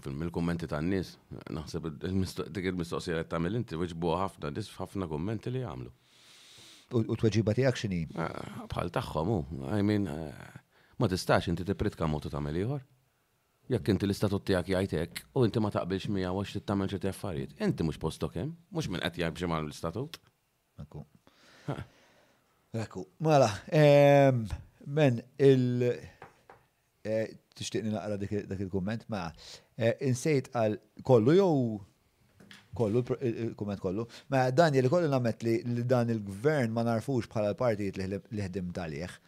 Fil-kommenti 0.03 0.67
ta' 0.67 0.81
n-nis, 0.81 1.13
naħseb 1.53 1.91
dik 2.57 2.73
il-mistoqsija 2.73 3.21
li 3.21 3.29
tagħmel 3.29 3.61
inti 3.61 3.77
weġbu 3.81 4.17
ħafna 4.23 4.51
dis 4.57 4.73
ħafna 4.81 5.07
kommenti 5.13 5.53
li 5.53 5.61
jagħmlu. 5.65 5.93
U 6.97 7.15
tweġiba 7.21 7.53
tiegħek 7.55 7.77
x'inhi? 7.77 8.01
Ah, 8.15 8.65
bħal 8.71 8.91
tagħhom 8.95 9.31
hu, 9.35 9.39
I 9.75 9.81
mean, 9.83 10.05
eh, 10.07 10.61
ma 10.97 11.09
tistax 11.11 11.51
inti 11.53 11.65
tipritka 11.67 12.07
mod 12.09 12.29
tagħmel 12.31 12.61
ieħor 12.63 12.85
jekk 13.73 13.89
inti 13.91 14.07
l-istatut 14.07 14.45
tiegħek 14.47 14.69
jgħidlek 14.75 15.23
u 15.39 15.43
inti 15.47 15.61
ma 15.63 15.71
taqbilx 15.75 16.11
mija 16.15 16.31
għax 16.33 16.61
tagħmel 16.69 16.91
ċerti 16.91 17.11
affarijiet, 17.11 17.55
inti 17.67 17.87
mhux 17.87 17.99
postok 18.03 18.39
hemm, 18.39 18.53
eh? 18.53 18.69
mhux 18.77 18.91
minn 18.93 19.03
qed 19.05 19.19
jgħid 19.23 19.49
mal 19.51 19.65
l-istatut. 19.67 20.19
Ekku. 20.83 21.03
Ekku, 22.77 23.05
mela, 23.25 23.49
ehm, 23.73 24.45
men 24.87 25.19
il 25.43 25.85
eh, 25.89 27.27
tixtiqni 27.57 27.91
naqra 27.95 28.19
dak 28.21 28.63
il-komment, 28.67 29.09
ma 29.11 29.27
mela, 29.27 29.51
eh, 29.81 29.95
insejt 30.11 30.53
għal 30.57 30.79
kollu 31.07 31.37
jew 31.41 31.53
kollu, 32.77 33.01
il-komment 33.25 33.81
kollu. 33.81 34.05
Ma 34.29 34.39
mela, 34.45 34.53
dan 34.63 34.77
li 34.79 34.91
kollu 34.95 35.09
namet 35.11 35.43
li 35.43 35.59
dan 35.89 36.13
il-gvern 36.15 36.71
ma 36.77 36.85
narfux 36.87 37.27
bħala 37.33 37.55
l-partijiet 37.57 37.99
li 38.37 38.45
ħdim 38.47 38.71
taljeħ 38.77 39.23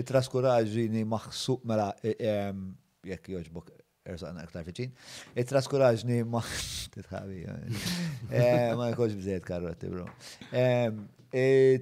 it-traskuraġini 0.00 1.04
maħsuq 1.06 1.64
mela 1.70 1.88
e, 2.02 2.14
e, 2.18 2.34
jekk 3.12 3.32
joġbok 3.36 3.72
erżan 4.04 4.38
aktar 4.42 4.66
fiċin. 4.66 4.90
it 5.38 5.48
traskuraġini 5.48 6.22
ma 6.28 6.42
titħabi. 6.94 7.44
Eh. 7.48 7.84
Eh, 8.30 8.70
ma 8.76 8.90
jkollx 8.92 9.16
bżed 9.22 9.46
karrotti, 9.48 9.90
bro 9.92 10.06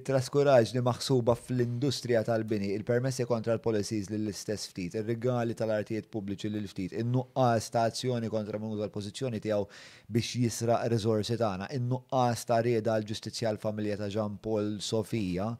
traskuraġ 0.01 0.71
li 0.73 0.81
maħsuba 0.81 1.35
fl-industrija 1.37 2.23
tal-bini, 2.25 2.71
il-permessi 2.73 3.27
kontra 3.29 3.53
l-policies 3.53 4.09
li 4.09 4.17
l-istess 4.17 4.71
ftit, 4.71 4.95
il-rigali 4.97 5.53
tal-artijiet 5.59 6.07
pubbliċi 6.09 6.49
li 6.55 6.61
l-ftit, 6.63 6.95
il-nuqqas 7.03 7.67
ta' 7.75 7.83
azzjoni 7.91 8.31
kontra 8.33 8.57
minn 8.57 8.73
tal 8.81 8.89
pozizjoni 8.89 9.43
tijaw 9.45 9.67
biex 10.09 10.31
jisraq 10.41 10.87
rizorsi 10.95 11.37
tagħna, 11.37 11.69
il-nuqqas 11.77 12.47
ta' 12.49 12.61
rieda 12.65 12.97
l 13.03 13.07
ġustizja 13.13 13.53
l-familja 13.53 14.01
ta' 14.01 14.09
Jean 14.15 14.41
Paul 14.41 14.79
Sofija, 14.81 15.51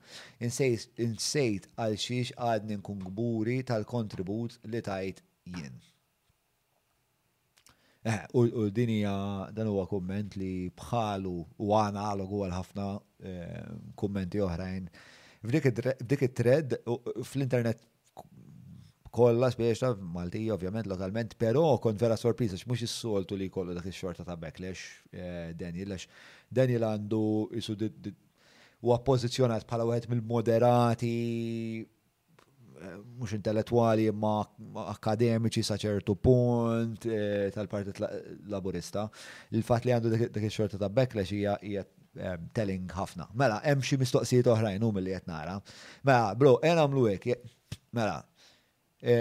insejt 0.41 1.69
għal 1.77 1.97
xiex 2.07 2.33
għadni 2.33 2.81
nkun 2.81 3.05
gburi 3.11 3.61
tal-kontribut 3.67 4.57
li 4.73 4.81
tajt 4.81 5.21
jien. 5.53 5.83
Eh, 8.05 8.25
u 8.33 8.69
dinija 8.69 9.47
dan 9.55 9.69
huwa 9.71 9.85
komment 9.87 10.35
li 10.35 10.69
bħalu 10.75 11.31
u 11.63 11.69
għana 11.71 12.01
għal 12.11 12.23
ħafna 12.51 12.87
eh, 13.23 13.69
kummenti 13.95 14.41
oħrajn. 14.43 14.89
F'dik 15.43 16.25
it-tred 16.27 16.75
fl-internet 17.23 17.85
kollha 19.13 19.49
spieċta 19.53 19.93
Malti 20.01 20.41
ovvjament 20.51 20.89
lokalment, 20.91 21.37
però 21.39 21.77
kont 21.79 22.03
vera 22.03 22.19
sorpriza 22.19 22.59
x'mhux 22.59 22.83
is-soltu 22.89 23.39
li 23.39 23.47
jkollu 23.47 23.75
dak 23.77 23.87
ix-xorta 23.93 24.27
ta' 24.27 24.35
backlash 24.41 24.83
eh, 25.15 25.53
Daniel 25.55 25.95
għax 25.95 26.07
Daniel 26.51 26.87
għandu 26.89 27.23
isu 27.61 27.77
u 28.83 28.99
pożizzjonat 29.07 29.63
bħala 29.63 29.87
wieħed 29.93 30.11
mill-moderati 30.11 31.15
mux 33.17 33.31
intellettuali 33.37 34.07
ma 34.15 34.39
akademiċi 34.91 35.63
saċertu 35.67 36.15
punt 36.19 37.05
e, 37.07 37.49
tal-Partit 37.55 37.99
Laburista. 38.49 39.05
Il-fat 39.55 39.87
li 39.87 39.93
għandu 39.95 40.11
dik 40.37 40.47
xorta 40.53 40.79
ta' 40.81 40.89
backlash 40.91 41.33
hija 41.35 41.57
e, 41.63 41.83
telling 42.53 42.91
ħafna. 42.93 43.29
Mela, 43.39 43.61
hemm 43.65 43.81
xi 43.85 43.97
mistoqsijiet 44.01 44.49
oħrajn 44.53 44.85
hum 44.85 45.01
li 45.01 45.15
qed 45.15 45.29
nara. 45.31 45.57
Mela, 46.05 46.33
bro, 46.39 46.57
qed 46.63 46.75
nagħmlu 46.79 47.07
hekk. 47.15 47.37
Mela, 47.95 48.19
e, 49.01 49.15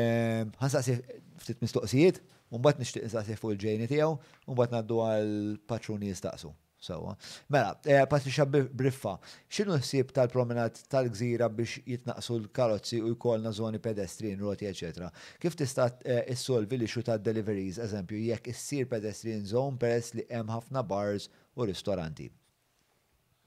ħansaqsi 0.61 0.99
ftit 1.43 1.63
mistoqsijiet, 1.65 2.23
u 2.53 2.59
mbagħad 2.61 2.83
nixtieq 2.85 3.09
nsaqsi 3.09 3.39
fuq 3.41 3.57
il-ġejni 3.57 3.89
tiegħu, 3.91 4.13
u 4.49 4.53
mbagħad 4.55 4.77
naddu 4.79 5.01
għal 5.07 5.35
patruni 5.71 6.13
jistaqsu. 6.13 6.53
Sewa. 6.83 7.17
Mela, 7.49 7.79
eh, 7.87 8.03
Patricia 8.11 8.43
Briffa, 8.49 9.13
xinu 9.47 9.77
ħsieb 9.79 10.09
tal-promenat 10.17 10.81
tal-gżira 10.91 11.47
biex 11.59 11.79
jitnaqsu 11.87 12.39
l-karozzi 12.41 12.99
u 13.07 13.13
jkollna 13.15 13.53
zoni 13.55 13.79
pedestrin, 13.85 14.41
roti, 14.43 14.67
ecc. 14.67 14.99
Kif 15.41 15.55
tista' 15.61 15.87
eh, 16.03 16.25
s-solvi 16.35 16.81
li 16.83 16.89
xuta 16.91 17.15
deliveries, 17.23 17.79
eżempju, 17.87 18.19
jekk 18.33 18.51
issir 18.51 18.89
pedestrin 18.91 19.45
zone 19.47 19.79
peress 19.79 20.15
li 20.19 20.27
hemm 20.31 20.51
ħafna 20.57 20.83
bars 20.95 21.29
u 21.55 21.69
ristoranti? 21.71 22.27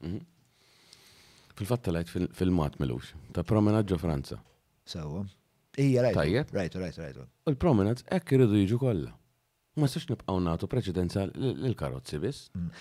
Mhm. 0.00 0.24
Fil-fatta 1.60 1.92
lajt 1.92 2.10
fil-mat 2.40 2.80
melux, 2.80 3.12
ta' 3.36 3.44
promenat 3.48 3.84
ġo 3.88 4.00
Franza. 4.00 4.40
Sewa. 4.86 5.26
Ija, 5.78 6.02
rajt. 6.08 6.16
rajtu, 6.16 6.54
rajtu, 6.54 7.00
rajt, 7.00 7.00
il 7.10 7.20
U 7.20 7.52
l-promenat 7.52 8.00
ekk 8.16 8.32
irridu 8.38 8.62
jiġu 8.64 8.78
kollha. 8.80 9.12
Ma 9.76 9.84
s-sax 9.90 10.06
nibqaw 10.08 10.38
natu 10.40 10.64
preċedenza 10.72 11.26
l-karotzi 11.36 12.16
biss. 12.22 12.38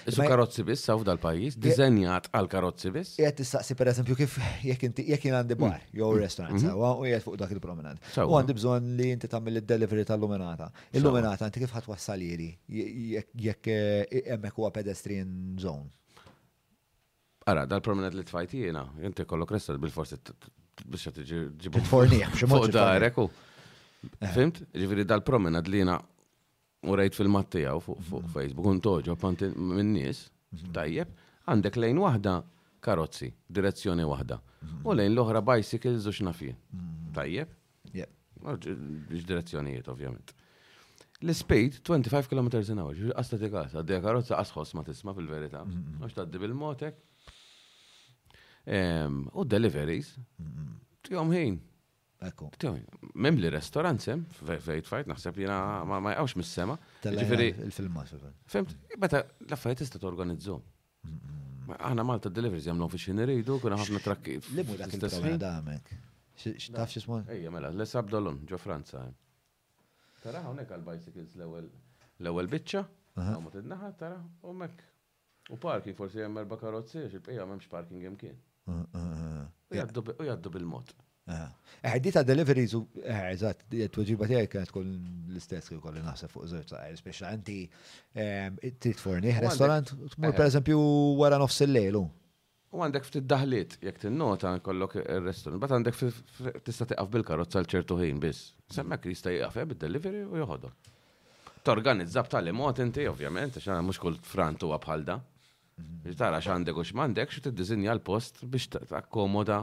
Isu 0.08 0.22
mm. 0.22 0.30
karotzi 0.32 0.64
biss 0.64 0.86
saw 0.88 1.02
dal-pajis, 1.04 1.58
dizenjat 1.60 2.30
għal-karotzi 2.32 2.92
biss. 2.96 3.18
Jgħet 3.20 3.36
tistaqsi 3.42 3.76
per 3.76 3.90
eżempju 3.92 4.16
kif 4.22 4.38
jek 4.64 4.86
jien 4.88 5.04
għandi 5.42 5.58
mm. 5.58 5.66
bar, 5.66 5.82
jew 5.92 6.06
mm-hmm. 6.08 6.22
restaurant, 6.24 6.56
mm-hmm. 6.64 7.02
u 7.02 7.10
jgħet 7.10 7.26
fuq 7.26 7.36
dak 7.42 7.52
il-promenad. 7.58 8.00
U 8.24 8.38
għandi 8.40 8.56
bżon 8.62 8.88
li 9.02 9.10
inti 9.12 9.28
tagħmel 9.28 9.60
id-delivery 9.60 10.06
tal-luminata. 10.08 10.70
Il-luminata 10.96 11.50
inti 11.52 11.66
kif 11.66 11.76
ħatwassal 11.76 12.24
jiri 12.30 12.50
jekk 12.72 13.74
eh, 13.76 14.18
hemmhekk 14.32 14.64
huwa 14.64 14.72
pedestrian 14.80 15.36
zone. 15.60 15.92
Ara, 17.46 17.68
dal 17.70 17.84
prominent 17.86 18.16
li 18.16 18.24
tfajti 18.26 18.64
jiena, 18.64 18.88
inti 19.04 19.28
kollok 19.30 19.52
restaurant 19.58 19.84
bil-forsi 19.84 20.16
biex 20.86 21.12
tiġi 21.20 21.44
ġibu. 21.68 21.84
Fornija, 21.92 22.32
xi 22.40 22.48
mod. 22.50 22.72
Fuq 22.72 23.40
eh. 24.16 24.28
Fimt? 24.32 24.64
Ġifieri 24.72 25.04
dal 25.12 25.22
prominent 25.28 25.68
li 25.68 25.84
jiena 25.84 26.00
u 26.86 26.96
rajt 26.96 27.16
fil 27.16 27.28
u 27.30 27.80
fuq 27.82 28.02
Facebook, 28.34 28.66
un 28.70 28.82
toġo 28.82 29.16
panti 29.18 29.50
minnis, 29.56 29.92
nies 29.92 30.22
mhm. 30.64 30.72
tajjeb, 30.74 31.12
għandek 31.48 31.78
lejn 31.78 32.00
wahda 32.00 32.38
karozzi, 32.80 33.32
direzzjoni 33.48 34.06
wahda, 34.06 34.38
u 34.64 34.70
mhm. 34.70 34.96
lejn 34.98 35.14
l-oħra 35.18 35.42
bicycles 35.46 36.06
u 36.06 36.14
xnafin. 36.14 36.56
Mhm. 36.74 37.14
Tajjeb? 37.18 37.56
Biex 38.46 39.24
direzzjonijiet 39.26 39.88
ovvjament. 39.90 40.34
L-speed 41.24 41.80
25 41.88 42.28
km 42.30 42.50
in 42.72 42.82
hour, 42.84 42.98
għasta 43.18 43.40
t-għas, 43.42 43.78
għaddi 43.80 44.02
karozza 44.04 44.38
għasħos 44.42 44.76
ma 44.78 44.84
tisma 44.86 45.14
fil-verita, 45.18 45.64
għax 46.06 46.18
taddi 46.20 46.42
bil-motek. 46.42 47.00
U 49.36 49.46
deliveries, 49.48 50.12
t 51.06 51.14
ħin, 51.16 51.58
Ekku. 52.30 52.48
Mem 53.22 53.38
li 53.42 53.50
restorant 53.54 54.02
sem, 54.02 54.24
eh? 54.50 54.58
fejt 54.64 54.88
fajt, 54.90 55.10
naħseb 55.12 55.38
jena 55.44 55.58
ma 55.86 56.02
jgħawx 56.16 56.36
mis-sema. 56.42 56.76
Ġifiri. 57.04 57.50
Il-filma, 57.68 58.06
Femt, 58.54 58.74
bata 59.04 59.22
laffajt 59.52 59.84
affarijiet 59.86 60.08
organizzu. 60.12 60.58
Aħna 61.76 62.04
Malta 62.06 62.30
deliveries 62.30 62.68
jagħmlu 62.70 62.88
fi 62.94 63.02
xi 63.04 63.16
rridu, 63.20 63.60
kuna 63.64 63.78
ħafna 63.82 64.02
trakki. 64.06 64.40
Limu 64.58 64.78
dak 64.82 64.98
il-programm 64.98 65.40
damek. 65.44 65.94
X'taf 66.42 66.92
x'ismu? 66.94 67.22
Ejja 67.36 67.54
mela, 67.54 67.70
Les 67.78 67.94
Abdolon 67.98 68.42
ġo 68.50 68.60
Franza. 68.62 69.06
Eh. 69.06 69.94
Tara 70.26 70.42
hawnhekk 70.46 70.76
għal-bicycles 70.80 71.36
l-ewwel 71.40 71.70
l-ewwel 72.24 72.50
biċċa, 72.52 72.84
għamu 73.24 73.54
tara 74.02 74.20
u 74.50 74.54
mek. 74.62 74.84
U 75.54 75.60
parking 75.62 75.94
forsi 75.98 76.22
hemm 76.26 76.40
erba' 76.42 76.58
karozzi, 76.58 77.04
xil-bqija 77.06 77.46
m'hemmx 77.46 77.70
parking 77.72 78.02
hemm 78.08 78.18
kien. 78.20 78.38
U 78.66 79.76
jgħaddu 79.78 80.54
bil-mod. 80.56 80.90
Eħdi 81.26 82.10
eh, 82.12 82.14
ta' 82.14 82.24
deliveries 82.26 82.74
u 82.78 82.82
eh, 83.02 83.32
eżat, 83.34 83.64
t-tweġiba 83.72 84.28
tijaj 84.30 84.48
kienet 84.52 84.72
kull 84.74 84.86
l-istess 85.34 85.72
kif 85.74 85.80
kolli 85.82 86.04
naħseb 86.06 86.30
fuq 86.32 86.46
zewġ 86.52 86.68
ta' 86.72 86.82
speċjalti 87.00 87.56
ehm, 88.22 88.60
trid 88.84 89.02
forni 89.02 89.32
restorant, 89.42 89.92
t-mur 90.14 90.36
per 90.38 90.52
eżempju 90.52 90.78
wara 91.24 91.40
nofs 91.42 91.58
il-lejlu. 91.66 92.04
U 92.76 92.84
għandek 92.84 93.08
ftit 93.08 93.26
daħliet, 93.30 93.78
jek 93.88 94.02
tinnota 94.06 94.52
kollok 94.62 94.98
il-restorant, 95.02 95.62
bat 95.64 95.74
għandek 95.74 95.98
tista' 96.68 96.90
tiqaf 96.92 97.10
bil-karozza 97.14 97.62
l-ċertu 97.64 97.98
ħin 98.02 98.20
biss. 98.22 98.52
Semmek 98.76 99.08
jista' 99.10 99.32
jiqaf 99.34 99.60
bid-delivery 99.72 100.26
u 100.28 100.42
joħodhom. 100.42 100.74
Torganizza 101.66 102.26
li 102.44 102.54
mod 102.54 102.84
inti, 102.84 103.08
ovvjament, 103.10 103.58
xana 103.64 103.82
mhux 103.82 103.98
kull 104.04 104.20
frant 104.22 104.62
huwa 104.68 104.78
bħal 104.86 105.08
Tara 106.16 106.38
x'għandek 106.40 106.78
u 106.80 106.84
x'mandek 106.88 107.34
xi 107.34 107.52
dizinja 107.52 107.92
l-post 107.98 108.46
biex 108.48 108.70
t-akkomoda. 108.78 109.58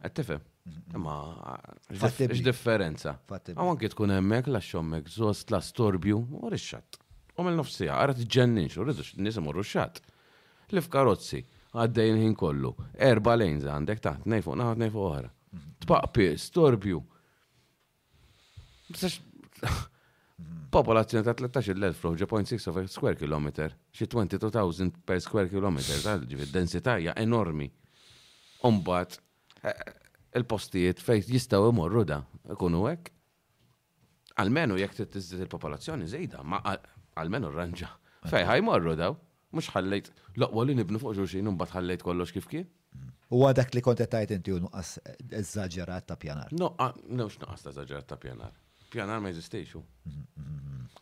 Għattifem, 0.00 0.40
Ma, 0.98 1.14
x-differenza. 1.92 3.16
Għaw 3.28 3.68
anki 3.72 3.90
tkun 3.92 4.12
emmek, 4.16 4.48
la 4.52 4.60
xommek, 4.64 5.10
zost, 5.12 5.52
la 5.52 5.60
storbju, 5.64 6.18
u 6.40 6.50
rixxat. 6.52 6.98
U 7.38 7.44
mill 7.46 7.58
nofsija, 7.60 7.94
għarat 8.00 8.22
ġennin, 8.26 8.70
xo 8.72 8.84
u 8.86 9.22
nisem 9.22 9.46
u 9.48 9.52
rixxat. 9.56 10.00
Lif 10.74 10.88
karozzi, 10.92 11.42
għaddejn 11.76 12.18
ħin 12.24 12.34
kollu, 12.38 12.72
erba 13.08 13.36
lejn 13.38 13.62
għandek 13.66 14.02
taħt, 14.04 14.24
nejfu, 14.32 14.56
naħat 14.58 14.82
nejfu 14.84 15.04
għara. 15.12 15.30
Tpaqpi, 15.84 16.30
storbju. 16.46 17.02
Popolazzjoni 20.68 21.24
ta' 21.24 21.36
13.000 21.38 21.96
fl 21.96 22.16
0.6 22.20 22.68
of 22.70 22.80
square 22.92 23.16
kilometer, 23.20 23.72
xi 23.96 24.06
22,000 24.12 25.00
per 25.08 25.20
square 25.24 25.48
kilometer, 25.52 26.02
tal-ġivi, 26.04 26.48
densità 26.52 26.98
enormi. 27.16 27.68
Umbat, 28.68 29.16
il-postijiet 30.40 31.02
fejn 31.02 31.24
jistgħu 31.34 31.70
imorru 31.72 32.04
da, 32.08 32.20
ikunu 32.52 32.84
hekk. 32.88 33.12
Almenu 34.38 34.76
jekk 34.78 35.00
tiżdied 35.10 35.40
il-popolazzjoni 35.46 36.08
żejda, 36.10 36.42
ma 36.46 36.60
almenu 37.18 37.50
rranġa. 37.50 37.88
Fej 38.30 38.44
ħajmorru 38.46 38.94
daw, 38.98 39.16
mhux 39.54 39.72
ħallejt 39.74 40.12
loqwa 40.38 40.64
li 40.68 40.76
nibnu 40.78 41.00
fuq 41.02 41.16
xulxin 41.18 41.50
u 41.50 41.54
mbagħad 41.56 41.80
ħallejt 41.82 42.04
kollox 42.06 42.34
kif 42.36 42.48
kien. 42.50 42.68
U 43.34 43.42
dak 43.54 43.74
li 43.76 43.82
kont 43.84 44.00
tajt 44.14 44.32
inti 44.36 44.54
nuqqas 44.62 44.94
eżagġerat 45.40 46.06
ta' 46.08 46.16
pjanar. 46.22 46.54
No, 46.60 46.72
nux 47.12 47.34
nuqqas 47.42 47.66
ta' 47.66 47.72
eżagġerat 47.74 48.06
ta' 48.12 48.16
pjanar. 48.22 48.54
Pjanar 48.88 49.20
ma 49.20 49.30
jizistiexu. 49.32 49.82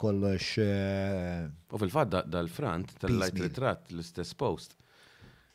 Kollox. 0.01 0.57
Eh, 0.65 1.47
u 1.71 1.79
fil-fatt 1.83 2.17
dal-frant 2.27 2.97
tal-lajt 3.05 3.39
ritratt 3.45 3.93
l-istess 3.95 4.35
post. 4.37 4.75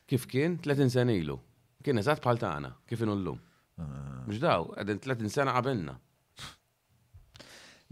Kif 0.08 0.28
kien 0.28 0.58
30 0.64 0.94
senilu. 0.96 1.24
ilu. 1.24 1.38
Kien 1.84 1.98
eżatt 1.98 2.22
bħal 2.22 2.38
tagħna, 2.40 2.76
kif 2.88 3.02
inullum. 3.02 3.38
llum. 3.38 3.40
Mux 4.28 4.40
daw, 4.42 4.72
għedin 4.78 5.00
30 5.04 5.32
sena 5.34 5.56
għabelna. 5.58 5.96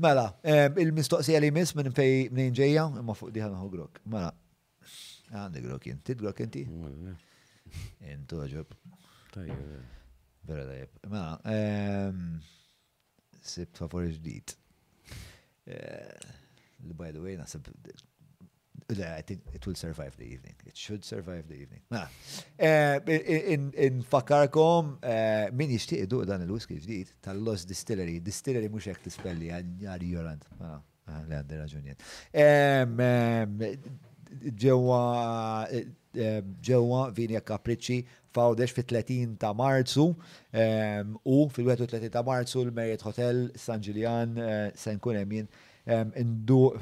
Mela, 0.04 0.28
eh, 0.48 0.70
il-mistoqsija 0.80 1.40
li 1.44 1.50
mis 1.52 1.74
minn 1.76 1.92
fej 1.96 2.30
minn 2.32 2.54
ġeja, 2.56 2.86
imma 3.02 3.16
fuq 3.18 3.34
diħan 3.36 3.58
hu 3.60 3.70
grok. 3.74 4.00
Mela, 4.08 4.30
għandi 5.32 5.64
grok 5.66 5.90
jinti, 5.90 6.16
grok 6.20 6.44
jinti? 6.46 6.64
Mhmm. 6.66 8.12
Intu 8.14 8.40
għagħob. 8.44 8.78
Vera 9.34 10.66
tajib. 10.68 11.02
Mela, 11.08 11.34
ehm, 11.44 12.22
sibt 13.42 13.78
favori 13.78 14.14
ġdijt. 14.20 14.56
Eh, 15.68 16.36
By 16.96 17.10
the 17.12 17.20
way, 17.20 17.36
nasib 17.36 17.68
it 18.90 19.66
will 19.66 19.76
survive 19.76 20.16
the 20.18 20.24
evening. 20.26 20.54
It 20.66 20.76
should 20.76 21.06
survive 21.06 21.48
the 21.48 21.56
evening. 21.56 21.80
Ma, 21.92 22.06
eh, 22.58 22.96
in 23.08 24.04
fakarkom, 24.04 24.98
eh, 25.04 25.50
min 25.52 25.70
jishtiq 25.70 26.02
iduq 26.08 26.26
dan 26.26 26.42
il-whisky 26.42 26.80
ġdid 26.80 27.12
tal-Los 27.22 27.64
Distillery. 27.66 28.20
Distillery 28.24 28.68
mux 28.70 28.84
jek 28.88 29.02
tispelli, 29.04 29.48
għal 29.52 29.86
eh, 29.86 30.12
jorant. 30.12 30.46
Għalli 31.06 31.34
għaddi 31.38 31.56
raġunijiet. 31.62 32.00
Ġewa 34.60 35.02
ġewa 36.62 37.00
Vinja 37.18 37.42
kapriċi 37.42 38.04
fawdex 38.34 38.72
fi 38.78 38.82
30 38.86 39.38
ta' 39.42 39.50
Marzu 39.58 40.06
u 40.06 40.08
fil-31 41.54 42.10
ta' 42.14 42.22
Marzu 42.28 42.62
l-Marriott 42.64 43.02
Hotel 43.08 43.50
San 43.58 43.82
Ġiljan 43.86 44.38
se 44.78 44.92
nkun 44.98 45.16
hemm 45.22 45.32
jien 45.38 45.48
nduq 46.46 46.78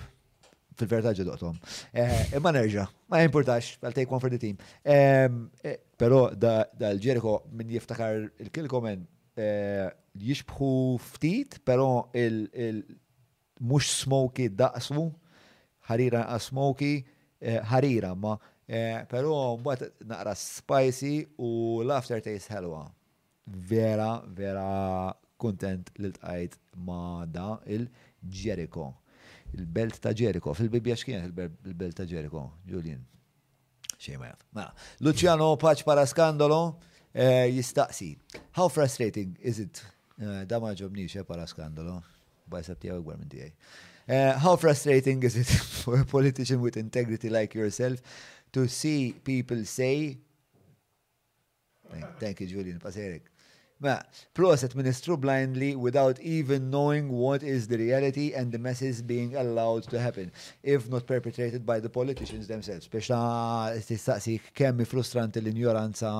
fil-verità 0.85 1.13
ġedoqtom. 1.17 1.57
Eh, 1.93 2.29
imma 2.37 2.51
nerġa, 2.53 2.85
ma 3.09 3.21
importax, 3.25 3.75
għal 3.81 3.93
take 3.95 4.11
one 4.11 4.19
for 4.23 4.29
the 4.33 4.37
team. 4.37 4.57
Eh, 4.83 5.75
pero 5.97 6.29
dal-ġeriko 6.37 7.39
minn 7.51 7.71
jiftakar 7.73 8.27
il-kilkomen 8.43 9.05
eh, 9.37 9.87
jixbħu 10.17 10.71
ftit, 11.13 11.59
pero 11.65 12.09
il-mux 12.17 13.93
smoky 14.03 14.49
daqsmu, 14.57 15.07
ħarira 15.89 16.25
smoky, 16.41 16.93
ħarira, 17.71 18.11
ma 18.17 18.37
pero 19.07 19.55
mbagħad 19.61 20.01
naqra 20.09 20.33
spicy 20.35 21.13
u 21.39 21.79
l 21.85 21.99
taste 22.19 22.51
ħelwa. 22.51 22.83
Vera, 23.47 24.21
vera 24.27 25.13
kontent 25.39 25.93
li 26.01 26.09
tqajt 26.11 26.57
ma 26.83 27.23
da 27.31 27.61
il-ġeriko 27.71 28.89
il-belt 29.59 29.99
ta' 29.99 30.13
Jericho, 30.13 30.53
fil-bibja 30.53 30.95
xkien 30.95 31.23
il-belt 31.25 31.93
ta' 31.95 32.05
Jericho, 32.05 32.57
Julien. 32.63 33.01
Xejma 33.97 34.31
Mela, 34.53 34.73
Luciano 34.99 35.55
Pach 35.57 35.83
para 35.83 36.05
skandalo 36.05 36.79
eh, 37.11 37.49
jistaqsi. 37.51 38.15
How 38.55 38.69
frustrating 38.69 39.35
is 39.41 39.57
it? 39.59 39.81
Eh, 40.19 40.45
da 40.45 40.59
ma 40.59 40.73
ġobniex 40.73 41.15
eh, 41.17 41.23
para 41.25 41.47
skandalo. 41.49 42.03
Bajsab 42.47 42.77
tiegħu 42.79 43.01
gwer 43.03 43.17
minn 43.17 43.31
tiegħi. 43.31 43.51
How 44.43 44.55
frustrating 44.55 45.23
is 45.25 45.35
it 45.35 45.49
for 45.83 45.97
a 45.99 46.05
politician 46.05 46.61
with 46.61 46.77
integrity 46.77 47.29
like 47.29 47.53
yourself 47.57 47.99
to 48.51 48.67
see 48.67 49.13
people 49.23 49.65
say 49.65 50.17
Thank 52.19 52.41
you, 52.41 52.47
Julian, 52.47 52.79
paserek. 52.83 53.23
Ma, 53.79 54.01
plus 54.33 54.63
administru 54.63 55.17
blindly 55.17 55.75
without 55.75 56.19
even 56.21 56.69
knowing 56.69 57.09
what 57.09 57.43
is 57.43 57.67
the 57.67 57.77
reality 57.77 58.33
and 58.33 58.51
the 58.51 58.57
message 58.57 59.05
being 59.05 59.35
allowed 59.35 59.83
to 59.83 59.99
happen, 59.99 60.31
if 60.63 60.89
not 60.89 61.05
perpetrated 61.05 61.63
by 61.63 61.79
the 61.79 61.89
politicians 61.89 62.47
themselves. 62.47 62.87
Biex 62.87 63.07
ta' 63.07 63.69
ististaxi 63.77 64.41
kemmi 64.53 64.85
frustrant 64.85 65.35
l-ignoranza 65.35 66.11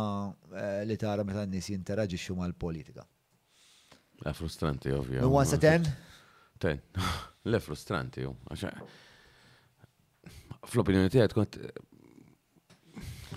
eh, 0.54 0.84
li 0.86 0.96
tara 0.98 1.24
meta 1.26 1.46
n-nis 1.48 1.72
xum 2.18 2.46
għal 2.46 2.54
politika 2.60 3.06
La 4.26 4.30
eh, 4.30 4.34
frustranti, 4.34 4.92
ovvio. 4.92 5.22
Nu 5.22 5.30
wansa 5.34 5.58
ten? 5.62 5.84
Ten. 6.58 6.80
Le 7.52 7.60
frustranti, 7.62 8.22
ju. 8.26 8.32
Eh, 8.52 10.34
fl-opinjoni 10.66 11.10
tijet, 11.14 11.34
kont. 11.38 11.58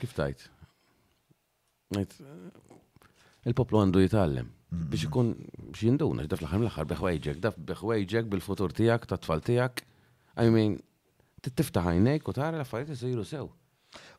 Kif 0.00 0.14
tajt? 0.16 0.48
il-poplu 3.48 3.78
għandu 3.80 4.02
jitgħallem 4.04 4.48
mm-hmm. 4.48 4.88
biex 4.92 5.06
ikun 5.08 5.30
biex 5.70 5.86
jinduna, 5.86 6.26
daf 6.28 6.42
l 6.44 6.50
ħarm 6.50 6.66
l-ħar 6.66 6.88
beħwejġek, 6.90 7.40
daf 7.44 7.56
beħwejġek 7.72 8.28
bil-futur 8.32 8.74
tijak, 8.76 9.06
ta' 9.10 9.18
tfal 9.24 9.42
tijak. 9.46 9.84
I 10.44 10.50
mean, 10.52 10.76
tittiftaħ 11.44 11.88
għajnejk 11.92 12.28
u 12.32 12.36
tara 12.36 12.58
l-affarijiet 12.58 12.94
jisiru 12.96 13.24
sew. 13.28 13.48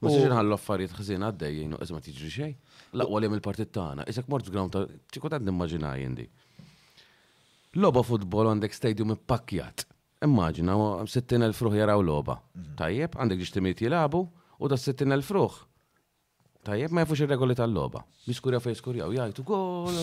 U 0.04 0.10
s 0.10 0.26
ħallu 0.34 0.58
affarijiet 0.58 0.94
xizina 1.00 1.30
għaddej, 1.30 1.62
izma 1.86 2.02
t-iġri 2.04 2.32
xej. 2.32 2.56
Laqwa 3.00 3.22
li 3.24 3.30
mill-partit 3.32 3.72
tagħna, 3.76 4.08
izak 4.12 4.28
mort 4.32 4.50
ground 4.52 4.74
ta' 4.76 4.84
ċikot 5.16 5.38
għad 5.38 5.48
nimmaġina 5.48 5.94
jendi. 6.02 6.28
Loba 7.80 8.04
futbol 8.04 8.50
għandek 8.52 8.76
stadium 8.76 9.16
pakjat. 9.16 9.86
Immaġina, 10.26 10.74
60.000 11.08 11.56
fruħ 11.58 11.80
jaraw 11.80 12.04
loba. 12.04 12.40
Mhm. 12.58 12.74
Tajjeb, 12.82 13.16
għandek 13.22 13.42
ġiġtimiet 13.46 13.86
jilabu 13.86 14.26
u 14.60 14.70
da 14.70 14.78
60.000 14.78 15.24
fruħ 15.26 15.62
Tajjeb 16.62 16.94
ma 16.94 17.02
jafux 17.02 17.24
ir-regoli 17.26 17.56
tal-logħba. 17.58 18.02
Miskurja 18.30 18.60
fejn 18.62 18.76
skurjaw 18.78 19.14
jajtu 19.16 19.42
gol. 19.48 19.96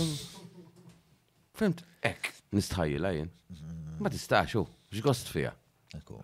Fimt, 1.58 1.84
ek, 2.06 2.32
nistħajjilha 2.58 3.12
jien. 3.18 3.28
Mhm. 3.52 3.98
Ma 4.02 4.10
tista'xu, 4.10 4.64
x'gost 4.98 5.30
fiha. 5.34 5.52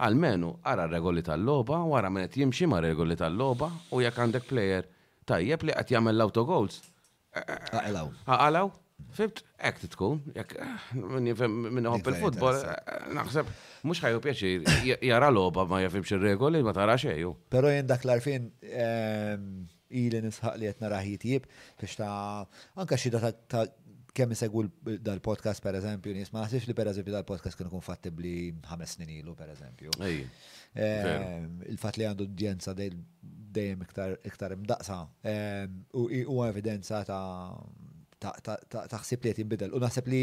Almenu 0.05 0.53
ara 0.69 0.89
regoli 0.91 1.23
tal-logħba, 1.25 1.79
wara 1.93 2.11
menet 2.13 2.33
qed 2.35 2.43
jimxi 2.43 2.67
ma' 2.69 2.81
regoli 2.85 3.15
tal 3.17 3.35
loba 3.39 3.71
u 3.97 4.01
jekk 4.05 4.19
għandek 4.27 4.49
plejer 4.51 4.89
tajjeb 5.27 5.63
li 5.71 5.77
qed 5.79 5.93
jagħmel 5.95 6.19
l-autogols. 6.19 6.81
Għalaw. 7.81 8.11
Għalaw? 8.31 8.71
Fimt, 9.15 9.41
ek 9.59 9.81
titkun, 9.83 10.21
jek 10.35 10.53
minn 10.99 11.87
jħobb 11.87 12.11
il-futbol, 12.13 12.59
naħseb, 13.17 13.47
mux 13.91 14.03
ħajju 14.03 14.21
pjaċir, 14.23 14.67
jara 15.07 15.31
loba 15.35 15.65
ma 15.71 15.81
jafimx 15.83 16.15
il-regoli, 16.19 16.61
ma 16.63 16.75
tara 16.77 16.99
xeju. 16.99 17.33
Pero 17.51 17.71
jendak 17.73 18.03
dak 18.05 18.07
l-arfin, 18.07 18.47
ehm, 18.71 19.71
ili 19.95 20.21
nisħaq 20.27 20.59
li 20.59 20.69
jtna 20.73 20.89
raħitjib, 20.93 21.49
biex 21.81 21.99
ta' 22.01 22.43
anka 22.83 22.99
xida 22.99 23.31
ta' 23.51 23.65
kemm 24.15 24.37
segwu 24.39 24.65
dal-podcast 25.03 25.63
per 25.63 25.75
eżempju, 25.81 26.13
nisma' 26.15 26.45
ma 26.45 26.51
li 26.67 26.77
per 26.79 26.91
eżempju 26.93 27.15
dal-podcast 27.17 27.59
kienu 27.59 27.73
kun 27.73 27.83
fatti 27.83 28.13
bli 28.15 28.33
ħames 28.71 28.95
snin 28.97 29.11
ilu 29.21 29.35
per 29.39 29.51
eżempju. 29.55 29.97
Ehm, 30.85 31.49
il-fat 31.73 31.99
li 31.99 32.07
għandu 32.07 32.29
djenza 32.31 32.75
dejjem 32.79 33.83
iktar 33.87 34.55
imdaqsa 34.55 35.01
ehm, 35.31 35.81
u 36.37 36.43
evidenza 36.47 37.03
ta' 37.07 37.23
taħsib 38.45 39.25
li 39.25 39.33
jtibidel. 39.35 39.75
U 39.77 39.81
naħseb 39.83 40.09
li 40.09 40.21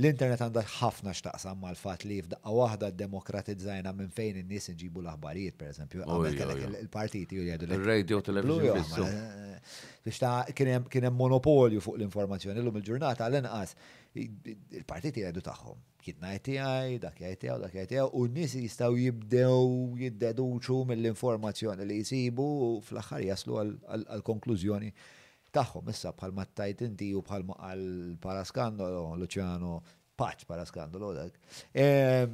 l-internet 0.00 0.40
għandha 0.46 0.62
ħafna 0.78 1.14
xtaqsam 1.16 1.60
mal 1.60 1.76
fat 1.78 2.06
li 2.08 2.20
f'daqqa 2.24 2.54
waħda 2.58 2.90
demokratizzajna 3.02 3.92
minn 3.98 4.10
fejn 4.14 4.40
in-nies 4.42 4.70
inġibu 4.72 5.02
l-aħbarijiet, 5.04 5.56
pereżempju, 5.60 6.06
eżempju, 6.32 6.72
il-partiti 6.82 7.40
u 7.42 7.46
jgħidu 7.50 7.68
l 7.68 7.88
radio 7.88 8.20
televizjoni. 8.24 9.12
Eh, 9.12 9.78
biex 10.04 10.22
ta' 10.22 10.36
kien 10.56 11.08
hemm 11.08 11.18
monopolju 11.20 11.82
fuq 11.84 11.98
l-informazzjoni 12.00 12.62
llum 12.64 12.78
il-ġurnata 12.80 13.28
għall-inqas 13.28 13.76
il-partiti 14.14 15.24
jgħidu 15.26 15.46
tagħhom. 15.48 15.88
Kitna 16.02 16.32
jtijaj, 16.34 16.96
dak 17.04 17.18
jgħajtijaw, 17.22 17.58
dak 17.62 17.74
jgħajtijaw, 17.76 18.08
u 18.18 18.24
n-nis 18.26 18.56
jistaw 18.58 18.96
jibdew 18.98 19.98
jiddeduċu 20.00 20.80
mill-informazzjoni 20.88 21.86
li 21.86 22.00
jisibu 22.00 22.46
u 22.68 22.70
fl-axħar 22.88 23.22
jaslu 23.28 23.60
għal-konklużjoni. 23.60 24.12
għal 24.12 24.22
konklużjoni 24.30 24.92
Al 24.94 25.20
tagħhom 25.56 25.90
issa 25.92 26.12
bħalma 26.16 26.46
tajt 26.58 26.86
inti 26.88 27.10
u 27.16 27.22
bħalma 27.24 27.56
għal 27.70 28.16
paraskandolo, 28.22 29.04
Luciano 29.20 29.76
Paċ 30.18 30.46
paraskandolo 30.48 31.12
dak. 31.16 31.38
Eh, 31.74 32.26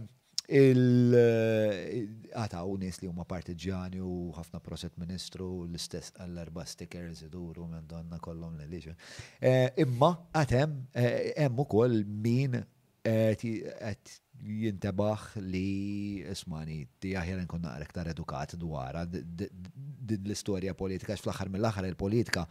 għata 2.40 2.62
u 2.64 2.76
nis 2.80 3.02
li 3.02 3.08
huma 3.10 3.26
partiġjani 3.28 4.00
u 4.00 4.30
ħafna 4.32 4.62
proset 4.64 4.94
ministru 4.98 5.48
l-istess 5.66 6.14
għall-erba 6.24 6.64
stickers 6.64 7.20
iduru 7.26 7.66
minn 7.68 7.84
donna 7.90 8.16
kollom 8.24 8.56
l 8.64 8.70
liġa. 8.72 8.94
Eh, 9.42 9.66
imma 9.84 10.14
għatem, 10.32 10.78
eh, 10.94 11.34
hemm 11.36 11.64
ukoll 11.66 12.00
min 12.06 12.62
qed 13.08 14.18
jintebaħ 14.38 15.22
li 15.40 16.20
ismani 16.30 16.82
ti 17.02 17.14
aħjar 17.16 17.40
nkun 17.44 17.62
naqra 17.64 18.10
edukat 18.12 18.52
dwar 18.60 18.98
din 19.08 20.18
l-istorja 20.26 20.74
politika 20.76 21.16
x 21.16 21.24
mill-aħħar 21.48 21.88
il-politika 21.92 22.44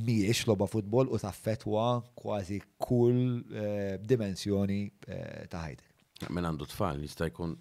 miex 0.00 0.46
loba 0.48 0.66
futbol 0.68 1.10
u 1.12 1.18
taffetwa 1.20 2.00
kważi 2.16 2.58
kull 2.80 3.42
eh, 3.52 3.98
dimensjoni 4.00 4.80
eh, 5.08 5.44
ta' 5.52 5.66
ħajtek. 5.66 6.30
Minn 6.32 6.46
għandu 6.48 6.68
tfal 6.70 7.02
jista' 7.04 7.26
jkun 7.30 7.54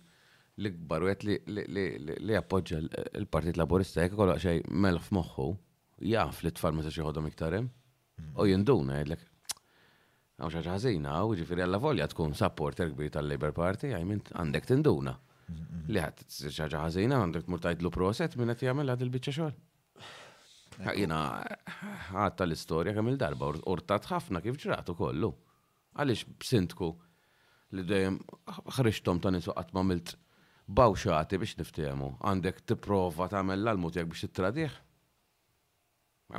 l-ikbar 0.62 1.06
għet 1.10 1.26
li 1.28 2.36
appoġġa 2.38 2.80
l-Partit 3.20 3.58
Laburista 3.60 4.06
jek 4.06 4.16
kollha 4.16 4.38
xej 4.40 4.62
mel 4.72 5.00
f'moħħu, 5.02 5.50
jaf 6.12 6.44
li 6.46 6.54
tfal 6.56 6.78
ma 6.78 6.86
se 6.86 6.94
xieħodhom 6.94 7.28
iktarem 7.32 7.66
mm. 7.66 8.34
u 8.40 8.46
jinduna 8.48 9.00
jgħidlek 9.00 9.28
għaw 10.42 10.52
xaġa 10.56 10.76
ħażina 10.78 11.18
u 11.28 11.36
ġifieri 11.38 11.66
għalla 11.66 11.82
volja 11.84 12.08
tkun 12.12 12.36
supporter 12.38 12.94
kbir 12.94 13.12
tal-Labor 13.18 13.52
Party 13.58 13.92
għajmint 13.96 14.32
għandek 14.38 14.70
tinduna. 14.72 15.14
Mm, 15.52 15.60
mm. 15.60 15.84
Li 15.92 16.02
ħadd 16.06 16.26
xaġa 16.56 16.86
ħażina 16.88 17.20
għandek 17.26 17.52
mur 17.52 17.62
tajdlu 17.66 17.92
proset 17.94 18.40
minn 18.40 18.56
qed 18.56 18.70
jagħmel 18.72 18.90
għad 18.96 19.06
il-biċċa 19.08 19.36
xogħol. 19.42 19.60
Jina, 20.96 21.46
għatta 22.12 22.46
l-istoria 22.48 22.94
kemm 22.96 23.12
il-darba, 23.12 23.52
urtat 23.70 24.08
ħafna 24.10 24.42
kif 24.42 24.58
ġratu 24.64 24.96
kollu. 24.98 25.30
Għalix 26.00 26.24
b'sintku 26.42 26.88
li 27.78 27.84
dejjem 27.88 28.18
ħriġtom 28.78 29.22
ta' 29.22 29.32
nisu 29.36 29.54
għatma 29.54 29.84
milt 29.86 30.16
bawxati 30.72 31.38
biex 31.42 31.60
niftehmu, 31.62 32.14
għandek 32.26 32.64
tipprova 32.72 33.28
tagħmel 33.34 33.62
l 33.62 33.74
almut 33.76 33.96
tiegħek 33.98 34.12
biex 34.14 34.30
t-tradiħ. 34.32 34.78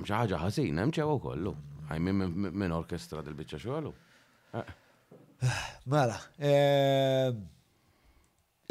xi 0.02 0.14
ħaġa 0.16 0.42
ħażin, 0.42 0.78
hemm 0.82 0.92
ċewa 0.98 1.18
kollu. 1.22 1.54
Għajmi 1.88 2.12
minn 2.58 2.72
orkestra 2.76 3.22
dil-biċċa 3.26 3.58
xoħlu. 3.62 3.90
Eh. 4.58 4.78
Mela, 5.92 6.16
ehm, 6.38 7.42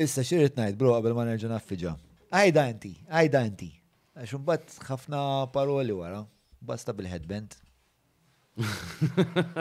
issa 0.03 0.23
xirrit 0.23 0.57
ngħid 0.59 0.79
bro 0.81 0.95
qabel 0.97 1.15
ma 1.15 1.27
nerġa' 1.31 1.53
naffiġa. 1.55 1.95
Għajda 2.31 2.65
inti, 2.75 2.95
għajda 3.11 3.45
inti. 3.51 3.71
Għax 4.19 4.39
bat 4.43 4.73
ħafna 4.83 5.19
paroli 5.53 5.93
wara, 5.95 6.23
basta 6.59 6.91
bil-headband. 6.93 7.53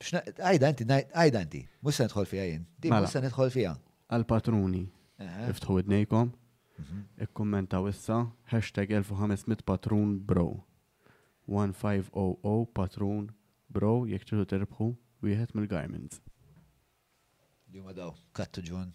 Għajda 0.00 0.68
inti, 0.72 0.86
għajda 0.86 1.40
inti, 1.44 1.62
musa 1.84 2.06
nidħol 2.06 2.28
fija 2.30 2.44
jien, 2.48 2.62
di 2.80 2.92
mela. 2.92 3.08
musa 3.08 3.20
nidħol 3.24 3.50
fija. 3.52 3.72
Għal-patruni, 4.14 4.84
iftħu 5.50 5.80
id-nejkom, 5.82 6.30
mhm. 6.80 7.02
ikkommentaw 7.26 7.88
wissa, 7.88 8.20
hashtag 8.54 8.94
1500 9.02 9.66
patrun 9.68 10.14
bro. 10.30 10.46
1500 11.50 12.70
patrun 12.78 13.26
bro, 13.74 13.92
jek 14.08 14.24
tridu 14.30 14.46
terbħu, 14.54 14.92
wieħed 15.26 15.58
mill-garments. 15.58 16.22
Juma 17.74 17.92
daw, 17.94 18.14
kattu 18.38 18.62
ġun 18.70 18.94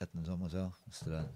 qed 0.00 0.14
nżommu 0.16 0.48
sew, 0.48 0.68
stran. 0.96 1.26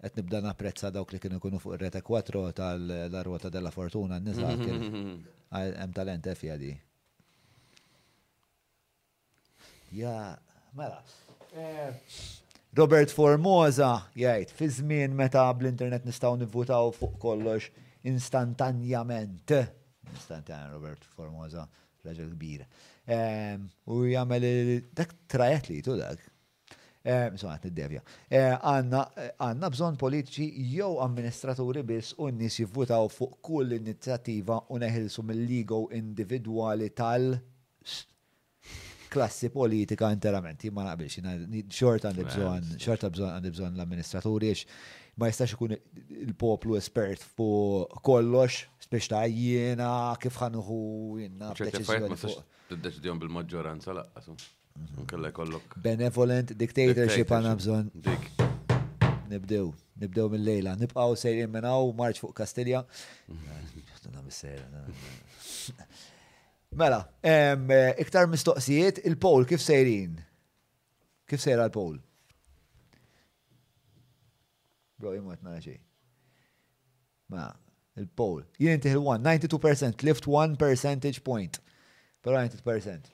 Qed 0.00 0.16
nibda 0.16 0.40
napprezza 0.44 0.88
dawk 0.92 1.10
li 1.14 1.18
kienu 1.20 1.38
kunu 1.42 1.60
fuq 1.62 1.76
rete 1.80 2.00
kwatro 2.02 2.46
tal-Arwota 2.56 3.50
della 3.52 3.70
Fortuna 3.70 4.16
n 4.18 4.32
mhm, 4.32 4.62
kien. 4.62 4.80
Mhm, 4.80 5.04
mhm. 5.04 5.76
hemm 5.82 5.92
talent 5.96 6.26
effi 6.26 6.50
di. 6.60 6.72
Ja, 9.94 10.36
mela. 10.72 11.02
Eh, 11.54 11.92
Robert 12.74 13.12
Formosa 13.14 14.08
jgħid 14.18 14.50
fi 14.50 14.68
żmien 14.80 15.12
meta 15.14 15.44
bl-internet 15.54 16.08
nistgħu 16.08 16.40
nivvutaw 16.42 16.90
fuq 16.96 17.14
kollox 17.22 17.68
instantanjament. 18.08 19.54
Instantanjament 20.16 20.74
Robert 20.74 21.06
Formosa, 21.14 21.68
raġel 22.04 22.32
kbir. 22.34 22.66
U 23.86 24.02
jagħmel 24.10 24.50
dak 24.96 25.14
trajet 25.30 25.70
li 25.70 25.84
tu 25.86 25.94
dak 26.00 26.26
Eh, 27.06 27.26
insomma, 27.28 27.58
t-devja. 27.60 28.00
Eh, 28.32 28.48
għanna 28.64 29.02
eh, 29.28 29.60
bżon 29.74 29.92
politiċi 30.00 30.46
jew 30.72 30.94
amministraturi 31.04 31.82
biss 31.84 32.14
u 32.24 32.30
nis 32.32 32.56
jivvutaw 32.62 33.10
fuq 33.12 33.34
kull 33.44 33.74
inizjattiva 33.76 34.56
u 34.72 34.78
neħilsu 34.80 35.20
mill-ligo 35.28 35.82
individuali 35.98 36.88
tal- 36.96 37.36
klassi 39.12 39.50
politika 39.52 40.08
interament. 40.16 40.56
Ma 40.74 40.88
naqbilx, 40.88 41.20
xort 41.70 42.08
għandi 42.08 42.24
bżon, 42.30 42.80
għandi 42.80 43.50
bżon 43.52 43.76
l-amministraturi, 43.76 44.50
ma 45.20 45.28
jistax 45.28 45.50
ikun 45.58 45.76
il-poplu 45.76 46.80
espert 46.80 47.20
fu 47.22 47.84
kollox, 48.00 48.64
spiex 48.88 49.12
ta' 49.12 49.28
jiena, 49.30 49.92
kif 50.18 50.40
ħanuħu, 50.40 50.80
jenna. 51.28 51.52
bil-maġġoranza 51.54 53.94
laqqasum. 54.00 54.40
Benevolent 55.80 56.50
dictatorship 56.58 57.30
għana 57.30 57.52
bżon. 57.60 57.90
Dik. 58.04 58.24
Nibdew, 59.30 59.68
nibdew 60.02 60.28
mill-lejla. 60.32 60.74
Nibqaw 60.80 61.14
sejrin 61.18 61.50
minnaw, 61.52 61.86
marċ 61.98 62.20
fuq 62.22 62.34
Kastilja. 62.36 62.80
Mela, 66.74 66.98
eh, 67.22 67.54
iktar 68.02 68.26
mistoqsijiet, 68.30 68.98
il-Pol 69.06 69.46
kif 69.46 69.62
sejrin? 69.62 70.16
Kif 71.30 71.42
sejra 71.42 71.68
l-Pol? 71.70 72.00
Bro, 74.98 75.14
jimot 75.14 75.42
naġi. 75.46 75.78
Ma, 77.30 77.46
il-Pol. 78.02 78.42
Jien 78.58 78.74
inti 78.80 78.90
il-1, 78.90 79.22
92%, 79.22 80.02
lift 80.08 80.26
1 80.26 80.58
percentage 80.60 81.22
point. 81.22 81.62
Pero 82.24 82.38
90%. 82.42 83.13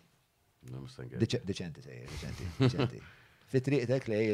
Deċenti 0.69 1.81
sej, 1.83 2.03
deċenti. 2.61 3.01
Fitriqtek 3.51 4.05
lej 4.13 4.27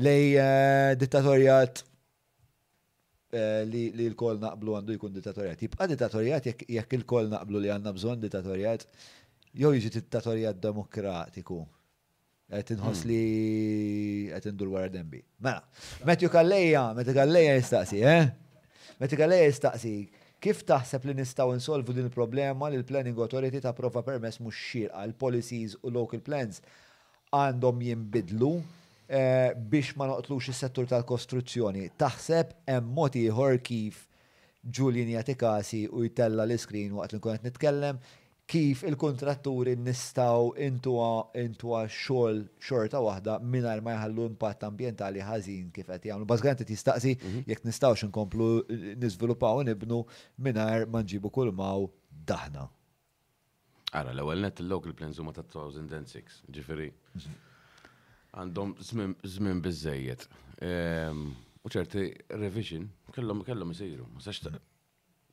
lej 0.00 0.24
eh, 0.40 0.96
dittatorjat 0.98 1.82
eh, 3.34 3.60
li 3.68 3.90
l-kol 4.08 4.40
naqblu 4.40 4.78
għandu 4.78 4.94
jkun 4.96 5.12
dittatorjat. 5.18 5.60
Jibqa 5.66 5.86
dittatorjat 5.90 6.48
jekk 6.50 6.94
il-kol 6.96 7.28
naqblu 7.30 7.60
li 7.60 7.70
għanna 7.70 7.92
bżon 7.98 8.22
dittatorjat, 8.24 8.86
jow 9.52 9.74
jġi 9.76 9.92
dittatorjat 9.98 10.62
demokratiku. 10.64 11.60
Għetinħos 12.50 13.04
hmm. 13.04 13.10
li 13.10 14.30
għet 14.34 14.48
ndur 14.56 14.72
wara 14.72 14.88
dembi. 14.90 15.20
Mela, 15.44 15.60
Metju 16.08 16.32
Kalleja, 16.32 16.88
Metju 16.96 17.14
Kalleja 17.14 17.52
jistaxi, 17.54 18.00
eh? 18.02 18.26
Metju 18.98 19.18
Kalleja 19.20 19.46
jistaxi. 19.52 19.92
Kif 20.44 20.62
taħseb 20.64 21.04
li 21.04 21.14
nistaw 21.18 21.50
insolvu 21.52 21.92
din 21.92 22.06
il-problema 22.08 22.70
li 22.72 22.78
l-Planning 22.80 23.18
Authority 23.24 23.60
ta' 23.60 23.74
prova 23.76 24.00
permess 24.06 24.38
mux 24.40 24.56
xirqa 24.56 25.02
l-policies 25.10 25.74
u 25.84 25.92
local 25.96 26.22
plans 26.24 26.62
għandhom 27.36 27.82
jimbidlu 27.84 28.48
eh, 28.58 29.50
biex 29.70 29.92
ma 30.00 30.06
noqtlux 30.08 30.48
is-settur 30.54 30.88
tal-kostruzzjoni. 30.88 31.90
Taħseb 32.00 32.54
hemm 32.72 32.88
mod 32.96 33.18
ieħor 33.20 33.60
kif 33.68 34.06
Julian 34.76 35.12
jagħti 35.12 35.36
kasi 35.40 35.82
u 35.86 36.06
jtella 36.08 36.46
l-iskrin 36.48 36.96
waqt 36.96 37.14
li 37.14 37.20
nkun 37.20 37.36
qed 37.36 37.46
nitkellem 37.50 38.00
kif 38.50 38.80
il-kontratturi 38.88 39.76
nistaw 39.86 40.50
intuwa 40.66 41.08
intuwa 41.42 41.84
xol 41.86 42.40
xorta 42.66 42.98
waħda 43.02 43.36
minar 43.52 43.78
ma 43.86 43.92
jħallu 43.94 44.24
impatt 44.32 44.64
ambientali 44.66 45.22
ħażin 45.22 45.68
kif 45.74 45.86
qed 45.90 46.08
jagħmlu. 46.10 46.26
Bażgant 46.30 46.62
qed 46.64 46.72
jistaqsi 46.74 47.12
mhm. 47.20 47.44
jekk 47.50 47.68
nistgħux 47.68 48.08
inkomplu 48.08 48.48
niżviluppaw 49.04 49.62
nibnu 49.68 50.00
minar 50.46 50.86
ma 50.90 51.04
nġibu 51.04 51.30
kull 51.34 51.52
maw 51.54 51.86
daħna. 52.32 52.66
Ara, 54.00 54.12
l-ewwel 54.14 54.42
net 54.48 54.62
il-local 54.64 54.94
plans 54.98 55.18
huma 55.18 55.32
ta' 55.34 55.46
2006, 55.50 56.42
ġifieri. 56.56 56.90
Mhm. 57.20 57.38
Għandhom 58.38 58.74
żmien 59.30 59.62
biżejjed. 59.62 60.26
Ehm, 60.66 61.24
u 61.66 61.70
ċerti 61.74 62.06
revision 62.40 62.84
kellhom 63.14 63.44
kellhom 63.46 63.72
isiru. 63.76 64.06
Ma 64.16 64.26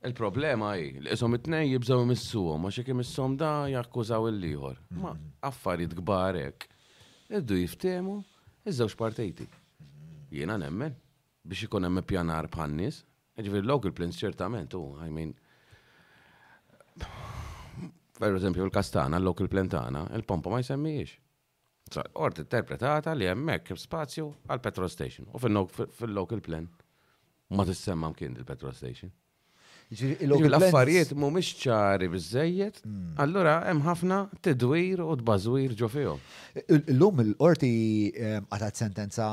Il-problema 0.00 0.70
hi, 0.76 1.00
l-isom 1.00 1.32
it-nej 1.38 1.68
jibżaw 1.74 2.02
missuhom, 2.08 2.64
għax 2.68 2.76
jekk 2.82 2.90
imissom 2.94 3.30
da 3.40 3.50
jakkużaw 3.72 4.22
il-liħor. 4.28 4.76
Ma 5.00 5.10
mhm. 5.14 5.20
affarijiet 5.48 5.92
kbar 5.98 6.34
Iddu 7.30 7.54
jiftemu, 7.60 8.14
iż-żewġ 8.66 8.94
partejti. 8.98 9.46
Jiena 10.34 10.54
nemmen 10.58 10.92
biex 11.46 11.60
ikun 11.68 11.84
hemm 11.86 11.98
pjanar 12.10 12.44
bħan 12.50 12.72
nies. 12.74 12.96
Ġifieri 13.38 13.66
local 13.70 13.92
plans 13.94 14.16
ċertament 14.18 14.70
u, 14.74 14.80
għajmin 14.98 15.30
mean. 15.30 17.90
Per 18.18 18.32
eżempju, 18.40 18.64
l-kastana, 18.66 19.20
l-local 19.22 19.48
plantana, 19.48 20.08
il-pompa 20.18 20.50
ma 20.50 20.58
jsemmijiex. 20.60 21.12
Ort 22.26 22.38
interpretata 22.42 23.10
li 23.14 23.26
hemmhekk 23.30 23.78
spazju 23.78 24.26
għal 24.50 24.64
petrol 24.66 24.90
station 24.90 25.26
u 25.32 25.38
fil 25.40 25.56
il 26.10 26.40
plan 26.50 26.66
ma 27.50 27.64
tissemma 27.64 28.08
mkien 28.10 28.36
il-petrol 28.38 28.74
station. 28.76 29.10
L-affarijiet 30.28 31.16
mhumiex 31.18 31.48
ċari 31.64 32.06
bizzejiet, 32.12 32.76
allora 33.22 33.56
hemm 33.66 33.80
ħafna 33.86 34.18
tidwir 34.46 35.02
u 35.02 35.16
tbażwir 35.18 35.72
ġo 35.80 35.88
L-lum 36.76 37.24
il-qorti 37.24 37.72
ehm, 38.12 38.46
għatat 38.54 38.78
sentenza 38.84 39.26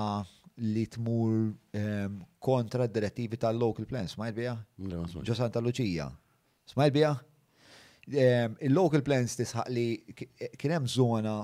li 0.65 0.87
tmur 0.89 1.35
ehm, 1.77 2.15
kontra 2.41 2.87
d-direttivi 2.89 3.37
tal-local 3.37 3.85
plans, 3.85 4.15
smajt 4.17 4.37
bija? 4.39 4.57
Ġo 5.29 5.37
Santa 5.37 5.61
Luċija. 5.61 6.09
Smajt 6.73 6.97
bija? 6.97 7.13
il-local 8.07 9.01
plans 9.03 9.35
tisħaq 9.35 9.69
li 9.75 9.97
kien 10.57 10.71
hemm 10.73 10.87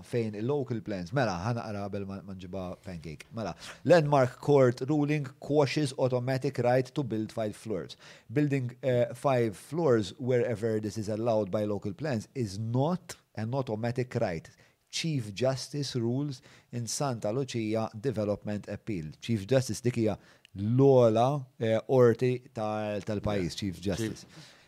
fejn 0.08 0.36
il-local 0.40 0.82
plans. 0.82 1.12
Mela, 1.12 1.36
ħanaqra 1.44 1.82
qabel 1.86 2.06
manġiba 2.08 2.78
pancake. 2.84 3.26
Mela, 3.36 3.56
landmark 3.84 4.38
court 4.40 4.82
ruling 4.90 5.28
quashes 5.40 5.94
automatic 5.98 6.58
right 6.60 6.92
to 6.94 7.04
build 7.04 7.32
five 7.32 7.56
floors. 7.56 7.98
Building 8.32 8.72
uh, 8.84 9.14
five 9.14 9.58
floors 9.58 10.14
wherever 10.18 10.80
this 10.80 10.98
is 10.98 11.10
allowed 11.10 11.52
by 11.52 11.64
local 11.66 11.94
plans 11.94 12.28
is 12.34 12.58
not 12.58 13.16
an 13.36 13.54
automatic 13.54 14.16
right. 14.16 14.50
Chief 14.90 15.34
Justice 15.34 15.96
rules 15.96 16.42
in 16.72 16.86
Santa 16.88 17.32
Lucia 17.32 17.90
Development 18.00 18.68
Appeal. 18.70 19.06
Chief 19.22 19.46
Justice 19.50 19.82
dikija 19.84 20.16
l-ola 20.54 21.42
eh, 21.60 21.80
orti 21.90 22.38
tal-pajis, 22.54 23.56
Chief 23.58 23.80
Justice. 23.82 24.24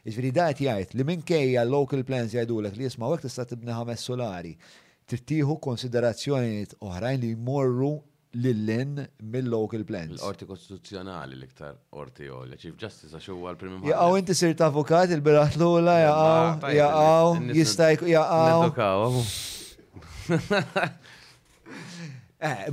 Iġveri 0.05 0.29
dat 0.37 0.59
jgħid 0.61 0.91
li 0.99 1.03
minkejja 1.09 1.63
local 1.65 2.03
plans 2.05 2.33
jgħidulek 2.37 2.75
li 2.77 2.85
jisma' 2.85 3.07
wek 3.09 3.23
tista' 3.23 3.43
tibni 3.49 3.73
ħames 3.73 4.01
solari. 4.07 4.51
Tittieħu 5.09 5.55
konsiderazzjonijiet 5.61 6.75
oħrajn 6.85 7.23
li 7.23 7.31
jmorru 7.33 7.87
lillin 8.43 8.99
mill-local 9.33 9.81
plans. 9.89 10.19
L-orti 10.21 10.45
Kostituzzjonali 10.49 11.33
l-iktar 11.39 11.73
orti 11.97 12.29
u 12.29 12.43
li 12.45 12.57
chief 12.61 12.75
Justice 12.83 13.17
għax 13.17 13.31
huwa 13.33 13.55
primim. 13.57 13.79
prim 13.81 13.89
Ministru. 13.95 14.19
inti 14.21 14.35
sirt 14.37 14.61
avokat 14.67 15.13
il-birat 15.17 15.57
l-ula 15.57 15.95
jaqgħu 16.03 16.73
jaqgħu 16.77 17.55
jistajk 17.57 18.03
jaqgħu. 18.11 19.23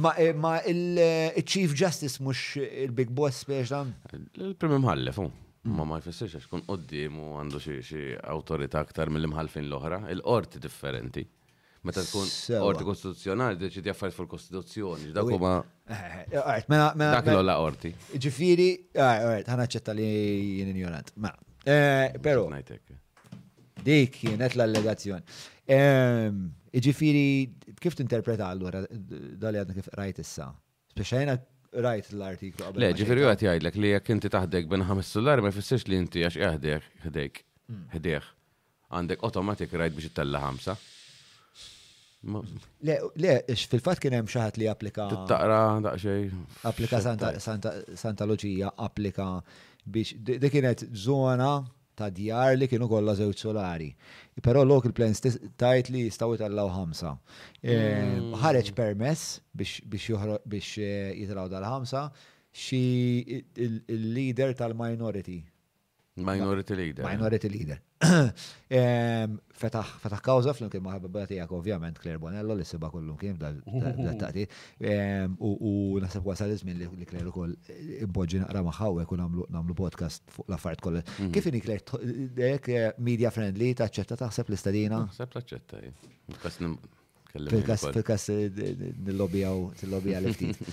Ma 0.04 0.52
il-Chief 0.74 1.72
Justice 1.80 2.20
mhux 2.20 2.60
il-Big 2.66 3.08
Boss 3.14 3.46
biex 3.48 3.72
dan? 3.72 3.94
Il-Prim 4.36 4.76
Imħallef, 4.82 5.22
Ma 5.62 5.84
ma 5.86 6.00
jfessirx 6.02 6.34
għax 6.40 6.48
kun 6.50 6.64
qoddim 6.66 7.20
u 7.22 7.26
għandu 7.38 7.60
xi 7.62 8.00
awtorità 8.18 8.80
aktar 8.82 9.12
mill-imħalfin 9.14 9.68
l-oħra, 9.68 10.00
il-qorti 10.10 10.58
differenti. 10.58 11.22
Meta 11.86 12.02
tkun 12.02 12.26
qorti 12.62 12.86
kostituzzjonali 12.88 13.58
deċidi 13.60 13.90
affarijiet 13.92 14.16
fuq 14.16 14.24
il-Kostituzzjoni, 14.26 15.12
dak 15.14 15.30
huma 15.34 15.52
eh, 15.86 16.24
eh, 16.24 16.64
mela- 16.70 16.90
mela- 16.96 17.12
dak 17.20 17.30
mela- 17.30 17.38
l-ola 17.42 17.56
qorti. 17.62 17.92
Ġifieri, 18.26 18.66
right, 18.96 19.46
ħana 19.50 19.68
ċetta 19.70 19.94
li 19.98 20.08
jien 20.60 20.70
ignorant. 20.74 21.14
Ma, 21.22 21.30
eh, 21.62 22.10
pero. 22.22 22.48
dik 23.82 24.10
kienet 24.16 24.54
l-allegazzjoni. 24.56 25.22
Ehm, 25.66 26.42
ġifiri, 26.70 27.24
kif 27.82 27.94
tinterpreta 27.98 28.46
allura 28.50 28.82
dali 28.90 29.58
għadna 29.58 29.74
kif 29.78 29.88
rajt 29.98 30.20
issa? 30.26 30.50
Speċajna 30.92 31.34
rajt 31.72 32.10
l-artiklu 32.12 32.62
qabel. 32.64 32.82
Le, 32.84 32.90
ġifiri 32.98 33.24
għat 33.26 33.44
jgħidlek 33.46 33.76
li 33.80 33.92
jekk 33.92 34.12
inti 34.14 34.30
taħdek 34.32 34.68
bin 34.70 34.84
5 34.86 35.12
dollari 35.18 35.44
ma 35.44 35.52
jfessirx 35.52 35.86
li 35.90 35.96
inti 35.98 36.24
għax 36.26 36.38
jgħadek, 36.40 36.88
ħdejk, 37.06 37.42
hmm. 37.70 37.84
ħdejk. 37.96 38.30
Għandek 38.92 39.24
automatik 39.24 39.72
rajt 39.80 39.96
biex 39.96 40.10
jittalla 40.10 40.42
ħamsa. 40.46 40.76
Le, 42.88 42.96
le, 43.18 43.36
fil-fat 43.56 43.98
kien 43.98 44.14
hemm 44.14 44.28
xaħat 44.30 44.58
li 44.62 44.68
applika. 44.70 45.08
Tittaqra 45.10 45.60
daqxej. 45.86 46.26
Applika 46.70 47.00
Santa 47.02 48.28
Loġija, 48.28 48.70
applika 48.84 49.28
biex, 49.88 50.14
dik 50.22 50.52
kienet 50.54 50.84
zona 50.92 51.56
ta' 52.02 52.10
djar 52.18 52.56
li 52.60 52.68
kienu 52.70 52.88
kollha 52.90 53.14
żewġ 53.18 53.38
solari. 53.44 53.90
Però 54.46 54.64
local 54.66 54.94
plans 54.96 55.20
tajt 55.60 55.90
li 55.92 56.04
jistgħu 56.08 56.36
jitgħallaw 56.38 56.70
ħamsa. 56.76 57.12
Eh, 57.62 57.78
mm. 57.78 58.36
Ħareġ 58.42 58.72
permess 58.78 59.38
biex 59.52 60.10
eh, 60.10 61.12
jitraw 61.20 61.50
dal-ħamsa 61.52 62.06
xi 62.64 62.82
il-leader 63.54 64.54
tal-minority. 64.58 65.40
Minority 66.20 66.76
leader. 66.76 67.06
Minority 67.08 67.48
leader. 67.54 67.78
Fetaħ, 69.62 69.90
fetaħ 70.02 70.22
kawza 70.24 70.52
fl-imkien 70.56 70.82
maħabba 70.82 71.22
tijak 71.30 71.52
ovvjament 71.54 71.98
Kler 72.02 72.18
Bonello 72.22 72.56
li 72.58 72.64
seba' 72.66 72.88
kollu 72.90 73.14
kien 73.20 73.36
dal-taqti. 73.38 74.46
U 75.62 76.00
nasab 76.02 76.26
wasal 76.26 76.50
izmin 76.54 76.80
li 76.82 77.06
Kler 77.08 77.28
u 77.30 77.34
koll 77.34 77.54
boġi 78.16 78.40
naqra 78.42 78.64
maħawek 78.66 79.12
u 79.14 79.20
namlu 79.22 79.76
podcast 79.78 80.24
fuq 80.34 80.50
l 80.50 80.58
koll. 80.66 80.78
kollha. 80.88 81.04
Mhm. 81.04 81.30
Kif 81.36 81.48
ini 81.50 82.26
dek 82.42 82.70
eh, 82.74 82.88
media 82.98 83.30
friendly, 83.30 83.70
taċċetta 83.78 84.18
taħseb 84.24 84.50
l-istadina? 84.50 85.04
Taħseb 85.10 85.38
taċċetta, 85.38 85.82
Fil-kas 87.32 88.28
nil-lobbijaw, 88.28 89.60
nil-lobbija 89.80 90.18
l-ftit. 90.20 90.72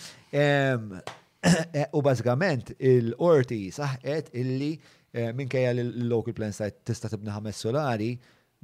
U 1.96 2.02
bazgament 2.04 2.74
il-orti 2.84 3.62
saħqet 3.72 4.34
illi 4.42 4.74
Eh, 5.12 5.32
minkejja 5.34 5.74
l-local 5.74 6.34
plan 6.38 6.54
site 6.54 6.84
tista' 6.86 7.10
tibna 7.10 7.34
ħames 7.34 7.58
solari, 7.64 8.12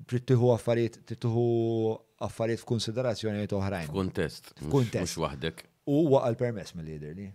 trittuħu 0.05 0.49
affarijiet 0.53 0.99
trittuħu 1.09 1.43
affarijiet 2.27 2.61
f'konsiderazzjoni 2.61 3.47
oħrajn. 3.49 3.87
F'kuntest. 3.89 4.51
F'kuntest. 4.59 4.99
Mhux 5.01 5.15
waħdek. 5.25 5.63
U 5.89 6.03
għal 6.19 6.37
permess 6.37 6.75
mill-lider 6.77 7.15
li. 7.17 7.29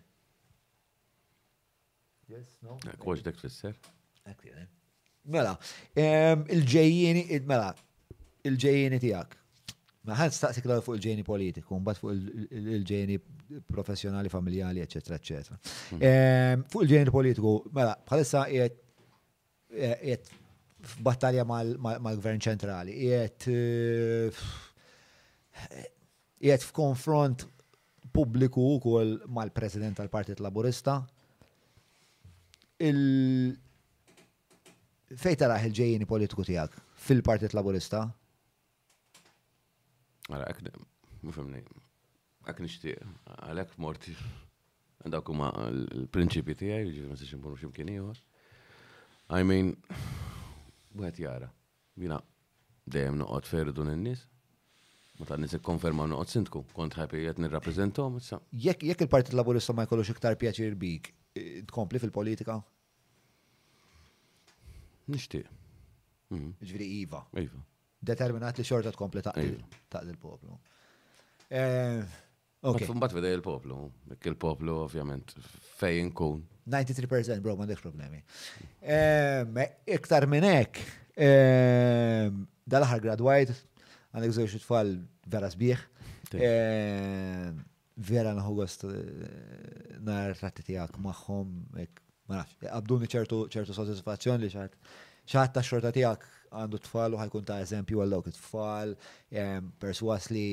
Yes, 2.30 2.54
no. 2.62 2.76
Kwaġ 3.02 3.24
dak 3.26 3.40
tfisser? 3.40 3.74
Mela, 5.30 5.56
il-ġejjini, 6.54 7.24
mela, 7.50 7.72
il-ġejjini 8.46 9.00
tijak. 9.02 9.34
Ma 10.08 10.14
ħad 10.20 10.32
staqsik 10.36 10.68
l 10.70 10.76
fuq 10.86 11.00
il-ġejni 11.00 11.24
politiku, 11.26 11.80
mbagħad 11.80 12.04
fuq 12.04 12.52
il-ġejni 12.76 13.18
professjonali, 13.74 14.30
familjali, 14.30 14.84
eċetera, 14.86 15.18
eccetera. 15.18 15.58
Mhm. 15.98 16.68
Fuq 16.70 16.86
il-ġejni 16.86 17.12
politiku, 17.18 17.56
mela, 17.74 17.96
bħalissa 18.06 18.46
qiegħed 18.52 18.78
jiet 19.70 20.28
f'battalja 20.80 21.44
mal-gvern 21.44 22.40
ċentrali, 22.42 22.94
jiet 23.06 23.46
eh, 23.52 24.44
jiet 26.46 26.64
f'konfront 26.66 27.44
pubbliku 28.14 28.64
ukoll 28.78 29.18
mal-president 29.30 29.98
tal-Partit 30.00 30.40
Laburista. 30.42 30.98
Il 32.80 33.52
fejn 35.10 35.38
taraħ 35.44 35.68
il-ġejjini 35.68 36.08
politiku 36.08 36.44
tiegħek 36.48 36.80
fil-Partit 37.04 37.54
Laburista? 37.54 38.06
Għara, 40.30 40.46
mela, 40.46 40.48
għak, 40.48 41.22
mufemni, 41.26 41.62
għak 42.48 42.60
nishtiq, 42.64 42.98
għalek 43.50 43.76
morti, 43.82 44.14
għandak 45.04 45.30
huma 45.32 45.52
l-prinċipi 45.70 46.56
tiegħi, 46.60 46.90
ġifieri 46.94 47.10
ma 47.12 47.20
tiexin 47.20 47.42
bonu 47.44 47.58
x'imkien 47.60 47.90
ieħor. 47.98 48.20
I 49.30 49.44
mean, 49.46 49.68
għet 50.98 51.20
jara, 51.22 51.46
jina 51.98 52.16
dejjem 52.90 53.20
noqgħod 53.20 53.46
ferdu 53.46 53.84
n-nies. 53.86 54.24
Ma 55.20 55.28
ta' 55.28 55.36
nis 55.38 55.54
konferma 55.62 56.06
noqgħod 56.10 56.32
sintku, 56.32 56.62
kont 56.74 56.96
ħapi 56.98 57.20
qed 57.28 57.40
nirrappreżentom. 57.44 58.16
Jekk 58.18 58.86
jekk 58.90 59.06
il-Partit 59.06 59.36
Laburista 59.36 59.74
ma 59.76 59.84
jkollux 59.86 60.10
iktar 60.14 60.38
pjaċir 60.40 60.74
bik, 60.80 61.10
eh, 61.38 61.60
tkompli 61.68 62.00
fil-politika? 62.02 62.56
Nixtieq. 65.10 65.50
Mm. 66.34 66.50
Ġviri 66.62 66.88
Iva. 67.02 67.22
Iva. 67.38 67.62
Determinat 68.00 68.58
li 68.58 68.66
xorta 68.66 68.90
tkompli 68.94 69.22
ta' 69.22 69.34
il-poplu. 69.38 70.58
Iva. 71.50 72.02
Mbagħad 72.60 73.14
fidej 73.16 73.34
il-poplu, 73.38 73.76
il-poplu 74.28 74.74
ovvjament 74.84 75.30
fejn 75.80 76.02
inkun. 76.10 76.42
93% 76.68 77.40
bro 77.40 77.54
dek 77.66 77.80
problemi. 77.80 78.20
Ehm, 78.84 79.56
iktar 79.96 80.26
minn 80.28 80.44
hekk, 80.44 80.82
ehm, 81.16 82.42
dal-aħħar 82.70 83.00
gradwajt, 83.06 83.54
għandek 84.12 84.36
żewġ 84.36 84.58
tfal 84.62 84.92
vera 85.32 85.48
sbieħ. 85.50 85.86
Ehm, 86.36 87.62
vera 88.00 88.36
naħu 88.36 88.60
għost 88.64 88.84
eh, 88.88 89.24
nar 90.04 90.36
rattiti 90.36 90.74
tiegħek 90.74 91.00
magħhom, 91.04 91.56
ma 91.80 92.44
nafx, 92.44 92.60
għabduni 92.76 93.08
ċertu 93.16 93.40
soddisfazzjon 93.74 94.40
li 94.44 94.52
xaħat 94.52 94.76
xaħat 95.30 95.52
ta' 95.56 95.64
xorta 95.64 95.92
tiegħek 95.96 96.39
għandu 96.50 96.78
tfal 96.82 97.14
u 97.14 97.18
ħajkun 97.20 97.44
ta' 97.46 97.58
eżempju 97.62 98.00
għallok 98.02 98.26
dawk 98.26 98.32
it-tfal, 98.32 98.94
perswas 99.82 100.26
li 100.34 100.48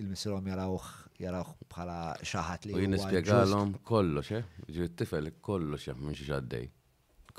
il 0.00 0.08
missilom 0.10 0.46
jarawħ 0.50 0.86
jarawh 1.22 1.50
bħala 1.70 1.98
xaħat 2.26 2.66
li. 2.70 2.74
U 2.78 2.82
jinnispiegħalom 2.82 3.74
kollox, 3.86 4.32
eh? 4.40 4.64
Ġi 4.66 4.88
t-tifel 4.94 5.30
kollox 5.50 5.86
jaff 5.90 6.00
eh, 6.02 6.08
minn 6.08 6.18
xaħdej. 6.18 6.66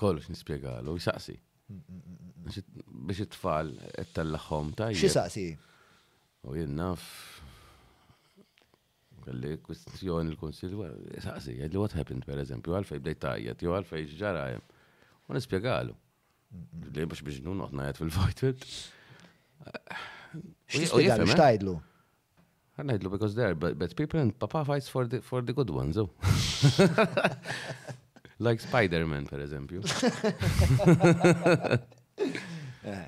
Kollox 0.01 0.31
nispiegħalom, 0.31 0.99
jisaqsi 1.01 1.37
biex 1.71 3.23
it-tfal 3.25 3.69
it-tallaħom 4.01 4.73
ta' 4.79 4.89
Xi 4.97 5.07
saqsi? 5.13 5.45
U 6.51 6.55
jinnaf. 6.59 7.05
naf. 7.05 8.25
Kelli 9.21 9.51
kwestjoni 9.61 10.31
l-konsil, 10.31 10.71
saqsi, 11.23 11.59
għedli 11.61 11.77
what 11.79 11.93
happened 11.95 12.25
per 12.25 12.39
eżempju, 12.41 12.73
għalfej 12.75 13.01
bdejt 13.03 13.19
tajjet, 13.27 13.63
jew 13.67 13.75
għalfej 13.77 14.07
ġara 14.19 14.47
U 15.29 15.35
nispiegħalom. 15.37 15.99
Li 16.95 17.05
biex 17.07 17.21
biex 17.23 17.37
nun 17.45 17.61
għatna 17.63 17.85
jgħat 17.87 17.99
fil-fajt. 18.01 18.43
Eh? 18.49 20.03
Xtijdlu, 20.71 21.27
xtajdlu? 21.29 21.75
Għanajdlu, 22.81 23.11
because 23.13 23.35
there, 23.37 23.55
but, 23.59 23.75
but 23.79 23.93
people 23.99 24.19
and 24.19 24.33
papa 24.39 24.63
fights 24.65 24.89
for 24.89 25.07
the, 25.07 25.21
for 25.21 25.41
the 25.43 25.53
good 25.53 25.69
ones, 25.69 25.97
oh. 25.97 26.09
like 28.47 28.63
Spider-Man, 28.67 29.27
per 29.27 29.43
eżempju. 29.47 29.85
Eh. 32.81 33.01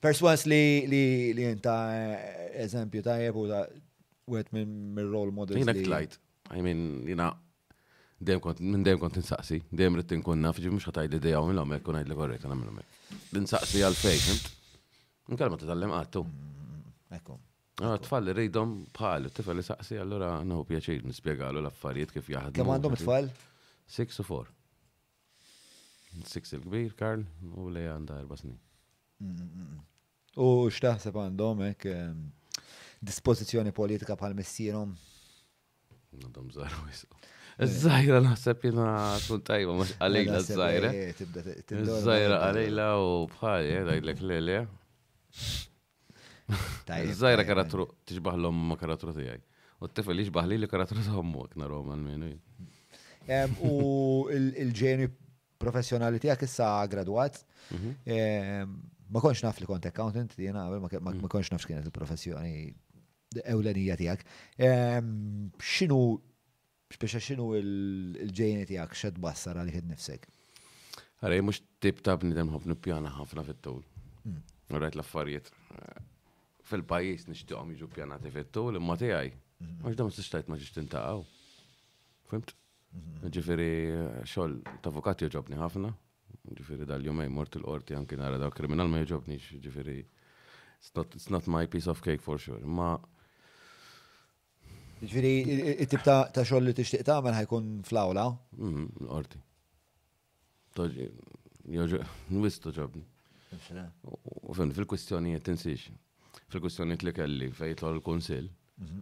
Perswas 0.00 0.46
li 0.48 0.58
li 0.88 1.30
li 1.36 1.44
inta 1.44 1.72
eh, 1.92 2.52
eżempju 2.64 3.02
ta' 3.04 3.18
u 3.36 3.42
da 3.48 3.60
wet 4.32 4.48
minn 4.56 4.96
role 5.12 5.30
models. 5.32 5.60
Jina 5.60 5.74
klajt. 5.76 6.16
I 6.56 6.64
mean, 6.64 6.80
jina, 7.08 7.28
Dejjem 8.20 8.40
kont, 8.44 8.58
minn 8.60 8.82
dejjem 8.84 8.98
kont 9.00 9.14
insaqsi, 9.16 9.62
dejjem 9.72 9.94
rrid 9.96 10.10
inkun 10.12 10.42
naf, 10.44 10.58
ġi 10.60 10.68
mhux 10.68 10.84
ħatajli 10.90 11.18
dejja 11.24 11.38
minn 11.48 11.60
hawnhekk 11.62 11.86
kun 11.86 11.96
ngħidli 11.96 12.16
korrek 12.18 12.42
għal 12.44 12.52
minn 12.58 12.68
hawnhekk. 12.68 13.14
Insaqsi 13.40 13.80
għal 13.86 13.96
fejn, 13.96 14.18
fimt? 14.26 14.50
Inkellem 15.32 15.56
titgħallem 15.62 15.94
għattu. 15.98 16.22
Mm, 16.28 16.90
ekku. 17.16 17.36
Ah, 17.80 17.94
tfal 18.04 18.26
li 18.28 18.34
rridhom 18.36 18.74
bħal, 18.98 19.30
tifel 19.38 19.56
li 19.56 19.64
saqsi, 19.64 19.96
allura 20.04 20.34
naħu 20.44 20.66
pjaċir 20.68 21.06
nispjegalu 21.08 21.62
l-affarijiet 21.64 22.12
kif 22.18 22.28
jaħdmu. 22.34 22.58
Kemm 22.60 22.74
għandhom 22.76 22.98
it-tfal? 22.98 23.30
6 23.96 24.20
u 24.24 24.28
4. 24.34 24.52
6 26.34 26.54
il-kbir, 26.58 26.92
Karl, 27.00 27.24
u 27.56 27.70
li 27.72 27.86
għandha 27.88 28.20
4 28.28 28.40
snin. 28.44 28.60
Mm, 29.24 29.50
mm, 29.64 29.82
u 30.44 30.50
x'taħseb 30.68 31.16
għandhom 31.24 31.64
hekk 31.70 31.88
dispożizzjoni 33.00 33.72
politika 33.72 34.18
bħal 34.20 34.36
missierhom? 34.42 34.92
Għandhom 36.20 36.52
żgħar 36.58 36.82
wisq. 36.84 37.22
Zajra 37.60 38.22
naħseb 38.24 38.62
jina 38.70 38.84
tkun 39.20 39.42
tajba, 39.44 39.72
mux 39.76 39.90
għalejla 40.00 40.38
zajra. 40.46 40.90
Eh, 40.96 41.88
zajra 42.00 42.38
għalejla 42.46 42.86
u 43.04 43.10
bħal, 43.34 43.66
għalejla 43.82 44.14
klele. 44.16 44.60
Zajra 47.20 47.44
karatru, 47.44 47.84
tiġbaħ 48.08 48.38
l-om 48.40 48.62
ma 48.70 48.78
karatru 48.80 49.12
tijaj. 49.16 49.42
U 49.80 49.90
t-tifel 49.90 50.22
iġbaħ 50.24 50.48
li 50.48 50.58
li 50.62 50.70
karatru 50.72 51.04
t-ommu 51.04 51.44
għakna 51.44 51.68
roman 51.68 52.02
minu. 52.06 52.30
U 53.68 53.74
il-ġeni 54.32 55.10
professjonali 55.60 56.20
tijak 56.22 56.46
issa 56.48 56.72
graduat. 56.88 57.42
Mhm. 57.76 58.72
Ma 59.10 59.20
konx 59.24 59.42
naf 59.44 59.60
li 59.60 59.66
kont 59.68 59.84
accountant, 59.84 60.32
jena 60.40 60.64
mhm. 60.64 61.04
ma 61.20 61.28
konx 61.28 61.50
naf 61.52 61.60
x'kienet 61.68 61.84
il-professjoni 61.92 62.56
ewlenija 63.44 64.00
tijak. 64.00 64.24
Xinu 65.60 66.02
biex 66.98 67.20
xinu 67.22 67.44
il-ġejni 67.58 68.66
tijak 68.66 68.94
xed 68.96 69.18
bassar 69.22 69.58
għalik 69.60 69.78
id-nifsek? 69.82 70.26
Għarri, 71.20 71.42
mux 71.44 71.60
tib 71.84 72.00
ta' 72.02 72.16
bnidem 72.18 72.50
ħafna 72.50 72.74
pjana 72.82 73.12
ħafna 73.14 73.44
fit-tul. 73.46 73.82
Għarri, 74.24 74.86
mm. 74.88 74.96
l-affarijiet. 74.96 75.50
Fil-pajis 76.70 77.28
nishtiqom 77.30 77.74
pjana 77.94 78.18
ti 78.22 78.30
fit-tul, 78.32 78.76
imma 78.78 78.96
tijaj. 78.98 79.30
Mm-hmm. 79.30 79.84
Għax 79.86 79.96
da 80.00 80.04
ma 80.04 80.10
s-istajt 80.14 80.48
ma 80.48 80.56
ġiġ 80.56 80.80
għaw. 80.88 81.22
Fimt? 82.32 82.54
Mm-hmm. 82.90 83.30
Ġifiri, 83.36 83.70
xol, 84.26 84.58
ta' 84.82 84.90
avukati 84.90 85.28
joġobni 85.28 85.60
ħafna. 85.60 85.92
Ġifiri, 86.56 86.88
dal 86.88 87.04
jumaj 87.04 87.30
mort 87.30 87.54
il-qorti 87.58 87.94
anki 87.98 88.18
nara 88.18 88.38
daw 88.40 88.50
kriminal 88.54 88.88
ma 88.90 89.02
joġobni, 89.04 89.38
ġifiri. 89.38 90.00
It's 90.80 91.28
not 91.28 91.46
my 91.46 91.66
piece 91.68 91.86
of 91.92 92.00
cake 92.02 92.22
for 92.24 92.38
sure. 92.40 92.58
Ma' 92.64 92.98
Ġviri, 95.00 95.58
it-tip 95.80 96.02
ta' 96.04 96.44
xoll 96.44 96.66
li 96.68 96.74
t-ixtiq 96.76 97.00
ta' 97.08 97.14
għamil 97.18 97.36
ħajkun 97.38 97.68
fl-awla? 97.88 98.24
Mm, 98.60 98.82
orti. 99.16 99.38
Toġi, 100.76 101.06
joġu, 101.72 102.00
nwistu 102.36 102.72
ġobni. 102.76 103.06
U 104.44 104.52
fin, 104.54 104.74
fil-kwistjonijiet 104.76 105.40
jettinsiex, 105.40 105.86
fil-kwistjonijiet 106.52 107.06
li 107.08 107.14
kelli 107.16 107.48
fejtlu 107.60 107.94
l-konsil, 107.94 108.50
mhm. 108.76 109.00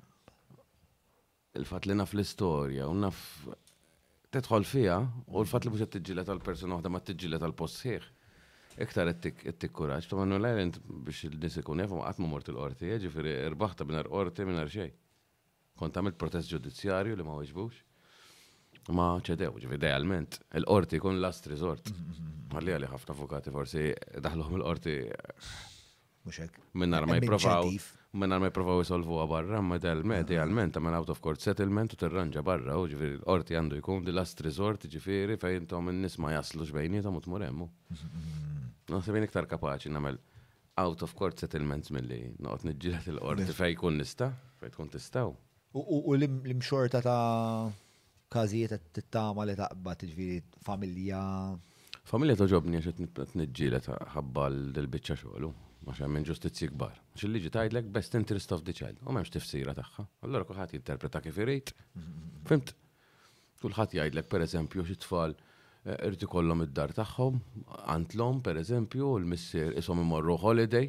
il-fat 1.58 1.90
li 1.90 1.98
naf 1.98 2.14
l-istoria, 2.14 2.86
u 2.88 2.94
naf 2.96 3.18
t-tħol 4.30 4.68
fija, 4.70 5.00
u 5.02 5.42
l-fat 5.42 5.66
li 5.66 5.74
mux 5.74 5.82
t 5.90 5.98
ġilet 6.10 6.30
għal-persona 6.30 6.78
uħda 6.78 6.94
ma 6.94 7.02
t 7.02 7.18
ġilet 7.18 7.42
għal-possiħ. 7.42 8.06
Iktar 8.86 9.10
ettik 9.10 9.74
kuraċ, 9.74 10.06
ta' 10.12 10.20
mannu 10.22 10.38
l 10.38 10.54
biex 11.10 11.26
il 11.26 11.36
nisikun 11.42 11.82
jafu 11.82 12.00
għatmu 12.06 12.30
mort 12.30 12.54
il-qorti, 12.54 12.94
ġifiri, 13.02 13.36
rbaħta 13.56 13.82
minar 13.90 14.06
qorti 14.06 14.46
minar 14.46 14.70
xej 14.70 14.94
kont 15.78 15.94
għamil 15.98 16.16
protest 16.18 16.50
ġudizzjarju 16.52 17.16
li 17.18 17.24
ma 17.26 17.36
weġbux. 17.38 17.78
Ma 18.96 19.06
ċedew, 19.20 19.58
idealment, 19.76 20.38
il-qorti 20.58 20.98
kun 21.02 21.18
last 21.20 21.46
resort. 21.52 21.90
Għalli 22.56 22.72
għalli 22.72 22.88
ħafna 22.88 23.14
avukati 23.14 23.52
forsi 23.52 23.82
daħluħum 24.24 24.58
il-qorti. 24.62 24.94
Muxek. 26.28 26.58
Minnar 26.80 27.06
ma 27.08 27.18
jiprofaw. 27.18 27.68
Minnar 28.18 28.40
ma 28.40 28.48
jiprofaw 28.48 28.80
jisolvu 28.80 29.18
barra, 29.28 29.60
ma 29.60 29.76
idealment, 29.76 30.72
għamil 30.78 30.96
out 31.00 31.12
of 31.12 31.20
court 31.24 31.44
settlement 31.44 31.92
u 31.92 31.98
tirranġa 32.00 32.40
barra, 32.44 32.78
u 32.80 32.86
ġivir 32.88 33.18
l-qorti 33.18 33.58
għandu 33.60 33.76
jkun 33.82 34.06
di 34.06 34.14
last 34.16 34.40
resort, 34.44 34.86
ġifiri 34.88 35.36
fejntom 35.40 35.92
n-nis 35.92 36.16
ma 36.18 36.32
jaslu 36.38 36.64
ġbejnietom 36.70 37.18
u 37.18 37.20
t-muremmu. 37.26 37.66
Mhm. 37.66 38.72
Nasibin 38.88 39.22
iktar 39.28 39.44
kapaċi 39.46 39.92
namel 39.92 40.16
out 40.80 41.02
of 41.04 41.12
court 41.14 41.38
settlements 41.44 41.90
mill-li 41.92 42.24
noqot 42.38 42.64
nġilet 42.70 43.10
il-qorti 43.12 43.52
fej 43.58 43.76
kun 43.76 43.98
nista, 44.00 44.30
fej 44.62 44.72
tkun 44.72 44.88
tistaw. 44.96 45.36
U 45.76 46.14
l-imxorta 46.16 47.00
ta' 47.04 47.70
kazijiet 48.32 48.80
t-tama 48.96 49.44
li 49.44 49.54
taqba 49.58 49.94
t-ġviri 50.00 50.36
jiġifieri 50.40 50.64
familja. 50.64 51.20
Familja 52.08 52.36
ta' 52.40 52.48
ġobni 52.54 52.80
għax 52.80 53.00
t-nġilet 53.28 53.88
ħabba 54.14 54.46
l-bicċa 54.50 55.18
xoħlu, 55.20 55.50
għax 55.92 56.04
għamil 56.06 56.26
ġustizzi 56.30 56.70
kbar. 56.72 56.94
ċil 57.20 57.34
liġi 57.36 57.52
tajdlek 57.56 57.90
best 57.92 58.16
interest 58.16 58.52
of 58.56 58.64
the 58.64 58.72
child, 58.72 58.96
u 59.04 59.12
memx 59.12 59.28
tifsira 59.34 59.74
taħħa. 59.76 60.06
Allora 60.28 60.48
kuħat 60.48 60.72
jinterpreta 60.78 61.20
kif 61.20 61.40
irrit. 61.44 61.74
Fimt, 62.48 62.72
kullħat 63.60 63.98
jgħidlek 63.98 64.26
per 64.32 64.46
eżempju 64.48 64.86
xi 64.88 64.96
tfal 65.04 65.36
eh, 65.36 65.98
irti 66.08 66.30
kollom 66.32 66.64
id-dar 66.64 66.96
tagħhom, 66.96 67.36
antlom 67.92 68.40
per 68.46 68.56
eżempju, 68.64 69.18
l-missier 69.20 69.76
isom 69.82 70.00
imorru 70.00 70.38
holiday, 70.46 70.88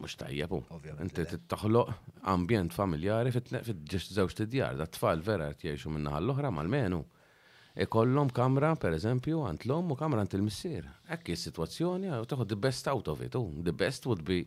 mux 0.00 0.16
tajjeb. 0.18 0.54
Inti 1.02 1.24
t-taħloq 1.34 1.90
ambjent 2.32 2.72
familjari 2.74 3.32
fit-ġeċ 3.34 4.14
zewġ 4.16 4.36
t-djar, 4.40 4.78
da 4.80 4.86
t-tfal 4.88 5.22
vera 5.26 5.50
t-jiexu 5.52 5.92
minna 5.94 6.16
għall-ohra 6.18 6.52
mal-menu. 6.56 7.02
kollom 7.88 8.28
kamra, 8.30 8.74
per 8.76 8.92
eżempju, 8.92 9.38
għant 9.46 9.62
l-om 9.64 9.92
u 9.92 9.96
kamra 9.96 10.20
għant 10.20 10.34
il-missir. 10.36 10.88
Ekki 11.14 11.36
situazzjoni, 11.38 12.10
u 12.12 12.26
taħu 12.28 12.44
the 12.50 12.56
best 12.58 12.88
out 12.90 13.08
of 13.08 13.22
it, 13.22 13.32
the 13.64 13.72
best 13.72 14.04
would 14.06 14.24
be 14.26 14.40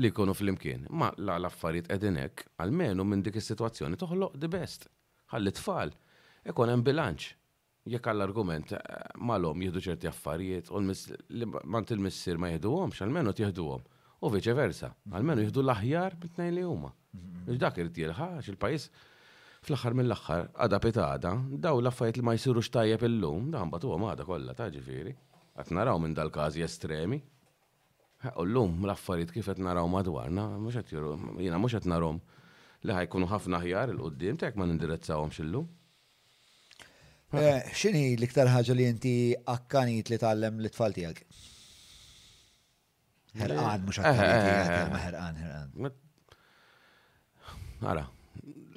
li 0.00 0.10
kunu 0.14 0.32
fl-imkien. 0.38 0.86
Ma 0.90 1.10
la 1.18 1.36
l-affarijiet 1.38 1.90
edinek, 1.92 2.44
għal-menu 2.62 3.04
minn 3.04 3.22
dik 3.26 3.36
is-situazzjoni 3.36 3.96
toħloq 4.00 4.38
the 4.38 4.48
best. 4.48 4.86
Għalli 5.34 5.52
tfal, 5.58 5.92
ikon 6.48 6.70
hemm 6.72 6.84
bilanċ. 6.86 7.34
Jekk 7.90 8.06
għall-argument 8.14 8.72
eh, 8.78 8.80
l 9.36 9.46
om 9.50 9.62
jihdu 9.66 9.80
ċerti 9.88 10.06
affarijiet, 10.08 10.70
u 10.72 10.78
l-mant 10.80 11.90
missir 12.00 12.38
ma 12.38 12.52
għom, 12.54 12.92
xal 12.94 13.10
menu 13.12 13.32
tjihduhom 13.34 13.82
u 14.20 14.28
viċeversa. 14.28 14.90
Għalmenu 15.16 15.46
jihdu 15.46 15.62
l-aħjar 15.64 16.16
bit-tnejn 16.20 16.54
li 16.58 16.64
huma. 16.68 16.90
Dak 17.60 17.78
irid 17.80 17.96
jilħa 17.96 18.26
għax 18.38 18.50
il-pajjiż 18.52 18.86
fl-aħħar 19.68 19.96
mill-aħħar 20.00 20.42
għada 20.66 20.80
pitada, 20.84 21.32
daw 21.64 21.80
l 21.80 21.92
li 22.16 22.22
ma 22.28 22.34
jsirux 22.36 22.70
tajjeb 22.74 23.02
illum, 23.08 23.50
dan 23.54 23.70
batu 23.72 23.90
huwa 23.94 24.12
għada 24.12 24.24
kollha 24.28 24.54
ta' 24.58 24.68
ġifieri. 24.74 25.14
Qed 25.56 25.72
naraw 25.76 25.98
minn 26.04 26.14
dal-każi 26.16 26.64
estremi. 26.64 27.20
U 28.36 28.44
l-affarijiet 28.44 29.32
kif 29.32 29.46
qed 29.48 29.58
naraw 29.64 29.88
madwarna, 29.88 30.46
mhux 30.60 30.80
qed 30.80 30.94
jiena 31.40 31.58
mhux 31.58 31.76
qed 31.78 31.88
narhom 31.88 32.20
li 32.84 32.96
ħajkunu 32.96 33.28
ħafna 33.32 33.60
aħjar 33.62 33.94
il-qudiem 33.94 34.36
tek 34.40 34.56
ma 34.60 34.66
nindirizzawhomx 34.68 35.40
illum. 35.46 35.66
Eh, 37.32 37.62
x'inhi 37.72 38.04
l-iktar 38.18 38.48
ħaġa 38.50 38.74
li 38.74 38.86
inti 38.90 39.14
akkanit 39.46 40.10
li 40.10 40.18
tgħallem 40.20 40.60
lem 40.66 40.72
tfal 40.74 40.96
tiegħek? 40.96 41.26
Herqan, 43.38 43.78
mux 43.86 43.98
eh, 43.98 44.04
eh, 44.04 44.10
eh, 44.10 44.64
herqan, 44.98 45.36
herqan. 45.38 45.92
Għara, 47.80 48.02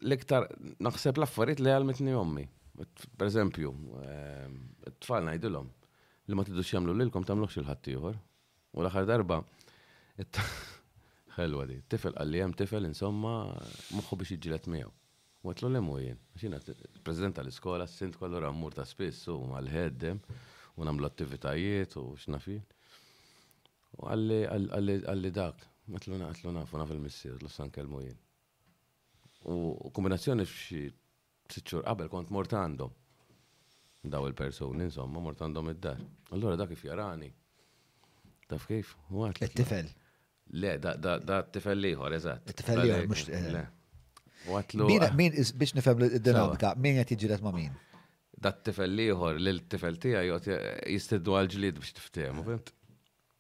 l-iktar, 0.06 0.46
naħseb 0.86 1.18
l-affarijiet 1.20 1.64
li 1.64 1.72
mitni 1.90 2.14
ommi. 2.16 2.46
Per 3.18 3.30
eżempju, 3.30 3.72
ehm, 4.04 4.60
t-tfal 4.90 5.26
najdilom, 5.28 5.68
li 6.30 6.36
ma 6.38 6.46
t-iddux 6.46 6.72
jamlu 6.74 6.94
l-ilkom 6.96 7.26
tamluħx 7.28 7.64
il 7.94 8.14
U 8.74 8.82
l-axar 8.82 9.06
darba, 9.06 9.36
ħelwa 11.38 11.66
di, 11.70 11.76
tifel 11.90 12.16
għalli 12.18 12.40
jem 12.42 12.54
tifel 12.58 12.88
insomma 12.88 13.34
muħu 13.94 14.18
biex 14.18 14.32
iġilet 14.40 14.66
miegħu. 14.74 14.90
U 15.46 15.50
għatlu 15.52 15.70
l 15.70 15.82
jien, 16.02 16.18
xina 16.42 16.58
prezident 17.06 17.38
għal 17.38 17.52
iskola 17.54 17.86
s-sint 17.86 18.18
kollu 18.18 18.70
ta' 18.74 18.86
spessu, 18.90 19.36
u 19.38 19.46
mal-ħeddem, 19.54 20.18
u 20.82 20.86
namlu 20.90 21.06
attivitajiet 21.06 21.94
u 22.02 22.16
xnafin. 22.18 22.66
U 24.02 24.08
għalli, 24.10 24.38
għalli, 24.50 24.94
għalli 25.12 25.32
dak, 25.36 25.64
għatluna, 25.94 26.30
għatluna, 26.34 26.64
funa 26.70 26.88
fil-missir, 26.90 27.36
l-san 27.46 27.70
kelmu 27.74 28.02
jien. 28.04 28.18
U 29.54 29.92
kombinazzjoni 29.96 30.46
f'xi 30.48 30.82
sitxur 31.54 31.84
qabel 31.86 32.10
kont 32.10 32.32
mort 32.34 32.56
għandhom. 32.58 32.94
Daw 34.14 34.26
il-persuni, 34.30 34.88
insomma, 34.90 35.22
mort 35.24 35.42
għandhom 35.46 35.70
id-dar. 35.74 36.02
Allora 36.36 36.58
dak 36.60 36.72
kif 36.74 36.86
jarani. 36.88 37.30
Taf 38.50 38.66
kif? 38.72 38.96
Għat. 39.12 39.44
Il-tifel. 39.52 39.92
Le, 40.60 40.74
da 40.80 41.18
t-tifel 41.44 41.80
liħor, 41.86 42.18
eżat. 42.18 42.52
Il-tifel 42.52 42.82
liħor, 42.82 43.10
mux. 43.12 43.28
Għatlu. 44.54 44.88
Min, 45.16 45.34
biex 45.40 45.76
nifem 45.78 46.04
l-dinamika, 46.08 46.74
min 46.84 46.98
jgħat 46.98 47.14
jġilet 47.16 47.44
ma 47.46 47.54
min? 47.56 47.72
Da 48.44 48.52
t-tifel 48.56 48.92
liħor, 48.98 49.38
l-tifel 49.40 50.00
tija 50.04 50.24
jgħat 50.28 50.50
jistiddu 50.92 51.38
għal-ġlid 51.38 51.80
biex 51.80 51.96
tiftemu, 52.00 52.44
fimt? 52.48 52.74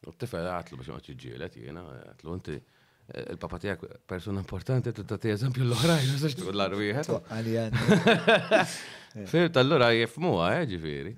U 0.07 0.11
t-tifel 0.14 0.48
għatlu 0.51 0.80
biex 0.80 0.91
maċi 0.93 1.14
ġilet, 1.19 1.56
jena, 1.59 1.83
għatlu 2.11 2.35
inti 2.35 2.56
eh, 2.57 3.25
il-papa 3.33 3.59
tijak 3.64 3.83
persona 4.09 4.41
importanti, 4.43 4.91
t-tati 4.95 5.32
eżempju 5.33 5.65
l-oħrajn, 5.67 6.11
għazax 6.17 6.38
tu 6.41 6.49
l-arwiħet. 6.51 7.11
Għalijan. 7.35 7.77
Fir 9.32 9.51
tal-lura 9.56 9.91
jifmuha, 9.95 10.49
eh, 10.61 10.65
ġifiri. 10.73 11.14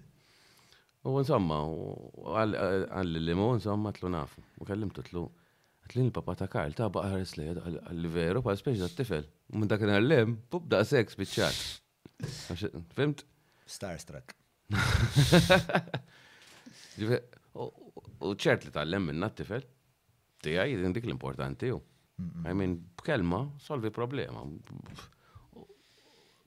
U 1.05 1.15
insomma, 1.21 1.59
għall-limu, 2.33 3.53
insomma, 3.59 3.91
t-lu 3.95 4.09
nafu. 4.13 4.41
U 4.61 4.65
kellim 4.69 4.89
t 4.93 5.03
tlu, 5.09 5.25
għatlin 5.85 6.07
il-papa 6.11 6.35
ta' 6.41 6.47
Karl 6.51 6.73
ta' 6.77 6.87
baqħares 6.93 7.33
li 7.39 7.47
għal-veru, 7.53 8.41
pa' 8.45 8.57
speċi 8.57 8.81
ta' 8.83 8.91
tifel. 9.01 9.25
Minn 9.53 9.69
dak 9.69 9.81
għal 9.85 10.09
lim 10.09 10.37
bub 10.51 10.65
da' 10.69 10.83
sex 10.85 11.17
bieċċat. 11.17 11.63
Fimt? 12.97 13.25
Starstruck. 13.69 14.33
U 18.29 18.33
ċert 18.41 18.65
li 18.65 18.71
tal-lem 18.73 19.05
minna 19.11 19.27
t-tifel, 19.31 19.63
tijaj 20.45 20.71
jidin 20.71 20.93
dik 20.95 21.05
l-importanti 21.07 21.69
ju. 21.69 21.77
I 22.47 22.53
mean, 22.55 22.77
b'kelma, 22.97 23.41
solvi 23.61 23.91
problema. 23.93 24.41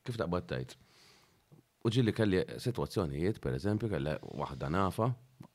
Kif 0.07 0.17
ta' 0.17 0.29
battajt? 0.33 0.75
U 1.87 1.93
ġilli 1.93 2.15
kelli 2.17 2.41
situazzjonijiet, 2.61 3.39
per 3.45 3.57
eżempju, 3.59 3.91
kelli 3.93 4.15
wahda 4.41 4.71
nafa, 4.73 5.11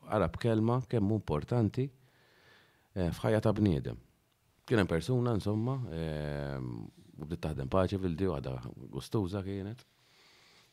għara 0.08 0.30
b'kelma, 0.36 0.80
kemm 0.90 1.12
importanti 1.18 1.88
eh, 1.90 3.10
fħajja 3.10 3.42
ta' 3.46 3.56
bniedem. 3.58 3.98
Kienem 4.70 4.88
persuna, 4.88 5.34
insomma, 5.36 5.76
ehm, 5.98 6.68
u 7.18 7.26
bdiet 7.28 7.42
taħdem 7.44 7.72
paċi 7.74 8.00
fil-di, 8.00 8.30
għada 8.32 8.54
gustuza 8.94 9.42
kienet. 9.46 9.84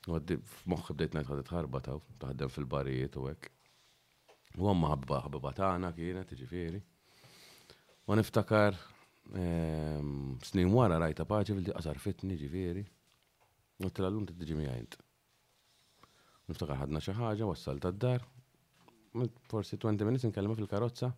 U 0.08 0.14
għaddi 0.16 0.36
f'moħħi 0.60 0.94
bdejt 0.98 1.16
najt 1.18 1.32
għaddi 1.32 1.48
tħarbata, 1.50 1.96
taħdem 2.22 2.52
fil-barijiet 2.54 3.18
u 3.20 3.26
għek. 3.32 3.56
U 4.58 4.66
għamma 4.66 4.88
ħabba 4.94 5.18
ħabba 5.26 5.50
tagħna 5.54 5.90
kienet 5.94 6.32
ġifieri. 6.34 6.80
U 8.10 8.16
niftakar 8.18 8.74
ehm, 9.38 10.38
snin 10.42 10.72
wara 10.74 10.96
rajta 10.98 11.26
paċi 11.28 11.56
fil 11.60 11.68
qasar 11.70 12.00
fitni 12.02 12.34
ġifiri. 12.40 12.82
U 13.86 13.90
t-lallum 13.94 14.26
t-tġi 14.28 14.56
miħajnt. 14.58 14.96
Niftakar 16.50 16.80
ħadna 16.82 16.98
xi 17.00 17.14
ħaġa, 17.14 17.46
wassalt 17.52 17.86
għad-dar. 17.86 18.26
Forsi 19.50 19.78
20 19.78 20.06
minuti 20.06 20.26
nkellma 20.32 20.56
fil-karozza. 20.58 21.12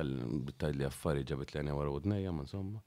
li 0.00 0.84
għaffari 0.86 1.24
ġabit 1.26 1.54
għara 1.58 1.72
u 1.74 1.82
wara 1.94 2.08
neja 2.12 2.30
ma 2.32 2.42
insomma. 2.46 2.78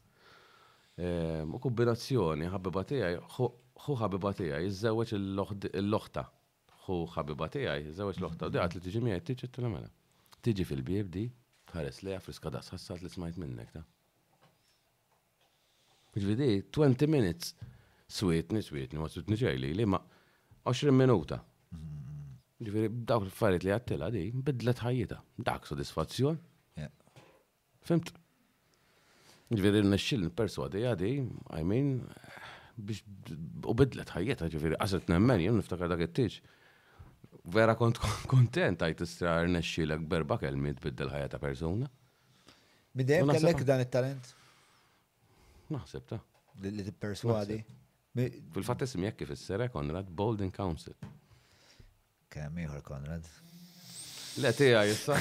Ehm, 0.97 1.53
u 1.53 1.59
kombinazzjoni 1.59 2.47
ħabba 2.55 2.83
taħja, 2.88 3.15
ħu 3.27 3.51
taħja, 4.07 4.33
tiegħi, 4.38 5.15
l 5.15 5.71
il-loħta 5.75 6.30
hu 6.85 6.95
ħabiba 7.15 7.49
tiegħi, 7.53 7.91
żewġ 7.97 8.21
loħta 8.23 8.47
u 8.49 8.53
daqat 8.55 8.75
li 8.77 8.83
tiġi 8.85 9.01
miegħi 9.05 9.23
tiġi 9.31 9.49
t 9.53 9.63
mela. 9.69 9.89
Tiġi 10.45 10.65
fil-bieb 10.65 11.09
di, 11.13 11.25
ħares 11.75 11.99
leja 12.05 12.21
friska 12.23 12.49
daqs 12.55 12.71
ħassat 12.73 13.03
li 13.05 13.11
smajt 13.13 13.37
minnek 13.43 13.73
ta. 13.75 13.83
Ġvidi, 16.15 16.49
20 16.75 17.07
minutes 17.07 17.53
swietni, 18.11 18.63
swietni, 18.65 18.99
ma 18.99 19.07
swietni 19.09 19.37
ġejli 19.39 19.71
li 19.77 19.85
ma 19.87 20.01
20 20.65 20.91
minuta. 20.91 21.39
Ġviri, 22.61 22.89
dawk 23.09 23.25
l-affarijiet 23.27 23.65
li 23.67 23.73
għattila 23.77 24.09
di, 24.13 24.23
bidlet 24.45 24.81
ħajjita. 24.85 25.19
Dak 25.47 25.69
sodisfazzjon. 25.69 26.39
Fimt? 27.85 28.11
Ġviri, 29.51 29.79
n-nexxil 29.81 30.25
n-perswadi 30.27 30.83
għadi, 30.89 31.11
għajmin, 31.55 31.87
biex 32.77 33.01
u 33.67 33.73
bidlet 33.77 34.11
ħajjita, 34.13 34.49
ġviri, 34.53 34.77
għasret 34.77 35.09
nemmen, 35.09 35.41
jom 35.45 35.57
niftakar 35.57 35.89
dak 35.91 36.03
it-tiġ 36.05 36.35
vera 37.49 37.75
kont 37.75 37.97
kontent 38.33 38.81
għajt 38.85 39.01
istrar 39.05 39.47
nesċi 39.49 39.85
l 39.87 39.95
berba 39.99 40.37
kelmi 40.37 40.73
tbiddel 40.77 41.09
ħajja 41.11 41.29
ta' 41.33 41.39
persona. 41.41 41.89
Bidem 42.93 43.27
kellek 43.31 43.63
dan 43.65 43.79
il-talent? 43.85 44.33
Naħseb 45.71 46.01
ta' 46.09 46.19
li 46.65 46.83
t-perswadi. 46.89 47.61
Fil-fat 48.53 48.81
esim 48.85 49.01
jekki 49.07 49.25
fil-sere, 49.29 49.67
Konrad 49.71 50.07
Bolden 50.11 50.51
Council. 50.51 50.93
Kemm 52.31 52.57
ieħor 52.65 52.81
Konrad. 52.83 53.23
Le 54.43 54.51
tija 54.55 54.81
jissa. 54.87 55.15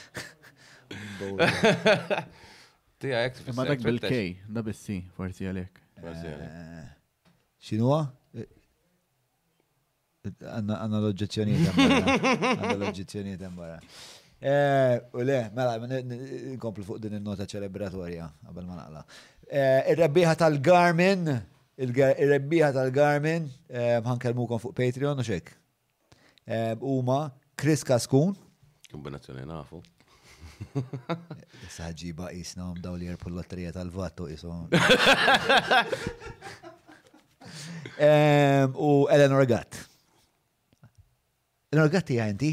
Tija 3.02 3.20
jek 3.24 3.34
fil-sere. 3.40 3.58
Ma 3.58 3.64
dak 3.66 3.80
bil-K, 3.82 4.12
da 4.46 4.60
bil 4.62 4.74
c 4.78 4.90
eh, 4.94 5.02
forsi 5.18 5.44
għalek. 5.50 5.74
Xinua? 7.58 8.04
Għanna 10.42 10.98
l-oġġezzjoniet 10.98 11.76
Għanna 11.78 12.72
l-oġġezzjoniet 12.74 13.38
eh, 13.38 15.02
U 15.14 15.22
le, 15.22 15.36
mela, 15.54 15.76
nkomplu 16.56 16.82
fuq 16.86 16.98
din 17.02 17.14
il-nota 17.20 17.44
ċelebratorja, 17.48 18.26
għabel 18.48 18.66
ma 18.66 18.74
naqla. 18.80 19.02
Eh, 19.48 19.80
il 19.92 19.98
rebbiħa 19.98 20.34
tal-Garmin, 20.38 21.30
il 21.78 21.90
rebbiħa 21.94 22.72
tal-Garmin, 22.76 23.44
eh, 23.70 24.02
kon 24.02 24.48
fuq 24.62 24.72
Patreon 24.78 25.18
u 25.18 25.22
xek. 25.24 25.54
Uma, 26.80 27.30
Chris 27.56 27.82
Kaskun. 27.84 28.30
Kombinazzjoni 28.90 29.42
nafu. 29.46 29.82
Saġiba 31.70 32.30
jisna 32.34 32.62
għom 32.70 32.80
daw 32.82 32.96
li 32.96 33.04
jirpu 33.06 33.28
l-lotterija 33.28 33.72
tal-vattu 33.76 34.26
jisna 34.26 34.50
U 38.74 39.08
Eleanor 39.12 39.44
Gatt. 39.46 39.87
L-orgatti 41.74 42.16
għandi? 42.16 42.48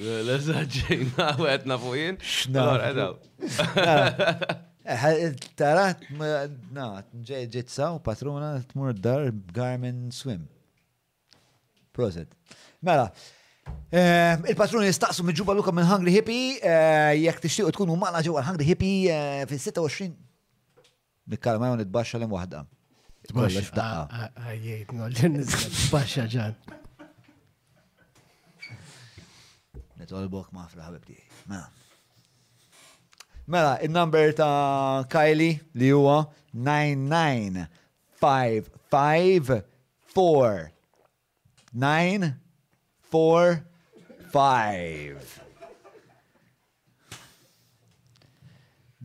L-eżagġina, 0.00 1.26
għetna 1.36 1.76
fujin? 1.82 2.16
Xnor, 2.24 2.80
għedaw. 2.86 3.18
Tarat, 5.60 6.06
na, 6.72 6.86
ġiet 7.28 7.68
saw, 7.68 8.00
patruna, 8.06 8.54
tmur 8.72 8.96
dar, 8.96 9.28
Garmin 9.52 10.08
Swim. 10.16 10.46
Proset. 11.92 12.32
Mela, 12.80 13.10
eh, 13.92 14.40
Il-patruni 14.48 14.88
jistaqsu 14.88 15.22
minn 15.26 15.36
l 15.36 15.56
luka 15.60 15.72
minn 15.76 15.84
Hungry 15.84 16.10
Hippie, 16.14 16.56
eh, 16.64 17.20
jek 17.20 17.38
tixtiqu 17.44 17.68
tkunu 17.76 18.00
maħna 18.00 18.24
ġewa 18.24 18.46
Hungry 18.48 18.64
Hippie 18.64 19.10
eh, 19.12 19.44
fil-26. 19.44 20.14
Nikkalma 21.36 21.68
jgħu 21.68 21.82
nitbaxxa 21.84 22.16
l-im 22.16 22.32
wahda. 22.32 22.64
Tballax 23.30 23.70
daqqa. 23.74 24.28
Għajiet, 24.44 24.92
noġen 24.96 25.36
nizbaxa 25.38 26.24
ġan. 26.32 26.56
Netolbok 30.00 30.50
ma' 30.56 30.66
fraħbib 30.72 31.06
di. 31.10 31.16
Mela. 31.50 31.68
Mela, 33.50 33.72
il-number 33.84 34.32
ta' 34.38 35.06
Kylie 35.10 35.60
li 35.74 35.90
huwa 35.90 36.22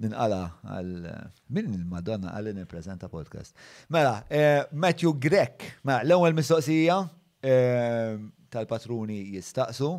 ninqala 0.01 0.39
għal 0.67 1.07
min 1.55 1.69
il-Madonna 1.75 2.33
għal 2.37 2.53
nipprezenta 2.57 3.09
podcast. 3.11 3.55
Mela, 3.89 4.17
eh, 4.29 4.63
Matthew 4.71 5.15
Grek, 5.21 5.69
mela, 5.83 6.03
l-ewwel 6.03 6.35
mistoqsija 6.37 6.99
eh, 7.45 8.17
tal-patruni 8.51 9.21
jistaqsu 9.37 9.93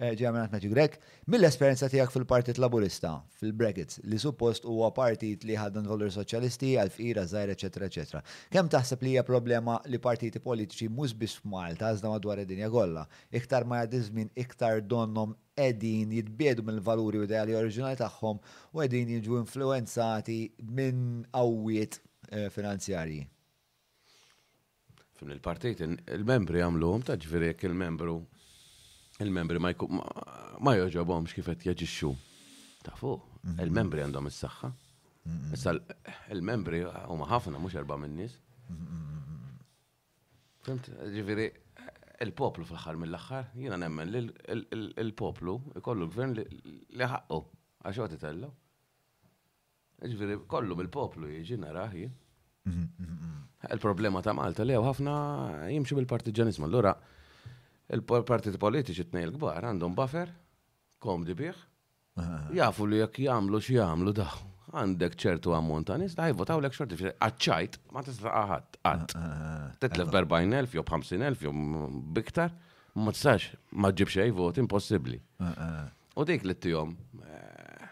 ġemmenat 0.00 0.48
eh, 0.48 0.52
Matthew 0.54 0.72
Grek, 0.72 0.94
mill-esperienza 1.28 1.88
tijak 1.90 2.10
fil-Partit 2.14 2.58
Laburista, 2.58 3.18
fil-Brexit, 3.36 3.98
li 4.08 4.16
suppost 4.18 4.64
huwa 4.64 4.88
partit 4.96 5.44
li 5.44 5.56
ħaddan 5.58 5.86
valur 5.88 6.10
soċjalisti, 6.14 6.72
għal 6.80 6.92
fira 6.94 7.24
zaħir, 7.28 7.52
ecc. 7.54 7.84
ecc. 7.88 8.14
Kem 8.52 8.70
taħseb 8.72 9.04
li 9.04 9.12
hija 9.14 9.24
problema 9.28 9.78
li 9.92 10.00
partiti 10.00 10.40
politiċi 10.40 10.88
mhux 10.88 11.14
biss 11.20 11.40
f'Malta 11.42 11.90
għazda 11.92 12.12
madwar 12.14 12.40
id-dinja 12.42 12.70
kollha, 12.72 13.04
iktar 13.30 13.68
ma 13.68 13.82
jadizmin 13.82 14.32
iktar 14.40 14.80
donnom 14.80 15.34
edin 15.60 16.14
jitbiedu 16.16 16.64
mill-valuri 16.64 17.20
u 17.20 17.28
ideali 17.28 17.58
oriġinali 17.58 18.00
tagħhom 18.00 18.40
u 18.78 18.84
edin 18.86 19.12
jiġu 19.18 19.42
influenzati 19.44 20.40
minn 20.70 21.26
qawwiet 21.34 22.00
eh, 22.30 22.48
finanzjarji 22.54 23.26
fil 25.20 25.36
partiti 25.44 25.84
il-membri 26.14 26.62
għamluhom 26.64 27.02
ta' 27.04 27.18
ġviri 27.20 27.50
il-membru 27.68 28.14
il-membri 29.24 29.58
ma 29.60 29.72
jkun 29.74 30.02
joġobomx 30.92 31.34
kif 31.36 31.48
qed 31.52 31.64
jaġixxu. 31.68 32.10
ta 32.84 32.94
fuq 32.96 33.20
mhm. 33.44 33.58
il-membri 33.64 34.00
għandhom 34.02 34.28
is-saħħa. 34.30 34.68
Mhm. 35.28 35.50
Issa 35.54 35.74
il-membri 36.32 36.78
huma 36.86 37.26
ħafna 37.28 37.60
mhux 37.60 37.76
erba' 37.76 37.98
min-nies. 38.00 38.38
Mhm. 38.72 39.42
Fimt, 40.64 40.88
ġifieri 41.16 41.44
il-poplu 42.24 42.64
fl-aħħar 42.64 42.96
mill-aħħar, 43.02 43.50
jiena 43.60 43.76
nemmen 43.82 44.10
li 44.12 44.24
il-poplu 45.04 45.58
ikollu 45.80 46.06
l-gvern 46.08 46.34
li 46.40 47.04
ħaqqu 47.12 47.42
għax 47.84 48.00
għati 48.06 48.20
tellu. 48.24 48.48
Ġifieri 50.06 50.40
kollu 50.48 50.80
mill-poplu 50.80 51.28
jiġi 51.36 51.60
naraħi. 51.66 52.08
Il-problema 52.70 54.24
ta' 54.24 54.32
Malta 54.36 54.64
li 54.64 54.76
ħafna 54.76 55.16
jimxu 55.76 55.96
bil-partiġanizmu. 56.00 56.64
Allura, 56.64 56.94
il 57.94 58.02
partit 58.04 58.56
politiċi 58.58 59.06
t-nej 59.10 59.26
l-gbar 59.28 59.66
għandhom 59.66 59.94
buffer, 59.96 60.30
di 61.00 61.34
bieħ, 61.38 61.60
jafu 62.54 62.86
li 62.86 63.00
jek 63.00 63.22
jamlu 63.26 63.60
xie 63.64 63.78
jamlu 63.80 64.12
daw. 64.14 64.48
Għandek 64.70 65.16
ċertu 65.18 65.50
għammont 65.56 65.88
ta' 65.90 65.96
nis, 65.98 66.12
dajvo 66.14 66.44
votaw 66.44 66.60
l-ek 66.62 66.74
xorti, 66.76 66.98
għacċajt, 67.18 67.78
ma 67.90 68.02
tista' 68.06 68.42
għat, 68.42 69.16
t-tlef 69.82 70.12
berbajn 70.14 70.52
elf, 70.60 70.76
jow 70.76 70.84
b 70.86 71.00
elf, 71.24 71.42
jow 71.42 71.54
biktar, 72.14 72.52
ma 73.00 73.10
tistax, 73.16 73.48
ma 73.80 73.90
ġib 73.90 74.12
xej 74.14 74.30
vot, 74.36 74.60
impossibli. 74.62 75.18
U 76.20 76.26
dik 76.28 76.46
li 76.46 76.54
t-tijom, 76.54 76.94
eh, 77.24 77.88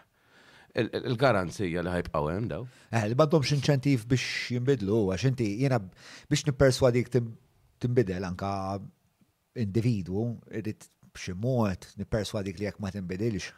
il-garanzija 0.85 1.83
li 1.83 1.93
ħajbqaw 1.97 2.31
hemm 2.31 2.47
daw. 2.53 2.63
Eh, 2.93 3.09
li 3.11 3.17
baddom 3.17 3.43
x'inċentiv 3.43 4.07
biex 4.07 4.55
jinbidlu, 4.55 5.01
għax 5.11 5.27
inti 5.33 5.49
jiena 5.65 5.81
biex 6.29 6.47
nipperswadik 6.47 7.11
timbidel 7.11 8.23
anka 8.27 8.53
individwu 9.63 10.25
irrit 10.59 10.87
b'xi 11.13 11.35
mod 11.45 11.87
nipperswadik 11.99 12.59
li 12.59 12.67
jekk 12.67 12.79
ma 12.83 12.91
tinbidilx 12.95 13.49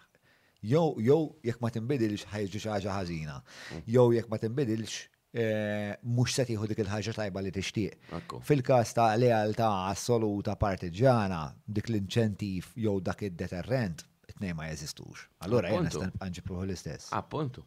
jew 0.72 0.84
jew 1.08 1.20
jekk 1.50 1.62
ma 1.64 1.72
tinbidilx 1.76 2.26
ħajġi 2.34 2.62
xi 2.64 2.70
ħaġa 2.74 2.96
ħażina. 3.00 3.36
Mm. 3.42 3.90
Jew 3.96 4.06
jekk 4.18 4.32
ma 4.34 4.40
tinbidilx 4.44 5.00
eh, 5.34 5.98
mhux 6.04 6.38
se 6.40 6.48
tieħu 6.50 6.70
dik 6.72 6.84
il-ħaġa 6.86 7.16
tajba 7.20 7.44
li 7.46 7.54
tixtieq. 7.56 8.42
Fil-każ 8.50 8.96
ta' 8.98 9.10
lealtà 9.22 9.70
assoluta 9.90 10.56
partiġana 10.64 11.44
dik 11.66 11.92
l-inċentiv 11.94 12.74
jew 12.86 12.98
dak 13.02 13.28
id-deterrent 13.30 14.08
it 14.32 14.40
nej 14.42 14.56
ma 14.58 14.70
jeżistux. 14.72 15.28
Allura 15.46 15.74
jien 15.74 15.88
nista' 15.90 16.12
nġibruħu 16.32 16.66
l-istess. 16.70 17.12
Appuntu. 17.20 17.66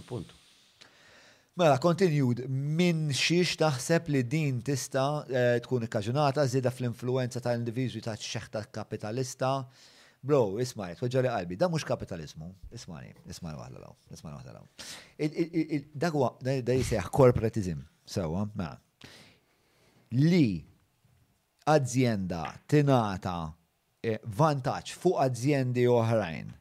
Appuntu. 0.00 0.39
Mela, 1.60 1.76
continued, 1.76 2.38
minn 2.48 3.10
xiex 3.12 3.50
taħseb 3.60 4.06
li 4.14 4.20
din 4.32 4.62
tista 4.64 5.00
eh, 5.28 5.58
tkun 5.60 5.82
ikkaġunata 5.84 6.46
zida 6.48 6.70
fl-influenza 6.72 7.42
ta' 7.44 7.52
individwi 7.58 8.00
ta' 8.00 8.14
xeħta 8.16 8.62
kapitalista. 8.72 9.50
Bro, 10.24 10.38
ismaj, 10.64 10.94
tħoġġali 11.02 11.28
qalbi, 11.28 11.58
da 11.60 11.68
mux 11.68 11.84
kapitalizmu, 11.84 12.48
ismani, 12.78 13.12
ismaj 13.28 13.58
waħda 13.60 13.82
law, 13.84 13.92
ismaj 14.16 14.38
waħda 14.38 14.56
law. 14.56 14.64
Dagwa, 16.06 16.30
da 16.48 16.76
jisejħ 16.78 17.10
korporatizm, 17.18 17.82
sewa, 18.08 18.46
ma. 18.56 18.70
Mela. 18.70 19.12
Li 20.16 20.44
azienda 21.76 22.46
tinata 22.72 23.36
eh, 24.00 24.16
vantaċ 24.40 24.96
fuq 25.04 25.20
aziendi 25.28 25.84
oħrajn 25.92 26.56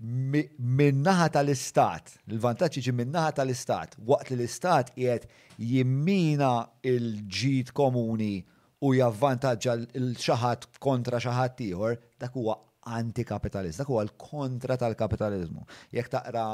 minnaħa 0.00 1.28
tal-istat, 1.32 2.10
il 2.28 2.38
vantaċi 2.42 2.82
ġi 2.84 2.92
minnaħa 2.98 3.32
tal-istat, 3.38 3.94
waqt 4.04 4.30
li 4.30 4.36
l-istat 4.36 4.90
jiet 4.94 5.24
jimmina 5.56 6.66
il-ġid 6.84 7.72
komuni 7.72 8.42
u 8.84 8.90
javvantaġġa 8.92 9.78
l-xaħat 9.96 10.68
kontra 10.84 11.20
xaħat 11.24 11.56
tiħor, 11.62 11.96
dak 12.20 12.36
huwa 12.36 12.58
antikapitalizm, 12.92 13.78
dak 13.80 13.88
huwa 13.90 14.04
l-kontra 14.04 14.76
tal-kapitalizmu. 14.78 15.64
Jekk 15.96 16.12
taqra 16.12 16.44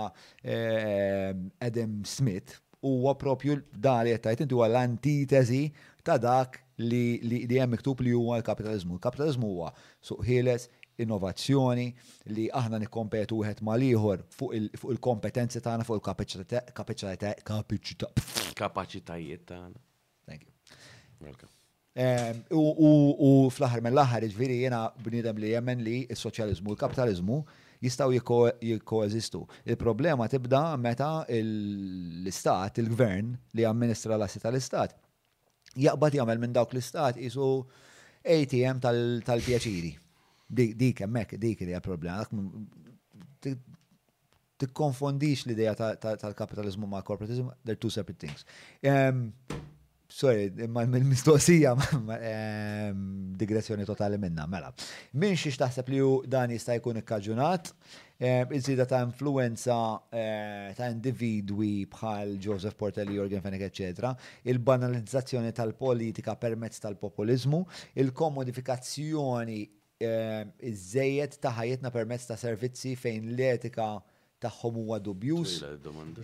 eh, 0.45 1.35
Adam 1.59 1.99
Smith, 2.07 2.61
huwa 2.83 3.17
propju 3.19 3.59
dali 3.75 4.15
jettajt 4.15 4.45
inti 4.47 4.55
huwa 4.55 4.71
l-antitezi 4.71 5.67
ta' 6.07 6.17
dak 6.19 6.61
li 6.83 7.45
hemm 7.51 7.75
miktub 7.75 8.01
li 8.03 8.15
huwa 8.15 8.39
l-kapitalizmu. 8.41 8.97
l 8.97 9.03
kapitalizmu 9.03 9.47
huwa 9.51 9.69
suq 10.03 10.25
ħieles, 10.27 10.71
innovazzjoni 11.01 11.87
li 12.35 12.49
aħna 12.53 12.79
nikkompetu 12.83 13.39
wieħed 13.41 13.63
mal-ieħor 13.65 14.25
fuq 14.35 14.55
il-kompetenzi 14.95 15.61
tagħna 15.65 15.85
fuq 15.89 15.99
il-kapaċità 15.99 17.37
kapaċitajiet 18.63 19.43
tagħna. 19.49 19.79
Thank 20.27 20.43
you. 20.47 20.53
Ehm, 21.95 22.37
u 22.51 23.33
fl-aħħar 23.53 23.81
mill-aħħar 23.87 24.23
iġviri 24.29 24.57
jiena 24.63 24.81
bniedem 25.05 25.37
li 25.43 25.49
jemmen 25.55 25.81
li 25.85 25.97
s-soċjaliżmu 26.15 26.67
u 26.71 26.75
l-kapitaliżmu 26.77 27.37
jistaw 27.83 28.09
jikkoeżistu. 28.15 29.41
Il-problema 29.67 30.23
tibda 30.31 30.63
meta 30.81 31.13
l-istat, 31.39 32.73
il-gvern 32.81 33.27
li 33.59 33.65
amministra 33.69 34.13
l-assi 34.17 34.39
tal-istat, 34.45 34.91
jaqbad 35.87 36.13
jagħmel 36.21 36.41
minn 36.45 36.55
dawk 36.57 36.71
l-istat 36.77 37.15
isu 37.27 37.47
ATM 38.23 38.77
tal-pjaċiri 38.83 39.93
dik 40.55 41.01
hemmhekk 41.07 41.39
dik 41.41 41.65
li 41.67 41.79
problema. 41.85 42.23
Tikkonfondix 44.63 45.47
l-idea 45.49 45.73
tal-kapitalizmu 45.75 46.87
ma' 46.87 47.03
corporatism, 47.03 47.49
they're 47.65 47.77
two 47.79 47.91
separate 47.91 48.27
things. 48.29 48.45
Sorry, 50.13 50.51
imma 50.61 50.85
mill-mistoqsija 50.85 51.71
digressjoni 53.41 53.87
totali 53.89 54.19
minna, 54.21 54.45
mela. 54.47 54.69
Minn 55.17 55.39
xiex 55.41 55.57
taħseb 55.63 55.89
li 55.89 56.01
dan 56.29 56.53
jista' 56.53 56.77
jkun 56.77 57.01
ikkaġunat, 57.01 57.71
iżida 58.53 58.85
ta' 58.91 59.01
influenza 59.07 59.79
eh, 60.13 60.69
ta' 60.77 60.91
individwi 60.93 61.87
bħal 61.95 62.37
Joseph 62.45 62.77
Portelli, 62.79 63.17
Jorgen 63.17 63.41
Fenek, 63.43 63.65
etc. 63.71 64.13
Il-banalizzazzjoni 64.53 65.51
tal-politika 65.57 66.37
permezz 66.37 66.85
tal-populizmu, 66.85 67.65
il-komodifikazzjoni 68.05 69.63
Eh, 70.03 70.45
iż-żejjed 70.73 71.37
ta' 71.45 71.53
ħajjitna 71.55 71.91
permezz 71.95 72.27
ta' 72.27 72.37
servizzi 72.41 72.95
fejn 72.99 73.29
l-etika 73.37 73.91
tagħhom 74.43 74.81
huwa 74.81 74.99
dubjus. 74.99 75.61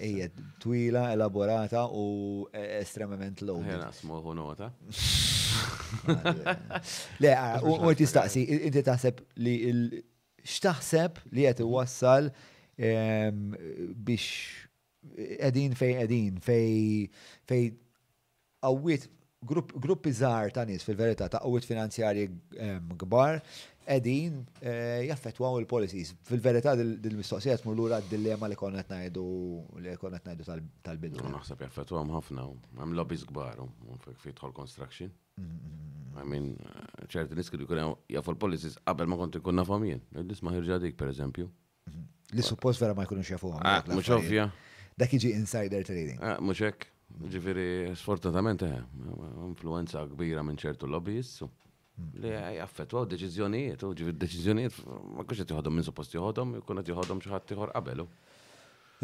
Ejjed 0.02 0.38
twila, 0.62 1.04
elaborata 1.14 1.84
u 1.94 2.48
eh, 2.50 2.78
estremament 2.80 3.42
low. 3.46 3.60
Ħena 3.62 3.92
smuħu 3.94 4.34
nota. 4.38 4.72
Le, 7.22 7.34
ah, 7.34 7.62
u 7.62 7.92
tistaqsi, 7.98 8.42
inti 8.70 8.82
taħseb 8.86 9.20
li 9.44 9.54
x'taħseb 10.48 11.20
li 11.36 11.46
qed 11.50 11.62
iwassal 11.64 12.32
ehm, 12.74 13.54
biex 13.94 14.66
edin 15.50 15.76
eh, 15.76 15.78
fej 15.78 15.92
qegħdin 16.00 16.42
fej 16.42 17.14
fej 17.50 17.68
għawit 18.66 19.08
gruppi 19.46 20.10
żgħar 20.18 20.50
ta' 20.54 20.64
nies 20.66 20.82
fil-verità 20.82 21.28
ta' 21.30 21.38
qowwiet 21.44 21.64
finanzjarji 21.66 22.24
ehm, 22.58 22.94
kbar 22.98 23.36
qegħdin 23.88 24.34
eh, 24.66 25.06
jaffettwaw 25.08 25.56
il-policies. 25.62 26.10
Fil-verità 26.28 26.74
dil-mistoqsija 26.76 27.54
tmur 27.62 27.76
lura 27.78 28.00
d-dilemma 28.04 28.50
li 28.50 28.58
konna 28.58 28.82
qed 28.84 28.96
ngħidu 28.98 29.22
li 29.84 29.94
konna 30.00 30.18
qed 30.20 30.34
ngħidu 30.42 30.68
tal-bidu. 30.84 31.22
Naħseb 31.30 31.62
jaffettwahom 31.64 32.10
ħafna, 32.18 32.48
hemm 32.82 32.96
lobbies 32.98 33.24
kbar 33.30 33.54
fitħol 34.24 34.52
construction. 34.58 35.14
I 36.18 36.26
mean, 36.26 36.50
ċerti 37.08 37.38
nies 37.38 37.48
kienu 37.48 37.68
jkun 37.70 37.96
jafu 38.10 38.34
l-policies 38.34 38.74
qabel 38.82 39.08
ma 39.08 39.16
kont 39.22 39.38
ikun 39.40 39.56
nafhom 39.62 39.86
jien. 39.88 40.02
Nisma' 40.26 40.52
ħirġa 40.58 40.80
dik 40.84 40.98
pereżempju. 41.00 41.48
Li 42.34 42.44
suppost 42.44 42.82
vera 42.82 42.92
ma 42.98 43.06
jkunux 43.08 43.30
jafuhom. 43.38 43.62
Ah, 43.64 43.80
mhux 43.88 44.10
ovvja. 44.18 44.50
Dak 44.98 45.14
jiġi 45.14 45.32
insider 45.38 45.86
trading. 45.86 46.18
Ah, 46.20 46.40
mhux 46.42 46.66
hekk. 46.66 46.90
Ġifiri, 47.32 47.94
sfortunatamente 47.96 48.66
influenza 49.48 50.02
kbira 50.12 50.42
minn 50.44 50.58
ċertu 50.60 50.86
lobbyists 50.92 51.40
mm. 51.46 52.10
li 52.22 52.32
jaffetwaw 52.58 53.06
deċizjonijiet, 53.14 53.82
u 53.82 53.94
ġifiri 53.96 54.20
deċizjonijiet, 54.24 54.76
ma 55.16 55.24
kux 55.24 55.40
tiħodom 55.48 55.78
minn 55.78 55.86
suppost 55.86 56.12
tiħodom, 56.14 56.52
jkun 56.60 56.82
qed 56.82 56.92
joħodhom 56.92 57.22
xi 57.24 57.32
ħadd 57.32 57.54
ieħor 57.56 57.72
qabelu. 57.78 58.06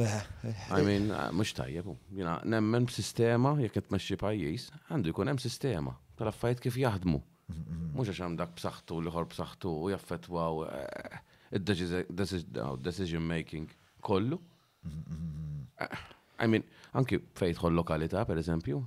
I 0.05 0.83
mean, 0.87 1.09
ah, 1.17 1.31
mux 1.33 1.55
tajjeb, 1.57 1.89
Jina, 2.19 2.37
nemmen 2.51 2.87
b-sistema, 2.91 3.55
jekk 3.65 3.79
qed 3.81 3.89
tmexxi 3.91 4.19
pajjiż, 4.21 4.69
għandu 4.93 5.13
jkun 5.15 5.33
hemm 5.33 5.43
sistema 5.47 5.97
tal 6.19 6.31
affajt 6.31 6.61
kif 6.67 6.79
jaħdmu. 6.85 7.19
Mux 7.19 7.57
mm-hmm. 7.57 8.05
għax 8.11 8.25
hemm 8.27 8.41
b-saxtu, 8.43 9.01
liħor 9.09 9.31
b-saxtu, 9.33 9.73
u 9.89 9.95
jaffetwaw 9.95 10.63
eh, 10.69 11.23
id-decision 11.59 13.25
making 13.35 13.73
kollu. 14.07 14.43
Mm-hmm. 14.85 15.73
Eh, 15.89 16.13
I 16.43 16.47
mean, 16.51 16.65
anki 16.99 17.19
fejtħol 17.39 17.77
lokalità, 17.79 18.25
per 18.27 18.41
eżempju, 18.43 18.79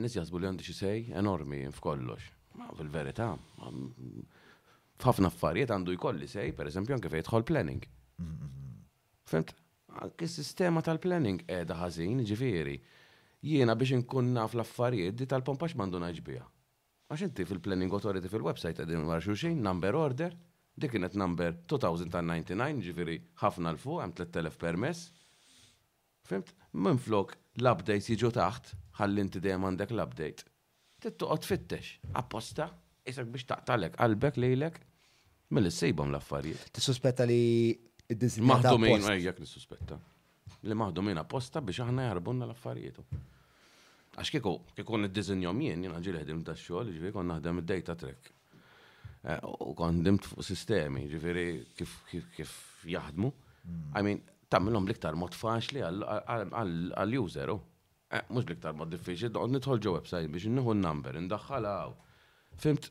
nis 0.00 0.14
jasbu 0.16 0.40
li 0.40 0.48
għandi 0.48 0.64
xisej 0.68 1.02
enormi 1.20 1.58
f'kollox. 1.74 2.28
Ma 2.60 2.68
fil-verità, 2.76 3.26
f'ħafna 5.02 5.30
affarijiet 5.32 5.72
għandu 5.74 5.94
jkolli 5.96 6.28
sej, 6.28 6.54
per 6.56 6.70
eżempju, 6.72 6.96
anke 6.96 7.10
fejtħol 7.12 7.44
planning. 7.48 7.84
Femt, 9.32 9.54
anki 10.04 10.28
sistema 10.28 10.82
tal-planning 10.84 11.44
edha 11.60 11.76
ħażin, 11.82 12.24
ġifiri, 12.28 12.78
jiena 13.52 13.74
biex 13.76 14.00
nkun 14.00 14.32
naf 14.36 14.56
l-affarijiet 14.56 15.18
di 15.20 15.28
tal-pompax 15.32 15.76
mandu 15.80 16.00
naġbija. 16.02 16.46
Għax 17.12 17.26
inti 17.28 17.44
fil-planning 17.44 17.92
authority 17.92 18.28
fil-website 18.32 18.80
għedin 18.86 19.04
marxu 19.08 19.36
xejn, 19.36 19.58
number 19.64 19.96
order, 20.00 20.32
dik 20.80 20.94
kienet 20.96 21.16
number 21.20 21.52
2099, 21.68 22.80
ġifiri 22.88 23.18
ħafna 23.42 23.74
l-fuq, 23.74 24.00
għam 24.06 24.14
3000 24.22 24.60
permess, 24.62 25.10
Fimt? 26.28 26.52
Minn 26.82 27.00
flok 27.02 27.34
l-updates 27.60 28.06
jiġu 28.14 28.30
taħt, 28.36 28.72
ħallinti 29.00 29.40
dejjem 29.44 29.66
għandek 29.70 29.92
l-update. 29.94 30.46
Tittuqot 31.02 31.48
fittex, 31.48 31.96
apposta, 32.20 32.68
isek 33.10 33.30
biex 33.34 33.48
taqtalek 33.50 33.96
qalbek 33.98 34.38
lejlek, 34.38 34.78
mill 35.56 35.70
sejbom 35.74 36.12
l-affarijiet. 36.12 36.70
Tissuspetta 36.78 37.26
li 37.28 37.40
id-dizinja. 38.14 38.48
Maħdumin, 38.52 39.06
ejjek 39.16 39.42
nissuspetta. 39.42 39.98
Li 40.68 40.78
maħdumin 40.78 41.18
apposta 41.20 41.60
biex 41.66 41.82
aħna 41.86 42.06
jarbunna 42.08 42.46
l-affarijiet. 42.46 43.02
Għax 44.12 44.28
kieku, 44.36 44.54
kieku 44.76 44.98
id 45.08 45.12
dizinjom 45.16 45.60
jien, 45.66 45.84
jien 45.88 46.00
jina 46.06 46.16
l-ħedim 46.20 46.42
ta' 46.46 46.54
xogħol, 46.60 46.90
ġivi 46.98 47.12
kon 47.18 47.30
naħdem 47.32 47.62
id-data 47.64 47.94
trek. 48.04 48.28
Eh, 49.22 49.38
u 49.64 49.72
kon 49.78 50.02
dimt 50.06 50.26
fuq 50.30 50.44
sistemi, 50.46 51.04
ġifiri 51.08 51.46
kif 51.78 52.58
jaħdmu. 52.92 53.30
I 53.98 54.02
mean, 54.04 54.20
tammilhom 54.52 54.86
l-iktar 54.88 55.16
mod 55.18 55.34
faċli 55.36 55.82
għall-user. 55.88 57.52
Oh. 57.54 57.62
Eh, 58.12 58.24
mhux 58.28 58.48
l-iktar 58.50 58.76
mod 58.76 58.92
diffiċli, 58.92 59.30
doqgħod 59.32 59.56
nidħol 59.56 59.80
ġo 59.86 59.94
website 59.96 60.28
biex 60.32 60.52
nieħu 60.52 60.74
n-number, 60.76 61.16
indaħħalha. 61.22 61.76
Fimt, 62.62 62.90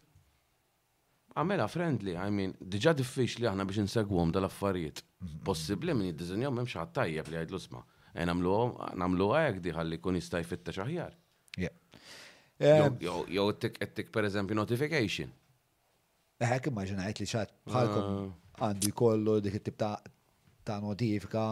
għamela 1.38 1.68
friendly, 1.70 2.16
I 2.18 2.32
mean, 2.34 2.56
diġa 2.74 2.96
diffiċli 2.98 3.50
aħna 3.52 3.68
biex 3.70 3.86
għom 4.02 4.34
dal-affarijiet. 4.38 5.04
Mhm. 5.24 5.42
Possibbli 5.50 5.98
min 6.02 6.10
jiddiżenjaw 6.12 6.52
m'hemmx 6.56 6.78
ħadd 6.82 6.96
tajjeb 7.00 7.30
li 7.36 7.40
jgħidlu 7.42 7.62
sma. 7.66 7.84
Eh, 8.14 8.26
namlu 8.28 9.30
għajk 9.38 9.62
diħalli 9.70 10.02
kun 10.04 10.18
jista' 10.20 10.42
fitta 10.44 10.74
aħjar. 10.86 11.18
Jow 12.62 13.46
um, 13.50 13.56
tik 13.58 14.12
per 14.14 14.28
eżempju 14.28 14.54
notification. 14.58 15.32
Eħek 16.42 16.68
eh, 16.68 16.70
immaġinajt 16.74 17.22
li 17.22 17.26
xat 17.30 17.54
ah. 17.54 17.62
bħalkom 17.70 18.28
għandu 18.62 18.92
jkollu 18.92 19.40
dik 19.48 19.56
it-tip 19.62 19.80
ta' 19.82 19.96
ta' 20.66 20.80
notifika 20.82 21.44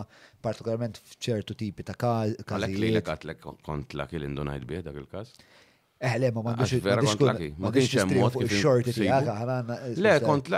partikolarment 0.44 1.00
f'ċertu 1.00 1.56
tipi 1.58 1.86
ta' 1.88 1.96
każ. 2.00 2.36
Għalek 2.46 2.76
li 2.78 2.92
l 2.96 3.02
għatlek 3.02 3.42
kont 3.66 3.96
laki 3.98 4.20
l-indunajt 4.20 4.68
bieħ 4.70 4.86
dak 4.90 5.00
il-każ? 5.04 5.34
Eħle, 6.08 6.30
eh, 6.30 6.34
ma 6.34 6.44
mandux 6.46 6.78
vera 6.84 7.02
laki. 7.04 7.52
Ma 7.60 7.72
kienx 7.76 7.98
hemm 8.04 8.20
mod 8.22 8.36
kif 8.40 8.54
xorti 8.62 8.94
tiegħek 8.96 10.02
Le, 10.02 10.14
kont 10.24 10.52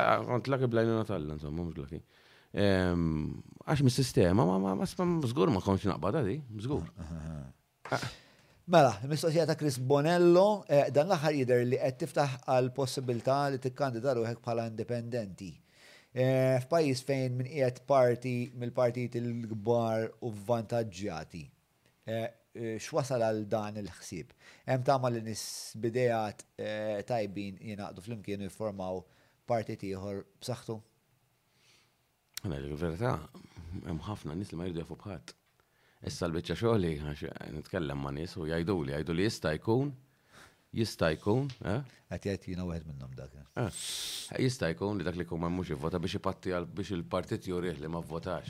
laki 0.53 0.69
blajnuna 0.71 1.05
tal 1.09 1.25
insomma, 1.33 1.65
mhux 1.65 1.79
laki. 1.81 2.01
Ehm, 2.51 3.41
għax 3.63 3.85
mis-sistema, 3.87 4.45
ma 4.45 4.57
ma 4.77 4.89
żgur 5.31 5.51
ma 5.55 5.63
kontx 5.63 5.87
naqbada 5.87 6.21
di, 6.27 6.41
żgur. 6.65 6.83
Mela, 8.71 8.91
mistoqsija 9.09 9.47
ta' 9.49 9.55
Chris 9.59 9.79
Bonello, 9.83 10.63
eh, 10.69 10.91
dan 10.93 11.09
l-aħħar 11.09 11.35
jidher 11.39 11.63
li 11.67 11.79
qed 11.81 11.97
tiftaħ 12.05 12.37
għal 12.51 12.69
possibilità 12.75 13.41
li 13.51 13.59
tikkandida 13.63 14.13
ruħek 14.19 14.43
bħala 14.45 14.67
indipendenti. 14.69 15.49
Eh, 16.11 16.59
f'pajjiż 16.65 17.01
fejn 17.07 17.37
min 17.39 17.47
qiegħed 17.47 17.77
parti 17.87 18.31
mill-partit 18.61 19.13
il-kbar 19.19 20.09
u 20.27 20.31
vvantaġġjati. 20.41 21.43
Eh, 22.03 22.17
eh, 22.17 22.75
x'wasal 22.83 23.23
għal 23.27 23.45
dan 23.47 23.79
il-ħsieb? 23.79 24.33
Hemm 24.67 24.83
tama 24.83 25.07
li 25.13 25.21
nis 25.23 25.43
bidejat 25.85 26.43
tajbin 27.07 27.61
jingħaqdu 27.63 28.03
flimkien 28.09 28.43
jiffurmaw 28.43 28.99
partit 29.47 29.87
ieħor 29.87 30.19
b'saħħtu? 30.41 30.77
Għana 32.41 32.53
mela, 32.57 32.67
l-verità, 32.75 33.15
hemm 33.87 34.03
ħafna 34.09 34.35
nies 34.35 34.51
li 34.51 34.59
ma 34.59 34.67
jridu 34.67 34.83
jafu 34.83 34.99
bħadd. 35.05 35.37
Issa 36.11 36.27
l-biċċa 36.27 36.59
xogħli 36.65 36.93
għax 36.97 37.27
nitkellem 37.55 38.03
ma' 38.03 38.11
nies 38.19 38.35
u 38.35 38.49
jgħidu 38.51 38.81
li 38.89 38.97
jgħidu 38.97 39.15
li 39.15 39.29
jista' 39.31 39.55
jkun 39.61 39.95
Jista' 40.73 41.11
jkun, 41.17 41.49
eh? 41.67 41.81
jina 42.45 42.63
għed 42.63 42.85
minnom 42.87 43.11
dak. 43.15 43.31
Eh. 43.59 43.79
Jista' 44.39 44.69
jkun 44.71 44.99
li 44.99 45.03
dak 45.03 45.17
li 45.19 45.25
kumma 45.27 45.49
mhux 45.51 45.73
ivvota 45.75 45.99
biex 45.99 46.15
għal 46.47 46.67
biex 46.77 46.93
il-partit 46.95 47.47
jurih 47.51 47.75
li 47.75 47.89
ma 47.91 47.99
vvotax. 47.99 48.47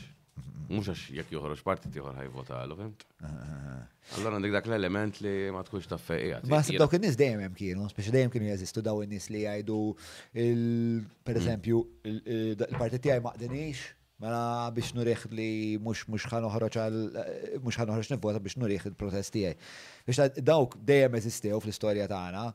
Mhux 0.69 0.91
għax 0.93 1.06
jekk 1.17 1.33
joħroġ 1.33 1.64
partit 1.66 1.95
ieħor 1.98 2.19
ħajvota 2.22 2.59
għal? 2.64 2.75
fimt? 2.80 3.01
Allora 4.17 4.38
għandek 4.38 4.53
dak 4.53 4.69
l-element 4.69 5.17
li 5.25 5.33
ma 5.53 5.64
tkunx 5.66 5.90
ta' 5.90 5.98
fejqija. 6.00 6.43
Ma 6.50 6.59
s 6.61 6.69
dawk 6.77 6.93
in 7.00 7.03
nis 7.08 7.17
dejjem 7.19 7.41
hemm 7.43 7.58
kienu, 7.58 7.88
speċi 7.91 8.14
dejjem 8.16 8.32
kienu 8.35 8.48
jeżistu 8.53 8.83
daw 8.85 9.01
in-nies 9.03 9.27
li 9.33 9.41
jgħidu 9.43 9.80
mm. 9.82 11.33
eżempju, 11.33 11.82
il-partit 12.14 13.01
tiegħi 13.01 13.25
ma 13.25 13.98
Mela 14.22 14.69
biex 14.69 14.91
nuriħ 14.93 15.22
li 15.33 15.45
mux 15.82 16.03
mux 16.06 16.27
ħanoħroċ 16.30 16.75
għal 16.77 16.98
mux 17.66 17.74
ħanoħroċ 17.82 18.11
nivvota 18.14 18.38
biex 18.45 18.59
nuriħ 18.61 18.83
il 18.91 18.93
protesti 18.93 19.41
Biex 20.08 20.42
dawk 20.46 20.76
dejjem 20.86 21.16
eżistew 21.20 21.60
fl-istorja 21.64 22.08
tagħna, 22.10 22.46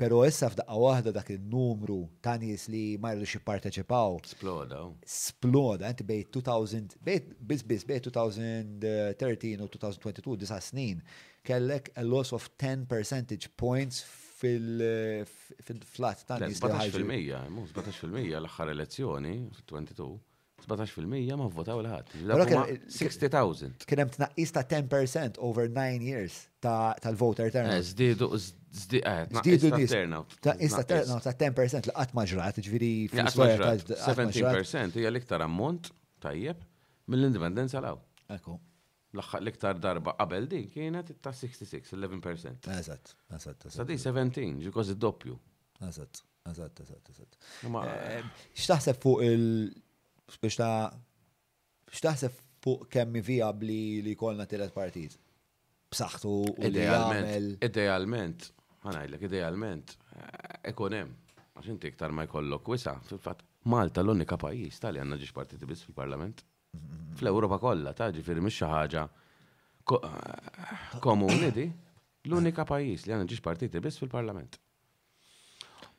però 0.00 0.20
issa 0.28 0.48
f'daqqa 0.52 0.76
waħda 0.80 1.12
dak 1.16 1.30
il-numru 1.34 1.96
ta' 2.24 2.34
nies 2.40 2.66
li 2.72 2.82
ma 3.00 3.12
jridux 3.16 3.34
jipparteċipaw. 3.36 4.18
Sploda. 4.32 4.80
Oh. 4.88 4.94
Sploda, 5.12 5.90
inti 5.92 6.06
bejt 6.08 6.30
2000, 6.38 6.98
bejt 7.06 7.30
biss 7.50 7.66
bis 7.72 7.86
bejt 7.88 8.08
2013 8.10 9.64
u 9.64 9.68
2022, 9.72 10.36
disa' 10.44 10.60
snin, 10.64 11.00
kellek 11.46 11.92
a 12.00 12.04
loss 12.04 12.32
of 12.36 12.48
10 12.60 12.86
percentage 12.90 13.52
points 13.60 14.02
fil-flat 14.36 16.24
ta' 16.28 16.40
nies. 16.44 16.60
17% 16.60 17.52
mhux 17.52 17.76
17% 17.76 18.40
l-aħħar 18.42 18.72
elezzjoni, 18.74 19.36
22. 19.72 20.16
17% 20.66 21.36
ma 21.38 21.46
votaw 21.48 21.78
l-ħat. 21.78 22.14
60,000. 22.88 23.86
Kien 23.86 24.02
hemm 24.02 24.12
tnaqqis 24.14 24.52
ta' 24.56 24.62
10% 24.66 25.38
over 25.38 25.68
9 25.70 26.02
years 26.06 26.40
tal-voter 26.64 27.46
eh, 27.46 27.48
eh, 27.48 27.52
turnout. 27.52 27.82
Zdidu, 27.92 28.28
zdidu 28.74 29.76
nis. 29.76 29.90
ta' 29.90 30.56
turnout 30.56 31.22
ta' 31.26 31.34
10% 31.38 31.86
li 31.90 31.94
qatt 31.96 32.14
maġrat, 32.18 32.58
ġviri 32.66 32.92
fil-istoria 33.12 33.58
ta' 33.60 33.98
17% 34.10 34.98
hija 34.98 35.10
l-iktar 35.12 35.44
ammont 35.46 35.92
tajjeb 36.22 36.62
mill-indipendenza 37.06 37.78
l-għaw. 37.80 38.58
L-iktar 39.40 39.78
darba 39.80 40.16
qabel 40.18 40.48
din 40.50 40.66
kienet 40.70 41.14
ta' 41.22 41.32
66, 41.34 41.92
11%. 41.94 42.66
Eżat, 42.80 43.12
eżat. 43.38 43.68
Sa' 43.72 43.86
di 43.86 43.96
17, 44.02 44.58
ġikoż 44.66 44.90
id-doppju. 44.96 45.38
Eżat, 45.86 46.22
eżat, 46.50 46.82
eżat, 46.86 47.10
eżatt. 47.14 47.42
Eh, 47.70 48.46
x'taħseb 48.58 49.00
fuq 49.04 49.22
il- 49.30 49.74
biex 50.34 50.56
ta' 50.58 50.92
biex 51.86 52.02
taħseb 52.02 52.34
fuq 52.64 52.88
kemmi 52.90 53.22
viabli 53.22 53.78
li 54.02 54.14
kolna 54.18 54.46
telet 54.50 54.72
partit? 54.74 55.14
B'saħħtu 55.86 56.32
idealment. 56.66 57.62
Idealment, 57.62 58.48
ma 58.82 58.94
ngħidlek, 58.96 59.22
idealment, 59.30 59.94
ekonem. 60.66 61.06
Eh, 61.06 61.06
hemm. 61.06 61.54
Għax 61.56 61.68
inti 61.72 61.88
iktar 61.92 62.12
ma 62.12 62.24
jkollok 62.26 62.66
wisa, 62.74 62.96
fil-fatt 63.06 63.44
Malta 63.72 63.98
l-unika 64.02 64.36
pajjiż 64.38 64.76
tal-li 64.82 65.00
għandna 65.02 65.16
ġiex 65.20 65.32
partiti 65.34 65.66
biss 65.66 65.86
fil-Parlament. 65.88 66.42
Fl-Ewropa 67.18 67.56
kollha, 67.62 67.90
ta' 67.98 68.10
ġifieri 68.14 68.38
mhix 68.44 68.58
xi 68.60 68.68
ħaġa 68.70 69.02
eh, 69.94 71.00
komuni 71.02 71.48
di, 71.54 71.64
l-unika 72.30 72.62
pajjiż 72.68 73.06
li 73.08 73.14
għandna 73.16 73.26
ġiex 73.32 73.42
partiti 73.46 73.82
biss 73.82 73.98
fil-Parlament. 74.04 74.60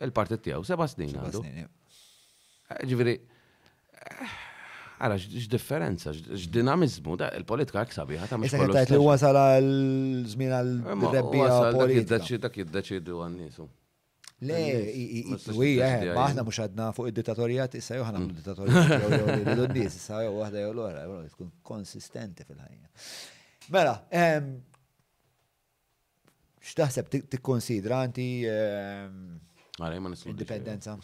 il-partit 0.07 0.41
tiegħu 0.47 0.65
seba' 0.65 0.87
snin 0.89 1.13
għandu. 1.17 1.43
Eh, 1.45 2.87
ġifieri, 2.89 3.15
Għara, 4.97 5.17
eh, 5.17 5.41
x-differenza, 5.45 6.15
x-dinamizmu, 6.39 7.19
il-politika 7.37 7.83
għaksabiħa 7.85 8.31
ta' 8.31 8.39
mux. 8.41 8.49
Issa 8.49 8.63
għetajt 8.65 8.95
li 8.95 9.01
wasal 9.05 9.37
għal-żmien 9.41 10.55
għall 10.57 10.73
eh, 10.95 11.07
rebbija 11.19 11.59
politika. 11.77 12.23
Dak 12.47 12.57
jiddeċidu 12.63 13.21
niesu 13.37 13.69
Le, 14.45 14.57
i, 14.93 15.23
maħna 15.33 16.43
eh, 16.43 16.43
mux 16.45 16.59
għadna 16.61 16.91
fuq 16.93 17.07
id-dittatorijat, 17.09 17.73
issa 17.79 17.97
jow 17.97 18.03
ħana 18.05 18.19
mm. 18.21 18.35
dittatorijat, 18.37 19.09
l-dunnis, 19.49 19.95
issa 19.97 20.19
jow 20.27 20.35
għahda 20.45 20.61
jow 20.67 20.75
l-għora, 20.75 21.05
tkun 21.33 21.53
konsistenti 21.65 22.45
fil-ħajja. 22.45 22.91
Mela, 23.73 23.95
ehm, 24.13 24.51
xtaħseb 26.69 27.09
t-konsidra 27.33 28.03
anti 28.05 28.27
ehm, 28.45 29.19
mela, 29.81 30.15
indipendenza? 30.35 30.99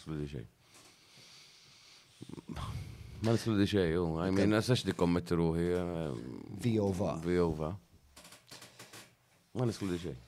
Ma 3.23 3.33
I 3.33 3.59
di 3.59 3.67
xej, 3.71 3.93
u, 3.97 4.11
għajmin, 4.27 4.59
għasax 4.59 4.85
di 4.85 4.93
kommet 4.99 5.31
ruħi. 5.33 5.69
Eh, 5.79 6.25
Vijova. 6.69 7.15
Vijova. 7.25 7.69
Ma 9.57 9.65
nislu 9.73 9.89
xej, 9.97 10.19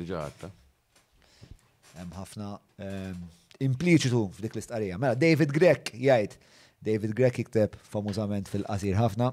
diġa 0.00 0.22
għatta 0.24 0.54
hemm 1.98 2.12
ħafna 2.16 2.48
ehm, 2.86 3.18
impliċitu 3.68 4.20
f'dik 4.36 4.56
l-istqarija. 4.58 4.98
Mela, 5.00 5.16
David 5.18 5.52
Grek 5.56 5.92
jgħid. 5.96 6.38
David 6.86 7.12
Grek 7.18 7.40
jikteb 7.40 7.76
famużament 7.90 8.50
fil-qasir 8.52 8.96
ħafna. 9.00 9.30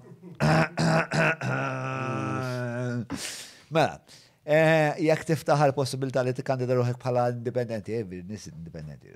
Mela, 3.74 3.98
eh, 4.44 5.02
jekk 5.08 5.28
tiftaħ 5.34 5.66
l-possibilità 5.68 6.24
li 6.26 6.34
tikkandida 6.38 6.78
ruħek 6.80 7.02
bħala 7.04 7.26
indipendenti, 7.36 7.98
eh, 8.00 8.16
nis 8.30 8.48
indipendenti. 8.54 9.12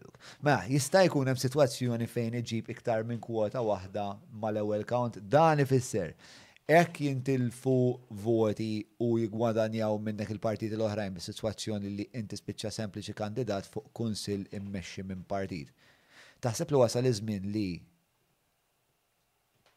Mela, 0.45 0.65
jista' 0.73 1.05
jkun 1.07 1.31
hemm 1.31 1.41
sitwazzjoni 1.43 2.07
fejn 2.11 2.39
iġib 2.43 2.73
iktar 2.75 3.07
minn 3.07 3.23
kwota 3.23 3.63
waħda 3.63 4.09
mal-ewwel 4.43 4.85
count 4.91 5.21
dan 5.31 5.63
ifisser 5.63 6.13
ek 6.67 6.97
jintilfu 6.99 7.73
voti 8.09 8.65
u 8.99 9.13
jgwadanjaw 9.21 9.95
minnek 10.03 10.33
il-partit 10.33 10.73
l-oħrajn 10.75 11.13
bi 11.15 11.21
situazzjoni 11.23 11.91
li 11.93 12.05
inti 12.19 12.35
spiċċa 12.35 12.71
sempliċi 12.81 13.15
kandidat 13.15 13.69
fuq 13.71 13.93
kunsil 13.95 14.41
immexxi 14.57 15.05
minn 15.07 15.21
partit. 15.31 15.69
Taħseb 16.43 16.73
li 16.73 16.81
wasal 16.81 17.07
iż-żmien 17.07 17.45
li 17.53 17.67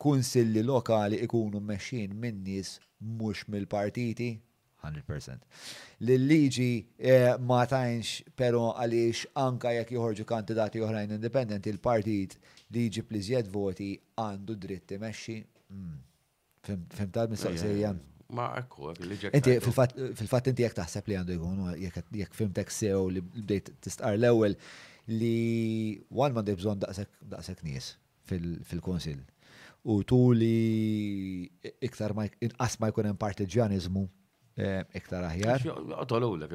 kunsilli 0.02 0.64
lokali 0.66 1.22
ikunu 1.28 1.60
mmexxin 1.62 2.16
minn 2.18 2.42
nies 2.46 2.72
mhux 2.98 3.44
mill-partiti 3.54 4.32
100%. 4.82 5.38
Lill-liġi 6.00 6.70
eh, 6.98 7.30
ma 7.38 7.60
tajnx 7.70 8.24
però 8.34 8.64
għaliex 8.82 9.28
anka 9.46 9.76
jekk 9.78 9.94
joħorġu 9.94 10.26
kandidati 10.30 10.82
oħrajn 10.88 11.20
indipendenti 11.20 11.70
il-partit 11.70 12.34
li 12.74 12.88
jġib 12.88 13.10
li 13.14 13.42
voti 13.52 13.92
għandu 14.26 14.56
dritti 14.66 14.98
meċi. 15.06 15.38
Mm. 15.70 15.98
Fim 16.66 17.10
tal-mistoqsija. 17.14 17.94
Ma 18.36 18.44
ekku, 18.60 18.92
Inti 19.34 19.56
fil-fat 19.64 20.48
inti 20.52 20.62
jek 20.62 20.76
taħseb 20.76 21.08
li 21.10 21.16
għandu 21.18 21.36
jkun, 21.38 21.62
jek 22.20 22.36
fimtek 22.38 22.70
sew 22.74 23.00
li 23.16 23.22
bdejt 23.26 23.72
tistqar 23.82 24.18
l-ewel 24.18 24.54
li 25.10 25.32
għan 26.14 26.36
mandi 26.36 26.54
bżon 26.60 26.82
daqsek 26.84 27.64
nies 27.66 27.88
fil-konsil. 28.30 29.22
U 29.90 29.96
tu 30.06 30.20
li 30.36 31.48
iktar 31.88 32.12
ma 32.14 32.28
inqas 32.28 32.76
ma 32.82 32.92
jkun 32.92 33.08
hemm 33.08 33.18
partiġjanizmu 33.24 34.04
eh, 34.60 34.84
iktar 35.00 35.26
aħjar. 35.32 35.64
Għatolowlek, 35.96 36.54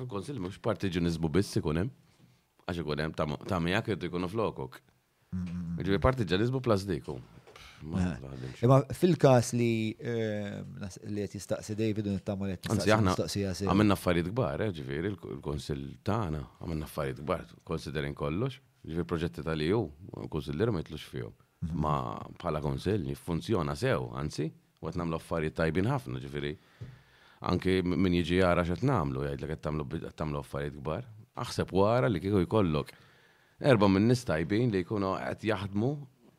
fil-konsil 0.00 0.40
mhux 0.40 0.58
partiġjanizmu 0.64 1.30
biss 1.36 1.60
ikun 1.60 1.84
hemm 1.84 1.94
għax 2.64 2.82
ikun 2.82 3.04
hemm 3.04 3.14
ta' 3.46 3.62
miegħek 3.68 4.08
jkunu 4.08 4.32
flokok. 4.32 4.80
Mm, 4.80 5.38
mm, 5.38 5.54
mm. 5.54 5.80
Ġifieri 5.84 6.02
partiġjanizmu 6.02 6.64
plas 6.64 6.86
Ma 7.82 8.18
eh. 8.80 8.94
fil-kas 8.96 9.50
li 9.58 9.94
eh, 9.98 10.60
li 11.12 11.24
qed 11.24 11.34
jistaqsi 11.36 11.76
David 11.76 12.06
u 12.08 12.14
nittamu 12.14 12.46
li 12.48 12.56
qed 12.60 12.80
jistaqsi 12.80 13.44
Għamilna 13.68 13.96
affarijiet 13.98 14.30
kbar, 14.32 14.62
eh, 14.68 14.72
ġifieri 14.76 15.10
il-Konsil 15.14 15.82
tagħna 16.06 16.40
għamilna 16.60 16.88
affarijiet 16.88 17.20
kbar, 17.24 17.44
konsiderin 17.68 18.14
kollox, 18.16 18.60
ġifieri 18.86 19.08
proġetti 19.10 19.44
tal-EU, 19.44 19.82
konsiljer 20.32 20.72
ma 20.72 20.84
jitlux 20.84 21.06
fihom. 21.12 21.34
Mhm. 21.64 21.78
Ma 21.84 21.94
bħala 22.40 22.62
konsil 22.64 23.08
jiffunzjona 23.10 23.76
sew, 23.76 24.08
anzi, 24.20 24.48
waqt 24.84 25.00
nagħmlu 25.00 25.18
affarijiet 25.20 25.58
tajbin 25.60 25.90
ħafna, 25.90 26.22
ġifieri 26.24 26.54
anki 27.50 27.78
min 27.84 28.16
jiġi 28.20 28.40
jara 28.42 28.64
x'għed 28.64 28.86
nagħmlu 28.88 29.26
jgħidlek 29.26 29.54
qed 29.56 30.14
tagħmlu 30.20 30.40
affarijiet 30.44 30.80
kbar. 30.80 31.08
Aħseb 31.44 31.72
wara 31.74 32.08
li 32.08 32.20
kieku 32.22 32.44
jkollok 32.46 32.94
erba' 33.64 33.88
minn 33.90 34.06
nistajbin 34.12 34.70
li 34.74 34.84
jkunu 34.84 35.16
qed 35.20 35.48
jaħdmu 35.50 35.92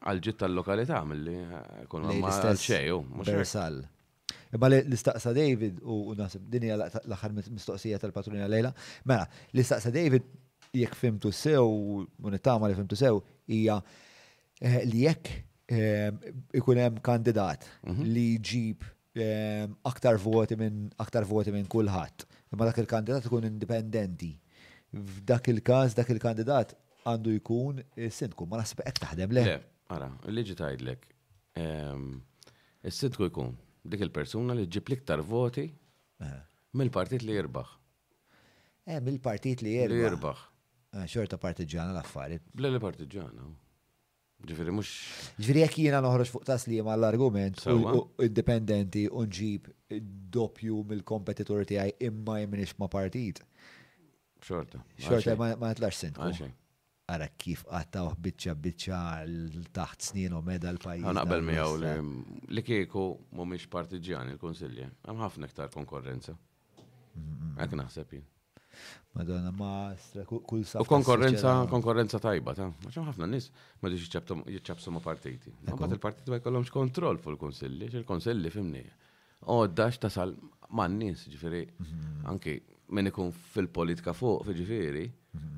għal-ġit 0.10 0.38
tal-lokalità 0.42 1.00
mill-li 1.10 1.36
eh, 1.42 1.84
kun 1.90 2.06
għal-ċeju. 2.12 2.98
Bersal. 3.26 3.82
Imma 4.56 4.70
l-istaqsa 4.72 5.34
David 5.36 5.82
u 5.84 6.14
nasib 6.18 6.46
dini 6.52 6.70
l-axar 6.78 7.34
mistoqsija 7.36 8.00
tal-patrunja 8.04 8.48
lejla. 8.52 8.72
Mela, 9.10 9.26
l-istaqsa 9.54 9.92
David 9.94 10.28
jekk 10.76 10.98
fimtu 11.00 11.32
sew, 11.32 12.02
unittama 12.28 12.68
li 12.70 12.78
fimtu 12.78 12.98
sew, 13.00 13.20
hija 13.50 13.80
eh, 14.62 14.82
li 14.90 15.06
jekk 15.06 15.30
eh, 15.72 16.12
ikun 16.60 16.82
hemm 16.84 17.02
kandidat 17.06 17.66
mhm. 17.88 18.06
li 18.16 18.30
jġib 18.46 18.92
aktar 19.88 20.18
voti 20.20 20.58
minn 20.60 20.90
aktar 21.00 21.24
voti 21.30 21.52
minn 21.56 21.70
kulħadd. 21.72 22.26
Imma 22.52 22.66
dak 22.68 22.82
il-kandidat 22.84 23.30
ikun 23.30 23.46
indipendenti. 23.48 24.34
F'dak 24.96 25.48
il-każ 25.54 25.96
dak 25.96 26.12
il-kandidat 26.12 26.74
għandu 27.08 27.38
jkun 27.38 27.80
sindku 28.12 28.44
ma 28.52 28.60
naħseb 28.62 28.84
hekk 28.90 29.02
taħdem 29.06 29.34
le. 29.40 29.46
Ara, 29.94 30.10
il-liġi 30.30 30.56
tajdlek. 30.62 31.06
Ehm, 31.62 32.16
Is-sidku 32.86 33.28
jkun 33.30 33.54
dik 33.90 34.02
il-persuna 34.06 34.54
li 34.58 34.66
ġib 34.70 34.90
liktar 34.94 35.22
voti 35.26 35.64
eh. 36.22 36.34
mill-partit 36.78 37.24
li 37.26 37.34
jirbaħ. 37.34 37.70
Eh, 38.86 38.98
mill-partit 39.02 39.62
li 39.66 39.74
jirbaħ. 39.76 39.94
Li 39.96 40.02
jirbaħ. 40.04 40.42
Eh, 41.00 41.06
xorta 41.10 41.40
partiġana 41.42 41.94
l-affarijiet. 41.96 42.46
Bla 42.54 42.72
li 42.74 42.82
partiġana. 42.82 43.48
Ġifiri 44.46 44.74
mux. 44.76 44.92
Ġifiri 45.40 45.64
jek 45.64 45.78
jina 45.86 46.02
noħroġ 46.06 46.30
fuq 46.34 46.46
taslima 46.50 46.94
l-argument 46.98 47.62
u 47.72 48.02
indipendenti 48.28 49.06
unġib 49.10 49.70
doppju 50.38 50.84
mill-kompetitor 50.92 51.66
tijaj 51.70 51.96
imma 52.10 52.42
jiminix 52.44 52.76
ma 52.82 52.90
partit. 52.92 53.42
Xorta. 54.46 54.82
Xorta 55.02 55.38
ma 55.40 55.74
jtlax 55.74 56.04
sint 56.06 56.22
għara 57.06 57.28
kif 57.38 57.64
għattaw 57.70 58.14
bitċa 58.18 58.54
bitċa 58.58 59.00
l-taħt 59.30 60.06
snin 60.10 60.34
u 60.34 60.40
meda 60.42 60.72
l-pajis. 60.74 61.06
mi 61.06 61.42
miegħu 61.52 62.46
li 62.56 62.64
kieku 62.66 63.04
mumiex 63.38 63.68
partiġjani 63.70 64.34
l-konsilje, 64.36 64.88
għam 65.06 65.20
ħafna 65.22 65.50
ktar 65.52 65.70
konkurrenza. 65.74 66.34
Għak 67.62 67.76
naħseb 67.80 68.16
jien. 68.18 68.26
Madonna, 69.16 69.52
ma 69.56 69.94
kull 70.28 70.66
sa. 70.68 70.82
U 70.84 70.88
konkurrenza, 70.90 71.52
konkurrenza 71.72 72.20
tajba, 72.20 72.54
ta' 72.58 72.66
maċam 72.90 73.06
ħafna 73.08 73.30
nis 73.32 73.46
ma 73.84 73.92
diġi 73.94 74.10
ċabsu 74.66 74.92
ma 74.92 75.00
partiti. 75.04 75.54
Għambat 75.70 75.94
il-partiti 75.96 76.34
ma 76.34 76.42
jkollomx 76.42 76.74
kontrol 76.74 77.22
fuq 77.22 77.36
il-konsilli, 77.38 77.92
xil 77.94 78.04
konsilli 78.08 78.52
fimni. 78.52 78.82
Oddax 79.54 80.02
tasal 80.08 80.34
man 80.76 80.98
nis, 81.00 81.28
ġifiri, 81.30 81.62
mm-hmm. 81.70 82.26
anki 82.34 82.58
minn 82.98 83.12
ikun 83.14 83.30
fil-politika 83.54 84.12
fuq, 84.18 84.50
ġifiri, 84.58 85.06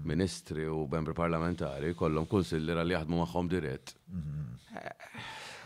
ministri 0.03 0.67
u 0.69 0.87
membri 0.91 1.13
parlamentari 1.17 1.93
kollhom 1.93 2.25
kunsilli 2.29 2.75
li 2.83 2.95
jaħdmu 2.95 3.19
magħhom 3.23 3.49
dirett. 3.51 3.93
Eh, 4.73 5.21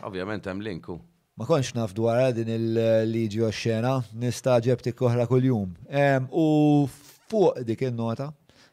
ovvjament 0.08 0.46
hemm 0.50 0.62
linku. 0.66 0.98
Ma 1.38 1.46
konx 1.48 1.72
naf 1.74 1.94
dwar 1.96 2.32
din 2.36 2.50
il-liġi 2.52 3.40
u 3.42 3.48
xena, 3.56 3.96
nista' 4.20 4.58
ġebtik 4.62 5.00
oħra 5.06 5.24
kuljum. 5.30 5.72
U 6.30 6.46
fuq 7.30 7.62
dik 7.64 7.86
il-nota, 7.88 8.26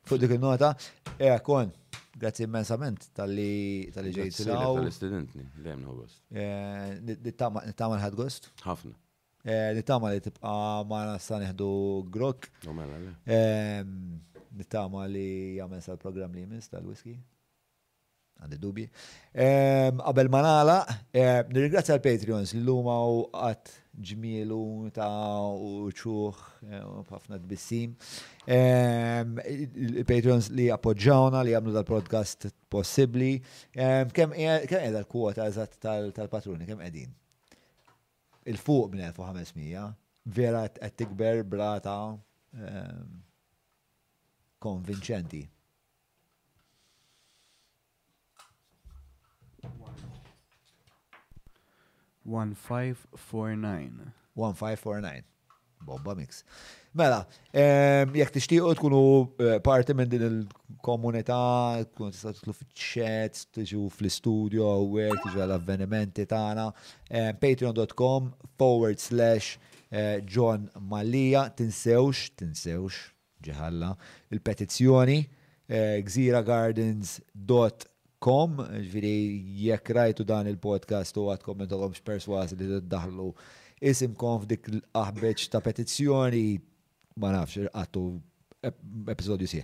fuq 0.03 0.19
dik 0.25 0.33
il-nota, 0.35 0.73
e, 1.15 1.29
kon, 1.43 1.71
grazzi 2.19 2.43
immensament 2.43 3.07
tal-li 3.15 3.87
tal-li 3.95 4.11
ġejt 4.17 4.41
Tal-istudentni, 4.51 5.47
u 5.87 5.95
gost. 6.01 6.19
E, 6.35 6.99
nittama 7.13 7.63
ħad 8.01 8.19
gost? 8.19 8.51
Ħafna. 8.65 8.91
E, 9.39 9.55
nittama 9.77 10.11
li 10.11 10.19
tibqa 10.19 10.53
ma 10.83 11.05
nasta 11.13 11.39
neħdu 11.39 11.69
grok. 12.11 12.49
Mela, 12.67 12.99
nittama 14.55 15.03
li 15.07 15.57
jagħmel 15.59 15.81
sal-programm 15.85 16.33
li 16.37 16.41
jmiss 16.45 16.69
tal-whisky. 16.73 17.17
Għandi 18.39 18.57
dubi. 18.63 18.85
Qabel 19.35 20.29
ma 20.31 20.39
um, 20.63 20.69
nirringrazzja 21.51 21.91
l-Patreons 21.97 22.53
li 22.55 22.61
l 22.61 22.69
huma 22.71 22.93
u 23.03 23.17
għat 23.35 23.67
ġmielu 24.11 24.59
ta' 24.95 25.39
u 25.59 25.89
ċuħ, 25.91 26.35
ħafna 27.09 27.37
tbissim. 27.43 27.89
Il-Patreons 28.53 30.49
li 30.55 30.67
appoġġawna 30.71 31.39
li 31.49 31.53
għamlu 31.57 31.73
dal-podcast 31.81 32.47
possibli. 32.71 33.33
Kem 33.75 34.29
edha 34.39 35.01
l-kwota 35.01 35.47
eżatt 35.51 35.73
tal-patruni, 36.15 36.63
kem 36.69 36.79
edin? 36.87 37.11
Il-fuq 38.47 38.85
minn 38.95 39.03
1500, 39.11 39.83
vera 40.31 40.59
għat 40.63 40.95
tikber 40.97 41.37
brata. 41.43 41.99
Um, 42.55 43.07
konvinċenti. 44.59 45.43
One 52.29 52.53
five 52.53 52.97
four 53.15 53.55
nine. 53.55 54.13
One 54.35 54.53
five 54.53 54.77
four 54.79 54.99
nine. 55.01 55.23
Bomba 55.81 56.11
mix. 56.13 56.41
Mela, 56.91 57.21
ehm, 57.55 58.11
jekk 58.19 58.33
tixtiequ 58.35 58.73
tkunu 58.75 58.99
eh, 59.39 59.57
parti 59.63 59.93
minn 59.95 60.09
din 60.11 60.25
il-komunità, 60.27 61.38
tkunu 61.93 62.11
tista' 62.11 62.33
titlu 62.35 62.55
fiċ-chat, 62.57 63.39
tiġu 63.55 63.85
fl-istudio, 63.95 64.67
għek, 64.97 65.21
tiġu 65.23 65.39
għal-avvenimenti 65.45 66.25
tagħna, 66.33 66.65
ehm, 67.21 67.39
patreon.com 67.39 68.27
forward 68.59 68.99
slash 68.99 69.55
eh, 69.88 70.19
John 70.27 70.67
Mallia, 70.91 71.45
tinsewx, 71.55 72.33
tinsewx, 72.41 72.99
ġeħalla. 73.45 73.91
Il-petizzjoni 74.35 75.17
eh, 75.19 75.99
gżiragardens.com 76.05 78.63
ġviri 78.77 79.57
jekk 79.67 79.91
rajtu 79.99 80.25
dan 80.27 80.47
il-podcast 80.51 81.17
u 81.19 81.21
għad 81.33 81.41
kommentalom 81.47 81.91
xperswas 81.97 82.49
li 82.57 82.67
t-daħlu 82.75 83.29
isimkom 83.91 84.37
f'dik 84.43 84.63
l 84.73 84.75
ahbeċ 85.03 85.39
ta' 85.53 85.63
petizzjoni 85.63 86.45
ma 87.19 87.27
nafx 87.37 87.53
għattu 87.75 88.03
episodju 88.59 89.47
sieħ. 89.47 89.63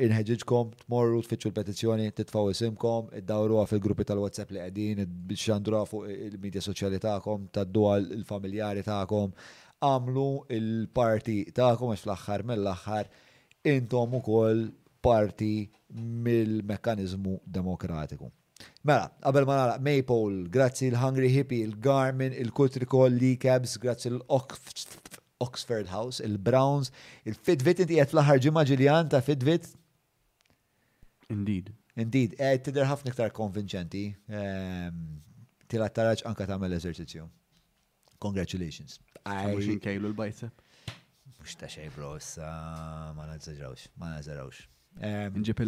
Inħedġiġkom, 0.00 0.66
tmorru 0.86 1.18
tfittxu 1.26 1.48
l-petizjoni, 1.50 2.06
titfaw 2.16 2.44
isimkom, 2.48 3.02
id-dawru 3.20 3.54
fil-gruppi 3.68 4.04
tal-WhatsApp 4.08 4.50
li 4.56 4.60
għedin, 4.64 4.96
xandru 5.36 5.80
fuq 5.90 6.02
il-medja 6.08 6.62
soċjali 6.64 6.98
ta'kom, 7.04 7.40
tad 7.52 7.68
dual 7.68 8.02
il 8.16 8.24
familjari 8.28 8.80
ta'kom, 8.86 9.30
għamlu 9.82 10.24
il-parti 10.56 11.40
ta'kom 11.54 11.90
għax 11.92 12.04
fl-axħar 12.06 12.44
mill-axħar 12.50 13.10
intom 13.72 14.18
ukoll 14.20 14.62
parti 15.02 15.64
mill-mekkanizmu 16.24 17.40
demokratiku. 17.56 18.28
Mela, 18.86 19.08
qabel 19.24 19.46
ma 19.48 19.56
nagħlaq 19.62 19.82
Maple, 19.86 20.44
grazzi 20.54 20.90
l-Hungry 20.92 21.32
Hippie, 21.34 21.64
il-Garmin, 21.66 22.34
il 22.38 22.52
kutrikol 22.54 23.10
l 23.16 23.32
ecabs 23.32 23.74
grazzi 23.82 24.12
l-Oxford 24.14 25.90
House, 25.90 26.22
il-Browns, 26.22 26.92
il 27.26 27.34
fitvit 27.34 27.82
inti 27.82 27.98
qed 27.98 28.14
fl-aħħar 28.14 28.42
ġimgħa 28.46 28.66
ġiljan 28.70 29.10
ta' 29.16 29.22
Fitvit? 29.26 29.66
Indeed. 31.32 31.72
Indeed, 31.98 32.38
t-tider 32.38 32.86
eh, 32.86 32.90
ħafna 32.90 33.10
iktar 33.12 33.34
konvinċenti. 33.36 34.04
Ehm, 34.38 35.02
tila 35.66 35.90
taraċ 35.90 36.24
anka 36.30 36.46
tagħmel 36.48 36.78
eżerċizzju. 36.78 37.26
Congratulations. 38.22 39.00
Mux 39.26 39.64
inkejlu 39.68 40.06
l 40.08 40.14
Mux 41.42 41.56
ta' 41.58 41.66
xej 41.68 41.90
bro, 41.94 42.16
issa 42.16 42.46
ma 43.14 43.26
ma 43.98 44.14
Nġib 45.38 45.58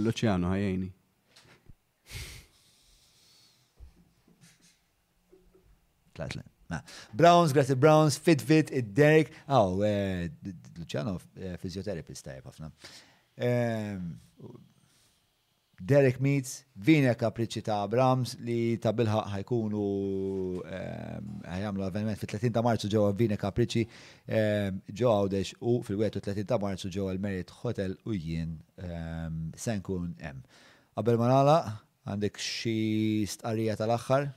Tlatlen. 6.15 6.45
Browns, 7.13 7.51
grazie 7.53 7.75
Browns, 7.75 8.17
Fitbit, 8.19 8.71
id-Derek. 8.71 9.33
oh, 9.49 9.83
eh, 9.83 10.31
Luciano 10.79 11.19
fizjoterapist 11.59 12.27
eh, 12.29 12.37
tajb 12.39 12.47
ħafna. 12.47 12.71
Derek 15.83 16.19
Meets, 16.21 16.65
Vina 16.79 17.15
Kapriċi 17.19 17.63
ta' 17.67 17.83
Abrams 17.85 18.37
li 18.47 18.77
ta' 18.79 18.93
bilħaq 18.95 19.31
ħajkunu 19.33 19.81
ehm, 20.71 21.31
ħajamlu 21.51 21.85
avveniment 21.87 22.19
fil-30 22.21 22.53
ta' 22.55 22.63
marzu 22.63 22.91
ġewwa 22.93 23.11
Vina 23.19 23.39
Kapriċi 23.41 23.83
ehm, 23.83 24.79
ġewwa 24.91 25.15
Għawdex 25.25 25.57
u 25.63 25.75
fil-31 25.89 26.47
ta' 26.53 26.59
marzu 26.63 26.91
ġewa 26.95 27.15
l-Merit 27.17 27.51
Hotel 27.63 27.97
u 28.07 28.15
jien 28.15 28.55
ehm, 28.85 29.41
se 29.57 29.75
nkun 29.81 30.15
hemm. 30.23 30.45
Abel 30.95 31.19
ma 31.19 31.33
għandek 32.05 32.39
xi 32.39 32.75
stqarrija 33.35 33.75
tal-aħħar? 33.81 34.29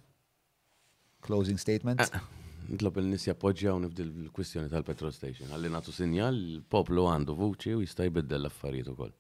Closing 1.27 1.59
statement? 1.59 1.99
Eh, 2.07 2.23
nitlob 2.71 2.97
il-nis 3.03 3.27
u 3.33 3.79
nifdil 3.83 4.11
l-kwistjoni 4.25 4.71
tal-petrol 4.71 5.11
station. 5.13 5.51
Għalli 5.53 5.71
natu 5.73 5.91
sinjal, 5.91 6.37
il 6.39 6.63
poplu 6.63 7.05
għandu 7.11 7.35
vuċi 7.35 7.75
u 7.77 7.83
jista' 7.83 8.07
jbiddel 8.07 8.45
l-affarijiet 8.47 8.93
ukoll. 8.95 9.11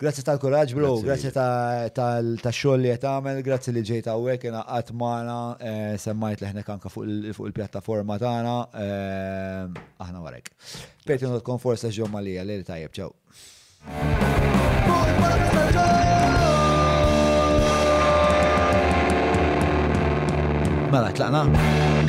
Grazzi 0.00 0.22
tal-kuraġġ, 0.24 0.72
bro, 0.80 0.90
grazzi 1.04 1.28
tal-xogħol 1.28 2.80
li 2.80 2.88
qed 2.94 3.02
tagħmel, 3.04 3.42
grazzi 3.44 3.74
li 3.76 3.82
ġejt 3.84 4.06
hawnhekk 4.08 4.46
ingħaqad 4.48 4.92
magħna 4.96 5.34
eh, 5.60 5.98
semmajt 6.00 6.40
leħnek 6.46 6.70
anke 6.72 6.88
fuq 6.94 7.42
il-pjattaforma 7.50 8.16
tagħna 8.16 8.54
eh, 8.86 10.00
aħna 10.00 10.22
warek. 10.24 10.48
Patreon.com 11.04 11.60
forsa 11.60 11.92
ġew 11.92 12.08
malija 12.16 12.46
li 12.48 12.62
tajjeb 12.64 12.96
ċew. 12.96 13.12
Mela, 20.96 21.12
tlaqna? 21.12 21.99